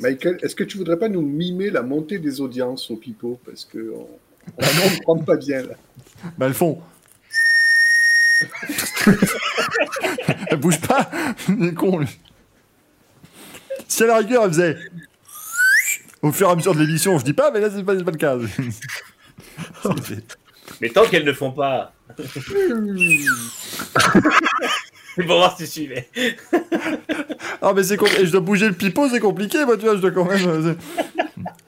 Michael, 0.00 0.38
est-ce 0.42 0.54
que 0.56 0.64
tu 0.64 0.76
voudrais 0.76 0.98
pas 0.98 1.08
nous 1.08 1.22
mimer 1.22 1.70
la 1.70 1.82
montée 1.82 2.18
des 2.18 2.40
audiences 2.40 2.90
au 2.90 2.96
pipeau? 2.96 3.38
Parce 3.44 3.64
que 3.64 3.92
on 3.94 4.08
on 4.58 4.62
ne 4.62 5.02
prend 5.02 5.18
pas 5.18 5.36
bien 5.36 5.62
là. 5.62 5.74
Bah, 6.38 6.46
elles 6.46 6.54
font. 6.54 6.80
elle 10.48 10.58
bouge 10.58 10.80
pas. 10.80 11.10
Il 11.48 11.66
est 11.66 11.74
con, 11.74 11.98
lui. 11.98 12.08
Si 13.88 14.02
à 14.02 14.06
la 14.06 14.18
rigueur, 14.18 14.44
elle 14.44 14.50
faisait. 14.50 14.76
Au 16.22 16.32
fur 16.32 16.48
et 16.48 16.52
à 16.52 16.56
mesure 16.56 16.74
de 16.74 16.80
l'émission, 16.80 17.18
je 17.18 17.24
dis 17.24 17.34
pas, 17.34 17.50
mais 17.50 17.60
là, 17.60 17.68
c'est 17.70 17.84
pas, 17.84 17.94
pas 17.94 18.10
le 18.10 18.16
cas. 18.16 18.38
Mais 20.80 20.88
tant 20.88 21.04
qu'elles 21.04 21.24
ne 21.24 21.32
font 21.32 21.52
pas. 21.52 21.92
C'est 25.14 25.22
pour 25.26 25.36
voir 25.36 25.56
si 25.56 25.64
tu 25.64 25.70
suivais. 25.70 26.08
Ah, 27.62 27.72
mais 27.74 27.82
c'est 27.84 27.96
Je 28.24 28.30
dois 28.30 28.40
bouger 28.40 28.66
le 28.68 28.74
pipeau, 28.74 29.08
c'est 29.08 29.20
compliqué, 29.20 29.64
moi, 29.64 29.76
tu 29.76 29.84
vois. 29.84 29.96
Je 29.96 30.00
dois 30.00 30.10
quand 30.10 30.24
même. 30.24 30.48
euh, 30.48 30.74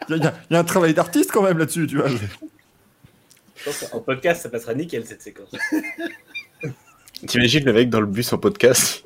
Il 0.08 0.10
y, 0.10 0.14
a- 0.14 0.16
il 0.16 0.22
y 0.22 0.26
a- 0.26 0.34
il 0.50 0.54
y 0.54 0.56
a 0.56 0.60
un 0.60 0.64
travail 0.64 0.94
d'artiste 0.94 1.30
quand 1.32 1.42
même 1.42 1.58
là-dessus, 1.58 1.86
tu 1.86 1.96
vois. 1.96 2.08
Je 2.08 3.64
pense 3.64 3.88
qu'en 3.90 4.00
podcast, 4.00 4.42
ça 4.42 4.48
passera 4.48 4.74
nickel 4.74 5.04
cette 5.06 5.22
séquence. 5.22 5.50
T'imagines 7.26 7.64
le 7.64 7.72
mec 7.72 7.88
dans 7.90 8.00
le 8.00 8.06
bus 8.06 8.32
en 8.32 8.38
podcast? 8.38 9.02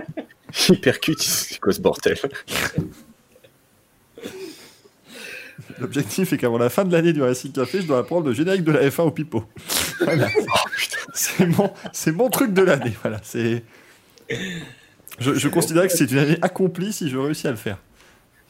Hypercute, 0.68 1.22
c'est 1.22 1.58
quoi 1.60 1.72
ce 1.72 1.80
bordel? 1.80 2.18
L'objectif 5.80 6.32
est 6.32 6.36
qu'avant 6.38 6.58
la 6.58 6.70
fin 6.70 6.84
de 6.84 6.92
l'année 6.92 7.12
du 7.12 7.22
Racing 7.22 7.52
Café, 7.52 7.80
je 7.80 7.86
dois 7.86 7.98
apprendre 7.98 8.26
le 8.28 8.32
générique 8.32 8.64
de 8.64 8.72
la 8.72 8.88
F1 8.88 9.02
au 9.02 9.10
pipeau. 9.10 9.44
Voilà. 10.00 10.28
c'est 11.14 11.46
mon, 11.46 11.72
c'est 11.92 12.10
mon 12.12 12.28
truc 12.28 12.52
de 12.52 12.62
l'année. 12.62 12.92
Voilà, 13.02 13.20
c'est. 13.22 13.62
Je, 15.20 15.34
je 15.34 15.48
considère 15.48 15.86
que 15.86 15.92
c'est 15.92 16.10
une 16.10 16.18
année 16.18 16.38
accomplie 16.42 16.92
si 16.92 17.08
je 17.08 17.16
réussis 17.16 17.46
à 17.46 17.52
le 17.52 17.56
faire. 17.56 17.78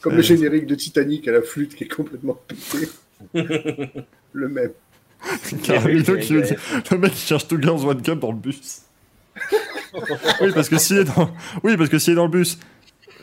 Comme 0.00 0.14
Euh, 0.14 0.16
le 0.16 0.22
générique 0.22 0.66
de 0.66 0.74
Titanic 0.74 1.28
à 1.28 1.32
la 1.32 1.42
flûte 1.42 1.74
qui 1.74 1.84
est 1.84 1.88
complètement 1.88 2.38
pété. 2.48 2.88
le 4.32 4.48
même. 4.48 4.72
Caramino 5.62 6.16
qui 6.18 6.32
nous 6.34 6.42
dit, 6.42 6.54
le 6.90 6.98
mec 6.98 7.12
qui 7.12 7.26
cherche 7.26 7.46
Two 7.48 7.60
Girls 7.60 7.84
One 7.86 8.02
Cup 8.02 8.18
dans 8.20 8.32
le 8.32 8.38
bus. 8.38 8.82
oui, 10.40 10.50
parce 10.54 10.68
que 10.68 10.78
s'il 10.78 10.98
est 10.98 11.04
dans, 11.04 11.30
oui, 11.62 11.76
parce 11.76 11.88
que 11.88 11.98
s'il 11.98 12.12
est 12.12 12.16
dans 12.16 12.24
le 12.26 12.30
bus, 12.30 12.58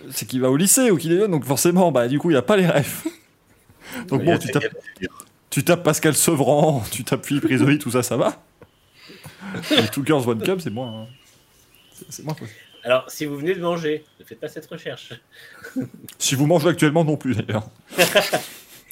c'est 0.10 0.26
qu'il 0.28 0.42
va 0.42 0.50
au 0.50 0.58
lycée 0.58 0.90
ou 0.92 0.98
qu'il 0.98 1.12
est 1.12 1.18
jeune, 1.18 1.32
donc 1.32 1.46
forcément, 1.46 1.92
bah, 1.92 2.08
du 2.08 2.18
coup, 2.20 2.32
il 2.32 2.38
a 2.38 2.42
pas 2.42 2.58
les 2.58 2.66
rêves. 2.68 3.04
Donc 4.08 4.24
bon, 4.24 4.38
tu 4.38 4.50
tapes, 4.52 4.76
tu 5.50 5.64
tapes 5.64 5.84
Pascal 5.84 6.16
Sevran, 6.16 6.84
tu 6.92 7.04
tapes 7.04 7.26
Philippe 7.26 7.46
Risoli, 7.46 7.78
tout 7.80 7.92
ça, 7.92 8.04
ça 8.04 8.18
va. 8.18 8.44
Mais 9.72 9.88
Two 9.88 10.06
Girls 10.06 10.28
One 10.28 10.42
Cup, 10.42 10.60
c'est 10.62 10.70
moins. 10.70 11.02
hein. 11.04 11.08
C'est- 11.94 12.06
C'est 12.10 12.24
moins 12.24 12.34
possible. 12.34 12.58
Alors, 12.84 13.10
si 13.12 13.26
vous 13.26 13.38
venez 13.38 13.54
de 13.54 13.62
manger, 13.62 14.04
ne 14.20 14.26
faites 14.26 14.40
pas 14.40 14.48
cette 14.48 14.66
recherche. 14.66 15.14
Si 16.18 16.34
vous 16.36 16.48
mangez 16.48 16.70
actuellement, 16.70 17.04
non 17.04 17.18
plus 17.18 17.36
d'ailleurs. 17.36 17.68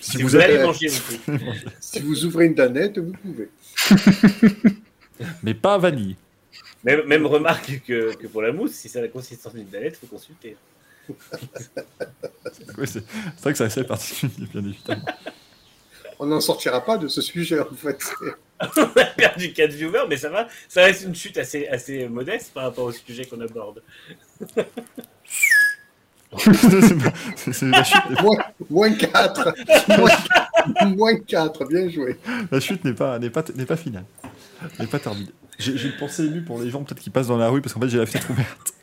Si, 0.02 0.16
vous 0.16 0.30
vous, 0.30 0.36
êtes- 0.38 0.44
allez 0.44 0.60
manger, 0.64 0.88
vous 0.88 1.18
pouvez. 1.18 1.40
Si 1.82 2.00
vous 2.00 2.24
ouvrez 2.26 2.46
une 2.46 2.54
danette, 2.56 2.98
vous 3.00 3.12
pouvez. 3.12 3.50
Mais 5.44 5.54
pas 5.54 5.74
à 5.74 5.78
vanille. 5.78 6.16
Même, 6.86 7.06
même 7.06 7.26
remarque 7.26 7.82
que, 7.86 8.16
que 8.16 8.28
pour 8.28 8.42
la 8.42 8.54
mousse, 8.54 8.72
si 8.72 8.88
c'est 8.88 9.02
la 9.02 9.10
consistance 9.10 9.54
d'une 9.54 9.70
galette, 9.70 10.00
il 10.02 10.08
faut 10.08 10.16
consulter. 10.16 10.56
Oui, 12.78 12.88
c'est 12.88 13.04
vrai 13.42 13.52
que 13.52 13.58
c'est 13.58 13.64
assez 13.66 13.84
particulier, 13.84 14.48
bien 14.54 14.64
évidemment. 14.64 15.06
On 16.20 16.26
n'en 16.26 16.42
sortira 16.42 16.84
pas 16.84 16.98
de 16.98 17.08
ce 17.08 17.22
sujet, 17.22 17.60
en 17.60 17.74
fait. 17.76 18.00
On 18.78 19.00
a 19.00 19.06
perdu 19.06 19.54
4 19.54 19.72
viewers, 19.72 20.06
mais 20.10 20.18
ça 20.18 20.30
va. 20.30 20.48
Ça 20.68 20.84
reste 20.84 21.04
une 21.04 21.16
chute 21.16 21.38
assez, 21.38 21.68
assez 21.68 22.08
modeste 22.10 22.52
par 22.54 22.64
rapport 22.64 22.86
au 22.86 22.92
sujet 22.92 23.26
qu'on 23.26 23.40
aborde. 23.42 23.82
C'est 27.52 27.66
la 27.66 27.84
chute, 27.84 28.22
Moins, 28.22 28.38
moins 28.70 28.94
4. 28.94 29.54
moins, 29.98 30.86
moins 30.88 31.16
4, 31.20 31.66
bien 31.66 31.90
joué. 31.90 32.20
la 32.52 32.60
chute 32.60 32.84
n'est 32.86 32.94
pas, 32.94 33.18
n'est 33.20 33.30
pas, 33.30 33.44
n'est 33.56 33.66
pas 33.66 33.78
finale. 33.78 34.06
N'est 34.80 34.88
pas 34.88 35.00
terminée. 35.00 35.32
J'ai 35.58 35.78
j'ai 35.78 35.88
une 35.90 35.98
pensée 35.98 36.24
émue 36.26 36.42
pour 36.42 36.62
les 36.62 36.70
gens 36.70 36.84
peut-être 36.84 37.02
qui 37.02 37.10
passent 37.10 37.28
dans 37.28 37.38
la 37.38 37.50
rue 37.50 37.62
parce 37.62 37.74
qu'en 37.74 37.82
fait 37.82 37.90
j'ai 37.90 37.98
la 37.98 38.06
fenêtre 38.06 38.30
ouverte. 38.30 38.74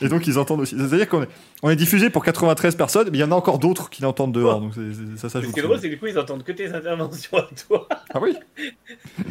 Et 0.00 0.08
donc 0.08 0.26
ils 0.26 0.38
entendent 0.38 0.60
aussi. 0.60 0.76
C'est-à-dire 0.76 1.08
qu'on 1.08 1.22
est, 1.22 1.28
on 1.62 1.70
est 1.70 1.76
diffusé 1.76 2.10
pour 2.10 2.24
93 2.24 2.74
personnes, 2.76 3.08
mais 3.10 3.18
il 3.18 3.20
y 3.20 3.24
en 3.24 3.32
a 3.32 3.34
encore 3.34 3.58
d'autres 3.58 3.90
qui 3.90 4.02
l'entendent 4.02 4.32
dehors. 4.32 4.60
Donc 4.60 4.72
c'est- 4.74 4.80
c'est- 4.92 5.16
ça 5.16 5.22
Ce 5.22 5.28
s'ajoute. 5.28 5.52
qui 5.54 5.60
est 5.60 5.62
drôle, 5.62 5.76
c'est 5.80 5.88
que 5.88 5.94
du 5.94 5.98
coup, 6.00 6.06
ils 6.06 6.18
entendent 6.18 6.42
que 6.44 6.52
tes 6.52 6.72
interventions 6.72 7.38
à 7.38 7.48
toi. 7.68 7.88
Ah 8.12 8.18
oui 8.20 8.34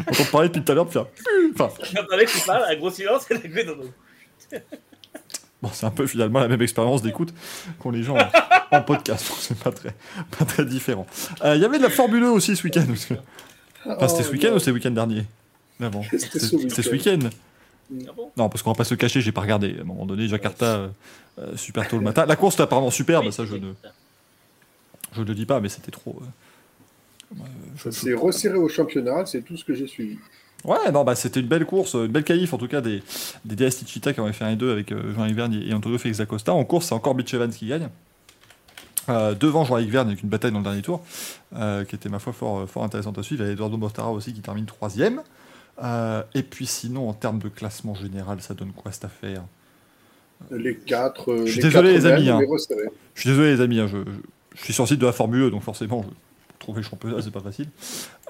On 0.08 0.12
t'en 0.14 0.24
parlait 0.32 0.48
depuis 0.50 0.64
tout 0.64 0.72
à 0.72 0.76
l'heure, 0.76 0.88
puis 0.88 1.00
là, 1.00 1.08
Enfin, 1.54 1.70
J'entendais 1.94 2.26
que 2.26 2.32
tu 2.32 2.46
parles, 2.46 2.64
un 2.70 2.76
gros 2.76 2.90
silence, 2.92 3.30
et 3.30 3.34
la 3.36 3.40
gueule 3.42 3.66
dans 3.68 3.76
nos- 3.76 4.60
bon, 5.62 5.70
c'est 5.74 5.86
un 5.86 5.92
peu 5.92 6.06
finalement 6.08 6.40
la 6.40 6.48
même 6.48 6.62
expérience 6.62 7.02
d'écoute 7.02 7.34
qu'ont 7.80 7.92
les 7.92 8.04
gens 8.04 8.18
en, 8.18 8.78
en 8.78 8.82
podcast. 8.82 9.28
donc 9.30 9.38
C'est 9.40 9.58
pas 9.60 9.72
très, 9.72 9.94
pas 10.38 10.46
très 10.46 10.66
différent. 10.66 11.06
Euh, 11.44 11.56
Il 11.56 11.62
y 11.62 11.66
avait 11.66 11.78
de 11.78 11.84
la 11.84 11.90
Formule 11.90 12.24
1 12.24 12.32
aussi 12.32 12.56
ce 12.56 12.64
week-end. 12.64 12.86
parce 12.88 13.06
que- 13.06 13.14
Enfin, 13.86 14.08
c'était 14.08 14.24
ce 14.24 14.30
Oh, 14.30 14.34
week-end 14.34 14.52
ou 14.54 14.60
c'était 14.60 14.72
le 14.72 14.76
week-end 14.76 14.92
dernier? 14.92 15.26
Avant. 15.82 16.04
C'était 16.04 16.18
C'était 16.20 16.40
ce 16.40 16.58
c'était 16.58 16.82
ce 16.84 16.90
week-end. 16.92 17.20
Ah 18.08 18.12
bon 18.16 18.32
Non, 18.38 18.50
parce 18.50 18.62
qu'on 18.64 18.72
va 18.72 18.76
pas 18.78 18.84
se 18.84 18.96
cacher, 18.96 19.22
j'ai 19.22 19.32
pas 19.32 19.42
regardé. 19.42 19.76
À 19.78 19.82
un 19.82 19.86
moment 19.86 20.06
donné, 20.06 20.28
Jakarta, 20.28 20.66
euh, 20.66 20.88
euh, 21.40 21.56
super 21.58 21.88
tôt 21.88 21.98
le 21.98 22.04
matin. 22.04 22.26
La 22.26 22.36
course 22.36 22.56
était 22.56 22.64
apparemment 22.64 22.92
superbe, 22.92 23.26
Oui, 23.26 23.34
ça 23.34 23.46
je 23.46 23.56
ne, 23.56 23.74
je 25.14 25.22
ne 25.22 25.26
le 25.26 25.36
dis 25.36 25.46
pas, 25.46 25.60
mais 25.60 25.70
c'était 25.70 25.92
trop. 25.92 26.20
euh, 26.22 27.36
euh, 27.40 27.44
je- 27.78 27.90
Ça 27.90 27.92
s'est 27.92 28.14
resserré 28.14 28.58
au 28.58 28.70
championnat, 28.70 29.26
c'est 29.26 29.42
tout 29.42 29.58
ce 29.58 29.64
que 29.64 29.74
j'ai 29.74 29.88
suivi. 29.88 30.18
Ouais, 30.64 30.92
non, 30.94 31.04
bah 31.04 31.14
c'était 31.16 31.42
une 31.42 31.48
belle 31.48 31.66
course, 31.66 31.94
une 31.96 32.08
belle 32.08 32.24
qualif 32.24 32.54
en 32.54 32.58
tout 32.58 32.70
cas 32.70 32.80
des, 32.80 33.04
des 33.44 33.56
DS 33.56 33.84
Cheetah 33.86 34.14
qui 34.14 34.22
ont 34.22 34.32
fait 34.32 34.46
un 34.46 34.52
et 34.52 34.56
deux 34.56 34.72
avec 34.72 34.92
euh, 34.94 35.14
Jean-Yves 35.14 35.36
Vergne 35.36 35.62
et 35.68 35.74
Antonio 35.74 35.98
Félix 35.98 36.22
Acosta. 36.22 36.54
En 36.54 36.64
course, 36.64 36.86
c'est 36.88 36.94
encore 36.96 37.16
Mitch 37.16 37.34
Evans 37.34 37.52
qui 37.52 37.68
gagne. 37.68 37.90
Euh, 39.10 39.36
devant 39.36 39.66
Jean-Yves 39.66 39.92
Vergne 39.92 40.08
avec 40.08 40.24
une 40.24 40.30
bataille 40.30 40.54
dans 40.54 40.60
le 40.60 40.64
dernier 40.64 40.82
tour, 40.82 41.04
euh, 41.58 41.84
qui 41.84 41.96
était 41.96 42.08
ma 42.08 42.20
foi 42.20 42.32
fort, 42.32 42.70
fort 42.70 42.86
intéressante 42.86 43.18
à 43.18 43.24
suivre. 43.24 43.44
Il 43.44 43.48
y 43.48 43.50
a 43.50 43.52
Eduardo 43.52 43.76
Mortara 43.76 44.10
aussi 44.12 44.32
qui 44.34 44.40
termine 44.40 44.66
troisième. 44.66 45.22
Euh, 45.82 46.22
et 46.36 46.44
puis 46.44 46.66
sinon, 46.68 47.10
en 47.10 47.14
termes 47.14 47.40
de 47.40 47.50
classement 47.50 47.96
général, 47.96 48.42
ça 48.42 48.54
donne 48.54 48.72
quoi 48.72 48.92
cette 48.92 49.06
affaire? 49.06 49.44
Les 50.52 50.76
4. 50.76 51.46
Je 51.46 51.52
suis 51.52 51.62
désolé, 51.62 51.94
les 51.94 52.06
amis, 52.06 52.30
hein. 52.30 52.40
Je 53.16 53.22
suis 53.22 53.30
désolé 53.30 53.56
les 53.56 53.62
amis, 53.62 53.80
hein, 53.80 53.88
je, 53.88 53.98
je- 53.98 54.04
je 54.58 54.64
suis 54.64 54.74
sur 54.74 54.84
le 54.84 54.88
site 54.90 55.00
de 55.00 55.06
la 55.06 55.12
Formule 55.14 55.44
1, 55.46 55.50
donc 55.50 55.64
forcément, 55.64 56.04
je, 56.04 56.10
trouver 56.60 56.82
le 56.82 56.88
championnat, 56.88 57.22
c'est 57.22 57.32
pas 57.32 57.40
facile. 57.40 57.68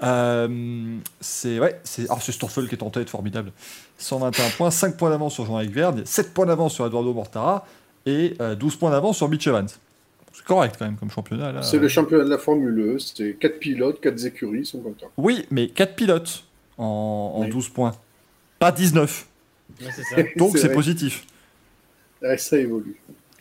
Euh, 0.04 0.98
c'est 1.20 1.60
ouais, 1.60 1.80
c'est 1.84 2.08
Stoffel 2.32 2.68
qui 2.68 2.76
est 2.76 2.84
en 2.84 2.90
tête, 2.90 3.10
formidable. 3.10 3.52
121 3.98 4.50
points, 4.52 4.72
5 4.72 4.96
points 4.98 5.10
d'avance 5.10 5.34
sur 5.34 5.46
Jean-Yves 5.46 5.72
Vergne, 5.74 6.02
7 6.06 6.34
points 6.34 6.46
d'avance 6.46 6.74
sur 6.74 6.86
Eduardo 6.86 7.14
Mortara 7.14 7.66
et 8.06 8.36
euh, 8.42 8.56
12 8.56 8.76
points 8.78 8.92
d'avance 8.92 9.18
sur 9.18 9.28
Mitch 9.30 9.48
Evans. 9.48 9.68
C'est 10.34 10.46
correct 10.46 10.76
quand 10.80 10.86
même 10.86 10.96
comme 10.98 11.12
championnat. 11.12 11.62
C'est 11.62 11.78
le 11.78 11.88
championnat 11.88 12.24
de 12.24 12.30
la 12.30 12.38
Formule 12.40 12.96
1, 12.96 13.00
c'est 13.00 13.34
4 13.40 13.60
pilotes, 13.60 14.02
4 14.02 14.26
écuries, 14.26 14.60
ils 14.62 14.66
sont 14.66 14.80
contents. 14.80 15.12
Oui, 15.18 15.46
mais 15.52 15.68
4 15.68 15.96
pilotes 15.96 16.44
en, 16.78 17.34
en 17.36 17.42
Oui. 17.42 17.50
12 17.50 17.70
points, 17.70 17.96
pas 18.60 18.72
19. 18.72 19.28
Ouais, 19.82 19.88
c'est 19.92 20.04
ça. 20.04 20.16
Donc 20.38 20.58
C'est 20.58 20.72
positif. 20.74 21.26
Ouais, 22.22 22.38
ça 22.38 22.58
évolue. 22.58 22.96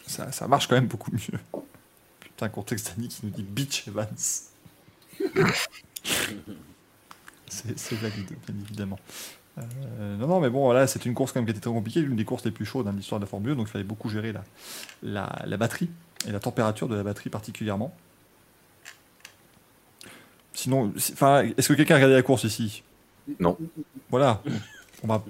Ça, 0.06 0.32
ça 0.32 0.48
marche 0.48 0.66
quand 0.66 0.74
même 0.74 0.86
beaucoup 0.86 1.12
mieux. 1.12 1.38
Putain, 2.20 2.48
contexte 2.48 2.94
Annie 2.96 3.08
qui 3.08 3.20
nous 3.24 3.30
dit 3.30 3.42
Beach 3.42 3.86
Evans. 3.88 4.08
c'est 7.48 7.94
valide, 7.94 8.36
bien 8.46 8.56
évidemment. 8.64 8.98
Euh, 9.58 10.16
non, 10.16 10.26
non, 10.26 10.40
mais 10.40 10.48
bon, 10.48 10.64
voilà, 10.64 10.86
c'est 10.86 11.04
une 11.04 11.14
course 11.14 11.32
quand 11.32 11.40
même 11.40 11.46
qui 11.46 11.50
était 11.50 11.60
très 11.60 11.70
compliquée, 11.70 12.00
l'une 12.00 12.16
des 12.16 12.24
courses 12.24 12.44
les 12.44 12.50
plus 12.50 12.64
chaudes 12.64 12.86
dans 12.86 12.92
l'histoire 12.92 13.20
de 13.20 13.24
la 13.24 13.28
Formule 13.28 13.52
1, 13.52 13.56
donc 13.56 13.68
il 13.68 13.70
fallait 13.70 13.84
beaucoup 13.84 14.08
gérer 14.08 14.32
la, 14.32 14.44
la, 15.02 15.42
la 15.44 15.56
batterie 15.56 15.90
et 16.26 16.32
la 16.32 16.40
température 16.40 16.88
de 16.88 16.96
la 16.96 17.02
batterie 17.02 17.30
particulièrement. 17.30 17.94
Sinon, 20.54 20.92
enfin, 20.96 21.44
est-ce 21.56 21.68
que 21.68 21.74
quelqu'un 21.74 21.94
a 21.94 21.98
regardé 21.98 22.14
la 22.14 22.22
course 22.22 22.44
ici? 22.44 22.82
Non. 23.40 23.56
Voilà. 24.10 24.42
On 25.04 25.08
va 25.08 25.24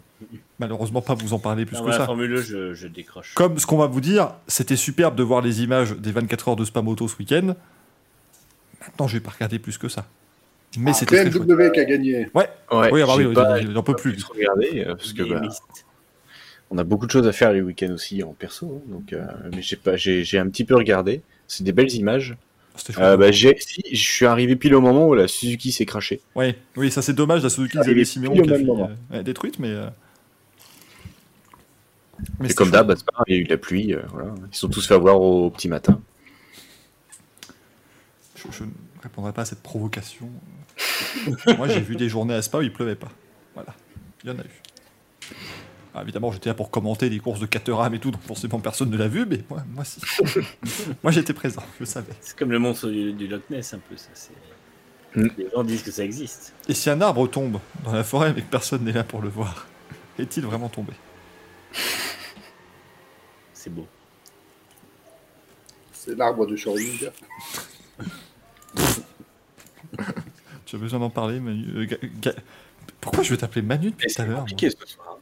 malheureusement 0.58 1.00
pas 1.00 1.14
vous 1.14 1.32
en 1.32 1.38
parler 1.38 1.64
plus 1.66 1.78
Non, 1.78 1.86
que 1.86 1.92
ça. 1.92 2.04
Formule 2.06 2.36
1, 2.36 2.42
je, 2.42 2.74
je 2.74 2.86
décroche. 2.88 3.32
Comme 3.34 3.58
ce 3.58 3.66
qu'on 3.66 3.78
va 3.78 3.86
vous 3.86 4.00
dire, 4.00 4.34
c'était 4.46 4.76
superbe 4.76 5.14
de 5.16 5.22
voir 5.22 5.40
les 5.40 5.62
images 5.62 5.96
des 5.96 6.12
24 6.12 6.48
heures 6.48 6.56
de 6.56 6.64
Spa 6.64 6.82
Moto 6.82 7.08
ce 7.08 7.16
week-end. 7.16 7.54
Maintenant, 8.80 9.06
je 9.06 9.16
vais 9.16 9.20
pas 9.22 9.30
regarder 9.30 9.58
plus 9.58 9.78
que 9.78 9.88
ça. 9.88 10.06
Mais 10.78 10.90
Ah, 10.90 10.94
c'était. 10.94 11.28
BMW 11.30 11.70
qui 11.72 11.80
a 11.80 11.84
gagné. 11.84 12.30
Ouais, 12.34 12.48
Ouais, 12.70 12.90
Oui, 12.92 13.02
ah 13.02 13.06
bah 13.06 13.14
oui, 13.16 13.94
plus. 13.94 14.24
regarder 14.24 14.84
euh, 14.86 14.94
parce 14.94 15.12
que 15.12 15.22
Les 15.22 15.30
bah, 15.30 15.42
on 16.70 16.78
a 16.78 16.84
beaucoup 16.84 17.06
de 17.06 17.10
choses 17.10 17.26
à 17.26 17.32
faire 17.32 17.52
les 17.52 17.60
week-ends 17.60 17.92
aussi 17.92 18.22
en 18.22 18.32
perso, 18.32 18.80
hein, 18.82 18.90
donc 18.90 19.12
euh, 19.12 19.26
mais 19.54 19.60
j'ai 19.60 19.76
pas, 19.76 19.96
j'ai, 19.96 20.24
j'ai 20.24 20.38
un 20.38 20.48
petit 20.48 20.64
peu 20.64 20.74
regardé. 20.74 21.20
C'est 21.46 21.64
des 21.64 21.72
belles 21.72 21.92
images. 21.92 22.36
Euh, 22.98 23.16
bah, 23.16 23.32
si, 23.32 23.82
je 23.92 24.02
suis 24.02 24.26
arrivé 24.26 24.56
pile 24.56 24.74
au 24.74 24.80
moment 24.80 25.06
où 25.08 25.14
la 25.14 25.28
Suzuki 25.28 25.72
s'est 25.72 25.86
crachée. 25.86 26.20
Ouais, 26.34 26.56
oui, 26.76 26.90
ça 26.90 27.02
c'est 27.02 27.12
dommage, 27.12 27.42
la 27.42 27.50
Suzuki 27.50 27.78
Xavier 27.78 28.02
au 28.28 28.32
qui 28.32 28.50
a 28.50 28.58
fait, 28.58 28.66
euh, 29.12 29.22
détruite, 29.22 29.58
mais. 29.58 29.70
euh, 29.70 29.88
mais 32.38 32.52
comme 32.54 32.70
d'hab, 32.70 32.86
bah, 32.86 32.94
il 33.26 33.34
y 33.34 33.38
a 33.38 33.40
eu 33.40 33.44
de 33.44 33.50
la 33.50 33.58
pluie, 33.58 33.94
euh, 33.94 34.02
voilà. 34.12 34.34
Ils 34.50 34.56
sont 34.56 34.68
tous 34.68 34.86
fait 34.86 34.94
avoir 34.94 35.20
au, 35.20 35.50
petit 35.50 35.68
matin. 35.68 36.00
Je, 38.36 38.44
je 38.50 38.64
ne 38.64 38.70
répondrai 39.02 39.32
pas 39.32 39.42
à 39.42 39.44
cette 39.44 39.62
provocation. 39.62 40.30
Moi, 41.58 41.68
j'ai 41.68 41.80
vu 41.80 41.96
des 41.96 42.08
journées 42.08 42.34
à 42.34 42.42
Spa 42.42 42.58
où 42.58 42.62
il 42.62 42.72
pleuvait 42.72 42.96
pas. 42.96 43.10
Voilà, 43.54 43.74
il 44.24 44.30
y 44.30 44.32
en 44.32 44.38
a 44.38 44.42
eu. 44.42 45.34
Ah, 45.94 46.02
évidemment, 46.02 46.32
j'étais 46.32 46.48
là 46.48 46.54
pour 46.54 46.70
commenter 46.70 47.10
les 47.10 47.18
courses 47.18 47.38
de 47.40 47.44
Caterham 47.46 47.92
et 47.94 47.98
tout, 47.98 48.10
donc 48.10 48.22
forcément 48.22 48.58
personne 48.60 48.88
ne 48.90 48.96
l'a 48.96 49.08
vu, 49.08 49.26
mais 49.26 49.40
moi, 49.50 49.62
moi 49.74 49.84
si. 49.84 50.00
moi, 51.02 51.12
j'étais 51.12 51.34
présent, 51.34 51.62
je 51.78 51.84
savais. 51.84 52.12
C'est 52.22 52.34
comme 52.38 52.50
le 52.50 52.58
monstre 52.58 52.88
du, 52.88 53.12
du 53.12 53.28
Loch 53.28 53.42
Ness, 53.50 53.74
un 53.74 53.78
peu. 53.78 53.96
Ça, 53.96 54.08
c'est... 54.14 54.32
Mm. 55.20 55.28
Les 55.36 55.50
gens 55.54 55.62
disent 55.64 55.82
que 55.82 55.90
ça 55.90 56.02
existe. 56.02 56.54
Et 56.68 56.72
si 56.74 56.88
un 56.88 57.00
arbre 57.02 57.26
tombe 57.28 57.58
dans 57.84 57.92
la 57.92 58.04
forêt 58.04 58.32
mais 58.34 58.40
que 58.40 58.50
personne 58.50 58.84
n'est 58.84 58.92
là 58.92 59.04
pour 59.04 59.20
le 59.20 59.28
voir, 59.28 59.66
est-il 60.18 60.44
vraiment 60.46 60.70
tombé? 60.70 60.94
C'est 63.52 63.68
beau. 63.70 63.86
C'est 65.92 66.16
l'arbre 66.16 66.46
de 66.46 66.56
Schrödinger. 66.56 67.10
Tu 70.64 70.76
as 70.76 70.78
besoin 70.78 70.98
d'en 71.00 71.10
parler, 71.10 71.38
Manu? 71.38 71.66
Euh, 71.76 71.84
Ga- 71.84 71.98
Ga- 72.20 72.34
Pourquoi 73.00 73.22
je 73.22 73.30
vais 73.30 73.36
t'appeler 73.36 73.60
Manu 73.62 73.90
depuis 73.90 74.12
tout 74.12 74.22
à 74.22 74.24
l'heure 74.24 74.32
moi? 74.36 74.40
compliqué 74.42 74.70
ce 74.70 74.86
soir. 74.86 75.18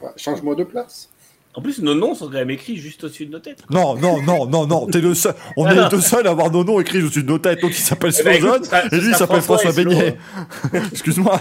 Ouais, 0.00 0.10
Change-moi 0.16 0.54
de 0.54 0.64
place. 0.64 1.08
En 1.52 1.60
plus, 1.62 1.80
nos 1.80 1.94
noms 1.96 2.14
sont 2.14 2.26
quand 2.26 2.34
même 2.34 2.50
écrits 2.50 2.76
juste 2.76 3.02
au-dessus 3.02 3.26
de 3.26 3.32
nos 3.32 3.40
têtes. 3.40 3.64
Non, 3.70 3.96
non, 3.96 4.22
non, 4.22 4.46
non, 4.46 4.66
non, 4.68 4.86
t'es 4.86 5.00
le 5.00 5.14
seul. 5.14 5.34
On 5.56 5.66
est 5.68 5.74
les 5.74 5.88
deux 5.88 6.00
seuls 6.00 6.26
à 6.28 6.30
avoir 6.30 6.48
nos 6.50 6.62
noms 6.62 6.78
écrits 6.78 7.02
au-dessus 7.02 7.24
de 7.24 7.28
nos 7.28 7.38
têtes. 7.38 7.60
Donc 7.60 7.72
il 7.72 7.82
s'appelle 7.82 8.12
Eh 8.20 8.22
ben, 8.22 8.38
et 8.92 8.96
lui 9.00 9.08
il 9.10 9.14
s'appelle 9.16 9.40
François 9.42 9.72
François 9.72 9.82
et. 9.82 9.84
Beignet. 9.84 10.16
Excuse-moi. 10.92 11.40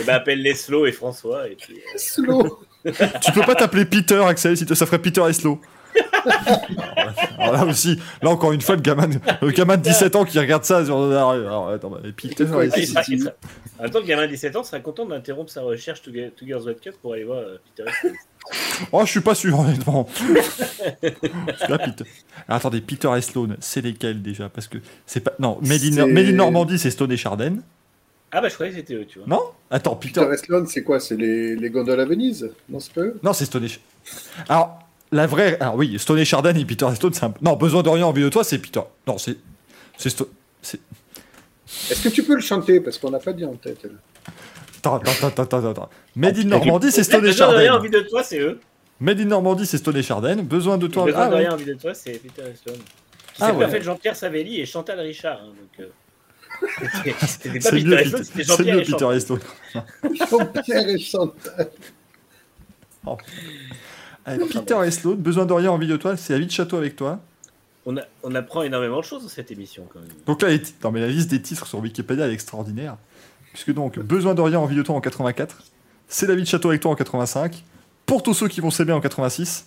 Et 0.00 0.04
ben 0.04 0.14
appelle 0.14 0.40
les 0.40 0.54
Slow 0.54 0.86
et 0.86 0.92
François. 0.92 1.48
Et 1.48 1.56
puis, 1.56 1.74
euh, 1.74 1.98
Slow 1.98 2.60
tu 2.84 3.32
peux 3.32 3.42
pas 3.42 3.54
t'appeler 3.56 3.84
Peter, 3.84 4.22
Axel, 4.24 4.56
si 4.56 4.64
te- 4.64 4.72
ça 4.74 4.86
ferait 4.86 5.00
Peter 5.02 5.22
Eslo. 5.28 5.60
Alors 7.38 7.52
là 7.52 7.64
aussi, 7.64 7.98
là 8.22 8.30
encore 8.30 8.52
une 8.52 8.60
fois, 8.60 8.76
le 8.76 8.82
gamin, 8.82 9.08
le 9.40 9.50
gamin 9.50 9.76
de 9.76 9.82
17 9.82 10.16
ans 10.16 10.24
qui 10.24 10.38
regarde 10.38 10.64
ça 10.64 10.84
sur 10.84 10.96
alors, 10.98 11.70
attends, 11.70 11.90
bah, 11.90 12.00
Peter. 12.16 12.44
Ouais, 12.44 12.68
il 12.68 13.28
En 13.78 13.82
même 13.82 13.90
temps, 13.90 14.00
le 14.00 14.06
gamin 14.06 14.26
de 14.26 14.32
17 14.32 14.56
ans 14.56 14.64
sera 14.64 14.80
content 14.80 15.06
d'interrompre 15.06 15.50
sa 15.50 15.62
recherche 15.62 16.02
to, 16.02 16.10
Girls 16.42 16.74
Cup 16.82 16.94
pour 17.00 17.14
aller 17.14 17.24
voir 17.24 17.38
euh, 17.38 17.56
Peter. 17.76 17.90
Oh, 18.92 19.02
je 19.04 19.10
suis 19.10 19.20
pas 19.20 19.34
sûr, 19.34 19.58
honnêtement. 19.58 20.08
Là, 21.68 21.78
Peter... 21.78 22.04
Alors, 22.48 22.56
attendez, 22.56 22.80
Peter 22.80 23.10
et 23.16 23.20
Sloan, 23.20 23.56
c'est 23.60 23.82
lesquels 23.82 24.22
déjà? 24.22 24.48
Parce 24.48 24.66
que 24.66 24.78
c'est 25.06 25.20
pas. 25.20 25.32
Non, 25.38 25.58
Made 25.62 25.98
in, 25.98 26.32
Normandie, 26.32 26.78
c'est 26.78 26.90
Stone 26.90 27.12
et 27.12 27.16
Chardin. 27.16 27.56
Ah 28.32 28.40
bah 28.40 28.48
je 28.48 28.54
croyais 28.54 28.72
que 28.72 28.78
c'était 28.78 28.94
eux, 28.94 29.06
tu 29.06 29.18
vois. 29.18 29.28
Non? 29.28 29.42
Attends, 29.70 29.96
Peter. 29.96 30.20
Peter 30.20 30.32
Eslon, 30.32 30.64
c'est 30.66 30.84
quoi? 30.84 31.00
C'est 31.00 31.16
les, 31.16 31.56
les 31.56 31.70
gondoles 31.70 31.98
à 31.98 32.04
Venise? 32.04 32.50
Non, 32.68 32.78
c'est 32.78 32.92
pas 32.92 33.00
eux? 33.00 33.18
Non, 33.22 33.32
c'est 33.32 33.44
Stone 33.44 33.64
et 33.64 33.68
Alors, 34.48 34.78
la 35.12 35.26
vraie. 35.26 35.58
Alors, 35.60 35.76
oui, 35.76 35.98
Stone 35.98 36.18
et 36.18 36.24
Chardin 36.24 36.54
et 36.54 36.64
Peter 36.64 36.86
et 36.90 36.94
Stone, 36.94 37.12
c'est 37.12 37.24
un. 37.24 37.34
Non, 37.42 37.56
besoin 37.56 37.82
de 37.82 37.88
rien, 37.88 38.06
envie 38.06 38.22
de 38.22 38.28
toi, 38.28 38.44
c'est 38.44 38.58
Peter. 38.58 38.80
Non, 39.06 39.18
c'est. 39.18 39.36
C'est 39.96 40.10
Stone. 40.10 40.28
C'est. 40.62 40.80
Est-ce 41.90 42.02
que 42.02 42.08
tu 42.08 42.22
peux 42.22 42.34
le 42.34 42.40
chanter? 42.40 42.80
Parce 42.80 42.98
qu'on 42.98 43.10
n'a 43.10 43.18
pas 43.18 43.32
dit 43.32 43.44
en 43.44 43.54
tête. 43.54 43.86
Attends, 44.78 44.96
attends, 44.96 45.26
attends, 45.28 45.42
attends, 45.42 45.70
attends. 45.70 45.90
Made 46.16 46.38
in 46.38 46.44
Normandie, 46.44 46.90
c'est 46.90 47.04
Stone 47.04 47.24
et 47.24 47.28
Besoin 47.28 47.48
de 47.48 47.56
rien, 47.56 47.66
Chardin. 47.66 47.78
envie 47.80 47.90
de 47.90 48.00
toi, 48.00 48.22
c'est 48.22 48.38
eux. 48.40 48.60
Made 48.98 49.20
in 49.20 49.24
Normandie, 49.26 49.66
c'est 49.66 49.78
Stone 49.78 49.96
et 49.96 50.02
Chardin. 50.02 50.36
Besoin 50.36 50.78
de 50.78 50.86
toi. 50.86 51.04
Besoin 51.04 51.22
Ah, 51.22 51.28
de 51.28 51.34
ouais. 51.34 51.40
rien, 51.40 51.52
envie 51.52 51.64
de 51.66 51.74
toi, 51.74 51.92
c'est 51.94 52.12
Peter. 52.12 52.42
Qui 52.64 52.72
Ah 53.40 53.52
ouais. 53.52 53.64
en 53.64 53.68
fait 53.68 53.82
Jean-Pierre 53.82 54.16
Savelli 54.16 54.60
et 54.60 54.66
Chantal 54.66 54.98
Richard. 55.00 55.40
hein, 55.42 55.48
donc, 55.48 55.86
euh, 55.86 56.66
c'était- 56.92 57.12
pas 57.12 57.60
C'est 57.60 57.70
Peter 57.72 58.04
c'était 58.04 58.24
c'est 58.24 58.42
Jean-Pierre 58.44 58.74
mieux, 58.76 58.80
et 58.80 58.84
Peter 58.84 58.98
Chantal. 58.98 59.16
et 59.16 59.20
Stone. 59.20 59.40
Jean-Pierre 60.30 60.88
et 60.88 60.98
Chantal. 60.98 61.70
Euh, 64.28 64.38
Peter 64.52 64.76
et 64.86 64.90
Sloan, 64.90 65.16
besoin 65.16 65.46
de 65.46 65.52
rien, 65.52 65.70
envie 65.70 65.86
de 65.86 65.96
toi, 65.96 66.16
c'est 66.16 66.32
la 66.34 66.38
vie 66.38 66.46
de 66.46 66.50
château 66.50 66.76
avec 66.76 66.96
toi. 66.96 67.20
On, 67.86 67.96
a- 67.96 68.02
on 68.22 68.34
apprend 68.34 68.62
énormément 68.62 68.98
de 69.00 69.04
choses 69.04 69.22
dans 69.22 69.28
cette 69.28 69.50
émission 69.50 69.86
quand 69.92 70.00
même. 70.00 70.08
Donc 70.26 70.42
là, 70.42 70.48
non, 70.84 70.90
mais 70.92 71.00
la 71.00 71.08
liste 71.08 71.30
des 71.30 71.40
titres 71.40 71.66
sur 71.66 71.78
Wikipédia 71.78 72.24
elle 72.26 72.30
est 72.30 72.34
extraordinaire. 72.34 72.96
Puisque 73.52 73.72
donc, 73.72 73.98
besoin 73.98 74.34
de 74.34 74.40
rien, 74.42 74.58
envie 74.60 74.76
de 74.76 74.82
toi 74.82 74.94
en 74.94 75.00
84, 75.00 75.56
c'est 76.06 76.26
la 76.26 76.34
vie 76.34 76.42
de 76.42 76.46
château 76.46 76.68
avec 76.68 76.80
toi 76.82 76.90
en 76.90 76.94
85, 76.94 77.64
pour 78.06 78.22
tous 78.22 78.34
ceux 78.34 78.48
qui 78.48 78.60
vont 78.60 78.70
s'aimer 78.70 78.92
en 78.92 79.00
86, 79.00 79.66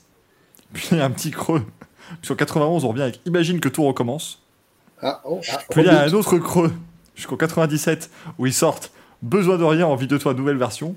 puis 0.74 0.88
il 0.92 0.98
y 0.98 1.02
a 1.02 1.06
un 1.06 1.10
petit 1.12 1.32
creux. 1.32 1.64
Puisqu'en 2.22 2.36
91, 2.36 2.86
on 2.86 2.90
revient 2.90 3.02
avec 3.04 3.20
Imagine 3.26 3.60
que 3.60 3.70
tout 3.70 3.84
recommence. 3.84 4.42
Ah, 5.02 5.22
oh, 5.26 5.42
ah, 5.52 5.60
Puis 5.70 5.82
il 5.82 5.88
y 5.88 5.90
a 5.90 6.04
un 6.04 6.14
autre 6.14 6.38
creux 6.38 6.72
jusqu'en 7.16 7.36
97 7.38 8.10
où 8.38 8.46
ils 8.46 8.54
sortent 8.54 8.92
Besoin 9.22 9.58
de 9.58 9.64
rien, 9.64 9.86
envie 9.88 10.08
de 10.08 10.18
toi, 10.18 10.34
nouvelle 10.34 10.58
version. 10.58 10.96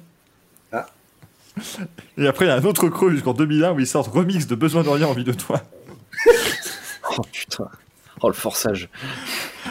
Et 2.18 2.26
après, 2.26 2.46
il 2.46 2.48
y 2.48 2.50
a 2.50 2.56
un 2.56 2.64
autre 2.64 2.88
creux 2.88 3.10
jusqu'en 3.10 3.32
2001 3.32 3.72
où 3.72 3.80
ils 3.80 3.86
sortent 3.86 4.12
remix 4.12 4.46
de 4.46 4.54
Besoin 4.54 4.82
de 4.82 4.88
rien, 4.88 5.06
envie 5.06 5.24
de 5.24 5.32
toi. 5.32 5.62
Oh 7.18 7.22
putain. 7.32 7.68
Oh 8.20 8.28
le 8.28 8.34
forçage. 8.34 8.88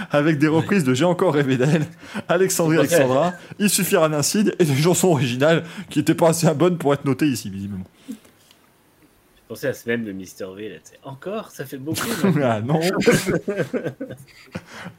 avec 0.09 0.37
des 0.39 0.47
reprises 0.47 0.83
de 0.83 0.93
J'ai 0.93 1.03
encore 1.03 1.33
rêvé 1.33 1.57
d'elle, 1.57 1.85
Alexandrie 2.29 2.77
Alexandra, 2.77 3.33
Il 3.59 3.69
suffira 3.69 4.07
d'un 4.07 4.21
cid 4.21 4.55
et 4.57 4.63
des 4.63 4.75
chansons 4.75 5.09
originales 5.09 5.65
qui 5.89 5.99
n'étaient 5.99 6.15
pas 6.15 6.29
assez 6.29 6.51
bonnes 6.53 6.77
pour 6.77 6.93
être 6.93 7.03
notées 7.05 7.27
ici, 7.27 7.49
visiblement. 7.49 7.83
Je 8.09 8.13
pensais 9.49 9.67
à 9.67 9.73
ce 9.73 9.87
même 9.87 10.03
de 10.03 10.11
Mister 10.11 10.47
V. 10.55 10.69
Là, 10.69 10.75
tu 10.77 10.91
sais. 10.91 10.99
Encore 11.03 11.51
Ça 11.51 11.65
fait 11.65 11.77
beaucoup. 11.77 12.01
ah 12.43 12.61
non 12.61 12.79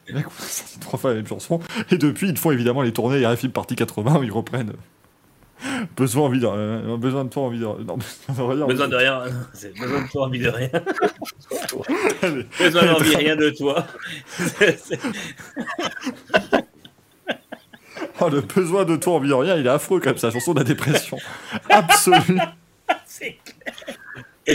Les 0.07 0.15
mecs, 0.15 0.27
ça, 0.39 0.65
c'est 0.67 0.79
trois 0.79 1.01
fois 1.01 1.11
la 1.11 1.17
même 1.17 1.27
chanson. 1.27 1.59
Et 1.91 1.99
depuis, 1.99 2.29
ils 2.29 2.39
font 2.39 2.53
évidemment 2.53 2.83
les 2.83 2.93
tournées 2.93 3.27
RFI 3.27 3.49
Partie 3.49 3.75
80 3.75 4.19
où 4.19 4.23
ils 4.23 4.31
reprennent 4.31 4.75
Besoin, 5.97 6.25
envie 6.27 6.41
de, 6.41 6.47
euh, 6.47 6.97
besoin 6.97 7.25
de 7.25 7.31
toi, 7.31 7.45
envie 7.45 7.59
de. 7.59 7.65
Non, 7.65 7.99
besoin 8.29 8.55
de 8.55 8.55
rien. 8.55 8.67
besoin 8.67 8.89
de 8.89 8.97
rien. 8.97 9.23
Besoin 9.81 10.03
de 10.03 10.11
toi, 10.11 10.27
envie 10.27 10.39
de 10.39 10.49
rien. 10.49 10.71
Allez. 12.23 12.47
besoin 12.59 12.85
d'envie, 12.85 13.17
rien 13.17 13.37
de 13.37 13.51
toi. 13.51 13.87
Oh, 18.21 18.29
le 18.29 18.41
besoin 18.41 18.85
de 18.85 18.97
toi, 18.97 19.15
envie 19.15 19.29
de 19.29 19.35
rien, 19.35 19.57
il 19.57 19.67
est 19.67 19.71
affreux 19.71 20.01
comme 20.01 20.17
ça, 20.17 20.31
chanson 20.31 20.55
de 20.55 20.61
la 20.61 20.65
dépression. 20.65 21.19
Absolue. 21.69 22.39
c'est- 23.07 23.37
Tu 24.47 24.55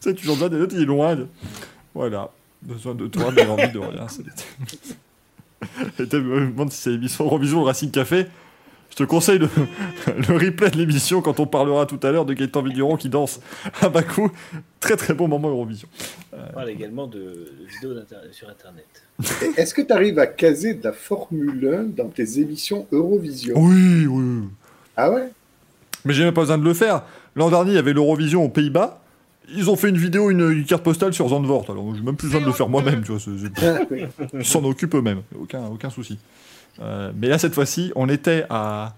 sais, 0.00 0.14
tu 0.14 0.26
chantes 0.26 0.40
des 0.50 0.56
notes, 0.58 0.72
il 0.72 0.82
est 0.82 0.86
loin. 0.86 1.14
de- 1.16 1.28
Voilà. 1.94 2.30
Besoin 2.62 2.94
de 2.94 3.06
toi, 3.06 3.30
mais 3.34 3.46
envie 3.46 3.70
de 3.72 3.78
rien. 3.78 4.06
Et 5.98 6.08
tu 6.08 6.16
me 6.20 6.46
demandes 6.50 6.70
si 6.72 6.78
c'est 6.82 6.90
l'émission 6.90 7.24
Eurovision 7.24 7.60
ou 7.60 7.64
Racing 7.64 7.90
Café. 7.90 8.26
Je 8.92 8.96
te 8.96 9.04
conseille 9.04 9.38
le, 9.38 9.48
le 10.06 10.34
replay 10.36 10.68
de 10.68 10.76
l'émission 10.76 11.22
quand 11.22 11.40
on 11.40 11.46
parlera 11.46 11.86
tout 11.86 11.98
à 12.02 12.10
l'heure 12.10 12.26
de 12.26 12.34
Gaëtan 12.34 12.60
Vigneron 12.60 12.96
qui 12.96 13.08
danse 13.08 13.40
à 13.80 13.88
Bakou. 13.88 14.30
Très 14.80 14.96
très 14.96 15.14
bon 15.14 15.28
moment 15.28 15.48
Eurovision. 15.48 15.88
On 16.30 16.52
parle 16.52 16.68
également 16.68 17.06
de, 17.06 17.18
de 17.18 17.66
vidéos 17.72 17.94
sur 18.32 18.50
Internet. 18.50 18.84
Et 19.42 19.60
Est-ce 19.60 19.72
que 19.72 19.80
tu 19.80 19.92
arrives 19.94 20.18
à 20.18 20.26
caser 20.26 20.74
de 20.74 20.84
la 20.84 20.92
Formule 20.92 21.94
1 21.96 22.02
dans 22.02 22.08
tes 22.08 22.38
émissions 22.38 22.86
Eurovision? 22.92 23.54
Oui, 23.56 24.06
oui. 24.06 24.42
Ah 24.94 25.10
ouais? 25.10 25.30
Mais 26.04 26.12
j'ai 26.12 26.24
même 26.24 26.34
pas 26.34 26.42
besoin 26.42 26.58
de 26.58 26.64
le 26.64 26.74
faire. 26.74 27.02
L'an 27.34 27.48
dernier, 27.48 27.70
il 27.70 27.76
y 27.76 27.78
avait 27.78 27.94
l'Eurovision 27.94 28.44
aux 28.44 28.50
Pays-Bas. 28.50 29.00
Ils 29.56 29.70
ont 29.70 29.76
fait 29.76 29.88
une 29.88 29.96
vidéo, 29.96 30.28
une, 30.30 30.50
une 30.50 30.64
carte 30.66 30.82
postale 30.82 31.14
sur 31.14 31.28
Zandvoort. 31.28 31.64
Alors, 31.70 31.94
j'ai 31.94 32.02
même 32.02 32.16
plus 32.16 32.28
besoin 32.28 32.42
de 32.42 32.46
le 32.46 32.52
faire 32.52 32.68
moi-même, 32.68 33.02
tu 33.02 33.12
vois. 33.12 33.20
Ah. 33.62 33.78
Ils 34.34 34.44
s'en 34.44 34.62
occupent 34.64 34.96
eux-mêmes, 34.96 35.22
aucun, 35.40 35.64
aucun 35.66 35.88
souci. 35.88 36.18
Euh, 36.80 37.12
mais 37.14 37.28
là, 37.28 37.38
cette 37.38 37.54
fois-ci, 37.54 37.92
on 37.96 38.08
était 38.08 38.44
à, 38.50 38.94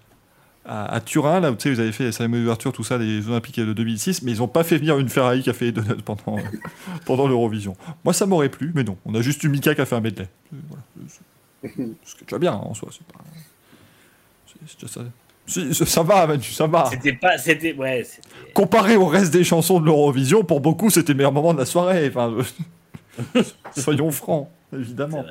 à, 0.65 0.95
à 0.95 1.01
Turin, 1.01 1.41
là 1.41 1.51
où 1.51 1.57
tu 1.57 1.63
sais, 1.65 1.75
vous 1.75 1.81
avez 1.81 1.93
fait 1.93 2.05
la 2.05 2.13
cérémonie 2.13 2.43
d'ouverture, 2.43 2.73
tout 2.73 2.85
ça, 2.85 2.99
des 2.99 3.21
Jeux 3.21 3.31
Olympiques 3.31 3.59
de 3.61 3.73
2006, 3.73 4.23
mais 4.23 4.33
ils 4.33 4.39
n'ont 4.39 4.49
pas 4.49 4.63
fait 4.65 4.79
venir 4.79 4.99
une 4.99 5.09
Ferrari 5.09 5.43
qui 5.43 5.51
a 5.51 5.53
fait 5.53 5.67
les 5.67 5.73
donuts 5.73 6.03
pendant, 6.05 6.39
pendant 7.05 7.27
l'Eurovision. 7.27 7.77
Moi, 8.05 8.13
ça 8.15 8.27
m'aurait 8.27 8.49
plu, 8.49 8.73
mais 8.75 8.85
non. 8.85 8.97
On 9.05 9.15
a 9.15 9.21
juste 9.23 9.43
eu 9.45 9.49
Mika 9.49 9.75
qui 9.75 9.81
a 9.81 9.87
fait 9.87 9.97
un 9.97 10.01
medley. 10.01 10.29
Voilà. 10.69 10.83
C'est- 11.09 11.21
Ce 12.05 12.15
qui 12.15 12.23
est 12.23 12.27
déjà 12.27 12.39
bien 12.39 12.53
hein, 12.53 12.61
en 12.63 12.75
soi. 12.75 12.89
C'est 12.93 13.07
pas. 13.07 13.21
déjà 14.81 14.93
ça. 14.93 15.01
Si, 15.47 15.75
ça 15.75 16.03
va, 16.03 16.27
Manu, 16.27 16.43
ça 16.43 16.67
va. 16.67 16.87
C'était 16.91 17.13
pas. 17.13 17.37
C'était. 17.37 17.75
Ouais. 17.75 18.07
Comparé 18.55 18.97
au 18.97 19.07
reste 19.07 19.33
des 19.33 19.45
chansons 19.45 19.79
de 19.81 19.85
l'Eurovision, 19.85 20.43
pour 20.45 20.61
beaucoup, 20.63 20.89
c'était 20.89 21.13
le 21.13 21.19
meilleur 21.19 21.33
moment 21.33 21.53
de 21.53 21.59
la 21.59 21.67
soirée. 21.67 22.09
Enfin, 22.09 22.35
soyons 23.77 24.11
francs, 24.11 24.49
évidemment. 24.73 25.25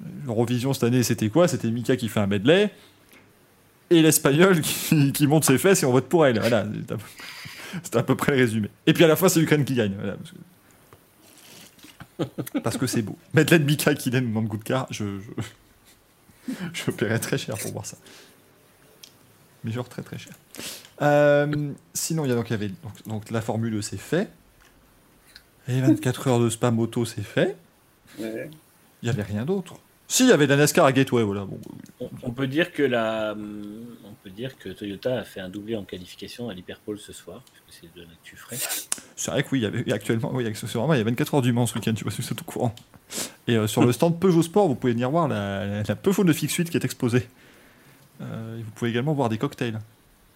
Vrai. 0.00 0.10
L'Eurovision 0.26 0.72
cette 0.72 0.84
année, 0.84 1.02
c'était 1.02 1.28
quoi? 1.28 1.48
C'était 1.48 1.70
Mika 1.70 1.96
qui 1.96 2.08
fait 2.08 2.20
un 2.20 2.26
medley 2.26 2.70
et 3.90 4.02
l'Espagnol 4.02 4.60
qui, 4.60 5.12
qui 5.12 5.26
monte 5.26 5.44
ses 5.44 5.58
fesses 5.58 5.82
et 5.82 5.86
on 5.86 5.92
vote 5.92 6.08
pour 6.08 6.24
elle. 6.26 6.38
Voilà, 6.38 6.64
c'est 6.86 6.92
à 6.92 6.96
peu- 6.96 7.04
c'était 7.82 7.98
à 7.98 8.02
peu 8.02 8.14
près 8.16 8.32
le 8.32 8.38
résumé. 8.38 8.70
Et 8.86 8.92
puis 8.92 9.04
à 9.04 9.08
la 9.08 9.16
fin, 9.16 9.28
c'est 9.28 9.40
l'Ukraine 9.40 9.64
qui 9.64 9.74
gagne. 9.74 9.94
Voilà, 9.94 10.16
parce 12.62 12.76
que 12.76 12.86
c'est 12.86 13.02
beau. 13.02 13.16
Medley 13.34 13.58
de 13.58 13.64
Mika 13.64 13.94
qui 13.94 14.10
donne 14.10 14.48
coup 14.48 14.56
de 14.58 14.64
car, 14.64 14.86
je, 14.90 15.04
je, 15.20 16.52
je 16.72 16.90
paierais 16.90 17.18
très 17.18 17.38
cher 17.38 17.56
pour 17.58 17.72
voir 17.72 17.86
ça. 17.86 17.96
Mais 19.64 19.72
genre 19.72 19.88
très 19.88 20.02
très 20.02 20.18
cher. 20.18 20.32
Euh, 21.02 21.72
sinon, 21.94 22.24
il 22.24 22.28
y 22.28 22.32
a 22.32 22.34
donc, 22.34 22.48
il 22.50 22.52
y 22.52 22.54
avait, 22.54 22.68
donc, 22.68 23.06
donc 23.06 23.30
la 23.30 23.40
Formule 23.40 23.74
E, 23.76 23.82
c'est 23.82 23.98
fait. 23.98 24.30
Et 25.68 25.80
24 25.80 26.28
heures 26.28 26.40
de 26.40 26.48
spam 26.50 26.78
auto, 26.78 27.04
c'est 27.04 27.22
fait. 27.22 27.56
Ouais. 28.18 28.50
Il 29.02 29.06
n'y 29.06 29.10
avait 29.10 29.22
rien 29.22 29.44
d'autre. 29.44 29.74
Si, 30.10 30.24
il 30.24 30.28
y 30.28 30.32
avait 30.32 30.48
la 30.48 30.56
NASCAR 30.56 30.84
à 30.84 30.90
Gateway, 30.92 31.22
voilà. 31.22 31.44
Bon, 31.44 31.60
On, 32.00 32.10
on 32.24 32.30
peut 32.32 32.48
dire 32.48 32.72
que 32.72 32.82
la, 32.82 33.30
hum, 33.32 33.62
on 34.04 34.12
peut 34.24 34.30
dire 34.30 34.58
que 34.58 34.68
Toyota 34.70 35.20
a 35.20 35.22
fait 35.22 35.38
un 35.38 35.48
doublé 35.48 35.76
en 35.76 35.84
qualification 35.84 36.48
à 36.48 36.54
l'Hyperpole 36.54 36.98
ce 36.98 37.12
soir, 37.12 37.42
puisque 37.68 37.84
c'est 37.94 37.94
de 38.00 38.04
l'actu 38.04 38.34
frais. 38.34 38.58
c'est 39.14 39.30
vrai 39.30 39.44
que 39.44 39.48
oui, 39.52 39.60
il 39.60 39.62
y 39.62 39.66
avait 39.66 39.92
actuellement, 39.92 40.32
oui, 40.34 40.44
accessoirement, 40.46 40.94
il 40.94 40.98
y 40.98 41.00
a 41.00 41.04
24 41.04 41.34
heures 41.36 41.42
du 41.42 41.52
Mans 41.52 41.66
ce 41.66 41.76
week-end, 41.76 41.94
tu 41.94 42.02
vois, 42.02 42.12
si 42.12 42.24
c'est 42.24 42.40
au 42.40 42.44
courant. 42.44 42.74
Et 43.46 43.56
euh, 43.56 43.68
sur 43.68 43.84
le 43.84 43.92
stand 43.92 44.18
Peugeot 44.18 44.42
Sport, 44.42 44.66
vous 44.66 44.74
pouvez 44.74 44.94
venir 44.94 45.10
voir 45.10 45.28
la, 45.28 45.64
la, 45.64 45.82
la 45.84 45.94
Peugeot 45.96 46.24
de 46.24 46.32
Fix 46.32 46.52
8 46.56 46.70
qui 46.70 46.76
est 46.76 46.84
exposée. 46.84 47.28
Euh, 48.20 48.60
vous 48.64 48.70
pouvez 48.72 48.90
également 48.90 49.14
voir 49.14 49.28
des 49.28 49.38
cocktails. 49.38 49.78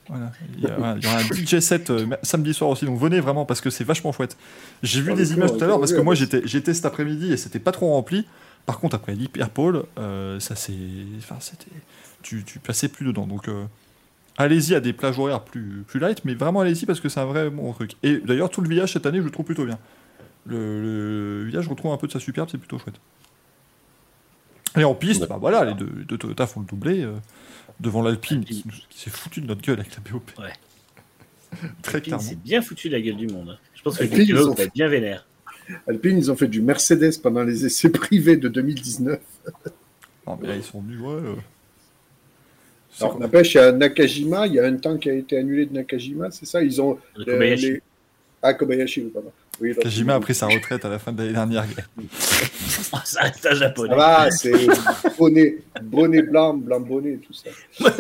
Voilà. 0.09 0.31
Il 0.57 0.63
y, 0.63 0.67
a, 0.67 0.97
il 0.97 1.05
y 1.05 1.07
aura 1.09 1.19
un 1.19 1.23
DJ 1.23 1.59
set 1.59 1.91
euh, 1.91 2.07
samedi 2.23 2.55
soir 2.55 2.71
aussi, 2.71 2.85
donc 2.85 3.01
venez 3.01 3.19
vraiment 3.21 3.45
parce 3.45 3.61
que 3.61 3.71
c'est 3.71 3.85
vachement 3.85 4.13
chouette. 4.13 4.37
J'ai 4.85 5.01
vu 5.01 5.11
Ah, 5.13 5.17
des 5.17 5.33
images 5.33 5.51
tout 5.53 5.65
à 5.65 5.67
l'heure 5.67 5.81
parce 5.81 5.93
que 5.93 6.01
moi 6.01 6.15
j'étais 6.15 6.75
cet 6.75 6.85
après-midi 6.85 7.33
et 7.33 7.37
c'était 7.37 7.59
pas 7.59 7.73
trop 7.73 7.91
rempli. 7.91 8.25
Par 8.67 8.79
contre, 8.79 8.97
après 8.97 9.15
l'Hyperpole, 9.15 9.85
euh, 9.99 10.41
ça 10.41 10.57
c'est. 10.57 10.73
Enfin, 11.19 11.37
c'était. 11.41 11.71
Tu, 12.23 12.45
tu 12.45 12.59
passais 12.59 12.89
plus 12.89 13.07
dedans. 13.07 13.27
Donc. 13.27 13.49
euh, 13.49 13.65
Allez-y 14.37 14.75
à 14.75 14.81
des 14.81 14.93
plages 14.93 15.17
horaires 15.21 15.45
plus, 15.45 15.85
plus 15.87 16.01
light, 16.01 16.25
mais 16.25 16.35
vraiment 16.35 16.59
allez-y 16.59 16.87
parce 16.87 16.99
que 16.99 17.09
c'est 17.09 17.21
un 17.21 17.25
vrai 17.25 17.51
bon 17.51 17.73
truc. 17.73 17.93
Et 18.03 18.17
d'ailleurs, 18.19 18.51
tout 18.51 18.63
le 18.63 18.69
village 18.69 18.93
cette 18.93 19.07
année, 19.07 19.19
je 19.19 19.23
le 19.23 19.31
trouve 19.31 19.47
plutôt 19.47 19.65
bien. 19.65 19.79
Le, 20.45 20.83
le 20.83 21.45
village 21.45 21.69
retrouve 21.69 21.93
un 21.93 21.97
peu 21.99 22.09
de 22.09 22.13
sa 22.13 22.19
superbe, 22.19 22.49
c'est 22.51 22.59
plutôt 22.59 22.77
chouette. 22.81 22.97
Et 24.77 24.83
en 24.83 24.95
piste, 24.97 25.29
bah 25.29 25.37
voilà, 25.41 25.65
les 25.65 25.75
deux, 25.75 25.89
les 25.99 26.05
deux 26.05 26.19
Toyota 26.19 26.49
font 26.49 26.59
le 26.59 26.67
doublé 26.67 27.05
euh, 27.05 27.15
devant 27.79 28.03
l'Alpine 28.03 28.45
qui, 28.45 28.65
s'est 28.91 29.11
foutu 29.11 29.41
de 29.41 29.47
notre 29.47 29.63
gueule 29.63 29.79
avec 29.79 29.95
la 29.95 30.01
BOP. 30.11 30.29
Ouais. 30.41 30.53
Très 31.83 32.01
clairement. 32.03 32.21
c'est 32.21 32.35
bien 32.43 32.61
foutu 32.61 32.89
la 32.89 33.01
gueule 33.01 33.17
du 33.17 33.29
monde. 33.29 33.51
hein. 33.51 33.59
Je 33.77 33.83
pense 33.83 33.97
que 33.99 34.03
les 34.03 34.09
pilotes 34.25 34.49
ont 34.49 34.55
vont 34.55 34.57
être 34.57 34.75
bien 34.75 34.89
vénères. 34.89 35.25
Alpine, 35.87 36.19
ils 36.19 36.31
ont 36.31 36.37
fait 36.37 36.49
du 36.49 36.61
Mercedes 36.63 37.19
pendant 37.23 37.43
les 37.45 37.65
essais 37.67 37.89
privés 37.91 38.37
de 38.37 38.49
2019. 38.49 39.19
Non, 40.27 40.39
mais 40.41 40.49
là, 40.49 40.57
ils 40.57 40.63
sont 40.63 40.81
venus, 40.81 41.01
ouais. 41.01 41.07
euh, 41.13 41.35
Alors, 43.01 43.17
quoi 43.17 43.27
n'empêche, 43.27 43.55
il 43.55 43.59
y 43.59 43.61
a 43.61 43.73
Nakajima, 43.73 44.47
il 44.47 44.55
y 44.55 44.59
a 44.59 44.65
un 44.67 44.77
temps 44.77 44.97
qui 44.99 45.11
a 45.11 45.15
été 45.15 45.37
annulé 45.39 45.67
de 45.67 45.73
Nakajima, 45.75 46.31
c'est 46.31 46.47
ça? 46.47 46.63
Ils 46.63 46.81
ont. 46.81 46.99
Le 47.17 47.23
euh, 47.29 47.33
Kobayashi. 47.33 47.71
les- 47.73 47.83
Ah, 48.43 48.55
Kobayashi, 48.55 49.03
oui, 49.03 49.11
pardon. 49.13 49.33
Oui. 49.61 49.73
Kajima 49.81 50.15
a 50.17 50.21
pris 50.21 50.35
sa 50.35 50.47
retraite 50.47 50.85
à 50.85 50.89
la 50.89 50.99
fin 50.99 51.13
de 51.13 51.19
l'année 51.23 51.33
dernière. 51.33 51.65
ça 53.05 53.21
reste 53.21 53.47
un 53.47 53.55
japonais. 53.55 53.91
Ça 53.91 53.97
va, 53.97 54.31
c'est 54.31 54.53
bonnet, 55.17 55.59
bonnet 55.83 56.23
blanc, 56.23 56.55
blanc 56.55 56.81
bonnet, 56.81 57.19
tout 57.25 57.33
ça. 57.33 57.51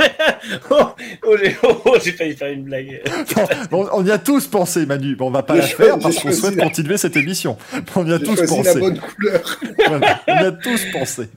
oh, 0.70 0.82
oh, 1.24 1.36
j'ai 1.40 1.56
oh, 1.62 1.76
oh, 1.84 1.96
j'ai 2.02 2.12
failli 2.12 2.34
faire 2.36 2.50
une 2.52 2.64
blague. 2.64 3.02
on, 3.70 3.86
on 3.92 4.04
y 4.04 4.10
a 4.10 4.18
tous 4.18 4.46
pensé, 4.48 4.84
Manu. 4.84 5.14
Bon, 5.14 5.28
on 5.28 5.30
va 5.30 5.42
pas 5.44 5.54
J'ai 5.54 5.60
la 5.60 5.66
faire 5.68 5.98
parce 6.00 6.18
qu'on 6.18 6.32
souhaite 6.32 6.56
la- 6.56 6.64
continuer 6.64 6.96
cette 6.96 7.16
émission. 7.16 7.56
On 7.94 8.04
y 8.06 8.12
a 8.12 8.18
J'ai 8.18 8.24
tous 8.24 8.42
pensé. 8.46 8.74
la 8.74 8.80
bonne 8.80 8.98
couleur. 9.00 9.60
Voilà, 9.88 10.20
on 10.26 10.34
y 10.34 10.46
a 10.46 10.52
tous 10.52 10.84
pensé. 10.92 11.28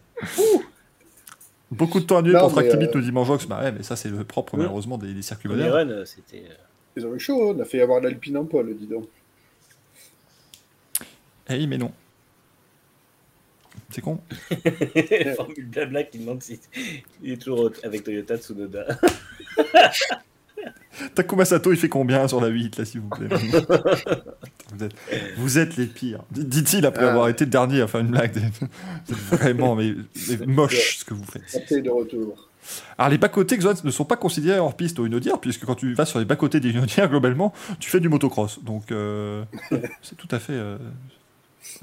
Beaucoup 1.69 1.99
de 1.99 2.05
temps 2.05 2.17
annulé 2.17 2.39
pour 2.39 2.51
Tractibit 2.51 2.85
euh, 2.85 2.91
nous 2.95 3.01
dit 3.01 3.11
Manjox. 3.11 3.45
Bah 3.45 3.59
ouais, 3.61 3.71
mais 3.71 3.83
ça, 3.83 3.95
c'est 3.95 4.09
le 4.09 4.23
propre, 4.23 4.53
Oui. 4.53 4.59
malheureusement, 4.61 4.97
des, 4.97 5.13
des 5.13 5.21
circuits 5.21 5.49
modernes. 5.49 6.05
c'était. 6.05 6.43
euh, 6.49 6.53
Ils 6.95 7.05
ont 7.05 7.13
eu 7.13 7.19
chaud, 7.19 7.53
on 7.55 7.59
a 7.61 7.65
fait 7.65 7.81
avoir 7.81 7.99
l'Alpine 8.01 8.37
en 8.37 8.45
pôle, 8.45 8.73
dis 8.79 8.87
donc. 8.87 9.05
Eh, 11.49 11.67
mais 11.67 11.77
non. 11.77 11.91
C'est 13.89 14.01
con. 14.01 14.19
Formule 15.35 15.65
blabla 15.67 16.03
qui 16.03 16.19
demande 16.19 16.41
si 16.43 16.59
il 17.23 17.31
est 17.33 17.37
toujours 17.41 17.71
avec 17.83 18.03
Toyota 18.03 18.37
Tsunoda. 18.37 18.85
Takuma 21.13 21.45
Sato, 21.45 21.71
il 21.71 21.77
fait 21.77 21.89
combien 21.89 22.27
sur 22.27 22.41
la 22.41 22.47
8, 22.47 22.77
là, 22.79 22.85
s'il 22.85 23.01
vous 23.01 23.09
plaît? 23.09 23.27
Vous, 24.73 24.83
êtes, 24.83 24.95
vous 25.37 25.57
êtes 25.59 25.77
les 25.77 25.85
pires. 25.85 26.23
Dit-il 26.31 26.85
après 26.87 27.05
Ah. 27.05 27.11
avoir 27.11 27.29
été 27.29 27.45
le 27.45 27.51
dernier 27.51 27.81
à 27.81 27.87
faire 27.87 28.01
une 28.01 28.07
blague. 28.07 28.33
C'est 29.05 29.15
vraiment 29.15 29.75
mais, 29.75 29.93
mais 30.39 30.45
moche 30.47 30.97
ce 30.97 31.05
que 31.05 31.13
vous 31.13 31.23
faites. 31.23 31.71
De 31.83 31.89
retour. 31.89 32.49
Alors, 32.97 33.11
les 33.11 33.17
bas-côtés 33.19 33.57
ne 33.83 33.91
sont 33.91 34.05
pas 34.05 34.17
considérés 34.17 34.59
hors 34.59 34.75
piste 34.75 34.97
au 34.99 35.05
Unodier, 35.05 35.31
puisque 35.39 35.65
quand 35.65 35.75
tu 35.75 35.93
vas 35.93 36.05
sur 36.05 36.17
les 36.19 36.25
bas-côtés 36.25 36.59
des 36.59 36.71
Unodier, 36.71 37.07
globalement, 37.07 37.53
tu 37.79 37.89
fais 37.91 37.99
du 37.99 38.09
motocross. 38.09 38.61
Donc, 38.63 38.91
euh, 38.91 39.43
c'est 40.01 40.15
tout 40.17 40.27
à 40.31 40.39
fait. 40.39 40.53
euh, 40.53 40.77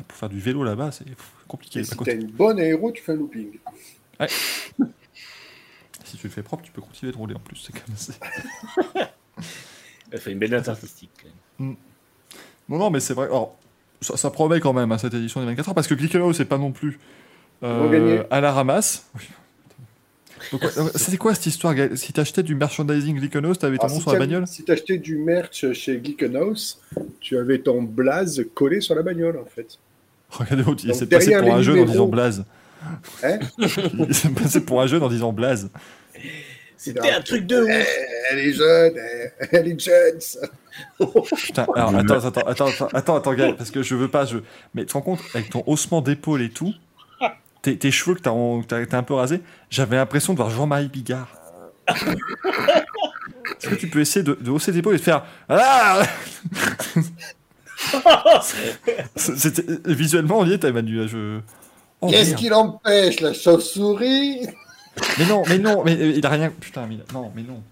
pour 0.06 0.16
faire 0.18 0.28
du 0.28 0.40
vélo 0.40 0.64
là-bas, 0.64 0.92
c'est 0.92 1.04
compliqué. 1.48 1.80
Et 1.80 1.84
si 1.84 1.96
t'as 1.96 2.14
une 2.14 2.30
bonne 2.30 2.58
aéro, 2.58 2.92
tu 2.92 3.02
fais 3.02 3.12
un 3.12 3.16
looping. 3.16 3.58
Si 6.04 6.18
tu 6.18 6.26
le 6.28 6.32
fais 6.32 6.42
propre, 6.42 6.62
tu 6.62 6.70
peux 6.70 6.82
continuer 6.82 7.10
de 7.12 7.16
rouler 7.16 7.34
en 7.34 7.40
plus. 7.40 7.56
C'est 7.56 7.72
comme 7.72 7.96
ça. 7.96 8.12
Elle 10.12 10.20
fait 10.20 10.32
une 10.32 10.38
belle 10.38 10.50
note 10.50 10.68
artistique. 10.68 11.10
quand 11.20 11.64
même. 11.64 11.76
Non, 12.68 12.78
non, 12.78 12.90
mais 12.90 13.00
c'est 13.00 13.14
vrai. 13.14 13.26
Alors, 13.26 13.56
ça, 14.00 14.16
ça 14.16 14.30
promet 14.30 14.60
quand 14.60 14.72
même 14.72 14.92
hein, 14.92 14.98
cette 14.98 15.14
édition 15.14 15.40
des 15.40 15.46
24 15.46 15.70
heures 15.70 15.74
parce 15.74 15.86
que 15.86 15.94
Glickenhaus, 15.94 16.34
c'est 16.34 16.44
pas 16.44 16.58
non 16.58 16.72
plus 16.72 17.00
euh, 17.62 18.22
à 18.30 18.40
la 18.40 18.52
ramasse. 18.52 19.08
Oui. 19.16 19.24
C'était 20.94 21.16
quoi 21.16 21.34
cette 21.34 21.46
histoire 21.46 21.74
Gaël? 21.74 21.96
Si 21.96 22.12
t'achetais 22.12 22.42
du 22.42 22.54
merchandising 22.54 23.16
Glickenhaus, 23.16 23.54
t'avais 23.56 23.76
ton 23.78 23.84
Alors, 23.84 23.94
nom 23.94 24.00
si 24.00 24.02
sur 24.02 24.12
la 24.12 24.18
bagnole? 24.18 24.46
Si 24.46 24.64
t'achetais 24.64 24.98
du 24.98 25.16
merch 25.16 25.72
chez 25.72 26.00
Geekenhouse, 26.02 26.80
tu 27.20 27.36
avais 27.38 27.58
ton 27.58 27.82
blaze 27.82 28.44
collé 28.54 28.80
sur 28.80 28.94
la 28.94 29.02
bagnole, 29.02 29.38
en 29.38 29.44
fait. 29.46 29.78
Regardez, 30.30 30.62
l'autre, 30.64 30.82
il 30.84 30.94
s'est 30.94 31.06
passé 31.06 31.36
pour 31.36 31.54
un 31.54 31.62
jeune 31.62 31.80
en 31.80 31.84
disant 31.84 32.06
blaze. 32.08 32.44
Hein? 33.22 33.38
Il 33.58 34.14
s'est 34.14 34.28
passé 34.30 34.60
pour 34.60 34.80
un 34.82 34.86
jeune 34.86 35.02
en 35.02 35.08
disant 35.08 35.32
blaze. 35.32 35.70
C'était 36.76 37.10
un 37.10 37.20
truc 37.22 37.46
de 37.46 37.64
Eh, 37.66 37.80
ouf. 37.80 37.88
Elle 38.30 38.38
est 38.40 38.52
jeune, 38.52 38.92
elle, 38.96 39.32
elle 39.52 39.68
est 39.68 39.80
jeune. 39.80 40.20
ça. 40.20 40.40
Putain, 41.36 41.66
alors 41.74 41.94
attends, 41.94 42.14
attends, 42.26 42.40
attends, 42.46 42.88
attends, 42.92 43.16
attends, 43.16 43.52
parce 43.54 43.70
que 43.70 43.82
je 43.82 43.94
veux 43.94 44.08
pas, 44.08 44.26
je. 44.26 44.38
Mais 44.74 44.82
tu 44.82 44.88
te 44.88 44.92
rends 44.94 45.02
compte, 45.02 45.20
avec 45.34 45.48
ton 45.50 45.62
haussement 45.66 46.02
d'épaule 46.02 46.42
et 46.42 46.50
tout, 46.50 46.74
tes, 47.64 47.76
tes 47.78 47.90
cheveux 47.90 48.14
que 48.14 48.20
t'as 48.20 48.98
un 48.98 49.02
peu 49.02 49.14
rasé, 49.14 49.40
j'avais 49.70 49.96
l'impression 49.96 50.34
de 50.34 50.38
voir 50.38 50.50
Jean-Marie 50.50 50.88
Bigard. 50.88 51.28
Est-ce 51.88 53.68
que 53.68 53.74
tu 53.74 53.88
peux 53.88 54.00
essayer 54.00 54.22
de, 54.22 54.36
de 54.38 54.50
hausser 54.50 54.72
tes 54.72 54.78
épaules 54.78 54.94
et 54.94 54.98
de 54.98 55.02
faire 55.02 55.24
Ah 55.48 56.02
visuellement 59.86 60.38
on 60.38 60.46
y 60.46 60.52
était 60.52 60.72
Manu 60.72 60.96
là, 60.96 61.06
je. 61.06 61.40
Oh, 62.00 62.08
Qu'est-ce 62.08 62.34
qui 62.34 62.48
l'empêche, 62.48 63.20
la 63.20 63.32
chauve-souris? 63.32 64.46
Mais 65.18 65.26
non, 65.26 65.42
mais 65.48 65.58
non, 65.58 65.82
mais 65.84 65.94
il 65.94 66.24
a 66.24 66.28
rien. 66.28 66.50
Putain, 66.60 66.86
mais 66.86 66.98
non, 67.12 67.32
mais 67.34 67.42
non. 67.42 67.62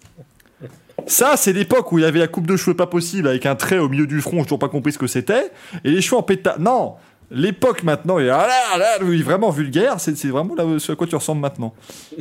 Ça, 1.07 1.37
c'est 1.37 1.53
l'époque 1.53 1.93
où 1.93 1.99
il 1.99 2.03
y 2.03 2.05
avait 2.05 2.19
la 2.19 2.29
coupe 2.29 2.47
de 2.47 2.57
cheveux 2.57 2.77
pas 2.77 2.87
possible 2.87 3.29
avec 3.29 3.47
un 3.47 3.55
trait 3.55 3.79
au 3.79 3.89
milieu 3.89 4.07
du 4.07 4.21
front, 4.21 4.39
j'ai 4.39 4.45
toujours 4.45 4.59
pas 4.59 4.69
compris 4.69 4.93
ce 4.93 4.99
que 4.99 5.07
c'était, 5.07 5.51
et 5.85 5.91
les 5.91 6.01
cheveux 6.01 6.17
en 6.17 6.23
pétard. 6.23 6.59
Non 6.59 6.97
L'époque 7.35 7.83
maintenant, 7.83 8.19
il 8.19 8.27
est 8.27 8.31
ah 8.31 8.47
là, 8.47 8.79
là, 8.79 8.99
oui, 9.03 9.23
vraiment 9.23 9.51
vulgaire, 9.51 9.99
c'est 9.99 10.15
c'est 10.17 10.29
vraiment 10.29 10.55
là, 10.55 10.65
ce 10.79 10.93
à 10.93 10.97
quoi 10.97 11.07
tu 11.07 11.15
ressembles 11.17 11.41
maintenant. 11.41 11.75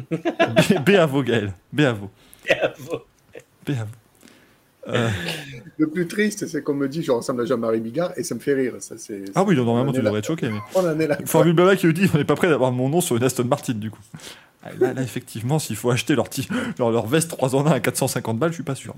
B, 0.10 0.16
B 0.86 0.90
à 0.92 1.06
vous, 1.06 1.22
Gaël. 1.22 1.54
B 1.74 1.82
à 1.82 1.92
vous. 1.94 2.10
B 3.68 3.72
à 3.72 3.84
vous. 3.84 3.92
Euh, 4.88 5.10
Le 5.78 5.88
plus 5.88 6.08
triste, 6.08 6.48
c'est 6.48 6.64
qu'on 6.64 6.74
me 6.74 6.88
dit 6.88 7.04
je 7.04 7.12
ressemble 7.12 7.42
à 7.42 7.46
Jean-Marie 7.46 7.82
Bigard 7.82 8.14
et 8.18 8.24
ça 8.24 8.34
me 8.36 8.40
fait 8.40 8.54
rire. 8.54 8.74
Ça, 8.80 8.96
c'est, 8.98 9.26
Ah 9.36 9.44
oui, 9.44 9.56
normalement, 9.56 9.92
tu 9.92 10.02
devrais 10.02 10.20
être 10.20 10.28
choqué. 10.28 10.50
Mais... 10.50 10.60
On 10.74 10.80
en 10.88 11.00
est 11.00 11.08
là. 11.08 11.18
Formule 11.26 11.54
Blabla 11.54 11.76
qui 11.76 11.86
nous 11.88 11.94
dit 11.94 12.10
on 12.14 12.18
n'est 12.18 12.24
pas 12.24 12.36
prêt 12.36 12.48
d'avoir 12.50 12.72
mon 12.72 12.90
nom 12.90 13.02
sur 13.02 13.16
une 13.18 13.24
Aston 13.24 13.44
Martin, 13.46 13.74
du 13.74 13.92
coup. 13.92 14.00
Ah, 14.64 14.70
Là, 14.80 14.94
là, 14.94 15.02
effectivement, 15.02 15.60
s'il 15.60 15.76
faut 15.76 15.92
acheter 15.92 16.16
leur, 16.16 16.30
ti- 16.30 16.48
leur, 16.80 16.90
leur 16.92 17.06
veste 17.06 17.30
3 17.32 17.56
en 17.56 17.66
1 17.68 17.72
à 17.72 17.80
450 17.80 18.40
balles, 18.40 18.52
je 18.52 18.56
suis 18.56 18.64
pas 18.64 18.76
sûr. 18.76 18.96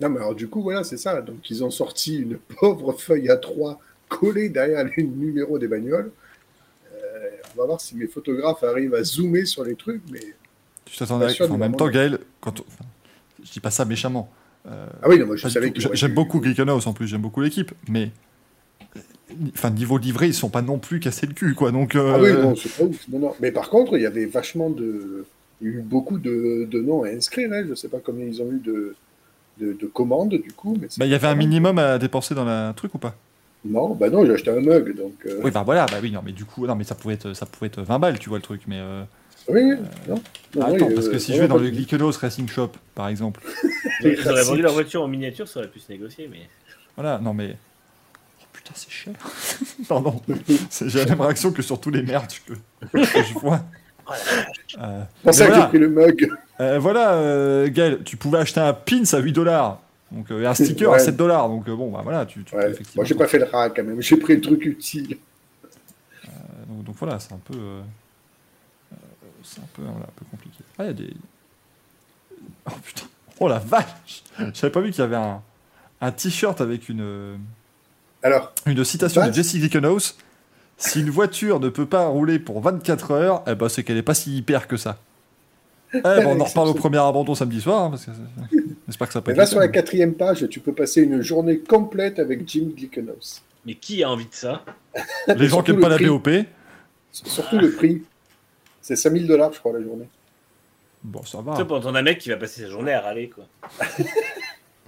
Non, 0.00 0.08
mais 0.10 0.18
alors 0.18 0.34
du 0.34 0.48
coup, 0.48 0.62
voilà, 0.62 0.84
c'est 0.84 0.96
ça. 0.96 1.20
Donc, 1.22 1.50
ils 1.50 1.62
ont 1.64 1.70
sorti 1.70 2.18
une 2.18 2.38
pauvre 2.58 2.92
feuille 2.92 3.28
A3 3.28 3.76
collée 4.10 4.50
derrière 4.50 4.84
les 4.94 5.02
numéros 5.04 5.58
des 5.58 5.68
bagnoles. 5.68 6.10
Euh, 6.92 7.28
on 7.56 7.60
va 7.60 7.66
voir 7.66 7.80
si 7.80 7.96
mes 7.96 8.06
photographes 8.06 8.62
arrivent 8.62 8.94
à 8.94 9.02
zoomer 9.02 9.46
sur 9.46 9.64
les 9.64 9.76
trucs, 9.76 10.02
mais... 10.12 10.20
Tu 10.84 10.98
t'attendais 10.98 11.26
enfin, 11.26 11.48
En 11.48 11.56
même 11.56 11.76
temps, 11.76 11.88
Gaël, 11.88 12.18
quand 12.40 12.60
on- 12.60 12.64
enfin, 12.66 12.84
je 13.42 13.50
dis 13.52 13.60
pas 13.60 13.70
ça 13.70 13.84
méchamment. 13.84 14.30
Euh, 14.66 14.86
Ah 15.02 15.08
oui, 15.08 15.18
non, 15.18 15.26
moi, 15.26 15.36
je 15.36 15.48
savais 15.48 15.72
J'aime 15.74 16.12
beaucoup 16.14 16.40
Glickenhaus 16.40 16.86
en 16.86 16.92
plus, 16.92 17.06
j'aime 17.06 17.22
beaucoup 17.22 17.40
l'équipe, 17.40 17.72
mais 17.88 18.10
enfin 19.54 19.70
niveau 19.70 19.96
livré, 19.96 20.26
ils 20.26 20.34
sont 20.34 20.50
pas 20.50 20.62
non 20.62 20.78
plus 20.78 20.98
cassés 21.00 21.26
le 21.26 21.32
cul, 21.34 21.54
quoi. 21.54 21.70
Donc 21.70 21.94
euh, 21.94 22.12
Ah 22.14 22.20
oui, 22.20 22.32
non, 22.32 22.56
c'est 22.56 22.76
pas 22.76 22.82
ouf. 22.84 23.08
Non, 23.08 23.18
non. 23.20 23.34
Mais 23.40 23.52
par 23.52 23.70
contre, 23.70 23.96
il 23.96 24.02
y 24.02 24.06
avait 24.06 24.26
vachement 24.26 24.68
de... 24.68 25.24
Il 25.62 25.68
y 25.68 25.70
a 25.70 25.74
eu 25.74 25.82
beaucoup 25.82 26.18
de, 26.18 26.66
de 26.68 26.80
noms 26.80 27.04
à 27.04 27.08
inscrire. 27.08 27.50
Hein. 27.52 27.64
Je 27.68 27.74
sais 27.74 27.88
pas 27.88 27.98
combien 28.04 28.24
ils 28.26 28.40
ont 28.42 28.50
eu 28.50 28.58
de, 28.58 28.96
de, 29.58 29.74
de 29.74 29.86
commandes, 29.86 30.34
du 30.34 30.52
coup. 30.52 30.76
Mais 30.80 30.88
bah, 30.96 31.04
il 31.06 31.10
y 31.12 31.14
avait 31.14 31.26
un 31.28 31.34
minimum 31.34 31.78
à 31.78 31.98
dépenser 31.98 32.34
dans 32.34 32.46
la 32.46 32.72
truc 32.74 32.94
ou 32.94 32.98
pas? 32.98 33.14
Non, 33.64 33.94
bah 33.94 34.08
non, 34.08 34.24
j'ai 34.24 34.32
acheté 34.32 34.50
un 34.50 34.60
mug, 34.60 34.96
donc... 34.96 35.12
euh, 35.26 35.40
Oui, 35.44 35.50
bah 35.50 35.62
voilà, 35.64 35.84
bah 35.86 35.98
oui, 36.02 36.10
non, 36.10 36.22
mais 36.24 36.32
du 36.32 36.44
coup, 36.46 36.66
non, 36.66 36.74
mais 36.74 36.84
ça 36.84 36.94
pouvait 36.94 37.14
être, 37.14 37.34
ça 37.34 37.44
pouvait 37.46 37.66
être 37.66 37.82
20 37.82 37.98
balles, 37.98 38.18
tu 38.18 38.28
vois 38.30 38.38
le 38.38 38.42
truc, 38.42 38.62
mais 38.66 38.78
euh, 38.78 39.02
Oui, 39.48 39.60
oui, 39.62 39.76
non. 40.08 40.14
Attends, 40.62 40.86
oui, 40.86 40.94
parce 40.94 41.08
euh, 41.08 41.12
que 41.12 41.18
si 41.18 41.34
je 41.34 41.40
vais 41.40 41.48
dans 41.48 41.58
le 41.58 41.68
Glickenhaus 41.68 42.12
Racing 42.18 42.48
Shop, 42.48 42.70
par 42.94 43.08
exemple, 43.08 43.40
Ils 44.02 44.26
auraient 44.28 44.44
vendu 44.44 44.62
leur 44.62 44.72
voiture 44.72 45.02
en 45.02 45.08
miniature, 45.08 45.46
ça 45.46 45.60
aurait 45.60 45.68
pu 45.68 45.78
se 45.78 45.92
négocier, 45.92 46.28
mais. 46.30 46.48
voilà, 46.96 47.18
non 47.18 47.34
mais 47.34 47.54
oh, 48.40 48.44
putain, 48.52 48.72
c'est 48.74 48.90
cher. 48.90 49.12
Pardon, 49.88 50.20
C'est- 50.70 50.88
j'ai 50.88 51.00
la 51.00 51.06
même 51.06 51.20
réaction 51.20 51.52
que 51.52 51.60
sur 51.60 51.78
tous 51.80 51.90
les 51.90 52.02
merdes 52.02 52.32
que, 52.46 52.54
que 52.92 53.22
je 53.22 53.34
vois. 53.34 53.60
Euh, 54.80 55.02
C'est 55.26 55.32
ça 55.32 55.44
que 55.46 55.50
voilà. 55.50 55.64
j'ai 55.64 55.68
pris 55.68 55.78
le 55.78 55.88
mug. 55.90 56.30
Euh, 56.60 56.78
voilà, 56.78 57.12
euh, 57.12 57.68
Gaël, 57.70 58.02
tu 58.04 58.16
pouvais 58.16 58.38
acheter 58.38 58.60
un 58.60 58.72
pins 58.72 59.02
à 59.12 59.18
8 59.18 59.32
dollars. 59.32 59.80
Donc, 60.12 60.30
euh, 60.30 60.42
et 60.42 60.46
un 60.46 60.54
sticker 60.54 60.88
à 60.90 60.94
Ouais. 60.94 60.98
7 60.98 61.16
dollars. 61.16 61.48
Donc, 61.48 61.68
euh, 61.68 61.76
bon, 61.76 61.90
bah 61.90 62.00
voilà, 62.02 62.26
tu, 62.26 62.42
tu 62.44 62.54
Ouais. 62.56 62.70
effectivement. 62.70 63.02
Moi, 63.02 63.04
j'ai 63.04 63.14
pas 63.14 63.28
fait 63.28 63.38
le 63.38 63.44
rat 63.44 63.70
quand 63.70 63.84
même. 63.84 64.00
J'ai 64.02 64.16
pris 64.16 64.34
le 64.34 64.40
truc 64.40 64.64
utile. 64.64 65.18
Euh, 66.24 66.28
donc, 66.68 66.84
donc 66.84 66.96
voilà, 66.98 67.18
c'est 67.20 67.32
un 67.32 67.38
peu. 67.44 67.54
euh, 67.56 67.80
c'est 69.44 69.60
un 69.60 69.68
peu, 69.74 69.82
voilà, 69.82 70.06
un 70.06 70.12
peu 70.16 70.24
compliqué. 70.30 70.58
Ah, 70.78 70.84
il 70.84 70.86
y 70.86 70.90
a 70.90 70.92
des. 70.92 71.14
Oh 72.66 72.72
putain. 72.82 73.06
Oh 73.38 73.48
la 73.48 73.58
vache 73.58 74.22
J'avais 74.52 74.70
pas 74.72 74.80
vu 74.80 74.90
qu'il 74.90 75.00
y 75.00 75.04
avait 75.04 75.16
un, 75.16 75.40
un 76.00 76.12
t-shirt 76.12 76.60
avec 76.60 76.88
une, 76.88 77.38
Alors, 78.22 78.52
une 78.66 78.84
citation 78.84 79.26
de. 79.26 79.32
Jesse 79.32 79.56
Glickenhaus. 79.56 80.14
Si 80.76 81.00
une 81.00 81.10
voiture 81.10 81.60
ne 81.60 81.68
peut 81.68 81.86
pas 81.86 82.06
rouler 82.06 82.38
pour 82.38 82.60
24 82.62 83.10
heures, 83.12 83.42
eh 83.46 83.54
ben, 83.54 83.68
c'est 83.68 83.84
qu'elle 83.84 83.98
est 83.98 84.02
pas 84.02 84.14
si 84.14 84.36
hyper 84.36 84.66
que 84.66 84.76
ça. 84.78 84.98
Eh 85.92 86.00
ben, 86.00 86.26
on 86.26 86.40
en 86.40 86.44
reparle 86.44 86.68
au 86.68 86.74
premier 86.74 86.98
abandon 86.98 87.34
samedi 87.34 87.60
soir. 87.60 87.84
hein, 87.84 87.90
parce 87.90 88.06
que 88.06 88.12
c'est- 88.12 88.58
J'espère 88.90 89.06
que 89.06 89.12
ça 89.12 89.20
peut 89.20 89.30
mais 89.30 89.34
être 89.34 89.38
là, 89.38 89.46
sur 89.46 89.60
la 89.60 89.68
quatrième 89.68 90.14
page, 90.14 90.48
tu 90.48 90.58
peux 90.58 90.72
passer 90.72 91.02
une 91.02 91.22
journée 91.22 91.60
complète 91.60 92.18
avec 92.18 92.48
Jim 92.48 92.70
Glickenhaus. 92.76 93.40
Mais 93.64 93.74
qui 93.74 94.02
a 94.02 94.10
envie 94.10 94.24
de 94.24 94.34
ça? 94.34 94.64
Les 95.28 95.34
gens 95.34 95.36
qui 95.36 95.48
Surtout 95.48 95.70
aiment 95.70 95.80
pas 95.80 95.88
la 95.88 95.94
prix. 95.94 96.06
BOP, 96.06 96.28
Surtout 97.12 97.58
le 97.58 97.70
prix. 97.70 98.02
C'est 98.80 98.96
5000 98.96 99.28
dollars, 99.28 99.52
je 99.52 99.60
crois, 99.60 99.72
la 99.72 99.82
journée. 99.84 100.08
bon, 101.04 101.22
ça 101.22 101.38
Tu 101.38 101.44
va. 101.44 101.56
sais, 101.56 101.64
pour 101.64 101.76
entendre 101.76 101.98
un 101.98 102.02
mec 102.02 102.18
qui 102.18 102.30
va 102.30 102.36
passer 102.36 102.62
sa 102.62 102.68
journée 102.68 102.92
à 102.92 103.00
râler, 103.00 103.28
quoi. 103.28 103.46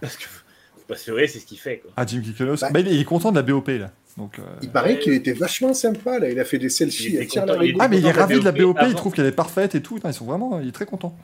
Parce 0.01 0.17
que, 0.17 0.25
faut 0.25 0.87
pas 0.89 0.97
se 0.97 1.09
leurrer, 1.09 1.29
c'est 1.29 1.39
ce 1.39 1.47
qu'il 1.47 1.59
fait, 1.59 1.79
quoi. 1.79 1.93
Ah, 1.97 2.05
Jim 2.05 2.19
Glickenhaus. 2.19 2.57
Bah. 2.61 2.71
Bah, 2.73 2.81
il, 2.81 3.01
est, 3.01 3.05
content 3.05 3.31
de 3.31 3.37
la 3.37 3.43
BOP, 3.43 3.69
là. 3.69 3.93
Donc, 4.19 4.41
euh, 4.41 4.43
Il 4.63 4.71
paraît 4.71 4.99
qu'il 4.99 5.13
était 5.13 5.33
vachement 5.33 5.75
sympa, 5.75 6.19
là. 6.19 6.29
Il 6.29 6.41
a 6.41 6.45
fait 6.45 6.59
des 6.59 6.71
selfies 6.71 7.25
content, 7.29 7.61
il 7.61 7.77
Ah, 7.79 7.87
mais 7.87 7.99
il 7.99 8.07
est 8.07 8.11
ravi 8.11 8.41
de 8.41 8.45
la 8.45 8.51
BOP 8.51 8.79
il 8.89 8.95
trouve 8.95 9.13
qu'elle 9.13 9.27
est 9.27 9.31
parfaite 9.33 9.77
et 9.77 9.81
tout. 9.81 10.01
Ils 10.05 10.13
sont 10.13 10.25
vraiment, 10.25 10.59
il 10.59 10.67
est 10.67 10.73
très 10.73 10.87
content. 10.87 11.17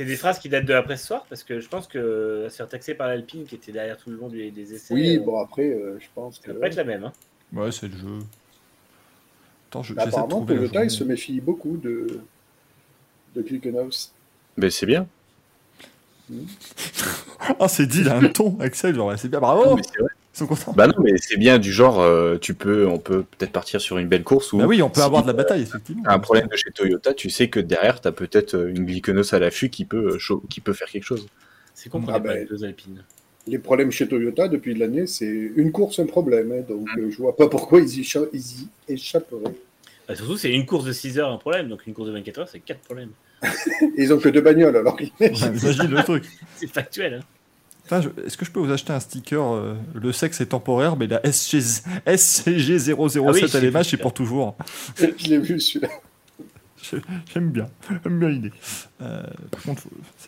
C'est 0.00 0.06
des 0.06 0.16
phrases 0.16 0.38
qui 0.38 0.48
datent 0.48 0.64
de 0.64 0.72
après 0.72 0.96
ce 0.96 1.06
soir, 1.08 1.26
parce 1.28 1.44
que 1.44 1.60
je 1.60 1.68
pense 1.68 1.86
que 1.86 2.46
se 2.48 2.56
faire 2.56 2.68
taxer 2.70 2.94
par 2.94 3.06
l'Alpine, 3.08 3.44
qui 3.44 3.54
était 3.56 3.70
derrière 3.70 3.98
tout 3.98 4.08
le 4.08 4.16
long 4.16 4.28
du- 4.28 4.50
des 4.50 4.72
essais, 4.72 4.94
Oui, 4.94 5.18
euh, 5.18 5.20
bon, 5.22 5.38
après, 5.38 5.66
euh, 5.68 5.98
je 6.00 6.06
pense 6.14 6.38
que. 6.38 6.46
ça 6.46 6.52
va 6.54 6.60
pas 6.60 6.66
être 6.68 6.76
la 6.76 6.84
même. 6.84 7.04
Hein. 7.04 7.12
Ouais, 7.52 7.70
c'est 7.70 7.88
le 7.88 7.98
jeu. 7.98 8.18
Attends, 9.68 9.82
je, 9.82 9.92
Bah, 9.92 10.04
apparemment, 10.04 10.40
Toyota, 10.40 10.84
il 10.84 10.90
se 10.90 11.04
méfie 11.04 11.38
beaucoup 11.42 11.76
de, 11.76 12.20
de 13.34 13.42
Glickenhaus. 13.42 14.14
Ben, 14.56 14.70
c'est 14.70 14.86
bien. 14.86 15.06
Ah, 17.58 17.68
c'est 17.68 17.86
dit, 17.86 18.00
il 18.00 18.08
a 18.08 18.16
un 18.16 18.28
ton, 18.28 18.58
Axel, 18.58 18.94
genre, 18.94 19.12
c'est 19.18 19.28
bien, 19.28 19.40
Non, 19.40 19.46
bravo 19.48 19.76
mais 19.76 19.82
c'est 19.82 20.00
vrai. 20.00 20.09
Ils 20.34 20.38
sont 20.38 20.46
contents. 20.46 20.72
Bah 20.76 20.86
non, 20.86 20.94
mais 21.02 21.16
c'est 21.18 21.36
bien 21.36 21.58
du 21.58 21.72
genre, 21.72 22.00
euh, 22.00 22.38
tu 22.38 22.54
peux, 22.54 22.86
on 22.86 22.98
peut 22.98 23.24
peut-être 23.36 23.50
partir 23.52 23.80
sur 23.80 23.98
une 23.98 24.06
belle 24.08 24.22
course 24.22 24.52
où 24.52 24.58
Bah 24.58 24.66
oui, 24.66 24.80
on 24.80 24.88
peut 24.88 25.00
si 25.00 25.06
avoir 25.06 25.22
de 25.22 25.26
la 25.26 25.32
bataille, 25.32 25.62
effectivement. 25.62 26.02
un 26.06 26.18
problème 26.20 26.46
de 26.46 26.56
chez 26.56 26.70
Toyota, 26.70 27.14
tu 27.14 27.30
sais 27.30 27.48
que 27.48 27.58
derrière, 27.60 28.00
t'as 28.00 28.12
peut-être 28.12 28.54
euh, 28.54 28.68
une 28.70 28.86
glyconos 28.86 29.32
à 29.34 29.38
l'affût 29.40 29.70
qui 29.70 29.84
peut, 29.84 30.18
euh, 30.30 30.36
qui 30.48 30.60
peut 30.60 30.72
faire 30.72 30.88
quelque 30.88 31.02
chose. 31.04 31.26
C'est 31.74 31.88
con 31.88 32.00
qu'on 32.00 32.12
Ah 32.12 32.18
ben. 32.20 32.34
les 32.34 32.44
deux 32.44 32.64
Alpines. 32.64 33.02
Les 33.46 33.58
problèmes 33.58 33.90
chez 33.90 34.06
Toyota 34.06 34.46
depuis 34.48 34.74
l'année, 34.74 35.06
c'est 35.06 35.26
une 35.26 35.72
course, 35.72 35.98
un 35.98 36.06
problème. 36.06 36.52
hein, 36.52 36.62
donc 36.68 36.86
euh, 36.98 37.10
je 37.10 37.16
vois 37.16 37.34
pas 37.36 37.48
pourquoi 37.48 37.80
ils 37.80 37.98
y, 37.98 38.02
écha- 38.02 38.28
ils 38.32 38.40
y 38.40 38.68
échapperaient. 38.94 39.54
Bah, 40.06 40.14
surtout, 40.14 40.36
c'est 40.36 40.52
une 40.52 40.66
course 40.66 40.84
de 40.84 40.92
6 40.92 41.18
heures 41.18 41.30
un 41.32 41.38
problème, 41.38 41.68
donc 41.68 41.86
une 41.86 41.94
course 41.94 42.08
de 42.08 42.12
24 42.12 42.38
heures, 42.38 42.48
c'est 42.48 42.60
4 42.60 42.80
problèmes. 42.80 43.10
Ils 43.96 44.12
ont 44.12 44.18
que 44.18 44.28
deux 44.28 44.42
bagnoles, 44.42 44.76
alors 44.76 44.96
Ouais, 45.18 45.32
Imagine 45.32 45.90
le 45.90 46.02
truc. 46.04 46.24
C'est 46.56 46.66
factuel. 46.66 47.14
Hein. 47.14 47.20
Est-ce 47.98 48.36
que 48.36 48.44
je 48.44 48.50
peux 48.50 48.60
vous 48.60 48.70
acheter 48.70 48.92
un 48.92 49.00
sticker 49.00 49.42
euh, 49.54 49.74
Le 49.94 50.12
sexe 50.12 50.40
est 50.40 50.46
temporaire, 50.46 50.96
mais 50.96 51.06
la 51.06 51.20
SG... 51.26 51.58
SCG007 52.06 52.94
Ah 53.26 53.32
oui, 53.32 53.44
à 53.56 53.60
l'image, 53.60 53.84
c'est 53.86 53.90
c'est 53.92 53.96
pour 53.96 54.14
toujours. 54.14 54.56
je 54.96 55.28
l'ai 55.28 55.38
vu 55.38 55.58
celui-là. 55.60 55.88
J'aime 57.32 57.50
bien, 57.50 57.66
j'aime 58.02 58.18
bien 58.18 58.28
l'idée. 58.30 58.52
Euh, 59.02 59.22
par 59.50 59.62
contre, 59.62 59.82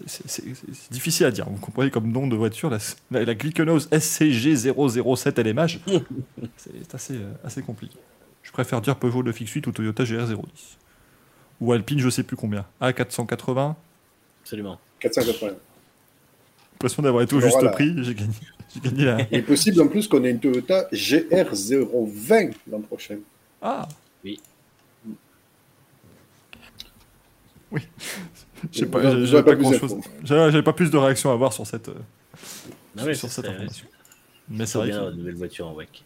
c'est- 0.06 0.92
difficile 0.92 1.26
à 1.26 1.30
dire. 1.30 1.48
Vous 1.48 1.56
comprenez 1.58 1.90
comme 1.90 2.12
nom 2.12 2.26
de 2.26 2.36
voiture, 2.36 2.68
la, 2.68 2.78
la, 3.10 3.24
la 3.24 3.34
Glyconos 3.34 3.88
SCG007 3.90 5.40
LMH, 5.42 5.78
c'est 6.56 6.94
assez, 6.94 7.14
euh, 7.14 7.32
assez 7.44 7.62
compliqué. 7.62 7.96
Je 8.42 8.52
préfère 8.52 8.80
dire 8.80 8.96
Peugeot 8.96 9.22
9X8 9.22 9.66
ou 9.68 9.72
Toyota 9.72 10.04
GR010. 10.04 10.36
Ou 11.60 11.72
Alpine, 11.72 12.00
je 12.00 12.10
sais 12.10 12.22
plus 12.22 12.36
combien. 12.36 12.66
A480, 12.80 13.74
Absolument. 14.42 14.78
480. 15.00 15.52
L'impression 16.82 17.02
d'avoir 17.02 17.22
été 17.22 17.34
au 17.36 17.40
juste 17.40 17.52
voilà. 17.54 17.70
prix. 17.70 17.94
J'ai 18.02 18.14
gagné, 18.14 18.32
j'ai 18.74 18.80
gagné 18.80 19.04
la... 19.04 19.20
Il 19.30 19.38
est 19.38 19.42
possible 19.42 19.80
en 19.80 19.86
plus 19.88 20.08
qu'on 20.08 20.24
ait 20.24 20.30
une 20.30 20.40
Toyota 20.40 20.88
GR020 20.92 22.52
l'an 22.70 22.80
prochain. 22.80 23.18
Ah 23.60 23.88
Oui. 24.24 24.40
Oui. 27.70 27.80
J'ai 28.72 28.86
pas, 28.86 29.00
pas, 29.00 29.42
pas 29.42 29.42
plus 29.54 29.62
grand 29.62 29.72
chose. 29.72 29.94
d'infos. 29.96 30.10
J'avais 30.24 30.62
pas 30.62 30.72
plus 30.72 30.90
de 30.90 30.96
réaction 30.96 31.30
à 31.30 31.34
avoir 31.34 31.52
sur 31.52 31.66
cette, 31.66 31.88
euh, 31.88 31.94
Non, 32.96 33.04
mais 33.06 33.14
sur 33.14 33.28
c'est 33.28 33.36
cette 33.42 33.50
information. 33.50 33.86
Mais 34.48 34.66
c'est 34.66 34.72
C'est 34.72 34.78
vrai 34.78 34.88
bien 34.88 35.04
que. 35.10 35.14
nouvelle 35.14 35.34
voiture 35.36 35.68
en 35.68 35.74
WEC. 35.74 36.04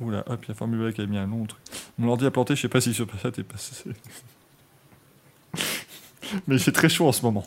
Oula, 0.00 0.24
hop, 0.26 0.40
il 0.44 0.48
y 0.48 0.50
a 0.50 0.54
Formule 0.54 0.88
E 0.88 0.92
qui 0.92 1.00
a 1.02 1.06
mis 1.06 1.18
un 1.18 1.26
nom 1.26 1.42
au 1.42 1.46
truc. 1.46 1.62
Mon 1.98 2.08
ordi 2.10 2.26
a 2.26 2.30
planté, 2.30 2.56
je 2.56 2.62
sais 2.62 2.68
pas 2.68 2.80
si 2.80 2.92
sur 2.94 3.06
ça 3.22 3.30
t'es 3.30 3.42
passé. 3.44 3.74
Mais 6.48 6.56
il 6.56 6.58
fait 6.58 6.72
très 6.72 6.88
chaud 6.88 7.06
en 7.06 7.12
ce 7.12 7.22
moment. 7.22 7.46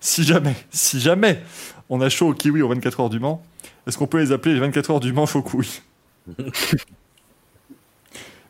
Si 0.00 0.22
jamais, 0.24 0.54
si 0.70 1.00
jamais 1.00 1.42
on 1.88 2.00
a 2.00 2.08
chaud 2.08 2.28
au 2.28 2.34
kiwi 2.34 2.62
aux 2.62 2.68
24 2.68 3.00
heures 3.00 3.10
du 3.10 3.18
Mans, 3.18 3.42
est-ce 3.86 3.98
qu'on 3.98 4.06
peut 4.06 4.18
les 4.20 4.32
appeler 4.32 4.54
les 4.54 4.60
24 4.60 4.90
heures 4.92 5.00
du 5.00 5.12
Mans 5.12 5.26
chaud 5.26 5.42
couille 5.42 5.80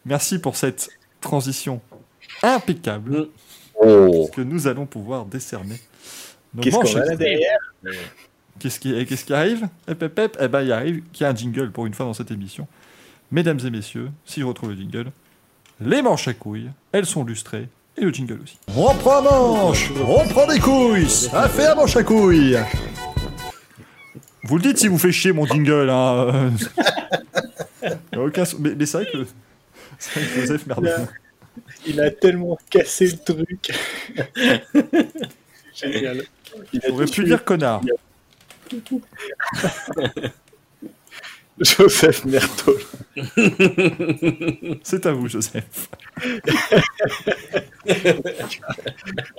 Merci 0.04 0.38
pour 0.38 0.56
cette 0.56 0.88
transition 1.20 1.80
impeccable 2.42 3.28
Oh 3.80 4.28
que 4.34 4.40
nous 4.40 4.66
allons 4.66 4.86
pouvoir 4.86 5.24
décerner. 5.24 5.80
nos 6.54 6.62
Qu'est-ce 6.62 6.76
qu'on 6.76 6.82
manches 6.82 6.96
a 6.96 7.04
là 7.04 7.12
extra. 7.12 7.16
derrière? 7.16 7.58
Qu'est-ce 8.58 8.80
qui, 9.24 9.32
arrive? 9.32 9.68
Eh 9.86 9.94
ben, 9.94 10.62
il 10.62 10.72
arrive 10.72 11.02
qu'il 11.12 11.24
y 11.24 11.26
a 11.26 11.30
un 11.30 11.34
jingle 11.34 11.70
pour 11.70 11.86
une 11.86 11.94
fois 11.94 12.06
dans 12.06 12.14
cette 12.14 12.30
émission. 12.32 12.66
Mesdames 13.30 13.60
et 13.64 13.70
messieurs, 13.70 14.10
si 14.24 14.40
je 14.40 14.46
retrouve 14.46 14.70
le 14.70 14.76
jingle, 14.76 15.12
les 15.80 16.02
manches 16.02 16.26
à 16.26 16.34
couilles, 16.34 16.70
elles 16.90 17.06
sont 17.06 17.22
lustrées, 17.24 17.68
et 17.98 18.04
le 18.04 18.10
jingle 18.12 18.40
aussi. 18.42 18.58
On 18.74 18.94
prend 18.94 19.22
manche, 19.22 19.90
on 20.06 20.26
prend 20.28 20.46
des 20.46 20.58
couilles, 20.58 21.08
ça 21.08 21.48
fait 21.48 21.66
un 21.66 21.74
manche 21.74 21.96
à 21.96 22.02
couilles. 22.02 22.58
Vous 24.44 24.56
le 24.56 24.62
dites 24.62 24.78
si 24.78 24.88
vous 24.88 24.98
fait 24.98 25.12
chier 25.12 25.32
mon 25.32 25.46
jingle, 25.46 25.90
hein. 25.90 26.52
aucun 28.16 28.44
Mais, 28.58 28.74
mais 28.74 28.86
c'est 28.86 29.02
vrai 29.02 29.10
que... 29.12 29.26
C'est 29.98 30.20
vrai 30.20 30.28
que 30.28 30.40
Joseph, 30.40 30.66
merde. 30.66 31.08
Il 31.86 32.00
a 32.00 32.10
tellement 32.10 32.58
cassé 32.70 33.08
le 33.08 33.18
truc. 33.34 33.70
Génial. 35.74 36.22
Il 36.72 36.84
a 36.84 36.88
J'aurais 36.88 37.06
tout 37.06 37.12
pu 37.12 37.24
dire 37.24 37.44
connard. 37.44 37.82
Joseph 41.60 42.24
Mertol. 42.24 42.76
C'est 44.82 45.06
à 45.06 45.12
vous, 45.12 45.28
Joseph. 45.28 45.88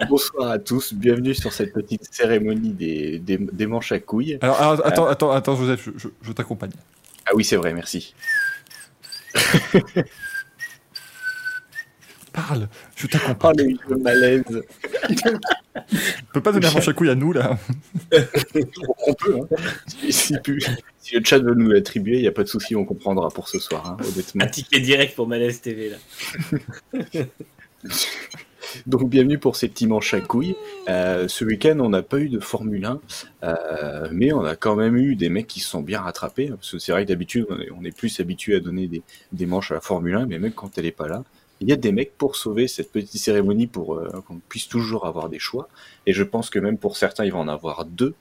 Bonsoir 0.10 0.52
à 0.52 0.60
tous, 0.60 0.94
bienvenue 0.94 1.34
sur 1.34 1.54
cette 1.54 1.74
petite 1.74 2.08
cérémonie 2.12 2.72
des, 2.72 3.20
des, 3.20 3.38
des 3.38 3.68
manches 3.68 3.92
à 3.92 4.00
couilles. 4.00 4.38
Alors, 4.42 4.60
alors, 4.62 4.86
attends, 4.86 5.08
attends, 5.08 5.32
attends, 5.32 5.56
Joseph, 5.56 5.84
je, 5.86 5.92
je- 5.98 6.08
je 6.22 6.32
t'accompagne. 6.32 6.72
Ah 7.26 7.32
oui, 7.36 7.44
c'est 7.44 7.56
vrai, 7.58 7.74
merci. 7.74 8.14
Parle, 12.48 12.68
je 12.96 13.06
Oh, 13.06 13.10
t'accompagne. 13.12 13.78
le 13.88 13.96
le 13.96 14.02
malaise. 14.02 14.44
On 15.76 16.34
peut 16.34 16.42
pas 16.42 16.52
donner 16.52 16.68
un 16.68 16.72
manche 16.72 16.88
à 16.88 16.94
couilles 16.94 17.10
à 17.10 17.16
nous, 17.16 17.34
là. 17.34 17.58
On 19.08 19.14
peut, 19.14 19.36
hein. 19.42 19.56
Si, 19.88 20.12
si 20.14 20.38
pu- 20.40 20.62
si 21.00 21.16
le 21.16 21.24
chat 21.24 21.40
veut 21.40 21.54
nous 21.56 21.70
l'attribuer, 21.70 22.18
il 22.18 22.22
n'y 22.22 22.28
a 22.28 22.32
pas 22.32 22.44
de 22.44 22.48
souci, 22.48 22.76
on 22.76 22.86
comprendra 22.86 23.30
pour 23.30 23.48
ce 23.50 23.60
soir, 23.60 23.88
hein, 23.88 23.98
honnêtement. 24.08 24.44
Un 24.46 24.48
ticket 24.48 24.80
direct 24.80 25.16
pour 25.16 25.28
Malaise 25.28 25.60
TV 25.62 25.90
là. 25.90 25.98
Donc 28.86 29.10
bienvenue 29.10 29.40
pour 29.40 29.56
ces 29.56 29.68
petits 29.68 29.88
manches 29.88 30.14
à 30.14 30.22
couilles. 30.22 30.56
Euh, 30.90 31.28
ce 31.28 31.44
week-end, 31.44 31.80
on 31.80 31.90
n'a 31.90 32.04
pas 32.04 32.20
eu 32.20 32.30
de 32.30 32.40
Formule 32.40 32.86
1, 32.86 33.00
euh, 33.44 34.08
mais 34.12 34.32
on 34.32 34.44
a 34.44 34.56
quand 34.56 34.76
même 34.76 34.96
eu 34.96 35.16
des 35.16 35.30
mecs 35.30 35.48
qui 35.48 35.60
se 35.60 35.70
sont 35.70 35.82
bien 35.82 36.02
rattrapés. 36.02 36.50
hein, 36.50 36.56
Parce 36.58 36.72
que 36.74 36.78
c'est 36.80 36.92
vrai 36.92 37.04
que 37.04 37.08
d'habitude, 37.10 37.46
on 37.50 37.60
est, 37.60 37.72
on 37.72 37.84
est 37.84 37.96
plus 37.96 38.20
habitué 38.20 38.56
à 38.56 38.60
donner 38.60 38.88
des, 38.88 39.02
des 39.32 39.46
manches 39.48 39.72
à 39.72 39.76
la 39.76 39.82
Formule 39.82 40.14
1, 40.16 40.26
mais 40.28 40.38
même 40.40 40.52
quand 40.52 40.78
elle 40.78 40.86
est 40.86 40.92
pas 40.92 41.08
là, 41.08 41.24
il 41.62 41.68
y 41.70 41.74
a 41.74 41.76
des 41.76 41.92
mecs 41.92 42.18
pour 42.18 42.36
sauver 42.36 42.68
cette 42.68 42.92
petite 42.92 43.22
cérémonie, 43.22 43.68
pour 43.68 43.96
euh, 43.96 44.08
qu'on 44.28 44.40
puisse 44.50 44.68
toujours 44.68 45.06
avoir 45.06 45.30
des 45.30 45.40
choix. 45.40 45.68
Et 46.06 46.14
je 46.14 46.24
pense 46.24 46.50
que 46.50 46.60
même 46.60 46.78
pour 46.78 46.96
certains, 46.98 47.26
il 47.26 47.32
va 47.32 47.40
en 47.40 47.48
avoir 47.48 47.86
deux. 47.86 48.14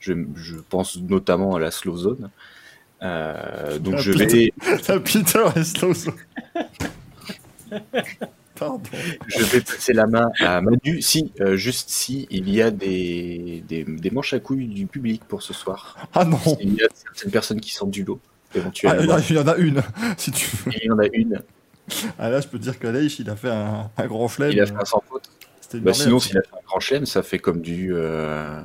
Je, 0.00 0.12
je 0.36 0.56
pense 0.56 0.96
notamment 0.98 1.54
à 1.56 1.58
la 1.60 1.70
slow 1.70 1.96
zone. 1.96 2.30
Euh, 3.02 3.78
donc 3.78 3.94
Ah, 3.98 4.00
je 4.00 4.12
vais, 4.12 4.52
Ah, 4.88 5.00
Peter 5.00 5.44
et 5.56 5.64
Slozo. 5.64 6.12
Pardon. 8.54 8.80
Je 9.28 9.44
vais 9.44 9.60
passer 9.60 9.92
la 9.92 10.06
main 10.06 10.30
à 10.40 10.60
Manu. 10.60 11.00
Si, 11.00 11.32
euh, 11.40 11.56
juste 11.56 11.90
si, 11.90 12.26
il 12.30 12.50
y 12.50 12.60
a 12.60 12.70
des, 12.72 13.62
des, 13.68 13.84
des 13.84 14.10
manches 14.10 14.32
à 14.34 14.40
couilles 14.40 14.66
du 14.66 14.86
public 14.86 15.22
pour 15.28 15.42
ce 15.42 15.52
soir. 15.52 15.96
Ah 16.14 16.24
non. 16.24 16.38
Il 16.60 16.74
y 16.74 16.82
a 16.82 16.88
certaines 16.92 17.30
personnes 17.30 17.60
qui 17.60 17.72
sortent 17.72 17.92
du 17.92 18.02
lot, 18.02 18.18
Ah, 18.54 18.58
éventuellement. 18.58 19.12
en 19.12 19.16
a- 19.16 19.20
il 19.30 19.36
y 19.36 19.38
en 19.38 19.46
a 19.46 19.56
une, 19.56 19.82
si 20.16 20.32
tu 20.32 20.48
veux. 20.56 20.72
Et 20.72 20.78
il 20.82 20.86
y 20.88 20.90
en 20.90 20.98
a 20.98 21.06
une. 21.12 21.40
Ah 22.18 22.28
là, 22.30 22.40
je 22.40 22.48
peux 22.48 22.58
te 22.58 22.62
dire 22.62 22.78
que 22.78 22.86
Leish, 22.86 23.18
il 23.18 23.30
a 23.30 23.36
fait 23.36 23.50
un, 23.50 23.90
un 23.96 24.06
grand 24.06 24.28
flemme. 24.28 24.52
Il 24.52 24.60
a 24.60 24.66
fait 24.66 24.74
un 24.74 24.84
sans 24.84 25.02
faute. 25.08 25.30
Bah, 25.72 25.78
merveille. 25.84 25.94
sinon, 25.94 26.18
s'il 26.18 26.38
a 26.38 26.42
fait 26.42 26.54
un 26.56 26.66
grand 26.66 26.80
chelem, 26.80 27.06
ça 27.06 27.22
fait 27.22 27.38
comme 27.38 27.60
du. 27.60 27.90
euh, 27.94 28.60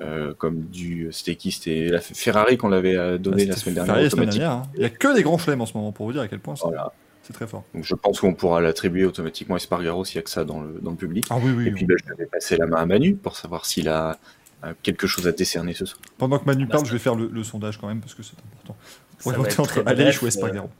euh, 0.00 0.32
comme 0.34 0.60
du. 0.62 1.08
C'était 1.12 1.36
qui 1.36 1.52
C'était 1.52 1.88
la 1.88 2.00
Ferrari 2.00 2.56
qu'on 2.56 2.68
l'avait 2.68 2.96
euh, 2.96 3.18
donné 3.18 3.44
Ah, 3.44 3.50
la 3.50 3.56
semaine 3.56 3.74
dernière. 3.74 3.94
la 3.96 4.00
semaine 4.00 4.06
automatique. 4.28 4.40
dernière, 4.40 4.56
hein. 4.58 4.70
Il 4.76 4.82
y 4.82 4.84
a 4.84 4.90
que 4.90 5.14
des 5.14 5.22
grands 5.22 5.38
chelems 5.38 5.60
en 5.60 5.66
ce 5.66 5.76
moment 5.76 5.92
pour 5.92 6.06
vous 6.06 6.12
dire 6.12 6.22
à 6.22 6.28
quel 6.28 6.38
point 6.40 6.56
c'est 6.56 6.64
Voilà. 6.64 6.92
c'est 7.22 7.32
très 7.32 7.46
fort. 7.46 7.64
Donc 7.74 7.84
je 7.84 7.94
pense 7.94 8.20
qu'on 8.20 8.34
pourra 8.34 8.60
l'attribuer 8.60 9.04
automatiquement 9.04 9.56
à 9.56 9.58
Espargaro 9.58 10.04
s'il 10.04 10.16
y 10.16 10.18
a 10.18 10.22
que 10.22 10.30
ça 10.30 10.44
dans 10.44 10.60
le, 10.62 10.78
dans 10.80 10.90
le 10.92 10.96
public. 10.96 11.26
Ah 11.30 11.36
oui, 11.42 11.52
oui. 11.56 11.68
Et 11.68 11.70
puis 11.72 11.84
bah, 11.84 11.94
je 12.06 12.14
vais 12.14 12.26
passer 12.26 12.56
la 12.56 12.66
main 12.66 12.78
à 12.78 12.86
Manu 12.86 13.14
pour 13.14 13.36
savoir 13.36 13.66
s'il 13.66 13.88
a 13.88 14.18
euh, 14.64 14.72
quelque 14.82 15.06
chose 15.06 15.26
à 15.28 15.32
décerner 15.32 15.74
ce 15.74 15.84
soir. 15.84 16.00
Pendant 16.16 16.38
que 16.38 16.46
Manu 16.46 16.64
Bah, 16.66 16.72
parle, 16.76 16.86
je 16.86 16.92
vais 16.92 16.98
faire 16.98 17.14
le, 17.14 17.28
le 17.28 17.44
sondage 17.44 17.78
quand 17.78 17.88
même 17.88 18.00
parce 18.00 18.14
que 18.14 18.22
c'est 18.22 18.34
important. 18.38 18.76
Pour 19.18 19.32
entre 19.60 19.82
bref, 19.82 20.22
ou 20.22 20.24
euh, 20.24 20.28
Espargaro. 20.28 20.70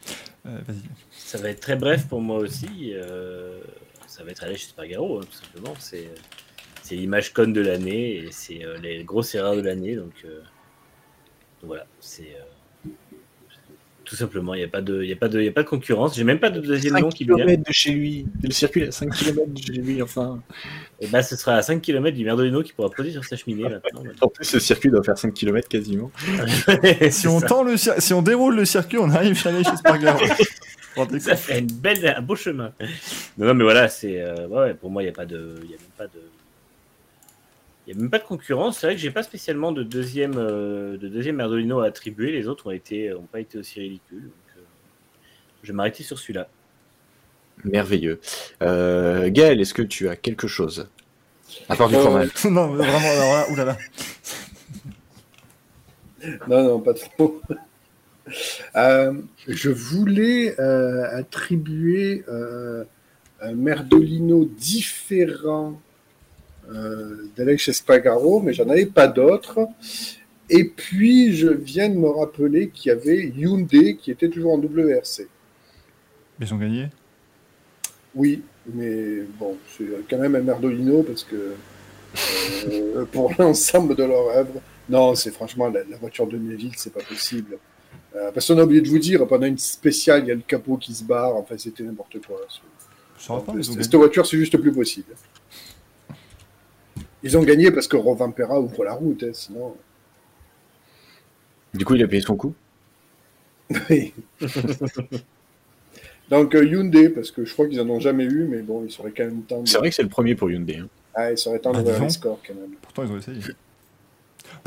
Euh, 0.47 0.59
Vas-y. 0.67 0.77
Ça 1.35 1.43
va 1.43 1.49
être 1.49 1.59
très 1.59 1.75
bref 1.75 2.07
pour 2.07 2.21
moi 2.21 2.39
aussi. 2.39 2.93
euh, 2.95 3.59
ça 4.07 4.23
va 4.23 4.31
être 4.31 4.45
aller 4.45 4.55
chez 4.57 4.69
Spargaro, 4.69 5.19
hein, 5.19 5.25
tout 5.29 5.37
simplement. 5.45 5.75
C'est 5.81 6.09
c'est 6.85 6.95
l'image 6.95 7.33
conne 7.33 7.53
de 7.53 7.61
l'année 7.61 8.19
et 8.19 8.29
c'est 8.31 8.65
euh, 8.65 8.77
les 8.81 9.03
grosses 9.03 9.35
erreurs 9.35 9.57
de 9.57 9.63
l'année. 9.63 9.97
Donc, 9.97 10.13
euh, 10.25 10.39
donc 11.61 11.65
voilà, 11.65 11.87
c'est 11.99 12.37
euh, 12.87 12.91
tout 14.05 14.15
simplement. 14.15 14.55
Il 14.55 14.59
n'y 14.59 14.65
a 14.65 14.69
pas 14.69 14.81
de, 14.81 15.03
il 15.03 15.09
y 15.09 15.13
a 15.13 15.17
pas 15.17 15.27
de, 15.27 15.41
il 15.41 15.47
y 15.47 15.49
a 15.49 15.53
pas 15.53 15.65
de 15.65 15.69
concurrence. 15.69 16.15
J'ai 16.15 16.23
même 16.23 16.39
pas 16.39 16.51
de 16.51 16.61
deuxième 16.61 17.01
nom 17.01 17.09
qui 17.09 17.25
vient. 17.25 17.37
de 17.45 17.65
chez 17.71 17.91
lui. 17.91 18.27
Le 18.41 18.53
circuit 18.53 18.83
est 18.83 18.89
à 18.89 18.93
5 18.93 19.13
km 19.13 19.47
de 19.49 19.61
chez 19.61 19.73
lui, 19.73 20.03
enfin. 20.03 20.41
Et 21.01 21.09
bah, 21.09 21.25
ce 21.25 21.35
sera 21.35 21.57
à 21.57 21.63
5 21.63 21.83
km 21.83 22.17
du 22.17 22.25
Merdolino 22.25 22.63
qui 22.63 22.73
pourra 22.75 22.91
poser 22.91 23.11
sur 23.11 23.25
sa 23.25 23.35
cheminée 23.35 23.69
maintenant. 23.69 24.05
En 24.21 24.29
plus, 24.29 24.55
le 24.55 24.61
circuit 24.61 24.91
doit 24.91 25.03
faire 25.03 25.19
5 25.19 25.35
km 25.35 25.67
quasiment. 25.69 26.13
Si 27.11 27.27
on, 27.27 27.41
tend 27.41 27.65
le 27.65 27.77
si 27.77 28.13
on 28.13 28.23
déroule 28.23 28.55
le 28.55 28.65
circuit, 28.65 28.99
on 28.99 29.11
arrive 29.11 29.35
chez 29.35 29.49
Espargaro. 29.49 30.21
Ça 31.21 31.37
fait 31.37 31.59
une 31.61 31.67
belle, 31.73 32.15
un 32.17 32.23
beau 32.23 32.37
chemin. 32.37 32.73
Non, 33.39 33.47
non 33.47 33.55
mais 33.55 33.65
voilà, 33.65 33.89
c'est 33.89 34.21
euh, 34.21 34.47
ouais, 34.49 34.75
pour 34.75 34.91
moi 34.91 35.03
il 35.03 35.07
n'y 35.07 35.11
a 35.11 35.15
pas 35.15 35.27
de, 35.27 35.57
il 35.65 35.71
y 35.71 35.75
a 35.75 35.79
même 35.79 35.91
pas 35.97 36.07
de, 36.07 36.21
il 37.87 37.95
y 37.95 37.97
a 37.97 38.01
même 38.01 38.11
pas 38.11 38.19
de 38.19 38.25
concurrence. 38.25 38.79
C'est 38.79 38.87
vrai 38.87 38.95
que 38.97 39.01
j'ai 39.01 39.11
pas 39.11 39.23
spécialement 39.23 39.73
de 39.73 39.83
deuxième, 39.83 40.35
euh, 40.39 40.97
de 40.97 41.09
deuxième 41.09 41.37
Merdolino 41.37 41.81
à 41.81 41.87
attribuer. 41.87 42.33
Les 42.33 42.49
autres 42.49 42.69
ont 42.69 42.71
été, 42.71 43.13
ont 43.13 43.27
pas 43.31 43.41
été 43.41 43.59
aussi 43.59 43.81
ridicules. 43.81 44.23
Donc, 44.23 44.57
euh, 44.57 44.61
je 45.63 45.69
vais 45.69 45.75
m'arrêter 45.75 46.03
sur 46.03 46.19
celui-là. 46.19 46.49
Merveilleux. 47.65 48.21
Euh, 48.63 49.31
Gaël, 49.31 49.61
est-ce 49.61 49.75
que 49.75 49.83
tu 49.83 50.09
as 50.09 50.17
quelque 50.17 50.49
chose 50.49 50.89
À 51.69 51.77
part 51.77 51.89
du 51.89 51.97
Euh, 51.97 52.01
fromage. 52.01 52.31
non, 52.51 52.69
vraiment, 52.69 52.99
alors 52.99 53.33
là, 53.35 53.47
oulala. 53.51 53.79
Non, 56.49 56.65
non, 56.65 56.81
pas 56.81 56.95
trop. 56.95 57.41
Euh, 58.77 59.13
je 59.47 59.71
voulais 59.71 60.59
euh, 60.59 61.19
attribuer 61.19 62.25
euh, 62.29 62.85
un 63.41 63.53
Merdolino 63.53 64.45
différent 64.45 65.81
d'Alex 67.37 67.69
Espargaro, 67.69 68.41
mais 68.41 68.55
j'en 68.55 68.69
avais 68.71 68.87
pas 68.87 69.07
d'autres. 69.07 69.69
Et 70.49 70.65
puis, 70.65 71.35
je 71.35 71.49
viens 71.49 71.91
de 71.91 71.95
me 71.95 72.09
rappeler 72.09 72.71
qu'il 72.71 72.89
y 72.89 72.93
avait 72.93 73.33
Hyundai 73.37 73.97
qui 73.97 74.11
était 74.11 74.31
toujours 74.31 74.55
en 74.55 74.59
WRC. 74.59 75.29
Ils 76.41 76.55
ont 76.55 76.57
gagné? 76.57 76.89
Oui, 78.15 78.43
mais 78.73 79.21
bon, 79.39 79.59
c'est 79.77 79.85
quand 80.09 80.19
même 80.19 80.37
un 80.37 80.41
Merdolino 80.41 81.03
parce 81.03 81.25
que 81.25 81.55
pour 83.13 83.35
l'ensemble 83.39 83.95
de 83.95 84.05
leur 84.05 84.29
œuvre, 84.29 84.63
non, 84.89 85.15
c'est 85.15 85.33
franchement 85.33 85.69
la, 85.69 85.85
la 85.85 85.99
voiture 85.99 86.27
de 86.27 86.39
Neville, 86.39 86.73
c'est 86.77 86.95
pas 86.95 87.03
possible. 87.03 87.59
Euh, 88.17 88.31
parce 88.33 88.47
qu'on 88.47 88.59
a 88.59 88.63
oublié 88.65 88.81
de 88.81 88.89
vous 88.89 88.99
dire, 88.99 89.27
pendant 89.27 89.47
une 89.47 89.59
spéciale, 89.59 90.23
il 90.25 90.29
y 90.29 90.31
a 90.31 90.35
le 90.37 90.41
capot 90.47 90.77
qui 90.77 90.95
se 90.95 91.03
barre, 91.03 91.35
enfin 91.37 91.57
c'était 91.59 91.83
n'importe 91.83 92.25
quoi. 92.25 92.41
Pas, 93.41 93.53
Cette 93.63 93.95
voiture, 93.95 94.27
c'est 94.27 94.37
juste 94.37 94.57
plus 94.59 94.73
possible. 94.73 95.13
Ils 97.23 97.37
ont 97.39 97.43
gagné 97.43 97.71
parce 97.71 97.89
que 97.89 97.97
Rovampera 97.97 98.61
ouvre 98.61 98.85
la 98.85 98.93
route, 98.93 99.23
hein, 99.25 99.31
sinon. 99.33 99.75
Du 101.73 101.85
coup, 101.85 101.95
il 101.95 102.03
a 102.03 102.07
payé 102.09 102.21
son 102.23 102.37
coup 102.37 102.55
Oui. 103.91 104.13
Donc 106.31 106.55
euh, 106.55 106.65
Hyundai, 106.65 107.09
parce 107.09 107.31
que 107.31 107.45
je 107.45 107.53
crois 107.53 107.67
qu'ils 107.67 107.81
en 107.81 107.89
ont 107.91 108.01
jamais 108.01 108.25
eu, 108.25 108.45
mais 108.45 108.63
bon, 108.63 108.85
il 108.85 108.91
serait 108.93 109.13
quand 109.17 109.25
même 109.25 109.43
temps. 109.43 109.63
de- 109.63 109.69
C'est 109.69 109.79
vrai 109.79 109.91
que 109.91 109.97
c'est 109.97 110.03
le 110.03 110.09
premier 110.09 110.35
pour 110.35 110.51
Hyundai. 110.51 110.79
hein. 110.79 110.89
Ah, 111.15 111.31
il 111.33 111.39
serait 111.39 111.59
temps 111.59 111.73
Bah, 111.73 112.09
scores 112.11 112.41
quand 112.47 112.55
même. 112.55 112.73
Pourtant, 112.83 113.05
ils 113.05 113.11
ont 113.13 113.19
essayé. 113.19 113.41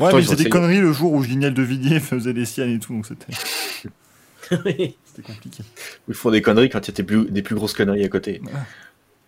Ouais, 0.00 0.08
mais 0.12 0.14
ont 0.14 0.22
faisaient 0.22 0.36
des 0.44 0.48
conneries 0.48 0.80
le 0.80 0.92
jour 0.92 1.12
où 1.12 1.22
Guignel 1.22 1.54
de 1.54 1.62
Villiers 1.62 2.00
faisait 2.00 2.32
des 2.32 2.44
siennes 2.44 2.70
et 2.70 2.78
tout, 2.78 2.92
donc 2.92 3.06
c'était 3.06 3.32
Oui. 4.64 4.96
c'était 5.04 5.22
compliqué. 5.22 5.62
Ils 6.08 6.14
font 6.14 6.30
des 6.30 6.40
conneries 6.42 6.70
quand 6.70 6.80
il 6.86 6.90
y 6.90 6.94
a 6.94 6.94
des 6.94 7.02
plus, 7.02 7.24
des 7.30 7.42
plus 7.42 7.54
grosses 7.54 7.74
conneries 7.74 8.04
à 8.04 8.08
côté. 8.08 8.40
Ouais. 8.44 8.50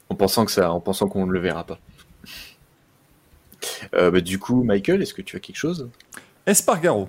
En 0.09 0.15
pensant 0.15 0.45
que 0.45 0.53
ça, 0.53 0.73
en 0.73 0.81
pensant 0.81 1.09
qu'on 1.09 1.27
ne 1.27 1.33
le 1.33 1.41
verra 1.41 1.65
pas. 1.65 1.79
Euh, 3.95 4.11
bah, 4.11 4.21
du 4.21 4.39
coup, 4.39 4.63
Michael, 4.63 5.03
est-ce 5.03 5.15
que 5.15 5.23
tu 5.23 5.37
as 5.37 5.41
quelque 5.41 5.57
chose? 5.57 5.89
Espargaro. 6.47 7.09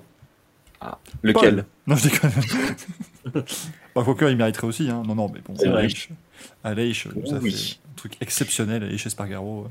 Lequel? 1.21 1.55
Paul. 1.57 1.65
Non, 1.87 1.95
je 1.95 2.09
déconne. 2.09 2.31
bah, 3.95 4.01
quoique, 4.03 4.25
il 4.25 4.35
mériterait 4.37 4.67
aussi. 4.67 4.89
Hein. 4.89 5.03
Non, 5.07 5.15
non, 5.15 5.31
mais 5.31 5.41
bon. 5.41 5.53
Aleix, 5.75 6.09
Aleix 6.63 7.03
nous 7.15 7.33
a 7.33 7.37
Oui. 7.37 7.51
fait 7.51 7.77
un 7.89 7.95
truc 7.95 8.17
exceptionnel, 8.19 8.83
Aleix 8.83 9.05
Espargaro. 9.05 9.67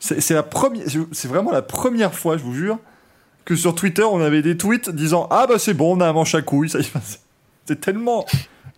C'est 0.00 0.20
c'est 0.20 0.34
la 0.34 0.42
première, 0.42 0.84
c'est 1.12 1.28
vraiment 1.28 1.52
la 1.52 1.62
première 1.62 2.12
fois, 2.12 2.36
je 2.36 2.42
vous 2.42 2.54
jure, 2.54 2.80
que 3.44 3.56
sur 3.56 3.74
Twitter, 3.74 4.02
on 4.02 4.20
avait 4.20 4.42
des 4.42 4.56
tweets 4.56 4.90
disant 4.90 5.26
Ah 5.30 5.46
bah 5.48 5.58
c'est 5.58 5.74
bon, 5.74 5.96
on 5.96 6.00
a 6.00 6.08
un 6.08 6.12
manche 6.12 6.34
à 6.34 6.42
couilles. 6.42 6.70
C'est 7.64 7.80
tellement 7.80 8.26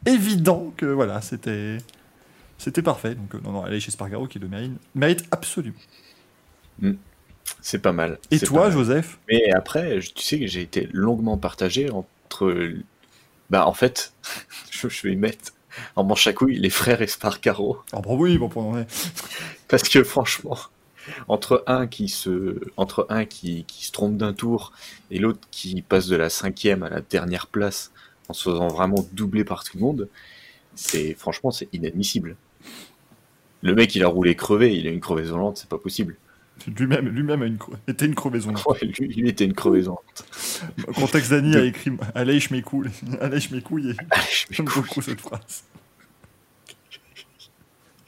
évident 0.05 0.73
que 0.77 0.87
voilà, 0.87 1.21
c'était. 1.23 1.79
C'était 2.59 2.83
parfait. 2.83 3.15
Donc, 3.15 3.35
euh, 3.35 3.41
non, 3.43 3.53
non, 3.53 3.65
Aleix 3.65 3.79
Espargaro 3.89 4.27
qui 4.27 4.39
le 4.39 4.49
mérite, 4.49 4.73
mérite 4.95 5.25
absolument. 5.31 5.77
C'est 7.61 7.79
pas 7.81 7.93
mal. 7.93 8.19
Et 8.31 8.39
toi, 8.39 8.65
mal. 8.65 8.73
Joseph? 8.73 9.19
Mais 9.29 9.51
après, 9.53 9.99
tu 10.01 10.23
sais 10.23 10.39
que 10.39 10.47
j'ai 10.47 10.61
été 10.61 10.89
longuement 10.93 11.37
partagé 11.39 11.91
entre. 11.91 12.73
Bah, 13.51 13.67
en 13.67 13.75
fait, 13.75 14.13
je, 14.71 14.89
je 14.89 15.09
vais 15.09 15.15
mettre 15.15 15.53
en 15.97 16.05
manche 16.05 16.27
à 16.27 16.33
couilles 16.33 16.59
les 16.59 16.71
frères 16.71 17.03
Espargaro. 17.03 17.79
Ah, 17.93 18.01
bah 18.01 18.11
oui, 18.11 18.39
bon, 18.39 18.51
on 18.55 18.81
en. 18.81 18.85
Parce 19.69 19.89
que 19.89 20.05
franchement, 20.05 20.59
entre 21.29 21.65
un 21.67 21.87
qui 21.87 22.09
se, 22.09 22.61
entre 22.77 23.07
un 23.09 23.25
qui, 23.25 23.65
qui 23.65 23.85
se 23.85 23.93
trompe 23.93 24.17
d'un 24.17 24.33
tour 24.33 24.73
et 25.11 25.19
l'autre 25.19 25.41
qui 25.51 25.83
passe 25.83 26.07
de 26.07 26.17
la 26.17 26.31
cinquième 26.31 26.83
à 26.83 26.91
la 26.91 27.01
dernière 27.01 27.47
place 27.47 27.93
en 28.29 28.33
se 28.33 28.51
faisant 28.51 28.69
vraiment 28.69 29.07
doubler 29.13 29.45
par 29.45 29.65
tout 29.65 29.77
le 29.77 29.83
monde, 29.83 30.09
c'est 30.75 31.15
franchement 31.15 31.51
c'est 31.51 31.69
inadmissible. 31.73 32.37
Le 33.63 33.75
mec 33.75 33.95
il 33.95 34.03
a 34.03 34.09
roulé 34.09 34.35
crevé, 34.35 34.77
il 34.77 34.87
a 34.87 34.91
une 34.91 35.01
crevaison 35.01 35.37
lente, 35.37 35.59
c'est 35.59 35.69
pas 35.69 35.79
possible. 35.79 36.17
Lui-même 36.67 37.09
lui-même 37.09 37.43
a 37.43 37.47
une 37.47 37.59
était 37.89 38.07
une 38.07 38.15
crevaison. 38.15 38.55
Ouais, 38.67 38.79
lui, 38.83 39.09
lui 39.09 39.29
était 39.29 39.45
une 39.45 39.55
crevaison. 39.55 39.99
Au 40.87 40.93
contexte 40.93 41.31
Dani 41.31 41.57
a 41.57 41.65
écrit 41.65 41.91
mes 42.51 42.63
couilles. 42.63 42.89
et 43.11 43.17
Allez, 43.21 43.41
je 43.41 43.53
J'aime 44.51 44.67
beaucoup 44.67 45.03
cette 45.03 45.21
phrase. 45.21 45.65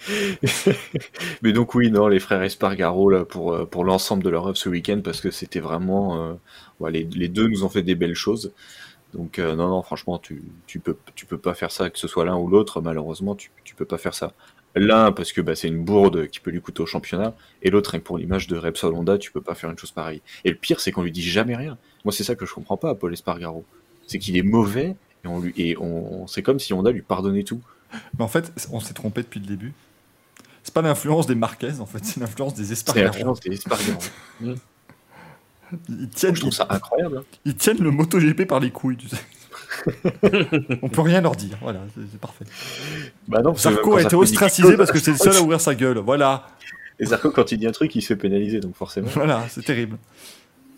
Mais 1.43 1.53
donc 1.53 1.75
oui, 1.75 1.91
non, 1.91 2.09
les 2.09 2.21
frères 2.21 2.43
Espargaro 2.43 3.11
là 3.11 3.25
pour 3.25 3.53
euh, 3.53 3.67
pour 3.67 3.85
l'ensemble 3.85 4.23
de 4.23 4.31
leur 4.31 4.47
œuvre 4.47 4.57
ce 4.57 4.69
week-end 4.69 5.01
parce 5.03 5.21
que 5.21 5.31
c'était 5.31 5.61
vraiment, 5.61 6.39
euh, 6.81 6.89
les, 6.91 7.05
les 7.05 7.29
deux 7.29 7.49
nous 7.49 7.65
ont 7.65 7.69
fait 7.69 7.83
des 7.83 7.95
belles 7.95 8.15
choses. 8.15 8.53
Donc 9.15 9.39
euh, 9.39 9.57
non, 9.57 9.69
non, 9.69 9.83
franchement, 9.83 10.19
tu, 10.19 10.43
tu 10.67 10.79
peux 10.81 10.97
tu 11.15 11.27
peux 11.27 11.39
pas 11.39 11.55
faire 11.55 11.71
ça, 11.71 11.91
que 11.91 11.99
ce 11.99 12.09
soit 12.09 12.25
l'un 12.25 12.37
ou 12.37 12.49
l'autre. 12.49 12.81
Malheureusement, 12.81 13.35
tu 13.35 13.51
tu 13.65 13.75
peux 13.75 13.85
pas 13.85 13.99
faire 13.99 14.15
ça. 14.15 14.33
L'un 14.75 15.11
parce 15.13 15.33
que 15.33 15.41
bah, 15.41 15.55
c'est 15.57 15.69
une 15.69 15.85
bourde 15.85 16.29
qui 16.29 16.39
peut 16.41 16.51
lui 16.51 16.61
coûter 16.61 16.83
au 16.83 16.87
championnat, 16.87 17.35
et 17.63 17.71
l'autre 17.71 17.93
que 17.93 18.03
pour 18.03 18.19
l'image 18.19 18.47
de 18.47 18.57
Repsol 18.59 18.95
Honda, 18.95 19.17
tu 19.19 19.33
peux 19.33 19.41
pas 19.41 19.55
faire 19.55 19.71
une 19.71 19.79
chose 19.79 19.91
pareille. 19.93 20.21
Et 20.45 20.51
le 20.51 20.57
pire, 20.57 20.81
c'est 20.81 20.93
qu'on 20.93 21.03
lui 21.03 21.13
dit 21.13 21.23
jamais 21.23 21.57
rien. 21.57 21.79
Moi, 22.05 22.13
c'est 22.13 22.25
ça 22.25 22.35
que 22.35 22.45
je 22.47 22.53
comprends 22.55 22.77
pas 22.77 22.91
à 22.91 22.95
Paul 22.95 23.13
Espargaro, 23.13 23.65
c'est 24.07 24.19
qu'il 24.19 24.37
est 24.37 24.43
mauvais 24.43 24.97
et 25.25 25.29
on 25.29 25.41
lui 25.41 25.55
et 25.57 25.77
on 25.79 26.27
c'est 26.27 26.43
comme 26.43 26.59
si 26.61 26.73
Honda 26.75 26.91
lui 26.91 27.03
pardonnait 27.03 27.45
tout. 27.45 27.63
Mais 28.19 28.25
en 28.25 28.29
fait, 28.29 28.53
on 28.73 28.81
s'est 28.81 28.95
trompé 28.95 29.23
depuis 29.23 29.41
le 29.41 29.47
début. 29.47 29.73
C'est 30.67 30.75
pas 30.75 30.83
l'influence 30.83 31.29
des 31.29 31.37
Marquez, 31.37 31.79
en 31.79 31.87
fait, 31.87 32.05
c'est 32.05 32.19
l'influence 32.19 32.55
des 32.55 32.65
C'est 32.65 32.73
Espargaro. 32.73 33.07
l'influence 33.07 33.39
des 33.39 33.53
Espargaro. 33.55 34.01
Ils 35.89 36.09
tiennent, 36.11 36.35
Je 36.35 36.41
trouve 36.41 36.53
ça 36.53 36.67
incroyable. 36.69 37.19
hein. 37.19 37.25
ils 37.45 37.55
tiennent 37.55 37.79
le 37.79 37.93
MotoGP 37.93 38.47
par 38.47 38.59
les 38.59 38.73
couilles, 38.73 38.97
tu 38.97 39.09
sais. 39.09 39.17
on 40.83 40.89
peut 40.89 41.03
rien 41.03 41.21
leur 41.21 41.37
dire, 41.37 41.57
voilà, 41.63 41.83
c'est 41.95 42.01
c'est 42.11 42.21
parfait. 42.21 42.45
Bah 43.29 43.43
non, 43.43 43.55
Zarco 43.55 43.95
a 43.97 44.03
été 44.03 44.17
ostracisé 44.17 44.77
parce 44.77 44.91
que 44.91 44.99
c'est 44.99 45.13
le 45.13 45.17
seul 45.19 45.37
à 45.37 45.41
ouvrir 45.41 45.61
sa 45.61 45.77
gueule, 45.77 45.99
voilà, 45.99 46.49
Et 46.99 47.07
Zarco, 47.07 47.31
quand 47.31 47.53
il 47.53 47.59
dit 47.59 47.67
un 47.69 47.73
truc, 47.73 47.95
il 47.95 48.03
se 48.03 48.09
fait 48.09 48.17
pénaliser, 48.17 48.59
donc 48.59 48.75
forcément. 48.75 49.09
voilà, 49.15 49.45
c'est 49.49 49.65
terrible. 49.65 49.99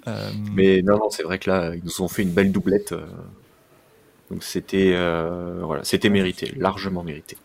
Euh, 0.07 0.31
Mais 0.55 0.83
non, 0.83 0.99
non, 0.99 1.08
c'est 1.10 1.23
vrai 1.23 1.39
que 1.39 1.49
là, 1.50 1.75
ils 1.75 1.83
nous 1.83 2.02
ont 2.02 2.08
fait 2.08 2.23
une 2.23 2.33
belle 2.33 2.52
doublette. 2.52 2.92
euh, 2.92 3.07
Donc 4.31 4.42
c'était 4.42 4.92
euh, 4.94 5.60
voilà, 5.62 5.83
c'était 5.84 6.10
mérité, 6.10 6.52
largement 6.58 7.02
mérité. 7.02 7.36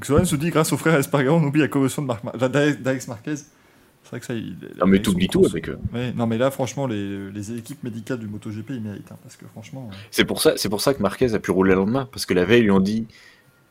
Xoran 0.00 0.24
se 0.24 0.36
dit, 0.36 0.50
grâce 0.50 0.72
aux 0.72 0.76
frères 0.76 0.98
Espargaro, 0.98 1.36
on 1.36 1.44
oublie 1.44 1.60
la 1.60 1.68
Mar- 1.98 2.48
d'Alex 2.50 3.08
Marquez. 3.08 3.36
C'est 3.36 4.10
vrai 4.10 4.20
que 4.20 4.26
ça, 4.26 4.34
il, 4.34 4.56
Non 4.80 4.86
mais 4.86 5.00
t'oublies 5.00 5.28
tout 5.28 5.44
avec 5.46 5.68
eux. 5.68 5.78
Non 6.16 6.26
mais 6.26 6.38
là, 6.38 6.50
franchement, 6.50 6.86
les, 6.86 7.30
les 7.30 7.52
équipes 7.56 7.82
médicales 7.84 8.18
du 8.18 8.26
MotoGP, 8.26 8.70
ils 8.70 8.80
méritent, 8.82 9.12
hein, 9.12 9.18
parce 9.22 9.36
que 9.36 9.46
franchement... 9.46 9.88
euh, 9.92 9.96
C'est 10.10 10.24
pour 10.24 10.42
ça, 10.42 10.54
pour 10.70 10.80
ça 10.80 10.92
que 10.94 11.00
Marquez 11.02 11.34
a 11.34 11.38
pu 11.38 11.50
rouler 11.50 11.70
le 11.70 11.76
lendemain, 11.80 12.08
parce 12.10 12.26
que 12.26 12.34
la 12.34 12.44
veille 12.44 12.60
ils 12.60 12.64
lui 12.64 12.70
ont 12.72 12.80
dit, 12.80 13.06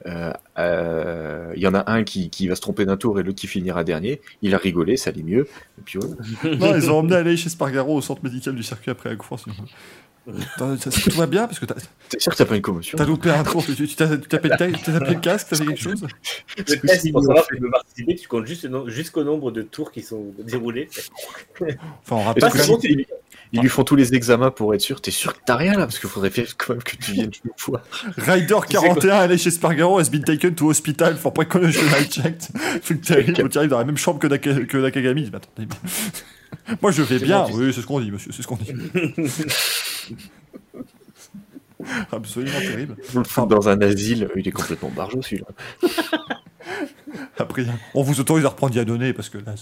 euh, 0.07 0.31
euh, 0.57 1.51
il 1.55 1.61
y 1.61 1.67
en 1.67 1.73
a 1.75 1.91
un 1.91 2.03
qui, 2.03 2.29
qui 2.29 2.47
va 2.47 2.55
se 2.55 2.61
tromper 2.61 2.85
d'un 2.85 2.97
tour 2.97 3.19
et 3.19 3.23
l'autre 3.23 3.39
qui 3.39 3.47
finira 3.47 3.83
dernier. 3.83 4.21
Il 4.41 4.55
a 4.55 4.57
rigolé, 4.57 4.97
ça 4.97 5.09
allait 5.11 5.21
mieux. 5.21 5.47
Et 5.77 5.81
puis 5.85 5.99
voilà. 5.99 6.57
Non, 6.57 6.75
ils 6.75 6.89
ont 6.89 6.99
emmené 6.99 7.15
Aleix 7.15 7.33
Espargaro 7.45 7.95
au 7.97 8.01
centre 8.01 8.23
médical 8.23 8.55
du 8.55 8.63
circuit 8.63 8.89
après 8.89 9.09
la 9.09 9.15
course. 9.15 9.45
Tout 10.25 11.17
va 11.17 11.25
bien 11.25 11.47
parce 11.47 11.59
que 11.59 11.65
t'as 11.65 11.75
T'es 12.09 12.19
sûr 12.19 12.31
que 12.31 12.37
t'as 12.37 12.45
pas 12.45 12.55
une 12.55 12.61
commotion 12.61 12.97
t'as 12.97 13.05
loupé 13.05 13.31
un 13.31 13.43
tour. 13.43 13.63
Tu 13.65 13.75
tu 13.75 13.95
t'as 13.95 14.17
tapé 14.17 14.49
le 14.49 15.19
casque, 15.19 15.47
t'as 15.49 15.55
fait 15.57 15.65
quelque 15.65 15.81
chose 15.81 16.05
Le 16.57 16.63
test 16.63 17.11
pour 17.11 17.23
savoir 17.23 17.43
si 17.45 17.55
tu 17.55 17.61
peux 17.61 17.71
participer, 17.71 18.15
tu 18.15 18.27
comptes 18.27 18.45
juste 18.45 18.67
jusqu'au 18.87 19.23
nombre 19.23 19.51
de 19.51 19.61
tours 19.63 19.91
qui 19.91 20.01
sont 20.01 20.33
déroulés. 20.39 20.89
Enfin, 21.59 22.17
on 22.17 22.23
rappelle 22.23 22.43
que 22.51 23.07
ils, 23.53 23.59
lui 23.59 23.69
font 23.69 23.83
tous 23.83 23.97
les 23.97 24.13
examens 24.13 24.49
pour 24.51 24.73
être 24.73 24.81
sûr. 24.81 25.01
T'es 25.01 25.11
sûr 25.11 25.33
que 25.33 25.39
t'as 25.45 25.57
rien 25.57 25.73
là 25.73 25.79
Parce 25.79 25.99
qu'il 25.99 26.09
faudrait 26.09 26.29
faire 26.29 26.47
quand 26.57 26.73
même 26.73 26.83
que 26.83 26.95
tu 26.95 27.11
viennes 27.11 27.31
une 27.43 27.51
fois. 27.57 27.81
Rider 28.17 28.57
41, 28.69 29.13
Aleix 29.13 29.45
Espargaro 29.47 29.99
has 29.99 30.09
been 30.09 30.23
taken 30.23 30.55
to 30.55 30.69
hospital 30.69 31.17
for 31.17 31.33
precautionary 31.33 32.07
check. 32.07 32.37
Truc 32.83 33.01
terrible, 33.01 33.49
tu 33.49 33.57
arrives 33.57 33.69
dans 33.69 33.79
la 33.79 33.83
même 33.83 33.97
chambre 33.97 34.19
que, 34.19 34.27
Naka- 34.27 34.65
que 34.65 34.77
Nakagami. 34.77 35.27
Attendez, 35.33 35.67
mais- 35.67 35.89
Moi 36.81 36.91
je 36.91 37.01
vais 37.01 37.19
bien. 37.19 37.43
bon, 37.47 37.55
Oui, 37.57 37.73
c'est 37.73 37.81
ce 37.81 37.87
qu'on 37.87 37.99
dit, 37.99 38.11
monsieur, 38.11 38.31
c'est 38.31 38.41
ce 38.41 38.47
qu'on 38.47 38.55
dit. 38.57 38.71
Absolument 42.11 42.59
terrible. 42.59 42.95
Vous 43.09 43.19
le 43.19 43.25
faites 43.25 43.47
dans 43.47 43.67
un 43.67 43.81
asile, 43.81 44.29
il 44.35 44.47
est 44.47 44.51
complètement 44.51 44.89
barjot 44.95 45.21
celui-là. 45.21 45.47
Après, 47.39 47.65
on 47.95 48.03
vous 48.03 48.19
autorise 48.19 48.45
à 48.45 48.49
reprendre 48.49 48.75
Yadonné 48.75 49.13
parce 49.13 49.29
que 49.29 49.39
là, 49.39 49.55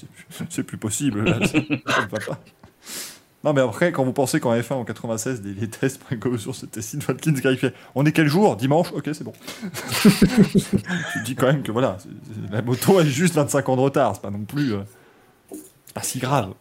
c'est 0.50 0.64
plus, 0.64 0.78
possible. 0.78 1.24
Là, 1.24 1.40
ça 1.48 1.54
ça 1.54 1.60
ne 1.60 2.08
va 2.10 2.18
pas. 2.28 2.40
Non, 3.46 3.54
mais 3.54 3.62
après, 3.62 3.94
quand 3.94 4.04
vous 4.04 4.12
pensez 4.12 4.42
qu'en 4.42 4.54
F1 4.54 4.74
en 4.74 4.84
96, 4.84 5.42
les, 5.46 5.54
les 5.54 5.70
tests 5.70 6.02
précautions, 6.04 6.52
c'était 6.52 6.82
Sid 6.82 7.02
Watkins 7.08 7.34
qui 7.34 7.48
arrivait. 7.48 7.74
On 7.96 8.06
est 8.06 8.12
quel 8.12 8.28
jour? 8.28 8.58
Dimanche? 8.58 8.92
Ok, 8.92 9.10
c'est 9.14 9.24
bon. 9.24 9.32
tu 10.02 11.24
dis 11.24 11.36
quand 11.36 11.46
même 11.48 11.64
que 11.64 11.72
voilà, 11.72 11.98
la 12.52 12.62
moto 12.62 13.00
a 13.00 13.06
juste 13.06 13.36
25 13.36 13.70
ans 13.70 13.76
de 13.78 13.82
retard. 13.82 14.16
C'est 14.16 14.22
pas 14.22 14.30
non 14.30 14.44
plus. 14.44 14.74
euh, 14.74 14.80
pas 15.94 16.04
si 16.04 16.20
grave. 16.20 16.54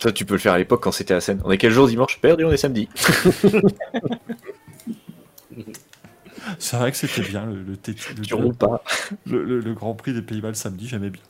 Ça, 0.00 0.12
tu 0.12 0.24
peux 0.24 0.34
le 0.34 0.40
faire 0.40 0.52
à 0.54 0.58
l'époque 0.58 0.82
quand 0.82 0.92
c'était 0.92 1.14
à 1.14 1.20
scène. 1.20 1.40
On 1.44 1.50
est 1.50 1.58
quel 1.58 1.72
jour 1.72 1.86
dimanche 1.88 2.18
Perdu, 2.20 2.44
on 2.44 2.50
est 2.50 2.56
samedi. 2.56 2.88
C'est 6.58 6.76
vrai 6.76 6.90
que 6.90 6.96
c'était 6.96 7.22
bien 7.22 7.46
le, 7.46 7.54
le, 9.26 9.44
le- 9.44 9.60
le- 9.60 9.74
Grand 9.74 9.94
Prix 9.94 10.12
des 10.12 10.20
Pays-Bas 10.22 10.48
le 10.48 10.54
samedi, 10.54 10.88
j'aimais 10.88 11.10
bien. 11.10 11.22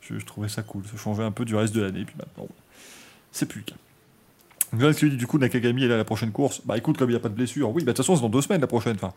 Je, 0.00 0.18
je 0.18 0.24
trouvais 0.26 0.48
ça 0.48 0.62
cool. 0.62 0.82
Ça 0.86 0.96
changeait 0.96 1.22
un 1.24 1.30
peu 1.32 1.44
du 1.44 1.56
reste 1.56 1.74
de 1.74 1.82
l'année. 1.82 2.04
Puis 2.04 2.14
maintenant, 2.18 2.46
c'est 3.32 3.46
plus 3.46 3.60
le 3.60 3.64
cas. 3.64 3.74
Donc 4.72 4.82
là, 4.82 4.92
ce 4.92 4.98
qu'il 5.00 5.10
dit, 5.10 5.16
du 5.16 5.26
coup, 5.26 5.38
Nakagami 5.38 5.84
est 5.84 5.88
là 5.88 5.94
à 5.94 5.98
la 5.98 6.04
prochaine 6.04 6.32
course? 6.32 6.60
Bah 6.64 6.76
écoute, 6.76 6.96
comme 6.96 7.08
il 7.10 7.12
n'y 7.12 7.16
a 7.16 7.20
pas 7.20 7.28
de 7.28 7.34
blessure, 7.34 7.70
oui, 7.70 7.82
bah 7.82 7.92
de 7.92 7.96
toute 7.96 7.98
façon, 7.98 8.14
c'est 8.16 8.22
dans 8.22 8.28
deux 8.28 8.42
semaines 8.42 8.60
la 8.60 8.66
prochaine. 8.66 8.94
Enfin, 8.96 9.12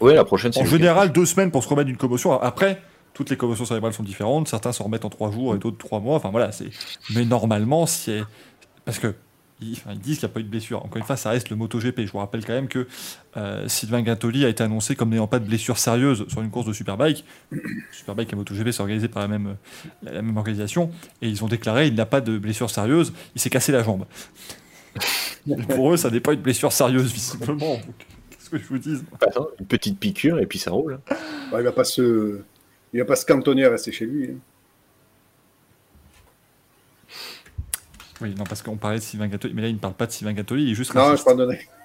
Ouais, 0.00 0.14
la 0.14 0.24
prochaine, 0.24 0.52
en 0.56 0.64
général, 0.64 1.12
deux 1.12 1.26
semaines 1.26 1.50
pour 1.50 1.62
se 1.62 1.68
remettre 1.68 1.86
d'une 1.86 1.96
commotion. 1.96 2.38
Après, 2.40 2.82
toutes 3.14 3.30
les 3.30 3.36
commotions 3.36 3.64
cérébrales 3.64 3.92
sont 3.92 4.02
différentes. 4.02 4.48
Certains 4.48 4.72
s'en 4.72 4.84
remettent 4.84 5.04
en 5.04 5.10
trois 5.10 5.30
jours 5.30 5.54
et 5.54 5.58
d'autres 5.58 5.78
trois 5.78 6.00
mois. 6.00 6.16
Enfin 6.16 6.30
voilà, 6.30 6.52
c'est. 6.52 6.70
Mais 7.14 7.24
normalement, 7.24 7.86
c'est 7.86 8.22
parce 8.84 8.98
que 8.98 9.14
ils, 9.60 9.72
enfin, 9.74 9.92
ils 9.92 10.00
disent 10.00 10.18
qu'il 10.18 10.26
n'y 10.26 10.32
a 10.32 10.34
pas 10.34 10.40
eu 10.40 10.44
de 10.44 10.48
blessure. 10.48 10.84
Encore 10.84 10.96
une 10.96 11.04
fois, 11.04 11.16
ça 11.16 11.30
reste 11.30 11.50
le 11.50 11.56
MotoGP. 11.56 12.00
Je 12.00 12.12
vous 12.12 12.18
rappelle 12.18 12.44
quand 12.44 12.52
même 12.52 12.68
que 12.68 12.86
euh, 13.36 13.68
Sylvain 13.68 14.04
Gintoli 14.04 14.44
a 14.44 14.48
été 14.48 14.64
annoncé 14.64 14.96
comme 14.96 15.10
n'ayant 15.10 15.28
pas 15.28 15.38
de 15.38 15.46
blessure 15.46 15.78
sérieuse 15.78 16.26
sur 16.28 16.42
une 16.42 16.50
course 16.50 16.66
de 16.66 16.72
Superbike. 16.72 17.24
Superbike 17.92 18.32
et 18.32 18.36
MotoGP 18.36 18.70
sont 18.70 18.82
organisés 18.82 19.08
par 19.08 19.22
la 19.22 19.28
même, 19.28 19.56
la, 20.02 20.12
la 20.12 20.22
même 20.22 20.36
organisation 20.36 20.90
et 21.20 21.28
ils 21.28 21.44
ont 21.44 21.48
déclaré 21.48 21.86
il 21.86 21.94
n'a 21.94 22.06
pas 22.06 22.20
de 22.20 22.38
blessure 22.38 22.70
sérieuse. 22.70 23.12
Il 23.34 23.40
s'est 23.40 23.50
cassé 23.50 23.72
la 23.72 23.82
jambe. 23.82 24.04
Et 25.48 25.62
pour 25.62 25.92
eux, 25.92 25.96
ça 25.96 26.10
n'est 26.10 26.20
pas 26.20 26.32
une 26.32 26.40
blessure 26.40 26.72
sérieuse 26.72 27.12
visiblement. 27.12 27.78
Qu'est-ce 28.30 28.50
que 28.50 28.58
je 28.58 28.64
vous 28.64 28.78
dis 28.78 28.96
Attends, 29.20 29.48
une 29.58 29.66
petite 29.66 29.98
piqûre 29.98 30.38
et 30.38 30.46
puis 30.46 30.58
ça 30.58 30.70
roule. 30.70 31.00
Bah, 31.50 31.58
il 31.58 31.64
va 31.64 31.72
pas 31.72 31.84
se, 31.84 32.42
il 32.92 33.00
va 33.00 33.04
pas 33.04 33.16
se 33.16 33.24
cantonner 33.24 33.64
à 33.64 33.70
rester 33.70 33.92
chez 33.92 34.06
lui. 34.06 34.30
hein. 34.30 34.38
Oui, 38.20 38.34
non, 38.36 38.44
parce 38.44 38.62
qu'on 38.62 38.76
parlait 38.76 38.98
de 38.98 39.02
Sylvain 39.02 39.28
Gintoli, 39.28 39.52
mais 39.52 39.62
là, 39.62 39.68
il 39.68 39.74
ne 39.74 39.80
parle 39.80 39.94
pas 39.94 40.06
de 40.06 40.12
Sylvain 40.12 40.34
Gintoli, 40.34 40.62
il 40.64 40.70
est 40.72 40.74
juste 40.74 40.94
Non, 40.94 41.16
je 41.16 41.22
raciste. 41.22 41.28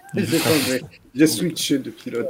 est 0.15 0.83
J'ai 1.15 1.27
switché 1.27 1.79
de 1.79 1.89
pilote. 1.89 2.27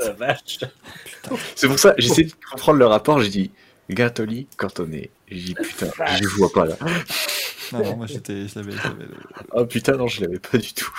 Oh. 1.29 1.35
C'est 1.55 1.67
pour 1.67 1.77
ça, 1.77 1.93
j'essaie 1.97 2.23
de 2.23 2.31
comprendre 2.49 2.79
le 2.79 2.85
rapport, 2.85 3.19
j'ai 3.21 3.29
dit 3.29 3.51
Gatoli, 3.89 4.47
cantonné. 4.57 5.11
J'ai 5.27 5.53
dit 5.53 5.53
putain, 5.55 5.87
je 6.15 6.23
le 6.23 6.29
vois 6.29 6.51
pas 6.51 6.65
là. 6.65 6.77
Non, 7.73 7.83
non, 7.83 7.97
moi, 7.97 8.05
j'étais, 8.07 8.47
je 8.47 8.59
l'avais, 8.59 8.71
Oh 9.51 9.65
putain, 9.65 9.97
non, 9.97 10.07
je 10.07 10.21
l'avais 10.21 10.39
pas 10.39 10.57
du 10.57 10.73
tout. 10.73 10.89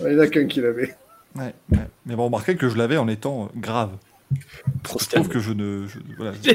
Il 0.00 0.06
n'y 0.06 0.16
en 0.16 0.18
a 0.18 0.26
qu'un 0.26 0.46
qui 0.46 0.60
l'avait. 0.60 0.94
Ouais, 1.34 1.54
ouais. 1.70 1.78
Mais 2.04 2.14
bon, 2.14 2.26
remarquez 2.26 2.56
que 2.56 2.68
je 2.68 2.76
l'avais 2.76 2.98
en 2.98 3.08
étant 3.08 3.50
grave. 3.56 3.96
Je 4.32 5.08
trouve 5.08 5.28
que 5.28 5.40
je 5.40 5.52
ne. 5.52 5.86
Je, 5.86 5.98
voilà, 6.16 6.32
je, 6.42 6.50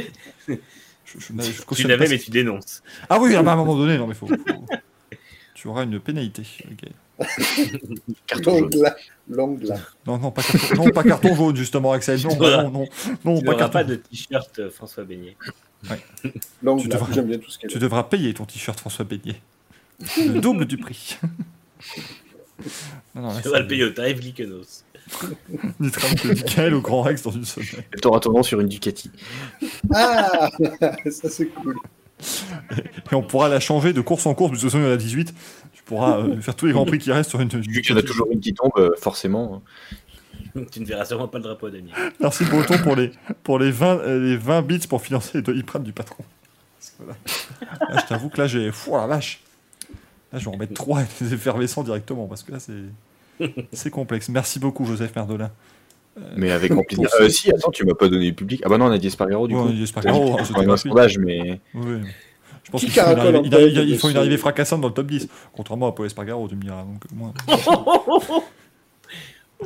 je, 1.06 1.20
je 1.30 1.76
Tu 1.76 1.88
l'avais, 1.88 2.08
mais 2.08 2.18
tu 2.20 2.32
dénonces. 2.32 2.82
Ah 3.10 3.20
oui, 3.20 3.36
à 3.36 3.40
un 3.40 3.44
moment 3.56 3.76
donné, 3.76 3.98
non, 3.98 4.08
mais 4.08 4.14
faut. 4.16 4.28
faut- 4.28 4.36
Tu 5.54 5.68
auras 5.68 5.84
une 5.84 6.00
pénalité. 6.00 6.44
ok. 6.72 6.90
Carton 8.28 8.58
jaune. 8.58 8.94
Non, 10.06 10.18
non, 10.20 10.32
pas 10.32 10.44
carton, 10.44 10.76
non, 10.76 10.90
pas 10.92 11.04
carton 11.04 11.34
jaune, 11.36 11.56
justement, 11.56 11.94
Axel. 11.94 12.20
Non, 12.24 12.36
non, 12.38 12.72
non, 12.72 12.88
non, 13.24 13.40
Tu 13.40 13.46
pas 13.46 13.56
carton 13.56 13.74
pas 13.74 13.84
de 13.86 13.96
t-shirt 13.96 14.60
euh, 14.60 14.70
François 14.70 15.04
Beignet. 15.06 15.38
Longue 16.62 16.82
Tu 16.82 16.88
devras- 16.90 17.22
bien 17.22 17.38
tout 17.38 17.50
ce 17.50 17.60
Tu 17.60 17.80
devras 17.80 18.04
payer 18.04 18.34
ton 18.34 18.46
t-shirt 18.46 18.78
François 18.80 19.06
Beignet. 19.06 19.40
Le 20.18 20.40
double 20.40 20.66
du 20.66 20.78
prix. 20.78 21.18
Non, 23.14 23.22
non, 23.22 23.34
là, 23.34 23.42
Tu 23.42 23.50
vas 23.50 23.60
le 23.60 23.68
payer 23.68 23.84
au 23.84 23.90
tarif 23.90 24.20
Lycanos. 25.22 25.76
Nitram 25.80 26.16
que 26.16 26.28
Michael 26.28 26.74
au 26.74 26.82
Grand 26.82 27.02
Rex 27.02 27.22
dans 27.22 27.32
une 27.32 27.46
semaine. 27.46 27.84
Et 27.96 28.00
T'auras 28.00 28.20
ton 28.20 28.32
nom 28.32 28.44
sur 28.44 28.60
une 28.60 28.68
Ducati. 28.68 29.12
Ah 29.94 30.50
Ça, 31.12 31.30
c'est 31.30 31.48
cool. 31.48 31.76
Et 33.12 33.16
on 33.16 33.22
pourra 33.22 33.50
la 33.50 33.60
changer 33.60 33.94
de 33.94 34.02
course 34.02 34.26
en 34.26 34.34
course, 34.34 34.52
parce 34.52 34.74
que 34.74 34.78
il 34.78 34.84
y 34.84 34.88
en 34.88 34.92
a 34.92 34.98
18. 34.98 35.34
Tu 35.74 35.84
pourras 35.84 36.20
euh, 36.20 36.42
faire 36.42 36.56
tous 36.56 36.66
les 36.66 36.74
grands 36.74 36.86
prix 36.86 36.98
qui 36.98 37.12
restent 37.12 37.30
sur 37.30 37.42
une. 37.42 37.50
Vu 37.50 37.82
qu'il 37.82 37.92
y 37.92 37.94
en 37.94 37.98
a 37.98 38.04
toujours 38.04 38.28
une 38.32 38.40
qui 38.40 38.54
tombe, 38.54 38.72
euh, 38.78 38.92
forcément. 38.98 39.62
Tu 40.72 40.80
ne 40.80 40.86
verras 40.86 41.04
sûrement 41.04 41.28
pas 41.28 41.38
le 41.38 41.44
drapeau 41.44 41.70
d'Amiens. 41.70 41.94
Merci 42.22 42.46
Breton 42.46 42.78
pour 42.78 42.96
les, 42.96 43.12
pour 43.44 43.60
les, 43.60 43.72
20, 43.72 43.98
euh, 44.00 44.20
les 44.22 44.38
20 44.38 44.62
bits 44.62 44.88
pour 44.88 45.02
financer 45.02 45.32
les 45.36 45.42
doliprane 45.42 45.84
du 45.84 45.92
patron. 45.92 46.24
Parce 46.80 46.94
que 46.98 47.94
Là, 47.94 48.02
je 48.02 48.08
t'avoue 48.08 48.30
que 48.30 48.38
là 48.40 48.48
j'ai. 48.48 48.72
Fou 48.72 48.96
la 48.96 49.06
vache 49.06 49.42
Là 50.32 50.40
je 50.40 50.46
vais 50.46 50.56
en 50.56 50.58
mettre 50.58 50.74
3 50.74 51.02
et 51.02 51.06
des 51.22 51.34
effervescents 51.34 51.84
directement, 51.84 52.28
parce 52.28 52.44
que 52.44 52.54
là 52.54 52.60
c'est. 52.60 52.74
C'est 53.74 53.90
complexe. 53.90 54.30
Merci 54.30 54.60
beaucoup 54.60 54.86
Joseph 54.86 55.16
Merdelin. 55.16 55.52
Mais 56.38 56.52
avec 56.52 56.72
grand 56.72 56.84
plaisir. 56.84 57.10
Euh, 57.20 57.28
si, 57.28 57.52
attends, 57.52 57.72
tu 57.72 57.86
m'as 57.86 57.94
pas 57.94 58.08
donné 58.08 58.28
le 58.30 58.34
public. 58.36 58.62
Ah 58.66 58.70
bah 58.70 58.78
non, 58.78 58.86
on 58.86 58.92
a 58.92 58.98
dit 58.98 59.08
Espargaro 59.08 59.48
du 59.50 59.54
Ouais, 59.56 59.62
coup. 59.62 59.68
on 59.68 59.72
a 59.72 59.74
dit 59.74 59.84
Espargaro, 59.84 60.38
C'est 60.40 60.46
c'était 60.46 60.70
un 60.70 60.78
sondage, 60.78 61.18
mais. 61.18 61.60
Oui. 61.74 61.98
Je 62.64 62.72
pense 62.72 62.82
Qui 62.82 62.88
qu'il 62.88 63.02
faut, 63.02 63.10
une 63.12 63.54
arrivée, 63.54 63.84
il 63.84 63.98
faut 64.00 64.10
une 64.10 64.18
arrivée 64.18 64.38
fracassante 64.38 64.80
dans 64.82 64.88
le 64.88 64.94
top 64.94 65.08
10. 65.08 65.28
Contrairement 65.54 65.88
à 65.88 65.92
Paul 65.92 66.06
Espargaro, 66.06 66.48
tu 66.48 66.56
me 66.56 66.62
diras. 66.62 66.84
Donc, 66.84 67.04
moi, 67.14 67.34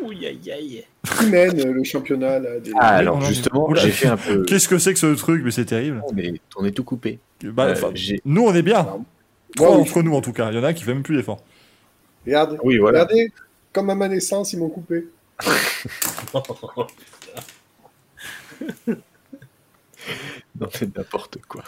Ouh, 0.01 0.11
aïe, 0.11 0.51
aïe. 0.51 0.83
Qui 1.17 1.25
mène 1.27 1.59
euh, 1.59 1.72
le 1.73 1.83
championnat 1.83 2.39
là, 2.39 2.59
des... 2.59 2.72
Ah, 2.80 2.89
alors 2.98 3.22
justement, 3.22 3.73
j'ai 3.75 3.89
fait 3.91 4.07
un 4.07 4.17
peu. 4.17 4.43
Qu'est-ce 4.45 4.67
que 4.67 4.77
c'est 4.77 4.93
que 4.93 4.99
ce 4.99 5.07
truc 5.15 5.41
Mais 5.43 5.51
c'est 5.51 5.65
terrible. 5.65 6.01
On 6.11 6.17
est, 6.17 6.39
on 6.57 6.65
est 6.65 6.72
tout 6.72 6.83
coupé. 6.83 7.19
Bah, 7.43 7.65
Euh, 7.67 7.72
enfin, 7.73 7.91
nous 8.25 8.43
on 8.43 8.53
est 8.53 8.61
bien. 8.61 8.83
Moi, 8.83 8.99
Trois 9.56 9.72
oui. 9.72 9.77
d'entre 9.77 10.03
nous 10.03 10.14
en 10.15 10.22
tout 10.22 10.31
cas. 10.33 10.51
Il 10.51 10.57
y 10.57 10.59
en 10.59 10.64
a 10.64 10.67
un 10.69 10.73
qui 10.73 10.83
fait 10.83 10.93
même 10.93 11.01
plus 11.03 11.15
d'efforts. 11.17 11.41
Regarde, 12.25 12.59
Oui, 12.64 12.77
voilà. 12.77 13.03
regardez, 13.03 13.31
comme 13.73 13.89
à 13.89 13.95
ma 13.95 14.07
naissance, 14.07 14.53
ils 14.53 14.59
m'ont 14.59 14.69
coupé. 14.69 15.07
Non, 20.59 20.67
c'est 20.73 20.95
n'importe 20.95 21.38
quoi. 21.48 21.64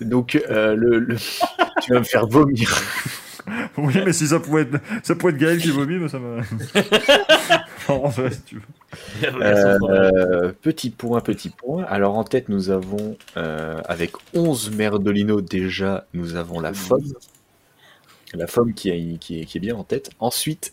Donc, 0.00 0.36
euh, 0.36 0.74
le, 0.74 0.98
le- 0.98 1.16
tu 1.82 1.92
vas 1.92 2.00
me 2.00 2.04
faire 2.04 2.26
vomir. 2.26 2.70
Oui, 3.78 3.94
mais 4.04 4.12
si 4.12 4.28
ça 4.28 4.38
pouvait 4.38 4.62
être, 4.62 4.78
ça 5.02 5.16
pouvait 5.16 5.32
être 5.32 5.38
Gaël 5.38 5.60
qui 5.60 5.70
vomit, 5.70 5.96
mais 5.98 6.08
ça 6.08 6.18
en 7.88 8.10
si 8.12 8.42
tu 8.46 8.56
veux. 8.56 8.62
Euh, 9.42 10.52
petit 10.62 10.90
point, 10.90 11.20
petit 11.20 11.48
point. 11.48 11.82
Alors, 11.84 12.16
en 12.16 12.22
tête, 12.22 12.48
nous 12.48 12.70
avons, 12.70 13.16
euh, 13.36 13.80
avec 13.86 14.12
11 14.34 14.70
Merdolino 14.72 15.40
déjà, 15.40 16.06
nous 16.14 16.36
avons 16.36 16.60
la 16.60 16.72
FOM. 16.74 17.02
La 18.34 18.46
FOM 18.46 18.72
qui, 18.74 18.90
est- 18.90 19.18
qui, 19.18 19.40
est, 19.40 19.44
qui 19.46 19.58
est 19.58 19.60
bien 19.60 19.74
en 19.74 19.84
tête. 19.84 20.10
Ensuite, 20.20 20.72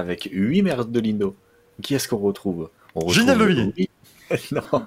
avec 0.00 0.28
8 0.32 0.62
Merdolino, 0.62 1.36
qui 1.82 1.94
est-ce 1.94 2.08
qu'on 2.08 2.18
retrouve? 2.18 2.70
On 2.94 3.00
retrouve. 3.00 3.72
Oui. 3.76 3.88
non. 4.52 4.84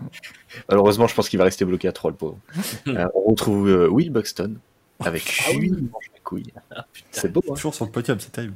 Malheureusement, 0.70 1.08
je 1.08 1.16
pense 1.16 1.30
qu'il 1.30 1.38
va 1.40 1.46
rester 1.46 1.66
bloqué 1.66 1.88
à 1.88 1.92
3, 1.92 2.12
le 2.12 2.18
pauvre. 2.18 2.38
Euh, 2.88 3.08
on 3.16 3.32
retrouve 3.32 3.70
euh, 3.70 3.88
Will 3.88 4.10
Buxton, 4.12 4.56
avec 5.00 5.42
Ah 5.48 5.52
oui. 5.52 5.70
8 5.70 5.72
manches 5.92 6.12
à 6.16 6.20
couilles. 6.24 6.54
C'est 7.12 7.32
beau, 7.32 7.42
hein 7.50 7.54
Toujours 7.56 7.74
sur 7.74 7.86
le 7.86 7.92
podium, 7.92 8.20
c'est 8.20 8.32
terrible. 8.32 8.56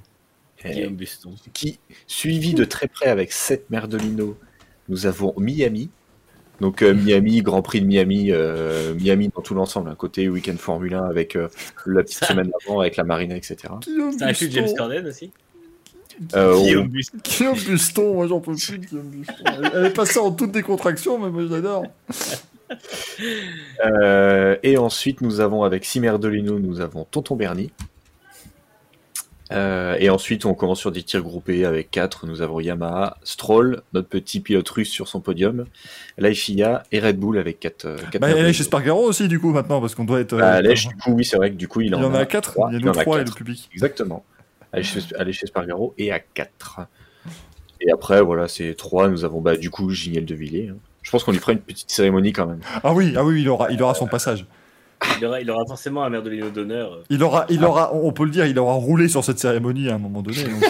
Euh, 0.65 0.71
Guillaume 0.71 0.95
Buston. 0.95 1.35
qui, 1.53 1.79
suivi 2.07 2.53
de 2.53 2.65
très 2.65 2.87
près 2.87 3.07
avec 3.07 3.31
7 3.31 3.69
Merdolino, 3.69 4.37
nous 4.89 5.05
avons 5.05 5.33
Miami. 5.37 5.89
Donc 6.59 6.81
euh, 6.81 6.93
Miami, 6.93 7.41
Grand 7.41 7.61
Prix 7.61 7.81
de 7.81 7.85
Miami, 7.85 8.31
euh, 8.31 8.95
Miami 8.95 9.29
dans 9.33 9.41
tout 9.41 9.53
l'ensemble, 9.53 9.89
un 9.89 9.95
côté 9.95 10.27
week-end 10.27 10.55
Formule 10.57 10.95
1 10.95 11.03
avec 11.03 11.35
euh, 11.35 11.49
la 11.85 12.03
petite 12.03 12.23
semaine 12.23 12.51
avant 12.65 12.79
avec 12.79 12.97
la 12.97 13.03
Marina, 13.03 13.35
etc. 13.35 13.57
Ça 14.17 14.27
inclut 14.27 14.49
James 14.51 14.69
Corden 14.75 15.05
aussi 15.05 15.31
Euh, 16.35 16.57
Guillaume 16.61 16.87
Buston. 16.87 17.17
Guillaume 17.23 17.55
Buston, 17.59 18.13
moi 18.15 18.27
j'en 18.27 18.39
peux 18.39 18.55
plus 18.55 18.77
de 18.79 18.85
Guillaume 18.87 19.07
Buston. 19.09 19.33
Elle- 19.45 19.71
Elle 19.75 19.85
est 19.85 19.89
passée 19.91 20.19
en 20.19 20.31
toute 20.31 20.51
décontraction, 20.51 21.17
mais 21.19 21.29
moi 21.29 21.43
je 21.47 21.53
l'adore. 21.53 21.83
euh, 23.85 24.57
et 24.63 24.77
ensuite 24.77 25.21
nous 25.21 25.39
avons 25.39 25.63
avec 25.63 25.85
6 25.85 25.99
Merdolino, 25.99 26.59
nous 26.59 26.81
avons 26.81 27.05
Tonton 27.05 27.35
Bernie. 27.35 27.71
Euh, 29.53 29.95
et 29.99 30.09
ensuite 30.09 30.43
on 30.43 30.53
commence 30.53 30.79
sur 30.81 30.91
des 30.91 31.03
tirs 31.03 31.21
groupés 31.23 31.63
avec 31.63 31.89
4, 31.89 32.27
nous 32.27 32.41
avons 32.41 32.59
Yamaha, 32.59 33.15
Stroll, 33.23 33.81
notre 33.93 34.09
petit 34.09 34.41
pilote 34.41 34.67
russe 34.67 34.89
sur 34.89 35.07
son 35.07 35.21
podium, 35.21 35.63
Laifia 36.17 36.83
et 36.91 36.99
Red 36.99 37.17
Bull 37.17 37.37
avec 37.37 37.57
4. 37.61 37.87
Bah, 38.19 38.29
elle 38.29 38.45
est 38.45 38.51
chez 38.51 38.63
Spargaro 38.63 39.03
aussi, 39.05 39.29
du 39.29 39.39
coup, 39.39 39.51
maintenant, 39.51 39.79
parce 39.79 39.95
qu'on 39.95 40.03
doit 40.03 40.19
être. 40.19 40.33
euh, 40.33 40.39
Bah, 40.39 40.61
Lèche, 40.61 40.89
du 40.89 40.95
coup, 40.97 41.13
oui, 41.13 41.23
c'est 41.23 41.37
vrai 41.37 41.51
que 41.51 41.55
du 41.55 41.69
coup, 41.69 41.79
il, 41.79 41.87
il 41.87 41.91
y 41.91 41.95
en 41.95 42.13
a 42.13 42.25
4, 42.25 42.51
trois, 42.51 42.69
il 42.73 42.81
y 42.81 42.83
en 42.83 42.87
a 42.87 42.99
a 42.99 43.03
3 43.03 43.15
et 43.15 43.19
le 43.19 43.23
quatre. 43.25 43.37
public. 43.37 43.69
Exactement. 43.71 44.25
Aller 44.73 44.83
chez, 44.83 44.99
aller 45.17 45.33
chez 45.33 45.47
Spargaro 45.47 45.93
et 45.97 46.11
à 46.11 46.19
4. 46.19 46.81
Et 47.81 47.91
après, 47.91 48.21
voilà, 48.21 48.47
c'est 48.47 48.73
3. 48.75 49.07
Nous 49.09 49.23
avons 49.23 49.41
bah, 49.41 49.55
du 49.55 49.69
coup 49.69 49.89
Giniel 49.89 50.25
de 50.25 50.35
Villiers. 50.35 50.69
hein. 50.69 50.77
Je 51.03 51.11
pense 51.11 51.23
qu'on 51.23 51.31
lui 51.31 51.39
fera 51.39 51.53
une 51.53 51.59
petite 51.59 51.89
cérémonie 51.89 52.33
quand 52.33 52.45
même. 52.47 52.59
Ah 52.83 52.93
oui, 52.93 53.13
ah 53.15 53.23
oui, 53.23 53.41
il 53.41 53.47
aura, 53.47 53.71
il 53.71 53.81
aura 53.81 53.93
son 53.93 54.07
passage. 54.07 54.45
Il 55.19 55.25
aura, 55.25 55.39
il 55.39 55.49
aura 55.49 55.63
forcément 55.65 56.03
un 56.03 56.09
Merdolino 56.09 56.49
d'honneur. 56.49 57.03
Il 57.09 57.23
aura, 57.23 57.45
il 57.49 57.63
aura, 57.63 57.93
on 57.95 58.11
peut 58.11 58.25
le 58.25 58.31
dire, 58.31 58.45
il 58.45 58.59
aura 58.59 58.73
roulé 58.73 59.07
sur 59.07 59.23
cette 59.23 59.39
cérémonie 59.39 59.87
à 59.89 59.95
un 59.95 59.99
moment 59.99 60.21
donné. 60.21 60.43
Donc, 60.43 60.63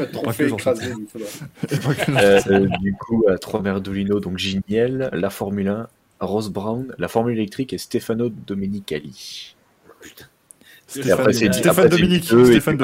euh, 0.00 0.06
trophée 0.12 0.48
écrasé, 0.48 0.92
Euh, 2.08 2.40
euh, 2.48 2.66
du 2.80 2.94
coup, 2.94 3.24
à 3.28 3.38
3 3.38 3.60
Merdolino, 3.62 4.18
donc 4.18 4.38
Giniel, 4.38 5.08
la 5.12 5.30
Formule 5.30 5.68
1, 5.68 5.88
Ross 6.20 6.48
Brown, 6.48 6.92
la 6.98 7.06
Formule 7.08 7.36
électrique 7.36 7.72
et 7.72 7.78
Stefano 7.78 8.28
Domenicali. 8.28 9.51
Stéphane, 11.00 11.20
après, 11.20 11.32
Stéphane 11.32 11.70
après, 11.70 11.88
Dominique. 11.88 12.24
Stéphane. 12.26 12.76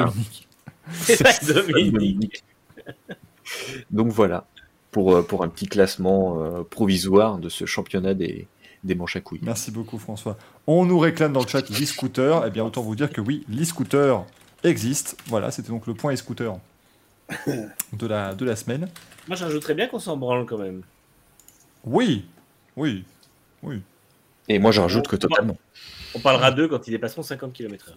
Dominique. 1.47 1.93
Dominique. 1.93 2.43
Donc 3.91 4.07
voilà, 4.09 4.47
pour, 4.91 5.15
euh, 5.15 5.21
pour 5.21 5.43
un 5.43 5.47
petit 5.47 5.67
classement 5.67 6.41
euh, 6.41 6.63
provisoire 6.63 7.37
de 7.37 7.49
ce 7.49 7.65
championnat 7.65 8.13
des, 8.13 8.47
des 8.83 8.95
manches 8.95 9.15
à 9.15 9.21
couilles. 9.21 9.41
Merci 9.43 9.71
beaucoup 9.71 9.99
François. 9.99 10.37
On 10.67 10.85
nous 10.85 10.99
réclame 10.99 11.33
dans 11.33 11.41
le 11.41 11.47
chat 11.47 11.69
l'e-scooter. 11.69 12.43
Eh 12.47 12.49
bien, 12.49 12.63
autant 12.63 12.81
vous 12.81 12.95
dire 12.95 13.11
que 13.11 13.21
oui, 13.21 13.45
l'e-scooter 13.49 14.25
existe. 14.63 15.17
Voilà, 15.27 15.51
c'était 15.51 15.69
donc 15.69 15.87
le 15.87 15.93
point 15.93 16.13
e-scooter 16.13 16.57
de 17.93 18.07
la, 18.07 18.33
de 18.33 18.45
la 18.45 18.55
semaine. 18.55 18.89
Moi, 19.27 19.35
j'ajouterais 19.35 19.75
bien 19.75 19.87
qu'on 19.87 19.99
s'en 19.99 20.17
branle 20.17 20.45
quand 20.45 20.57
même. 20.57 20.81
Oui, 21.83 22.25
oui, 22.75 23.03
oui. 23.61 23.81
Et 24.49 24.59
moi, 24.59 24.71
je 24.71 24.81
rajoute 24.81 25.07
que 25.07 25.15
totalement. 25.15 25.57
On 26.15 26.19
parlera 26.19 26.51
d'eux 26.51 26.67
quand 26.67 26.87
ils 26.87 26.91
dépasseront 26.91 27.21
50 27.21 27.53
km/h. 27.53 27.93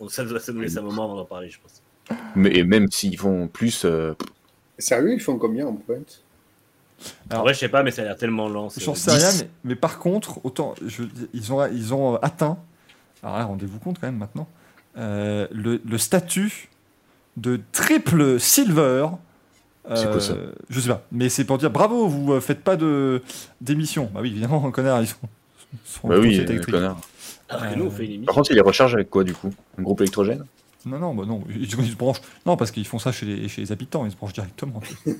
Bon, 0.00 0.08
ça, 0.08 0.24
ça 0.40 0.52
nous 0.52 0.60
laisse 0.62 0.76
un 0.76 0.82
moment 0.82 1.04
avant 1.04 1.16
d'en 1.16 1.24
parler, 1.26 1.50
je 1.50 1.58
pense. 1.60 1.82
Mais 2.34 2.56
et 2.56 2.64
même 2.64 2.90
s'ils 2.90 3.18
font 3.18 3.46
plus, 3.48 3.84
euh, 3.84 4.14
Sérieux, 4.78 5.12
ils 5.12 5.20
font 5.20 5.38
combien 5.38 5.66
en 5.66 5.74
pointe? 5.74 6.22
Alors- 7.30 7.40
en 7.40 7.44
vrai, 7.44 7.54
je 7.54 7.58
sais 7.60 7.68
pas, 7.68 7.82
mais 7.82 7.90
ça 7.90 8.02
a 8.02 8.06
l'air 8.06 8.16
tellement 8.16 8.48
lent. 8.48 8.68
J'en 8.78 8.94
sais 8.94 9.10
rien, 9.12 9.30
mais, 9.38 9.48
mais 9.64 9.74
par 9.76 9.98
contre, 9.98 10.44
autant 10.44 10.74
je, 10.84 11.04
ils, 11.34 11.52
ont, 11.52 11.64
ils 11.66 11.92
ont 11.94 12.16
atteint, 12.16 12.58
rendez-vous 13.22 13.78
compte 13.78 13.98
quand 14.00 14.06
même 14.06 14.16
maintenant, 14.18 14.48
euh, 14.96 15.46
le, 15.52 15.80
le 15.84 15.98
statut 15.98 16.68
de 17.36 17.60
triple 17.72 18.40
silver. 18.40 19.06
C'est 19.94 20.10
quoi 20.10 20.20
ça 20.20 20.34
Je 20.70 20.80
sais 20.80 20.88
pas, 20.88 21.02
mais 21.10 21.28
c'est 21.28 21.44
pour 21.44 21.58
dire 21.58 21.70
bravo, 21.70 22.06
vous 22.08 22.32
euh, 22.34 22.40
faites 22.40 22.62
pas 22.62 22.76
de 22.76 23.20
d'émission. 23.60 24.10
Bah 24.14 24.20
oui, 24.22 24.30
évidemment, 24.30 24.70
connard, 24.70 25.00
ils 25.02 25.08
sont. 25.08 25.16
ils 25.72 25.78
sont 25.84 26.08
bah 26.08 26.16
en 26.18 26.20
oui, 26.20 26.38
euh, 26.38 26.60
connard. 26.60 27.00
Alors 27.48 27.62
que 27.64 27.72
Euh, 27.72 27.76
nous, 27.76 27.84
on 27.86 27.90
fait 27.90 28.06
une 28.06 28.24
Par 28.24 28.34
contre, 28.36 28.50
il 28.52 28.54
les 28.54 28.60
recharge 28.60 28.94
avec 28.94 29.10
quoi 29.10 29.24
du 29.24 29.34
coup? 29.34 29.52
Un 29.78 29.82
groupe 29.82 30.00
électrogène? 30.00 30.44
Non, 30.86 30.98
non, 30.98 31.14
bah 31.14 31.24
non, 31.26 31.44
ils, 31.50 31.62
ils 31.64 31.90
se 31.90 31.96
branchent. 31.96 32.20
Non, 32.46 32.56
parce 32.56 32.70
qu'ils 32.70 32.86
font 32.86 32.98
ça 32.98 33.12
chez 33.12 33.26
les, 33.26 33.48
chez 33.48 33.60
les 33.60 33.72
habitants, 33.72 34.04
ils 34.06 34.12
se 34.12 34.16
branchent 34.16 34.32
directement. 34.32 34.80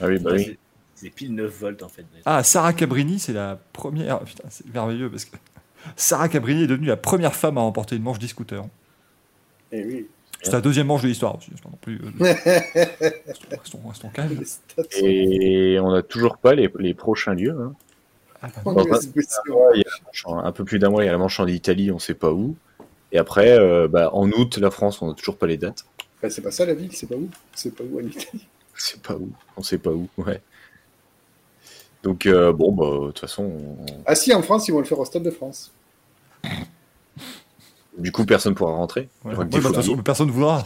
Ah 0.00 0.06
oui, 0.06 0.18
bah 0.18 0.30
oui. 0.34 0.44
c'est- 0.44 0.58
C'est 0.94 1.10
pile 1.10 1.34
9 1.34 1.52
volts 1.60 1.82
en 1.82 1.88
fait. 1.88 2.06
Ah, 2.24 2.42
Sarah 2.42 2.72
Cabrini, 2.72 3.18
c'est 3.18 3.34
la 3.34 3.58
première. 3.72 4.20
Putain, 4.20 4.44
c'est 4.48 4.66
merveilleux 4.72 5.10
parce 5.10 5.26
que 5.26 5.36
Sarah 5.96 6.28
Cabrini 6.28 6.62
est 6.62 6.66
devenue 6.66 6.86
la 6.86 6.96
première 6.96 7.34
femme 7.36 7.58
à 7.58 7.60
remporter 7.60 7.96
une 7.96 8.02
manche 8.02 8.18
d'e-scooter. 8.18 8.64
Eh 9.72 9.84
oui. 9.84 10.06
C'est 10.42 10.52
la 10.52 10.60
deuxième 10.60 10.86
manche 10.86 11.02
de 11.02 11.08
l'histoire 11.08 11.36
aussi. 11.36 11.50
pas 11.62 11.68
non 11.70 11.78
plus. 11.80 12.00
euh, 12.02 12.24
restons, 13.26 13.48
restons- 13.62 13.88
restons 13.88 14.08
calmes. 14.10 14.36
Les 14.38 14.44
stats 14.44 14.82
sont- 14.82 14.88
Et 15.06 15.78
on 15.80 15.92
n'a 15.92 16.02
toujours 16.02 16.38
pas 16.38 16.54
les, 16.54 16.70
les 16.78 16.94
prochains 16.94 17.34
lieux. 17.34 17.56
hein. 17.58 17.74
Ah, 18.42 18.48
bah, 18.54 18.60
un- 18.94 19.00
Il 19.74 19.80
y 19.80 19.84
a 19.84 20.04
manche 20.04 20.24
peu 20.52 20.64
plus 20.64 20.78
d'un 20.78 20.90
mois, 20.90 21.02
il 21.02 21.06
y 21.06 21.08
a 21.08 21.12
la 21.12 21.18
manche 21.18 21.40
en 21.40 21.46
Italie, 21.46 21.90
on 21.90 21.98
sait 21.98 22.14
pas 22.14 22.30
où. 22.32 22.54
Et 23.12 23.18
après, 23.18 23.58
euh, 23.58 23.88
bah, 23.88 24.10
en 24.12 24.28
août, 24.30 24.58
la 24.58 24.70
France, 24.70 25.00
on 25.02 25.08
n'a 25.08 25.14
toujours 25.14 25.36
pas 25.38 25.46
les 25.46 25.56
dates. 25.56 25.84
Enfin, 26.18 26.28
c'est 26.30 26.42
pas 26.42 26.50
ça 26.50 26.64
la 26.66 26.74
ville, 26.74 26.94
c'est 26.94 27.08
pas 27.08 27.14
où 27.16 27.28
C'est 27.54 27.74
pas 27.74 27.84
où 27.84 27.98
en 27.98 28.02
Italie 28.06 28.46
C'est 28.76 29.00
pas 29.02 29.14
où. 29.14 29.30
On 29.56 29.62
sait 29.62 29.78
pas 29.78 29.90
où, 29.90 30.08
ouais. 30.18 30.40
Donc, 32.02 32.26
euh, 32.26 32.52
bon, 32.52 32.72
bah, 32.72 32.84
de 32.84 33.06
toute 33.06 33.20
façon, 33.20 33.44
on- 33.44 33.86
Ah 34.04 34.14
si, 34.14 34.32
en 34.34 34.42
France, 34.42 34.68
ils 34.68 34.72
vont 34.72 34.78
le 34.80 34.84
faire 34.84 34.98
au 35.00 35.04
Stade 35.04 35.22
de 35.24 35.30
France. 35.30 35.72
Du 37.96 38.12
coup, 38.12 38.24
personne 38.24 38.54
pourra 38.54 38.72
rentrer. 38.72 39.08
ouais. 39.24 39.34
Ouais, 39.34 39.44
bah, 39.44 39.60
façon, 39.72 39.96
personne 39.98 40.28
ne 40.28 40.32
voudra. 40.32 40.64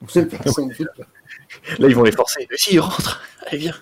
Personne 0.12 0.72
là. 0.78 1.88
Ils 1.88 1.94
vont 1.94 2.04
les 2.04 2.12
forcer. 2.12 2.46
Mais 2.50 2.56
si, 2.56 2.78
rentre 2.78 3.22
Allez, 3.46 3.58
viens 3.58 3.74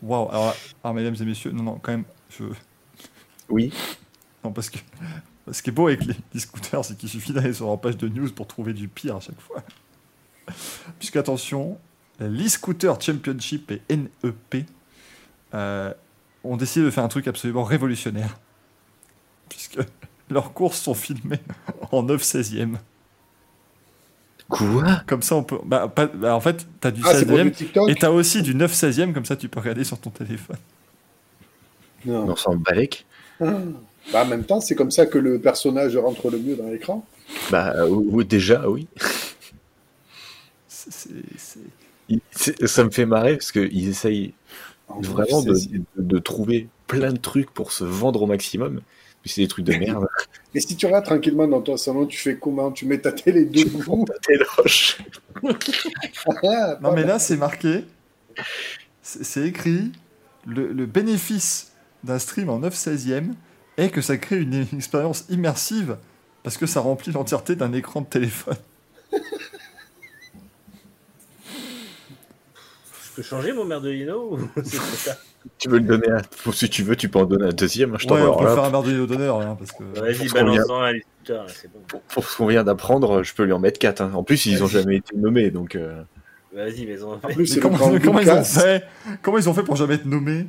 Waouh. 0.00 0.30
Alors, 0.30 0.54
alors, 0.82 0.94
mesdames 0.94 1.16
et 1.20 1.24
messieurs, 1.24 1.50
non, 1.50 1.64
non, 1.64 1.78
quand 1.82 1.92
même, 1.92 2.04
je. 2.30 2.44
Oui. 3.50 3.72
Non, 4.42 4.52
parce 4.52 4.70
que. 4.70 4.78
Ce 5.50 5.62
qui 5.62 5.70
est 5.70 5.72
beau 5.72 5.88
avec 5.88 6.04
les, 6.04 6.14
les 6.34 6.40
scooters, 6.40 6.84
c'est 6.84 6.96
qu'il 6.96 7.08
suffit 7.08 7.32
d'aller 7.32 7.52
sur 7.52 7.66
leur 7.66 7.80
page 7.80 7.96
de 7.96 8.08
news 8.08 8.30
pour 8.32 8.46
trouver 8.46 8.72
du 8.72 8.88
pire 8.88 9.16
à 9.16 9.20
chaque 9.20 9.40
fois. 9.40 9.62
Puisque, 10.98 11.16
attention, 11.16 11.78
l'e-scooter 12.20 13.00
championship 13.00 13.70
et 13.70 13.82
NEP 13.94 14.66
euh, 15.54 15.92
ont 16.44 16.56
décidé 16.56 16.84
de 16.84 16.90
faire 16.90 17.04
un 17.04 17.08
truc 17.08 17.28
absolument 17.28 17.64
révolutionnaire. 17.64 18.38
Puisque 19.48 19.78
leurs 20.30 20.52
courses 20.52 20.78
sont 20.80 20.94
filmées 20.94 21.40
en 21.92 22.02
9 22.02 22.22
16e. 22.22 22.76
Quoi? 24.48 25.02
Comme 25.06 25.20
ça, 25.22 25.36
on 25.36 25.42
peut. 25.42 25.58
Bah, 25.64 25.88
pas- 25.88 26.06
bah, 26.06 26.34
en 26.34 26.40
fait, 26.40 26.66
t'as 26.80 26.90
du 26.90 27.02
Ah, 27.04 27.12
c'est 27.14 27.26
pour 27.26 27.36
16e 27.36 27.44
du 27.44 27.52
TikTok? 27.52 27.90
et 27.90 27.94
t'as 27.94 28.10
aussi 28.10 28.40
du 28.42 28.54
9 28.54 28.72
16e, 28.72 29.12
comme 29.12 29.26
ça, 29.26 29.36
tu 29.36 29.48
peux 29.48 29.60
regarder 29.60 29.84
sur 29.84 29.98
ton 29.98 30.10
téléphone. 30.10 30.56
Non. 32.06 32.28
On 32.30 32.36
s'en 32.36 32.56
balèque. 32.56 33.04
Ah. 33.40 33.58
Bah, 34.12 34.22
en 34.24 34.26
même 34.26 34.44
temps, 34.44 34.60
c'est 34.62 34.74
comme 34.74 34.90
ça 34.90 35.04
que 35.04 35.18
le 35.18 35.38
personnage 35.38 35.96
rentre 35.98 36.30
le 36.30 36.38
mieux 36.38 36.56
dans 36.56 36.68
l'écran. 36.68 37.04
Bah, 37.50 37.74
euh, 37.76 38.24
déjà, 38.24 38.68
oui. 38.70 38.88
C'est- 40.66 40.90
c'est- 40.92 41.08
c'est- 41.36 41.58
Il- 42.08 42.20
c'est- 42.30 42.66
Ça 42.66 42.84
me 42.84 42.90
fait 42.90 43.04
marrer 43.04 43.34
parce 43.36 43.52
qu'ils 43.52 43.88
essayent 43.88 44.32
En 44.88 45.02
vraiment 45.02 45.42
de, 45.42 45.52
c'est- 45.52 45.68
de- 45.72 45.82
de 45.98 46.18
trouver 46.18 46.68
plein 46.86 47.12
de 47.12 47.18
trucs 47.18 47.50
pour 47.50 47.70
se 47.72 47.84
vendre 47.84 48.22
au 48.22 48.26
maximum. 48.26 48.80
Mais 49.24 49.30
c'est 49.30 49.40
des 49.42 49.48
trucs 49.48 49.64
de 49.64 49.74
merde. 49.74 50.06
Mais 50.54 50.60
si 50.60 50.76
tu 50.76 50.86
regardes 50.86 51.04
tranquillement 51.04 51.46
dans 51.46 51.60
ton 51.60 51.76
salon, 51.76 52.06
tu 52.06 52.18
fais 52.18 52.36
comment? 52.36 52.70
Tu 52.72 52.86
mets 52.86 52.98
ta 52.98 53.12
télé 53.12 53.44
debout? 53.44 54.06
Téloche. 54.22 54.98
Ah, 56.44 56.78
Non, 56.80 56.92
mais 56.92 57.04
là, 57.04 57.18
c'est 57.18 57.36
marqué. 57.36 57.84
C'est 59.02 59.46
écrit. 59.46 59.92
Le, 60.46 60.72
le 60.72 60.86
bénéfice 60.86 61.72
d'un 62.04 62.18
stream 62.18 62.48
en 62.48 62.60
9 62.60 62.74
16e 62.74 63.32
est 63.76 63.90
que 63.90 64.00
ça 64.00 64.16
crée 64.16 64.38
une 64.40 64.66
expérience 64.74 65.26
immersive 65.28 65.98
parce 66.42 66.56
que 66.56 66.66
ça 66.66 66.80
remplit 66.80 67.12
l'entièreté 67.12 67.54
d'un 67.56 67.72
écran 67.72 68.00
de 68.00 68.06
téléphone. 68.06 68.56
Je 69.12 69.18
peux 73.16 73.22
changer 73.22 73.52
mon 73.52 73.64
merdelino 73.64 74.34
ou 74.34 74.48
c'est 74.64 74.78
ça 74.78 75.18
Tu 75.58 75.68
veux 75.68 75.78
le 75.78 75.84
donner 75.84 76.08
à... 76.10 76.22
Si 76.52 76.68
tu 76.68 76.82
veux, 76.82 76.96
tu 76.96 77.08
peux 77.08 77.18
en 77.18 77.24
donner 77.24 77.46
un 77.46 77.52
deuxième. 77.52 77.94
hein, 77.94 77.98
Je 77.98 78.06
Ouais, 78.08 78.20
on 78.22 78.36
peut 78.36 78.46
faire 78.46 78.64
un 78.64 78.70
merveilleux 78.70 79.06
d'honneur, 79.06 79.40
hein, 79.40 79.56
parce 79.58 79.72
que. 79.72 79.82
Vas-y, 79.84 80.16
Pour 80.16 80.26
ce 80.28 80.32
qu'on 80.34 80.44
vient- 80.44 80.44
balance-en 80.44 80.80
à 80.82 80.92
l'éditeur, 80.92 81.44
là, 81.44 81.52
c'est 81.54 81.72
bon. 81.72 81.78
pour, 81.88 82.00
pour 82.02 82.24
ce 82.28 82.36
qu'on 82.36 82.46
vient 82.46 82.64
d'apprendre, 82.64 83.22
je 83.22 83.34
peux 83.34 83.44
lui 83.44 83.52
en 83.52 83.58
mettre 83.58 83.78
4. 83.78 84.02
En 84.14 84.22
plus, 84.24 84.46
ils 84.46 84.62
ont 84.62 84.66
jamais 84.66 84.96
été 84.96 85.16
nommés. 85.16 85.50
Donc, 85.50 85.74
euh, 85.76 86.02
Vas-y, 86.52 86.86
mais 86.86 87.02
on 87.02 87.12
En 87.12 87.18
fait. 87.18 87.28
plus, 87.34 87.36
Mais 87.42 87.46
c'est 87.46 87.54
le 87.56 87.60
comment, 87.62 87.76
ils 87.78 88.08
ont 88.08 88.18
Lucas. 88.18 88.44
fait? 88.44 88.84
Comment 89.22 89.38
ils 89.38 89.48
ont 89.48 89.54
fait 89.54 89.62
pour 89.62 89.76
jamais 89.76 89.94
être 89.94 90.06
nommés? 90.06 90.46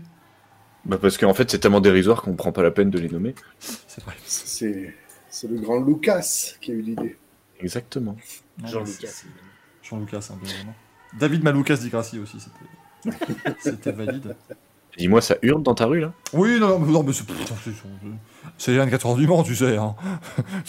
Bah 0.85 0.97
parce 1.01 1.17
qu'en 1.17 1.33
fait, 1.33 1.51
c'est 1.51 1.59
tellement 1.59 1.81
dérisoire 1.81 2.21
qu'on 2.21 2.35
prend 2.35 2.51
pas 2.53 2.63
la 2.63 2.71
peine 2.71 2.89
de 2.89 2.97
les 2.99 3.09
nommer. 3.09 3.35
C'est 3.59 4.01
vrai. 4.03 4.13
C'est 4.25 5.47
le 5.47 5.59
grand 5.59 5.81
Lucas 5.81 6.53
qui 6.61 6.71
a 6.71 6.73
eu 6.73 6.81
l'idée. 6.81 7.17
Exactement. 7.59 8.15
Jean-Lucas. 8.65 9.23
Jean-Lucas, 9.83 10.29
hein, 10.31 10.37
bien 10.41 10.51
évidemment. 10.53 10.75
David 11.19 11.43
Maloukas 11.43 11.75
dit 11.77 11.89
Gracie 11.89 12.17
aussi. 12.19 12.37
C'était 13.59 13.91
valide. 13.91 14.35
Dis-moi, 14.99 15.21
ça 15.21 15.37
hurle 15.41 15.63
dans 15.63 15.73
ta 15.73 15.85
rue 15.85 16.01
là? 16.01 16.13
Oui, 16.33 16.59
non, 16.59 16.67
non, 16.69 16.79
mais, 16.79 16.91
non, 16.91 17.03
mais 17.03 17.13
c'est 17.13 17.23
c'est- 17.63 17.71
c'est 18.57 18.71
les 18.73 18.77
24 18.77 19.07
heures 19.07 19.15
du 19.15 19.25
Mans, 19.25 19.43
tu 19.43 19.55
sais. 19.55 19.77
hein. 19.77 19.95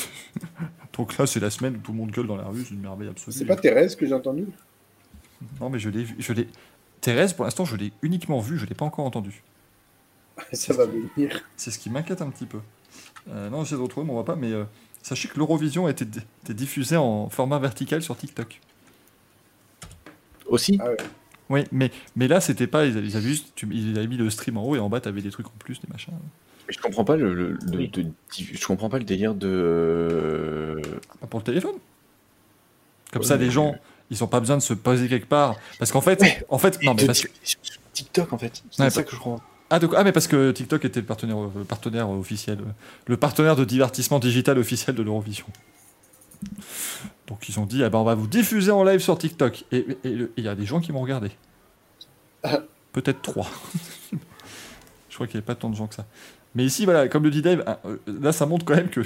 Donc 0.96 1.16
là, 1.18 1.26
c'est 1.26 1.40
la 1.40 1.50
semaine 1.50 1.76
où 1.76 1.78
tout 1.80 1.92
le 1.92 1.98
monde 1.98 2.10
gueule 2.10 2.26
dans 2.26 2.36
la 2.36 2.44
rue, 2.44 2.62
c'est 2.64 2.74
une 2.74 2.80
merveille 2.80 3.08
absolue. 3.08 3.36
C'est 3.36 3.44
pas 3.44 3.56
Thérèse 3.56 3.96
que 3.96 4.06
j'ai 4.06 4.14
entendu 4.14 4.46
Non, 5.60 5.68
mais 5.70 5.78
je 5.78 5.88
l'ai 5.90 6.04
vu. 6.04 6.14
Je 6.18 6.32
l'ai... 6.32 6.48
Thérèse, 7.00 7.32
pour 7.32 7.44
l'instant, 7.44 7.64
je 7.64 7.76
l'ai 7.76 7.92
uniquement 8.02 8.40
vue, 8.40 8.58
je 8.58 8.66
l'ai 8.66 8.74
pas 8.74 8.84
encore 8.84 9.04
entendue. 9.04 9.42
Ça 10.52 10.74
va 10.74 10.86
venir. 10.86 11.40
C'est 11.56 11.70
ce 11.70 11.78
qui 11.78 11.90
m'inquiète 11.90 12.22
un 12.22 12.30
petit 12.30 12.46
peu. 12.46 12.58
Euh, 13.30 13.50
non, 13.50 13.64
j'essaie 13.64 13.76
de 13.76 13.80
retrouver, 13.82 14.04
mais 14.06 14.12
on 14.12 14.16
voit 14.16 14.24
pas. 14.24 14.36
Mais 14.36 14.52
euh, 14.52 14.64
sachez 15.02 15.28
que 15.28 15.38
l'Eurovision 15.38 15.86
a 15.86 15.90
été, 15.90 16.04
été 16.44 16.54
diffusée 16.54 16.96
en 16.96 17.28
format 17.30 17.58
vertical 17.58 18.02
sur 18.02 18.16
TikTok. 18.16 18.60
Aussi? 20.46 20.78
Ah 20.82 20.90
ouais. 20.90 20.96
Oui, 21.50 21.64
mais, 21.72 21.90
mais 22.16 22.28
là, 22.28 22.40
c'était 22.40 22.66
pas. 22.68 22.86
Ils 22.86 22.96
avaient, 22.96 23.06
ils 23.06 23.16
avaient 23.16 23.28
juste. 23.28 23.52
Tu, 23.54 23.68
ils 23.72 23.98
avaient 23.98 24.06
mis 24.06 24.16
le 24.16 24.30
stream 24.30 24.56
en 24.56 24.64
haut 24.64 24.76
et 24.76 24.78
en 24.78 24.88
bas, 24.88 25.00
t'avais 25.00 25.20
des 25.20 25.30
trucs 25.30 25.46
en 25.48 25.52
plus, 25.58 25.80
des 25.80 25.88
machins. 25.92 26.14
Mais 26.68 26.72
je 26.74 26.80
comprends 26.80 27.04
pas 27.04 27.16
le, 27.16 27.34
le- 27.34 27.58
le- 27.70 27.76
Oui. 27.78 27.88
de- 27.88 28.06
je 28.38 28.66
comprends 28.66 28.88
pas 28.88 28.98
le 28.98 29.04
délire 29.04 29.34
de. 29.34 30.80
Pas 31.20 31.26
pour 31.26 31.40
le 31.40 31.44
téléphone. 31.44 31.74
Comme 33.12 33.22
Ouais, 33.22 33.28
ça, 33.28 33.36
mais- 33.36 33.44
les 33.44 33.50
gens, 33.50 33.74
ils 34.10 34.22
ont 34.22 34.28
pas 34.28 34.40
besoin 34.40 34.56
de 34.56 34.62
se 34.62 34.72
poser 34.74 35.08
quelque 35.08 35.26
part. 35.26 35.56
Parce 35.78 35.90
qu'en 35.92 36.00
fait, 36.00 36.44
en 36.48 36.58
fait, 36.58 36.80
non, 36.82 36.94
mais 36.94 37.06
parce 37.06 37.26
TikTok 37.92 38.32
en 38.32 38.38
fait. 38.38 38.62
C'est 38.70 38.82
Ouais, 38.84 38.90
ça 38.90 39.00
bah- 39.00 39.04
que 39.04 39.10
je 39.10 39.16
comprends. 39.20 39.42
Ah, 39.72 39.78
de- 39.78 39.88
ah, 39.96 40.02
mais 40.04 40.12
parce 40.12 40.26
que 40.26 40.50
TikTok 40.52 40.84
était 40.84 41.00
le 41.00 41.06
partenaire, 41.06 41.36
le 41.56 41.64
partenaire 41.64 42.08
officiel, 42.10 42.58
euh, 42.60 42.70
le 43.06 43.16
partenaire 43.16 43.54
de 43.56 43.64
divertissement 43.64 44.18
digital 44.18 44.58
officiel 44.58 44.96
de 44.96 45.02
l'Eurovision. 45.02 45.46
Donc 47.26 47.48
ils 47.48 47.60
ont 47.60 47.66
dit, 47.66 47.84
ah 47.84 47.90
ben, 47.90 47.98
on 47.98 48.04
va 48.04 48.14
vous 48.14 48.26
diffuser 48.26 48.70
en 48.70 48.82
live 48.84 49.00
sur 49.00 49.16
TikTok. 49.18 49.64
Et 49.72 49.86
il 50.04 50.30
y 50.36 50.48
a 50.48 50.54
des 50.54 50.66
gens 50.66 50.80
qui 50.80 50.92
m'ont 50.92 51.02
regardé. 51.02 51.30
Ah. 52.42 52.60
Peut-être 52.92 53.22
trois. 53.22 53.48
Je 55.08 55.14
crois 55.14 55.26
qu'il 55.26 55.36
n'y 55.36 55.38
avait 55.38 55.46
pas 55.46 55.54
tant 55.54 55.70
de 55.70 55.76
gens 55.76 55.86
que 55.86 55.94
ça. 55.94 56.06
Mais 56.54 56.64
ici, 56.64 56.84
voilà, 56.84 57.08
comme 57.08 57.22
le 57.22 57.30
dit 57.30 57.42
Dave, 57.42 57.62
ah, 57.66 57.78
euh, 57.84 57.98
là 58.06 58.32
ça 58.32 58.46
montre 58.46 58.64
quand 58.64 58.74
même 58.74 58.88
que 58.90 59.00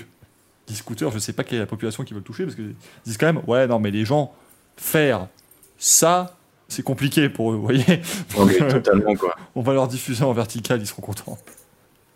les 0.69 0.75
scooters, 0.75 1.11
je 1.11 1.19
sais 1.19 1.35
pas 1.35 1.45
quelle 1.45 1.57
est 1.57 1.61
la 1.61 1.67
population 1.67 2.05
qui 2.05 2.15
veut 2.15 2.21
le 2.21 2.25
toucher, 2.25 2.45
parce 2.45 2.57
qu'ils 2.57 2.75
disent 3.05 3.19
quand 3.19 3.27
même, 3.27 3.43
ouais, 3.47 3.67
non, 3.67 3.79
mais 3.79 3.91
les 3.91 4.05
gens, 4.07 4.35
faire 4.77 5.29
ça, 5.77 6.39
c'est 6.69 6.83
compliqué 6.83 7.29
pour 7.29 7.53
eux, 7.53 7.57
vous 7.57 7.63
voyez. 7.63 7.85
Donc, 8.37 8.51
euh, 8.53 8.71
totalement 8.71 9.15
quoi. 9.15 9.37
on 9.55 9.61
va 9.61 9.75
leur 9.75 9.89
diffuser 9.89 10.25
en 10.25 10.33
vertical, 10.33 10.81
ils 10.81 10.87
seront 10.87 11.03
contents. 11.03 11.39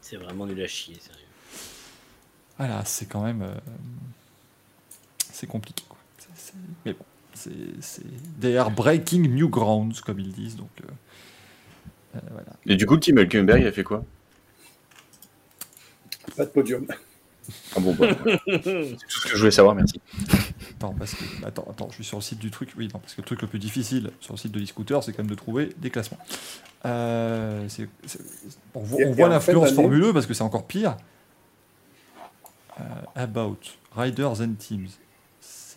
C'est 0.01 0.17
vraiment 0.17 0.47
nul 0.47 0.63
à 0.63 0.67
chier, 0.67 0.97
sérieux. 0.99 1.27
Voilà, 2.57 2.83
c'est 2.87 3.07
quand 3.07 3.23
même. 3.23 3.43
euh, 3.43 3.55
c'est 5.39 5.47
compliqué, 5.47 5.85
quoi. 5.89 5.99
Mais 6.85 6.93
bon, 6.93 7.05
c'est. 7.35 8.03
They 8.41 8.57
are 8.57 8.71
breaking 8.71 9.29
new 9.29 9.49
grounds, 9.49 10.01
comme 10.01 10.19
ils 10.21 10.33
disent, 10.33 10.57
donc. 10.57 10.71
euh, 10.83 10.89
euh, 12.17 12.21
voilà. 12.31 12.53
Et 12.67 12.77
du 12.77 12.87
coup, 12.87 12.95
le 12.95 13.01
team 13.01 13.19
Hülkenberg, 13.19 13.61
il 13.63 13.67
a 13.67 13.73
fait 13.73 13.85
quoi? 13.85 14.05
Pas 16.37 16.45
de 16.45 16.51
podium. 16.51 16.87
Ah 17.75 17.81
bon, 17.81 17.95
bah, 17.95 18.09
c'est 18.47 18.61
tout 18.63 19.21
ce 19.21 19.23
que 19.25 19.31
je 19.33 19.39
voulais 19.39 19.51
savoir, 19.51 19.75
merci. 19.75 20.01
Attends, 20.77 20.95
parce 20.95 21.15
que, 21.15 21.25
attends, 21.47 21.67
attends, 21.71 21.89
je 21.91 21.95
suis 21.95 22.05
sur 22.05 22.19
le 22.19 22.23
site 22.23 22.39
du 22.39 22.51
truc. 22.51 22.71
Oui, 22.77 22.89
non, 22.93 22.99
parce 23.01 23.15
que 23.15 23.23
le 23.23 23.27
truc 23.27 23.41
le 23.43 23.49
plus 23.49 23.59
difficile 23.59 24.11
sur 24.21 24.35
le 24.35 24.39
site 24.39 24.53
de 24.53 24.61
e-scooter, 24.63 25.03
c'est 25.03 25.13
quand 25.13 25.23
même 25.23 25.31
de 25.31 25.35
trouver 25.35 25.73
des 25.79 25.89
classements. 25.91 26.19
Euh, 26.85 27.67
on 28.75 28.81
voit, 28.81 29.01
Et- 29.01 29.07
on 29.07 29.11
et 29.11 29.13
voit 29.15 29.27
en 29.27 29.31
l'influence 29.31 29.71
fin 29.71 29.77
d'année- 29.77 29.89
Formule 29.89 30.05
1 30.05 30.13
parce 30.13 30.27
que 30.27 30.35
c'est 30.35 30.43
encore 30.45 30.67
pire. 30.67 30.97
Euh, 32.81 32.85
about 33.17 33.59
Riders 33.97 34.41
and 34.43 34.55
Teams. 34.59 34.89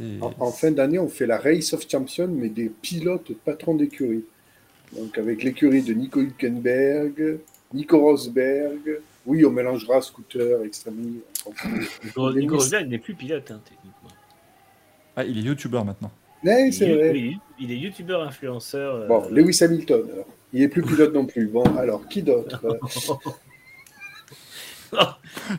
C'est. 0.01 0.21
En, 0.23 0.33
en 0.39 0.51
fin 0.51 0.71
d'année, 0.71 0.99
on 0.99 1.07
fait 1.07 1.25
la 1.27 1.37
Race 1.37 1.73
of 1.73 1.85
Champions, 1.89 2.27
mais 2.27 2.49
des 2.49 2.69
pilotes 2.69 3.31
patrons 3.45 3.75
d'écurie. 3.75 4.23
Donc 4.97 5.17
avec 5.17 5.43
l'écurie 5.43 5.81
de 5.83 5.93
Nico 5.93 6.19
Hülkenberg, 6.21 7.37
Nico 7.73 7.99
Rosberg. 7.99 8.99
Oui, 9.25 9.45
on 9.45 9.51
mélangera 9.51 10.01
scooter, 10.01 10.63
extrêmement. 10.63 11.19
Nico 12.03 12.33
Nico 12.33 12.55
Rosberg 12.55 12.89
n'est 12.89 12.97
plus 12.97 13.13
pilote, 13.13 13.51
hein, 13.51 13.61
techniquement. 13.63 14.09
Ah, 15.15 15.23
il 15.23 15.37
est 15.37 15.41
youtubeur 15.41 15.85
maintenant. 15.85 16.11
Mais 16.43 16.67
Il 16.69 16.73
c'est 16.73 16.89
est- 16.89 16.95
vrai. 16.95 17.31
il 17.59 17.71
est 17.71 17.77
youtubeur 17.77 18.23
influenceur. 18.23 18.95
euh, 18.95 19.07
Bon, 19.07 19.27
Lewis 19.29 19.59
Hamilton, 19.63 20.01
alors. 20.11 20.25
Il 20.53 20.63
est 20.63 20.67
plus 20.67 20.81
pilote 20.81 21.13
non 21.13 21.25
plus. 21.25 21.47
Bon, 21.47 21.63
alors, 21.77 22.07
qui 22.09 22.23
d'autre? 22.23 22.61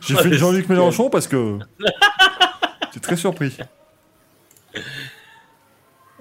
J'ai 0.01 0.15
fait 0.15 0.33
Jean-Luc. 0.33 0.69
Mélenchon 0.69 1.09
parce 1.09 1.27
que. 1.27 1.57
J'étais 2.93 2.99
très 2.99 3.15
surpris. 3.17 3.57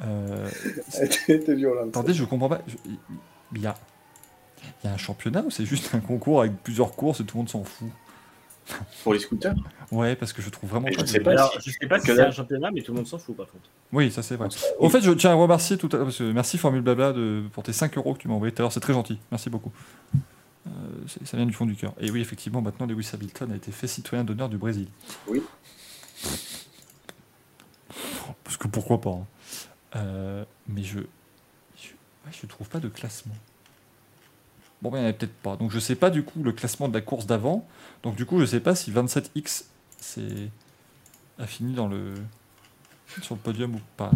Euh, 0.04 0.48
C'était 0.88 1.54
violent. 1.54 1.88
attendez, 1.88 2.14
je 2.14 2.24
comprends 2.24 2.48
pas. 2.48 2.60
Je- 2.66 2.76
Il 3.54 3.60
y 3.60 3.66
a. 3.66 3.74
Il 4.82 4.86
y 4.86 4.90
a 4.90 4.94
un 4.94 4.98
championnat 4.98 5.42
ou 5.42 5.50
c'est 5.50 5.66
juste 5.66 5.94
un 5.94 6.00
concours 6.00 6.40
avec 6.40 6.56
plusieurs 6.62 6.92
courses 6.92 7.20
et 7.20 7.24
tout 7.24 7.36
le 7.36 7.40
monde 7.40 7.48
s'en 7.48 7.64
fout? 7.64 7.88
Pour 9.02 9.12
les 9.12 9.18
scooters? 9.18 9.54
Ouais, 9.90 10.14
parce 10.14 10.32
que 10.32 10.40
je 10.40 10.48
trouve 10.48 10.70
vraiment 10.70 10.86
pas 10.86 11.04
je 11.04 11.10
sais 11.10 11.20
pas 11.20 11.32
Alors, 11.32 11.52
je 11.64 11.70
sais 11.70 11.86
pas 11.88 11.98
si 11.98 12.06
que 12.06 12.14
c'est 12.14 12.22
un 12.22 12.30
championnat, 12.30 12.70
mais 12.70 12.80
tout 12.80 12.92
le 12.92 12.98
monde 12.98 13.06
s'en 13.08 13.18
fout 13.18 13.36
par 13.36 13.46
contre. 13.48 13.64
Oui, 13.92 14.10
ça 14.12 14.22
c'est 14.22 14.36
vrai. 14.36 14.48
Au 14.78 14.88
fait, 14.88 15.00
je 15.02 15.10
tiens 15.10 15.32
à 15.32 15.34
remercier 15.34 15.76
tout 15.76 15.88
à 15.92 15.96
l'heure, 15.96 16.06
parce 16.06 16.18
que 16.18 16.30
merci 16.32 16.58
Formule 16.58 16.80
Blabla 16.80 17.12
de, 17.12 17.42
pour 17.52 17.64
tes 17.64 17.72
5 17.72 17.96
euros 17.98 18.14
que 18.14 18.20
tu 18.20 18.28
m'as 18.28 18.34
envoyé 18.34 18.52
tout 18.54 18.62
à 18.62 18.64
l'heure, 18.64 18.72
c'est 18.72 18.80
très 18.80 18.92
gentil, 18.94 19.18
merci 19.32 19.50
beaucoup. 19.50 19.72
Euh, 20.68 20.70
ça 21.24 21.36
vient 21.36 21.44
du 21.46 21.52
fond 21.52 21.66
du 21.66 21.74
cœur. 21.74 21.92
Et 22.00 22.10
oui, 22.12 22.20
effectivement, 22.20 22.62
maintenant 22.62 22.86
Lewis 22.86 23.10
Hamilton 23.12 23.50
a 23.50 23.56
été 23.56 23.72
fait 23.72 23.88
citoyen 23.88 24.22
d'honneur 24.22 24.48
du 24.48 24.58
Brésil. 24.58 24.86
Oui. 25.26 25.42
Parce 28.44 28.56
que 28.56 28.68
pourquoi 28.68 29.00
pas. 29.00 29.10
hein. 29.10 29.26
Euh, 29.96 30.44
mais 30.68 30.82
je, 30.82 31.00
je, 31.76 31.88
ouais, 31.90 32.32
je 32.32 32.46
trouve 32.46 32.68
pas 32.68 32.80
de 32.80 32.88
classement. 32.88 33.34
Bon, 34.80 34.90
ben, 34.90 34.98
il 34.98 35.00
n'y 35.02 35.06
en 35.06 35.10
a 35.10 35.12
peut-être 35.12 35.34
pas. 35.34 35.56
Donc 35.56 35.70
je 35.70 35.78
sais 35.78 35.94
pas 35.94 36.10
du 36.10 36.24
coup 36.24 36.42
le 36.42 36.52
classement 36.52 36.88
de 36.88 36.94
la 36.94 37.00
course 37.00 37.26
d'avant. 37.26 37.66
Donc 38.02 38.16
du 38.16 38.26
coup, 38.26 38.40
je 38.40 38.46
sais 38.46 38.60
pas 38.60 38.74
si 38.74 38.90
27X 38.92 39.64
c'est 39.98 40.50
a 41.38 41.46
fini 41.46 41.74
dans 41.74 41.88
le 41.88 42.14
sur 43.22 43.34
le 43.36 43.40
podium 43.40 43.74
ou 43.76 43.80
pas. 43.96 44.10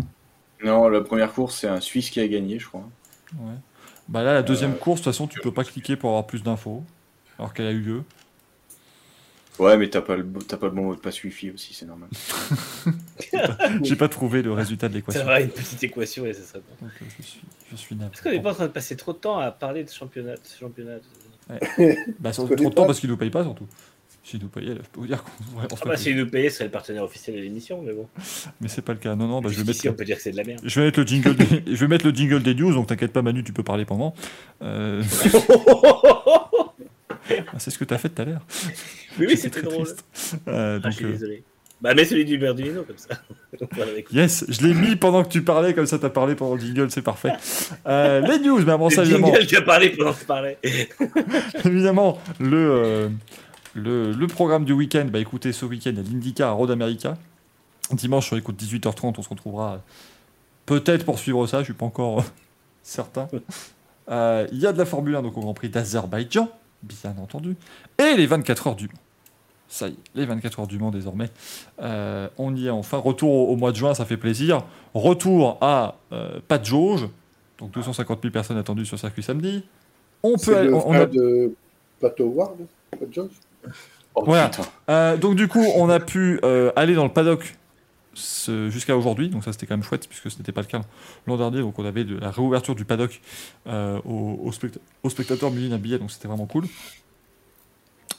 Non, 0.62 0.88
la 0.90 1.00
première 1.00 1.32
course, 1.32 1.60
c'est 1.60 1.68
un 1.68 1.80
Suisse 1.80 2.10
qui 2.10 2.20
a 2.20 2.28
gagné, 2.28 2.58
je 2.58 2.66
crois. 2.68 2.92
Ouais. 3.38 3.54
Bah 4.08 4.22
là, 4.22 4.34
la 4.34 4.42
deuxième 4.42 4.74
Euh, 4.74 4.78
course, 4.78 5.00
de 5.00 5.04
toute 5.04 5.12
façon, 5.12 5.28
tu 5.28 5.40
peux 5.40 5.52
pas 5.54 5.64
cliquer 5.64 5.96
pour 5.96 6.10
avoir 6.10 6.26
plus 6.26 6.42
d'infos, 6.42 6.84
alors 7.38 7.54
qu'elle 7.54 7.66
a 7.66 7.72
eu 7.72 7.80
lieu. 7.80 8.04
Ouais, 9.58 9.76
mais 9.76 9.88
t'as 9.90 10.02
pas, 10.02 10.16
le... 10.16 10.26
t'as 10.46 10.56
pas 10.56 10.66
le 10.66 10.72
bon 10.72 10.84
mot 10.84 10.94
de 10.94 11.00
passe 11.00 11.22
Wi-Fi 11.24 11.50
aussi, 11.50 11.74
c'est 11.74 11.86
normal. 11.86 12.10
J'ai 13.82 13.96
pas 13.96 14.08
trouvé 14.08 14.42
le 14.42 14.52
résultat 14.52 14.88
de 14.88 14.92
Ça 14.92 14.96
l'équation. 14.98 15.24
va, 15.24 15.40
une 15.40 15.48
petite 15.50 15.82
équation 15.84 16.26
et 16.26 16.32
ça 16.32 16.42
serait 16.42 16.60
bon. 16.60 16.86
Donc, 16.86 16.94
euh, 17.00 17.04
je 17.18 17.22
suis, 17.22 17.40
je 17.70 17.76
suis. 17.76 17.94
Est-ce 17.94 18.22
qu'on 18.22 18.30
n'est 18.30 18.40
pas 18.42 18.50
en 18.50 18.54
train 18.54 18.66
de 18.66 18.72
passer 18.72 18.96
trop 18.96 19.12
de 19.12 19.18
temps 19.18 19.38
à 19.38 19.50
parler 19.50 19.84
de 19.84 19.90
championnat, 19.90 20.34
de 20.34 20.40
championnat 20.60 20.96
Bah, 22.18 22.30
connais 22.36 22.56
trop 22.56 22.68
de 22.70 22.74
temps 22.74 22.82
pas. 22.82 22.86
parce 22.86 23.00
qu'ils 23.00 23.10
nous 23.10 23.16
payent 23.16 23.30
pas 23.30 23.42
surtout. 23.44 23.66
S'ils 24.24 24.40
nous 24.42 24.48
payaient, 24.48 24.74
là, 24.74 24.80
je 24.82 24.88
peux 24.90 24.98
vous 25.00 25.06
dire 25.06 25.22
qu'on 25.22 25.30
Ah 25.60 25.68
serait 25.76 25.90
bah 25.90 25.94
payé. 25.94 26.12
si 26.12 26.14
nous 26.16 26.28
payaient, 26.28 26.50
ce 26.50 26.56
serait 26.56 26.64
le 26.64 26.70
partenaire 26.72 27.04
officiel 27.04 27.36
de 27.36 27.40
l'émission, 27.42 27.80
mais 27.82 27.92
bon. 27.92 28.08
Mais 28.60 28.66
c'est 28.66 28.82
pas 28.82 28.92
le 28.92 28.98
cas. 28.98 29.14
Non, 29.14 29.28
non, 29.28 29.40
bah, 29.40 29.50
je 29.52 29.56
vais 29.60 29.62
mettre. 29.64 29.86
On 29.88 29.92
peut 29.92 30.04
dire 30.04 30.16
que 30.16 30.22
c'est 30.22 30.32
de 30.32 30.36
la 30.36 30.42
merde. 30.42 30.60
Je 30.64 30.80
vais 30.80 30.86
mettre 30.86 30.98
le 30.98 31.06
jingle. 31.06 31.36
Des... 31.36 31.62
je 31.64 31.76
vais 31.76 31.86
mettre 31.86 32.04
le 32.04 32.10
jingle 32.12 32.42
des 32.42 32.56
news, 32.56 32.74
donc 32.74 32.88
t'inquiète 32.88 33.12
pas, 33.12 33.22
Manu, 33.22 33.44
tu 33.44 33.52
peux 33.52 33.62
parler 33.62 33.84
pendant. 33.84 34.14
Euh, 34.62 35.00
ah, 37.52 37.58
c'est 37.58 37.70
ce 37.70 37.78
que 37.78 37.84
t'as 37.84 37.98
fait 37.98 38.08
tout 38.08 38.22
à 38.22 38.24
l'heure. 38.24 38.42
oui, 39.18 39.26
oui, 39.28 39.36
c'était 39.36 39.60
très 39.60 39.70
drôle. 39.70 39.84
triste. 39.86 40.04
Euh, 40.48 40.76
Ah, 40.76 40.78
donc, 40.80 40.90
je 40.92 40.96
suis 40.96 41.04
euh, 41.04 41.12
désolé. 41.12 41.44
Bah, 41.82 41.94
mets 41.94 42.04
celui 42.06 42.24
du 42.24 42.38
Berdolino 42.38 42.84
comme 42.84 42.96
ça. 42.96 43.16
Yes, 44.12 44.44
je 44.48 44.66
l'ai 44.66 44.74
mis 44.74 44.96
pendant 44.96 45.22
que 45.22 45.28
tu 45.28 45.42
parlais, 45.42 45.72
comme 45.74 45.86
ça 45.86 45.98
t'as 45.98 46.10
parlé 46.10 46.34
pendant 46.34 46.54
le 46.54 46.60
jingle, 46.60 46.90
c'est 46.90 47.02
parfait. 47.02 47.32
Euh, 47.86 48.20
les 48.20 48.38
news, 48.38 48.60
mais 48.64 48.72
avant 48.72 48.90
ça, 48.90 49.02
Le 49.02 49.08
évidemment, 49.10 49.28
jingle, 49.28 49.46
tu 49.46 49.56
as 49.56 49.62
parlé 49.62 49.90
pendant 49.90 50.12
que 50.12 50.20
tu 50.20 50.26
parlais. 50.26 50.58
évidemment 51.64 52.18
le, 52.38 52.56
euh, 52.56 53.08
le, 53.74 54.12
le 54.12 54.26
programme 54.26 54.64
du 54.64 54.72
week-end, 54.72 55.06
bah 55.10 55.18
écoutez, 55.18 55.52
ce 55.52 55.64
week-end, 55.64 55.90
il 55.90 55.96
y 55.96 56.00
a 56.00 56.02
l'Indica 56.02 56.48
à 56.48 56.50
Road 56.52 56.70
America. 56.70 57.16
Dimanche, 57.92 58.26
sur 58.26 58.36
écoute 58.36 58.60
18h30, 58.62 59.14
on 59.18 59.22
se 59.22 59.28
retrouvera 59.28 59.74
euh, 59.74 59.78
peut-être 60.66 61.04
pour 61.04 61.18
suivre 61.18 61.46
ça, 61.46 61.60
je 61.60 61.64
suis 61.64 61.72
pas 61.72 61.86
encore 61.86 62.20
euh, 62.20 62.24
certain. 62.82 63.28
Il 64.08 64.58
y 64.58 64.66
a 64.66 64.72
de 64.72 64.78
la 64.78 64.84
Formule 64.86 65.16
1 65.16 65.22
donc 65.22 65.36
au 65.38 65.40
Grand 65.40 65.54
Prix 65.54 65.68
d'Azerbaïdjan, 65.70 66.50
bien 66.82 67.14
entendu, 67.22 67.56
et 67.98 68.16
les 68.16 68.26
24 68.26 68.66
heures 68.66 68.76
du 68.76 68.86
Mans. 68.86 68.92
Ça 69.68 69.88
y 69.88 69.92
est, 69.92 69.96
les 70.14 70.26
24 70.26 70.60
heures 70.60 70.66
du 70.66 70.78
Mans 70.78 70.90
désormais. 70.90 71.28
Euh, 71.82 72.28
on 72.38 72.54
y 72.54 72.66
est 72.66 72.70
enfin. 72.70 72.98
Retour 72.98 73.30
au, 73.32 73.52
au 73.52 73.56
mois 73.56 73.72
de 73.72 73.76
juin, 73.76 73.94
ça 73.94 74.04
fait 74.04 74.16
plaisir. 74.16 74.62
Retour 74.94 75.58
à 75.60 75.96
euh, 76.12 76.38
pas 76.46 76.58
de 76.58 76.64
jauge, 76.64 77.08
donc 77.58 77.72
250 77.72 78.20
000 78.22 78.32
personnes 78.32 78.58
attendues 78.58 78.86
sur 78.86 78.94
le 78.96 79.00
circuit 79.00 79.22
samedi. 79.22 79.64
On 80.22 80.36
peut 80.38 80.56
aller- 80.56 80.68
le 80.68 80.74
on- 80.74 80.92
a- 80.92 81.06
de 81.06 81.52
Pato 82.00 82.24
Ward, 82.26 82.56
pas 82.98 83.04
de 83.06 83.12
George 83.12 83.30
Oh 84.14 84.22
Voilà. 84.24 84.50
euh, 84.88 85.16
donc 85.18 85.34
du 85.34 85.46
coup, 85.48 85.64
on 85.76 85.90
a 85.90 86.00
pu 86.00 86.40
euh, 86.44 86.70
aller 86.76 86.94
dans 86.94 87.04
le 87.04 87.12
paddock 87.12 87.56
jusqu'à 88.70 88.96
aujourd'hui, 88.96 89.28
donc 89.28 89.44
ça 89.44 89.52
c'était 89.52 89.66
quand 89.66 89.74
même 89.76 89.82
chouette 89.82 90.08
puisque 90.08 90.30
ce 90.30 90.38
n'était 90.38 90.52
pas 90.52 90.62
le 90.62 90.66
cas 90.66 90.80
l'an 91.26 91.36
dernier, 91.36 91.60
donc 91.60 91.78
on 91.78 91.84
avait 91.84 92.04
de 92.04 92.16
la 92.18 92.30
réouverture 92.30 92.74
du 92.74 92.86
paddock 92.86 93.20
euh, 93.66 93.98
aux, 94.06 94.40
aux 94.44 94.52
specta- 94.52 94.78
aux 95.02 95.10
spectateurs 95.10 95.50
munis 95.50 95.68
d'un 95.68 95.76
billet, 95.76 95.98
donc 95.98 96.10
c'était 96.10 96.28
vraiment 96.28 96.46
cool. 96.46 96.64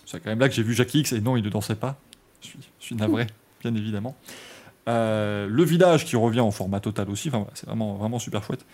C'est 0.07 0.21
quand 0.21 0.29
même 0.29 0.39
là 0.39 0.47
que 0.47 0.55
j'ai 0.55 0.63
vu 0.63 0.73
Jackie 0.73 1.01
X 1.01 1.11
et 1.11 1.21
non, 1.21 1.35
il 1.35 1.43
ne 1.43 1.49
dansait 1.49 1.75
pas. 1.75 1.99
Je 2.41 2.47
suis, 2.47 2.59
je 2.79 2.85
suis 2.85 2.95
navré, 2.95 3.27
bien 3.61 3.75
évidemment. 3.75 4.15
Euh, 4.87 5.47
le 5.49 5.63
village 5.63 6.05
qui 6.05 6.15
revient 6.15 6.39
en 6.39 6.51
format 6.51 6.79
total 6.79 7.09
aussi, 7.09 7.27
enfin, 7.27 7.45
c'est 7.53 7.65
vraiment, 7.65 7.95
vraiment 7.95 8.17
super 8.17 8.41
chouette 8.41 8.65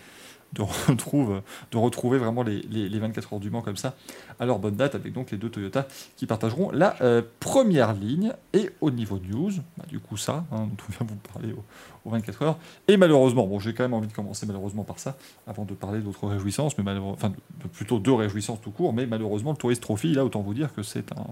de, 0.54 0.62
retrouve, 0.62 1.42
de 1.72 1.76
retrouver 1.78 2.18
vraiment 2.18 2.42
les, 2.42 2.62
les- 2.70 2.88
les 2.88 2.98
24 2.98 3.32
heures 3.34 3.40
du 3.40 3.50
Mans 3.50 3.62
comme 3.62 3.76
ça 3.76 3.94
à 4.40 4.46
leur 4.46 4.58
bonne 4.58 4.76
date 4.76 4.94
avec 4.94 5.12
donc 5.12 5.30
les 5.30 5.36
deux 5.38 5.48
Toyota 5.50 5.86
qui 6.16 6.26
partageront 6.26 6.70
la 6.70 6.96
euh, 7.02 7.22
première 7.40 7.92
ligne. 7.92 8.32
Et 8.52 8.70
au 8.80 8.90
niveau 8.90 9.18
news, 9.30 9.50
bah, 9.78 9.84
du 9.88 9.98
coup 10.00 10.16
ça, 10.16 10.44
hein, 10.52 10.66
dont 10.66 10.76
on 10.88 10.92
vient 10.92 11.06
vous 11.08 11.32
parler 11.32 11.52
au- 11.52 11.64
aux 12.04 12.10
24 12.10 12.42
heures. 12.42 12.58
Et 12.88 12.96
malheureusement, 12.96 13.46
bon 13.46 13.58
j'ai 13.60 13.74
quand 13.74 13.84
même 13.84 13.94
envie 13.94 14.08
de 14.08 14.12
commencer 14.12 14.46
malheureusement 14.46 14.84
par 14.84 14.98
ça, 14.98 15.16
avant 15.46 15.64
de 15.64 15.74
parler 15.74 16.00
d'autres 16.00 16.26
réjouissances, 16.26 16.76
mais 16.78 16.84
enfin 16.98 17.30
de- 17.30 17.68
plutôt 17.68 17.98
deux 17.98 18.12
réjouissances 18.14 18.60
tout 18.60 18.70
court, 18.70 18.92
mais 18.92 19.06
malheureusement 19.06 19.50
le 19.52 19.56
Tourist 19.56 19.82
Trophy, 19.82 20.14
là 20.14 20.24
autant 20.24 20.40
vous 20.40 20.54
dire 20.54 20.72
que 20.74 20.82
c'est 20.82 21.12
un... 21.12 21.26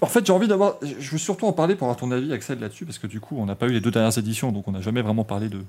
En 0.00 0.06
fait, 0.06 0.24
j'ai 0.24 0.32
envie 0.32 0.48
d'avoir. 0.48 0.76
Je 0.82 1.10
veux 1.10 1.18
surtout 1.18 1.44
en 1.46 1.52
parler 1.52 1.74
pour 1.74 1.86
avoir 1.86 1.98
ton 1.98 2.10
avis, 2.10 2.32
Axel, 2.32 2.58
là-dessus, 2.58 2.86
parce 2.86 2.98
que 2.98 3.06
du 3.06 3.20
coup, 3.20 3.36
on 3.38 3.44
n'a 3.44 3.54
pas 3.54 3.66
eu 3.66 3.72
les 3.72 3.82
deux 3.82 3.90
dernières 3.90 4.16
éditions, 4.16 4.50
donc 4.50 4.66
on 4.66 4.72
n'a 4.72 4.80
jamais 4.80 5.02
vraiment 5.02 5.24
parlé 5.24 5.50
de, 5.50 5.62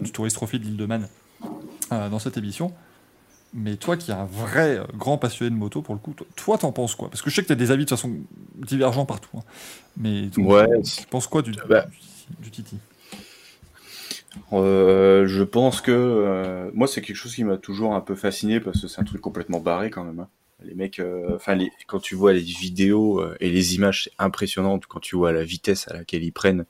du 0.00 0.12
Tourist 0.12 0.36
Trophy 0.36 0.58
de 0.58 0.64
l'île 0.64 0.76
de 0.76 0.86
Man 0.86 1.08
euh, 1.92 2.08
dans 2.08 2.18
cette 2.18 2.36
émission. 2.36 2.72
Mais 3.54 3.76
toi 3.76 3.96
qui 3.96 4.10
es 4.10 4.14
un 4.14 4.24
vrai 4.26 4.78
euh, 4.78 4.84
grand 4.94 5.16
passionné 5.18 5.50
de 5.50 5.56
moto, 5.56 5.80
pour 5.80 5.94
le 5.94 6.00
coup, 6.00 6.14
toi- 6.34 6.58
t'en 6.58 6.72
penses 6.72 6.94
quoi? 6.94 7.08
Parce 7.08 7.22
que 7.22 7.30
je 7.30 7.34
sais 7.36 7.42
que 7.42 7.46
tu 7.46 7.52
as 7.52 7.56
des 7.56 7.70
avis 7.70 7.84
de 7.84 7.90
façon 7.90 8.12
divergents 8.56 9.06
partout. 9.06 9.38
hein. 9.38 9.42
Mais 9.96 10.28
Ouais. 10.36 10.66
tu 10.82 11.06
penses 11.06 11.26
quoi 11.26 11.42
du, 11.42 11.52
Bah. 11.68 11.86
du, 12.38 12.44
du 12.44 12.50
Titi? 12.50 12.76
Euh, 14.52 15.26
je 15.26 15.42
pense 15.42 15.80
que 15.80 15.90
euh, 15.92 16.70
moi 16.74 16.86
c'est 16.86 17.00
quelque 17.00 17.16
chose 17.16 17.34
qui 17.34 17.44
m'a 17.44 17.56
toujours 17.56 17.94
un 17.94 18.00
peu 18.02 18.14
fasciné 18.14 18.60
parce 18.60 18.82
que 18.82 18.88
c'est 18.88 19.00
un 19.00 19.04
truc 19.04 19.20
complètement 19.22 19.60
barré 19.60 19.90
quand 19.90 20.04
même. 20.04 20.20
hein. 20.20 20.28
Les 20.64 20.74
mecs, 20.74 21.00
enfin 21.34 21.58
quand 21.86 22.00
tu 22.00 22.14
vois 22.14 22.32
les 22.32 22.40
vidéos 22.40 23.22
et 23.40 23.50
les 23.50 23.74
images, 23.74 24.04
c'est 24.04 24.12
impressionnant 24.18 24.78
quand 24.88 25.00
tu 25.00 25.14
vois 25.16 25.30
la 25.32 25.44
vitesse 25.44 25.86
à 25.88 25.94
laquelle 25.94 26.24
ils 26.24 26.32
prennent 26.32 26.64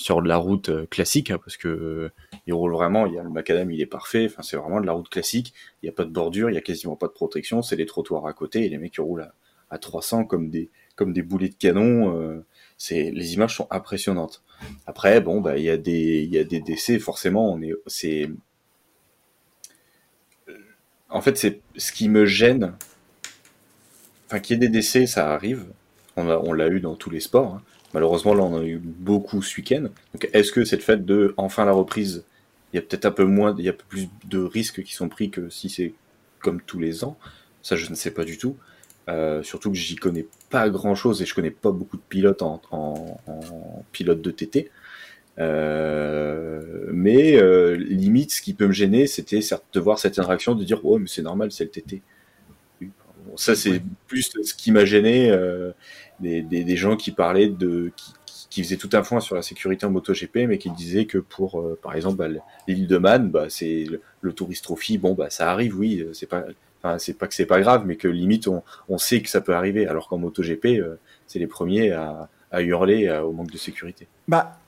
sur 0.00 0.22
de 0.22 0.28
la 0.28 0.36
route 0.38 0.70
euh, 0.70 0.86
classique, 0.86 1.30
hein, 1.30 1.38
parce 1.44 1.56
que 1.56 1.68
euh, 1.68 2.10
ils 2.46 2.54
roulent 2.54 2.72
vraiment. 2.72 3.06
Il 3.06 3.14
y 3.14 3.18
a 3.18 3.22
le 3.22 3.30
macadam, 3.30 3.70
il 3.70 3.80
est 3.80 3.86
parfait. 3.86 4.26
Enfin 4.26 4.42
c'est 4.42 4.56
vraiment 4.56 4.80
de 4.80 4.86
la 4.86 4.92
route 4.92 5.08
classique. 5.08 5.52
Il 5.82 5.86
n'y 5.86 5.90
a 5.90 5.92
pas 5.92 6.04
de 6.04 6.10
bordure, 6.10 6.50
il 6.50 6.54
y 6.54 6.58
a 6.58 6.62
quasiment 6.62 6.96
pas 6.96 7.06
de 7.08 7.12
protection. 7.12 7.62
C'est 7.62 7.76
les 7.76 7.86
trottoirs 7.86 8.26
à 8.26 8.32
côté 8.32 8.64
et 8.64 8.68
les 8.68 8.78
mecs 8.78 8.96
ils 8.96 9.00
roulent 9.02 9.22
à, 9.22 9.34
à 9.70 9.78
300 9.78 10.24
comme 10.24 10.50
des 10.50 10.70
comme 10.96 11.12
des 11.12 11.22
boulets 11.22 11.48
de 11.50 11.54
canon. 11.54 12.16
euh, 12.18 12.44
c'est 12.78 13.10
les 13.10 13.34
images 13.34 13.56
sont 13.56 13.66
impressionnantes. 13.70 14.42
Après, 14.86 15.20
bon, 15.20 15.40
bah, 15.40 15.56
il 15.58 15.64
y 15.64 15.70
a 15.70 15.76
des, 15.78 16.22
il 16.22 16.30
y 16.32 16.38
a 16.38 16.44
des 16.44 16.60
décès, 16.60 16.98
forcément, 16.98 17.50
on 17.52 17.60
est, 17.62 17.72
c'est, 17.86 18.30
en 21.08 21.20
fait, 21.20 21.36
c'est 21.36 21.60
ce 21.76 21.92
qui 21.92 22.08
me 22.08 22.24
gêne. 22.26 22.74
Enfin, 24.26 24.40
qu'il 24.40 24.54
y 24.54 24.56
ait 24.56 24.68
des 24.68 24.68
décès, 24.68 25.06
ça 25.06 25.32
arrive. 25.32 25.66
On 26.16 26.24
l'a, 26.24 26.40
on 26.40 26.56
eu 26.70 26.80
dans 26.80 26.94
tous 26.94 27.10
les 27.10 27.20
sports. 27.20 27.54
hein. 27.56 27.62
Malheureusement, 27.94 28.34
là, 28.34 28.42
on 28.42 28.54
en 28.54 28.60
a 28.60 28.64
eu 28.64 28.78
beaucoup 28.78 29.42
ce 29.42 29.56
week-end. 29.56 29.88
Donc, 30.14 30.28
est-ce 30.32 30.52
que 30.52 30.64
c'est 30.64 30.76
le 30.76 30.82
fait 30.82 31.04
de, 31.04 31.34
enfin, 31.36 31.64
la 31.64 31.72
reprise, 31.72 32.24
il 32.72 32.76
y 32.76 32.78
a 32.78 32.82
peut-être 32.82 33.06
un 33.06 33.10
peu 33.10 33.24
moins, 33.24 33.54
il 33.58 33.64
y 33.64 33.68
a 33.68 33.72
plus 33.72 34.08
de 34.26 34.38
risques 34.38 34.82
qui 34.82 34.94
sont 34.94 35.08
pris 35.08 35.30
que 35.30 35.50
si 35.50 35.68
c'est 35.68 35.92
comme 36.40 36.60
tous 36.60 36.78
les 36.78 37.04
ans? 37.04 37.18
Ça, 37.62 37.76
je 37.76 37.90
ne 37.90 37.94
sais 37.94 38.12
pas 38.12 38.24
du 38.24 38.38
tout. 38.38 38.56
Euh, 39.08 39.42
surtout 39.42 39.70
que 39.72 39.76
j'y 39.76 39.96
connais 39.96 40.26
pas 40.50 40.68
grand 40.70 40.94
chose 40.94 41.20
et 41.20 41.26
je 41.26 41.34
connais 41.34 41.50
pas 41.50 41.72
beaucoup 41.72 41.96
de 41.96 42.02
pilotes 42.08 42.42
en, 42.42 42.62
en, 42.70 43.18
en 43.26 43.84
pilote 43.92 44.22
de 44.22 44.30
TT. 44.30 44.70
Euh, 45.38 46.86
mais 46.92 47.36
euh, 47.36 47.76
limite, 47.76 48.32
ce 48.32 48.42
qui 48.42 48.54
peut 48.54 48.66
me 48.66 48.72
gêner, 48.72 49.06
c'était 49.06 49.40
de 49.40 49.80
voir 49.80 49.98
cette 49.98 50.18
interaction, 50.18 50.54
de 50.54 50.64
dire, 50.64 50.80
oh, 50.84 50.98
mais 50.98 51.08
c'est 51.08 51.22
normal, 51.22 51.50
c'est 51.50 51.64
le 51.64 51.70
TT. 51.70 52.02
Ça, 53.36 53.54
c'est 53.54 53.82
plus 54.06 54.30
ce 54.42 54.54
qui 54.54 54.72
m'a 54.72 54.84
gêné, 54.84 55.30
des, 56.20 56.42
des, 56.42 56.64
des, 56.64 56.76
gens 56.76 56.96
qui 56.96 57.10
parlaient 57.10 57.48
de, 57.48 57.92
qui, 57.96 58.12
qui 58.50 58.62
faisaient 58.62 58.76
tout 58.76 58.90
un 58.92 59.02
point 59.02 59.20
sur 59.20 59.34
la 59.34 59.42
sécurité 59.42 59.86
en 59.86 59.90
MotoGP, 59.90 60.46
mais 60.48 60.58
qui 60.58 60.70
disaient 60.70 61.06
que 61.06 61.18
pour, 61.18 61.60
euh, 61.60 61.78
par 61.82 61.94
exemple, 61.94 62.16
bah, 62.16 62.28
l'île 62.68 62.86
de 62.86 62.98
Man, 62.98 63.30
bah, 63.30 63.46
c'est 63.48 63.84
le, 63.84 64.00
le 64.20 64.32
Tourist 64.32 64.64
Trophy, 64.64 64.98
bon, 64.98 65.14
bah, 65.14 65.30
ça 65.30 65.50
arrive, 65.50 65.78
oui, 65.78 66.06
c'est 66.12 66.26
pas, 66.26 66.44
enfin, 66.82 66.98
c'est 66.98 67.14
pas 67.14 67.26
que 67.26 67.34
c'est 67.34 67.46
pas 67.46 67.60
grave, 67.60 67.84
mais 67.86 67.96
que 67.96 68.08
limite, 68.08 68.48
on, 68.48 68.62
on 68.88 68.98
sait 68.98 69.22
que 69.22 69.28
ça 69.28 69.40
peut 69.40 69.54
arriver, 69.54 69.86
alors 69.86 70.08
qu'en 70.08 70.18
MotoGP, 70.18 70.66
euh, 70.66 70.96
c'est 71.26 71.38
les 71.38 71.46
premiers 71.46 71.92
à, 71.92 72.28
à 72.50 72.62
hurler 72.62 73.06
euh, 73.06 73.22
au 73.22 73.32
manque 73.32 73.50
de 73.50 73.58
sécurité. 73.58 74.06
Bah, 74.28 74.58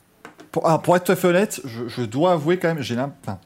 pour, 0.51 0.67
alors, 0.67 0.83
pour 0.83 0.97
être 0.97 1.05
tout 1.05 1.13
à 1.13 1.17
fait 1.17 1.29
honnête, 1.29 1.61
je, 1.65 1.89
je 1.89 2.03
dois 2.03 2.33
avouer 2.33 2.59
quand 2.59 2.69
même, 2.69 2.83
j'ai 2.83 2.95
l'impression. 2.95 3.39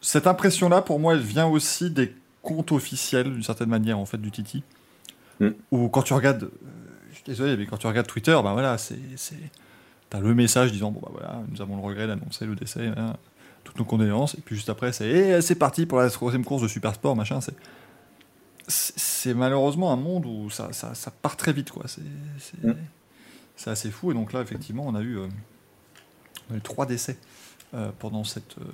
Cette 0.00 0.26
impression-là, 0.26 0.82
pour 0.82 1.00
moi, 1.00 1.14
elle 1.14 1.20
vient 1.20 1.46
aussi 1.46 1.90
des 1.90 2.14
comptes 2.42 2.70
officiels, 2.70 3.32
d'une 3.32 3.42
certaine 3.42 3.68
manière, 3.68 3.98
en 3.98 4.04
fait, 4.04 4.18
du 4.18 4.30
Titi. 4.30 4.62
Mm. 5.40 5.48
Où 5.70 5.88
quand 5.88 6.02
tu 6.02 6.14
regardes. 6.14 6.50
Désolé, 7.26 7.56
mais 7.56 7.66
quand 7.66 7.76
tu 7.76 7.86
regardes 7.86 8.06
Twitter, 8.06 8.38
bah 8.42 8.52
voilà, 8.52 8.78
c'est. 8.78 8.96
T'as 10.08 10.20
le 10.20 10.34
message 10.34 10.70
disant, 10.72 10.90
bon, 10.92 11.00
bah 11.00 11.08
voilà, 11.12 11.42
nous 11.50 11.60
avons 11.60 11.76
le 11.76 11.82
regret 11.82 12.06
d'annoncer 12.06 12.46
le 12.46 12.54
décès, 12.54 12.86
hein, 12.96 13.16
toutes 13.64 13.78
nos 13.78 13.84
condoléances. 13.84 14.34
Et 14.34 14.40
puis 14.40 14.54
juste 14.54 14.68
après, 14.70 14.92
c'est. 14.92 15.08
Et 15.08 15.42
c'est 15.42 15.56
parti 15.56 15.84
pour 15.86 15.98
la 15.98 16.08
troisième 16.10 16.44
course 16.44 16.62
de 16.62 16.68
Super 16.68 16.94
Sport, 16.94 17.16
machin. 17.16 17.40
C'est. 17.40 17.54
C'est 18.68 19.34
malheureusement 19.34 19.92
un 19.92 19.96
monde 19.96 20.26
où 20.26 20.50
ça, 20.50 20.72
ça, 20.72 20.94
ça 20.94 21.10
part 21.10 21.36
très 21.36 21.52
vite, 21.52 21.70
quoi. 21.70 21.84
C'est. 21.86 22.00
c'est- 22.38 22.64
Mm. 22.66 23.70
assez 23.70 23.90
fou. 23.90 24.10
Et 24.10 24.14
donc 24.14 24.32
là, 24.32 24.42
effectivement, 24.42 24.84
on 24.86 24.94
a 24.94 25.00
eu, 25.00 25.18
euh, 25.18 25.28
on 26.50 26.54
a 26.54 26.56
eu 26.58 26.60
trois 26.60 26.84
décès 26.86 27.16
euh, 27.74 27.90
pendant 27.98 28.22
cette, 28.22 28.58
euh, 28.58 28.64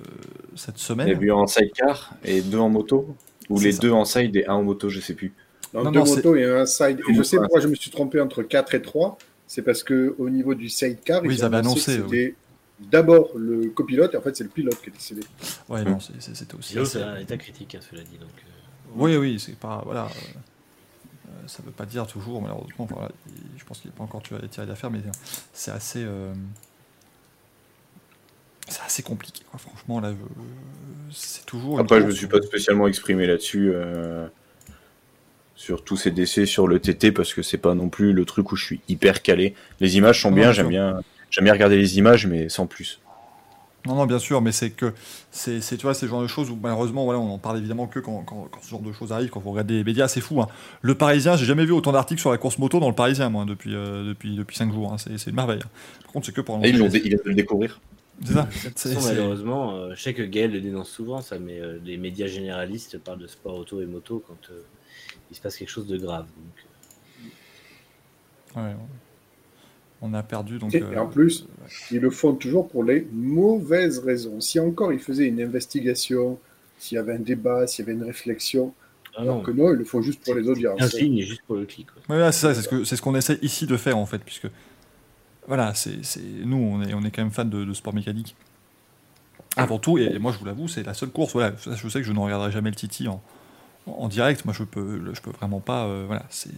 cette 0.55 0.75
Il 0.77 0.81
y 0.81 0.83
semaine. 0.83 1.07
a 1.09 1.21
eu 1.21 1.31
en 1.31 1.47
sidecar 1.47 2.13
et 2.23 2.41
deux 2.41 2.57
en 2.59 2.69
moto, 2.69 3.15
ou 3.49 3.59
les 3.59 3.71
ça. 3.71 3.79
deux 3.79 3.91
en 3.91 4.03
side 4.05 4.35
et 4.35 4.45
un 4.47 4.53
en 4.55 4.63
moto, 4.63 4.89
je 4.89 4.99
sais 4.99 5.13
plus. 5.13 5.33
Donc 5.73 5.85
Non, 5.85 5.91
deux 5.91 5.99
non, 5.99 6.05
c'est- 6.05 6.15
motos 6.17 6.35
et 6.35 6.45
un 6.45 6.65
side. 6.65 7.01
Et 7.09 7.13
je 7.15 7.23
sais 7.23 7.37
pourquoi 7.37 7.59
je 7.59 7.67
me 7.67 7.75
suis 7.75 7.89
trompé 7.91 8.19
entre 8.21 8.43
4 8.43 8.75
et 8.75 8.81
3. 8.81 9.17
C'est 9.47 9.61
parce 9.63 9.83
que 9.83 10.15
au 10.19 10.29
niveau 10.29 10.53
du 10.55 10.69
sidecar, 10.69 11.21
Oui, 11.23 11.35
ils 11.35 11.43
avaient 11.43 11.57
annoncé, 11.57 11.97
c'était 11.97 12.35
d'abord 12.79 13.29
le 13.35 13.69
copilote 13.69 14.13
et 14.13 14.17
en 14.17 14.21
fait 14.21 14.35
c'est 14.35 14.43
le 14.43 14.49
pilote 14.49 14.79
qui 14.81 14.89
est 14.89 14.93
décédé. 14.93 15.21
Ouais, 15.69 15.83
non, 15.83 15.99
c'était 15.99 16.55
aussi. 16.55 16.77
C'est 16.85 17.01
un 17.01 17.17
état 17.17 17.37
critique, 17.37 17.75
hein, 17.75 17.79
cela 17.89 18.01
dit. 18.03 18.17
Donc, 18.17 18.29
euh, 18.29 18.91
Oui, 18.95 19.15
oui, 19.17 19.39
c'est 19.39 19.55
pas. 19.57 19.81
Voilà. 19.85 20.05
euh, 20.05 21.29
ça 21.47 21.61
veut 21.63 21.71
pas 21.71 21.85
dire 21.85 22.05
toujours, 22.07 22.41
malheureusement. 22.41 22.87
voilà, 22.89 23.09
il- 23.27 23.59
je 23.59 23.65
pense 23.65 23.79
qu'il 23.79 23.89
n'est 23.91 23.95
pas 23.97 24.03
encore 24.03 24.21
tiré 24.23 24.65
d'affaire, 24.67 24.91
mais 24.91 24.99
c'est 25.53 25.71
assez. 25.71 26.03
euh, 26.03 26.33
c'est 28.69 28.81
assez 28.81 29.03
compliqué, 29.03 29.43
quoi. 29.49 29.59
Franchement, 29.59 29.99
là, 29.99 30.11
je- 30.13 31.13
c'est 31.15 31.45
toujours. 31.45 31.79
Après, 31.79 31.97
je 31.97 32.01
me 32.01 32.07
course 32.07 32.17
suis 32.17 32.27
pas 32.27 32.41
spécialement 32.41 32.87
exprimé 32.87 33.27
là-dessus, 33.27 33.71
euh, 33.73 34.27
sur 35.55 35.83
tous 35.83 35.97
ces 35.97 36.11
décès 36.11 36.45
sur 36.45 36.67
le 36.67 36.79
TT, 36.79 37.11
parce 37.11 37.33
que 37.33 37.41
c'est 37.41 37.57
pas 37.57 37.75
non 37.75 37.89
plus 37.89 38.13
le 38.13 38.25
truc 38.25 38.51
où 38.51 38.55
je 38.55 38.65
suis 38.65 38.81
hyper 38.87 39.21
calé. 39.21 39.55
Les 39.79 39.97
images 39.97 40.21
sont 40.21 40.31
Non, 40.31 40.35
bien, 40.37 40.51
j'aime 40.51 40.67
sûr. 40.67 40.69
bien, 40.69 41.01
j'aime 41.29 41.45
bien 41.45 41.53
regarder 41.53 41.77
les 41.77 41.97
images, 41.97 42.27
mais 42.27 42.49
sans 42.49 42.67
plus. 42.67 43.01
Non, 43.85 43.95
non, 43.95 44.05
bien 44.05 44.19
sûr, 44.19 44.39
mais 44.41 44.53
c'est 44.53 44.71
que 44.71 44.93
c'est, 45.29 45.59
c'est, 45.59 45.75
tu 45.75 45.83
vois, 45.83 45.93
c'est 45.93 46.05
le 46.05 46.09
genre 46.09 46.21
de 46.21 46.27
choses 46.27 46.49
où 46.49 46.55
malheureusement, 46.55 47.03
voilà, 47.03 47.19
on 47.19 47.29
en 47.33 47.37
parle 47.37 47.57
évidemment 47.57 47.85
que 47.87 47.99
quand, 47.99 48.23
quand, 48.23 48.47
quand 48.49 48.61
ce 48.63 48.69
genre 48.69 48.81
de 48.81 48.93
choses 48.93 49.11
arrive, 49.11 49.29
quand 49.29 49.41
vous 49.41 49.51
regardez 49.51 49.73
les 49.73 49.83
médias, 49.83 50.07
c'est 50.07 50.21
fou. 50.21 50.41
hein. 50.41 50.47
Le 50.81 50.95
Parisien, 50.95 51.35
j'ai 51.35 51.45
jamais 51.45 51.65
vu 51.65 51.73
autant 51.73 51.91
d'articles 51.91 52.21
sur 52.21 52.31
la 52.31 52.37
course 52.37 52.59
moto 52.59 52.79
dans 52.79 52.87
le 52.87 52.95
Parisien, 52.95 53.27
moi, 53.29 53.43
depuis 53.43 53.75
euh, 53.75 54.05
depuis 54.07 54.37
depuis 54.37 54.55
cinq 54.55 54.71
jours. 54.71 54.93
hein. 54.93 54.97
C'est, 54.97 55.17
c'est 55.17 55.31
une 55.31 55.35
merveille. 55.35 55.59
Par 56.03 56.13
contre, 56.13 56.25
c'est 56.27 56.31
que 56.31 56.39
pour 56.39 56.55
Et 56.63 56.69
ils 56.69 56.89
dé- 56.89 57.01
ils 57.03 57.19
le 57.25 57.33
découvrir. 57.35 57.81
C'est 58.23 58.33
ça. 58.33 58.45
Façon, 58.45 59.01
malheureusement, 59.01 59.75
euh, 59.75 59.95
je 59.95 60.01
sais 60.01 60.13
que 60.13 60.21
Gaël 60.23 60.51
le 60.51 60.61
dénonce 60.61 60.89
souvent, 60.89 61.21
ça, 61.21 61.39
mais 61.39 61.59
euh, 61.59 61.77
les 61.83 61.97
médias 61.97 62.27
généralistes 62.27 62.97
parlent 62.99 63.19
de 63.19 63.27
sport 63.27 63.55
auto 63.57 63.81
et 63.81 63.85
moto 63.85 64.23
quand 64.25 64.49
euh, 64.51 64.61
il 65.33 65.35
se 65.35 65.41
passe 65.41 65.57
quelque 65.57 65.69
chose 65.69 65.87
de 65.87 65.97
grave. 65.97 66.25
Donc, 66.27 66.55
euh, 68.55 68.69
Ouais, 68.69 68.75
on- 70.01 70.13
a 70.13 70.21
perdu 70.21 70.59
donc. 70.59 70.75
Et, 70.75 70.81
euh, 70.83 70.91
et 70.91 70.97
en 70.99 71.07
plus, 71.07 71.41
ouais. 71.41 71.47
ils 71.91 71.99
le 71.99 72.11
font 72.11 72.33
toujours 72.35 72.67
pour 72.69 72.83
les 72.83 73.07
mauvaises 73.11 73.97
raisons. 73.99 74.39
Si 74.41 74.59
encore 74.59 74.93
ils 74.93 74.99
faisaient 74.99 75.27
une 75.27 75.41
investigation, 75.41 76.37
s'il 76.77 76.97
y 76.97 76.99
avait 76.99 77.13
un 77.13 77.19
débat, 77.19 77.65
s'il 77.65 77.83
y 77.85 77.89
avait 77.89 77.97
une 77.97 78.03
réflexion, 78.05 78.73
ah 79.15 79.21
alors 79.21 79.37
non, 79.37 79.41
que 79.41 79.49
non, 79.51 79.71
ils 79.73 79.77
le 79.77 79.85
font 79.85 80.01
juste 80.03 80.23
pour 80.23 80.35
les 80.35 80.47
audiences. 80.47 80.79
un 80.81 80.87
signe 80.87 81.21
juste 81.21 81.41
pour 81.47 81.55
le 81.55 81.65
clic. 81.65 81.87
Ouais, 82.09 82.31
c'est 82.31 82.39
ça, 82.41 82.53
c'est 82.53 82.61
ce 82.61 82.69
que 82.69 82.83
c'est 82.83 82.95
ce 82.95 83.01
qu'on 83.01 83.15
essaie 83.15 83.39
ici 83.41 83.65
de 83.65 83.75
faire 83.77 83.97
en 83.97 84.05
fait, 84.05 84.19
puisque 84.19 84.47
voilà, 85.47 85.73
c'est, 85.73 86.03
c'est 86.05 86.21
nous, 86.21 86.57
on 86.57 86.81
est 86.83 86.93
on 86.93 87.01
est 87.03 87.09
quand 87.11 87.23
même 87.23 87.31
fans 87.31 87.45
de, 87.45 87.65
de 87.65 87.73
sport 87.73 87.95
mécanique. 87.95 88.35
Avant 89.55 89.79
tout, 89.79 89.97
et 89.97 90.17
moi 90.19 90.31
je 90.31 90.37
vous 90.39 90.45
l'avoue, 90.45 90.67
c'est 90.67 90.83
la 90.83 90.93
seule 90.93 91.09
course. 91.09 91.33
Voilà, 91.33 91.53
je 91.75 91.87
sais 91.89 92.01
que 92.01 92.05
je 92.07 92.11
ne 92.11 92.19
regarderai 92.19 92.51
jamais 92.51 92.69
le 92.69 92.75
Titi 92.75 93.07
en, 93.07 93.21
en 93.85 94.07
direct. 94.07 94.45
Moi, 94.45 94.53
je 94.57 94.63
peux, 94.63 95.13
je 95.13 95.21
peux 95.21 95.31
vraiment 95.31 95.59
pas. 95.59 95.85
euh, 95.87 96.03
voilà, 96.07 96.25
c'est, 96.29 96.49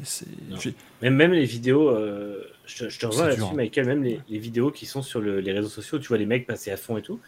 Même, 1.02 1.16
même 1.16 1.34
les 1.34 1.45
vidéos, 1.45 1.90
euh, 1.90 2.44
je 2.66 2.86
te, 2.86 2.90
je 2.90 3.00
te 3.00 3.06
rejoins 3.06 3.24
C'est 3.24 3.30
là-dessus, 3.32 3.54
hein. 3.54 3.56
Michael, 3.56 3.86
même 3.86 4.04
les, 4.04 4.20
les 4.30 4.40
vidéos 4.40 4.72
qui 4.72 4.86
sont 4.86 5.02
sur 5.02 5.22
le- 5.22 5.40
les 5.40 5.52
réseaux 5.52 5.70
sociaux, 5.70 6.00
tu 6.00 6.08
vois 6.08 6.18
les 6.18 6.26
mecs 6.26 6.45
passer 6.48 6.72
à 6.72 6.78
fond 6.78 6.98
et 6.98 7.02
tout, 7.02 7.20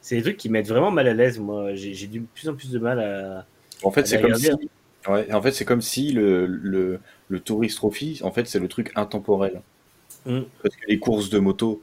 c'est 0.00 0.16
des 0.16 0.22
trucs 0.22 0.36
qui 0.36 0.48
mettent 0.48 0.68
vraiment 0.68 0.90
mal 0.90 1.08
à 1.08 1.14
l'aise. 1.14 1.38
Moi, 1.38 1.74
j'ai 1.74 2.06
de 2.06 2.20
plus 2.34 2.48
en 2.48 2.54
plus 2.54 2.70
de 2.70 2.78
mal 2.78 3.00
à. 3.00 3.46
En 3.82 3.90
fait, 3.90 4.06
c'est 4.06 4.20
comme 4.20 4.34
si, 4.34 4.50
ouais, 5.08 5.32
en 5.32 5.42
fait, 5.42 5.52
c'est 5.52 5.64
comme 5.64 5.82
si 5.82 6.12
le, 6.12 6.46
le, 6.46 7.00
le 7.28 7.40
Tourist 7.40 7.76
Trophy, 7.76 8.20
en 8.22 8.30
fait, 8.30 8.46
c'est 8.46 8.58
le 8.60 8.68
truc 8.68 8.92
intemporel. 8.96 9.62
Mm. 10.26 10.40
Parce 10.62 10.74
que 10.76 10.86
les 10.88 10.98
courses 10.98 11.28
de 11.28 11.38
moto, 11.38 11.82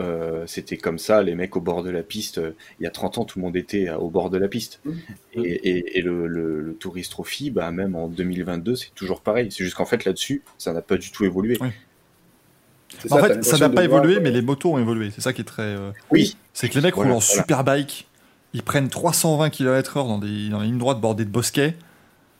euh, 0.00 0.44
c'était 0.46 0.76
comme 0.76 0.98
ça, 0.98 1.22
les 1.22 1.34
mecs 1.34 1.56
au 1.56 1.60
bord 1.60 1.82
de 1.82 1.90
la 1.90 2.02
piste. 2.02 2.38
euh, 2.38 2.52
il 2.80 2.84
y 2.84 2.86
a 2.86 2.90
30 2.90 3.18
ans, 3.18 3.24
tout 3.24 3.38
le 3.38 3.44
monde 3.44 3.56
était 3.56 3.88
à- 3.88 3.98
au 4.00 4.10
bord 4.10 4.30
de 4.30 4.38
la 4.38 4.48
piste. 4.48 4.80
Mm. 4.84 4.92
Et, 5.34 5.40
et, 5.70 5.98
et 5.98 6.02
le, 6.02 6.26
le, 6.26 6.60
le 6.60 6.74
Tourist 6.74 7.10
Trophy, 7.10 7.50
bah, 7.50 7.70
même 7.72 7.96
en 7.96 8.08
2022, 8.08 8.76
c'est 8.76 8.94
toujours 8.94 9.20
pareil. 9.22 9.50
C'est 9.50 9.64
juste 9.64 9.76
qu'en 9.76 9.86
fait, 9.86 10.04
là-dessus, 10.04 10.42
ça 10.58 10.72
n'a 10.72 10.82
pas 10.82 10.96
du 10.98 11.10
tout 11.10 11.24
évolué. 11.24 11.58
Oui. 11.60 11.68
C'est 13.00 13.12
en 13.12 13.18
fait, 13.18 13.44
ça 13.44 13.58
n'a 13.58 13.68
pas 13.68 13.84
évolué, 13.84 14.16
euh, 14.16 14.20
mais 14.22 14.30
les 14.30 14.40
motos 14.42 14.72
ont 14.74 14.78
évolué. 14.78 15.10
C'est 15.10 15.20
ça 15.20 15.32
qui 15.32 15.42
est 15.42 15.44
très. 15.44 15.62
euh, 15.62 15.90
Oui, 16.10 16.36
C'est 16.54 16.68
que 16.68 16.74
les 16.76 16.80
mecs 16.80 16.94
Voilà, 16.94 17.10
roulent 17.10 17.16
en 17.18 17.20
voilà. 17.20 17.42
superbike, 17.42 18.08
ils 18.54 18.62
prennent 18.62 18.88
320 18.88 19.50
km/h 19.50 20.06
dans 20.08 20.18
des 20.18 20.48
dans 20.48 20.60
les 20.60 20.66
lignes 20.68 20.78
droites 20.78 21.00
bordées 21.00 21.24
de 21.26 21.30
bosquets. 21.30 21.76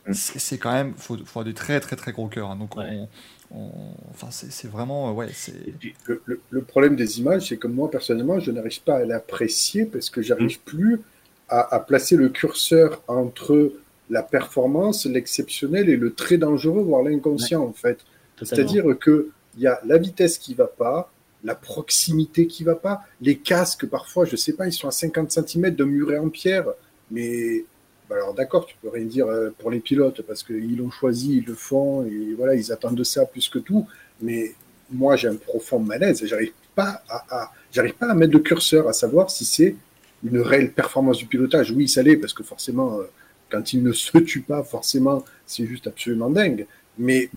Mm. 0.07 0.13
C'est 0.15 0.57
quand 0.59 0.73
même, 0.73 0.95
faut, 0.97 1.17
faut 1.19 1.41
avoir 1.41 1.45
des 1.45 1.53
très 1.55 1.81
très 1.81 1.97
très 1.97 2.13
gros 2.13 2.29
cœurs. 2.29 2.51
hein. 2.51 2.57
Donc, 2.57 2.77
Ouais. 2.77 2.87
on, 2.91 3.09
on- 3.55 3.71
enfin, 4.11 4.29
c'est 4.31 4.69
vraiment, 4.71 5.11
euh, 5.11 5.13
ouais, 5.13 5.29
c'est. 5.33 5.53
Et 5.67 5.73
puis, 5.73 5.95
Le, 6.07 6.23
le- 6.27 6.41
le 6.51 6.63
problème 6.63 6.97
des 6.97 7.19
images, 7.21 7.49
c'est 7.49 7.57
que 7.57 7.67
moi, 7.67 7.91
personnellement, 7.91 8.39
je 8.41 8.51
n'arrive 8.51 8.83
pas 8.83 8.97
à 8.99 9.05
l'apprécier 9.05 9.85
parce 9.87 10.11
que 10.11 10.21
j'arrive 10.23 10.61
plus 10.61 11.01
à, 11.49 11.75
à 11.75 11.81
placer 11.81 12.17
le 12.17 12.29
curseur 12.29 13.03
entre 13.09 13.73
la 14.11 14.23
performance, 14.23 15.07
l'exceptionnel 15.07 15.89
et 15.89 15.97
le 15.97 16.13
très 16.15 16.37
dangereux, 16.39 16.83
voire 16.83 17.03
l'inconscient, 17.03 17.63
en 17.63 17.73
fait. 17.73 17.99
C'est-à-dire 18.43 18.85
que 18.99 19.31
il 19.57 19.63
y 19.63 19.67
a 19.67 19.81
la 19.85 19.99
vitesse 19.99 20.39
qui 20.39 20.55
va 20.55 20.67
pas, 20.67 21.11
la 21.45 21.55
proximité 21.55 22.47
qui 22.47 22.65
va 22.65 22.75
pas, 22.75 23.03
les 23.21 23.37
casques, 23.39 23.87
parfois, 23.87 24.25
je 24.25 24.37
sais 24.37 24.53
pas, 24.53 24.67
ils 24.67 24.73
sont 24.73 24.89
à 24.89 24.93
50 24.93 25.31
cm 25.33 25.75
de 25.75 25.85
muret 25.85 26.19
en 26.19 26.29
pierre, 26.29 26.67
mais 27.11 27.65
bah 28.09 28.17
alors 28.17 28.35
d'accord, 28.35 28.67
tu 28.67 28.75
peux 28.81 28.89
rien 28.89 29.05
dire 29.05 29.27
euh, 29.27 29.51
pour 29.59 29.71
les 29.71 29.81
pilotes 29.81 30.23
parce 30.23 30.43
qu'ils 30.43 30.77
l'ont 30.77 30.91
choisi, 30.91 31.39
ils 31.39 31.45
le 31.45 31.55
font 31.55 32.05
et 32.07 32.35
voilà, 32.37 32.55
ils 32.55 32.73
attendent 32.73 32.97
de 32.97 33.05
ça 33.05 33.27
plus 33.27 33.49
que 33.49 33.59
tout. 33.59 33.87
Mais 34.21 34.55
moi, 34.91 35.17
j'ai 35.17 35.29
un 35.29 35.37
profond 35.37 35.79
malaise 35.79 36.23
et 36.23 36.27
j'arrive 36.27 36.53
pas 36.75 37.03
à, 37.09 37.53
j'arrive 37.73 37.95
pas 37.95 38.11
à 38.11 38.15
mettre 38.15 38.33
de 38.33 38.39
curseur 38.39 38.89
à 38.89 38.93
savoir 38.93 39.31
si 39.31 39.45
c'est 39.45 39.77
une 40.25 40.41
réelle 40.41 40.73
performance 40.73 41.19
du 41.19 41.27
pilotage. 41.27 41.71
Oui, 41.71 41.89
ça 41.89 42.03
l'est 42.03 42.17
parce 42.17 42.33
que 42.33 42.43
forcément, 42.43 42.99
euh, 42.99 43.05
quand 43.51 43.73
il 43.73 43.83
ne 43.83 43.93
se 43.93 44.17
tue 44.19 44.41
pas, 44.41 44.63
forcément, 44.63 45.25
c'est 45.47 45.67
juste 45.67 45.87
absolument 45.87 46.31
dingue. 46.31 46.67
Mais 46.97 47.29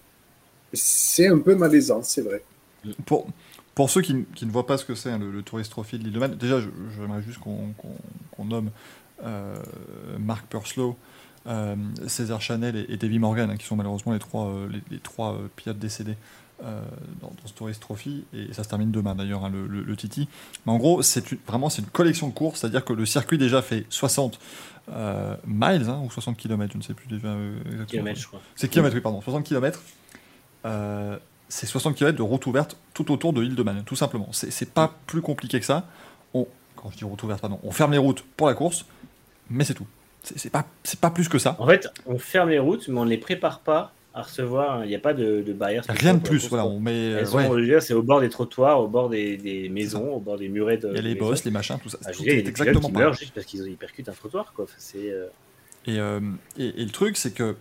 c'est 0.74 1.27
un 1.27 1.40
peu 1.40 1.56
malaisant, 1.56 2.01
c'est 2.01 2.22
vrai. 2.22 2.43
Pour, 3.06 3.27
pour 3.75 3.90
ceux 3.90 4.01
qui, 4.01 4.25
qui 4.35 4.45
ne 4.45 4.51
voient 4.51 4.66
pas 4.66 4.77
ce 4.77 4.85
que 4.85 4.95
c'est 4.95 5.09
hein, 5.09 5.19
le, 5.19 5.32
le 5.32 5.43
Tourist 5.43 5.74
de 5.77 5.98
l'île 5.98 6.11
de 6.14 6.19
Man, 6.19 6.35
déjà, 6.35 6.61
j'aimerais 6.98 7.22
juste 7.22 7.40
qu'on 7.40 7.74
qu'on 8.32 8.45
nomme 8.45 8.72
Mark 10.19 10.45
Purslow, 10.48 10.98
euh, 11.48 11.75
César 12.08 12.41
Chanel 12.41 12.75
et, 12.75 12.85
et 12.93 12.98
Davy 12.98 13.19
Morgan, 13.19 13.50
hein, 13.50 13.58
qui 13.58 13.66
sont 13.66 13.75
malheureusement 13.75 14.14
les 14.14 14.19
trois, 14.19 14.48
euh, 14.48 14.67
les, 14.69 14.82
les 14.91 15.00
trois 15.00 15.33
euh, 15.33 15.48
pilotes 15.56 15.80
décédés 15.80 16.16
euh, 16.64 16.82
dans, 17.22 17.27
dans 17.30 17.48
ce 17.48 17.53
Tourist 17.53 17.82
Trophy. 17.82 18.25
Et 18.33 18.53
ça 18.53 18.64
se 18.64 18.69
termine 18.69 18.91
demain 18.91 19.16
d'ailleurs, 19.16 19.43
hein, 19.45 19.50
le, 19.50 19.66
le- 19.67 19.82
le 19.83 19.95
Titi. 19.95 20.27
Mais 20.66 20.72
en 20.72 20.77
gros, 20.77 21.01
c'est 21.01 21.24
vraiment 21.48 21.69
c'est 21.69 21.82
une 21.82 21.88
collection 21.88 22.27
de 22.27 22.33
courses, 22.33 22.59
c'est-à-dire 22.59 22.85
que 22.85 22.93
le 22.93 23.06
circuit 23.08 23.38
déjà 23.40 23.61
fait 23.64 23.85
60 23.90 24.40
euh, 24.91 25.35
miles 25.48 25.85
hein, 25.90 26.01
ou 26.06 26.11
60 26.11 26.38
km, 26.38 26.74
je 26.74 26.77
ne 26.77 26.83
sais 26.83 26.93
plus 26.93 27.08
déjà 27.08 27.27
euh, 27.30 27.56
exactement. 27.66 27.85
kilomètres, 27.88 28.19
je 28.19 28.27
crois. 28.27 28.41
C'est 28.56 28.67
kilomètres, 28.69 28.95
oui, 28.95 29.01
pardon, 29.01 29.22
60 29.22 29.43
km. 29.43 29.80
c'est 31.50 31.66
60 31.66 31.95
km 31.95 32.17
de 32.17 32.22
route 32.24 32.45
ouverte 32.45 32.77
tout 32.93 33.11
autour 33.11 33.33
de 33.33 33.41
l'île 33.41 33.56
de 33.56 33.64
Man, 33.64 33.83
tout 33.85 33.95
simplement. 33.95 34.30
C'est 34.32 34.51
c'est 34.51 34.72
pas 34.72 34.93
plus 35.08 35.22
compliqué 35.22 35.59
que 35.59 35.66
ça. 35.66 35.88
On, 36.33 36.48
quand 36.75 36.90
je 36.91 36.98
dis 36.98 37.03
route 37.03 37.22
ouverte, 37.24 37.41
pardon, 37.41 37.59
on 37.64 37.72
ferme 37.72 37.91
les 37.91 37.98
routes 37.98 38.24
pour 38.38 38.48
la 38.48 38.53
course, 38.53 38.85
mais 39.49 39.63
c'est 39.63 39.73
tout. 39.73 39.87
C'est 40.23 40.51
pas, 40.51 40.67
c'est 40.83 40.99
pas 40.99 41.09
plus 41.09 41.27
que 41.27 41.39
ça. 41.39 41.55
En 41.59 41.67
fait, 41.67 41.87
on 42.05 42.19
ferme 42.19 42.49
les 42.49 42.59
routes, 42.59 42.87
mais 42.87 42.99
on 42.99 43.05
ne 43.05 43.09
les 43.09 43.17
prépare 43.17 43.61
pas 43.61 43.91
à 44.13 44.21
recevoir. 44.21 44.75
hein. 44.79 44.81
Il 44.83 44.89
n'y 44.89 44.95
a 44.95 44.99
pas 44.99 45.13
de, 45.15 45.41
de 45.41 45.53
barrière. 45.53 45.83
Rien 45.89 46.13
de 46.13 46.19
plus, 46.19 46.47
voilà, 46.47 46.65
on 46.65 46.79
met. 46.79 46.91
euh, 46.91 47.25
ouais, 47.31 47.79
c'est 47.81 47.93
au 47.95 48.03
bord 48.03 48.21
des 48.21 48.29
trottoirs, 48.29 48.79
au 48.81 48.87
bord 48.87 49.09
des, 49.09 49.37
des 49.37 49.67
maisons, 49.69 50.13
au 50.13 50.19
bord 50.19 50.37
des 50.37 50.47
murets 50.47 50.77
de. 50.77 50.89
Il 50.89 50.95
y 50.95 50.99
a 50.99 51.01
les 51.01 51.15
bosses, 51.15 51.43
les 51.43 51.51
machins, 51.51 51.79
tout 51.81 51.89
ça. 51.89 51.97
Ah, 52.05 52.11
tout 52.11 52.21
il 52.23 52.27
y 52.27 52.31
a 52.31 52.41
des 52.41 52.49
exactement 52.49 52.87
qui 52.87 52.93
meurent 52.93 53.13
juste 53.13 53.33
parce 53.33 53.47
qu'ils 53.47 53.61
ils 53.67 53.77
percutent 53.77 54.09
un 54.09 54.13
trottoir, 54.13 54.53
quoi. 54.53 54.65
Enfin, 54.65 54.75
c'est. 54.77 55.09
euh, 55.09 55.27
Et, 55.87 55.97
euh, 55.99 56.19
et, 56.57 56.81
et 56.81 56.85
le 56.85 56.91
truc, 56.91 57.17
c'est 57.17 57.33
que, 57.33 57.55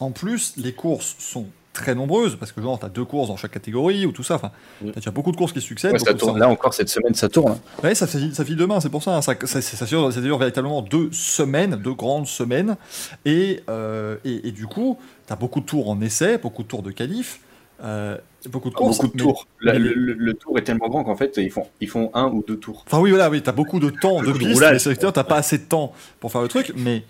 en 0.00 0.10
plus, 0.10 0.54
les 0.56 0.72
courses 0.72 1.14
sont 1.20 1.46
très 1.76 1.94
nombreuses, 1.94 2.36
parce 2.36 2.52
que 2.52 2.60
genre, 2.60 2.78
t'as 2.78 2.88
deux 2.88 3.04
courses 3.04 3.28
dans 3.28 3.36
chaque 3.36 3.52
catégorie, 3.52 4.06
ou 4.06 4.12
tout 4.12 4.22
ça, 4.22 4.34
enfin, 4.36 4.50
t'as 4.84 4.92
déjà 5.00 5.10
beaucoup 5.10 5.30
de 5.32 5.36
courses 5.36 5.52
qui 5.52 5.60
succèdent. 5.60 5.92
Ouais, 5.92 5.98
ça 5.98 6.14
tourne. 6.14 6.38
Là 6.38 6.48
encore 6.48 6.74
cette 6.74 6.88
semaine, 6.88 7.14
ça 7.14 7.28
tourne. 7.28 7.52
hein. 7.52 7.58
Ouais, 7.84 7.94
ça 7.94 8.06
fait, 8.06 8.18
ça 8.34 8.44
fait 8.44 8.54
demain, 8.54 8.80
c'est 8.80 8.88
pour 8.90 9.02
ça. 9.02 9.16
hein. 9.16 9.22
Ça, 9.22 9.34
ça, 9.44 9.60
ça, 9.60 9.76
ça 9.76 9.84
dure, 9.84 10.12
ça 10.12 10.20
dure 10.20 10.38
véritablement 10.38 10.82
deux 10.82 11.08
semaines, 11.12 11.76
deux 11.76 11.94
grandes 11.94 12.26
semaines. 12.26 12.76
Et, 13.24 13.62
euh, 13.68 14.16
et, 14.24 14.48
et 14.48 14.52
du 14.52 14.66
coup, 14.66 14.98
tu 15.26 15.32
as 15.32 15.36
beaucoup 15.36 15.60
de 15.60 15.66
tours 15.66 15.88
en 15.90 16.00
essai, 16.00 16.38
beaucoup 16.38 16.62
de 16.62 16.68
tours 16.68 16.82
de 16.82 16.90
qualif, 16.90 17.40
euh, 17.84 18.16
beaucoup 18.50 18.70
de 18.70 18.74
courses. 18.74 18.98
Beaucoup 18.98 19.08
de 19.08 19.22
mais- 19.22 19.22
tours. 19.22 19.46
La- 19.60 19.74
le, 19.78 19.92
le- 19.92 20.14
le 20.14 20.34
tour 20.34 20.58
est 20.58 20.62
tellement 20.62 20.88
grand 20.88 21.04
qu'en 21.04 21.16
fait, 21.16 21.34
ils 21.36 21.50
font, 21.50 21.66
ils 21.80 21.88
font 21.88 22.10
un 22.14 22.26
ou 22.28 22.44
deux 22.46 22.56
tours. 22.56 22.84
Enfin, 22.86 23.00
oui, 23.00 23.10
voilà, 23.10 23.28
oui, 23.30 23.42
tu 23.42 23.48
as 23.48 23.52
beaucoup 23.52 23.80
de 23.80 23.90
temps 23.90 24.22
de 24.22 24.32
piste, 24.32 24.60
mais 24.86 25.12
t'as 25.12 25.24
pas 25.24 25.36
assez 25.36 25.58
de 25.58 25.64
temps 25.64 25.92
pour 26.20 26.32
faire 26.32 26.42
le 26.42 26.48
truc. 26.48 26.72
Mais 26.76 27.04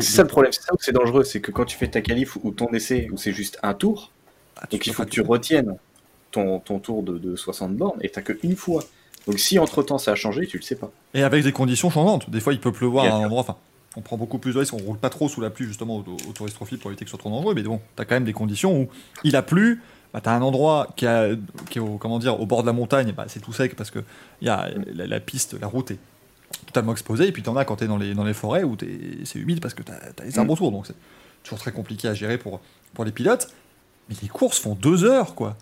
C'est 0.00 0.16
ça 0.16 0.22
le 0.22 0.28
problème, 0.28 0.52
c'est 0.52 0.62
ça 0.62 0.72
où 0.72 0.76
c'est 0.80 0.92
dangereux, 0.92 1.24
c'est 1.24 1.40
que 1.40 1.50
quand 1.50 1.64
tu 1.64 1.76
fais 1.76 1.88
ta 1.88 2.00
qualif 2.00 2.36
ou 2.42 2.50
ton 2.50 2.68
essai 2.68 3.08
où 3.12 3.16
c'est 3.16 3.32
juste 3.32 3.58
un 3.62 3.74
tour, 3.74 4.10
ah, 4.56 4.66
donc 4.70 4.86
il 4.86 4.92
faut 4.92 5.04
que 5.04 5.10
tu 5.10 5.20
retiennes 5.20 5.76
ton, 6.30 6.60
ton 6.60 6.78
tour 6.78 7.02
de, 7.02 7.18
de 7.18 7.36
60 7.36 7.76
bornes 7.76 7.98
et 8.00 8.08
t'as 8.08 8.22
qu'une 8.22 8.56
fois. 8.56 8.84
Donc 9.26 9.38
si 9.38 9.58
entre 9.58 9.82
temps 9.82 9.98
ça 9.98 10.12
a 10.12 10.14
changé, 10.14 10.46
tu 10.46 10.56
le 10.56 10.62
sais 10.62 10.74
pas. 10.74 10.90
Et 11.14 11.22
avec 11.22 11.44
des 11.44 11.52
conditions 11.52 11.90
changeantes. 11.90 12.28
Des 12.30 12.40
fois, 12.40 12.52
il 12.52 12.60
peut 12.60 12.72
pleuvoir 12.72 13.04
à 13.04 13.16
un 13.16 13.24
endroit. 13.24 13.40
Enfin, 13.40 13.56
on 13.96 14.00
prend 14.00 14.16
beaucoup 14.16 14.38
plus 14.38 14.54
de 14.54 14.58
risques. 14.58 14.74
On 14.74 14.78
roule 14.78 14.98
pas 14.98 15.10
trop 15.10 15.28
sous 15.28 15.40
la 15.40 15.50
pluie, 15.50 15.66
justement, 15.66 15.96
au, 15.96 16.00
au 16.00 16.32
pour 16.32 16.90
éviter 16.90 17.04
que 17.04 17.10
ce 17.10 17.10
soit 17.10 17.18
trop 17.18 17.30
dangereux. 17.30 17.54
Mais 17.54 17.62
bon, 17.62 17.80
tu 17.96 18.02
as 18.02 18.04
quand 18.04 18.14
même 18.14 18.24
des 18.24 18.32
conditions 18.32 18.80
où 18.80 18.88
il 19.22 19.36
a 19.36 19.42
plu. 19.42 19.82
Bah, 20.12 20.20
tu 20.20 20.28
as 20.28 20.32
un 20.32 20.42
endroit 20.42 20.88
qui, 20.96 21.06
a, 21.06 21.28
qui 21.70 21.78
est 21.78 21.80
au, 21.80 21.98
comment 21.98 22.18
dire, 22.18 22.40
au 22.40 22.46
bord 22.46 22.62
de 22.62 22.66
la 22.66 22.72
montagne. 22.72 23.12
Bah, 23.16 23.26
c'est 23.28 23.40
tout 23.40 23.52
sec 23.52 23.76
parce 23.76 23.90
que 23.90 24.00
y 24.40 24.48
a, 24.48 24.70
la, 24.92 25.06
la 25.06 25.20
piste, 25.20 25.58
la 25.60 25.66
route 25.66 25.92
est 25.92 25.98
totalement 26.66 26.92
exposée. 26.92 27.28
Et 27.28 27.32
puis, 27.32 27.42
tu 27.42 27.48
en 27.48 27.56
as 27.56 27.64
quand 27.64 27.76
tu 27.76 27.84
es 27.84 27.86
dans 27.86 27.96
les, 27.96 28.14
dans 28.14 28.24
les 28.24 28.34
forêts 28.34 28.62
où 28.64 28.76
t'es- 28.76 29.18
c'est 29.24 29.38
humide 29.38 29.60
parce 29.60 29.74
que 29.74 29.82
tu 29.82 29.92
as, 29.92 30.24
les 30.24 30.38
arbres 30.38 30.52
autour. 30.52 30.70
Donc, 30.72 30.86
c'est 30.86 30.94
toujours 31.42 31.58
très 31.58 31.72
compliqué 31.72 32.08
à 32.08 32.14
gérer 32.14 32.38
pour, 32.38 32.60
pour 32.94 33.04
les 33.04 33.12
pilotes. 33.12 33.48
Mais 34.08 34.16
les 34.22 34.28
courses 34.28 34.58
font 34.58 34.74
deux 34.74 35.04
heures, 35.04 35.34
quoi. 35.34 35.56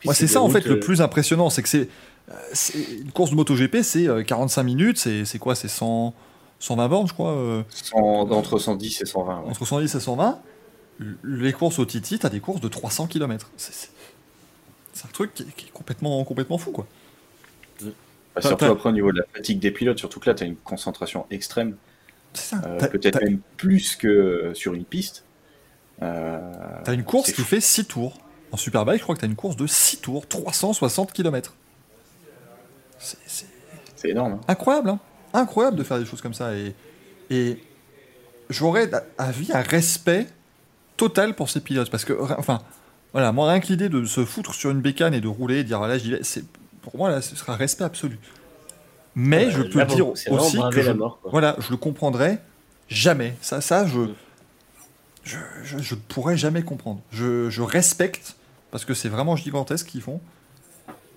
puis 0.00 0.08
Moi, 0.08 0.14
c'est 0.14 0.26
ça, 0.26 0.40
en 0.42 0.48
fait, 0.48 0.64
le 0.66 0.76
euh, 0.76 0.80
plus 0.80 1.00
impressionnant. 1.02 1.50
C'est 1.50 1.62
que 1.62 1.68
c'est. 1.68 1.88
euh, 2.30 2.34
c'est- 2.52 2.78
Une 3.02 3.12
course 3.12 3.30
de 3.30 3.36
MotoGP, 3.36 3.82
c'est 3.82 4.08
euh, 4.08 4.22
45 4.22 4.62
minutes. 4.62 4.98
C'est 4.98 5.24
c'est 5.24 5.38
quoi 5.38 5.54
C'est 5.54 5.68
100, 5.68 6.14
120 6.60 6.88
bornes, 6.88 7.06
je 7.08 7.12
crois 7.12 7.32
euh, 7.32 7.62
100 7.70 7.98
entre 8.32 8.58
110 8.58 9.02
et 9.02 9.06
120. 9.06 9.40
ouais. 9.42 9.48
Entre 9.50 9.64
110 9.66 9.94
et 9.94 10.00
120. 10.00 10.40
L- 11.00 11.16
Les 11.24 11.52
courses 11.52 11.78
au 11.78 11.84
Titi, 11.84 12.18
t'as 12.18 12.28
des 12.30 12.40
courses 12.40 12.60
de 12.60 12.68
300 12.68 13.06
km. 13.06 13.50
C'est 13.56 15.06
un 15.06 15.08
truc 15.12 15.34
qui 15.34 15.42
est, 15.42 15.56
qui 15.56 15.66
est 15.66 15.70
complètement, 15.72 16.22
complètement 16.24 16.56
fou, 16.58 16.70
quoi. 16.70 16.86
Bah, 18.34 18.40
surtout 18.42 18.64
après 18.64 18.88
au 18.88 18.92
niveau 18.92 19.12
de 19.12 19.18
la 19.18 19.24
fatigue 19.34 19.60
des 19.60 19.70
pilotes, 19.70 19.98
surtout 19.98 20.18
que 20.20 20.28
là 20.28 20.34
tu 20.34 20.42
as 20.42 20.46
une 20.46 20.56
concentration 20.56 21.26
extrême, 21.30 21.76
C'est 22.32 22.56
ça. 22.56 22.62
euh, 22.66 22.78
peut-être 22.88 23.22
même 23.22 23.38
plus 23.56 23.94
que 23.96 24.50
sur 24.54 24.74
une 24.74 24.84
piste. 24.84 25.24
Euh, 26.02 26.40
T'as 26.84 26.94
une 26.94 27.04
course 27.04 27.30
qui 27.32 27.42
fou. 27.42 27.46
fait 27.46 27.60
6 27.60 27.84
tours. 27.86 28.18
En 28.50 28.56
Superbike, 28.56 28.98
je 28.98 29.02
crois 29.04 29.14
que 29.14 29.20
t'as 29.20 29.26
une 29.28 29.36
course 29.36 29.56
de 29.56 29.66
6 29.66 29.98
tours, 29.98 30.26
360 30.28 31.12
km. 31.12 31.54
C'est 32.98 34.08
énorme. 34.10 34.34
hein. 34.34 34.40
incroyable, 34.48 34.90
hein 34.90 34.98
Incroyable 35.32 35.76
de 35.76 35.82
faire 35.82 35.98
des 35.98 36.04
choses 36.06 36.20
comme 36.20 36.34
ça. 36.34 36.54
Et, 36.56 36.74
et 37.30 37.58
j'aurais 38.50 38.88
à 39.18 39.30
vie 39.32 39.50
un 39.52 39.62
respect 39.62 40.26
total 40.96 41.34
pour 41.34 41.50
ces 41.50 41.60
pilotes. 41.60 41.90
Parce 41.90 42.04
que, 42.04 42.12
enfin, 42.38 42.60
voilà, 43.12 43.32
moi, 43.32 43.50
rien 43.50 43.60
que 43.60 43.66
l'idée 43.66 43.88
de 43.88 44.04
se 44.04 44.24
foutre 44.24 44.54
sur 44.54 44.70
une 44.70 44.80
bécane 44.80 45.14
et 45.14 45.20
de 45.20 45.28
rouler, 45.28 45.58
et 45.60 45.64
dire, 45.64 45.82
ah, 45.82 45.88
là, 45.88 45.98
j'y 45.98 46.10
vais, 46.12 46.22
c'est, 46.22 46.44
pour 46.84 46.96
moi, 46.96 47.10
là, 47.10 47.20
ce 47.22 47.34
sera 47.36 47.54
un 47.54 47.56
respect 47.56 47.84
absolu. 47.84 48.18
Mais 49.16 49.46
euh, 49.46 49.50
je 49.50 49.62
peux 49.62 49.78
dire 49.96 50.06
aussi 50.30 50.56
que 50.70 50.76
je, 50.82 50.90
mort, 50.92 51.18
voilà, 51.30 51.56
je 51.58 51.70
le 51.70 51.76
comprendrai 51.76 52.38
jamais. 52.88 53.36
Ça, 53.40 53.60
ça, 53.60 53.86
je, 53.86 54.00
je, 55.24 55.38
je, 55.62 55.78
je 55.78 55.94
pourrais 55.94 56.36
jamais 56.36 56.62
comprendre. 56.62 57.00
Je, 57.12 57.48
je 57.50 57.62
respecte 57.62 58.36
parce 58.70 58.84
que 58.84 58.92
c'est 58.94 59.08
vraiment 59.08 59.36
gigantesque 59.36 59.86
qu'ils 59.86 60.02
font. 60.02 60.20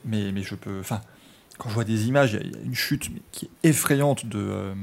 Mais, 0.06 0.32
mais 0.32 0.44
je 0.44 0.56
peux, 0.56 0.80
enfin, 0.80 1.02
quand 1.58 1.70
je 1.70 1.74
vois 1.74 1.84
des 1.84 2.08
images, 2.08 2.34
il 2.34 2.36
y 2.36 2.40
a- 2.40 2.46
il 2.46 2.56
y, 2.56 2.60
a 2.60 2.64
une 2.64 2.76
chute 2.76 3.10
mais 3.12 3.22
qui 3.32 3.46
est 3.64 3.70
effrayante 3.70 4.26
de 4.26 4.38
euh, 4.40 4.74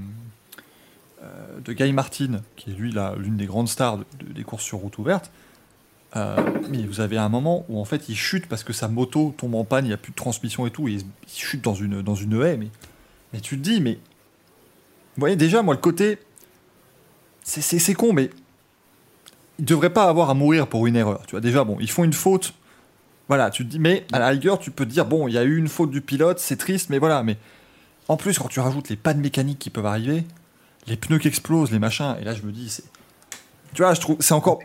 euh, 1.23 1.61
de 1.65 1.73
Guy 1.73 1.93
Martin, 1.93 2.43
qui 2.57 2.71
est 2.71 2.75
lui 2.75 2.93
l'une 3.17 3.37
des 3.37 3.47
grandes 3.47 3.69
stars 3.69 3.99
de- 3.99 4.05
de- 4.27 4.33
des 4.33 4.43
courses 4.43 4.65
sur 4.65 4.79
route 4.79 4.99
ouverte. 4.99 5.31
Euh, 6.17 6.37
mais 6.71 6.85
vous 6.87 7.01
avez 7.01 7.19
un 7.19 7.29
moment 7.29 7.65
où 7.69 7.81
en 7.81 7.85
fait 7.85 8.09
il 8.09 8.15
chute 8.15 8.47
parce 8.47 8.63
que 8.63 8.73
sa 8.73 8.87
moto 8.87 9.35
tombe 9.37 9.55
en 9.57 9.65
panne, 9.65 9.85
il 9.85 9.89
n'y 9.89 9.95
a 9.95 9.99
plus 9.99 10.13
de 10.13 10.17
transmission 10.17 10.67
et 10.67 10.71
tout, 10.71 10.87
et 10.87 10.93
il, 10.93 10.99
il 11.01 11.29
chute 11.29 11.63
dans 11.63 11.75
une, 11.75 12.03
dans 12.03 12.15
une 12.15 12.41
haie. 12.43 12.57
Mais, 12.57 12.69
mais 13.33 13.41
tu 13.41 13.57
te 13.59 13.63
dis, 13.63 13.81
mais. 13.81 13.95
Vous 13.95 15.21
voyez, 15.21 15.37
déjà, 15.37 15.63
moi, 15.63 15.75
le 15.75 15.81
côté. 15.81 16.19
C'est- 17.43 17.95
con, 17.95 18.13
mais. 18.13 18.31
Ils 19.59 19.65
devraient 19.65 19.93
pas 19.93 20.05
avoir 20.09 20.31
à 20.31 20.35
mourir 20.35 20.67
pour 20.67 20.87
une 20.87 20.97
erreur. 20.97 21.23
Tu 21.27 21.33
vois, 21.33 21.41
déjà, 21.41 21.65
bon, 21.65 21.77
ils 21.81 21.91
font 21.91 22.05
une 22.05 22.13
faute. 22.13 22.55
Voilà, 23.29 23.51
tu 23.51 23.65
te 23.65 23.71
dis, 23.71 23.79
mais 23.79 24.05
à 24.13 24.19
la 24.19 24.29
rigueur, 24.29 24.59
tu 24.59 24.71
peux 24.71 24.85
te 24.85 24.91
dire, 24.91 25.07
bon, 25.07 25.29
il 25.29 25.35
y 25.35 25.39
a 25.39 25.45
eu 25.45 25.57
une 25.57 25.69
faute 25.69 25.91
du 25.91 26.01
pilote, 26.01 26.39
c'est 26.39 26.57
triste, 26.57 26.91
mais 26.91 26.99
voilà, 26.99 27.23
mais. 27.23 27.37
En 28.09 28.17
plus, 28.17 28.39
quand 28.39 28.49
tu 28.49 28.61
rajoutes 28.61 28.91
les 28.91 28.97
pannes 28.97 29.21
mécaniques 29.21 29.59
qui 29.59 29.71
peuvent 29.71 29.87
arriver, 29.87 30.25
les 30.87 30.97
pneus 30.97 31.19
qui 31.19 31.29
explosent, 31.29 31.73
les 31.73 31.79
machins, 31.79 32.17
et 32.21 32.25
là, 32.25 32.35
je 32.35 32.43
me 32.43 32.53
dis, 32.53 32.69
c'est. 32.69 32.85
Tu 33.75 33.83
vois, 33.83 33.95
je 33.95 34.01
trouve. 34.01 34.17
C'est 34.21 34.35
encore. 34.35 34.61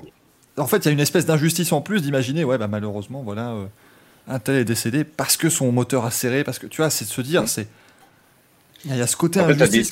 En 0.59 0.67
fait, 0.67 0.77
il 0.77 0.85
y 0.85 0.89
a 0.89 0.91
une 0.91 0.99
espèce 0.99 1.25
d'injustice 1.25 1.71
en 1.71 1.81
plus 1.81 2.01
d'imaginer, 2.01 2.43
ouais, 2.43 2.57
bah 2.57 2.67
malheureusement, 2.67 3.21
voilà, 3.23 3.51
euh, 3.51 3.65
un 4.27 4.39
tel 4.39 4.55
est 4.57 4.65
décédé 4.65 5.03
parce 5.03 5.37
que 5.37 5.49
son 5.49 5.71
moteur 5.71 6.05
a 6.05 6.11
serré, 6.11 6.43
parce 6.43 6.59
que 6.59 6.67
tu 6.67 6.77
vois, 6.77 6.89
c'est 6.89 7.05
de 7.05 7.09
se 7.09 7.21
dire, 7.21 7.47
c'est. 7.47 7.67
Il 8.85 8.95
y 8.95 9.01
a- 9.01 9.07
ce 9.07 9.17
côté 9.17 9.41
En 9.41 9.47
fait, 9.47 9.61
injustice 9.61 9.91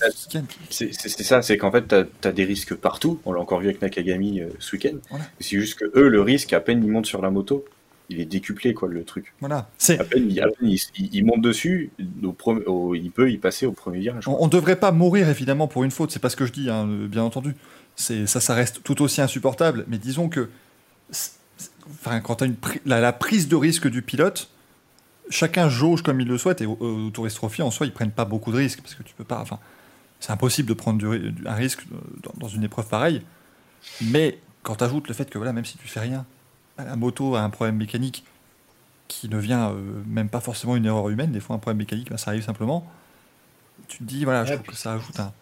C'est 0.69 0.93
ça, 1.23 1.41
c'est 1.41 1.57
qu'en 1.57 1.71
fait, 1.71 1.87
tu 2.21 2.27
as, 2.27 2.31
des 2.31 2.45
risques 2.45 2.73
partout. 2.75 3.19
On 3.25 3.33
l'a 3.33 3.41
encore 3.41 3.59
vu 3.59 3.67
avec 3.67 3.81
Nakagami 3.81 4.39
euh, 4.39 4.47
ce 4.59 4.75
week-end. 4.77 4.95
Voilà. 5.09 5.25
C'est 5.41 5.57
juste 5.59 5.77
que 5.77 5.85
eux, 5.99 6.07
le 6.07 6.21
risque, 6.21 6.53
à 6.53 6.61
peine 6.61 6.81
ils 6.83 6.89
montent 6.89 7.05
sur 7.05 7.21
la 7.21 7.29
moto, 7.29 7.65
il 8.09 8.21
est 8.21 8.25
décuplé, 8.25 8.73
quoi, 8.73 8.87
le 8.87 9.03
truc. 9.03 9.33
Voilà. 9.41 9.69
C'est. 9.77 9.99
À 9.99 10.05
peine, 10.05 10.29
à 10.39 10.43
peine 10.47 10.69
il, 10.69 10.79
il- 10.97 11.09
il 11.11 11.25
monte 11.25 11.41
dessus, 11.41 11.91
au 12.23 12.31
premier- 12.31 12.63
au- 12.65 12.95
il 12.95 13.11
peut 13.11 13.29
y 13.29 13.37
passer 13.37 13.65
au 13.65 13.73
premier 13.73 13.99
virage. 13.99 14.25
On 14.29 14.45
ne 14.45 14.51
devrait 14.51 14.77
pas 14.77 14.93
mourir 14.93 15.27
évidemment 15.27 15.67
pour 15.67 15.83
une 15.83 15.91
faute, 15.91 16.11
c'est 16.11 16.19
pas 16.21 16.29
ce 16.29 16.37
que 16.37 16.45
je 16.45 16.53
dis, 16.53 16.69
hein, 16.69 16.87
euh, 16.87 17.07
bien 17.09 17.23
entendu. 17.23 17.55
C'est 17.99 18.27
ça, 18.27 18.39
ça 18.39 18.53
reste 18.53 18.83
tout 18.83 19.01
aussi 19.01 19.21
insupportable. 19.21 19.83
Mais 19.87 19.97
disons 19.97 20.29
que, 20.29 20.49
enfin, 21.89 22.21
quand 22.21 22.35
tu 22.35 22.43
as 22.43 22.47
une 22.47 22.53
pri- 22.55 22.79
la, 22.85 23.01
la 23.01 23.11
prise 23.11 23.47
de 23.47 23.55
risque 23.55 23.87
du 23.89 24.01
pilote, 24.03 24.49
chacun 25.29 25.67
jauge 25.67 26.03
comme 26.03 26.21
il 26.21 26.27
le 26.27 26.37
souhaite. 26.37 26.61
Et 26.61 26.67
au, 26.67 26.77
au 26.79 27.09
Tourist 27.09 27.35
Trophy, 27.35 27.63
en 27.63 27.71
soi, 27.71 27.87
ils 27.87 27.91
prennent 27.91 28.11
pas 28.11 28.23
beaucoup 28.25 28.51
de 28.51 28.57
risques 28.57 28.81
parce 28.81 28.93
que 28.93 29.03
tu 29.03 29.15
peux 29.15 29.23
pas. 29.23 29.39
Enfin, 29.41 29.59
c'est 30.19 30.31
impossible 30.31 30.69
de 30.69 30.73
prendre 30.75 30.99
du 30.99 31.33
un 31.45 31.53
risque 31.55 31.81
euh, 31.91 31.97
dans, 32.23 32.33
dans 32.37 32.47
une 32.47 32.63
épreuve 32.63 32.87
pareille. 32.87 33.23
Mais 34.01 34.39
quand 34.61 34.75
tu 34.75 34.83
ajoutes 34.83 35.07
le 35.07 35.13
fait 35.15 35.29
que 35.29 35.37
voilà, 35.39 35.51
même 35.51 35.65
si 35.65 35.77
tu 35.77 35.87
fais 35.87 35.99
rien, 35.99 36.25
bah, 36.77 36.83
la 36.85 36.95
moto 36.95 37.35
a 37.35 37.41
un 37.41 37.49
problème 37.49 37.77
mécanique 37.77 38.23
qui 39.07 39.27
ne 39.27 39.37
vient 39.39 39.71
euh, 39.71 40.03
même 40.05 40.29
pas 40.29 40.39
forcément 40.41 40.75
une 40.75 40.85
erreur 40.85 41.09
humaine. 41.09 41.31
Des 41.31 41.39
fois, 41.39 41.55
un 41.55 41.59
problème 41.59 41.79
mécanique, 41.79 42.11
bah, 42.11 42.17
ça 42.17 42.29
arrive 42.29 42.43
simplement. 42.43 42.87
Tu 43.87 43.99
te 43.99 44.03
dis 44.03 44.23
voilà, 44.23 44.45
je 44.45 44.53
trouve 44.53 44.67
que 44.67 44.75
ça 44.75 44.93
ajoute 44.93 45.19
un 45.19 45.33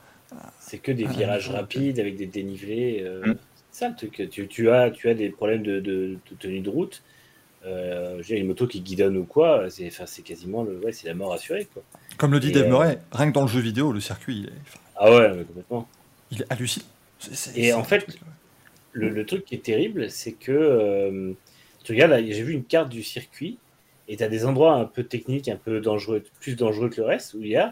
C'est 0.60 0.80
que 0.80 0.92
des 0.92 1.06
Ah, 1.08 1.12
virages 1.14 1.50
rapides 1.50 2.00
avec 2.00 2.16
des 2.18 2.26
dénivelés. 2.28 3.02
euh, 3.04 3.34
Mm. 3.34 3.36
C'est 3.72 3.80
ça 3.80 3.90
le 3.90 3.96
truc. 3.96 4.30
Tu, 4.32 4.48
tu 4.48 4.70
as, 4.70 4.90
tu 4.90 5.10
as 5.10 5.14
des 5.14 5.30
problèmes 5.30 5.62
de, 5.64 5.80
de- 5.80 6.18
de 6.30 6.36
tenue 6.40 6.62
de 6.62 6.70
route. 6.70 7.04
Euh, 7.66 8.22
J'ai 8.24 8.38
une 8.38 8.48
moto 8.48 8.68
qui 8.68 8.80
guidonne 8.82 9.18
ou 9.18 9.26
quoi, 9.26 9.70
c'est 9.70 9.88
enfin, 9.88 10.06
c'est 10.06 10.22
quasiment 10.22 10.64
le, 10.64 10.78
ouais, 10.80 10.92
c'est 10.94 11.08
la 11.08 11.14
mort 11.14 11.34
assurée. 11.34 11.68
Quoi. 11.74 11.84
Comme 12.18 12.32
le 12.32 12.40
dit 12.40 12.50
Et, 12.50 12.52
Dave 12.52 12.66
euh, 12.66 12.70
Murray, 12.70 13.00
rien 13.12 13.28
que 13.30 13.34
dans 13.34 13.42
le 13.42 13.48
jeu 13.48 13.60
vidéo, 13.60 13.92
le 13.92 14.00
circuit, 14.00 14.40
il 14.42 14.46
est, 14.48 14.54
Ah 14.96 15.12
ouais, 15.12 15.44
complètement. 15.48 15.90
il 16.32 16.42
est 16.44 16.46
hallucinant. 16.52 16.86
C'est- 17.20 17.34
c'est- 17.36 17.60
Et 17.60 17.64
c'est 17.66 17.74
en 17.74 17.84
fait, 17.84 18.00
truc, 18.00 18.16
ouais. 18.16 18.28
Le, 18.94 19.10
le 19.10 19.26
truc 19.26 19.44
qui 19.46 19.56
est 19.56 19.64
terrible, 19.66 20.10
c'est 20.10 20.32
que 20.34 20.52
euh, 20.54 21.34
tu 21.84 21.92
regardes, 21.92 22.12
là, 22.12 22.22
j'ai 22.22 22.44
vu 22.44 22.54
une 22.54 22.64
carte 22.64 22.88
du 22.90 23.04
circuit 23.04 23.58
et 24.08 24.16
tu 24.16 24.24
as 24.24 24.30
des 24.30 24.46
endroits 24.46 24.76
un 24.76 24.86
peu 24.86 25.04
techniques, 25.04 25.50
un 25.50 25.58
peu 25.58 25.82
dangereux, 25.82 26.24
plus 26.40 26.56
dangereux 26.56 26.90
que 26.90 27.02
le 27.02 27.08
reste, 27.08 27.34
où 27.34 27.42
il 27.42 27.48
y 27.50 27.58
a 27.58 27.70
euh, 27.70 27.72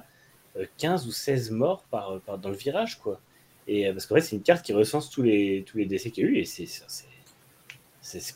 15 0.77 1.07
ou 1.07 1.11
16 1.11 1.51
morts 1.51 1.83
par, 1.90 2.19
par- 2.25 2.38
dans 2.38 2.49
le 2.49 2.56
virage. 2.56 2.99
quoi. 2.99 3.19
Et, 3.67 3.88
euh, 3.88 3.93
parce 3.93 4.06
qu'en 4.06 4.15
fait, 4.15 4.22
c'est 4.22 4.35
une 4.35 4.41
carte 4.43 4.65
qui 4.65 4.73
recense 4.73 5.09
tous 5.09 5.22
les, 5.23 5.64
tous 5.65 5.77
les 5.77 5.85
décès 5.85 6.11
qu'il 6.11 6.25
y 6.25 6.27
a 6.27 6.30
eu. 6.30 6.38
Et 6.38 6.45
c'est, 6.45 6.65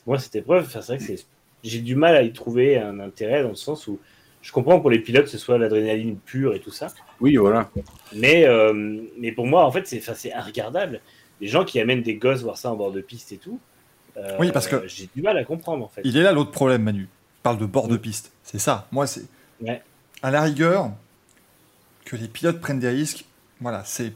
moi, 0.05 0.17
cette 0.19 0.35
épreuve, 0.35 0.63
enfin, 0.65 0.81
c'est 0.81 0.95
vrai 0.97 1.05
que 1.05 1.21
j'ai 1.63 1.79
du 1.81 1.95
mal 1.95 2.15
à 2.15 2.21
y 2.23 2.31
trouver 2.31 2.77
un 2.77 2.99
intérêt 2.99 3.43
dans 3.43 3.49
le 3.49 3.55
sens 3.55 3.87
où 3.87 3.99
je 4.41 4.51
comprends 4.51 4.79
pour 4.79 4.89
les 4.89 4.99
pilotes, 4.99 5.27
ce 5.27 5.37
soit 5.37 5.57
l'adrénaline 5.57 6.17
pure 6.17 6.53
et 6.55 6.59
tout 6.61 6.71
ça. 6.71 6.87
Oui, 7.19 7.35
voilà. 7.35 7.69
Mais, 8.15 8.45
euh, 8.45 9.01
mais 9.17 9.31
pour 9.31 9.45
moi, 9.45 9.65
en 9.65 9.71
fait, 9.71 9.85
c'est 9.87 9.99
c'est 9.99 10.33
regardable. 10.39 11.01
Les 11.41 11.47
gens 11.47 11.65
qui 11.65 11.79
amènent 11.79 12.01
des 12.03 12.15
gosses 12.15 12.41
voir 12.43 12.57
ça 12.57 12.71
en 12.71 12.75
bord 12.75 12.91
de 12.91 13.01
piste 13.01 13.31
et 13.33 13.37
tout, 13.37 13.59
euh, 14.15 14.37
Oui, 14.39 14.51
parce 14.51 14.67
que- 14.67 14.87
j'ai 14.87 15.09
du 15.13 15.21
mal 15.21 15.37
à 15.37 15.43
comprendre, 15.43 15.83
en 15.83 15.89
fait. 15.89 16.01
Il 16.05 16.15
est 16.17 16.23
là 16.23 16.31
l'autre 16.31 16.51
problème, 16.51 16.83
Manu. 16.83 17.09
Parle 17.43 17.57
de 17.57 17.65
bord 17.65 17.87
de 17.87 17.97
piste. 17.97 18.31
C'est 18.43 18.59
ça. 18.59 18.87
Moi, 18.91 19.05
c'est. 19.07 19.25
Ouais. 19.61 19.81
À 20.23 20.31
la 20.31 20.41
rigueur, 20.41 20.91
que 22.07 22.15
les 22.15 22.29
pilotes 22.29 22.61
prennent 22.61 22.79
des 22.79 22.89
risques, 22.89 23.25
voilà, 23.59 23.83
c'est. 23.83 24.13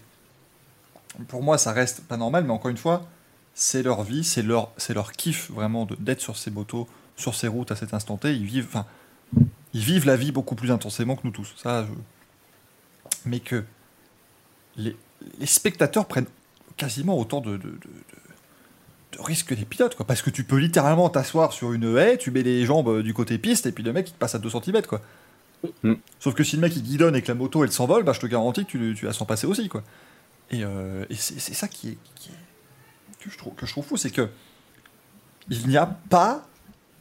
Pour 1.28 1.44
moi, 1.44 1.58
ça 1.58 1.74
reste 1.74 2.02
pas 2.02 2.16
normal, 2.16 2.46
mais 2.46 2.52
encore 2.52 2.72
une 2.72 2.78
fois, 2.78 3.06
c'est 3.54 3.84
leur 3.84 4.04
vie, 4.04 4.24
c'est 4.24 4.42
leur, 4.42 4.72
c'est 4.78 4.94
leur 4.94 5.12
kiff 5.12 5.52
vraiment 5.52 5.86
d'être 6.00 6.22
sur 6.22 6.38
ces 6.38 6.52
motos, 6.52 6.88
sur 7.18 7.36
ces 7.36 7.50
routes 7.50 7.70
à 7.70 7.76
cet 7.76 7.94
instant 7.94 8.16
T. 8.16 8.34
Ils 8.34 8.46
vivent, 8.46 8.68
enfin, 8.70 8.86
ils 9.74 9.82
vivent 9.82 10.06
la 10.06 10.16
vie 10.16 10.32
beaucoup 10.32 10.56
plus 10.56 10.72
intensément 10.72 11.18
que 11.18 11.22
nous 11.26 11.32
tous. 11.32 11.54
Ça, 11.58 11.86
mais 13.26 13.42
que 13.42 13.66
les, 14.78 14.96
spectateurs 15.44 16.06
prennent 16.06 16.30
quasiment 16.78 17.18
autant 17.18 17.42
de 17.42 17.60
risques 19.20 19.48
que 19.48 19.56
les 19.56 19.66
pilotes, 19.66 19.96
quoi. 19.96 20.08
Parce 20.08 20.22
que 20.22 20.30
tu 20.30 20.46
peux 20.46 20.58
littéralement 20.58 21.10
t'asseoir 21.10 21.52
sur 21.52 21.74
une 21.74 21.98
haie, 21.98 22.18
tu 22.18 22.32
mets 22.32 22.44
les 22.44 22.66
jambes 22.66 22.88
euh, 22.88 23.04
du 23.04 23.14
côté 23.14 23.38
piste, 23.38 23.66
et 23.66 23.74
puis 23.74 23.84
le 23.84 23.92
mec 23.92 24.08
il 24.10 24.14
te 24.14 24.18
passe 24.18 24.34
à 24.34 24.40
2 24.40 24.50
cm, 24.50 24.82
quoi. 24.84 25.02
Mm. 25.84 25.94
Sauf 26.20 26.34
que 26.34 26.44
si 26.44 26.56
le 26.56 26.62
mec 26.62 26.76
il 26.76 26.84
guidonne 26.84 27.16
et 27.16 27.22
que 27.22 27.28
la 27.28 27.36
moto 27.36 27.64
elle 27.64 27.72
s'envole, 27.72 28.04
bah 28.04 28.14
je 28.14 28.20
te 28.20 28.26
garantis 28.28 28.66
que 28.66 28.72
tu, 28.72 28.96
tu 28.98 29.06
la 29.06 29.14
sens 29.14 29.28
passer 29.28 29.46
aussi, 29.48 29.70
quoi. 29.70 29.84
Et, 30.50 30.64
euh, 30.64 31.06
et 31.10 31.16
c'est 31.16 31.40
c'est 31.40 31.54
ça 31.54 31.68
qui 31.68 31.90
est, 31.90 31.98
qui 32.16 32.30
est- 32.30 33.24
que, 33.24 33.30
je 33.30 33.38
trouve, 33.38 33.54
que 33.54 33.66
je 33.68 33.72
trouve 33.72 33.86
fou, 33.86 33.98
c'est 33.98 34.10
que 34.10 34.30
il 35.50 35.68
n'y 35.68 35.78
a 35.78 35.86
pas 35.86 36.46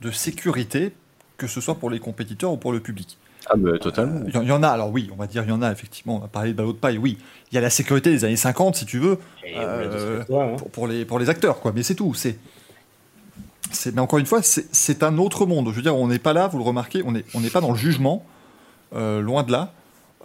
de 0.03 0.11
sécurité, 0.11 0.93
que 1.37 1.47
ce 1.47 1.61
soit 1.61 1.77
pour 1.77 1.91
les 1.91 1.99
compétiteurs 2.01 2.53
ou 2.53 2.57
pour 2.57 2.73
le 2.73 2.81
public. 2.81 3.17
Ah, 3.49 3.55
bah, 3.57 3.79
totalement. 3.79 4.21
Il 4.29 4.35
y, 4.35 4.37
en- 4.37 4.43
il 4.43 4.49
y 4.49 4.53
en 4.53 4.63
a, 4.63 4.69
alors 4.69 4.91
oui, 4.91 5.09
on 5.13 5.17
va 5.17 5.27
dire 5.27 5.43
il 5.45 5.49
y 5.49 5.53
en 5.53 5.63
a, 5.63 5.73
effectivement, 5.73 6.17
on 6.17 6.21
va 6.21 6.29
parler 6.29 6.53
de 6.53 6.57
ballot 6.57 6.73
de 6.75 6.79
paille, 6.79 6.99
oui. 6.99 7.17
Il 7.51 7.55
y 7.55 7.59
a 7.59 7.61
la 7.63 7.71
sécurité 7.71 8.11
des 8.11 8.25
années 8.25 8.37
50, 8.37 8.77
si 8.77 8.85
tu 8.85 8.99
veux, 8.99 9.17
dit 9.43 9.53
Euh, 9.57 10.23
toi, 10.25 10.45
hein. 10.45 10.57
pour, 10.57 10.71
pour 10.71 10.87
les, 10.87 11.05
pour 11.07 11.19
les 11.19 11.31
acteurs, 11.31 11.61
quoi. 11.61 11.73
Mais 11.75 11.83
c'est 11.83 11.95
tout. 11.95 12.13
C'est, 12.15 12.39
c'est, 13.73 13.95
mais 13.95 14.01
encore 14.01 14.19
une 14.19 14.27
fois, 14.27 14.43
c'est, 14.43 14.67
c'est 14.75 15.03
un 15.03 15.17
autre 15.19 15.47
monde. 15.47 15.69
Je 15.71 15.75
veux 15.77 15.83
dire, 15.83 15.97
on 15.97 16.09
n'est 16.09 16.19
pas 16.19 16.33
là, 16.35 16.49
vous 16.49 16.59
le 16.59 16.65
remarquez, 16.65 17.03
on 17.05 17.13
n'est 17.13 17.25
on 17.35 17.41
n'est 17.41 17.51
pas 17.51 17.61
dans 17.63 17.71
le 17.71 17.79
jugement, 17.79 18.25
euh, 18.95 19.21
loin 19.21 19.43
de 19.43 19.53
là. 19.53 19.73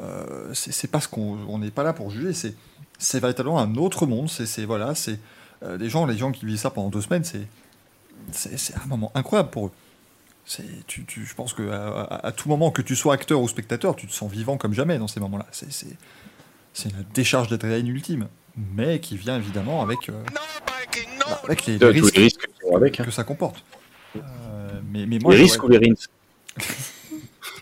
Euh, 0.01 0.53
c'est, 0.53 0.71
c'est 0.73 0.87
pas 0.87 0.99
ce 0.99 1.07
qu'on 1.07 1.37
on 1.47 1.59
n'est 1.59 1.71
pas 1.71 1.83
là 1.83 1.93
pour 1.93 2.09
juger. 2.11 2.33
C'est, 2.33 2.53
c'est 2.97 3.19
véritablement 3.19 3.59
un 3.59 3.75
autre 3.75 4.05
monde. 4.05 4.29
C'est, 4.29 4.45
c'est 4.45 4.65
voilà, 4.65 4.93
c'est 4.95 5.19
euh, 5.63 5.77
les 5.77 5.89
gens, 5.89 6.05
les 6.05 6.17
gens 6.17 6.31
qui 6.31 6.45
vivent 6.45 6.57
ça 6.57 6.69
pendant 6.69 6.89
deux 6.89 7.01
semaines, 7.01 7.23
c'est, 7.23 7.47
c'est, 8.31 8.75
un 8.75 8.85
moment 8.87 9.11
incroyable 9.15 9.49
pour 9.49 9.67
eux. 9.67 9.71
C'est, 10.45 10.65
tu, 10.87 11.05
tu- 11.05 11.25
je 11.25 11.33
pense 11.33 11.53
que 11.53 11.69
à, 11.69 12.01
à- 12.01 12.27
à 12.27 12.31
tout 12.31 12.49
moment 12.49 12.71
que 12.71 12.81
tu 12.81 12.95
sois 12.95 13.13
acteur 13.13 13.41
ou 13.41 13.47
spectateur, 13.47 13.95
tu 13.95 14.05
te 14.07 14.13
sens 14.13 14.31
vivant 14.31 14.57
comme 14.57 14.73
jamais 14.73 14.97
dans 14.97 15.07
ces 15.07 15.19
moments-là. 15.21 15.45
C'est, 15.51 15.71
c'est, 15.71 15.95
c'est 16.73 16.89
une 16.89 17.05
décharge 17.13 17.47
d'adrénaline 17.47 17.87
ultime, 17.87 18.27
mais 18.73 18.99
qui 18.99 19.17
vient 19.17 19.37
évidemment 19.37 19.81
avec, 19.81 20.09
euh, 20.09 20.21
bah, 20.33 20.41
avec 21.45 21.65
les, 21.65 21.77
risques 21.77 22.15
les 22.15 22.23
risques 22.23 22.47
avec. 22.75 22.99
hein. 22.99 23.05
que 23.05 23.11
ça 23.11 23.23
comporte. 23.23 23.63
Euh, 24.17 24.21
mais, 24.91 25.05
mais 25.05 25.19
moi, 25.19 25.33
les 25.33 25.41
risques 25.41 25.63
ou 25.63 25.69
les 25.69 25.77
rins 25.77 25.93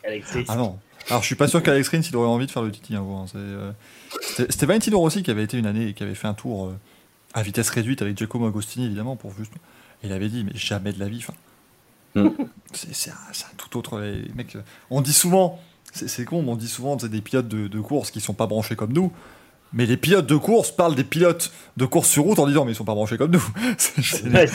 Alexis. 0.06 0.46
Ah 0.48 0.56
non. 0.56 0.80
Alors, 1.10 1.22
je 1.22 1.28
suis 1.28 1.36
pas 1.36 1.48
sûr 1.48 1.62
qu'Alex 1.62 1.90
Rins, 1.90 2.02
il 2.02 2.16
aurait 2.16 2.28
envie 2.28 2.46
de 2.46 2.52
faire 2.52 2.62
le 2.62 2.72
Titi 2.72 2.96
hein. 2.96 3.06
Euh, 3.36 3.72
C'était 4.22 4.66
Valentino 4.66 5.00
Rossi 5.00 5.24
qui 5.24 5.32
avait 5.32 5.44
été 5.44 5.58
une 5.58 5.66
année 5.66 5.90
et 5.90 5.94
qui 5.94 6.04
avait 6.04 6.16
fait 6.16 6.28
un 6.28 6.34
tour 6.34 6.68
euh, 6.68 6.80
à 7.34 7.42
vitesse 7.44 7.70
réduite 7.70 8.02
avec 8.02 8.18
Giacomo 8.18 8.48
Agostini, 8.48 8.86
évidemment, 8.86 9.16
pour 9.16 9.34
juste. 9.36 9.54
Il 10.04 10.12
avait 10.12 10.30
dit, 10.30 10.44
mais 10.44 10.52
jamais 10.56 10.94
de 10.94 11.00
la 11.00 11.08
vie. 11.08 11.26
Mm. 12.16 12.30
C'est 12.74 13.12
un, 13.12 13.16
tout 13.58 13.78
autre. 13.78 14.00
Les 14.00 14.32
mecs, 14.36 14.56
euh, 14.56 14.62
on 14.90 15.02
dit 15.02 15.14
souvent, 15.14 15.60
c'est 15.94 16.08
c'est 16.08 16.26
con, 16.26 16.42
mais 16.42 16.50
on 16.50 16.56
dit 16.56 16.68
souvent 16.68 16.98
c'est 16.98 17.10
des 17.10 17.22
pilotes 17.22 17.48
de, 17.48 17.68
de 17.68 17.80
course 17.80 18.12
qui 18.12 18.22
sont 18.22 18.34
pas 18.34 18.48
branchés 18.48 18.76
comme 18.76 18.94
nous. 18.94 19.12
Mais 19.76 19.86
les 19.88 19.98
pilotes 19.98 20.28
de 20.28 20.36
course 20.36 20.70
parlent 20.72 20.94
des 20.94 21.04
pilotes 21.04 21.52
de 21.78 21.86
course 21.86 22.08
sur 22.08 22.24
route 22.24 22.38
en 22.38 22.46
disant, 22.48 22.64
mais 22.64 22.74
ils 22.74 22.76
sont 22.76 22.86
pas 22.86 22.94
branchés 22.94 23.18
comme 23.18 23.32
nous. 23.32 23.44
C'est- 23.78 24.24
Ouais, 24.24 24.46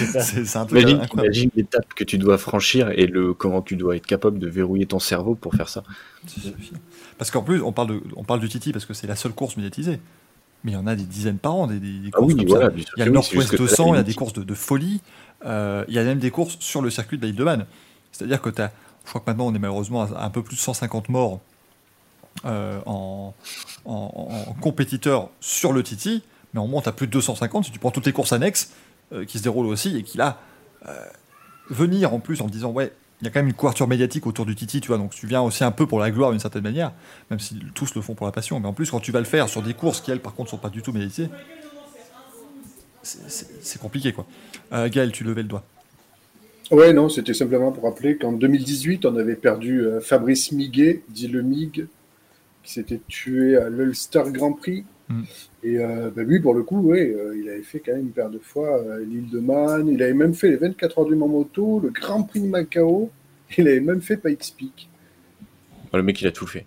un 0.55 0.65
truc 0.67 0.81
Imagine, 0.81 1.01
imagine 1.13 1.51
l'étape 1.57 1.93
que 1.95 2.05
tu 2.05 2.19
dois 2.19 2.39
franchir 2.39 2.91
et 2.91 3.07
le 3.07 3.35
comment 3.35 3.61
tu 3.61 3.75
dois 3.77 3.97
être 3.97 4.07
capable 4.07 4.39
de 4.39 4.47
verrouiller 4.49 4.87
ton 4.87 5.01
cerveau 5.01 5.35
pour 5.35 5.55
faire 5.55 5.69
ça. 5.69 5.83
Parce 7.19 7.31
qu'en 7.31 7.43
plus, 7.43 7.63
on 7.63 7.73
parle, 7.73 7.89
de, 7.89 8.03
on 8.17 8.25
parle 8.25 8.41
du 8.41 8.49
Titi 8.49 8.73
parce 8.73 8.85
que 8.85 8.95
c'est 8.95 9.07
la 9.09 9.17
seule 9.17 9.33
course 9.33 9.57
médiatisée. 9.57 9.99
Mais 10.65 10.73
il 10.73 10.75
y 10.75 10.79
en 10.79 10.87
a 10.87 10.95
des 10.97 11.05
dizaines 11.05 11.39
par 11.39 11.55
an, 11.55 11.67
des, 11.67 11.81
Ah 12.13 12.17
courses 12.17 12.33
oui, 12.33 12.39
comme 12.41 12.47
voilà. 12.49 12.67
ça. 12.67 12.71
bien 12.71 12.85
sûr 12.85 12.93
Il 12.97 12.99
y 13.01 13.03
a 13.03 13.05
le 13.07 13.11
oui, 13.11 13.15
Northwest 13.15 13.41
juste 13.43 13.51
que 13.53 13.57
200, 13.57 13.95
il 13.95 13.97
y 13.97 14.01
a 14.01 14.03
des 14.03 14.15
courses 14.15 14.33
de, 14.33 14.43
de 14.43 14.55
folie. 14.55 15.01
Euh, 15.45 15.85
il 15.89 15.95
y 15.95 15.99
a 15.99 16.05
même 16.05 16.19
des 16.19 16.31
courses 16.31 16.57
sur 16.61 16.83
le 16.83 16.91
circuit 16.91 17.17
de 17.17 17.23
la 17.23 17.29
Île 17.29 17.37
de 17.37 17.45
Man. 17.45 17.67
C'est-à-dire 18.13 18.41
que 18.43 18.51
tu 18.51 18.61
as, 18.63 18.73
je 19.05 19.09
crois 19.11 19.21
que 19.21 19.31
maintenant 19.31 19.47
on 19.47 19.55
est 19.55 19.59
malheureusement 19.61 20.03
à 20.03 20.25
un 20.25 20.31
peu 20.31 20.43
plus 20.43 20.57
de 20.57 20.61
150 20.61 21.09
morts 21.11 21.41
euh, 22.45 22.81
en, 22.87 23.35
en, 23.85 24.45
en 24.49 24.53
compétiteurs 24.61 25.31
sur 25.41 25.73
le 25.73 25.83
Titi, 25.83 26.23
mais 26.55 26.61
on 26.61 26.69
monte 26.69 26.87
à 26.89 26.93
plus 26.93 27.07
de 27.07 27.13
250 27.13 27.65
si 27.67 27.71
tu 27.73 27.79
prends 27.79 27.91
toutes 27.91 28.07
les 28.07 28.13
courses 28.13 28.33
annexes 28.33 28.71
euh, 29.13 29.25
qui 29.25 29.39
se 29.39 29.43
déroulent 29.43 29.67
aussi 29.67 29.97
et 29.97 30.03
qui 30.03 30.19
là, 30.19 30.39
euh, 30.87 30.93
venir 31.71 32.15
en 32.15 32.21
plus 32.21 32.41
en 32.41 32.47
disant 32.47 32.71
ouais, 32.71 32.93
il 33.21 33.25
y 33.25 33.29
a 33.29 33.31
quand 33.33 33.41
même 33.41 33.49
une 33.49 33.55
couverture 33.55 33.89
médiatique 33.89 34.27
autour 34.27 34.47
du 34.47 34.55
Titi, 34.55 34.81
tu 34.81 34.89
vois, 34.89 34.99
donc 34.99 35.11
tu 35.13 35.27
viens 35.27 35.43
aussi 35.43 35.65
un 35.65 35.73
peu 35.73 35.87
pour 35.87 35.99
la 35.99 36.11
gloire 36.11 36.31
d'une 36.31 36.39
certaine 36.41 36.63
manière, 36.63 36.93
même 37.31 37.41
si 37.41 37.59
tous 37.75 37.95
le 37.97 38.01
font 38.03 38.15
pour 38.15 38.27
la 38.27 38.33
passion, 38.33 38.61
mais 38.61 38.69
en 38.69 38.73
plus 38.73 38.91
quand 38.91 39.01
tu 39.01 39.11
vas 39.13 39.19
le 39.19 39.25
faire 39.27 39.49
sur 39.49 39.63
des 39.63 39.75
courses 39.75 40.01
qui 40.01 40.11
elles 40.13 40.21
par 40.21 40.35
contre 40.35 40.51
sont 40.51 40.59
pas 40.59 40.71
du 40.71 40.83
tout 40.83 40.93
médiatisées, 40.93 41.29
c'est- 43.03 43.79
compliqué 43.81 44.13
quoi. 44.13 44.27
Gaël, 44.89 45.13
tu 45.13 45.25
levais 45.25 45.43
le 45.43 45.49
doigt. 45.49 45.65
Ouais, 46.71 46.93
non, 46.93 47.09
c'était 47.09 47.33
simplement 47.33 47.73
pour 47.73 47.85
rappeler 47.85 48.19
qu'en 48.19 48.33
2018, 48.33 49.07
on 49.07 49.17
avait 49.17 49.37
perdu 49.37 49.83
Fabrice 50.03 50.53
Miguet, 50.53 51.03
dit 51.09 51.27
le 51.29 51.43
Mig, 51.43 51.87
qui 52.69 52.75
s'était 52.75 53.01
tué 53.09 53.57
à 53.57 53.71
l'Ulster 53.71 54.25
Grand 54.27 54.53
Prix. 54.53 54.85
Mm. 55.09 55.23
Et 55.63 55.79
euh, 55.79 56.11
bah, 56.15 56.23
lui, 56.23 56.39
pour 56.39 56.53
le 56.53 56.63
coup, 56.63 56.79
ouais, 56.81 57.11
euh, 57.11 57.35
il 57.35 57.49
avait 57.49 57.63
fait 57.63 57.81
quand 57.81 57.93
même 57.93 58.03
une 58.03 58.11
paire 58.11 58.29
de 58.29 58.39
fois 58.39 58.79
euh, 58.79 59.03
l'île 59.07 59.31
de 59.31 59.41
Man. 59.41 59.89
Il 59.89 60.03
avait 60.03 60.13
même 60.13 60.35
fait 60.35 60.51
les 60.51 60.57
24 60.57 60.99
heures 60.99 61.07
du 61.07 61.15
Mont 61.15 61.29
Moto, 61.29 61.81
le 61.81 61.89
Grand 61.89 62.25
Prix 62.25 62.43
de 62.43 62.47
Macao. 62.47 63.11
Il 63.57 63.67
avait 63.67 63.81
même 63.81 64.03
fait 64.03 64.19
Pikes 64.19 64.55
Peak. 64.59 64.91
Le 65.95 66.03
mec, 66.03 66.21
il 66.21 66.27
a 66.27 66.31
tout 66.31 66.47
fait. 66.47 66.67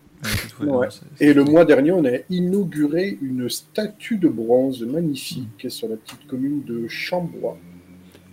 Ouais, 0.60 0.88
Et 1.20 1.34
le 1.34 1.44
mois 1.44 1.66
dernier, 1.66 1.92
on 1.92 2.04
a 2.06 2.18
inauguré 2.32 3.20
une 3.22 3.48
statue 3.50 4.18
de 4.18 4.28
bronze 4.28 4.84
magnifique 4.84 5.68
sur 5.70 5.88
la 5.88 5.98
petite 5.98 6.26
commune 6.26 6.64
de 6.64 6.88
Chambois. 6.88 7.60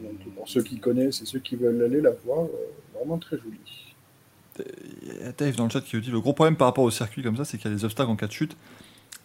Donc, 0.03 0.35
pour 0.35 0.49
ceux 0.49 0.63
qui 0.63 0.79
connaissent 0.79 1.21
et 1.21 1.27
ceux 1.27 1.41
qui 1.41 1.57
veulent 1.57 1.83
aller 1.83 2.01
la 2.01 2.13
voir, 2.25 2.45
euh, 2.45 2.99
vraiment 2.99 3.19
très 3.19 3.37
jolie. 3.37 3.88
Y 4.59 5.27
a 5.27 5.33
Dave 5.33 5.57
dans 5.57 5.65
le 5.65 5.71
chat 5.71 5.81
qui 5.81 5.97
nous 5.97 6.03
dit 6.03 6.11
le 6.11 6.21
gros 6.21 6.33
problème 6.33 6.57
par 6.57 6.67
rapport 6.69 6.85
au 6.85 6.91
circuit 6.91 7.23
comme 7.23 7.37
ça, 7.37 7.45
c'est 7.45 7.59
qu'il 7.59 7.71
y 7.71 7.75
a 7.75 7.77
des 7.77 7.85
obstacles 7.85 8.11
en 8.11 8.17
cas 8.17 8.27
de 8.27 8.33
chute. 8.33 8.57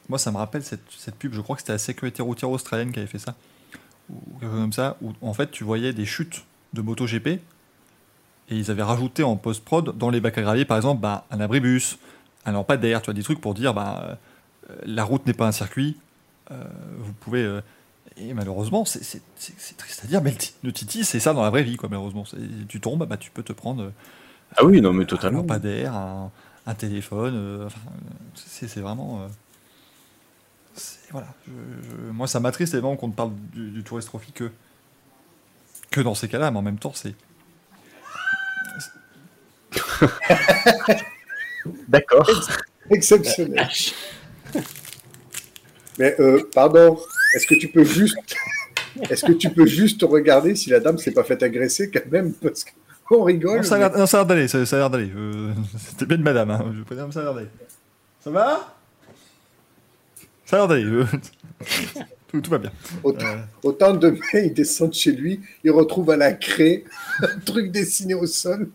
Moi, 0.09 0.19
ça 0.19 0.31
me 0.31 0.37
rappelle 0.37 0.63
cette, 0.63 0.81
cette 0.97 1.15
pub, 1.15 1.33
je 1.33 1.41
crois 1.41 1.55
que 1.55 1.61
c'était 1.61 1.71
la 1.73 1.77
sécurité 1.77 2.21
routière 2.21 2.49
australienne 2.49 2.91
qui 2.91 2.99
avait 2.99 3.07
fait 3.07 3.19
ça, 3.19 3.35
ou 4.09 4.15
quelque 4.39 4.51
chose 4.51 4.61
comme 4.61 4.73
ça, 4.73 4.97
où 5.01 5.13
en 5.21 5.33
fait 5.33 5.49
tu 5.51 5.63
voyais 5.63 5.93
des 5.93 6.05
chutes 6.05 6.43
de 6.73 6.81
MotoGP 6.81 7.27
et 7.27 7.39
ils 8.49 8.69
avaient 8.69 8.83
rajouté 8.83 9.23
en 9.23 9.37
post-prod 9.37 9.97
dans 9.97 10.09
les 10.09 10.19
bacs 10.19 10.37
à 10.37 10.41
gravier, 10.41 10.65
par 10.65 10.77
exemple, 10.77 11.01
bah, 11.01 11.25
un 11.31 11.39
abribus, 11.39 11.97
un 12.45 12.51
lampadaire, 12.51 13.01
tu 13.01 13.05
vois, 13.05 13.13
des 13.13 13.23
trucs 13.23 13.39
pour 13.39 13.53
dire 13.53 13.73
bah, 13.73 14.17
euh, 14.69 14.75
la 14.85 15.03
route 15.05 15.25
n'est 15.25 15.33
pas 15.33 15.47
un 15.47 15.51
circuit, 15.53 15.97
euh, 16.51 16.63
vous 16.99 17.13
pouvez. 17.13 17.43
euh, 17.43 17.61
et 18.17 18.33
malheureusement, 18.33 18.85
c'est- 18.85 19.21
triste 19.77 20.01
à 20.03 20.07
dire, 20.07 20.21
mais 20.21 20.31
le, 20.31 20.37
le 20.67 20.73
Titi, 20.73 21.03
c'est 21.03 21.19
ça 21.19 21.33
dans 21.33 21.41
la 21.41 21.49
vraie 21.49 21.63
vie, 21.63 21.77
quoi, 21.77 21.89
malheureusement. 21.89 22.25
Tu 22.67 22.79
tombes, 22.79 23.07
bah, 23.07 23.17
tu 23.17 23.31
peux 23.31 23.41
te 23.43 23.53
prendre. 23.53 23.91
Ah 24.57 24.65
oui, 24.65 24.81
non, 24.81 24.93
mais 24.93 25.03
un 25.03 25.07
totalement. 25.07 25.39
lampadaire, 25.39 25.93
un, 25.95 26.31
un 26.65 26.75
téléphone. 26.75 27.33
euh, 27.35 27.65
enfin, 27.67 27.79
c'est 28.35 28.79
vraiment. 28.81 29.21
euh, 29.23 29.27
voilà. 31.11 31.27
je- 31.47 31.51
je- 32.07 32.11
moi, 32.11 32.27
ça 32.27 32.39
m'attriste 32.39 32.73
évidemment 32.73 32.95
qu'on 32.95 33.09
ne 33.09 33.13
parle 33.13 33.31
du, 33.53 33.69
du 33.71 33.83
Tourist 33.83 34.07
Trophy 34.07 34.31
que, 34.31 34.51
que 35.91 36.01
dans 36.01 36.15
ces 36.15 36.27
cas-là, 36.27 36.49
mais 36.51 36.57
en 36.57 36.61
même 36.63 36.79
temps, 36.79 36.93
c'est. 36.93 37.13
D'accord. 41.87 42.29
Exceptionnel. 42.89 43.69
Mais 45.99 46.15
euh, 46.19 46.41
pardon, 46.53 46.99
est-ce 47.35 47.45
que 47.45 47.53
tu 47.55 47.67
peux 47.67 47.83
juste, 47.83 48.17
est-ce 49.09 49.25
que 49.25 49.31
tu 49.33 49.49
peux 49.51 49.67
juste 49.67 50.01
regarder 50.01 50.55
si 50.55 50.71
la 50.71 50.79
dame 50.79 50.97
s'est 50.97 51.11
pas 51.11 51.23
faite 51.23 51.43
agresser 51.43 51.91
quand 51.91 52.09
même 52.11 52.33
parce 52.33 52.65
qu'on 53.07 53.23
rigole. 53.23 53.57
Non, 53.57 53.63
ça 53.63 53.75
a 53.75 53.89
l'air 53.89 54.25
d'aller. 54.25 54.47
Ça, 54.47 54.65
ça 54.65 54.75
a 54.75 54.79
l'air 54.79 54.89
d'aller. 54.89 55.09
je- 55.13 55.51
C'était 55.77 56.05
bien 56.05 56.17
de 56.17 56.23
madame. 56.23 56.51
Hein, 56.51 56.73
je 56.77 56.81
peux 56.83 56.95
dire, 56.95 57.07
ça 57.11 57.19
a 57.19 57.23
l'air 57.23 57.33
d'aller. 57.33 57.47
Ça 58.23 58.29
va? 58.31 58.75
Ça 60.45 60.55
a 60.55 60.59
l'air 60.59 60.67
d'aller. 60.67 60.83
je- 60.83 61.99
tout, 62.27 62.41
tout 62.41 62.51
va 62.51 62.57
bien. 62.57 62.71
autant, 63.03 63.25
Euh, 63.25 63.37
autant 63.63 63.93
demain 63.93 64.17
il 64.33 64.53
descend 64.53 64.89
de 64.89 64.95
chez 64.95 65.11
lui, 65.11 65.39
il 65.63 65.71
retrouve 65.71 66.09
à 66.09 66.17
la 66.17 66.33
craie 66.33 66.83
un 67.21 67.39
truc 67.39 67.71
dessiné 67.71 68.13
au 68.15 68.25
sol. 68.25 68.69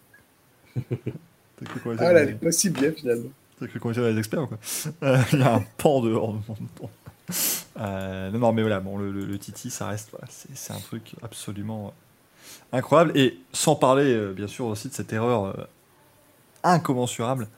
Ah, 0.81 2.11
elle 2.11 2.17
allait 2.17 2.33
pas 2.35 2.53
si 2.53 2.71
bien 2.71 2.93
finalement. 2.93 3.31
T'as 3.59 3.67
cru 3.67 3.81
qu'on 3.81 3.91
était 3.91 4.13
des 4.13 4.19
experts 4.19 4.43
ou 4.45 4.47
quoi? 4.47 4.59
Euh, 5.03 5.19
Il 5.33 5.41
y 5.41 5.43
a 5.43 5.55
un 5.57 5.65
pan 5.77 6.01
dehors. 6.01 6.37
Euh, 7.81 8.31
non, 8.31 8.39
non, 8.39 8.53
mais 8.53 8.63
voilà, 8.63 8.79
bon, 8.81 8.97
le, 8.97 9.11
le- 9.11 9.25
le 9.27 9.39
Titi, 9.39 9.71
ça 9.71 9.89
reste, 9.89 10.11
voilà, 10.13 10.27
c'est 10.55 10.73
un 10.73 10.79
truc 10.79 11.15
absolument 11.23 11.89
euh, 11.89 11.91
incroyable. 12.73 13.17
Et 13.17 13.39
sans 13.53 13.77
parler, 13.77 14.13
euh, 14.13 14.33
bien 14.33 14.47
sûr, 14.47 14.67
aussi 14.67 14.89
de 14.89 14.95
cette 14.95 15.13
erreur 15.13 15.47
euh, 15.47 15.67
incommensurable 16.63 17.49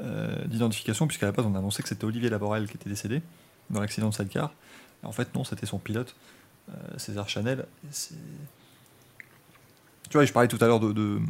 euh, 0.00 0.44
d'identification, 0.46 1.06
puisqu'à 1.06 1.26
la 1.26 1.32
base, 1.32 1.46
on 1.46 1.54
a 1.54 1.58
annoncé 1.58 1.82
que 1.82 1.88
c'était 1.88 2.04
Olivier 2.04 2.30
Laborel 2.30 2.68
qui 2.68 2.76
était 2.76 2.90
décédé 2.90 3.22
dans 3.70 3.80
l'accident 3.80 4.08
de 4.08 4.14
sidecar. 4.14 4.52
Et 5.02 5.06
en 5.06 5.12
fait, 5.12 5.34
non, 5.34 5.44
c'était 5.44 5.66
son 5.66 5.78
pilote, 5.78 6.14
César 6.98 7.28
Chanel. 7.28 7.66
Tu 10.08 10.12
vois, 10.12 10.24
je 10.24 10.32
parlais 10.32 10.48
tout 10.48 10.58
à 10.60 10.66
l'heure 10.66 10.80
de, 10.80 11.20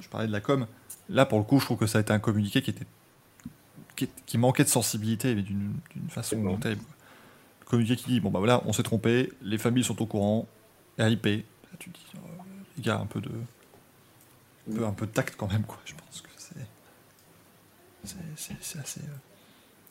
je 0.00 0.08
parlais 0.08 0.26
de 0.26 0.32
la 0.32 0.40
com. 0.40 0.66
Là, 1.08 1.26
pour 1.26 1.38
le 1.38 1.44
coup, 1.44 1.58
je 1.58 1.64
trouve 1.64 1.78
que 1.78 1.86
ça 1.86 1.98
a 1.98 2.00
été 2.02 2.12
un 2.12 2.18
communiqué 2.18 2.62
qui 2.62 2.70
était 2.70 2.86
qui, 3.96 4.08
qui 4.26 4.38
manquait 4.38 4.64
de 4.64 4.68
sensibilité, 4.68 5.34
mais 5.34 5.42
d'une 5.42 5.74
façon 6.08 6.36
terrible. 6.58 6.82
quoi. 6.82 6.94
Le 7.60 7.66
communiqué 7.66 7.96
qui 7.96 8.06
dit 8.06 8.20
bon 8.20 8.30
bah 8.30 8.38
voilà, 8.38 8.62
on 8.66 8.72
s'est 8.72 8.82
trompé, 8.82 9.32
les 9.42 9.58
familles 9.58 9.84
sont 9.84 10.00
au 10.02 10.06
courant, 10.06 10.46
RIP. 10.98 11.46
Tu 11.78 11.90
dis, 11.90 12.06
euh, 12.78 12.78
les 12.78 12.82
gars, 12.82 12.98
un 12.98 13.06
peu 13.06 13.20
de. 13.20 13.30
Un 14.70 14.74
peu, 14.76 14.84
un 14.86 14.92
peu 14.92 15.06
de 15.06 15.12
tact 15.12 15.36
quand 15.36 15.50
même, 15.50 15.64
quoi. 15.64 15.78
Je 15.84 15.94
pense 15.94 16.20
que 16.22 16.28
c'est. 16.36 16.54
c'est- 18.36 18.78
assez. 18.78 19.00
euh, 19.00 19.04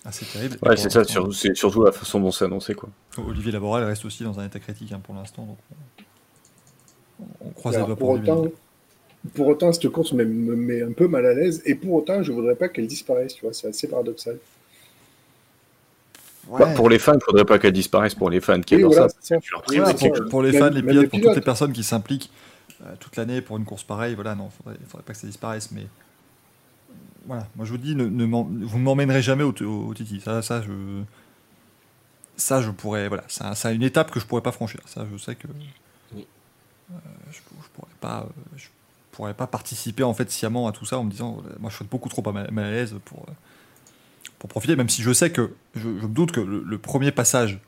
assez 0.05 0.25
terrible. 0.27 0.59
Ouais, 0.63 0.77
c'est 0.77 0.89
ça, 0.89 1.03
c'est 1.03 1.55
surtout 1.55 1.83
la 1.83 1.91
façon 1.91 2.19
dont 2.19 2.31
c'est 2.31 2.45
annoncé, 2.45 2.73
quoi. 2.73 2.89
Olivier 3.17 3.51
Laboral 3.51 3.83
reste 3.83 4.05
aussi 4.05 4.23
dans 4.23 4.39
un 4.39 4.45
état 4.45 4.59
critique 4.59 4.91
hein, 4.91 5.01
pour 5.03 5.15
l'instant, 5.15 5.45
donc 5.45 5.57
on, 7.19 7.25
on 7.41 7.51
croise 7.51 7.77
les 7.77 7.77
Alors, 7.77 7.87
doigts 7.87 7.97
pour 7.97 8.09
pour 8.09 8.17
lui. 8.17 8.29
autant, 8.31 8.51
pour 9.35 9.47
autant, 9.47 9.73
cette 9.73 9.89
course 9.89 10.13
me, 10.13 10.25
me 10.25 10.55
met 10.55 10.83
un 10.83 10.93
peu 10.93 11.07
mal 11.07 11.25
à 11.25 11.33
l'aise, 11.35 11.61
et 11.65 11.75
pour 11.75 11.93
autant, 11.93 12.23
je 12.23 12.31
voudrais 12.33 12.55
pas 12.55 12.69
qu'elle 12.69 12.87
disparaisse, 12.87 13.35
tu 13.35 13.45
vois, 13.45 13.53
c'est 13.53 13.67
assez 13.69 13.87
paradoxal. 13.89 14.39
Bah, 16.57 16.67
pour 16.67 16.89
les 16.89 16.99
fans, 16.99 17.13
il 17.15 17.23
faudrait 17.23 17.45
pas 17.45 17.57
qu'elle 17.59 17.73
disparaisse 17.73 18.15
pour 18.15 18.29
les 18.29 18.41
fans 18.41 18.61
qui 18.61 18.75
Oui, 18.75 18.75
adorent 18.75 18.93
voilà, 18.93 19.07
ça. 19.07 19.09
c'est 19.09 19.35
ça. 19.35 19.39
Mais 19.67 19.93
pour, 19.95 20.27
pour 20.29 20.41
les 20.43 20.53
fans, 20.53 20.69
les 20.69 20.83
pilotes, 20.83 21.03
les 21.03 21.09
pour 21.09 21.19
toutes 21.21 21.35
les 21.35 21.41
personnes 21.41 21.73
qui 21.73 21.83
s'impliquent 21.83 22.31
euh, 22.85 22.95
toute 22.99 23.15
l'année 23.15 23.41
pour 23.41 23.57
une 23.57 23.65
course 23.65 23.83
pareille, 23.83 24.15
voilà, 24.15 24.35
non, 24.35 24.49
faudrait, 24.49 24.77
faudrait 24.87 25.03
pas 25.05 25.13
que 25.13 25.19
ça 25.19 25.27
disparaisse, 25.27 25.71
mais 25.71 25.87
voilà, 27.25 27.47
moi 27.55 27.65
je 27.65 27.71
vous 27.71 27.77
dis, 27.77 27.95
ne, 27.95 28.05
ne 28.05 28.25
m'en- 28.25 28.43
vous 28.43 28.77
ne 28.77 28.83
m'emmènerez 28.83 29.21
jamais 29.21 29.43
au, 29.43 29.53
au- 29.63 29.87
au 29.87 29.93
Titi, 29.93 30.19
ça, 30.21 30.41
ça, 30.41 30.61
je, 30.61 31.01
ça, 32.35 32.61
je 32.61 32.71
pourrais, 32.71 33.07
voilà, 33.07 33.23
c'est 33.27 33.43
c'est 33.55 33.75
une 33.75 33.83
étape 33.83 34.11
que 34.11 34.19
je 34.19 34.25
pourrais 34.25 34.41
pas 34.41 34.51
franchir, 34.51 34.81
ça, 34.85 35.05
je 35.11 35.17
sais 35.17 35.35
que 35.35 35.47
Oui. 36.15 36.25
euh, 36.91 36.95
je, 37.31 37.37
je 37.37 37.67
pourrais 37.73 37.91
pas, 38.01 38.21
euh, 38.21 38.57
je 38.57 38.67
pourrais 39.11 39.33
pas 39.33 39.47
participer 39.47 40.03
en 40.03 40.13
fait 40.13 40.29
sciemment 40.31 40.67
à 40.67 40.71
tout 40.71 40.85
ça 40.85 40.97
en 40.97 41.03
me 41.03 41.11
disant, 41.11 41.41
moi 41.59 41.69
je 41.69 41.75
suis 41.77 41.85
beaucoup 41.85 42.09
trop 42.09 42.23
mal, 42.31 42.49
mal 42.51 42.65
à 42.65 42.71
l'aise 42.71 42.95
pour 43.05 43.25
pour 44.39 44.49
profiter, 44.49 44.75
même 44.75 44.89
si 44.89 45.01
je 45.03 45.13
sais 45.13 45.31
que 45.31 45.53
je, 45.75 45.81
je 45.83 45.87
me 46.05 46.13
doute 46.13 46.33
que 46.33 46.41
le, 46.41 46.63
le 46.63 46.77
premier 46.77 47.11
passage 47.11 47.59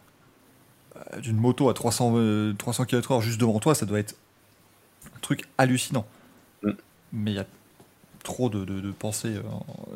d'une 1.21 1.37
moto 1.37 1.69
à 1.69 1.73
300, 1.73 2.13
euh, 2.17 2.53
300 2.57 2.85
km/h 2.85 3.21
juste 3.21 3.39
devant 3.39 3.59
toi, 3.59 3.75
ça 3.75 3.85
doit 3.85 3.99
être 3.99 4.15
un 5.15 5.19
truc 5.21 5.43
hallucinant. 5.57 6.05
Mm. 6.63 6.71
Mais 7.13 7.31
il 7.31 7.35
y 7.35 7.39
a 7.39 7.45
trop 8.23 8.49
de, 8.49 8.65
de- 8.65 8.81
de 8.81 8.91
pensées 8.91 9.35
euh, 9.35 9.41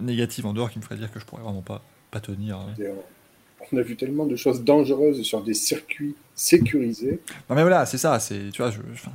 négatives 0.01 0.45
en 0.45 0.53
dehors 0.53 0.69
qui 0.69 0.77
me 0.79 0.83
feraient 0.83 0.97
dire 0.97 1.11
que 1.11 1.19
je 1.19 1.25
pourrais 1.25 1.41
vraiment 1.43 1.61
pas, 1.61 1.81
pas 2.11 2.19
tenir. 2.19 2.57
hein. 2.57 2.67
Et 2.79 2.87
on- 2.89 3.77
a 3.77 3.81
vu 3.81 3.95
tellement 3.95 4.25
de 4.25 4.35
choses 4.35 4.63
dangereuses 4.63 5.21
sur 5.23 5.43
des 5.43 5.53
circuits 5.53 6.15
sécurisés. 6.35 7.19
Non 7.49 7.55
mais 7.55 7.61
voilà, 7.61 7.85
c'est 7.85 7.97
ça, 7.99 8.19
c'est 8.19 8.49
tu 8.51 8.61
vois, 8.61 8.71
je, 8.71 8.77
je- 8.77 8.93
enfin, 8.93 9.11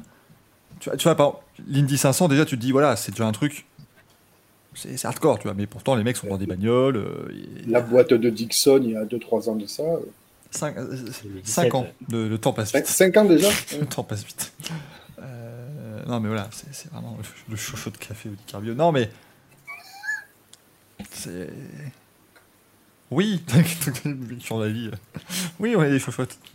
tu 0.81 0.89
vois, 0.91 0.97
tu 0.97 1.05
vois, 1.05 1.15
par 1.17 1.27
exemple, 1.29 1.45
l'Indy 1.69 1.99
500 1.99 2.29
déjà 2.29 2.45
tu 2.45 2.57
te 2.57 2.61
dis 2.61 2.71
voilà, 2.73 2.95
c'est 2.97 3.11
déjà 3.13 3.27
un 3.27 3.33
truc 3.33 3.67
c'est 4.77 5.05
hardcore, 5.05 5.39
tu 5.39 5.45
vois, 5.45 5.55
mais 5.55 5.67
pourtant 5.67 5.95
les 5.95 6.03
mecs 6.05 6.17
sont 6.17 6.27
dans 6.29 6.37
des 6.37 6.47
bagnoles, 6.47 6.97
euh, 6.97 7.33
et- 7.33 7.69
La 7.71 7.81
boîte 7.81 8.13
de 8.13 8.29
Dixon, 8.31 8.81
il 8.83 8.91
y 8.91 8.97
a 8.97 9.05
2-3 9.05 9.49
ans 9.49 9.55
de 9.57 9.67
ça. 9.67 9.83
5, 10.51 10.75
2017, 10.77 11.75
ans, 11.75 11.87
de, 12.09 12.19
le 12.19 12.39
temps 12.39 12.53
passe 12.53 12.71
5, 12.85 13.07
vite. 13.07 13.17
ans 13.17 13.25
déjà 13.25 13.49
Le 13.81 13.87
temps 13.87 14.05
passe 14.05 14.25
vite. 14.25 14.53
Euh, 16.05 16.09
non, 16.11 16.21
mais 16.21 16.29
voilà, 16.29 16.49
c'est 16.53 16.91
vraiment 16.91 17.17
le, 17.19 17.25
le 17.53 17.57
chaud 17.57 17.91
de 17.91 17.97
café 17.97 18.29
ou 18.29 18.33
du 18.33 18.45
cardio. 18.47 18.75
Non, 18.75 18.93
mais. 18.93 19.11
C'est. 21.11 21.49
Oui, 23.11 23.43
sur 24.41 24.59
la 24.59 24.69
vie. 24.69 24.91
Oui, 25.61 25.75
on 25.77 25.83
est 25.83 25.91
des 25.91 25.99
chochottes. 25.99 26.39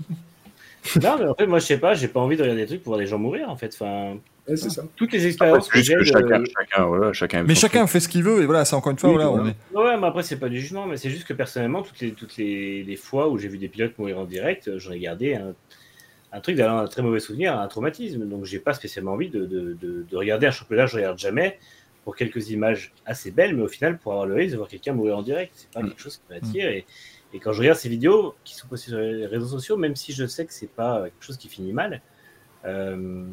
Non, 1.03 1.17
mais 1.19 1.25
en 1.27 1.35
fait, 1.35 1.45
moi, 1.45 1.59
je 1.59 1.65
sais 1.65 1.77
pas, 1.77 1.93
j'ai 1.93 2.07
pas 2.07 2.21
envie 2.21 2.37
de 2.37 2.41
regarder 2.41 2.61
des 2.61 2.67
trucs 2.67 2.83
pour 2.83 2.91
voir 2.91 2.99
des 2.99 3.05
gens 3.05 3.19
mourir, 3.19 3.49
en 3.49 3.57
fait. 3.57 3.75
Enfin, 3.79 4.17
Ouais, 4.47 4.55
c'est 4.55 4.69
ça. 4.69 4.81
toutes 4.95 5.11
les 5.11 5.17
Après, 5.19 5.27
expériences 5.27 5.65
c'est 5.65 5.71
que 5.73 5.81
j'ai. 5.83 5.95
de- 5.95 6.03
chacun, 6.05 6.41
chacun, 6.57 6.85
voilà, 6.85 7.11
chacun 7.13 7.43
Mais 7.43 7.53
chacun 7.53 7.79
truc. 7.79 7.91
fait 7.91 7.99
ce 7.99 8.07
qu'il 8.07 8.23
veut, 8.23 8.41
et 8.41 8.45
voilà, 8.45 8.63
c'est 8.63 8.75
encore 8.77 8.93
une 8.93 8.97
fois, 8.97 9.09
Oui, 9.09 9.15
voilà, 9.15 9.29
voilà. 9.29 9.43
on 9.43 9.47
est. 9.49 9.77
Ouais, 9.77 9.97
mais 9.99 10.07
après, 10.07 10.23
c'est 10.23 10.37
pas 10.39 10.47
du 10.47 10.59
jugement, 10.61 10.87
mais 10.87 10.95
c'est 10.95 11.09
juste 11.09 11.25
que 11.27 11.33
personnellement, 11.33 11.81
toutes 11.83 11.99
les, 11.99 12.13
toutes 12.13 12.37
les, 12.37 12.83
les 12.83 12.95
fois 12.95 13.27
où 13.29 13.37
j'ai 13.37 13.49
vu 13.49 13.57
des 13.57 13.67
pilotes 13.67 13.99
mourir 13.99 14.19
en 14.19 14.23
direct, 14.25 14.69
euh, 14.69 14.79
j'en 14.79 14.91
ai 14.93 14.99
gardé 14.99 15.35
un, 15.35 15.53
un 16.31 16.41
truc 16.41 16.55
d'un 16.57 16.85
très 16.87 17.01
mauvais 17.01 17.19
souvenir, 17.19 17.57
un 17.59 17.67
traumatisme. 17.67 18.25
Donc, 18.27 18.45
j'ai 18.45 18.59
pas 18.59 18.73
spécialement 18.73 19.13
envie 19.13 19.29
de, 19.29 19.45
de, 19.45 19.73
de, 19.73 20.05
de 20.09 20.17
regarder 20.17 20.47
un 20.47 20.51
championnat, 20.51 20.85
je 20.85 20.95
regarde 20.97 21.17
jamais 21.17 21.57
pour 22.03 22.15
quelques 22.15 22.49
images 22.49 22.93
assez 23.05 23.31
belles, 23.31 23.55
mais 23.55 23.63
au 23.63 23.67
final, 23.67 23.97
pour 23.97 24.13
avoir 24.13 24.27
le 24.27 24.35
risque 24.35 24.51
de 24.53 24.57
voir 24.57 24.69
quelqu'un 24.69 24.93
mourir 24.93 25.17
en 25.17 25.21
direct, 25.21 25.51
c'est 25.55 25.69
pas 25.71 25.81
Mm. 25.81 25.89
quelque 25.89 26.01
chose 26.01 26.17
qui 26.17 26.23
m'attire. 26.33 26.69
Et, 26.69 26.85
et 27.33 27.39
quand 27.39 27.51
je 27.53 27.59
regarde 27.59 27.77
ces 27.77 27.89
vidéos 27.89 28.35
qui 28.43 28.55
sont 28.55 28.67
postées 28.67 28.89
sur 28.91 28.99
les 28.99 29.25
réseaux 29.25 29.47
sociaux, 29.47 29.77
même 29.77 29.95
si 29.95 30.13
je 30.13 30.25
sais 30.25 30.45
que 30.45 30.53
c'est 30.53 30.69
pas 30.71 31.03
quelque 31.03 31.23
chose 31.25 31.37
qui 31.37 31.49
finit 31.49 31.73
mal, 31.73 32.01
euh, 32.65 33.25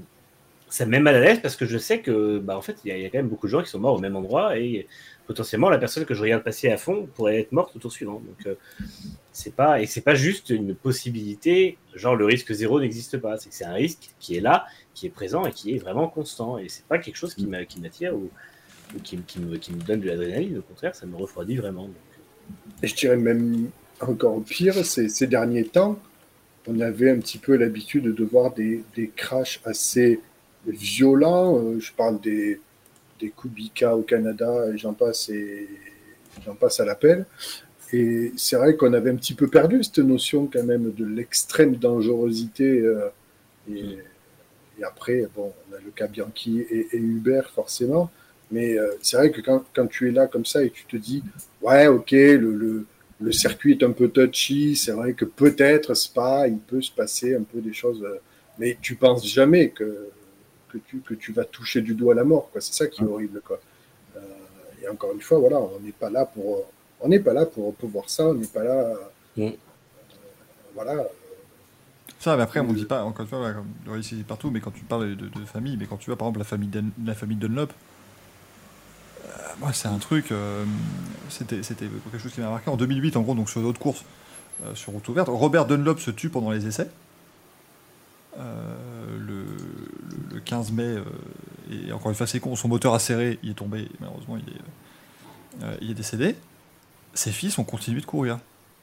ça 0.69 0.85
me 0.85 0.91
met 0.91 0.99
mal 1.01 1.15
à 1.15 1.21
l'aise 1.21 1.41
parce 1.41 1.55
que 1.57 1.65
je 1.65 1.79
sais 1.79 2.01
que, 2.01 2.39
bah, 2.39 2.57
en 2.57 2.61
fait, 2.61 2.77
il 2.85 2.89
y, 2.89 2.93
a- 2.93 2.97
il 2.99 3.03
y 3.03 3.07
a 3.07 3.09
quand 3.11 3.19
même 3.19 3.29
beaucoup 3.29 3.47
de 3.47 3.53
gens 3.53 3.63
qui 3.63 3.71
sont 3.71 3.79
morts 3.79 3.95
au 3.95 4.01
même 4.01 4.17
endroit 4.17 4.59
et 4.59 4.87
potentiellement 5.27 5.71
la 5.71 5.79
personne 5.79 6.05
que 6.05 6.13
je 6.15 6.21
regarde 6.23 6.43
passer 6.43 6.71
à 6.71 6.77
fond 6.77 7.09
pourrait 7.15 7.39
être 7.41 7.53
morte 7.53 7.75
au 7.77 7.79
tour 7.79 7.93
suivant. 7.93 8.15
Donc, 8.27 8.47
euh, 8.47 8.55
c'est 9.37 9.55
pas 9.55 9.83
et 9.83 9.87
c'est 9.87 10.01
pas 10.01 10.15
juste 10.15 10.49
une 10.49 10.75
possibilité, 10.75 11.77
genre 11.95 12.17
le 12.17 12.25
risque 12.25 12.55
zéro 12.55 12.81
n'existe 12.81 13.19
pas. 13.19 13.37
C'est 13.37 13.51
que 13.51 13.55
c'est 13.55 13.67
un 13.67 13.75
risque 13.75 14.09
qui 14.19 14.35
est 14.35 14.41
là, 14.41 14.65
qui 14.95 15.05
est 15.07 15.11
présent 15.11 15.45
et 15.45 15.53
qui 15.53 15.75
est 15.75 15.79
vraiment 15.79 16.09
constant. 16.09 16.57
Et 16.57 16.71
c'est 16.71 16.87
pas 16.87 16.97
quelque 16.99 17.17
chose 17.17 17.35
qui 17.35 17.47
m'a- 17.47 17.67
qui 17.67 17.79
m'attire 17.79 18.15
ou, 18.15 18.31
qui, 19.05 19.19
qui 19.19 19.41
me, 19.41 19.59
donne 19.85 20.01
de 20.01 20.07
l'adrénaline. 20.07 20.57
Au 20.57 20.63
contraire, 20.63 20.95
ça 20.95 21.05
me 21.05 21.17
refroidit 21.17 21.57
vraiment. 21.57 21.91
Et 22.83 22.87
je 22.87 22.95
dirais 22.95 23.19
même 23.19 23.69
encore 24.01 24.43
pire, 24.43 24.83
ces, 24.87 25.11
ces 25.11 25.27
derniers 25.27 25.65
temps, 25.65 25.99
on 26.67 26.81
avait 26.81 27.11
un 27.11 27.19
petit 27.19 27.39
peu 27.39 27.57
l'habitude 27.57 28.15
de 28.15 28.25
voir 28.25 28.55
des, 28.55 28.85
des 28.95 29.11
crashs 29.15 29.61
assez 29.67 30.19
violents. 30.67 31.59
Euh, 31.59 31.79
je 31.79 31.93
parle 31.93 32.23
des, 32.23 32.59
des 33.21 33.29
Kubica 33.29 33.95
au 33.95 34.03
Canada, 34.03 34.51
et 34.73 34.79
j'en 34.79 34.95
passe, 34.95 35.29
et 35.29 35.69
j'en 36.43 36.55
passe 36.55 36.81
à 36.81 36.87
l'appel. 36.87 37.27
Et 37.93 38.33
c'est 38.37 38.57
vrai 38.57 38.77
qu'on 38.77 38.93
avait 38.93 39.11
un 39.11 39.17
petit 39.17 39.35
peu 39.35 39.47
perdu 39.49 39.83
cette 39.85 39.99
notion 39.99 40.49
quand 40.53 40.65
même 40.65 40.93
de 40.93 41.05
l'extrême 41.05 41.77
dangerosité. 41.77 42.81
euh, 42.81 43.09
et, 43.71 43.99
et 44.79 44.85
après, 44.85 45.27
bon, 45.35 45.53
on 45.71 45.75
a 45.75 45.81
le 45.81 45.91
cas 45.91 46.07
Bianchi 46.07 46.61
et, 46.61 46.89
et 46.93 46.99
Hubert 46.99 47.51
forcément. 47.51 48.11
Mais 48.51 48.79
euh, 48.79 48.93
c'est 49.03 49.17
vrai 49.17 49.31
que 49.31 49.41
quand, 49.41 49.65
quand 49.75 49.87
tu 49.87 50.09
es 50.09 50.13
là 50.13 50.27
comme 50.27 50.45
ça 50.45 50.63
et 50.65 50.71
tu 50.71 50.85
te 50.85 50.97
dis, 50.97 51.23
ouais, 51.63 51.87
ok, 51.89 52.11
le, 52.13 52.37
le, 52.37 52.87
le 53.21 53.33
circuit 53.33 53.73
est 53.73 53.83
un 53.83 53.91
peu 53.93 54.09
touchy, 54.09 54.77
c'est 54.77 54.93
vrai 54.93 55.15
que 55.15 55.25
peut-être 55.25 55.95
Spa, 55.95 56.47
il 56.47 56.59
peut 56.59 56.83
se 56.83 56.93
passer 56.93 57.35
un 57.35 57.43
peu 57.43 57.61
des 57.61 57.73
choses, 57.73 58.03
euh, 58.05 58.21
mais 58.59 58.79
tu 58.81 58.95
penses 58.95 59.27
jamais 59.27 59.71
que, 59.71 60.09
que, 60.69 60.79
tu, 60.79 60.99
que 61.01 61.15
tu 61.15 61.33
vas 61.33 61.45
toucher 61.45 61.81
du 61.81 61.95
doigt 61.95 62.15
la 62.15 62.25
mort, 62.25 62.51
quoi. 62.53 62.61
C'est 62.61 62.75
ça 62.75 62.87
qui 62.87 63.03
est 63.03 63.07
horrible, 63.07 63.41
quoi. 63.45 63.61
Euh, 64.17 64.21
et 64.83 64.89
encore 64.89 65.13
une 65.13 65.21
fois, 65.23 65.39
voilà, 65.39 65.59
on 65.59 65.81
n'est 65.81 65.93
pas 65.93 66.11
là 66.11 66.25
pour, 66.27 66.71
on 67.01 67.09
n'est 67.09 67.21
pas 67.21 67.33
là 67.33 67.47
pour, 67.47 67.75
pour 67.75 67.89
voir 67.89 68.09
ça, 68.09 68.27
on 68.29 68.35
n'est 68.35 68.47
pas 68.47 68.65
là, 68.65 68.95
Mm. 69.37 69.43
euh, 69.43 69.51
voilà. 70.75 71.05
Ça, 72.19 72.37
mais 72.37 72.43
après, 72.43 72.61
on 72.61 72.73
dit 72.73 72.87
pas, 72.87 73.05
encore 73.05 73.23
une 73.23 73.29
fois, 73.29 73.53
est 73.95 74.23
partout, 74.27 74.51
mais 74.51 74.61
quand 74.61 74.71
tu 74.71 74.83
parles 74.85 75.15
de, 75.17 75.29
de 75.29 75.45
famille, 75.45 75.77
mais 75.77 75.87
quand 75.87 75.99
tu 75.99 76.07
vois 76.11 76.17
par 76.17 76.27
exemple 76.29 76.39
la 76.41 76.45
famille, 76.45 76.71
la 77.05 77.15
famille 77.15 77.37
Dunlop, 77.37 77.73
euh, 79.25 79.29
moi, 79.61 79.73
c'est 79.73 79.89
un 79.89 79.99
truc, 79.99 80.33
euh, 80.33 80.65
c'était 81.29 81.63
c'était 81.63 81.87
quelque 81.87 82.19
chose 82.23 82.33
qui 82.33 82.41
m'a 82.41 82.49
marqué 82.51 82.71
en 82.71 82.77
2008, 82.77 83.17
en 83.17 83.23
gros, 83.23 83.35
donc 83.35 83.51
sur 83.51 83.61
une 83.61 83.67
autre 83.67 83.79
course, 83.79 84.05
euh, 84.65 84.75
sur 84.75 84.93
route 84.95 85.07
ouverte. 85.09 85.29
Robert 85.31 85.67
Dunlop 85.67 85.99
se 85.99 86.11
tue 86.11 86.31
pendant 86.31 86.51
les 86.51 86.67
essais. 86.67 86.89
Euh, 88.39 89.19
le, 89.19 89.45
le- 89.45 90.35
le 90.35 90.41
15 90.41 90.73
mai, 90.73 90.83
euh, 90.85 91.03
et 91.71 91.93
encore 91.93 92.11
une 92.11 92.17
fois, 92.17 92.27
c'est 92.27 92.41
con, 92.41 92.55
son 92.57 92.69
moteur 92.69 92.93
a 92.95 92.99
serré, 92.99 93.39
il 93.43 93.51
est 93.51 93.55
tombé, 93.55 93.89
malheureusement, 94.01 94.37
il 94.37 94.53
est, 94.53 95.65
euh, 95.65 95.77
il 95.81 95.91
est 95.91 95.95
décédé. 95.95 96.37
Ses 97.17 97.33
fils 97.33 97.59
ont 97.59 97.65
continué 97.65 98.01
de 98.01 98.07
courir 98.07 98.39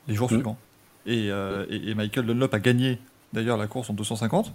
les 0.07 0.15
jours 0.15 0.29
Mhm. 0.29 0.37
suivants. 0.37 0.57
Et, 1.05 1.29
euh, 1.31 1.65
et- 1.69 1.89
et 1.89 1.95
Michael 1.95 2.25
Dunlop 2.25 2.53
a 2.53 2.59
gagné 2.59 2.99
d'ailleurs 3.31 3.57
la 3.57 3.67
course 3.67 3.89
en 3.89 3.93
250. 3.93 4.53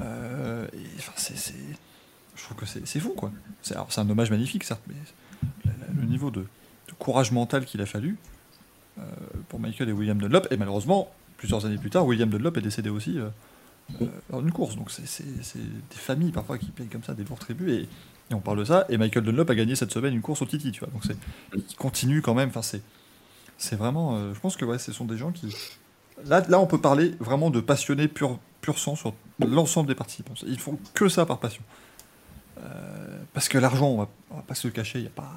Euh, 0.00 0.66
et, 0.72 0.78
enfin, 0.98 1.12
je 2.36 2.42
trouve 2.44 2.56
que 2.56 2.66
c'est, 2.66 3.00
fou, 3.00 3.10
quoi. 3.16 3.32
C'est, 3.62 3.76
un 3.76 4.10
hommage 4.10 4.30
magnifique, 4.30 4.64
certes, 4.64 4.82
mais 4.88 4.94
la- 5.64 5.72
la- 5.86 5.92
le 6.00 6.06
niveau 6.06 6.30
de, 6.30 6.40
de 6.40 6.92
courage 6.98 7.32
mental 7.32 7.64
qu'il 7.64 7.80
a 7.80 7.86
fallu 7.86 8.16
euh, 8.98 9.02
pour 9.48 9.60
Michael 9.60 9.88
et 9.90 9.92
William 9.92 10.18
Dunlop, 10.18 10.46
et 10.50 10.56
malheureusement, 10.56 11.10
plusieurs 11.36 11.66
années 11.66 11.76
plus 11.78 11.90
tard, 11.90 12.06
William 12.06 12.28
Dunlop 12.30 12.56
est 12.56 12.62
décédé 12.62 12.88
aussi 12.88 13.18
euh, 13.18 13.28
euh, 14.00 14.06
dans 14.30 14.40
une 14.40 14.52
course. 14.52 14.74
Donc 14.76 14.90
c'est 14.90 15.24
des 15.24 15.96
familles 15.96 16.32
parfois 16.32 16.56
qui 16.58 16.66
payent 16.70 16.88
comme 16.88 17.02
ça 17.04 17.12
des 17.14 17.24
lourds 17.24 17.38
tributs, 17.38 17.70
et, 17.72 17.88
et 18.30 18.34
on 18.34 18.40
parle 18.40 18.58
de 18.58 18.64
ça, 18.64 18.86
et 18.88 18.96
Michael 18.98 19.24
Dunlop 19.24 19.48
a 19.50 19.54
gagné 19.54 19.76
cette 19.76 19.92
semaine 19.92 20.14
une 20.14 20.22
course 20.22 20.42
au 20.42 20.46
Titi, 20.46 20.72
tu 20.72 20.80
vois. 20.80 20.88
Donc 20.92 21.02
c'est, 21.04 21.16
il 21.54 21.76
continue 21.76 22.22
quand 22.22 22.34
même, 22.34 22.48
enfin 22.48 22.62
c'est, 22.62 22.82
c'est 23.58 23.76
vraiment, 23.76 24.16
euh, 24.16 24.34
je 24.34 24.40
pense 24.40 24.56
que 24.56 24.64
ouais, 24.64 24.78
ce 24.78 24.92
sont 24.92 25.04
des 25.04 25.16
gens 25.16 25.30
qui, 25.32 25.54
Là, 26.24 26.42
là, 26.48 26.58
on 26.58 26.66
peut 26.66 26.80
parler 26.80 27.14
vraiment 27.20 27.50
de 27.50 27.60
passionnés 27.60 28.08
pur, 28.08 28.38
pur 28.62 28.78
sang 28.78 28.96
sur 28.96 29.12
l'ensemble 29.38 29.86
des 29.86 29.94
participants. 29.94 30.32
Ils 30.46 30.58
font 30.58 30.78
que 30.94 31.10
ça 31.10 31.26
par 31.26 31.38
passion. 31.38 31.62
Euh, 32.58 33.18
parce 33.34 33.50
que 33.50 33.58
l'argent, 33.58 33.86
on 33.88 33.98
va, 33.98 34.08
on 34.30 34.36
va 34.36 34.42
pas 34.42 34.54
se 34.54 34.66
le 34.66 34.72
cacher, 34.72 34.98
il 34.98 35.02
n'y 35.02 35.08
a 35.08 35.10
pas, 35.10 35.30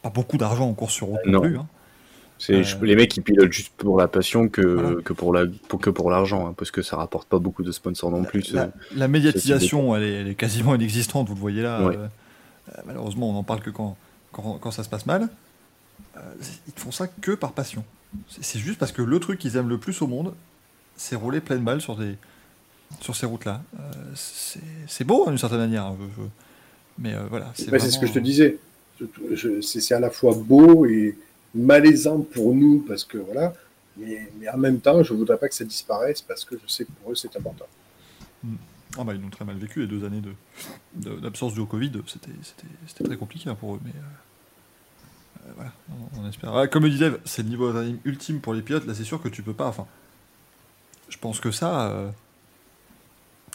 pas 0.00 0.08
beaucoup 0.08 0.38
d'argent 0.38 0.66
en 0.66 0.72
course 0.72 0.94
sur 0.94 1.08
route 1.08 1.20
non 1.26 1.32
Non. 1.32 1.40
plus. 1.42 1.58
hein. 1.58 1.66
C'est 2.44 2.54
Euh, 2.54 2.62
je- 2.64 2.84
les 2.84 2.96
mecs 2.96 3.10
qui 3.10 3.20
pilotent 3.20 3.52
juste 3.52 3.72
pour 3.76 3.96
la 3.96 4.08
passion 4.08 4.48
que, 4.48 4.60
Voilà. 4.62 5.02
que 5.02 5.12
pour 5.12 5.32
la 5.32 5.44
pour, 5.68 5.80
que 5.80 5.90
pour 5.90 6.10
l'argent, 6.10 6.48
hein, 6.48 6.54
parce 6.56 6.72
que 6.72 6.82
ça 6.82 6.96
rapporte 6.96 7.28
pas 7.28 7.38
beaucoup 7.38 7.62
de 7.62 7.70
sponsors 7.70 8.10
non 8.10 8.24
plus. 8.24 8.52
La, 8.52 8.62
euh. 8.64 8.68
la 8.96 9.06
médiatisation, 9.06 9.94
elle 9.94 10.02
est, 10.02 10.12
elle 10.14 10.28
est 10.28 10.34
quasiment 10.34 10.74
inexistante, 10.74 11.28
vous 11.28 11.34
le 11.36 11.40
voyez 11.40 11.62
là. 11.62 11.84
Ouais. 11.86 11.96
euh, 11.96 12.06
euh, 12.70 12.80
malheureusement, 12.84 13.30
on 13.30 13.34
n'en 13.34 13.44
parle 13.44 13.60
que 13.60 13.70
quand, 13.70 13.96
quand, 14.32 14.58
quand 14.60 14.70
ça 14.72 14.82
se 14.82 14.88
passe 14.88 15.06
mal. 15.06 15.28
Euh, 16.16 16.20
ils 16.66 16.72
font 16.80 16.90
ça 16.90 17.06
que 17.06 17.30
par 17.30 17.52
passion. 17.52 17.84
C'est 18.28 18.42
c'est 18.44 18.58
juste 18.58 18.78
parce 18.80 18.90
que 18.92 19.02
le 19.02 19.20
truc 19.20 19.38
qu'ils 19.38 19.56
aiment 19.56 19.68
le 19.68 19.78
plus 19.78 20.02
au 20.02 20.06
monde, 20.08 20.34
c'est 20.96 21.14
rouler 21.14 21.40
pleine 21.40 21.62
balle 21.62 21.80
sur 21.80 21.94
des, 21.96 22.16
sur 23.00 23.14
ces 23.14 23.24
routes-là. 23.26 23.62
Euh, 23.78 23.82
c'est 24.16 24.60
c'est 24.88 25.04
beau, 25.04 25.22
hein, 25.26 25.30
d'une 25.30 25.38
certaine 25.38 25.60
manière. 25.60 25.84
hein, 25.86 25.96
je- 26.18 26.22
je- 26.22 26.28
Mais 26.98 27.14
euh, 27.14 27.22
voilà. 27.30 27.52
C'est 27.54 27.68
vraiment, 27.68 27.84
ce 27.88 27.98
que 28.00 28.06
je 28.06 28.12
te 28.12 28.18
disais. 28.18 28.58
Je- 29.34 29.60
C'est 29.62 29.80
c'est 29.80 29.94
à 29.94 30.00
la 30.00 30.10
fois 30.10 30.34
beau 30.36 30.84
et 30.86 31.16
malaisant 31.54 32.20
pour 32.20 32.54
nous 32.54 32.84
parce 32.86 33.04
que 33.04 33.18
voilà, 33.18 33.52
mais, 33.96 34.28
mais 34.40 34.48
en 34.48 34.56
même 34.58 34.80
temps, 34.80 35.02
je 35.02 35.12
voudrais 35.12 35.38
pas 35.38 35.48
que 35.48 35.54
ça 35.54 35.64
disparaisse 35.64 36.22
parce 36.22 36.44
que 36.44 36.56
je 36.62 36.70
sais 36.72 36.84
que 36.84 36.92
pour 37.02 37.12
eux 37.12 37.14
c'est 37.14 37.36
important. 37.36 37.66
Ah 38.98 39.04
bah, 39.04 39.14
ils 39.14 39.22
l'ont 39.22 39.30
très 39.30 39.44
mal 39.44 39.56
vécu, 39.56 39.80
les 39.80 39.86
deux 39.86 40.04
années 40.04 40.20
de- 40.20 40.34
de- 40.96 41.18
d'absence 41.20 41.54
de, 41.54 41.62
Covid, 41.62 41.92
c'était 42.06 43.04
très 43.04 43.16
compliqué 43.16 43.48
hein, 43.48 43.54
pour 43.54 43.74
eux. 43.76 43.80
Mais 43.84 43.90
euh, 43.90 45.48
euh, 45.48 45.52
voilà, 45.56 45.72
on, 46.20 46.28
espère. 46.28 46.54
Ah, 46.54 46.66
comme 46.66 46.84
le 46.84 46.98
Dave, 46.98 47.18
c'est 47.24 47.42
le 47.42 47.48
niveau 47.48 47.68
d'adrénaline 47.68 48.00
ultime 48.04 48.40
pour 48.40 48.52
les 48.52 48.60
pilotes. 48.60 48.86
Là, 48.86 48.94
c'est 48.94 49.04
sûr 49.04 49.22
que 49.22 49.28
tu 49.28 49.42
peux 49.42 49.54
pas. 49.54 49.66
Enfin, 49.66 49.86
je 51.08 51.16
pense 51.16 51.40
que 51.40 51.50
ça, 51.50 51.90
euh, 51.90 52.10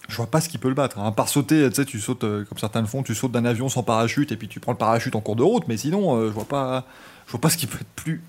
je 0.09 0.15
vois 0.15 0.25
pas 0.27 0.41
ce 0.41 0.49
qui 0.49 0.57
peut 0.57 0.69
le 0.69 0.73
battre. 0.75 0.97
hein. 0.97 1.05
À 1.07 1.11
part 1.11 1.29
sauter, 1.29 1.69
tu 1.85 1.99
sautes 1.99 2.21
comme 2.21 2.57
certains 2.57 2.81
le 2.81 2.87
font, 2.87 3.03
tu 3.03 3.13
sautes 3.13 3.31
d'un 3.31 3.45
avion 3.45 3.69
sans 3.69 3.83
parachute 3.83 4.31
et 4.31 4.37
puis 4.37 4.47
tu 4.47 4.59
prends 4.59 4.71
le 4.71 4.77
parachute 4.79 5.15
en 5.15 5.21
cours 5.21 5.35
de 5.35 5.43
route. 5.43 5.67
Mais 5.67 5.77
sinon, 5.77 6.19
je 6.25 6.31
vois 6.31 6.45
pas, 6.45 6.85
je 7.27 7.31
vois 7.31 7.41
pas 7.41 7.49
ce 7.49 7.57
qui 7.57 7.67
peut 7.67 7.77
être 7.79 7.87
plus, 7.95 8.21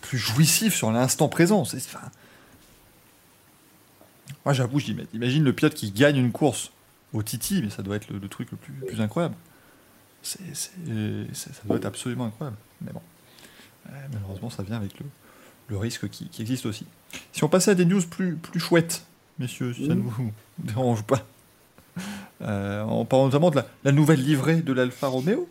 plus 0.00 0.18
jouissif 0.18 0.74
sur 0.74 0.90
l'instant 0.92 1.28
présent. 1.28 1.64
C'est, 1.64 1.76
enfin, 1.78 2.10
moi, 4.44 4.52
j'avoue, 4.54 4.78
je 4.78 4.86
dis, 4.86 4.94
mais 4.94 5.06
imagine 5.14 5.44
le 5.44 5.52
pilote 5.52 5.74
qui 5.74 5.90
gagne 5.90 6.16
une 6.16 6.32
course 6.32 6.70
au 7.12 7.22
Titi, 7.22 7.60
mais 7.62 7.70
ça 7.70 7.82
doit 7.82 7.96
être 7.96 8.08
le, 8.10 8.18
le 8.18 8.28
truc 8.28 8.50
le 8.50 8.56
plus, 8.56 8.74
le 8.80 8.86
plus 8.86 9.00
incroyable. 9.00 9.34
C'est, 10.22 10.38
c'est- 10.54 10.70
c'est- 11.32 11.52
ça 11.52 11.60
doit 11.66 11.76
être 11.76 11.84
absolument 11.86 12.26
incroyable. 12.26 12.56
Mais 12.82 12.92
bon, 12.92 13.02
Euh, 13.88 14.06
malheureusement, 14.12 14.48
ça 14.48 14.62
vient 14.62 14.76
avec 14.76 14.98
le, 15.00 15.06
le 15.68 15.76
risque 15.76 16.08
qui, 16.08 16.28
qui 16.28 16.40
existe 16.42 16.66
aussi. 16.66 16.86
Si 17.32 17.42
on 17.42 17.48
passait 17.48 17.72
à 17.72 17.74
des 17.74 17.84
news 17.84 18.00
plus, 18.06 18.36
plus 18.36 18.60
chouettes, 18.60 19.04
messieurs, 19.40 19.74
si 19.74 19.86
ça 19.88 19.94
ne 19.96 20.00
vous 20.00 20.32
dérange 20.58 21.02
pas, 21.02 21.26
Euh, 22.40 22.82
en 22.84 23.04
parlant 23.04 23.26
notamment 23.26 23.50
de 23.50 23.56
la, 23.56 23.66
la 23.84 23.92
nouvelle 23.92 24.20
livrée 24.24 24.62
de 24.62 24.72
l'Alfa 24.72 25.08
Romeo. 25.08 25.46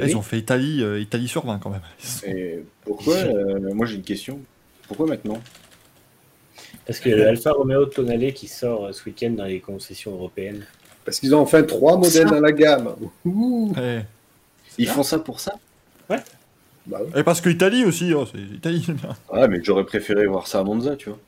Et 0.00 0.06
Ils 0.06 0.08
oui. 0.08 0.14
ont 0.16 0.22
fait 0.22 0.38
Italie, 0.38 0.82
euh, 0.82 1.00
Italie 1.00 1.28
sur 1.28 1.44
20 1.44 1.58
quand 1.58 1.70
même. 1.70 1.82
Et 2.26 2.60
pourquoi 2.84 3.16
euh, 3.16 3.74
Moi 3.74 3.86
j'ai 3.86 3.96
une 3.96 4.02
question. 4.02 4.40
Pourquoi 4.88 5.06
maintenant? 5.06 5.40
Parce 6.86 7.00
que 7.00 7.10
l'Alfa 7.10 7.52
Romeo 7.52 7.86
Tonale 7.86 8.32
qui 8.32 8.48
sort 8.48 8.86
euh, 8.86 8.92
ce 8.92 9.04
week-end 9.04 9.30
dans 9.30 9.44
les 9.44 9.60
concessions 9.60 10.12
européennes. 10.12 10.64
Parce 11.04 11.20
qu'ils 11.20 11.34
ont 11.34 11.40
enfin 11.40 11.62
trois 11.62 11.96
modèles 11.96 12.28
dans 12.28 12.40
la 12.40 12.52
gamme. 12.52 12.94
Ouh. 13.24 13.72
Eh. 13.78 14.00
Ils 14.78 14.88
font 14.88 15.02
ça 15.02 15.18
pour 15.18 15.40
ça? 15.40 15.54
Bah 16.08 16.18
oui. 16.86 17.20
Et 17.20 17.22
parce 17.22 17.40
que 17.40 17.50
Italie 17.50 17.84
aussi, 17.84 18.12
oh, 18.14 18.26
c'est 18.30 18.40
Italie, 18.40 18.82
c'est 18.84 18.94
bien. 18.94 19.14
Ah 19.32 19.46
mais 19.46 19.62
j'aurais 19.62 19.84
préféré 19.84 20.26
voir 20.26 20.46
ça 20.46 20.60
à 20.60 20.64
Monza, 20.64 20.96
tu 20.96 21.10
vois. 21.10 21.18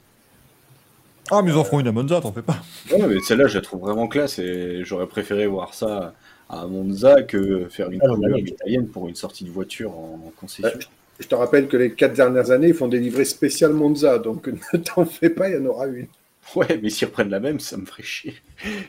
Ah, 1.30 1.40
mais 1.42 1.50
ils 1.50 1.56
en 1.56 1.64
feront 1.64 1.80
une 1.80 1.88
à 1.88 1.92
Monza, 1.92 2.20
t'en 2.20 2.32
fais 2.32 2.42
pas. 2.42 2.62
Ouais, 2.90 3.06
mais 3.06 3.20
celle-là, 3.20 3.46
je 3.46 3.54
la 3.54 3.60
trouve 3.60 3.80
vraiment 3.80 4.08
classe 4.08 4.38
et 4.38 4.82
j'aurais 4.84 5.06
préféré 5.06 5.46
voir 5.46 5.72
ça 5.72 6.14
à 6.52 6.66
Monza 6.66 7.22
que 7.22 7.66
faire 7.70 7.90
une 7.90 8.00
Ah, 8.02 8.08
non, 8.08 8.16
couleur 8.16 8.34
oui. 8.34 8.44
italienne 8.46 8.86
pour 8.86 9.08
une 9.08 9.14
sortie 9.16 9.44
de 9.44 9.50
voiture 9.50 9.90
en 9.96 10.32
concession. 10.36 10.78
Je 11.18 11.26
te 11.26 11.34
rappelle 11.34 11.66
que 11.66 11.76
les 11.76 11.92
quatre 11.94 12.12
dernières 12.14 12.50
années, 12.50 12.68
ils 12.68 12.74
font 12.74 12.88
des 12.88 13.00
livrées 13.00 13.24
spéciales 13.24 13.72
Monza, 13.72 14.18
donc 14.18 14.46
ne 14.72 14.78
t'en 14.78 15.06
fais 15.06 15.30
pas, 15.30 15.48
il 15.48 15.56
y 15.56 15.58
en 15.58 15.64
aura 15.66 15.86
une. 15.86 16.06
Ouais, 16.54 16.78
mais 16.82 16.90
s'ils 16.90 17.06
reprennent 17.08 17.30
la 17.30 17.40
même, 17.40 17.58
ça 17.60 17.76
me 17.76 17.86
ferait 17.86 18.02
chier. 18.02 18.34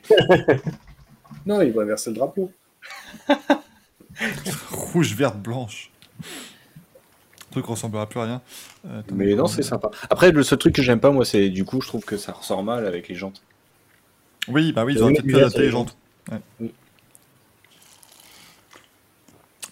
Non, 1.46 1.62
ils 1.62 1.74
vont 1.74 1.82
inverser 1.82 2.10
le 2.12 2.16
drapeau. 2.16 2.52
Rouge, 4.72 5.14
verte, 5.14 5.38
blanche. 5.38 5.92
Le 6.20 7.52
truc 7.52 7.66
ressemblera 7.66 8.08
plus 8.08 8.20
à 8.20 8.24
rien. 8.24 8.42
Euh, 8.88 9.02
Mais 9.14 9.36
non, 9.36 9.48
c'est 9.48 9.64
sympa. 9.64 9.92
Après, 10.10 10.32
le 10.32 10.44
seul 10.44 10.58
truc 10.58 10.74
que 10.74 10.82
j'aime 10.82 11.02
pas, 11.02 11.12
moi, 11.12 11.26
c'est 11.26 11.50
du 11.50 11.66
coup, 11.66 11.82
je 11.82 11.88
trouve 11.88 12.06
que 12.06 12.16
ça 12.18 12.32
ressort 12.32 12.64
mal 12.64 12.86
avec 12.86 13.10
les 13.10 13.16
jantes. 13.16 13.42
Oui, 14.48 14.72
bah 14.72 14.86
oui, 14.86 14.94
ils 14.94 15.00
pu 15.22 15.34
oui, 15.34 15.36
adapter 15.36 15.50
c'est 15.58 15.62
les 15.64 15.70
jantes. 15.70 15.98
Ouais. 16.32 16.38
Oui. 16.62 16.72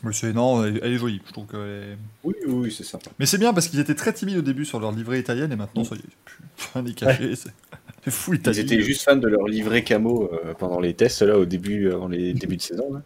Mais 0.04 0.14
c'est 0.14 0.34
non, 0.34 0.64
elle, 0.66 0.80
elle 0.84 0.94
est 0.94 0.98
jolie. 0.98 1.22
Je 1.28 1.32
trouve 1.32 1.46
qu'elle 1.48 1.60
est- 1.60 1.98
Oui, 2.24 2.34
oui, 2.48 2.54
oui, 2.54 2.72
c'est 2.76 2.84
sympa. 2.84 3.12
Mais 3.20 3.26
c'est 3.28 3.38
bien 3.38 3.54
parce 3.54 3.68
qu'ils 3.68 3.80
étaient 3.80 3.94
très 3.96 4.14
timides 4.14 4.38
au 4.38 4.42
début 4.42 4.66
sur 4.66 4.80
leur 4.80 4.92
livrée 4.92 5.20
italienne 5.20 5.52
et 5.52 5.56
maintenant 5.56 5.84
ça 5.84 5.96
y 5.96 6.00
est, 6.00 6.04
plus 6.26 6.40
rien 6.74 6.82
n'est 6.84 6.94
caché. 6.94 7.36
C'est 7.36 7.52
c'est 8.04 8.10
fou 8.12 8.34
Ils 8.34 8.60
étaient 8.60 8.82
juste 8.82 9.04
fans 9.04 9.16
de 9.16 9.28
leur 9.28 9.48
livret 9.48 9.84
camo 9.84 10.28
euh, 10.34 10.56
pendant 10.56 10.80
les 10.80 10.96
tests, 10.96 11.22
là, 11.22 11.38
au 11.38 11.46
début, 11.46 11.92
avant 11.92 12.08
les 12.08 12.34
débuts 12.34 12.58
de 12.58 12.62
saison. 12.64 12.92
Là. 12.94 13.02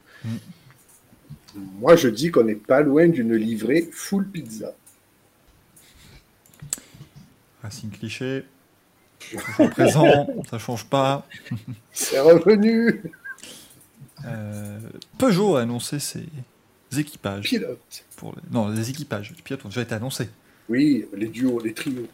Moi, 1.79 1.97
je 1.97 2.07
dis 2.07 2.31
qu'on 2.31 2.45
n'est 2.45 2.55
pas 2.55 2.79
loin 2.81 3.07
d'une 3.09 3.35
livrée 3.35 3.89
full 3.91 4.25
pizza. 4.27 4.73
Racing 7.61 7.89
cliché. 7.91 8.45
Toujours 9.19 9.69
présent, 9.71 10.27
ça 10.49 10.59
change 10.59 10.85
pas. 10.85 11.27
C'est 11.91 12.19
revenu 12.19 13.01
Euh, 14.25 14.79
Peugeot 15.17 15.55
a 15.57 15.61
annoncé 15.61 15.99
ses 15.99 16.25
équipages. 16.99 17.45
Pilote. 17.45 18.05
Pour 18.17 18.33
les... 18.35 18.41
Non, 18.51 18.69
les 18.69 18.89
équipages. 18.89 19.31
Les 19.35 19.41
pilotes 19.41 19.65
ont 19.65 19.69
déjà 19.69 19.81
été 19.81 19.95
annoncés. 19.95 20.29
Oui, 20.69 21.05
les 21.13 21.27
duos, 21.27 21.59
les 21.59 21.73
trios. 21.73 22.07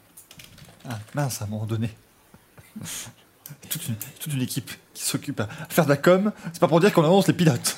Ah, 0.89 0.99
mince, 1.13 1.41
à 1.41 1.45
un 1.45 1.47
moment 1.47 1.65
donné. 1.65 1.89
toute, 3.69 3.87
une, 3.87 3.95
toute 4.19 4.33
une 4.33 4.41
équipe 4.41 4.71
qui 4.93 5.03
s'occupe 5.03 5.39
à 5.39 5.47
faire 5.69 5.85
de 5.85 5.89
la 5.89 5.97
com. 5.97 6.31
C'est 6.53 6.59
pas 6.59 6.67
pour 6.67 6.79
dire 6.79 6.93
qu'on 6.93 7.03
annonce 7.03 7.27
les 7.27 7.33
pilotes. 7.33 7.77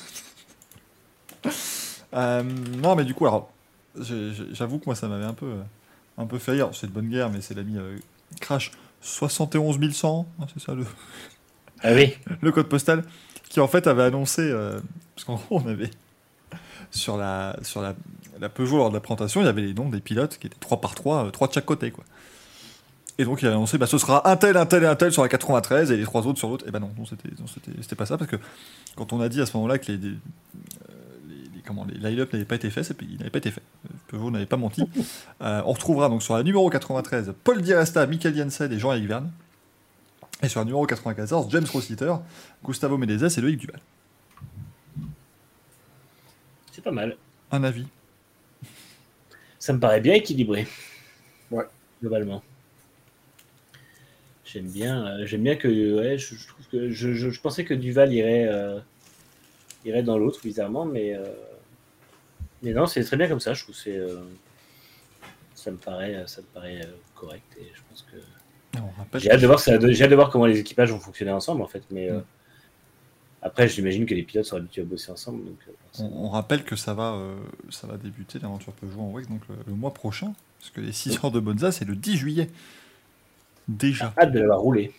Euh, 2.16 2.44
non, 2.44 2.94
mais 2.94 3.04
du 3.04 3.12
coup, 3.12 3.26
alors, 3.26 3.50
j'avoue 4.52 4.78
que 4.78 4.84
moi, 4.86 4.94
ça 4.94 5.08
m'avait 5.08 5.24
un 5.24 5.34
peu, 5.34 5.52
un 6.16 6.26
peu 6.26 6.38
fait 6.38 6.52
rire. 6.52 6.70
C'est 6.72 6.86
de 6.86 6.92
bonne 6.92 7.08
guerre, 7.08 7.28
mais 7.28 7.40
c'est 7.40 7.54
l'ami 7.54 7.76
euh, 7.76 7.96
Crash 8.40 8.70
71 9.00 9.92
100. 9.92 10.28
hein, 10.40 10.46
c'est 10.54 10.62
ça 10.62 10.74
le, 10.74 10.84
Ah 11.82 11.92
oui. 11.92 12.14
le 12.40 12.52
code 12.52 12.68
postal, 12.68 13.04
qui 13.48 13.58
en 13.58 13.66
fait 13.66 13.88
avait 13.88 14.04
annoncé, 14.04 14.42
euh, 14.42 14.78
parce 15.16 15.24
qu'en 15.24 15.34
gros 15.34 15.60
on 15.60 15.66
avait 15.66 15.90
sur 16.94 17.16
la, 17.16 17.56
sur 17.62 17.82
la, 17.82 17.94
la 18.40 18.48
Peugeot 18.48 18.76
lors 18.78 18.88
de 18.90 18.94
la 18.94 19.00
présentation, 19.00 19.40
il 19.40 19.44
y 19.44 19.48
avait 19.48 19.62
les 19.62 19.74
noms 19.74 19.88
des 19.88 20.00
pilotes 20.00 20.38
qui 20.38 20.46
étaient 20.46 20.56
3 20.60 20.80
par 20.80 20.94
3, 20.94 21.30
3 21.32 21.48
de 21.48 21.52
chaque 21.52 21.64
côté 21.66 21.90
quoi. 21.90 22.04
Et 23.16 23.24
donc 23.24 23.42
il 23.42 23.48
a 23.48 23.52
annoncé, 23.52 23.78
bah, 23.78 23.86
ce 23.86 23.96
sera 23.98 24.28
un 24.28 24.36
tel, 24.36 24.56
un 24.56 24.66
tel 24.66 24.82
et 24.82 24.86
un 24.86 24.96
tel 24.96 25.12
sur 25.12 25.22
la 25.22 25.28
93 25.28 25.92
et 25.92 25.96
les 25.96 26.02
trois 26.02 26.26
autres 26.26 26.38
sur 26.38 26.48
l'autre. 26.48 26.66
Et 26.66 26.72
ben 26.72 26.80
non, 26.80 26.90
non 26.98 27.04
c'était, 27.06 27.28
non, 27.38 27.46
c'était, 27.46 27.94
pas 27.94 28.06
ça 28.06 28.18
parce 28.18 28.28
que 28.28 28.36
quand 28.96 29.12
on 29.12 29.20
a 29.20 29.28
dit 29.28 29.40
à 29.40 29.46
ce 29.46 29.56
moment-là 29.56 29.78
que 29.78 29.92
les, 29.92 29.98
les, 29.98 30.08
euh, 30.08 30.12
les- 31.28 31.34
les- 31.54 31.62
comment, 31.64 31.84
les 31.88 31.94
line-up 32.10 32.32
n'avaient 32.32 32.44
pas 32.44 32.56
été 32.56 32.70
faits, 32.70 32.84
c'est, 32.86 33.00
il 33.02 33.18
n'avait 33.18 33.30
pas 33.30 33.38
été 33.38 33.52
fait. 33.52 33.62
Peugeot 34.08 34.30
n'avait 34.32 34.46
pas 34.46 34.56
menti. 34.56 34.82
Euh, 35.42 35.62
on 35.66 35.72
retrouvera 35.72 36.08
donc 36.08 36.22
sur 36.22 36.36
la 36.36 36.42
numéro 36.42 36.68
93 36.70 37.34
Paul 37.44 37.60
Di 37.60 37.74
Resta, 37.74 38.06
Michael 38.06 38.34
Jensen 38.34 38.72
et 38.72 38.78
Jean-Éric 38.78 39.06
Verne. 39.06 39.30
Et 40.42 40.48
sur 40.48 40.60
la 40.60 40.64
numéro 40.64 40.84
94, 40.86 41.48
James 41.50 41.66
Rossiter, 41.72 42.14
Gustavo 42.64 42.96
Menezes 42.98 43.38
et 43.38 43.40
Loïc 43.40 43.58
Duval. 43.58 43.80
C'est 46.84 46.90
pas 46.90 46.94
mal. 46.94 47.16
Un 47.50 47.64
avis 47.64 47.86
Ça 49.58 49.72
me 49.72 49.80
paraît 49.80 50.02
bien 50.02 50.12
équilibré. 50.14 50.66
Ouais. 51.50 51.64
Globalement. 52.02 52.42
J'aime 54.44 54.68
bien, 54.70 55.06
euh, 55.06 55.26
j'aime 55.26 55.42
bien 55.42 55.56
que, 55.56 55.68
ouais, 55.98 56.18
je, 56.18 56.34
je 56.36 56.46
trouve 56.46 56.66
que 56.68 56.90
je, 56.90 57.14
je- 57.14 57.30
je 57.30 57.40
pensais 57.40 57.64
que 57.64 57.72
Duval 57.72 58.12
irait, 58.12 58.46
euh, 58.48 58.78
irait 59.86 60.02
dans 60.02 60.18
l'autre 60.18 60.40
bizarrement, 60.44 60.84
mais 60.84 61.14
euh, 61.16 61.24
mais 62.62 62.72
non, 62.72 62.86
c'est 62.86 63.02
très 63.02 63.16
bien 63.16 63.28
comme 63.28 63.40
ça. 63.40 63.54
Je 63.54 63.62
trouve 63.62 63.74
que 63.74 63.80
c'est, 63.80 63.96
euh, 63.96 64.20
ça 65.54 65.70
me 65.70 65.78
paraît, 65.78 66.22
ça 66.26 66.42
me 66.42 66.46
paraît 66.48 66.80
correct 67.14 67.44
et 67.58 67.64
je 67.74 67.80
pense 67.88 68.02
que 68.02 68.16
j'ai 69.18 69.30
hâte 69.30 69.40
de 69.40 69.46
voir 69.46 69.58
ça, 69.60 69.78
j'ai 69.90 70.04
hâte 70.04 70.10
de 70.10 70.14
voir 70.14 70.28
comment 70.30 70.46
les 70.46 70.58
équipages 70.58 70.90
vont 70.92 71.00
fonctionner 71.00 71.32
ensemble 71.32 71.62
en 71.62 71.66
fait, 71.68 71.82
mais 71.90 72.10
euh, 72.10 72.18
Mm. 72.18 72.24
Après 73.44 73.68
j'imagine 73.68 74.06
que 74.06 74.14
les 74.14 74.24
pilotes 74.24 74.46
sont 74.46 74.56
habitués 74.56 74.82
à 74.82 74.84
bosser 74.84 75.12
ensemble, 75.12 75.44
donc 75.44 75.58
euh, 75.68 75.72
on, 76.00 76.24
on 76.24 76.28
rappelle 76.30 76.64
que 76.64 76.74
ça 76.74 76.94
va, 76.94 77.12
euh, 77.12 77.36
ça 77.70 77.86
va 77.86 77.96
débuter 77.96 78.40
l'aventure 78.40 78.72
Peugeot 78.72 79.00
en 79.00 79.12
WEC 79.12 79.28
donc 79.28 79.42
le, 79.48 79.54
le 79.66 79.74
mois 79.74 79.94
prochain, 79.94 80.34
parce 80.58 80.70
que 80.70 80.80
les 80.80 80.92
6 80.92 81.18
heures 81.22 81.30
de 81.30 81.40
Bonza, 81.40 81.70
c'est 81.70 81.84
le 81.84 81.94
10 81.94 82.16
juillet. 82.16 82.48
Déjà. 83.68 84.14
hâte 84.18 84.32
de 84.32 84.40
l'avoir 84.40 84.60
roulé. 84.60 84.92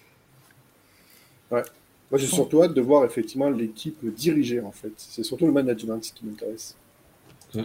Moi, 1.51 1.63
j'ai 2.19 2.27
surtout 2.27 2.61
hâte 2.61 2.73
de 2.73 2.81
voir 2.81 3.03
effectivement 3.03 3.49
l'équipe 3.49 4.05
diriger, 4.13 4.61
en 4.61 4.71
fait. 4.71 4.93
C'est 4.97 5.23
surtout 5.23 5.47
le 5.47 5.51
management 5.51 5.99
qui 5.99 6.25
m'intéresse. 6.25 6.75
Mm. 7.53 7.61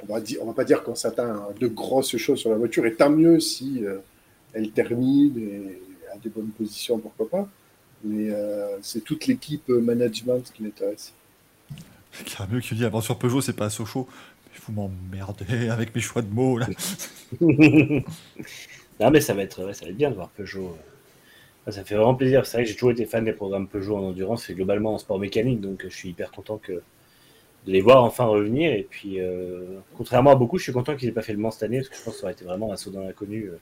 On 0.00 0.12
va 0.12 0.20
dire, 0.20 0.38
on 0.42 0.46
va 0.46 0.52
pas 0.52 0.64
dire 0.64 0.82
qu'on 0.82 0.94
s'attend 0.94 1.24
à 1.24 1.52
de 1.58 1.66
grosses 1.66 2.16
choses 2.16 2.40
sur 2.40 2.50
la 2.50 2.56
voiture, 2.56 2.84
et 2.84 2.94
tant 2.94 3.08
mieux 3.08 3.40
si 3.40 3.84
euh, 3.84 3.98
elle 4.52 4.70
termine 4.70 5.38
et 5.38 5.80
a 6.12 6.18
des 6.18 6.28
bonnes 6.28 6.50
positions, 6.50 6.98
pourquoi 6.98 7.28
pas. 7.28 7.48
Mais 8.04 8.30
euh, 8.30 8.78
c'est 8.82 9.02
toute 9.04 9.26
l'équipe 9.26 9.68
euh, 9.70 9.80
management 9.80 10.50
qui 10.52 10.62
m'intéresse. 10.62 11.12
Il 12.26 12.32
y 12.32 12.42
a 12.42 12.46
mieux 12.46 12.60
qui 12.60 12.74
dit 12.74 12.84
aventure 12.84 13.18
Peugeot, 13.18 13.40
c'est 13.40 13.54
pas 13.54 13.66
à 13.66 13.70
Sochaux. 13.70 14.08
Mais 14.52 14.58
vous 14.66 14.72
m'emmerdez 14.72 15.68
avec 15.70 15.94
mes 15.94 16.00
choix 16.00 16.22
de 16.22 16.28
mots 16.32 16.58
là. 16.58 16.66
non, 17.40 19.10
mais 19.10 19.20
ça 19.20 19.34
va 19.34 19.42
être, 19.42 19.64
ouais, 19.64 19.74
ça 19.74 19.84
va 19.84 19.90
être 19.90 19.96
bien 19.96 20.10
de 20.10 20.14
voir 20.16 20.28
Peugeot. 20.30 20.76
euh. 21.66 21.70
Ça 21.70 21.84
fait 21.84 21.94
vraiment 21.94 22.14
plaisir. 22.14 22.44
C'est 22.46 22.56
vrai 22.58 22.64
que 22.64 22.68
j'ai 22.70 22.74
toujours 22.76 22.90
été 22.92 23.06
fan 23.06 23.24
des 23.24 23.32
programmes 23.32 23.68
Peugeot 23.68 23.96
en 23.96 24.02
endurance 24.08 24.48
et 24.50 24.54
globalement 24.54 24.94
en 24.94 24.98
sport 24.98 25.18
mécanique, 25.18 25.60
donc 25.60 25.82
je 25.84 25.88
suis 25.94 26.10
hyper 26.10 26.30
content 26.32 26.58
que 26.58 26.72
de 26.72 27.72
les 27.72 27.80
voir 27.80 28.04
enfin 28.04 28.24
revenir. 28.26 28.72
Et 28.72 28.86
puis, 28.88 29.20
euh, 29.20 29.78
contrairement 29.96 30.32
à 30.32 30.34
beaucoup, 30.36 30.58
je 30.58 30.64
suis 30.64 30.72
content 30.72 30.96
qu'ils 30.96 31.08
aient 31.08 31.12
pas 31.12 31.22
fait 31.22 31.32
le 31.34 31.38
Mans 31.38 31.50
cette 31.52 31.64
année 31.64 31.78
parce 31.78 31.88
que 31.90 31.96
je 31.96 32.02
pense 32.02 32.14
que 32.14 32.20
ça 32.20 32.26
aurait 32.26 32.32
été 32.34 32.44
vraiment 32.44 32.72
un 32.72 32.76
saut 32.76 32.90
dans 32.90 33.02
l'inconnu. 33.04 33.44
euh. 33.46 33.58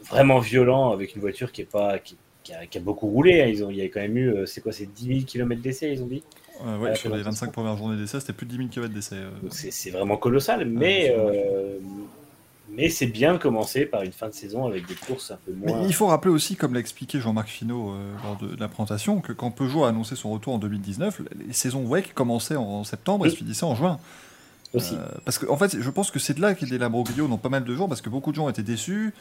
vraiment 0.00 0.38
violent 0.38 0.90
avec 0.92 1.14
une 1.14 1.20
voiture 1.20 1.52
qui 1.52 1.62
est 1.62 1.64
pas 1.64 1.98
qui, 1.98 2.16
qui 2.48 2.54
a, 2.54 2.66
qui 2.66 2.78
a 2.78 2.80
beaucoup 2.80 3.06
roulé. 3.08 3.42
hein. 3.42 3.46
Ils 3.46 3.62
ont, 3.62 3.70
il 3.70 3.76
y 3.76 3.82
a 3.82 3.84
quand 3.84 4.00
même 4.00 4.16
eu, 4.16 4.30
euh, 4.30 4.46
c'est 4.46 4.60
quoi, 4.62 4.72
c'est 4.72 4.86
10 4.92 5.06
000 5.06 5.20
km 5.26 5.60
d'essai, 5.60 5.92
ils 5.92 6.02
ont 6.02 6.06
dit? 6.06 6.22
Euh, 6.64 6.78
ouais, 6.78 6.90
Ouais, 6.90 6.96
sur 6.96 7.10
les 7.10 7.18
c'est 7.18 7.22
25 7.24 7.52
premières 7.52 7.76
journées 7.76 7.96
d'essai, 7.96 8.20
c'était 8.20 8.32
plus 8.32 8.46
de 8.46 8.50
10 8.52 8.56
000 8.56 8.68
km 8.68 8.92
d'essai. 8.94 9.16
euh. 9.16 9.30
C'est 9.50 9.90
vraiment 9.90 10.16
colossal, 10.16 10.64
mais 10.66 11.06
c'est 11.08 11.14
euh, 11.18 11.78
mais 12.70 12.88
c'est 12.90 13.06
bien 13.06 13.32
de 13.32 13.38
commencer 13.38 13.86
par 13.86 14.02
une 14.02 14.12
fin 14.12 14.28
de 14.28 14.34
saison 14.34 14.66
avec 14.66 14.86
des 14.86 14.94
courses 14.94 15.30
un 15.30 15.38
peu 15.44 15.52
Mais 15.64 15.72
moins. 15.72 15.82
il 15.86 15.94
faut 15.94 16.06
rappeler 16.06 16.30
aussi, 16.32 16.54
comme 16.54 16.74
l'a 16.74 16.80
expliqué 16.80 17.18
Jean-Marc 17.20 17.48
Finot 17.48 17.90
euh, 17.92 18.12
lors 18.24 18.36
de, 18.36 18.54
de 18.54 18.60
la 18.60 18.68
présentation, 18.68 19.20
que 19.20 19.32
quand 19.32 19.50
Peugeot 19.50 19.84
a 19.84 19.88
annoncé 19.88 20.16
son 20.16 20.30
retour 20.30 20.54
en 20.54 20.58
2019, 20.58 21.22
les 21.46 21.52
saisons 21.54 21.84
WEC 21.86 22.12
commençaient 22.14 22.56
en 22.56 22.84
septembre 22.84 23.26
et 23.26 23.30
se 23.30 23.36
finissaient 23.36 23.64
en 23.64 23.74
juin. 23.74 23.98
aussi. 24.74 24.94
Euh, 24.96 25.06
parce 25.24 25.38
que, 25.38 25.46
en 25.48 25.56
fait, 25.56 25.80
je 25.80 25.90
pense 25.90 26.10
que 26.10 26.18
c'est 26.18 26.34
de 26.34 26.40
là 26.42 26.54
qu'il 26.54 26.72
est 26.74 26.78
l'imbroglio 26.78 27.26
dans 27.26 27.38
pas 27.38 27.48
mal 27.48 27.64
de 27.64 27.74
gens, 27.74 27.88
parce 27.88 28.00
que 28.02 28.10
beaucoup 28.10 28.30
de 28.32 28.36
gens 28.36 28.48
étaient 28.50 28.62
déçus. 28.62 29.12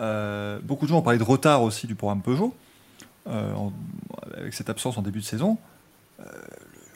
Euh, 0.00 0.58
beaucoup 0.62 0.84
de 0.86 0.90
gens 0.90 0.98
ont 0.98 1.02
parlé 1.02 1.18
de 1.18 1.24
retard 1.24 1.62
aussi 1.62 1.86
du 1.86 1.94
programme 1.94 2.20
Peugeot, 2.22 2.54
euh, 2.54 2.69
en- 3.26 3.72
avec 4.36 4.52
cette 4.54 4.70
absence 4.70 4.96
en 4.98 5.02
début 5.02 5.20
de 5.20 5.24
saison. 5.24 5.58
Euh, 6.20 6.24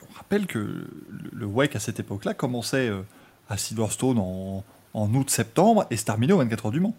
on 0.09 0.13
rappelle 0.17 0.47
que 0.47 0.59
le, 0.59 0.87
le 1.33 1.45
WEC 1.45 1.75
à 1.75 1.79
cette 1.79 1.99
époque-là 1.99 2.33
commençait 2.33 2.89
euh, 2.89 3.01
à 3.49 3.57
Silverstone 3.57 4.17
en, 4.19 4.63
en 4.93 5.13
août-septembre 5.13 5.85
et 5.91 5.97
se 5.97 6.05
terminait 6.05 6.33
au 6.33 6.37
24 6.37 6.67
heures 6.67 6.71
du 6.71 6.79
Mans. 6.79 6.95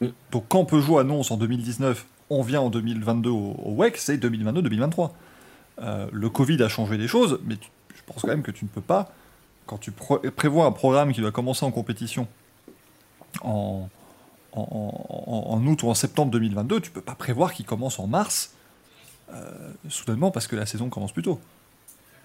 Mm. 0.00 0.06
Donc 0.32 0.44
quand 0.48 0.64
Peugeot 0.64 0.98
annonce 0.98 1.30
en 1.30 1.36
2019, 1.36 2.06
on 2.30 2.42
vient 2.42 2.60
en 2.60 2.70
2022 2.70 3.30
au, 3.30 3.56
au 3.64 3.74
WEC, 3.74 3.96
c'est 3.96 4.16
2022-2023. 4.18 5.10
Euh, 5.80 6.08
le 6.12 6.28
Covid 6.28 6.62
a 6.62 6.68
changé 6.68 6.98
des 6.98 7.08
choses, 7.08 7.40
mais 7.44 7.56
tu- 7.56 7.70
je 7.94 8.02
pense 8.12 8.22
quand 8.22 8.28
même 8.28 8.42
que 8.42 8.50
tu 8.50 8.64
ne 8.64 8.70
peux 8.70 8.80
pas 8.80 9.12
quand 9.66 9.78
tu 9.78 9.90
prévois 9.92 10.64
un 10.64 10.72
programme 10.72 11.12
qui 11.12 11.20
doit 11.20 11.30
commencer 11.32 11.64
en 11.66 11.70
compétition 11.70 12.26
en, 13.42 13.88
en, 14.52 14.60
en- 14.62 15.54
en 15.54 15.66
août 15.66 15.82
ou 15.82 15.88
en 15.90 15.94
septembre 15.94 16.30
2022, 16.32 16.80
tu 16.80 16.90
peux 16.90 17.00
pas 17.02 17.14
prévoir 17.14 17.52
qu'il 17.52 17.66
commence 17.66 17.98
en 17.98 18.06
mars 18.06 18.54
euh, 18.54 18.57
soudainement 19.88 20.30
parce 20.30 20.46
que 20.46 20.56
la 20.56 20.66
saison 20.66 20.88
commence 20.88 21.12
plus 21.12 21.22
tôt. 21.22 21.40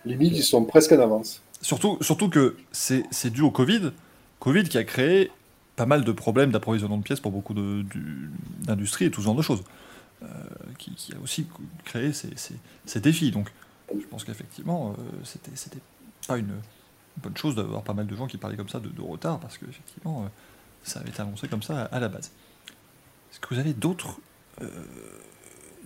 Limite, 0.06 0.34
ils 0.36 0.44
sont 0.44 0.66
presque 0.66 0.92
en 0.92 1.00
avance. 1.00 1.42
Surtout, 1.62 1.98
surtout 2.02 2.30
que 2.30 2.58
c'est 2.72 3.30
dû 3.30 3.42
au 3.42 3.52
Covid. 3.52 3.92
Covid 4.40 4.64
qui 4.64 4.78
a 4.78 4.84
créé 4.84 5.32
pas 5.76 5.86
mal 5.86 6.04
de 6.04 6.12
problèmes 6.12 6.52
d'approvisionnement 6.52 6.98
de 6.98 7.04
pièces 7.04 7.20
pour 7.22 7.32
beaucoup 7.32 7.54
d'industries 7.54 9.06
et 9.06 9.12
tout 9.12 9.22
ce 9.22 9.26
genre 9.26 9.36
de 9.36 9.42
choses. 9.42 9.64
Euh, 10.24 10.28
qui, 10.78 10.92
qui 10.96 11.14
a 11.14 11.18
aussi 11.22 11.46
créé 11.84 12.14
ces, 12.14 12.30
ces- 12.38 12.56
ces 12.86 13.02
défis. 13.02 13.32
Donc 13.32 13.52
je 13.94 14.06
pense 14.08 14.24
qu'effectivement, 14.24 14.96
euh, 14.98 15.04
c'était 15.26 15.82
pas 16.28 16.38
une 16.38 16.54
bonne 17.18 17.36
chose 17.36 17.56
d'avoir 17.56 17.82
pas 17.84 17.94
mal 17.94 18.08
de 18.08 18.16
gens 18.16 18.28
qui 18.28 18.38
parlaient 18.38 18.56
comme 18.56 18.70
ça 18.70 18.80
de, 18.80 18.88
de 18.88 19.02
retard 19.02 19.40
parce 19.40 19.58
qu'effectivement, 19.58 20.24
euh, 20.24 20.28
ça 20.84 21.02
avait 21.02 21.10
été 21.10 21.22
annoncé 21.22 21.48
comme 21.50 21.62
ça 21.64 21.84
à, 21.84 21.96
à 21.96 22.00
la 22.00 22.08
base. 22.08 22.32
Est-ce 23.32 23.40
que 23.42 23.54
vous 23.54 23.60
avez 23.60 23.74
d'autres 23.74 24.18
euh, 24.62 24.68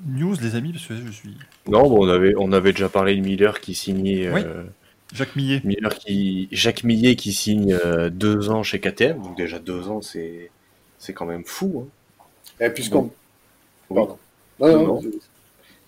news, 0.05 0.35
les 0.41 0.55
amis 0.55 0.73
Parce 0.73 0.85
que 0.87 0.95
je 0.95 1.11
suis. 1.11 1.35
Non, 1.67 1.83
bon, 1.89 2.05
on 2.05 2.09
avait, 2.09 2.33
on 2.37 2.51
avait 2.51 2.71
déjà 2.71 2.89
parlé 2.89 3.15
de 3.15 3.21
Miller 3.21 3.59
qui 3.61 3.73
signait. 3.75 4.29
Oui. 4.31 4.41
euh, 4.45 4.63
Jacques 5.13 5.35
Millet. 5.35 5.61
Miller 5.63 5.93
qui, 5.97 6.47
Jacques 6.51 6.83
Millet 6.83 7.15
qui 7.15 7.31
signe 7.33 7.73
euh, 7.73 8.09
deux 8.09 8.49
ans 8.49 8.63
chez 8.63 8.79
KTM. 8.79 9.21
Donc 9.21 9.37
déjà 9.37 9.57
deux 9.59 9.87
ans, 9.87 10.01
c'est, 10.01 10.51
c'est 10.99 11.13
quand 11.13 11.25
même 11.25 11.45
fou. 11.45 11.87
hein. 12.59 12.65
Et 12.65 12.69
puisqu'on. 12.69 13.11
Oui. 13.89 13.95
Pardon. 13.95 14.17
Non, 14.59 14.67
non, 14.67 14.87
Non. 14.87 15.01
je- 15.01 15.09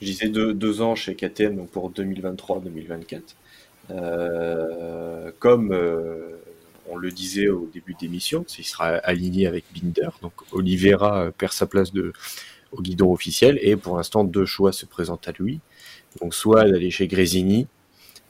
Je 0.02 0.06
disais 0.06 0.30
deux, 0.30 0.54
deux 0.54 0.82
ans 0.82 0.96
chez 0.96 1.16
KTM 1.16 1.58
donc 1.58 1.70
pour 1.70 1.92
2023-2024. 1.92 3.22
Euh, 3.92 5.32
comme 5.40 5.72
euh, 5.74 6.38
on 6.90 6.96
le 6.96 7.12
disait 7.12 7.50
au 7.50 7.70
début 7.74 7.96
d'émission, 8.00 8.46
il 8.58 8.64
sera 8.64 8.88
aligné 8.88 9.48
avec 9.48 9.66
Binder. 9.74 10.10
Donc 10.22 10.34
Oliveira 10.52 11.32
perd 11.38 11.52
sa 11.54 11.66
place 11.68 11.92
de, 11.94 12.14
au 12.72 12.82
guidon 12.82 13.12
officiel 13.12 13.60
et 13.62 13.76
pour 13.76 13.98
l'instant 13.98 14.24
deux 14.24 14.46
choix 14.46 14.72
se 14.72 14.86
présentent 14.86 15.28
à 15.28 15.32
lui. 15.38 15.60
Donc 16.22 16.34
soit 16.34 16.70
d'aller 16.70 16.92
chez 16.92 17.08
Grésini, 17.08 17.68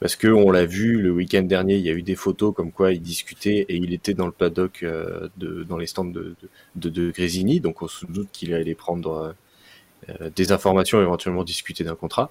parce 0.00 0.16
que 0.16 0.28
on 0.28 0.50
l'a 0.50 0.64
vu 0.64 1.00
le 1.00 1.10
week-end 1.10 1.42
dernier, 1.42 1.76
il 1.76 1.84
y 1.84 1.90
a 1.90 1.92
eu 1.92 2.02
des 2.02 2.16
photos 2.16 2.54
comme 2.54 2.72
quoi 2.72 2.92
il 2.92 3.02
discutait 3.02 3.66
et 3.68 3.76
il 3.76 3.92
était 3.92 4.14
dans 4.14 4.26
le 4.26 4.32
paddock 4.32 4.82
euh, 4.82 5.28
de, 5.36 5.62
dans 5.62 5.76
les 5.76 5.86
stands 5.86 6.06
de, 6.06 6.34
de, 6.76 6.88
de, 6.88 7.10
Grésini, 7.10 7.60
donc 7.60 7.82
on 7.82 7.88
se 7.88 8.06
doute 8.06 8.28
qu'il 8.32 8.54
allait 8.54 8.74
prendre 8.74 9.12
euh, 9.12 9.32
euh, 10.22 10.30
des 10.34 10.52
informations 10.52 11.00
éventuellement 11.02 11.44
discuter 11.44 11.84
d'un 11.84 11.94
contrat. 11.94 12.30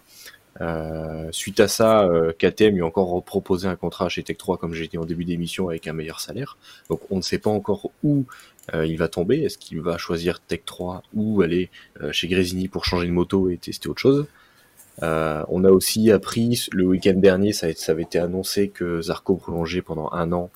Suite 1.31 1.61
à 1.61 1.69
ça, 1.69 2.09
KTM 2.37 2.75
lui 2.75 2.81
a 2.81 2.85
encore 2.85 3.23
proposé 3.23 3.69
un 3.69 3.77
contrat 3.77 4.09
chez 4.09 4.23
Tech 4.23 4.35
3, 4.35 4.57
comme 4.57 4.73
j'ai 4.73 4.87
dit 4.87 4.97
en 4.97 5.05
début 5.05 5.23
d'émission, 5.23 5.69
avec 5.69 5.87
un 5.87 5.93
meilleur 5.93 6.19
salaire. 6.19 6.57
Donc 6.89 6.99
on 7.11 7.17
ne 7.17 7.21
sait 7.21 7.37
pas 7.37 7.49
encore 7.49 7.91
où 8.03 8.25
il 8.85 8.97
va 8.97 9.07
tomber. 9.07 9.41
Est-ce 9.43 9.57
qu'il 9.57 9.81
va 9.81 9.97
choisir 9.97 10.39
Tech 10.41 10.61
3 10.65 11.03
ou 11.13 11.41
aller 11.41 11.69
euh, 12.01 12.11
chez 12.11 12.27
Grésini 12.27 12.67
pour 12.67 12.85
changer 12.85 13.07
de 13.07 13.11
moto 13.11 13.49
et 13.49 13.57
tester 13.57 13.89
autre 13.89 14.01
chose? 14.01 14.27
Euh, 15.03 15.43
On 15.49 15.63
a 15.63 15.69
aussi 15.71 16.11
appris 16.11 16.67
le 16.71 16.85
week-end 16.85 17.13
dernier, 17.15 17.53
ça, 17.53 17.73
ça 17.73 17.93
avait 17.93 18.03
été 18.03 18.19
annoncé 18.19 18.69
que 18.69 19.01
Zarco 19.01 19.35
prolongeait 19.37 19.81
pendant 19.81 20.11
un 20.11 20.31
an. 20.33 20.51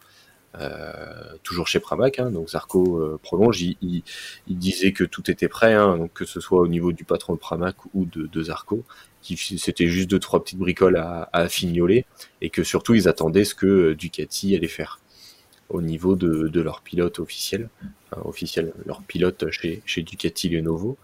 euh, 0.59 1.35
toujours 1.43 1.67
chez 1.67 1.80
Pramac, 1.80 2.19
hein, 2.19 2.30
donc 2.32 2.50
Zarco 2.50 2.98
euh, 3.00 3.19
prolonge. 3.22 3.61
Il, 3.61 4.03
disait 4.48 4.92
que 4.93 5.03
tout 5.03 5.32
était 5.32 5.48
prêt, 5.48 5.74
hein, 5.74 5.98
donc 5.98 6.14
que 6.14 6.25
ce 6.25 6.40
soit 6.40 6.59
au 6.61 6.67
niveau 6.67 6.92
du 6.93 7.06
patron 7.06 7.33
de 7.33 7.40
Pramac 7.40 7.75
ou 7.93 8.06
de, 8.06 8.27
de 8.27 8.43
Zarco, 8.43 8.83
qui 9.22 9.38
c'était 9.38 9.88
juste 9.88 10.09
deux 10.09 10.19
trois 10.19 10.43
petites 10.43 10.59
bricoles 10.59 10.98
à, 10.98 11.30
à 11.33 11.50
fignoler, 11.50 12.06
et 12.42 12.50
que 12.50 12.64
surtout 12.64 12.93
ils 12.95 13.08
attendaient 13.08 13.45
ce 13.45 13.56
que 13.56 13.66
euh, 13.67 13.95
Ducati 13.95 14.56
allait 14.56 14.67
faire 14.67 15.00
au 15.74 15.82
niveau 15.82 16.16
de, 16.16 16.48
de 16.48 16.61
leur 16.61 16.82
pilote 16.82 17.19
officiel, 17.19 17.69
officiel, 18.24 18.74
leur 18.85 19.02
pilote 19.02 19.50
chez, 19.50 19.82
chez 19.85 20.03
Ducati 20.03 20.50
Lenovo. 20.50 20.98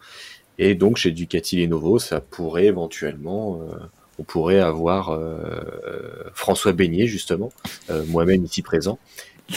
Et 0.59 0.75
donc 0.75 0.97
chez 0.97 1.11
Ducati 1.11 1.57
Lenovo, 1.57 1.99
ça 1.99 2.21
pourrait 2.21 2.65
éventuellement, 2.65 3.61
euh, 3.61 3.75
on 4.19 4.23
pourrait 4.23 4.59
avoir 4.59 5.09
euh, 5.09 6.29
François 6.33 6.73
Beignet 6.73 7.07
justement, 7.07 7.51
euh, 7.89 8.03
moi-même 8.07 8.43
ici 8.43 8.61
présent, 8.61 8.99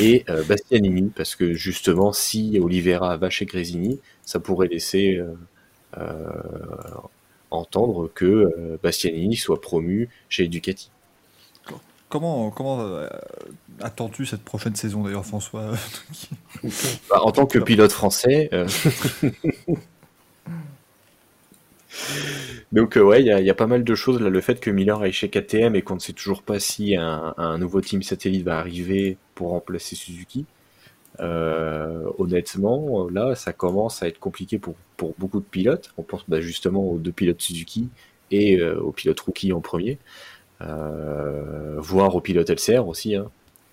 et 0.00 0.24
Bastianini, 0.48 1.10
parce 1.14 1.36
que 1.36 1.52
justement, 1.52 2.14
si 2.14 2.58
Oliveira 2.58 3.18
va 3.18 3.28
chez 3.28 3.44
Grésini, 3.44 4.00
ça 4.22 4.40
pourrait 4.40 4.68
laisser 4.68 5.20
entendre 7.50 8.10
que 8.14 8.78
Bastianini 8.82 9.36
soit 9.36 9.60
promu 9.60 10.08
chez 10.30 10.48
Ducati. 10.48 10.91
Comment, 12.12 12.50
comment 12.50 12.80
euh, 12.82 13.08
attends-tu 13.80 14.26
cette 14.26 14.42
prochaine 14.44 14.76
saison 14.76 15.02
d'ailleurs, 15.02 15.24
François 15.24 15.72
Bah, 17.10 17.20
en 17.22 17.32
tant 17.32 17.46
que 17.46 17.58
pilote 17.58 17.92
français. 17.92 18.48
euh, 18.52 18.66
Donc 22.72 22.96
euh, 22.96 23.02
ouais, 23.02 23.20
il 23.22 23.26
y, 23.26 23.32
a- 23.32 23.40
il 23.40 23.46
y 23.46 23.50
a 23.50 23.54
pas 23.54 23.66
mal 23.66 23.84
de 23.84 23.94
choses 23.94 24.20
là. 24.20 24.30
Le 24.30 24.40
fait 24.40 24.60
que 24.60 24.70
Miller 24.70 25.00
aille 25.02 25.12
chez 25.12 25.28
KTM 25.28 25.76
et 25.76 25.82
qu'on 25.82 25.94
ne 25.94 26.00
sait 26.00 26.12
toujours 26.12 26.42
pas 26.42 26.58
si 26.58 26.96
un, 26.96 27.34
un 27.36 27.58
nouveau 27.58 27.80
team 27.80 28.02
satellite 28.02 28.44
va 28.44 28.58
arriver 28.58 29.18
pour 29.34 29.50
remplacer 29.50 29.96
Suzuki. 29.96 30.46
euh, 31.20 32.04
honnêtement, 32.18 33.08
là, 33.10 33.34
ça 33.36 33.52
commence 33.52 34.02
à 34.02 34.08
être 34.08 34.18
compliqué 34.20 34.58
pour, 34.58 34.74
pour 34.96 35.14
beaucoup 35.18 35.40
de 35.40 35.44
pilotes. 35.46 35.92
On 35.98 36.02
pense 36.04 36.24
bah, 36.28 36.40
justement 36.40 36.84
aux 36.90 36.98
deux 36.98 37.12
pilotes 37.12 37.40
Suzuki 37.42 37.90
et 38.30 38.58
euh, 38.60 38.80
aux 38.80 38.92
pilotes 38.92 39.20
rookie 39.20 39.52
en 39.52 39.60
premier, 39.60 39.92
euh, 39.92 39.96
voire 41.78 42.14
aux 42.14 42.20
pilotes 42.20 42.50
LCR 42.50 42.86
aussi, 42.86 43.14
hein, 43.16 43.30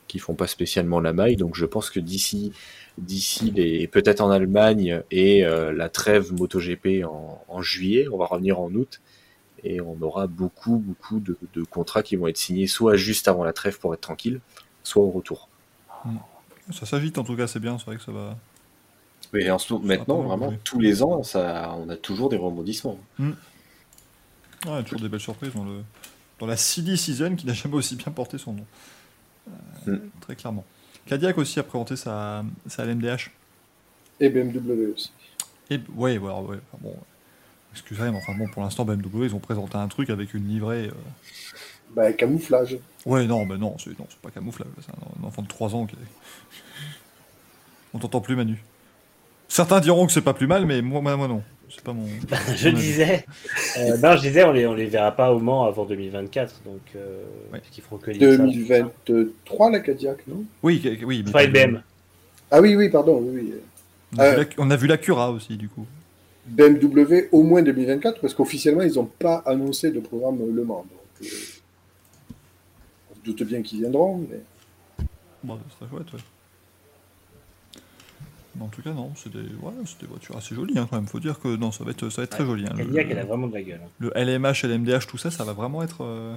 qui 0.08 0.20
font 0.20 0.34
pas 0.36 0.48
spécialement 0.48 1.00
la 1.00 1.14
maille. 1.14 1.36
Donc 1.36 1.56
je 1.56 1.66
pense 1.66 1.90
que 1.90 2.00
d'ici 2.00 2.52
d'ici 2.98 3.52
les 3.52 3.88
peut-être 3.88 4.20
en 4.22 4.30
Allemagne 4.30 5.02
et 5.12 5.46
euh, 5.46 5.72
la 5.72 5.88
trêve 5.90 6.34
MotoGP 6.34 7.06
en, 7.06 7.42
en 7.48 7.62
juillet, 7.62 8.08
on 8.12 8.18
va 8.18 8.26
revenir 8.26 8.60
en 8.60 8.70
août 8.74 9.00
et 9.64 9.80
on 9.82 9.98
aura 10.02 10.28
beaucoup 10.28 10.78
beaucoup 10.78 11.20
de, 11.20 11.38
de 11.54 11.64
contrats 11.64 12.04
qui 12.04 12.16
vont 12.18 12.28
être 12.28 12.38
signés 12.38 12.68
soit 12.68 12.96
juste 12.98 13.28
avant 13.28 13.44
la 13.44 13.54
trêve 13.54 13.80
pour 13.80 13.94
être 13.94 14.02
tranquille, 14.02 14.42
soit 14.84 15.04
au 15.04 15.12
retour. 15.12 15.48
Ça 16.74 16.86
s'agite 16.86 17.18
en 17.18 17.24
tout 17.24 17.36
cas, 17.36 17.48
c'est 17.48 17.60
bien, 17.60 17.78
c'est 17.78 17.86
vrai 17.86 17.96
que 17.96 18.04
ça 18.04 18.12
va. 18.12 18.38
Mais 19.34 19.50
en 19.52 19.60
ce- 19.60 19.74
maintenant, 19.76 20.22
vraiment, 20.24 20.54
tous 20.64 20.80
les 20.80 21.04
ans, 21.04 21.24
ça, 21.24 21.76
on 21.78 21.88
a 21.90 21.96
toujours 21.96 22.30
des 22.30 22.38
rebondissements. 22.38 22.98
Ouais, 23.20 24.84
toujours 24.84 25.00
des 25.02 25.10
belles 25.10 25.20
surprises 25.20 25.54
dans, 25.54 25.64
le, 25.66 25.82
dans 26.40 26.46
la 26.46 26.58
silly 26.58 26.98
season 26.98 27.36
qui 27.36 27.46
n'a 27.46 27.54
jamais 27.54 27.76
aussi 27.76 27.96
bien 27.96 28.12
porté 28.12 28.38
son 28.38 28.54
nom. 28.54 28.66
Euh, 29.88 29.96
Mm. 29.96 30.00
Très 30.22 30.36
clairement. 30.36 30.66
Cadillac 31.08 31.38
aussi 31.38 31.60
a 31.60 31.64
présenté 31.64 31.96
sa, 31.96 32.44
sa 32.68 32.86
LMDH. 32.86 33.32
Et 34.20 34.30
BMW 34.30 34.94
aussi. 34.94 35.12
Et 35.72 35.80
ouais, 35.96 36.18
ouais, 36.18 36.32
ouais, 36.32 36.58
enfin, 36.72 36.78
bon, 36.82 36.96
excusez-moi, 37.72 38.12
mais 38.12 38.18
enfin 38.18 38.38
bon, 38.38 38.48
pour 38.50 38.62
l'instant, 38.62 38.86
BMW, 38.86 39.26
ils 39.26 39.36
ont 39.36 39.40
présenté 39.40 39.78
un 39.78 39.88
truc 39.88 40.10
avec 40.10 40.34
une 40.34 40.48
livrée. 40.48 40.88
euh, 40.88 40.92
Bah, 41.96 42.12
camouflage. 42.14 42.78
Ouais, 43.06 43.26
non, 43.26 43.46
mais 43.46 43.58
non, 43.58 43.76
c'est 43.80 43.98
non, 43.98 44.06
c'est 44.10 44.20
pas 44.20 44.30
camouflage, 44.32 44.68
c'est 44.82 44.92
un, 44.92 45.24
un 45.24 45.28
enfant 45.28 45.42
de 45.42 45.48
3 45.48 45.74
ans 45.76 45.86
qui 45.86 45.96
est... 45.96 46.00
On 47.94 48.00
t'entend 48.00 48.22
plus, 48.22 48.36
Manu. 48.36 48.62
Certains 49.48 49.80
diront 49.80 50.06
que 50.06 50.12
c'est 50.12 50.22
pas 50.22 50.34
plus 50.36 50.48
mal, 50.48 50.66
mais 50.66 50.82
moi, 50.82 51.02
moi, 51.02 51.18
moi 51.18 51.28
non. 51.28 51.44
C'est 51.70 51.84
pas 51.84 51.94
mon. 51.94 52.06
Je 52.56 52.70
disais, 52.70 53.26
euh, 53.78 53.98
non, 54.04 54.16
je 54.18 54.22
disais, 54.22 54.44
on 54.44 54.52
les, 54.52 54.66
on 54.66 54.74
les 54.74 54.88
verra 54.88 55.12
pas 55.12 55.32
au 55.32 55.40
Mans 55.40 55.66
avant 55.66 55.86
2024, 55.86 56.62
donc 56.66 56.80
euh, 56.96 57.24
Ouais. 57.54 57.60
parce 57.60 57.70
qu'ils 57.72 57.84
feront 57.84 57.98
que 57.98 58.12
l'IMSA. 58.12 58.38
2023, 58.38 59.72
la 59.72 59.80
Cadillac, 59.80 60.28
non? 60.28 60.44
Oui, 60.64 60.82
oui. 61.04 61.24
mais- 61.34 61.44
IBM. 61.46 61.82
Ah 62.52 62.60
oui, 62.62 62.76
oui, 62.76 62.90
pardon, 62.90 63.20
oui. 63.24 63.40
oui. 63.42 63.54
On 64.18 64.20
a, 64.20 64.30
vu 64.32 64.36
Euh. 64.36 64.38
la, 64.40 64.46
on 64.58 64.72
a 64.72 64.76
vu 64.76 64.88
la 64.88 64.98
Cura 64.98 65.32
aussi, 65.32 65.56
du 65.58 65.70
coup. 65.70 65.86
BMW 66.48 67.28
au 67.32 67.44
moins 67.44 67.62
2024, 67.62 68.20
parce 68.22 68.34
qu'officiellement, 68.34 68.82
ils 68.82 68.94
n'ont 68.96 69.06
pas 69.06 69.44
annoncé 69.46 69.92
de 69.92 70.00
programme 70.00 70.40
Le 70.56 70.64
Mans. 70.64 70.86
Donc, 70.90 70.90
euh, 71.22 71.28
on 73.12 73.16
se 73.16 73.20
doute 73.24 73.44
bien 73.44 73.62
qu'ils 73.62 73.82
viendront, 73.82 74.26
mais 74.30 74.40
Bon, 75.44 75.58
ce 75.70 75.76
serait 75.86 75.90
chouette, 75.90 76.14
ouais. 76.14 76.20
Mais 78.56 78.64
en 78.64 78.68
tout 78.68 78.82
cas, 78.82 78.92
non, 78.92 79.12
c'est 79.16 79.32
des, 79.32 79.40
ouais, 79.40 79.74
c'est 79.86 80.02
des 80.02 80.08
voitures 80.08 80.36
assez 80.38 80.56
jolies, 80.56 80.78
hein, 80.78 80.88
quand 80.90 80.96
même. 80.98 81.08
Faut 81.08 81.20
dire 81.20 81.40
que 81.40 81.56
non, 81.56 81.72
ça 81.72 81.84
va 81.84 81.92
être, 81.92 82.10
ça 82.10 82.22
va 82.22 82.24
être 82.24 82.32
très 82.32 82.46
joli. 82.46 82.66
hein. 82.66 82.72
Le- 82.74 82.84
Cadillac, 82.84 83.08
elle 83.12 83.20
a 83.20 83.26
vraiment 83.26 83.48
de 83.48 83.54
la 83.54 83.62
gueule. 83.62 83.82
hein. 83.84 83.90
Le 84.00 84.12
LMH, 84.16 84.64
LMDH, 84.66 85.06
tout 85.08 85.18
ça, 85.18 85.30
ça 85.32 85.44
va 85.44 85.54
vraiment 85.54 85.84
être. 85.84 86.04
euh, 86.04 86.36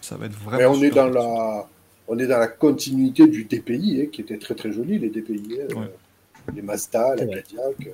Ça 0.00 0.16
va 0.16 0.26
être 0.26 0.32
vraiment. 0.32 0.58
Mais 0.58 0.66
on 0.66 0.74
est 0.82 0.86
super 0.88 1.10
dans 1.10 1.20
la, 1.20 1.68
on 2.08 2.18
est 2.18 2.26
dans 2.26 2.38
la 2.38 2.48
continuité 2.48 3.26
du 3.26 3.44
DPI, 3.44 4.02
hein, 4.02 4.08
qui 4.10 4.22
était 4.22 4.38
très 4.38 4.54
très 4.54 4.72
joli, 4.72 4.98
les 4.98 5.10
DPI. 5.10 5.58
hein, 5.60 5.74
Ouais. 5.74 5.82
euh, 5.84 6.52
Les 6.54 6.62
Mazda, 6.62 7.14
les 7.16 7.24
Ouais. 7.26 7.34
Cadillac. 7.42 7.86
euh, 7.86 7.90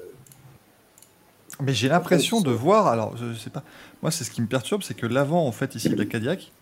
Mais 1.61 1.73
j'ai 1.75 1.89
l'impression 1.89 2.41
de 2.41 2.51
voir. 2.53 2.87
Alors, 2.87 3.17
je 3.17 3.35
sais 3.37 3.51
pas. 3.51 3.65
Moi, 4.03 4.11
c'est 4.13 4.23
ce 4.25 4.31
qui 4.31 4.41
me 4.43 4.47
perturbe, 4.47 4.83
c'est 4.83 4.95
que 4.95 5.07
l'avant, 5.07 5.45
en 5.47 5.53
fait, 5.53 5.75
ici, 5.75 5.89
de 5.91 5.97
la 5.97 6.05
Cadillac, 6.05 6.53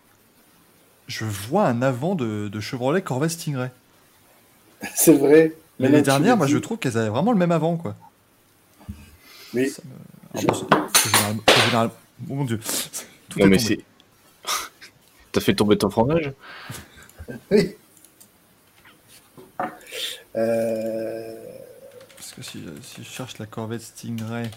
je 1.07 1.25
vois 1.25 1.67
un 1.67 1.81
avant 1.83 2.15
de, 2.15 2.47
de 2.47 2.59
Chevrolet 2.59 3.01
Corvette 3.03 3.31
Stingray. 3.31 3.69
C'est 4.95 5.13
vrai. 5.13 5.53
L'année 5.79 5.97
Maintenant 5.97 5.99
que 5.99 6.03
tu 6.03 6.03
dernière, 6.11 6.33
le 6.33 6.37
moi, 6.37 6.47
je 6.47 6.57
trouve 6.57 6.77
qu'elles 6.77 6.97
avaient 6.97 7.09
vraiment 7.09 7.31
le 7.31 7.37
même 7.37 7.51
avant, 7.51 7.77
quoi. 7.77 7.95
Mais 9.53 9.67
Ça 9.67 9.81
Ah, 10.35 10.39
bon, 10.47 10.67
généralement- 11.65 11.93
Oh 12.29 12.33
mon 12.35 12.45
dieu. 12.45 12.59
Tout 13.29 13.39
Non, 13.39 13.47
mais 13.47 13.59
c'est. 13.59 13.79
T'as 15.31 15.41
fait 15.41 15.55
tomber 15.55 15.77
ton 15.77 15.89
fromage? 15.89 16.31
Oui. 17.51 17.75
Euh, 20.35 21.35
Parce 22.15 22.31
que 22.33 22.41
si, 22.41 22.63
si 22.81 23.03
je 23.03 23.09
cherche 23.09 23.37
la 23.37 23.45
Corvette 23.45 23.81
Stingray. 23.81 24.49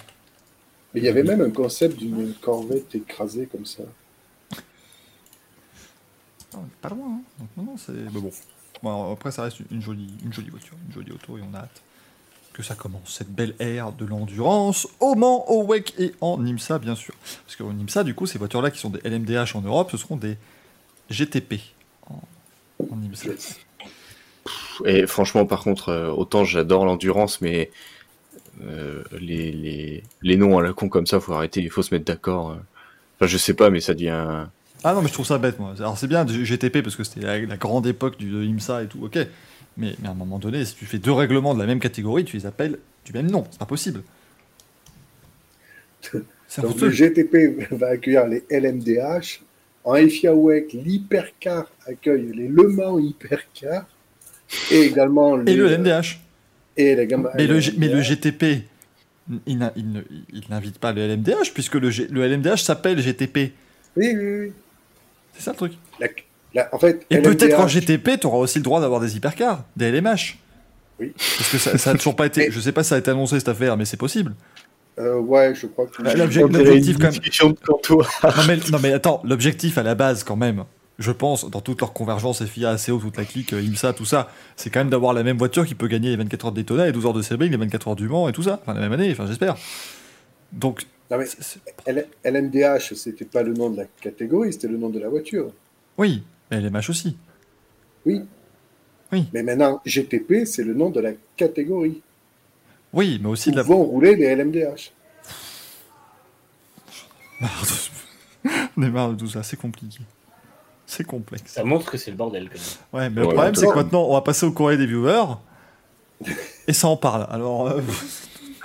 mais 0.94 1.00
il 1.00 1.04
y 1.04 1.08
avait 1.08 1.22
même 1.22 1.40
un 1.42 1.50
concept 1.50 1.96
d'une 1.98 2.32
Corvette 2.34 2.94
écrasée 2.94 3.46
comme 3.46 3.66
ça. 3.66 3.82
On 6.54 6.60
est 6.60 6.80
pas 6.80 6.88
loin, 6.88 7.20
hein. 7.40 7.44
Non, 7.56 7.62
non, 7.64 7.76
c'est. 7.76 7.92
Mais 7.92 8.08
bon. 8.20 8.30
Bon, 8.82 9.12
après, 9.12 9.30
ça 9.30 9.42
reste 9.42 9.58
une 9.70 9.82
jolie, 9.82 10.10
une 10.24 10.32
jolie 10.32 10.50
voiture, 10.50 10.74
une 10.86 10.94
jolie 10.94 11.12
auto, 11.12 11.38
et 11.38 11.40
on 11.42 11.54
a 11.54 11.60
hâte 11.60 11.82
que 12.52 12.62
ça 12.62 12.74
commence. 12.74 13.14
Cette 13.18 13.30
belle 13.30 13.54
ère 13.58 13.92
de 13.92 14.04
l'endurance 14.06 14.88
au 15.00 15.14
Mans, 15.14 15.48
au 15.50 15.64
WEC 15.64 15.94
et 15.98 16.14
en 16.20 16.44
IMSA, 16.44 16.78
bien 16.78 16.94
sûr. 16.94 17.14
Parce 17.44 17.56
qu'au 17.56 17.70
IMSA, 17.70 18.02
du 18.04 18.14
coup, 18.14 18.26
ces 18.26 18.38
voitures-là 18.38 18.70
qui 18.70 18.78
sont 18.78 18.90
des 18.90 19.00
LMDH 19.08 19.54
en 19.56 19.60
Europe, 19.60 19.90
ce 19.90 19.96
seront 19.98 20.16
des 20.16 20.38
GTP 21.10 21.60
en, 22.10 22.20
en 22.90 23.02
IMSA. 23.02 23.30
Et 24.84 25.06
franchement, 25.06 25.46
par 25.46 25.62
contre, 25.62 25.88
euh, 25.90 26.10
autant 26.10 26.44
j'adore 26.44 26.84
l'endurance, 26.84 27.40
mais 27.40 27.70
euh, 28.62 29.02
les, 29.12 29.52
les, 29.52 30.02
les 30.22 30.36
noms 30.36 30.58
à 30.58 30.62
la 30.62 30.72
con 30.72 30.88
comme 30.88 31.06
ça, 31.06 31.20
faut 31.20 31.32
arrêter, 31.32 31.60
il 31.60 31.70
faut 31.70 31.82
se 31.82 31.94
mettre 31.94 32.06
d'accord. 32.06 32.50
euh. 32.52 32.56
Enfin, 33.16 33.26
je 33.26 33.36
sais 33.38 33.54
pas, 33.54 33.70
mais 33.70 33.80
ça 33.80 33.94
devient. 33.94 34.46
Ah 34.84 34.94
non, 34.94 35.02
mais 35.02 35.08
je 35.08 35.12
trouve 35.12 35.26
ça 35.26 35.38
bête, 35.38 35.58
moi. 35.58 35.74
Alors, 35.78 35.98
c'est 35.98 36.06
bien 36.06 36.24
du 36.24 36.44
GTP 36.44 36.82
parce 36.82 36.96
que 36.96 37.04
c'était 37.04 37.20
la, 37.26 37.38
la 37.40 37.56
grande 37.56 37.86
époque 37.86 38.16
du 38.18 38.30
de 38.30 38.42
IMSA 38.44 38.84
et 38.84 38.86
tout, 38.86 39.04
ok. 39.04 39.18
Mais, 39.76 39.94
mais 40.00 40.08
à 40.08 40.12
un 40.12 40.14
moment 40.14 40.38
donné, 40.38 40.64
si 40.64 40.74
tu 40.74 40.86
fais 40.86 40.98
deux 40.98 41.12
règlements 41.12 41.54
de 41.54 41.58
la 41.60 41.66
même 41.66 41.80
catégorie, 41.80 42.24
tu 42.24 42.36
les 42.36 42.46
appelles 42.46 42.78
du 43.04 43.12
même 43.12 43.30
nom. 43.30 43.44
C'est 43.50 43.58
pas 43.58 43.66
possible. 43.66 44.02
Donc 46.58 46.80
le 46.80 46.90
GTP 46.90 47.70
va 47.72 47.88
accueillir 47.88 48.26
les 48.26 48.44
LMDH. 48.50 49.42
En 49.84 49.94
FIA 49.94 50.34
WEC, 50.34 50.72
l'Hypercar 50.72 51.70
accueille 51.86 52.32
les 52.34 52.48
Le 52.48 52.68
Mans 52.68 52.98
Hypercar. 52.98 53.86
Et 54.70 54.80
également 54.82 55.36
les, 55.36 55.52
Et 55.52 55.56
le 55.56 55.68
LMDH. 55.68 56.20
Et 56.76 56.94
les 56.94 57.06
Mais 57.34 57.46
le, 57.46 57.60
mais 57.78 57.88
le. 57.88 58.00
GTP, 58.02 58.64
il 59.46 59.58
n'invite 59.58 60.78
pas 60.78 60.92
le 60.92 61.06
LMDH 61.06 61.52
puisque 61.54 61.74
le, 61.74 61.90
G- 61.90 62.06
le 62.10 62.26
LMDH 62.26 62.58
s'appelle 62.62 63.00
GTP. 63.00 63.52
Oui, 63.96 64.14
oui, 64.14 64.38
oui. 64.40 64.52
C'est 65.36 65.42
ça 65.44 65.50
le 65.52 65.56
truc. 65.56 65.72
La- 66.00 66.08
la- 66.54 66.74
en 66.74 66.78
fait, 66.78 67.04
Et 67.10 67.18
peut-être 67.20 67.58
en 67.60 67.68
GTP, 67.68 68.18
tu 68.20 68.26
auras 68.26 68.38
aussi 68.38 68.58
le 68.58 68.64
droit 68.64 68.80
d'avoir 68.80 69.00
des 69.00 69.16
hypercars, 69.16 69.64
des 69.76 69.90
LMH. 69.90 70.38
Oui. 70.98 71.12
Parce 71.16 71.50
que 71.50 71.58
ça, 71.58 71.76
ça 71.78 71.90
a 71.90 71.94
toujours 71.94 72.16
pas 72.16 72.26
été. 72.26 72.50
Je 72.50 72.58
sais 72.60 72.72
pas 72.72 72.82
si 72.82 72.88
ça 72.90 72.94
a 72.94 72.98
été 72.98 73.10
annoncé 73.10 73.38
cette 73.38 73.48
affaire, 73.48 73.76
mais 73.76 73.84
c'est 73.84 73.98
possible. 73.98 74.34
euh, 74.98 75.18
ouais, 75.18 75.54
je 75.54 75.66
crois 75.66 75.86
que. 75.86 76.02
Bah, 76.02 76.14
l'objectif, 76.14 76.96
quand 76.98 77.04
même. 77.04 77.12
Non 78.22 78.42
mais, 78.46 78.56
non 78.72 78.78
mais 78.82 78.92
attends, 78.94 79.20
l'objectif 79.24 79.76
à 79.76 79.82
la 79.82 79.94
base 79.94 80.24
quand 80.24 80.36
même, 80.36 80.64
je 80.98 81.12
pense, 81.12 81.50
dans 81.50 81.60
toute 81.60 81.80
leur 81.80 81.92
convergence 81.92 82.42
FIA, 82.42 82.70
ACO, 82.70 82.98
toute 82.98 83.18
la 83.18 83.26
clique, 83.26 83.52
euh, 83.52 83.60
IMSA, 83.60 83.92
tout 83.92 84.06
ça, 84.06 84.30
c'est 84.56 84.70
quand 84.70 84.80
même 84.80 84.88
d'avoir 84.88 85.12
la 85.12 85.22
même 85.22 85.36
voiture 85.36 85.66
qui 85.66 85.74
peut 85.74 85.88
gagner 85.88 86.08
les 86.08 86.16
24 86.16 86.46
heures 86.46 86.52
de 86.52 86.56
Daytona 86.56 86.88
et 86.88 86.92
12 86.92 87.04
heures 87.04 87.12
de 87.12 87.20
Sebring, 87.20 87.50
les 87.50 87.58
24 87.58 87.88
heures 87.88 87.96
du 87.96 88.08
Mans 88.08 88.26
et 88.30 88.32
tout 88.32 88.42
ça, 88.44 88.60
enfin 88.62 88.72
la 88.72 88.80
même 88.80 88.92
année, 88.92 89.10
enfin 89.12 89.26
j'espère. 89.26 89.56
Donc, 90.52 90.84
Non, 91.10 91.18
mais 91.18 91.26
L- 91.86 92.08
LMDH, 92.24 92.94
c'était 92.94 93.24
pas 93.24 93.42
le 93.42 93.52
nom 93.54 93.70
de 93.70 93.76
la 93.78 93.84
catégorie, 94.00 94.52
c'était 94.52 94.68
le 94.68 94.76
nom 94.78 94.88
de 94.90 94.98
la 94.98 95.08
voiture. 95.08 95.52
oui, 95.98 96.22
mais 96.50 96.60
LMH 96.60 96.90
aussi. 96.90 97.16
Oui. 98.04 98.22
Oui. 99.12 99.26
Mais 99.32 99.42
maintenant, 99.44 99.80
GTP, 99.84 100.44
c'est 100.46 100.64
le 100.64 100.74
nom 100.74 100.90
de 100.90 101.00
la 101.00 101.12
catégorie. 101.36 102.02
Oui, 102.92 103.18
mais 103.22 103.28
aussi 103.28 103.48
Où 103.48 103.52
de 103.52 103.56
la... 103.58 103.62
vont 103.62 103.82
rouler 103.84 104.16
les 104.16 104.26
LMDH. 104.34 104.92
On 108.76 108.82
est 108.82 108.90
marre 108.90 109.10
de 109.10 109.16
tout 109.16 109.28
ça, 109.28 109.42
c'est 109.42 109.56
compliqué. 109.56 109.98
C'est 110.86 111.04
complexe. 111.04 111.52
Ça 111.52 111.64
montre 111.64 111.90
que 111.90 111.98
c'est 111.98 112.10
le 112.12 112.16
bordel 112.16 112.48
quand 112.48 112.54
même. 112.54 112.62
Ouais, 112.92 113.10
mais 113.10 113.20
le 113.22 113.26
Ouais, 113.26 113.34
problème, 113.34 113.54
c'est 113.56 113.66
que 113.66 113.74
maintenant, 113.74 114.04
on 114.04 114.12
va 114.14 114.20
passer 114.22 114.46
au 114.46 114.52
courrier 114.52 114.78
des 114.78 114.86
viewers. 114.86 115.34
Et 116.68 116.72
ça 116.72 116.88
en 116.88 116.96
parle. 116.96 117.26
Alors. 117.30 117.68
euh, 117.68 117.80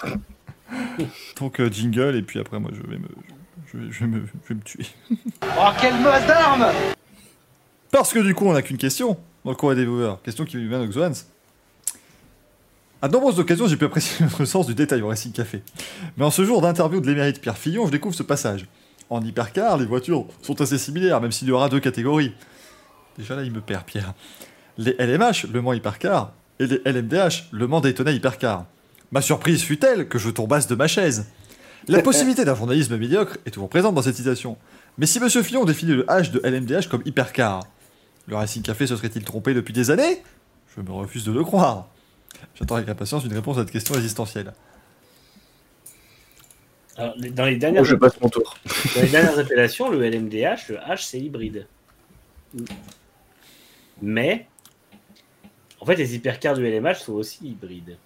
Donc, 1.39 1.59
euh, 1.59 1.69
jingle, 1.71 2.15
et 2.15 2.21
puis 2.21 2.39
après, 2.39 2.59
moi, 2.59 2.71
je 2.73 2.81
vais 2.89 2.97
me. 2.97 3.07
Je 3.71 3.77
vais, 3.77 3.91
je 3.91 3.99
vais 4.01 4.07
me, 4.07 4.25
je 4.25 4.49
vais 4.49 4.55
me 4.55 4.61
tuer. 4.61 4.85
Oh, 5.43 5.69
quelle 5.79 5.99
masse 6.01 6.25
d'armes 6.27 6.67
Parce 7.91 8.13
que 8.13 8.19
du 8.19 8.33
coup, 8.33 8.45
on 8.45 8.53
n'a 8.53 8.61
qu'une 8.61 8.77
question 8.77 9.17
dans 9.43 9.51
le 9.51 9.55
courrier 9.55 9.75
des 9.75 9.85
viewers. 9.85 10.15
Question 10.23 10.45
qui 10.45 10.57
vient 10.67 10.79
de 10.79 10.87
Xoans. 10.87 11.25
À 13.01 13.07
de 13.07 13.13
nombreuses 13.13 13.39
occasions, 13.39 13.67
j'ai 13.67 13.77
pu 13.77 13.85
apprécier 13.85 14.25
votre 14.27 14.45
sens 14.45 14.67
du 14.67 14.75
détail 14.75 15.01
au 15.01 15.07
Racing 15.07 15.31
Café. 15.31 15.63
Mais 16.17 16.25
en 16.25 16.31
ce 16.31 16.45
jour 16.45 16.61
d'interview 16.61 17.01
de 17.01 17.07
l'émérite 17.07 17.41
Pierre 17.41 17.57
Fillon, 17.57 17.87
je 17.87 17.91
découvre 17.91 18.15
ce 18.15 18.23
passage. 18.23 18.67
En 19.09 19.21
hypercar, 19.21 19.77
les 19.77 19.85
voitures 19.85 20.25
sont 20.41 20.61
assez 20.61 20.77
similaires, 20.77 21.19
même 21.19 21.31
s'il 21.31 21.47
y 21.47 21.51
aura 21.51 21.67
deux 21.67 21.79
catégories. 21.79 22.33
Déjà 23.17 23.35
là, 23.35 23.43
il 23.43 23.51
me 23.51 23.59
perd, 23.59 23.83
Pierre. 23.85 24.13
Les 24.77 24.95
LMH, 24.99 25.47
Le 25.51 25.61
Mans 25.61 25.73
Hypercar, 25.73 26.31
et 26.59 26.67
les 26.67 26.81
LMDH, 26.85 27.49
Le 27.51 27.67
Mans 27.67 27.81
Daytona 27.81 28.11
Hypercar. 28.11 28.65
Ma 29.11 29.21
surprise 29.21 29.61
fut 29.61 29.77
telle 29.77 30.07
que 30.07 30.17
je 30.17 30.29
tombasse 30.29 30.67
de 30.67 30.75
ma 30.75 30.87
chaise. 30.87 31.27
La 31.87 32.01
possibilité 32.01 32.45
d'un 32.45 32.55
journalisme 32.55 32.95
médiocre 32.97 33.37
est 33.45 33.51
toujours 33.51 33.69
présente 33.69 33.95
dans 33.95 34.01
cette 34.01 34.15
citation. 34.15 34.57
Mais 34.97 35.05
si 35.05 35.19
Monsieur 35.19 35.41
Fillon 35.43 35.65
définit 35.65 35.93
le 35.93 36.03
H 36.05 36.31
de 36.31 36.39
LMDH 36.47 36.87
comme 36.89 37.01
hypercar, 37.05 37.63
le 38.27 38.35
Racing 38.35 38.61
Café 38.61 38.85
se 38.87 38.95
serait-il 38.95 39.23
trompé 39.23 39.53
depuis 39.53 39.73
des 39.73 39.89
années? 39.91 40.21
Je 40.75 40.81
me 40.81 40.91
refuse 40.91 41.25
de 41.25 41.31
le 41.31 41.43
croire. 41.43 41.87
J'attends 42.55 42.75
avec 42.75 42.87
impatience 42.87 43.25
une 43.25 43.33
réponse 43.33 43.57
à 43.57 43.61
cette 43.61 43.71
question 43.71 43.95
existentielle. 43.95 44.53
Alors, 46.97 47.13
les- 47.17 47.31
dans, 47.31 47.45
les 47.45 47.55
dernières, 47.57 47.83
Bon, 47.83 47.89
je 47.89 47.95
passe 47.95 48.19
mon 48.21 48.29
tour. 48.29 48.55
dans 48.95 49.01
les 49.01 49.09
dernières 49.09 49.39
appellations, 49.39 49.89
le 49.89 50.03
LMDH, 50.05 50.69
le 50.69 50.75
H, 50.77 51.05
c'est 51.09 51.19
hybride. 51.19 51.65
Mais, 54.01 54.45
en 55.79 55.85
fait, 55.85 55.95
les 55.95 56.15
hypercars 56.15 56.55
du 56.55 56.65
LMH 56.65 56.95
sont 56.99 57.13
aussi 57.13 57.39
hybrides. 57.43 57.97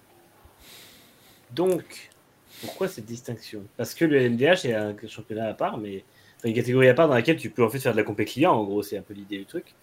Donc, 1.56 2.10
pourquoi 2.62 2.88
cette 2.88 3.06
distinction? 3.06 3.64
Parce 3.78 3.94
que 3.94 4.06
le 4.06 4.20
LMDH 4.20 4.66
est 4.66 4.74
un 4.74 4.96
championnat 5.08 5.48
à 5.48 5.54
part, 5.54 5.78
mais 5.78 6.04
enfin, 6.38 6.50
une 6.50 6.56
catégorie 6.56 6.90
à 6.90 6.94
part 6.94 7.08
dans 7.08 7.14
laquelle 7.14 7.38
tu 7.38 7.50
peux 7.50 7.64
en 7.64 7.70
fait 7.70 7.80
faire 7.80 7.94
de 7.94 7.98
la 7.98 8.04
compé 8.04 8.26
client. 8.26 8.54
En 8.54 8.64
gros, 8.64 8.84
c'est 8.84 8.98
un 8.98 9.02
peu 9.02 9.14
l'idée 9.14 9.38
du 9.38 9.46
truc. 9.46 9.74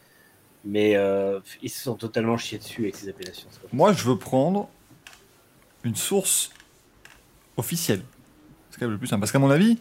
Mais 0.64 0.94
euh, 0.94 1.40
ils 1.60 1.70
se 1.70 1.82
sont 1.82 1.94
totalement 1.94 2.36
chiés 2.36 2.58
dessus 2.58 2.82
avec 2.82 2.94
ces 2.94 3.08
appellations. 3.08 3.48
Moi, 3.72 3.92
je 3.92 4.04
veux 4.04 4.16
prendre 4.16 4.68
une 5.82 5.96
source 5.96 6.50
officielle. 7.56 8.02
C'est 8.70 8.78
quand 8.78 8.86
même 8.86 8.92
le 8.92 8.98
plus 8.98 9.08
simple. 9.08 9.20
Parce 9.20 9.32
qu'à 9.32 9.40
mon 9.40 9.50
avis, 9.50 9.78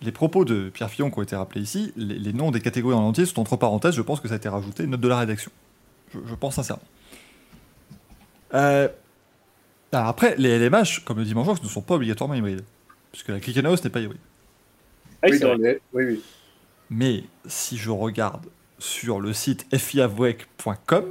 les 0.00 0.10
propos 0.10 0.44
de 0.44 0.70
Pierre 0.70 0.90
Fillon 0.90 1.10
qui 1.10 1.18
ont 1.18 1.22
été 1.22 1.36
rappelés 1.36 1.60
ici, 1.60 1.92
les, 1.96 2.18
les 2.18 2.32
noms 2.32 2.50
des 2.50 2.60
catégories 2.60 2.96
en 2.96 3.02
entier 3.02 3.26
sont 3.26 3.40
entre 3.40 3.56
parenthèses. 3.56 3.94
Je 3.94 4.02
pense 4.02 4.20
que 4.20 4.26
ça 4.26 4.34
a 4.34 4.36
été 4.38 4.48
rajouté, 4.48 4.86
note 4.88 5.00
de 5.00 5.08
la 5.08 5.18
rédaction. 5.18 5.52
Je, 6.12 6.18
je 6.26 6.34
pense 6.34 6.56
sincèrement. 6.56 6.82
Euh, 8.54 8.88
alors 9.92 10.08
après, 10.08 10.34
les 10.38 10.58
LMH, 10.58 11.04
comme 11.04 11.18
le 11.18 11.24
dit 11.24 11.34
Manjox, 11.34 11.62
ne 11.62 11.68
sont 11.68 11.82
pas 11.82 11.94
obligatoirement 11.94 12.34
hybrides. 12.34 12.64
Puisque 13.12 13.28
la 13.28 13.40
Click 13.40 13.56
House 13.58 13.84
n'est 13.84 13.90
pas 13.90 14.00
hybride. 14.00 14.20
Ah 15.22 15.26
oui, 15.30 15.38
les- 15.58 15.80
oui, 15.92 16.04
oui. 16.04 16.22
Mais 16.90 17.24
si 17.46 17.76
je 17.76 17.90
regarde 17.90 18.46
sur 18.78 19.20
le 19.20 19.32
site 19.32 19.66
fiavwec.com, 19.76 21.04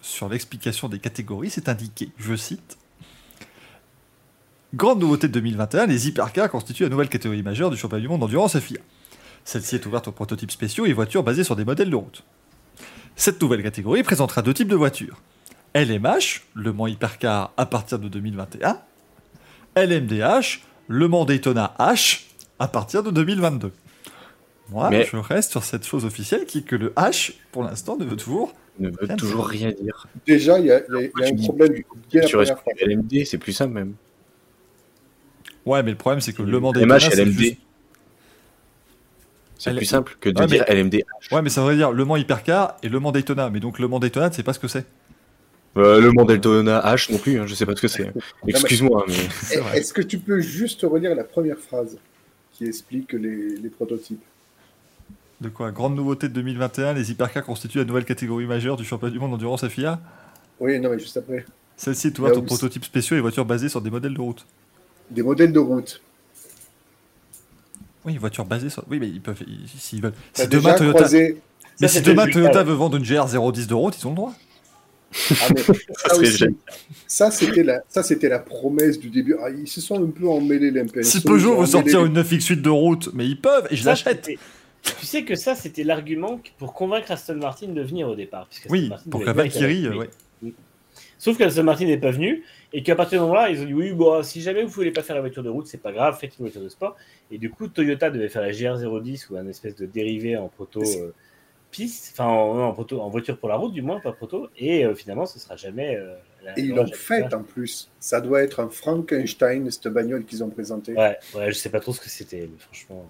sur 0.00 0.28
l'explication 0.28 0.88
des 0.88 0.98
catégories, 1.00 1.50
c'est 1.50 1.68
indiqué, 1.68 2.10
je 2.18 2.34
cite, 2.36 2.78
Grande 4.74 5.00
nouveauté 5.00 5.28
de 5.28 5.34
2021, 5.34 5.86
les 5.86 6.08
hypercars 6.08 6.48
constituent 6.50 6.84
la 6.84 6.88
nouvelle 6.88 7.10
catégorie 7.10 7.42
majeure 7.42 7.68
du 7.70 7.76
championnat 7.76 8.00
du 8.00 8.08
monde 8.08 8.20
d'endurance 8.20 8.58
FIA. 8.58 8.78
Celle-ci 9.44 9.74
est 9.74 9.84
ouverte 9.84 10.08
aux 10.08 10.12
prototypes 10.12 10.50
spéciaux 10.50 10.86
et 10.86 10.92
voitures 10.94 11.22
basées 11.22 11.44
sur 11.44 11.56
des 11.56 11.64
modèles 11.66 11.90
de 11.90 11.96
route. 11.96 12.24
Cette 13.14 13.42
nouvelle 13.42 13.62
catégorie 13.62 14.02
présentera 14.02 14.40
deux 14.40 14.54
types 14.54 14.68
de 14.68 14.76
voitures. 14.76 15.20
LMH, 15.74 16.42
le 16.54 16.72
Mans 16.72 16.86
Hypercar 16.86 17.52
à 17.56 17.66
partir 17.66 17.98
de 17.98 18.08
2021, 18.08 18.78
LMDH, 19.76 20.60
Le 20.88 21.08
Mans 21.08 21.24
Daytona 21.24 21.74
H, 21.78 22.24
à 22.58 22.68
partir 22.68 23.02
de 23.02 23.10
2022. 23.10 23.72
Moi, 24.70 24.90
Mais- 24.90 25.04
je 25.10 25.16
reste 25.16 25.50
sur 25.50 25.64
cette 25.64 25.86
chose 25.86 26.04
officielle 26.04 26.44
qui 26.44 26.58
est 26.58 26.62
que 26.62 26.76
le 26.76 26.90
H, 26.90 27.32
pour 27.52 27.62
l'instant, 27.62 27.96
ne 27.96 28.04
veut 28.04 28.16
toujours. 28.16 28.52
Ne 28.78 28.88
veut 28.88 28.96
Rien 29.02 29.16
toujours 29.16 29.46
rien 29.46 29.70
dire. 29.70 30.06
Déjà, 30.26 30.58
il 30.58 30.66
y 30.66 30.72
a, 30.72 30.80
il 30.88 30.94
y 30.94 30.96
a- 30.96 31.00
il 31.00 31.04
y 31.04 31.06
a 31.06 31.26
Tu 31.26 31.32
un 31.32 31.32
dis- 31.36 31.44
problème 31.48 31.82
première 32.08 32.30
fois. 32.30 32.44
sur 32.46 32.56
LMD, 32.86 33.24
c'est 33.26 33.38
plus 33.38 33.52
simple 33.52 33.74
même. 33.74 33.94
Ouais, 35.66 35.82
mais 35.82 35.90
le 35.90 35.96
problème, 35.96 36.20
c'est 36.20 36.32
que 36.32 36.42
Le 36.42 36.58
Mans 36.58 36.72
Daytona. 36.72 36.94
MH, 36.96 37.10
c'est 37.10 37.18
LMD. 37.22 37.38
juste- 37.38 37.56
C'est 39.58 39.76
plus 39.76 39.84
simple 39.86 40.16
que 40.20 40.28
de 40.28 40.40
Ouais, 40.40 40.46
dire 40.46 40.64
mais- 40.68 40.74
LMD. 40.74 41.04
Ouais, 41.30 41.40
mais 41.42 41.50
ça 41.50 41.62
veut 41.64 41.76
dire 41.76 41.92
Le 41.92 42.04
Mans 42.04 42.16
Hypercar 42.16 42.76
et 42.82 42.88
Le 42.88 42.98
Mans 42.98 43.12
Daytona. 43.12 43.48
Mais 43.50 43.60
donc, 43.60 43.78
Le 43.78 43.86
Mans 43.86 44.00
Daytona, 44.00 44.28
tu 44.30 44.36
sais 44.36 44.42
pas 44.42 44.52
ce 44.54 44.58
que 44.58 44.66
c'est. 44.68 44.86
Euh, 45.76 46.00
le 46.00 46.12
Mont 46.12 46.24
Daytona 46.24 46.80
H 46.94 47.10
non 47.10 47.18
plus, 47.18 47.40
hein, 47.40 47.46
je 47.46 47.54
sais 47.54 47.64
pas 47.64 47.74
ce 47.74 47.80
que 47.80 47.88
c'est. 47.88 48.12
Excuse-moi, 48.46 49.06
mais. 49.08 49.78
Est-ce 49.78 49.92
que 49.94 50.02
tu 50.02 50.18
peux 50.18 50.40
juste 50.40 50.82
relire 50.82 51.14
la 51.14 51.24
première 51.24 51.58
phrase 51.58 51.96
qui 52.52 52.66
explique 52.66 53.12
les, 53.14 53.56
les 53.56 53.68
prototypes? 53.70 54.20
De 55.40 55.48
quoi? 55.48 55.70
Grande 55.72 55.96
nouveauté 55.96 56.28
de 56.28 56.34
2021, 56.34 56.92
les 56.92 57.10
hypercars 57.10 57.44
constituent 57.44 57.78
la 57.78 57.84
nouvelle 57.84 58.04
catégorie 58.04 58.44
majeure 58.46 58.76
du 58.76 58.84
championnat 58.84 59.12
du 59.12 59.18
monde 59.18 59.32
endurance 59.34 59.66
FIA. 59.66 59.98
Oui, 60.60 60.78
non, 60.78 60.90
mais 60.90 60.98
juste 60.98 61.16
après. 61.16 61.44
Celle-ci 61.76 62.08
est 62.08 62.18
ouverte 62.18 62.36
aux 62.36 62.42
prototypes 62.42 62.84
spéciaux 62.84 63.16
et 63.16 63.20
voitures 63.20 63.46
basées 63.46 63.68
sur 63.70 63.80
des 63.80 63.90
modèles 63.90 64.14
de 64.14 64.20
route. 64.20 64.46
Des 65.10 65.22
modèles 65.22 65.52
de 65.52 65.58
route. 65.58 66.00
Oui, 68.04 68.16
voitures 68.18 68.44
basées 68.44 68.68
sur. 68.70 68.84
Oui, 68.90 68.98
mais 69.00 69.08
ils 69.08 69.20
peuvent. 69.20 69.42
ils- 69.46 69.68
S'ils 69.78 70.02
veulent. 70.02 70.12
Si 70.32 70.46
demain 70.48 70.74
Toyota. 70.74 70.98
croisé. 70.98 71.40
Mais 71.80 71.88
Ça, 71.88 72.00
si 72.00 72.02
demain 72.02 72.26
Toyota 72.28 72.62
veut 72.62 72.74
vendre 72.74 72.96
une 72.98 73.02
GR 73.04 73.24
010 73.26 73.66
de 73.66 73.74
route, 73.74 73.96
ils 73.98 74.06
ont 74.06 74.10
le 74.10 74.16
droit. 74.16 74.34
Ah, 75.40 75.48
mais 76.20 76.24
ça, 76.26 76.48
ça, 77.06 77.30
c'était 77.30 77.62
la, 77.62 77.82
ça, 77.88 78.02
c'était 78.02 78.28
la 78.28 78.38
promesse 78.38 78.98
du 78.98 79.10
début. 79.10 79.36
Ah, 79.42 79.50
ils 79.50 79.68
se 79.68 79.80
sont 79.80 80.02
un 80.02 80.10
peu 80.10 80.28
emmêlés 80.28 80.70
l'impression. 80.70 81.20
Si 81.20 81.24
Peugeot 81.26 81.60
veut 81.60 81.66
sortir 81.66 82.04
une 82.04 82.20
9X8 82.20 82.60
de 82.60 82.70
route, 82.70 83.10
mais 83.14 83.26
ils 83.26 83.40
peuvent, 83.40 83.66
et 83.70 83.76
je 83.76 83.84
l'achète. 83.84 84.28
Tu 84.98 85.06
sais 85.06 85.22
que 85.22 85.36
ça, 85.36 85.54
c'était 85.54 85.84
l'argument 85.84 86.40
pour 86.58 86.74
convaincre 86.74 87.12
Aston 87.12 87.36
Martin 87.36 87.68
de 87.68 87.82
venir 87.82 88.08
au 88.08 88.16
départ. 88.16 88.48
Oui, 88.68 88.88
Martin 88.88 89.10
pour 89.10 89.24
que 89.24 89.30
Valkyrie. 89.30 89.86
euh, 89.86 89.96
ouais. 89.96 90.10
Sauf 91.18 91.38
qu'Aston 91.38 91.62
Martin 91.62 91.86
n'est 91.86 91.98
pas 91.98 92.10
venu 92.10 92.42
et 92.72 92.82
qu'à 92.82 92.96
partir 92.96 93.20
de 93.20 93.24
ce 93.24 93.28
moment-là, 93.28 93.50
ils 93.50 93.60
ont 93.60 93.64
dit 93.64 93.74
oui, 93.74 93.92
bon, 93.92 94.24
si 94.24 94.40
jamais 94.40 94.64
vous 94.64 94.70
voulez 94.70 94.90
pas 94.90 95.02
faire 95.04 95.14
la 95.14 95.20
voiture 95.20 95.44
de 95.44 95.48
route, 95.50 95.68
c'est 95.68 95.80
pas 95.80 95.92
grave, 95.92 96.18
faites 96.18 96.32
une 96.36 96.46
voiture 96.46 96.62
de 96.62 96.68
sport. 96.68 96.96
Et 97.30 97.38
du 97.38 97.48
coup, 97.48 97.68
Toyota 97.68 98.10
devait 98.10 98.28
faire 98.28 98.42
la 98.42 98.50
GR010 98.50 99.26
ou 99.30 99.36
un 99.36 99.46
espèce 99.46 99.76
de 99.76 99.86
dérivé 99.86 100.36
en 100.36 100.48
proto 100.48 100.82
euh, 100.82 101.12
piste, 101.72 102.10
enfin 102.12 102.26
en, 102.30 102.60
en 102.68 102.72
proto, 102.72 103.00
en 103.00 103.08
voiture 103.08 103.36
pour 103.36 103.48
la 103.48 103.56
route 103.56 103.72
du 103.72 103.82
moins, 103.82 103.98
pas 103.98 104.12
proto. 104.12 104.48
Et 104.56 104.84
euh, 104.86 104.94
finalement, 104.94 105.26
ce 105.26 105.40
sera 105.40 105.56
jamais. 105.56 105.96
euh, 105.96 106.14
la- 106.44 106.56
Et 106.58 106.62
ils 106.62 106.68
l'ont 106.68 106.86
fait 106.86 107.32
en 107.34 107.42
plus. 107.42 107.90
Ça 107.98 108.20
doit 108.20 108.42
être 108.42 108.60
un 108.60 108.68
Frankenstein, 108.68 109.68
cette 109.70 109.88
bagnole 109.88 110.24
qu'ils 110.24 110.44
ont 110.44 110.50
présentée. 110.50 110.94
Ouais, 110.94 111.16
ouais, 111.34 111.48
je 111.52 111.52
sais 111.58 111.68
pas 111.70 111.80
trop 111.80 111.92
ce 111.92 112.00
que 112.00 112.08
c'était, 112.10 112.42
mais 112.42 112.58
franchement. 112.58 113.04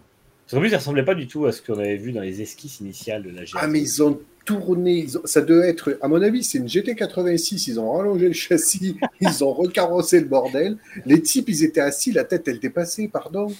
Parce 0.47 0.53
qu'en 0.55 0.61
plus, 0.61 0.71
ça 0.71 0.79
ressemblait 0.79 1.05
pas 1.05 1.15
du 1.15 1.27
tout 1.27 1.47
à 1.47 1.53
ce 1.53 1.63
qu'on 1.63 1.79
avait 1.79 1.97
vu 1.97 2.13
dans 2.13 2.21
les 2.21 2.43
esquisses 2.43 2.81
initiales 2.81 3.23
de 3.23 3.31
la 3.31 3.45
GR. 3.45 3.57
Ah, 3.61 3.67
mais 3.69 3.81
ils 3.81 4.03
ont 4.03 4.19
tourné. 4.45 4.93
ils 4.99 5.17
ont- 5.19 5.23
Ça 5.25 5.41
devait 5.41 5.69
être, 5.69 5.97
à 6.03 6.09
mon 6.09 6.21
avis, 6.21 6.43
c'est 6.45 6.59
une 6.59 6.69
GT86. 6.69 7.69
Ils 7.69 7.81
ont 7.81 7.91
rallongé 7.93 8.27
le 8.29 8.35
châssis, 8.35 8.97
ils 9.21 9.43
ont 9.45 9.53
recarrossé 9.53 10.21
le 10.21 10.27
bordel. 10.27 10.77
Les 11.07 11.23
types, 11.23 11.49
ils 11.49 11.65
étaient 11.65 11.81
assis, 11.81 12.13
la 12.13 12.25
tête, 12.25 12.47
elle 12.49 12.59
dépassait, 12.59 13.09
pardon. 13.09 13.53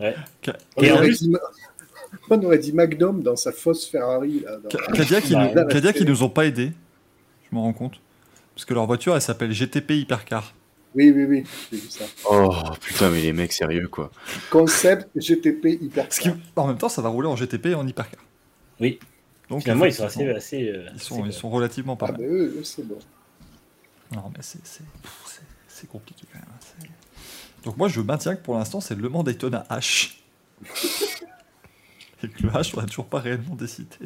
Ouais. 0.00 0.14
Et 0.80 0.90
en 0.90 0.96
plus- 0.98 1.28
on 2.30 2.42
aurait 2.44 2.58
dit 2.58 2.72
Magnum 2.72 3.22
dans 3.22 3.36
sa 3.36 3.52
fausse 3.52 3.86
Ferrari. 3.86 4.40
Là, 4.40 4.56
dans- 4.58 4.70
Ca- 4.70 4.92
Cadillac, 4.92 5.24
ils 5.30 5.38
nous- 5.38 5.66
Cadillac, 5.68 5.96
ils 6.00 6.06
nous 6.06 6.22
ont 6.22 6.28
pas 6.30 6.46
aidés. 6.46 6.72
Je 7.50 7.54
m'en 7.54 7.62
rends 7.62 7.72
compte. 7.72 8.00
Parce 8.54 8.64
que 8.64 8.74
leur 8.74 8.86
voiture, 8.86 9.14
elle 9.14 9.22
s'appelle 9.22 9.52
GTP 9.52 9.92
Hypercar. 9.98 10.54
Oui, 10.94 11.10
oui, 11.10 11.24
oui, 11.24 11.44
j'ai 11.70 11.78
vu 11.78 11.88
ça. 11.88 12.04
Oh 12.30 12.50
putain, 12.80 13.08
mais 13.08 13.22
les 13.22 13.32
mecs, 13.32 13.52
sérieux 13.54 13.88
quoi. 13.88 14.10
Concept 14.50 15.08
GTP 15.16 15.78
hyper. 15.80 16.06
Ce 16.12 16.20
qui, 16.20 16.28
en 16.56 16.66
même 16.66 16.76
temps, 16.76 16.90
ça 16.90 17.00
va 17.00 17.08
rouler 17.08 17.28
en 17.28 17.34
GTP 17.36 17.66
et 17.70 17.74
en 17.74 17.86
Hypercar. 17.86 18.20
Oui. 18.78 18.98
Donc, 19.48 19.62
Finalement, 19.62 19.86
ils 19.86 19.94
sont 19.94 20.04
assez. 20.04 20.28
assez 20.28 20.68
euh, 20.68 20.86
ils 20.94 21.00
sont, 21.00 21.20
assez- 21.20 21.28
ils 21.28 21.32
sont 21.32 21.48
relativement 21.50 21.96
pas 21.96 22.06
Ah, 22.10 22.12
mal. 22.12 22.22
eux, 22.22 22.54
eux, 22.58 22.64
c'est 22.64 22.86
bon. 22.86 22.98
Non, 24.14 24.24
mais 24.36 24.42
c'est- 24.42 24.58
c'est 24.64 24.84
c'est- 25.26 25.40
c'est 25.66 25.88
compliqué 25.88 26.24
quand 26.30 26.38
même. 26.38 26.48
hein, 26.50 26.86
Donc 27.64 27.76
moi, 27.78 27.88
je 27.88 28.00
maintiens 28.02 28.34
que 28.36 28.42
pour 28.42 28.54
l'instant, 28.58 28.80
c'est 28.80 28.94
Le 28.94 29.08
Mans 29.08 29.22
Daytona 29.22 29.64
H. 29.70 30.16
Et 32.22 32.28
que 32.28 32.42
le 32.42 32.50
H, 32.50 32.72
on 32.76 32.80
n'a 32.80 32.86
toujours 32.86 33.06
pas 33.08 33.20
réellement 33.20 33.54
décidé 33.56 33.96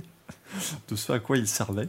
de 0.88 0.96
ce 0.96 1.12
à 1.12 1.18
quoi 1.18 1.36
il 1.36 1.46
servait. 1.46 1.88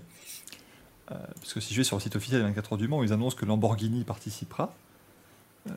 Euh, 1.11 1.15
parce 1.39 1.53
que 1.53 1.59
si 1.61 1.73
je 1.73 1.80
vais 1.80 1.83
sur 1.85 1.95
le 1.95 2.01
site 2.01 2.15
officiel 2.17 2.41
des 2.41 2.47
24 2.47 2.73
heures 2.73 2.77
du 2.77 2.88
Mans, 2.88 3.01
ils 3.03 3.14
annoncent 3.14 3.38
que 3.38 3.45
Lamborghini 3.45 4.03
participera. 4.03 4.73
Euh, 5.69 5.72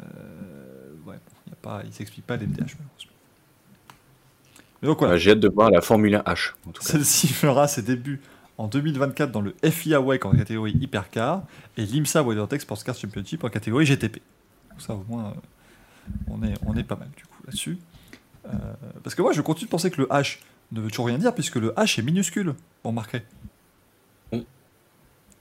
ouais, 1.06 1.16
bon, 1.16 1.32
il 1.46 1.50
y 1.50 1.52
a 1.52 1.56
pas, 1.62 1.82
ils 1.84 1.92
s'expliquent 1.92 2.26
pas 2.26 2.36
l'MDH 2.36 2.76
malheureusement. 2.78 3.12
Mais 4.82 4.88
donc 4.88 4.98
voilà, 4.98 5.14
Euh, 5.14 5.18
J'ai 5.18 5.32
hâte 5.32 5.40
de 5.40 5.48
voir 5.48 5.70
la 5.70 5.80
Formule 5.80 6.14
1 6.16 6.20
H. 6.20 6.52
Celle-ci 6.80 7.28
fera 7.32 7.68
ses 7.68 7.82
débuts 7.82 8.20
en 8.58 8.66
2024 8.68 9.30
dans 9.30 9.40
le 9.40 9.54
FIA 9.64 10.00
WEC 10.00 10.24
en 10.26 10.32
catégorie 10.36 10.72
Hypercar 10.72 11.44
et 11.76 11.84
l'IMSA 11.86 12.22
WeatherTech 12.22 12.62
Sports 12.62 12.84
Car 12.84 12.94
Championship 12.96 13.44
en 13.44 13.48
catégorie 13.48 13.86
GTP. 13.86 14.20
Donc 14.70 14.80
ça 14.82 14.94
au 14.94 15.04
moins 15.08 15.34
on, 16.28 16.42
est, 16.42 16.54
on 16.62 16.76
est 16.76 16.84
pas 16.84 16.96
mal 16.96 17.08
du 17.16 17.24
coup 17.24 17.42
là-dessus. 17.46 17.78
Euh, 18.46 18.50
parce 19.02 19.14
que 19.14 19.22
moi 19.22 19.32
je 19.32 19.40
continue 19.42 19.66
de 19.66 19.70
penser 19.70 19.90
que 19.90 20.00
le 20.00 20.06
H 20.08 20.38
ne 20.72 20.80
veut 20.80 20.88
toujours 20.88 21.06
rien 21.06 21.18
dire 21.18 21.34
puisque 21.34 21.56
le 21.56 21.70
H 21.72 21.98
est 21.98 22.02
minuscule, 22.02 22.46
vous 22.84 22.90
remarquerez. 22.90 23.22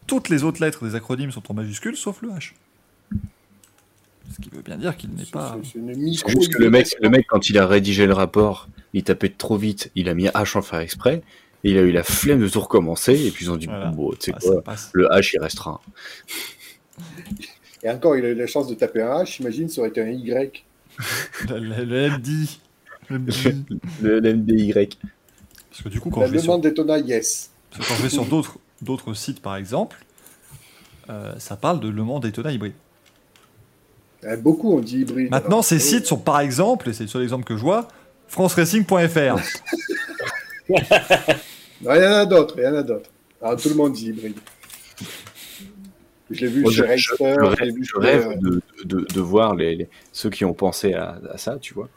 Toutes 0.07 0.29
les 0.29 0.43
autres 0.43 0.61
lettres 0.63 0.83
des 0.87 0.95
acronymes 0.95 1.31
sont 1.31 1.43
en 1.51 1.53
majuscules 1.53 1.95
sauf 1.95 2.21
le 2.21 2.29
H. 2.29 2.53
Ce 4.31 4.41
qui 4.41 4.49
veut 4.49 4.61
bien 4.61 4.77
dire 4.77 4.97
qu'il 4.97 5.11
n'est 5.11 5.25
pas... 5.25 5.57
C'est- 5.63 5.79
juste 6.31 6.53
que 6.53 6.61
le 6.61 6.69
mec, 6.69 6.87
le 7.01 7.09
mec, 7.09 7.25
quand 7.27 7.49
il 7.49 7.57
a 7.57 7.65
rédigé 7.67 8.05
le 8.07 8.13
rapport, 8.13 8.67
il 8.93 9.03
tapait 9.03 9.29
trop 9.29 9.57
vite, 9.57 9.91
il 9.95 10.09
a 10.09 10.13
mis 10.13 10.25
H 10.25 10.57
en 10.57 10.61
faire 10.61 10.79
exprès, 10.79 11.21
et 11.63 11.71
il 11.71 11.77
a 11.77 11.81
eu 11.81 11.91
la 11.91 12.03
flemme 12.03 12.39
de 12.39 12.47
tout 12.47 12.59
recommencer, 12.59 13.13
et 13.25 13.31
puis 13.31 13.45
ils 13.45 13.51
ont 13.51 13.57
dit, 13.57 13.65
Voilà. 13.67 13.91
bon, 13.91 14.11
tu 14.11 14.31
sais 14.31 14.33
Ah, 14.35 14.39
quoi, 14.39 14.63
le 14.93 15.07
H 15.07 15.31
il 15.33 15.39
restera. 15.41 15.81
Et 17.83 17.89
encore, 17.89 18.17
il 18.17 18.25
a 18.25 18.29
eu 18.29 18.35
la 18.35 18.45
chance 18.47 18.67
de 18.67 18.75
taper 18.75 19.01
un 19.01 19.23
H, 19.23 19.37
j'imagine, 19.37 19.67
ça 19.69 19.81
aurait 19.81 19.89
été 19.89 20.01
un 20.01 20.09
Y. 20.09 20.63
Le, 21.49 21.59
le- 21.59 21.83
le 21.85 22.09
MD. 22.17 22.27
Le. 23.09 23.19
Le 24.01 24.19
l'MDY. 24.19 24.73
Parce 24.73 25.81
que 25.83 25.89
du 25.89 25.99
coup 25.99 26.09
quand 26.09 26.21
La 26.21 26.27
je 26.27 26.31
vais 26.33 26.39
sur 26.39 26.59
yes. 27.05 27.51
Parce 27.71 27.83
que 27.83 27.89
quand 27.89 27.95
je 27.97 28.03
vais 28.03 28.09
sur 28.09 28.25
d'autres, 28.25 28.57
d'autres 28.81 29.13
sites, 29.13 29.41
par 29.41 29.55
exemple, 29.55 29.97
euh, 31.09 31.33
ça 31.39 31.55
parle 31.55 31.79
de 31.79 31.87
Le 31.89 32.03
Mans 32.03 32.19
Daytona 32.19 32.51
hybride. 32.51 32.73
Euh, 34.23 34.35
Beaucoup 34.37 34.73
ont 34.73 34.79
dit 34.79 34.99
hybride. 35.01 35.31
Maintenant, 35.31 35.47
Alors, 35.49 35.65
ces 35.65 35.79
sites 35.79 36.05
sont, 36.05 36.17
par 36.17 36.39
exemple, 36.41 36.89
et 36.89 36.93
c'est 36.93 37.03
le 37.03 37.09
seul 37.09 37.23
exemple 37.23 37.45
que 37.45 37.55
je 37.55 37.61
vois, 37.61 37.87
franceracing.fr. 38.27 39.35
Non, 40.69 40.75
il 41.81 41.85
y 41.85 41.89
en 42.05 42.11
a 42.11 42.25
d'autres, 42.25 42.55
il 42.57 42.63
y 42.63 42.67
en 42.67 42.75
a 42.75 42.83
d'autres. 42.83 43.09
Alors, 43.41 43.59
tout 43.59 43.69
le 43.69 43.75
monde 43.75 43.93
dit 43.93 44.07
hybride. 44.07 44.35
Je 46.31 46.41
l'ai 46.41 46.47
vu 46.47 46.61
Moi, 46.61 46.71
chez 46.71 46.77
je, 46.77 46.83
je- 46.97 47.11
Racer, 47.23 47.35
je 47.39 47.55
je 47.55 47.63
l'ai 47.63 47.65
rêve, 47.65 47.73
vu 47.73 47.83
je 47.83 47.89
chez, 47.91 47.99
rêve 47.99 48.27
euh, 48.27 48.35
de, 48.35 48.61
de, 48.83 49.05
de 49.13 49.21
voir 49.21 49.55
les, 49.55 49.75
les- 49.75 49.89
ceux 50.11 50.29
qui 50.29 50.45
ont 50.45 50.53
pensé 50.53 50.93
à, 50.93 51.19
à 51.31 51.37
ça, 51.37 51.57
tu 51.59 51.73
vois. 51.73 51.89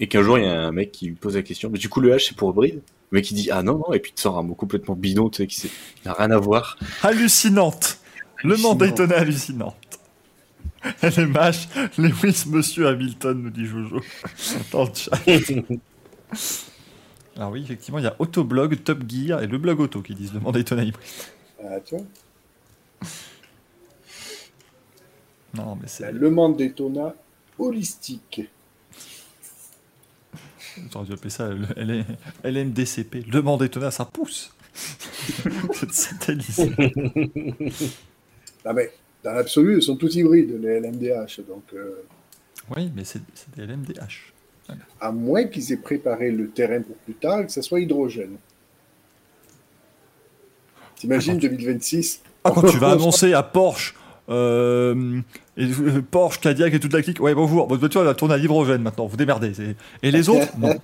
Et 0.00 0.08
qu'un 0.08 0.22
jour, 0.22 0.38
il 0.38 0.44
y 0.44 0.48
a 0.48 0.60
un 0.60 0.72
mec 0.72 0.92
qui 0.92 1.06
lui 1.06 1.14
pose 1.14 1.36
la 1.36 1.42
question, 1.42 1.70
mais 1.70 1.78
du 1.78 1.88
coup, 1.88 2.00
le 2.00 2.10
H, 2.14 2.28
c'est 2.28 2.36
pour 2.36 2.50
hybride 2.50 2.82
Le 3.10 3.16
mec, 3.16 3.30
il 3.30 3.34
dit, 3.34 3.50
ah 3.50 3.62
non, 3.62 3.78
non, 3.78 3.92
et 3.92 4.00
puis 4.00 4.10
il 4.10 4.14
te 4.14 4.20
sort 4.20 4.38
un 4.38 4.42
mot 4.42 4.54
complètement 4.54 4.94
bidon, 4.96 5.30
tu 5.30 5.42
sais, 5.42 5.46
qui 5.46 5.70
n'a 6.04 6.12
rien 6.12 6.30
à 6.30 6.38
voir. 6.38 6.76
Hallucinante. 7.02 7.98
Le 8.42 8.54
Hallucinant. 8.54 8.74
Daytona 8.74 9.16
hallucinante. 9.16 9.76
LMH, 11.02 11.96
Lewis 11.96 12.44
Monsieur 12.46 12.88
Hamilton, 12.88 13.42
nous 13.42 13.50
dit 13.50 13.64
Jojo. 13.64 14.00
Dans 14.70 14.84
le 14.84 14.90
chat. 14.94 15.18
Alors 17.36 17.50
oui, 17.50 17.62
effectivement, 17.62 17.98
il 17.98 18.04
y 18.04 18.08
a 18.08 18.14
Autoblog, 18.18 18.82
Top 18.84 19.02
Gear 19.08 19.42
et 19.42 19.46
le 19.46 19.58
blog 19.58 19.80
auto 19.80 20.02
qui 20.02 20.14
disent 20.14 20.32
Le 20.34 20.40
Mans 20.40 20.52
Daytona 20.52 20.84
hybride. 20.84 21.04
ah, 21.64 21.80
tu 21.84 21.96
vois, 21.96 22.04
Non, 25.54 25.76
mais 25.80 25.88
c'est... 25.88 26.12
Le 26.12 26.30
Mans 26.30 26.50
Daytona 26.50 27.14
holistique. 27.58 28.42
J'aurais 30.92 31.06
dû 31.06 31.12
appeler 31.12 31.30
ça 31.30 31.50
LMDCP. 32.44 33.24
Le 33.30 33.42
Mans 33.42 33.56
Daytona, 33.56 33.90
ça 33.90 34.04
pousse. 34.04 34.54
c'est 34.74 35.92
satellisé. 35.92 36.72
Ah, 38.64 38.72
mais 38.72 38.90
dans 39.22 39.32
l'absolu, 39.32 39.76
ils 39.76 39.82
sont 39.82 39.96
tous 39.96 40.14
hybrides, 40.16 40.58
les 40.60 40.80
LMDH. 40.80 41.40
Donc, 41.46 41.62
euh, 41.74 42.02
Oui, 42.76 42.90
mais 42.94 43.04
c'est 43.04 43.20
c'est 43.34 43.54
des 43.56 43.66
LMDH. 43.66 44.32
à 45.00 45.12
moins 45.12 45.44
qu'ils 45.44 45.72
aient 45.72 45.76
préparé 45.76 46.30
le 46.30 46.48
terrain 46.50 46.80
pour 46.80 46.96
plus 46.96 47.14
tard 47.14 47.40
et 47.40 47.46
que 47.46 47.52
ça 47.52 47.62
soit 47.62 47.80
hydrogène. 47.80 48.36
T'imagines 50.96 51.38
2026 51.38 52.22
Ah, 52.44 52.50
quand 52.54 52.62
tu 52.70 52.78
vas 52.78 52.92
annoncer 52.92 53.32
à 53.34 53.42
Porsche, 53.42 53.94
euh, 54.28 55.20
et, 55.56 55.64
euh, 55.64 56.02
Porsche, 56.10 56.40
Cadillac 56.40 56.72
et 56.74 56.80
toute 56.80 56.92
la 56.92 57.02
clique, 57.02 57.20
ouais, 57.20 57.34
bonjour, 57.34 57.66
votre 57.68 57.80
voiture 57.80 58.00
elle 58.00 58.06
va 58.06 58.14
tourner 58.14 58.34
à 58.34 58.38
l'hydrogène 58.38 58.82
maintenant, 58.82 59.06
vous 59.06 59.16
démerdez. 59.16 59.52
c'est- 59.54 59.76
Et 60.02 60.10
les 60.10 60.28
autres, 60.28 60.48
non. 60.58 60.74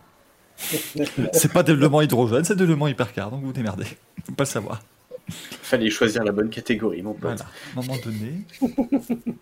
C'est 1.33 1.51
pas 1.52 1.62
des 1.62 1.75
Le 1.75 1.89
Mans 1.89 2.02
hydrogène, 2.02 2.44
c'est 2.44 2.55
des 2.57 2.67
Le 2.67 2.77
Mans 2.77 2.86
hypercar, 2.86 3.31
donc 3.31 3.43
vous 3.43 3.52
démerdez. 3.52 3.86
Faut 4.27 4.33
pas 4.33 4.44
le 4.44 4.49
savoir. 4.49 4.83
Fallait 5.31 5.89
choisir 5.89 6.23
la 6.23 6.33
bonne 6.33 6.51
catégorie, 6.51 7.01
mon 7.02 7.15
pote. 7.15 7.23
Voilà, 7.23 7.44
à 7.44 7.78
un 7.78 7.83
moment 7.83 7.99
donné. 8.05 8.43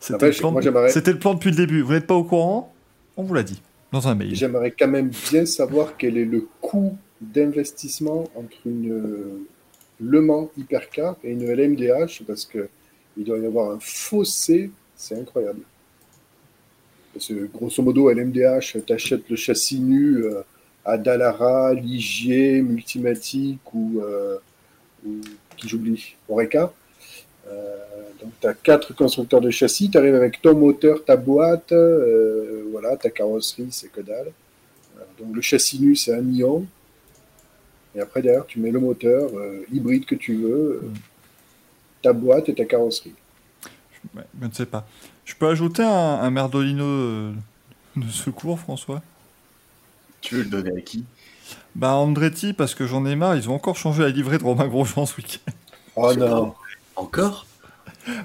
C'était 0.00 0.14
Après, 0.14 0.26
le, 0.26 0.32
je- 0.32 0.38
plan 0.40 0.50
moi, 0.52 0.60
de- 0.60 0.64
j'aimerais- 0.64 0.88
c'était 0.90 1.12
le 1.12 1.18
plan 1.18 1.34
depuis 1.34 1.50
le 1.50 1.56
début. 1.56 1.82
Vous 1.82 1.92
n'êtes 1.92 2.06
pas 2.06 2.14
au 2.14 2.24
courant? 2.24 2.74
On 3.16 3.22
vous 3.22 3.34
l'a 3.34 3.42
dit. 3.44 3.62
Dans 3.92 4.08
un 4.08 4.14
mail. 4.16 4.34
J'aimerais 4.34 4.72
quand 4.76 4.88
même 4.88 5.10
bien 5.30 5.46
savoir 5.46 5.96
quel 5.96 6.18
est 6.18 6.24
le 6.24 6.48
coût 6.60 6.96
d'investissement 7.20 8.24
entre 8.34 8.56
une 8.66 8.90
euh, 8.92 9.46
Le 10.00 10.20
Mans 10.20 10.50
Hypercar 10.58 11.16
et 11.22 11.30
une 11.30 11.44
LMDH 11.48 12.22
parce 12.26 12.44
que 12.44 12.68
il 13.16 13.24
doit 13.24 13.38
y 13.38 13.46
avoir 13.46 13.70
un 13.70 13.78
fossé, 13.80 14.70
c'est 14.96 15.18
incroyable. 15.18 15.60
Parce 17.12 17.28
que 17.28 17.46
grosso 17.46 17.82
modo, 17.82 18.10
LMDH, 18.10 18.84
t'achètes 18.86 19.28
le 19.30 19.36
châssis 19.36 19.80
nu 19.80 20.24
euh, 20.24 20.42
à 20.84 20.98
Dallara, 20.98 21.72
Ligier, 21.72 22.60
Multimatic 22.60 23.58
ou, 23.72 24.00
euh, 24.02 24.36
qui 25.56 25.68
j'oublie, 25.68 26.14
Oreca. 26.28 26.72
Euh, 27.48 27.76
donc 28.20 28.32
tu 28.40 28.46
as 28.46 28.54
quatre 28.54 28.94
constructeurs 28.94 29.40
de 29.40 29.50
châssis, 29.50 29.90
tu 29.90 29.96
arrives 29.96 30.14
avec 30.14 30.42
ton 30.42 30.54
moteur, 30.54 31.04
ta 31.04 31.16
boîte, 31.16 31.72
voilà, 32.70 32.96
ta 32.96 33.08
carrosserie, 33.08 33.68
c'est 33.70 33.90
que 33.90 34.00
dalle. 34.02 34.32
Donc 35.18 35.34
le 35.34 35.40
châssis 35.40 35.80
nu, 35.80 35.96
c'est 35.96 36.14
un 36.14 36.20
million. 36.20 36.66
Et 37.94 38.00
après, 38.00 38.20
derrière, 38.20 38.44
tu 38.44 38.60
mets 38.60 38.70
le 38.70 38.80
moteur, 38.80 39.30
hybride 39.72 40.04
que 40.04 40.14
tu 40.14 40.34
veux, 40.34 40.82
euh, 40.82 40.90
ta 42.06 42.12
boîte 42.12 42.48
et 42.48 42.54
ta 42.54 42.64
carrosserie. 42.64 43.14
Ouais, 44.14 44.22
je 44.40 44.46
ne 44.46 44.52
sais 44.52 44.66
pas. 44.66 44.86
Je 45.24 45.34
peux 45.34 45.48
ajouter 45.48 45.82
un, 45.82 45.88
un 45.88 46.30
merdolino 46.30 46.84
euh, 46.84 47.32
de 47.96 48.08
secours, 48.08 48.60
François? 48.60 49.02
Tu 50.20 50.36
veux 50.36 50.42
le 50.44 50.50
donner 50.50 50.70
à 50.78 50.80
qui? 50.80 51.04
Bah, 51.74 51.94
Andretti, 51.94 52.52
parce 52.52 52.76
que 52.76 52.86
j'en 52.86 53.04
ai 53.06 53.16
marre. 53.16 53.34
Ils 53.34 53.50
ont 53.50 53.54
encore 53.54 53.76
changé 53.76 54.02
la 54.04 54.10
livrée 54.10 54.38
de 54.38 54.44
Romain 54.44 54.68
Grosjean 54.68 55.04
ce 55.04 55.16
week-end. 55.16 55.52
Oh 55.96 56.12
non 56.14 56.54
Encore? 56.94 57.46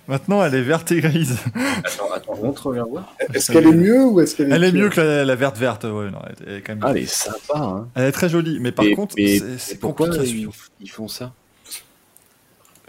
Maintenant, 0.07 0.43
elle 0.43 0.53
est 0.53 0.61
verte 0.61 0.91
et 0.91 1.01
grise. 1.01 1.39
Attends, 1.83 2.11
attends, 2.13 2.35
montre, 2.35 2.71
viens 2.71 2.83
voir. 2.83 3.15
Est-ce 3.33 3.51
qu'elle 3.51 3.65
est 3.65 3.71
mieux 3.71 4.05
ou 4.05 4.19
est-ce 4.19 4.35
qu'elle 4.35 4.51
est 4.51 4.55
Elle 4.55 4.63
est 4.63 4.71
mieux 4.71 4.89
que 4.89 5.01
la, 5.01 5.25
la 5.25 5.35
verte 5.35 5.57
verte. 5.57 5.85
Ouais, 5.85 6.11
non, 6.11 6.19
elle, 6.27 6.35
elle 6.47 6.53
est 6.57 6.61
quand 6.61 6.73
même. 6.75 6.83
Ah, 6.85 6.91
elle 6.91 6.97
est 6.99 7.05
sympa, 7.07 7.57
hein. 7.57 7.87
Elle 7.95 8.03
est 8.05 8.11
très 8.11 8.29
jolie, 8.29 8.59
mais 8.59 8.71
par 8.71 8.85
Et- 8.85 8.93
contre, 8.93 9.15
c'est- 9.17 9.79
pourquoi 9.79 10.09
ils 10.79 10.91
font 10.91 11.07
ça? 11.07 11.33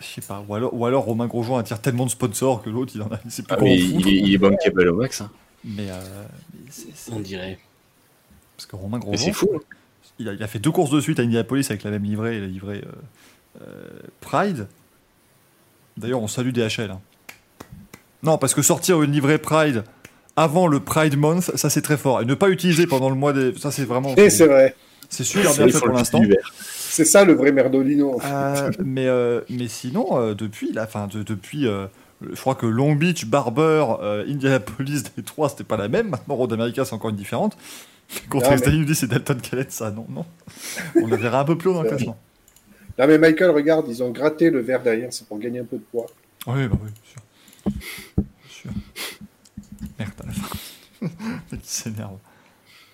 Je 0.03 0.21
sais 0.21 0.27
pas. 0.27 0.45
Ou 0.49 0.55
alors, 0.55 0.75
ou 0.75 0.85
alors 0.87 1.05
Romain 1.05 1.27
Grosjean 1.27 1.57
attire 1.59 1.81
tellement 1.81 2.05
de 2.07 2.11
sponsors 2.11 2.63
que 2.63 2.69
l'autre, 2.71 2.93
il 2.95 3.03
en 3.03 3.07
a. 3.07 3.17
Plus 3.19 3.43
ah, 3.49 3.57
mais 3.61 3.79
il, 3.79 4.09
est, 4.09 4.13
il 4.19 4.35
est 4.35 4.39
bankable 4.39 4.89
au 4.89 4.97
max. 4.97 5.21
Hein. 5.21 5.31
Mais, 5.65 5.89
euh, 5.91 5.95
mais 6.55 6.61
c'est- 6.71 6.87
c'est- 6.95 7.13
On 7.13 7.21
dirait. 7.21 7.59
parce 8.57 8.67
que 8.67 8.75
Romain 8.77 8.99
Mais 8.99 9.05
Grosjean, 9.05 9.25
c'est 9.27 9.33
fou. 9.33 9.49
hein. 9.55 9.61
il 10.19 10.29
a, 10.29 10.33
il 10.33 10.43
a 10.43 10.47
fait 10.49 10.59
deux 10.59 10.71
courses 10.73 10.91
de 10.91 11.01
suite 11.01 11.21
à 11.21 11.23
Indianapolis 11.23 11.67
avec 11.71 11.85
la 11.85 11.91
même 11.91 12.03
livrée, 12.05 12.41
la 12.41 12.47
livrée 12.47 12.83
euh, 12.85 13.63
euh, 13.63 14.01
Pride. 14.21 14.67
D'ailleurs, 15.97 16.21
on 16.23 16.29
salue 16.29 16.51
DHL. 16.51 16.91
hein. 16.91 17.01
Non, 18.23 18.39
parce 18.39 18.55
que 18.55 18.63
sortir 18.63 19.03
une 19.03 19.13
livrée 19.13 19.39
Pride 19.39 19.85
avant 20.37 20.67
le 20.67 20.81
Pride 20.81 21.17
Month, 21.19 21.51
ça 21.57 21.69
c'est 21.71 21.83
très 21.83 21.97
fort. 21.97 22.23
Et 22.23 22.25
ne 22.25 22.35
pas 22.35 22.49
utiliser 22.49 22.87
pendant 22.87 23.11
le 23.11 23.17
mois 23.17 23.33
des. 23.33 23.55
Ça 23.59 23.71
c'est 23.71 23.85
vraiment. 23.85 24.15
Et 24.17 24.31
c'est 24.31 24.47
vrai. 24.47 24.75
C'est 25.09 25.25
super 25.25 25.53
bien 25.55 25.69
fait 25.69 25.79
pour 25.79 25.89
l'instant. 25.89 26.21
C'est 26.97 27.07
ça 27.07 27.25
le 27.25 27.33
vrai 27.33 27.53
merdolino. 27.53 28.17
en 28.17 28.19
fait. 28.19 28.29
Euh, 28.31 28.71
mais, 28.85 29.07
euh, 29.07 29.41
mais 29.49 29.69
sinon, 29.69 30.19
euh, 30.19 30.35
depuis, 30.35 30.73
la, 30.73 30.87
fin, 30.87 31.07
de- 31.07 31.23
depuis 31.23 31.67
je 32.31 32.41
crois 32.41 32.55
que 32.55 32.67
Long 32.67 32.95
Beach, 32.95 33.25
Barber, 33.27 33.85
euh, 34.01 34.25
Indianapolis, 34.29 35.03
Détroit, 35.17 35.49
c'était 35.49 35.65
pas 35.65 35.77
la 35.77 35.89
même. 35.89 36.09
Maintenant, 36.11 36.37
Road 36.37 36.53
America, 36.53 36.85
c'est 36.85 36.95
encore 36.95 37.11
une 37.11 37.17
différente. 37.17 37.57
Contre 38.29 38.51
les 38.51 38.59
États-Unis, 38.59 38.95
c'est 38.95 39.07
Dalton 39.07 39.41
Kellett, 39.41 39.73
ça, 39.73 39.91
non, 39.91 40.07
non. 40.11 40.27
On 40.97 41.07
la 41.07 41.17
verra 41.17 41.41
un 41.41 41.45
peu 41.45 41.57
plus 41.57 41.71
haut 41.71 41.75
dans 41.75 41.83
le 41.83 41.89
classement. 41.89 42.19
Non 42.99 43.07
mais 43.07 43.17
Michael, 43.17 43.51
regarde, 43.51 43.87
ils 43.89 44.03
ont 44.03 44.11
gratté 44.11 44.51
le 44.51 44.61
verre 44.61 44.83
derrière, 44.83 45.11
c'est 45.13 45.27
pour 45.27 45.39
gagner 45.39 45.61
un 45.61 45.65
peu 45.65 45.79
de 45.79 45.83
poids. 45.91 46.07
Oui, 46.47 46.69
bah 46.69 46.77
oui, 46.83 46.91
bien 46.91 47.11
sûr. 47.11 47.23
Bien 48.19 48.25
sûr. 48.51 48.71
Merde, 49.99 50.13
à 50.23 50.27
la 50.27 50.33
fin. 50.33 51.09
Le 51.51 51.57
qui 51.57 51.71
s'énerve. 51.71 52.19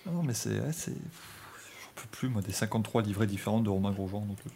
Non, 0.07 0.23
mais 0.23 0.35
c'est. 0.35 0.51
ouais, 0.51 0.73
plus, 2.19 2.29
moi, 2.29 2.43
des 2.43 2.53
53 2.53 3.03
livrées 3.03 3.27
différentes 3.27 3.65
de 3.65 3.71
Romain 3.71 3.93
Grosjean. 3.93 4.21
Donc, 4.21 4.39
euh, 4.47 4.51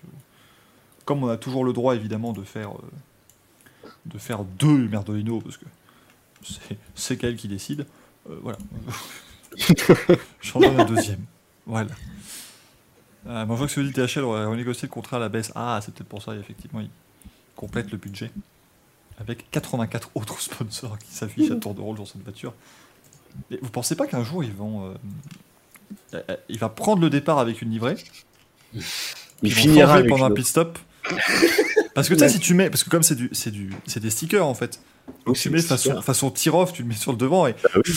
comme 1.05 1.23
on 1.23 1.28
a 1.28 1.36
toujours 1.36 1.65
le 1.65 1.73
droit, 1.73 1.94
évidemment, 1.94 2.32
de 2.32 2.42
faire, 2.42 2.73
euh, 2.73 3.89
de 4.07 4.18
faire 4.18 4.44
deux 4.44 4.89
Merdolino, 4.89 5.41
parce 5.41 5.57
que 5.57 5.66
c'est, 6.94 7.16
qu'elle 7.16 7.36
qui 7.36 7.49
décide, 7.49 7.86
euh, 8.28 8.39
voilà. 8.42 8.58
J'en 10.41 10.60
donne 10.60 10.81
un 10.81 10.84
deuxième. 10.84 11.24
Voilà. 11.66 11.91
Euh, 13.26 13.47
moi, 13.47 13.55
je 13.55 13.58
vois 13.58 13.66
que 13.66 13.73
celui 13.73 13.92
THL 13.92 14.24
aurait 14.24 14.44
renégocié 14.44 14.89
le 14.89 14.92
contrat 14.92 15.18
à 15.18 15.20
la 15.20 15.28
baisse. 15.28 15.52
Ah, 15.55 15.81
c'est 15.82 15.94
peut-être 15.94 16.08
pour 16.08 16.23
ça, 16.23 16.34
effectivement, 16.34 16.81
il 16.81 16.91
complète 17.55 17.91
le 17.91 17.99
budget 17.99 18.31
avec 19.18 19.50
84 19.50 20.10
autres 20.15 20.41
sponsors 20.41 20.99
qui 20.99 21.12
s'affichent 21.12 21.50
à 21.50 21.57
tour 21.57 21.74
de 21.74 21.81
rôle 21.81 21.97
sur 21.97 22.08
cette 22.08 22.23
voiture. 22.23 22.55
Et 23.50 23.58
vous 23.62 23.70
pensez 23.70 23.94
pas 23.94 24.07
qu'un 24.07 24.24
jour 24.24 24.42
ils 24.42 24.52
vont, 24.52 24.86
euh, 24.86 24.94
il 26.49 26.59
va 26.59 26.69
prendre 26.69 27.01
le 27.03 27.11
départ 27.11 27.39
avec 27.39 27.62
une 27.62 27.71
livrée, 27.71 27.97
Il 29.43 29.53
finira 29.53 29.95
avec 29.95 30.09
pendant 30.09 30.25
un 30.25 30.31
pit 30.31 30.47
stop. 30.47 30.79
Parce 31.95 32.09
que 32.09 32.15
tu 32.15 32.21
sais, 32.21 32.29
si 32.29 32.39
tu 32.41 32.55
mets, 32.55 32.71
parce 32.71 32.85
que 32.85 32.91
comme 32.91 33.03
c'est 33.03 33.15
du, 33.15 33.29
c'est 33.33 33.51
du, 33.51 33.71
c'est 33.87 34.01
des 34.01 34.11
stickers 34.11 34.47
en 34.47 34.55
fait. 34.55 34.81
Donc 35.27 35.37
tu 35.37 35.51
mets 35.51 35.61
façon, 35.61 36.01
façon 36.01 36.31
tir-off, 36.31 36.73
tu 36.73 36.83
le 36.83 36.89
mets 36.89 36.95
sur 36.95 37.12
le 37.12 37.19
devant 37.19 37.47
et 37.47 37.55
Bah 37.62 37.71
oui. 37.77 37.93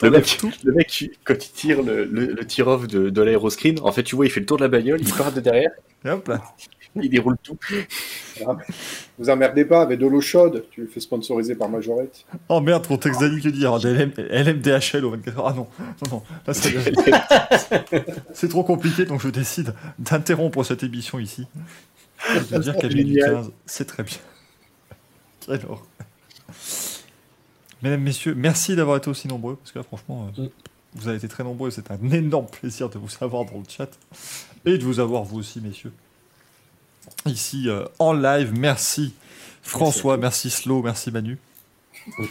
Le 0.00 0.10
mec, 0.10 0.40
le 0.62 0.72
mec, 0.72 1.10
quand 1.24 1.44
il 1.44 1.50
tire 1.50 1.82
le, 1.82 2.04
le, 2.04 2.26
le 2.26 2.46
tir-off 2.46 2.86
de, 2.86 3.10
de 3.10 3.22
l'aéroscreen, 3.22 3.80
en 3.82 3.90
fait, 3.90 4.04
tu 4.04 4.14
vois, 4.14 4.26
il 4.26 4.30
fait 4.30 4.38
le 4.40 4.46
tour 4.46 4.56
de 4.56 4.62
la 4.62 4.68
bagnole, 4.68 5.00
il 5.00 5.12
part 5.12 5.32
de 5.32 5.40
derrière, 5.40 5.72
Et 6.04 6.10
hop 6.10 6.28
là. 6.28 6.40
il 7.02 7.10
déroule 7.10 7.36
tout. 7.42 7.58
Vous 9.18 9.30
emmerdez 9.30 9.64
pas 9.64 9.82
avec 9.82 9.98
de 9.98 10.06
l'eau 10.06 10.20
chaude, 10.20 10.64
tu 10.70 10.82
le 10.82 10.86
fais 10.86 11.00
sponsoriser 11.00 11.54
par 11.54 11.68
Majorette. 11.68 12.24
Oh 12.48 12.60
merde, 12.60 12.86
ton 12.86 12.96
texte 12.96 13.20
d'Annie 13.20 13.40
que 13.40 13.48
dire 13.48 13.76
LM, 13.76 14.12
LMDHL 14.16 15.04
au 15.04 15.10
24 15.10 15.38
heures. 15.38 15.46
Ah 15.48 15.54
non, 15.54 15.66
non, 15.78 16.10
non. 16.10 16.22
Là, 16.46 16.54
c'est, 18.32 18.48
trop 18.48 18.64
compliqué, 18.64 19.04
donc 19.04 19.20
je 19.20 19.28
décide 19.28 19.74
d'interrompre 19.98 20.62
cette 20.62 20.82
émission 20.82 21.18
ici. 21.18 21.46
Et 22.34 22.54
de 22.54 22.58
dire 22.58 22.76
qu'Amélie 22.76 23.04
du 23.04 23.14
Génial. 23.14 23.34
15, 23.34 23.52
c'est 23.66 23.84
très 23.86 24.02
bien. 24.02 24.18
Quelle 25.40 25.64
horreur. 25.66 25.86
Mesdames, 27.82 28.02
messieurs, 28.02 28.34
merci 28.34 28.74
d'avoir 28.74 28.96
été 28.96 29.08
aussi 29.08 29.28
nombreux, 29.28 29.56
parce 29.56 29.70
que 29.70 29.78
là, 29.78 29.84
franchement, 29.84 30.28
euh, 30.38 30.48
vous 30.94 31.08
avez 31.08 31.16
été 31.16 31.28
très 31.28 31.44
nombreux, 31.44 31.68
et 31.68 31.70
c'est 31.70 31.90
un 31.90 32.10
énorme 32.10 32.46
plaisir 32.46 32.88
de 32.88 32.98
vous 32.98 33.08
avoir 33.20 33.44
dans 33.44 33.58
le 33.58 33.64
chat, 33.68 33.90
et 34.64 34.78
de 34.78 34.84
vous 34.84 34.98
avoir, 34.98 35.22
vous 35.22 35.38
aussi, 35.38 35.60
messieurs, 35.60 35.92
ici, 37.26 37.68
euh, 37.68 37.84
en 37.98 38.12
live. 38.12 38.52
Merci 38.56 39.14
François, 39.62 40.16
merci 40.16 40.50
Slow, 40.50 40.82
merci 40.82 41.10
Manu. 41.10 41.38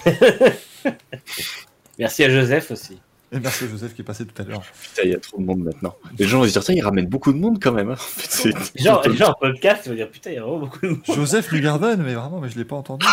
Merci 1.99 2.23
à 2.23 2.29
Joseph 2.29 2.71
aussi. 2.71 2.99
Et 3.31 3.39
merci 3.39 3.65
à 3.65 3.67
Joseph 3.67 3.93
qui 3.93 4.01
est 4.01 4.05
passé 4.05 4.25
tout 4.25 4.41
à 4.41 4.45
l'heure. 4.45 4.61
Putain, 4.81 5.01
il 5.03 5.11
y 5.11 5.15
a 5.15 5.19
trop 5.19 5.37
de 5.37 5.43
monde 5.43 5.63
maintenant. 5.63 5.95
Les 6.17 6.25
gens 6.25 6.39
vont 6.39 6.45
se 6.45 6.51
dire, 6.51 6.63
ça, 6.63 6.73
il 6.73 6.81
ramène 6.81 7.07
beaucoup 7.07 7.33
de 7.33 7.37
monde 7.37 7.59
quand 7.61 7.73
même. 7.73 7.89
hein. 7.89 7.95
Genre, 8.75 9.03
genre 9.13 9.29
en 9.31 9.33
podcast, 9.33 9.83
tu 9.83 9.89
vas 9.89 9.95
dire 9.95 10.09
putain, 10.09 10.31
il 10.31 10.35
y 10.35 10.37
a 10.37 10.41
vraiment 10.43 10.59
beaucoup 10.59 10.79
de 10.81 10.87
monde. 10.91 11.01
Joseph 11.05 11.51
Lugarden, 11.51 11.97
mais 12.01 12.13
vraiment, 12.13 12.39
mais 12.39 12.49
je 12.49 12.57
l'ai 12.57 12.65
pas 12.65 12.75
entendu. 12.75 13.05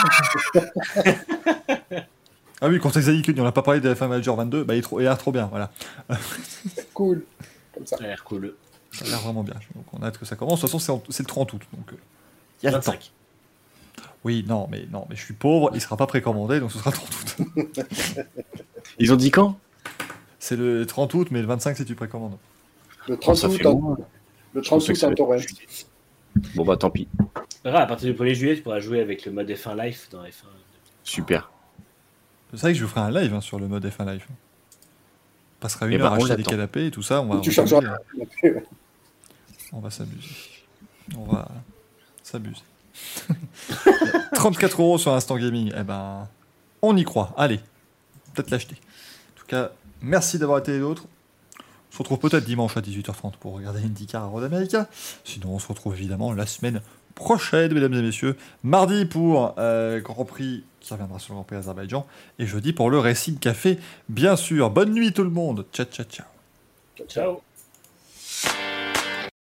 ah 2.61 2.69
oui, 2.69 2.79
contexte 2.79 3.09
Zanikun, 3.09 3.35
on 3.39 3.43
n'a 3.45 3.53
pas 3.53 3.63
parlé 3.63 3.81
de 3.81 3.93
F1 3.93 4.09
Manager 4.09 4.37
22, 4.37 4.65
bah 4.65 4.75
il, 4.75 4.79
est 4.79 4.83
trop, 4.83 5.01
il 5.01 5.07
a 5.07 5.11
l'air 5.11 5.19
trop 5.19 5.33
bien, 5.33 5.47
voilà. 5.51 5.71
Cool. 6.93 7.25
Comme 7.75 7.87
ça. 7.87 7.97
Ça 7.97 8.05
a 8.05 8.07
l'air 8.07 8.23
cool. 8.23 8.55
Ça 8.95 9.05
a 9.05 9.09
l'air 9.09 9.19
vraiment 9.21 9.43
bien. 9.43 9.55
Donc 9.75 9.85
on 9.93 10.03
a 10.03 10.07
hâte 10.07 10.19
que 10.19 10.25
ça 10.25 10.37
commence. 10.37 10.61
De 10.61 10.67
toute 10.69 10.81
façon, 10.81 11.03
c'est 11.09 11.23
le 11.23 11.27
30 11.27 11.53
août, 11.53 11.63
donc 11.77 11.93
euh, 11.93 11.97
il 12.63 12.67
y 12.67 12.69
a 12.69 12.73
le 12.77 12.83
temps. 12.83 12.93
25. 12.93 13.13
Oui, 14.25 14.45
non, 14.49 14.69
mais 14.71 14.87
non, 14.91 15.07
mais 15.11 15.17
je 15.17 15.23
suis 15.23 15.35
pauvre, 15.35 15.71
il 15.75 15.81
sera 15.81 15.97
pas 15.97 16.07
précommandé, 16.07 16.61
donc 16.61 16.73
ce 16.73 16.79
sera 16.79 16.91
le 16.91 16.97
30 16.97 17.37
août. 17.39 17.81
Ils 18.99 19.13
ont 19.13 19.17
dit 19.17 19.31
quand? 19.31 19.59
C'est 20.39 20.57
le 20.57 20.87
30 20.87 21.13
août, 21.15 21.29
mais 21.31 21.41
le 21.41 21.47
25 21.47 21.77
c'est 21.77 21.85
tu 21.85 21.95
précommandes. 21.95 22.39
Le 23.09 23.17
30 23.19 23.37
Ça 23.37 23.49
août, 23.49 23.57
fait 23.59 23.67
en, 23.67 23.97
le 24.53 24.63
Je 24.63 24.67
30 24.69 24.79
pensais 24.81 24.93
que 24.93 24.99
août 24.99 25.05
en 25.05 25.15
torrent. 25.15 25.37
Bon, 26.55 26.65
bah, 26.65 26.77
tant 26.77 26.91
pis. 26.91 27.09
Voilà, 27.63 27.81
à 27.81 27.87
partir 27.87 28.13
du 28.13 28.19
1er 28.19 28.35
juillet, 28.35 28.57
tu 28.57 28.63
pourras 28.63 28.81
jouer 28.81 29.01
avec 29.01 29.25
le 29.25 29.33
mode 29.33 29.49
F1 29.51 29.77
Live 29.83 30.01
dans 30.11 30.23
F1. 30.23 30.45
Super. 31.03 31.51
C'est 32.53 32.61
vrai 32.61 32.73
que 32.73 32.79
je 32.79 32.85
vous 32.85 32.91
ferai 32.91 33.01
un 33.03 33.11
live 33.11 33.35
hein, 33.35 33.41
sur 33.41 33.59
le 33.59 33.69
mode 33.69 33.85
F1 33.85 34.11
Live. 34.13 34.27
On 34.31 35.61
passera 35.61 35.87
une 35.87 35.93
Eh 35.95 35.99
ben, 35.99 36.05
heure 36.05 36.13
à 36.13 36.17
on 36.17 36.25
acheter 36.25 36.37
des 36.37 36.43
canapés 36.45 36.87
et 36.87 36.91
tout 36.91 37.03
ça. 37.03 37.21
On 37.21 37.27
va, 37.27 37.41
Tu 37.41 37.53
s'amuser. 37.53 37.77
On 39.75 39.81
va 39.81 39.91
s'amuser. 39.91 40.29
On 41.17 41.25
va 41.25 41.49
s'amuser. 42.23 42.63
34 44.35 44.81
euros 44.81 44.99
sur 44.99 45.13
Instant 45.13 45.37
Gaming. 45.37 45.73
Eh 45.77 45.83
ben, 45.83 46.29
on 46.81 46.97
y 46.97 47.05
croit. 47.05 47.35
Allez, 47.37 47.61
peut-être 48.33 48.51
l'acheter. 48.51 48.77
En 48.77 49.41
tout 49.41 49.47
cas, 49.47 49.73
merci 50.01 50.39
d'avoir 50.39 50.59
été 50.59 50.73
les 50.73 50.81
autres. 50.81 51.05
On 51.91 51.93
se 51.93 51.99
retrouve 51.99 52.19
peut-être 52.19 52.45
dimanche 52.45 52.77
à 52.77 52.81
18h30 52.81 53.37
pour 53.39 53.55
regarder 53.55 53.81
IndyCar 53.85 54.23
à 54.23 54.27
Road 54.27 54.45
America. 54.45 54.89
Sinon, 55.25 55.51
on 55.55 55.59
se 55.59 55.69
retrouve 55.69 55.95
évidemment 55.95 56.33
la 56.33 56.47
semaine 56.47 56.81
prochaine, 57.15 57.73
mesdames 57.73 57.95
et 57.95 58.03
messieurs. 58.03 58.37
Mardi 58.63 59.05
pour 59.05 59.55
euh, 59.59 60.01
Grand 60.01 60.25
Prix 60.25 60.65
qui 60.81 60.93
reviendra 60.93 61.19
sur 61.19 61.33
le 61.33 61.37
Grand 61.37 61.45
Prix 61.45 61.57
Azerbaïdjan. 61.57 62.07
Et 62.39 62.47
jeudi 62.47 62.73
pour 62.73 62.91
le 62.91 62.99
Racing 62.99 63.39
Café, 63.39 63.79
bien 64.09 64.37
sûr. 64.37 64.71
Bonne 64.71 64.93
nuit 64.93 65.13
tout 65.13 65.25
le 65.25 65.31
monde. 65.31 65.67
Ciao, 65.73 65.87
ciao, 65.87 66.07
ciao. 66.07 66.27
Ciao. 67.09 67.41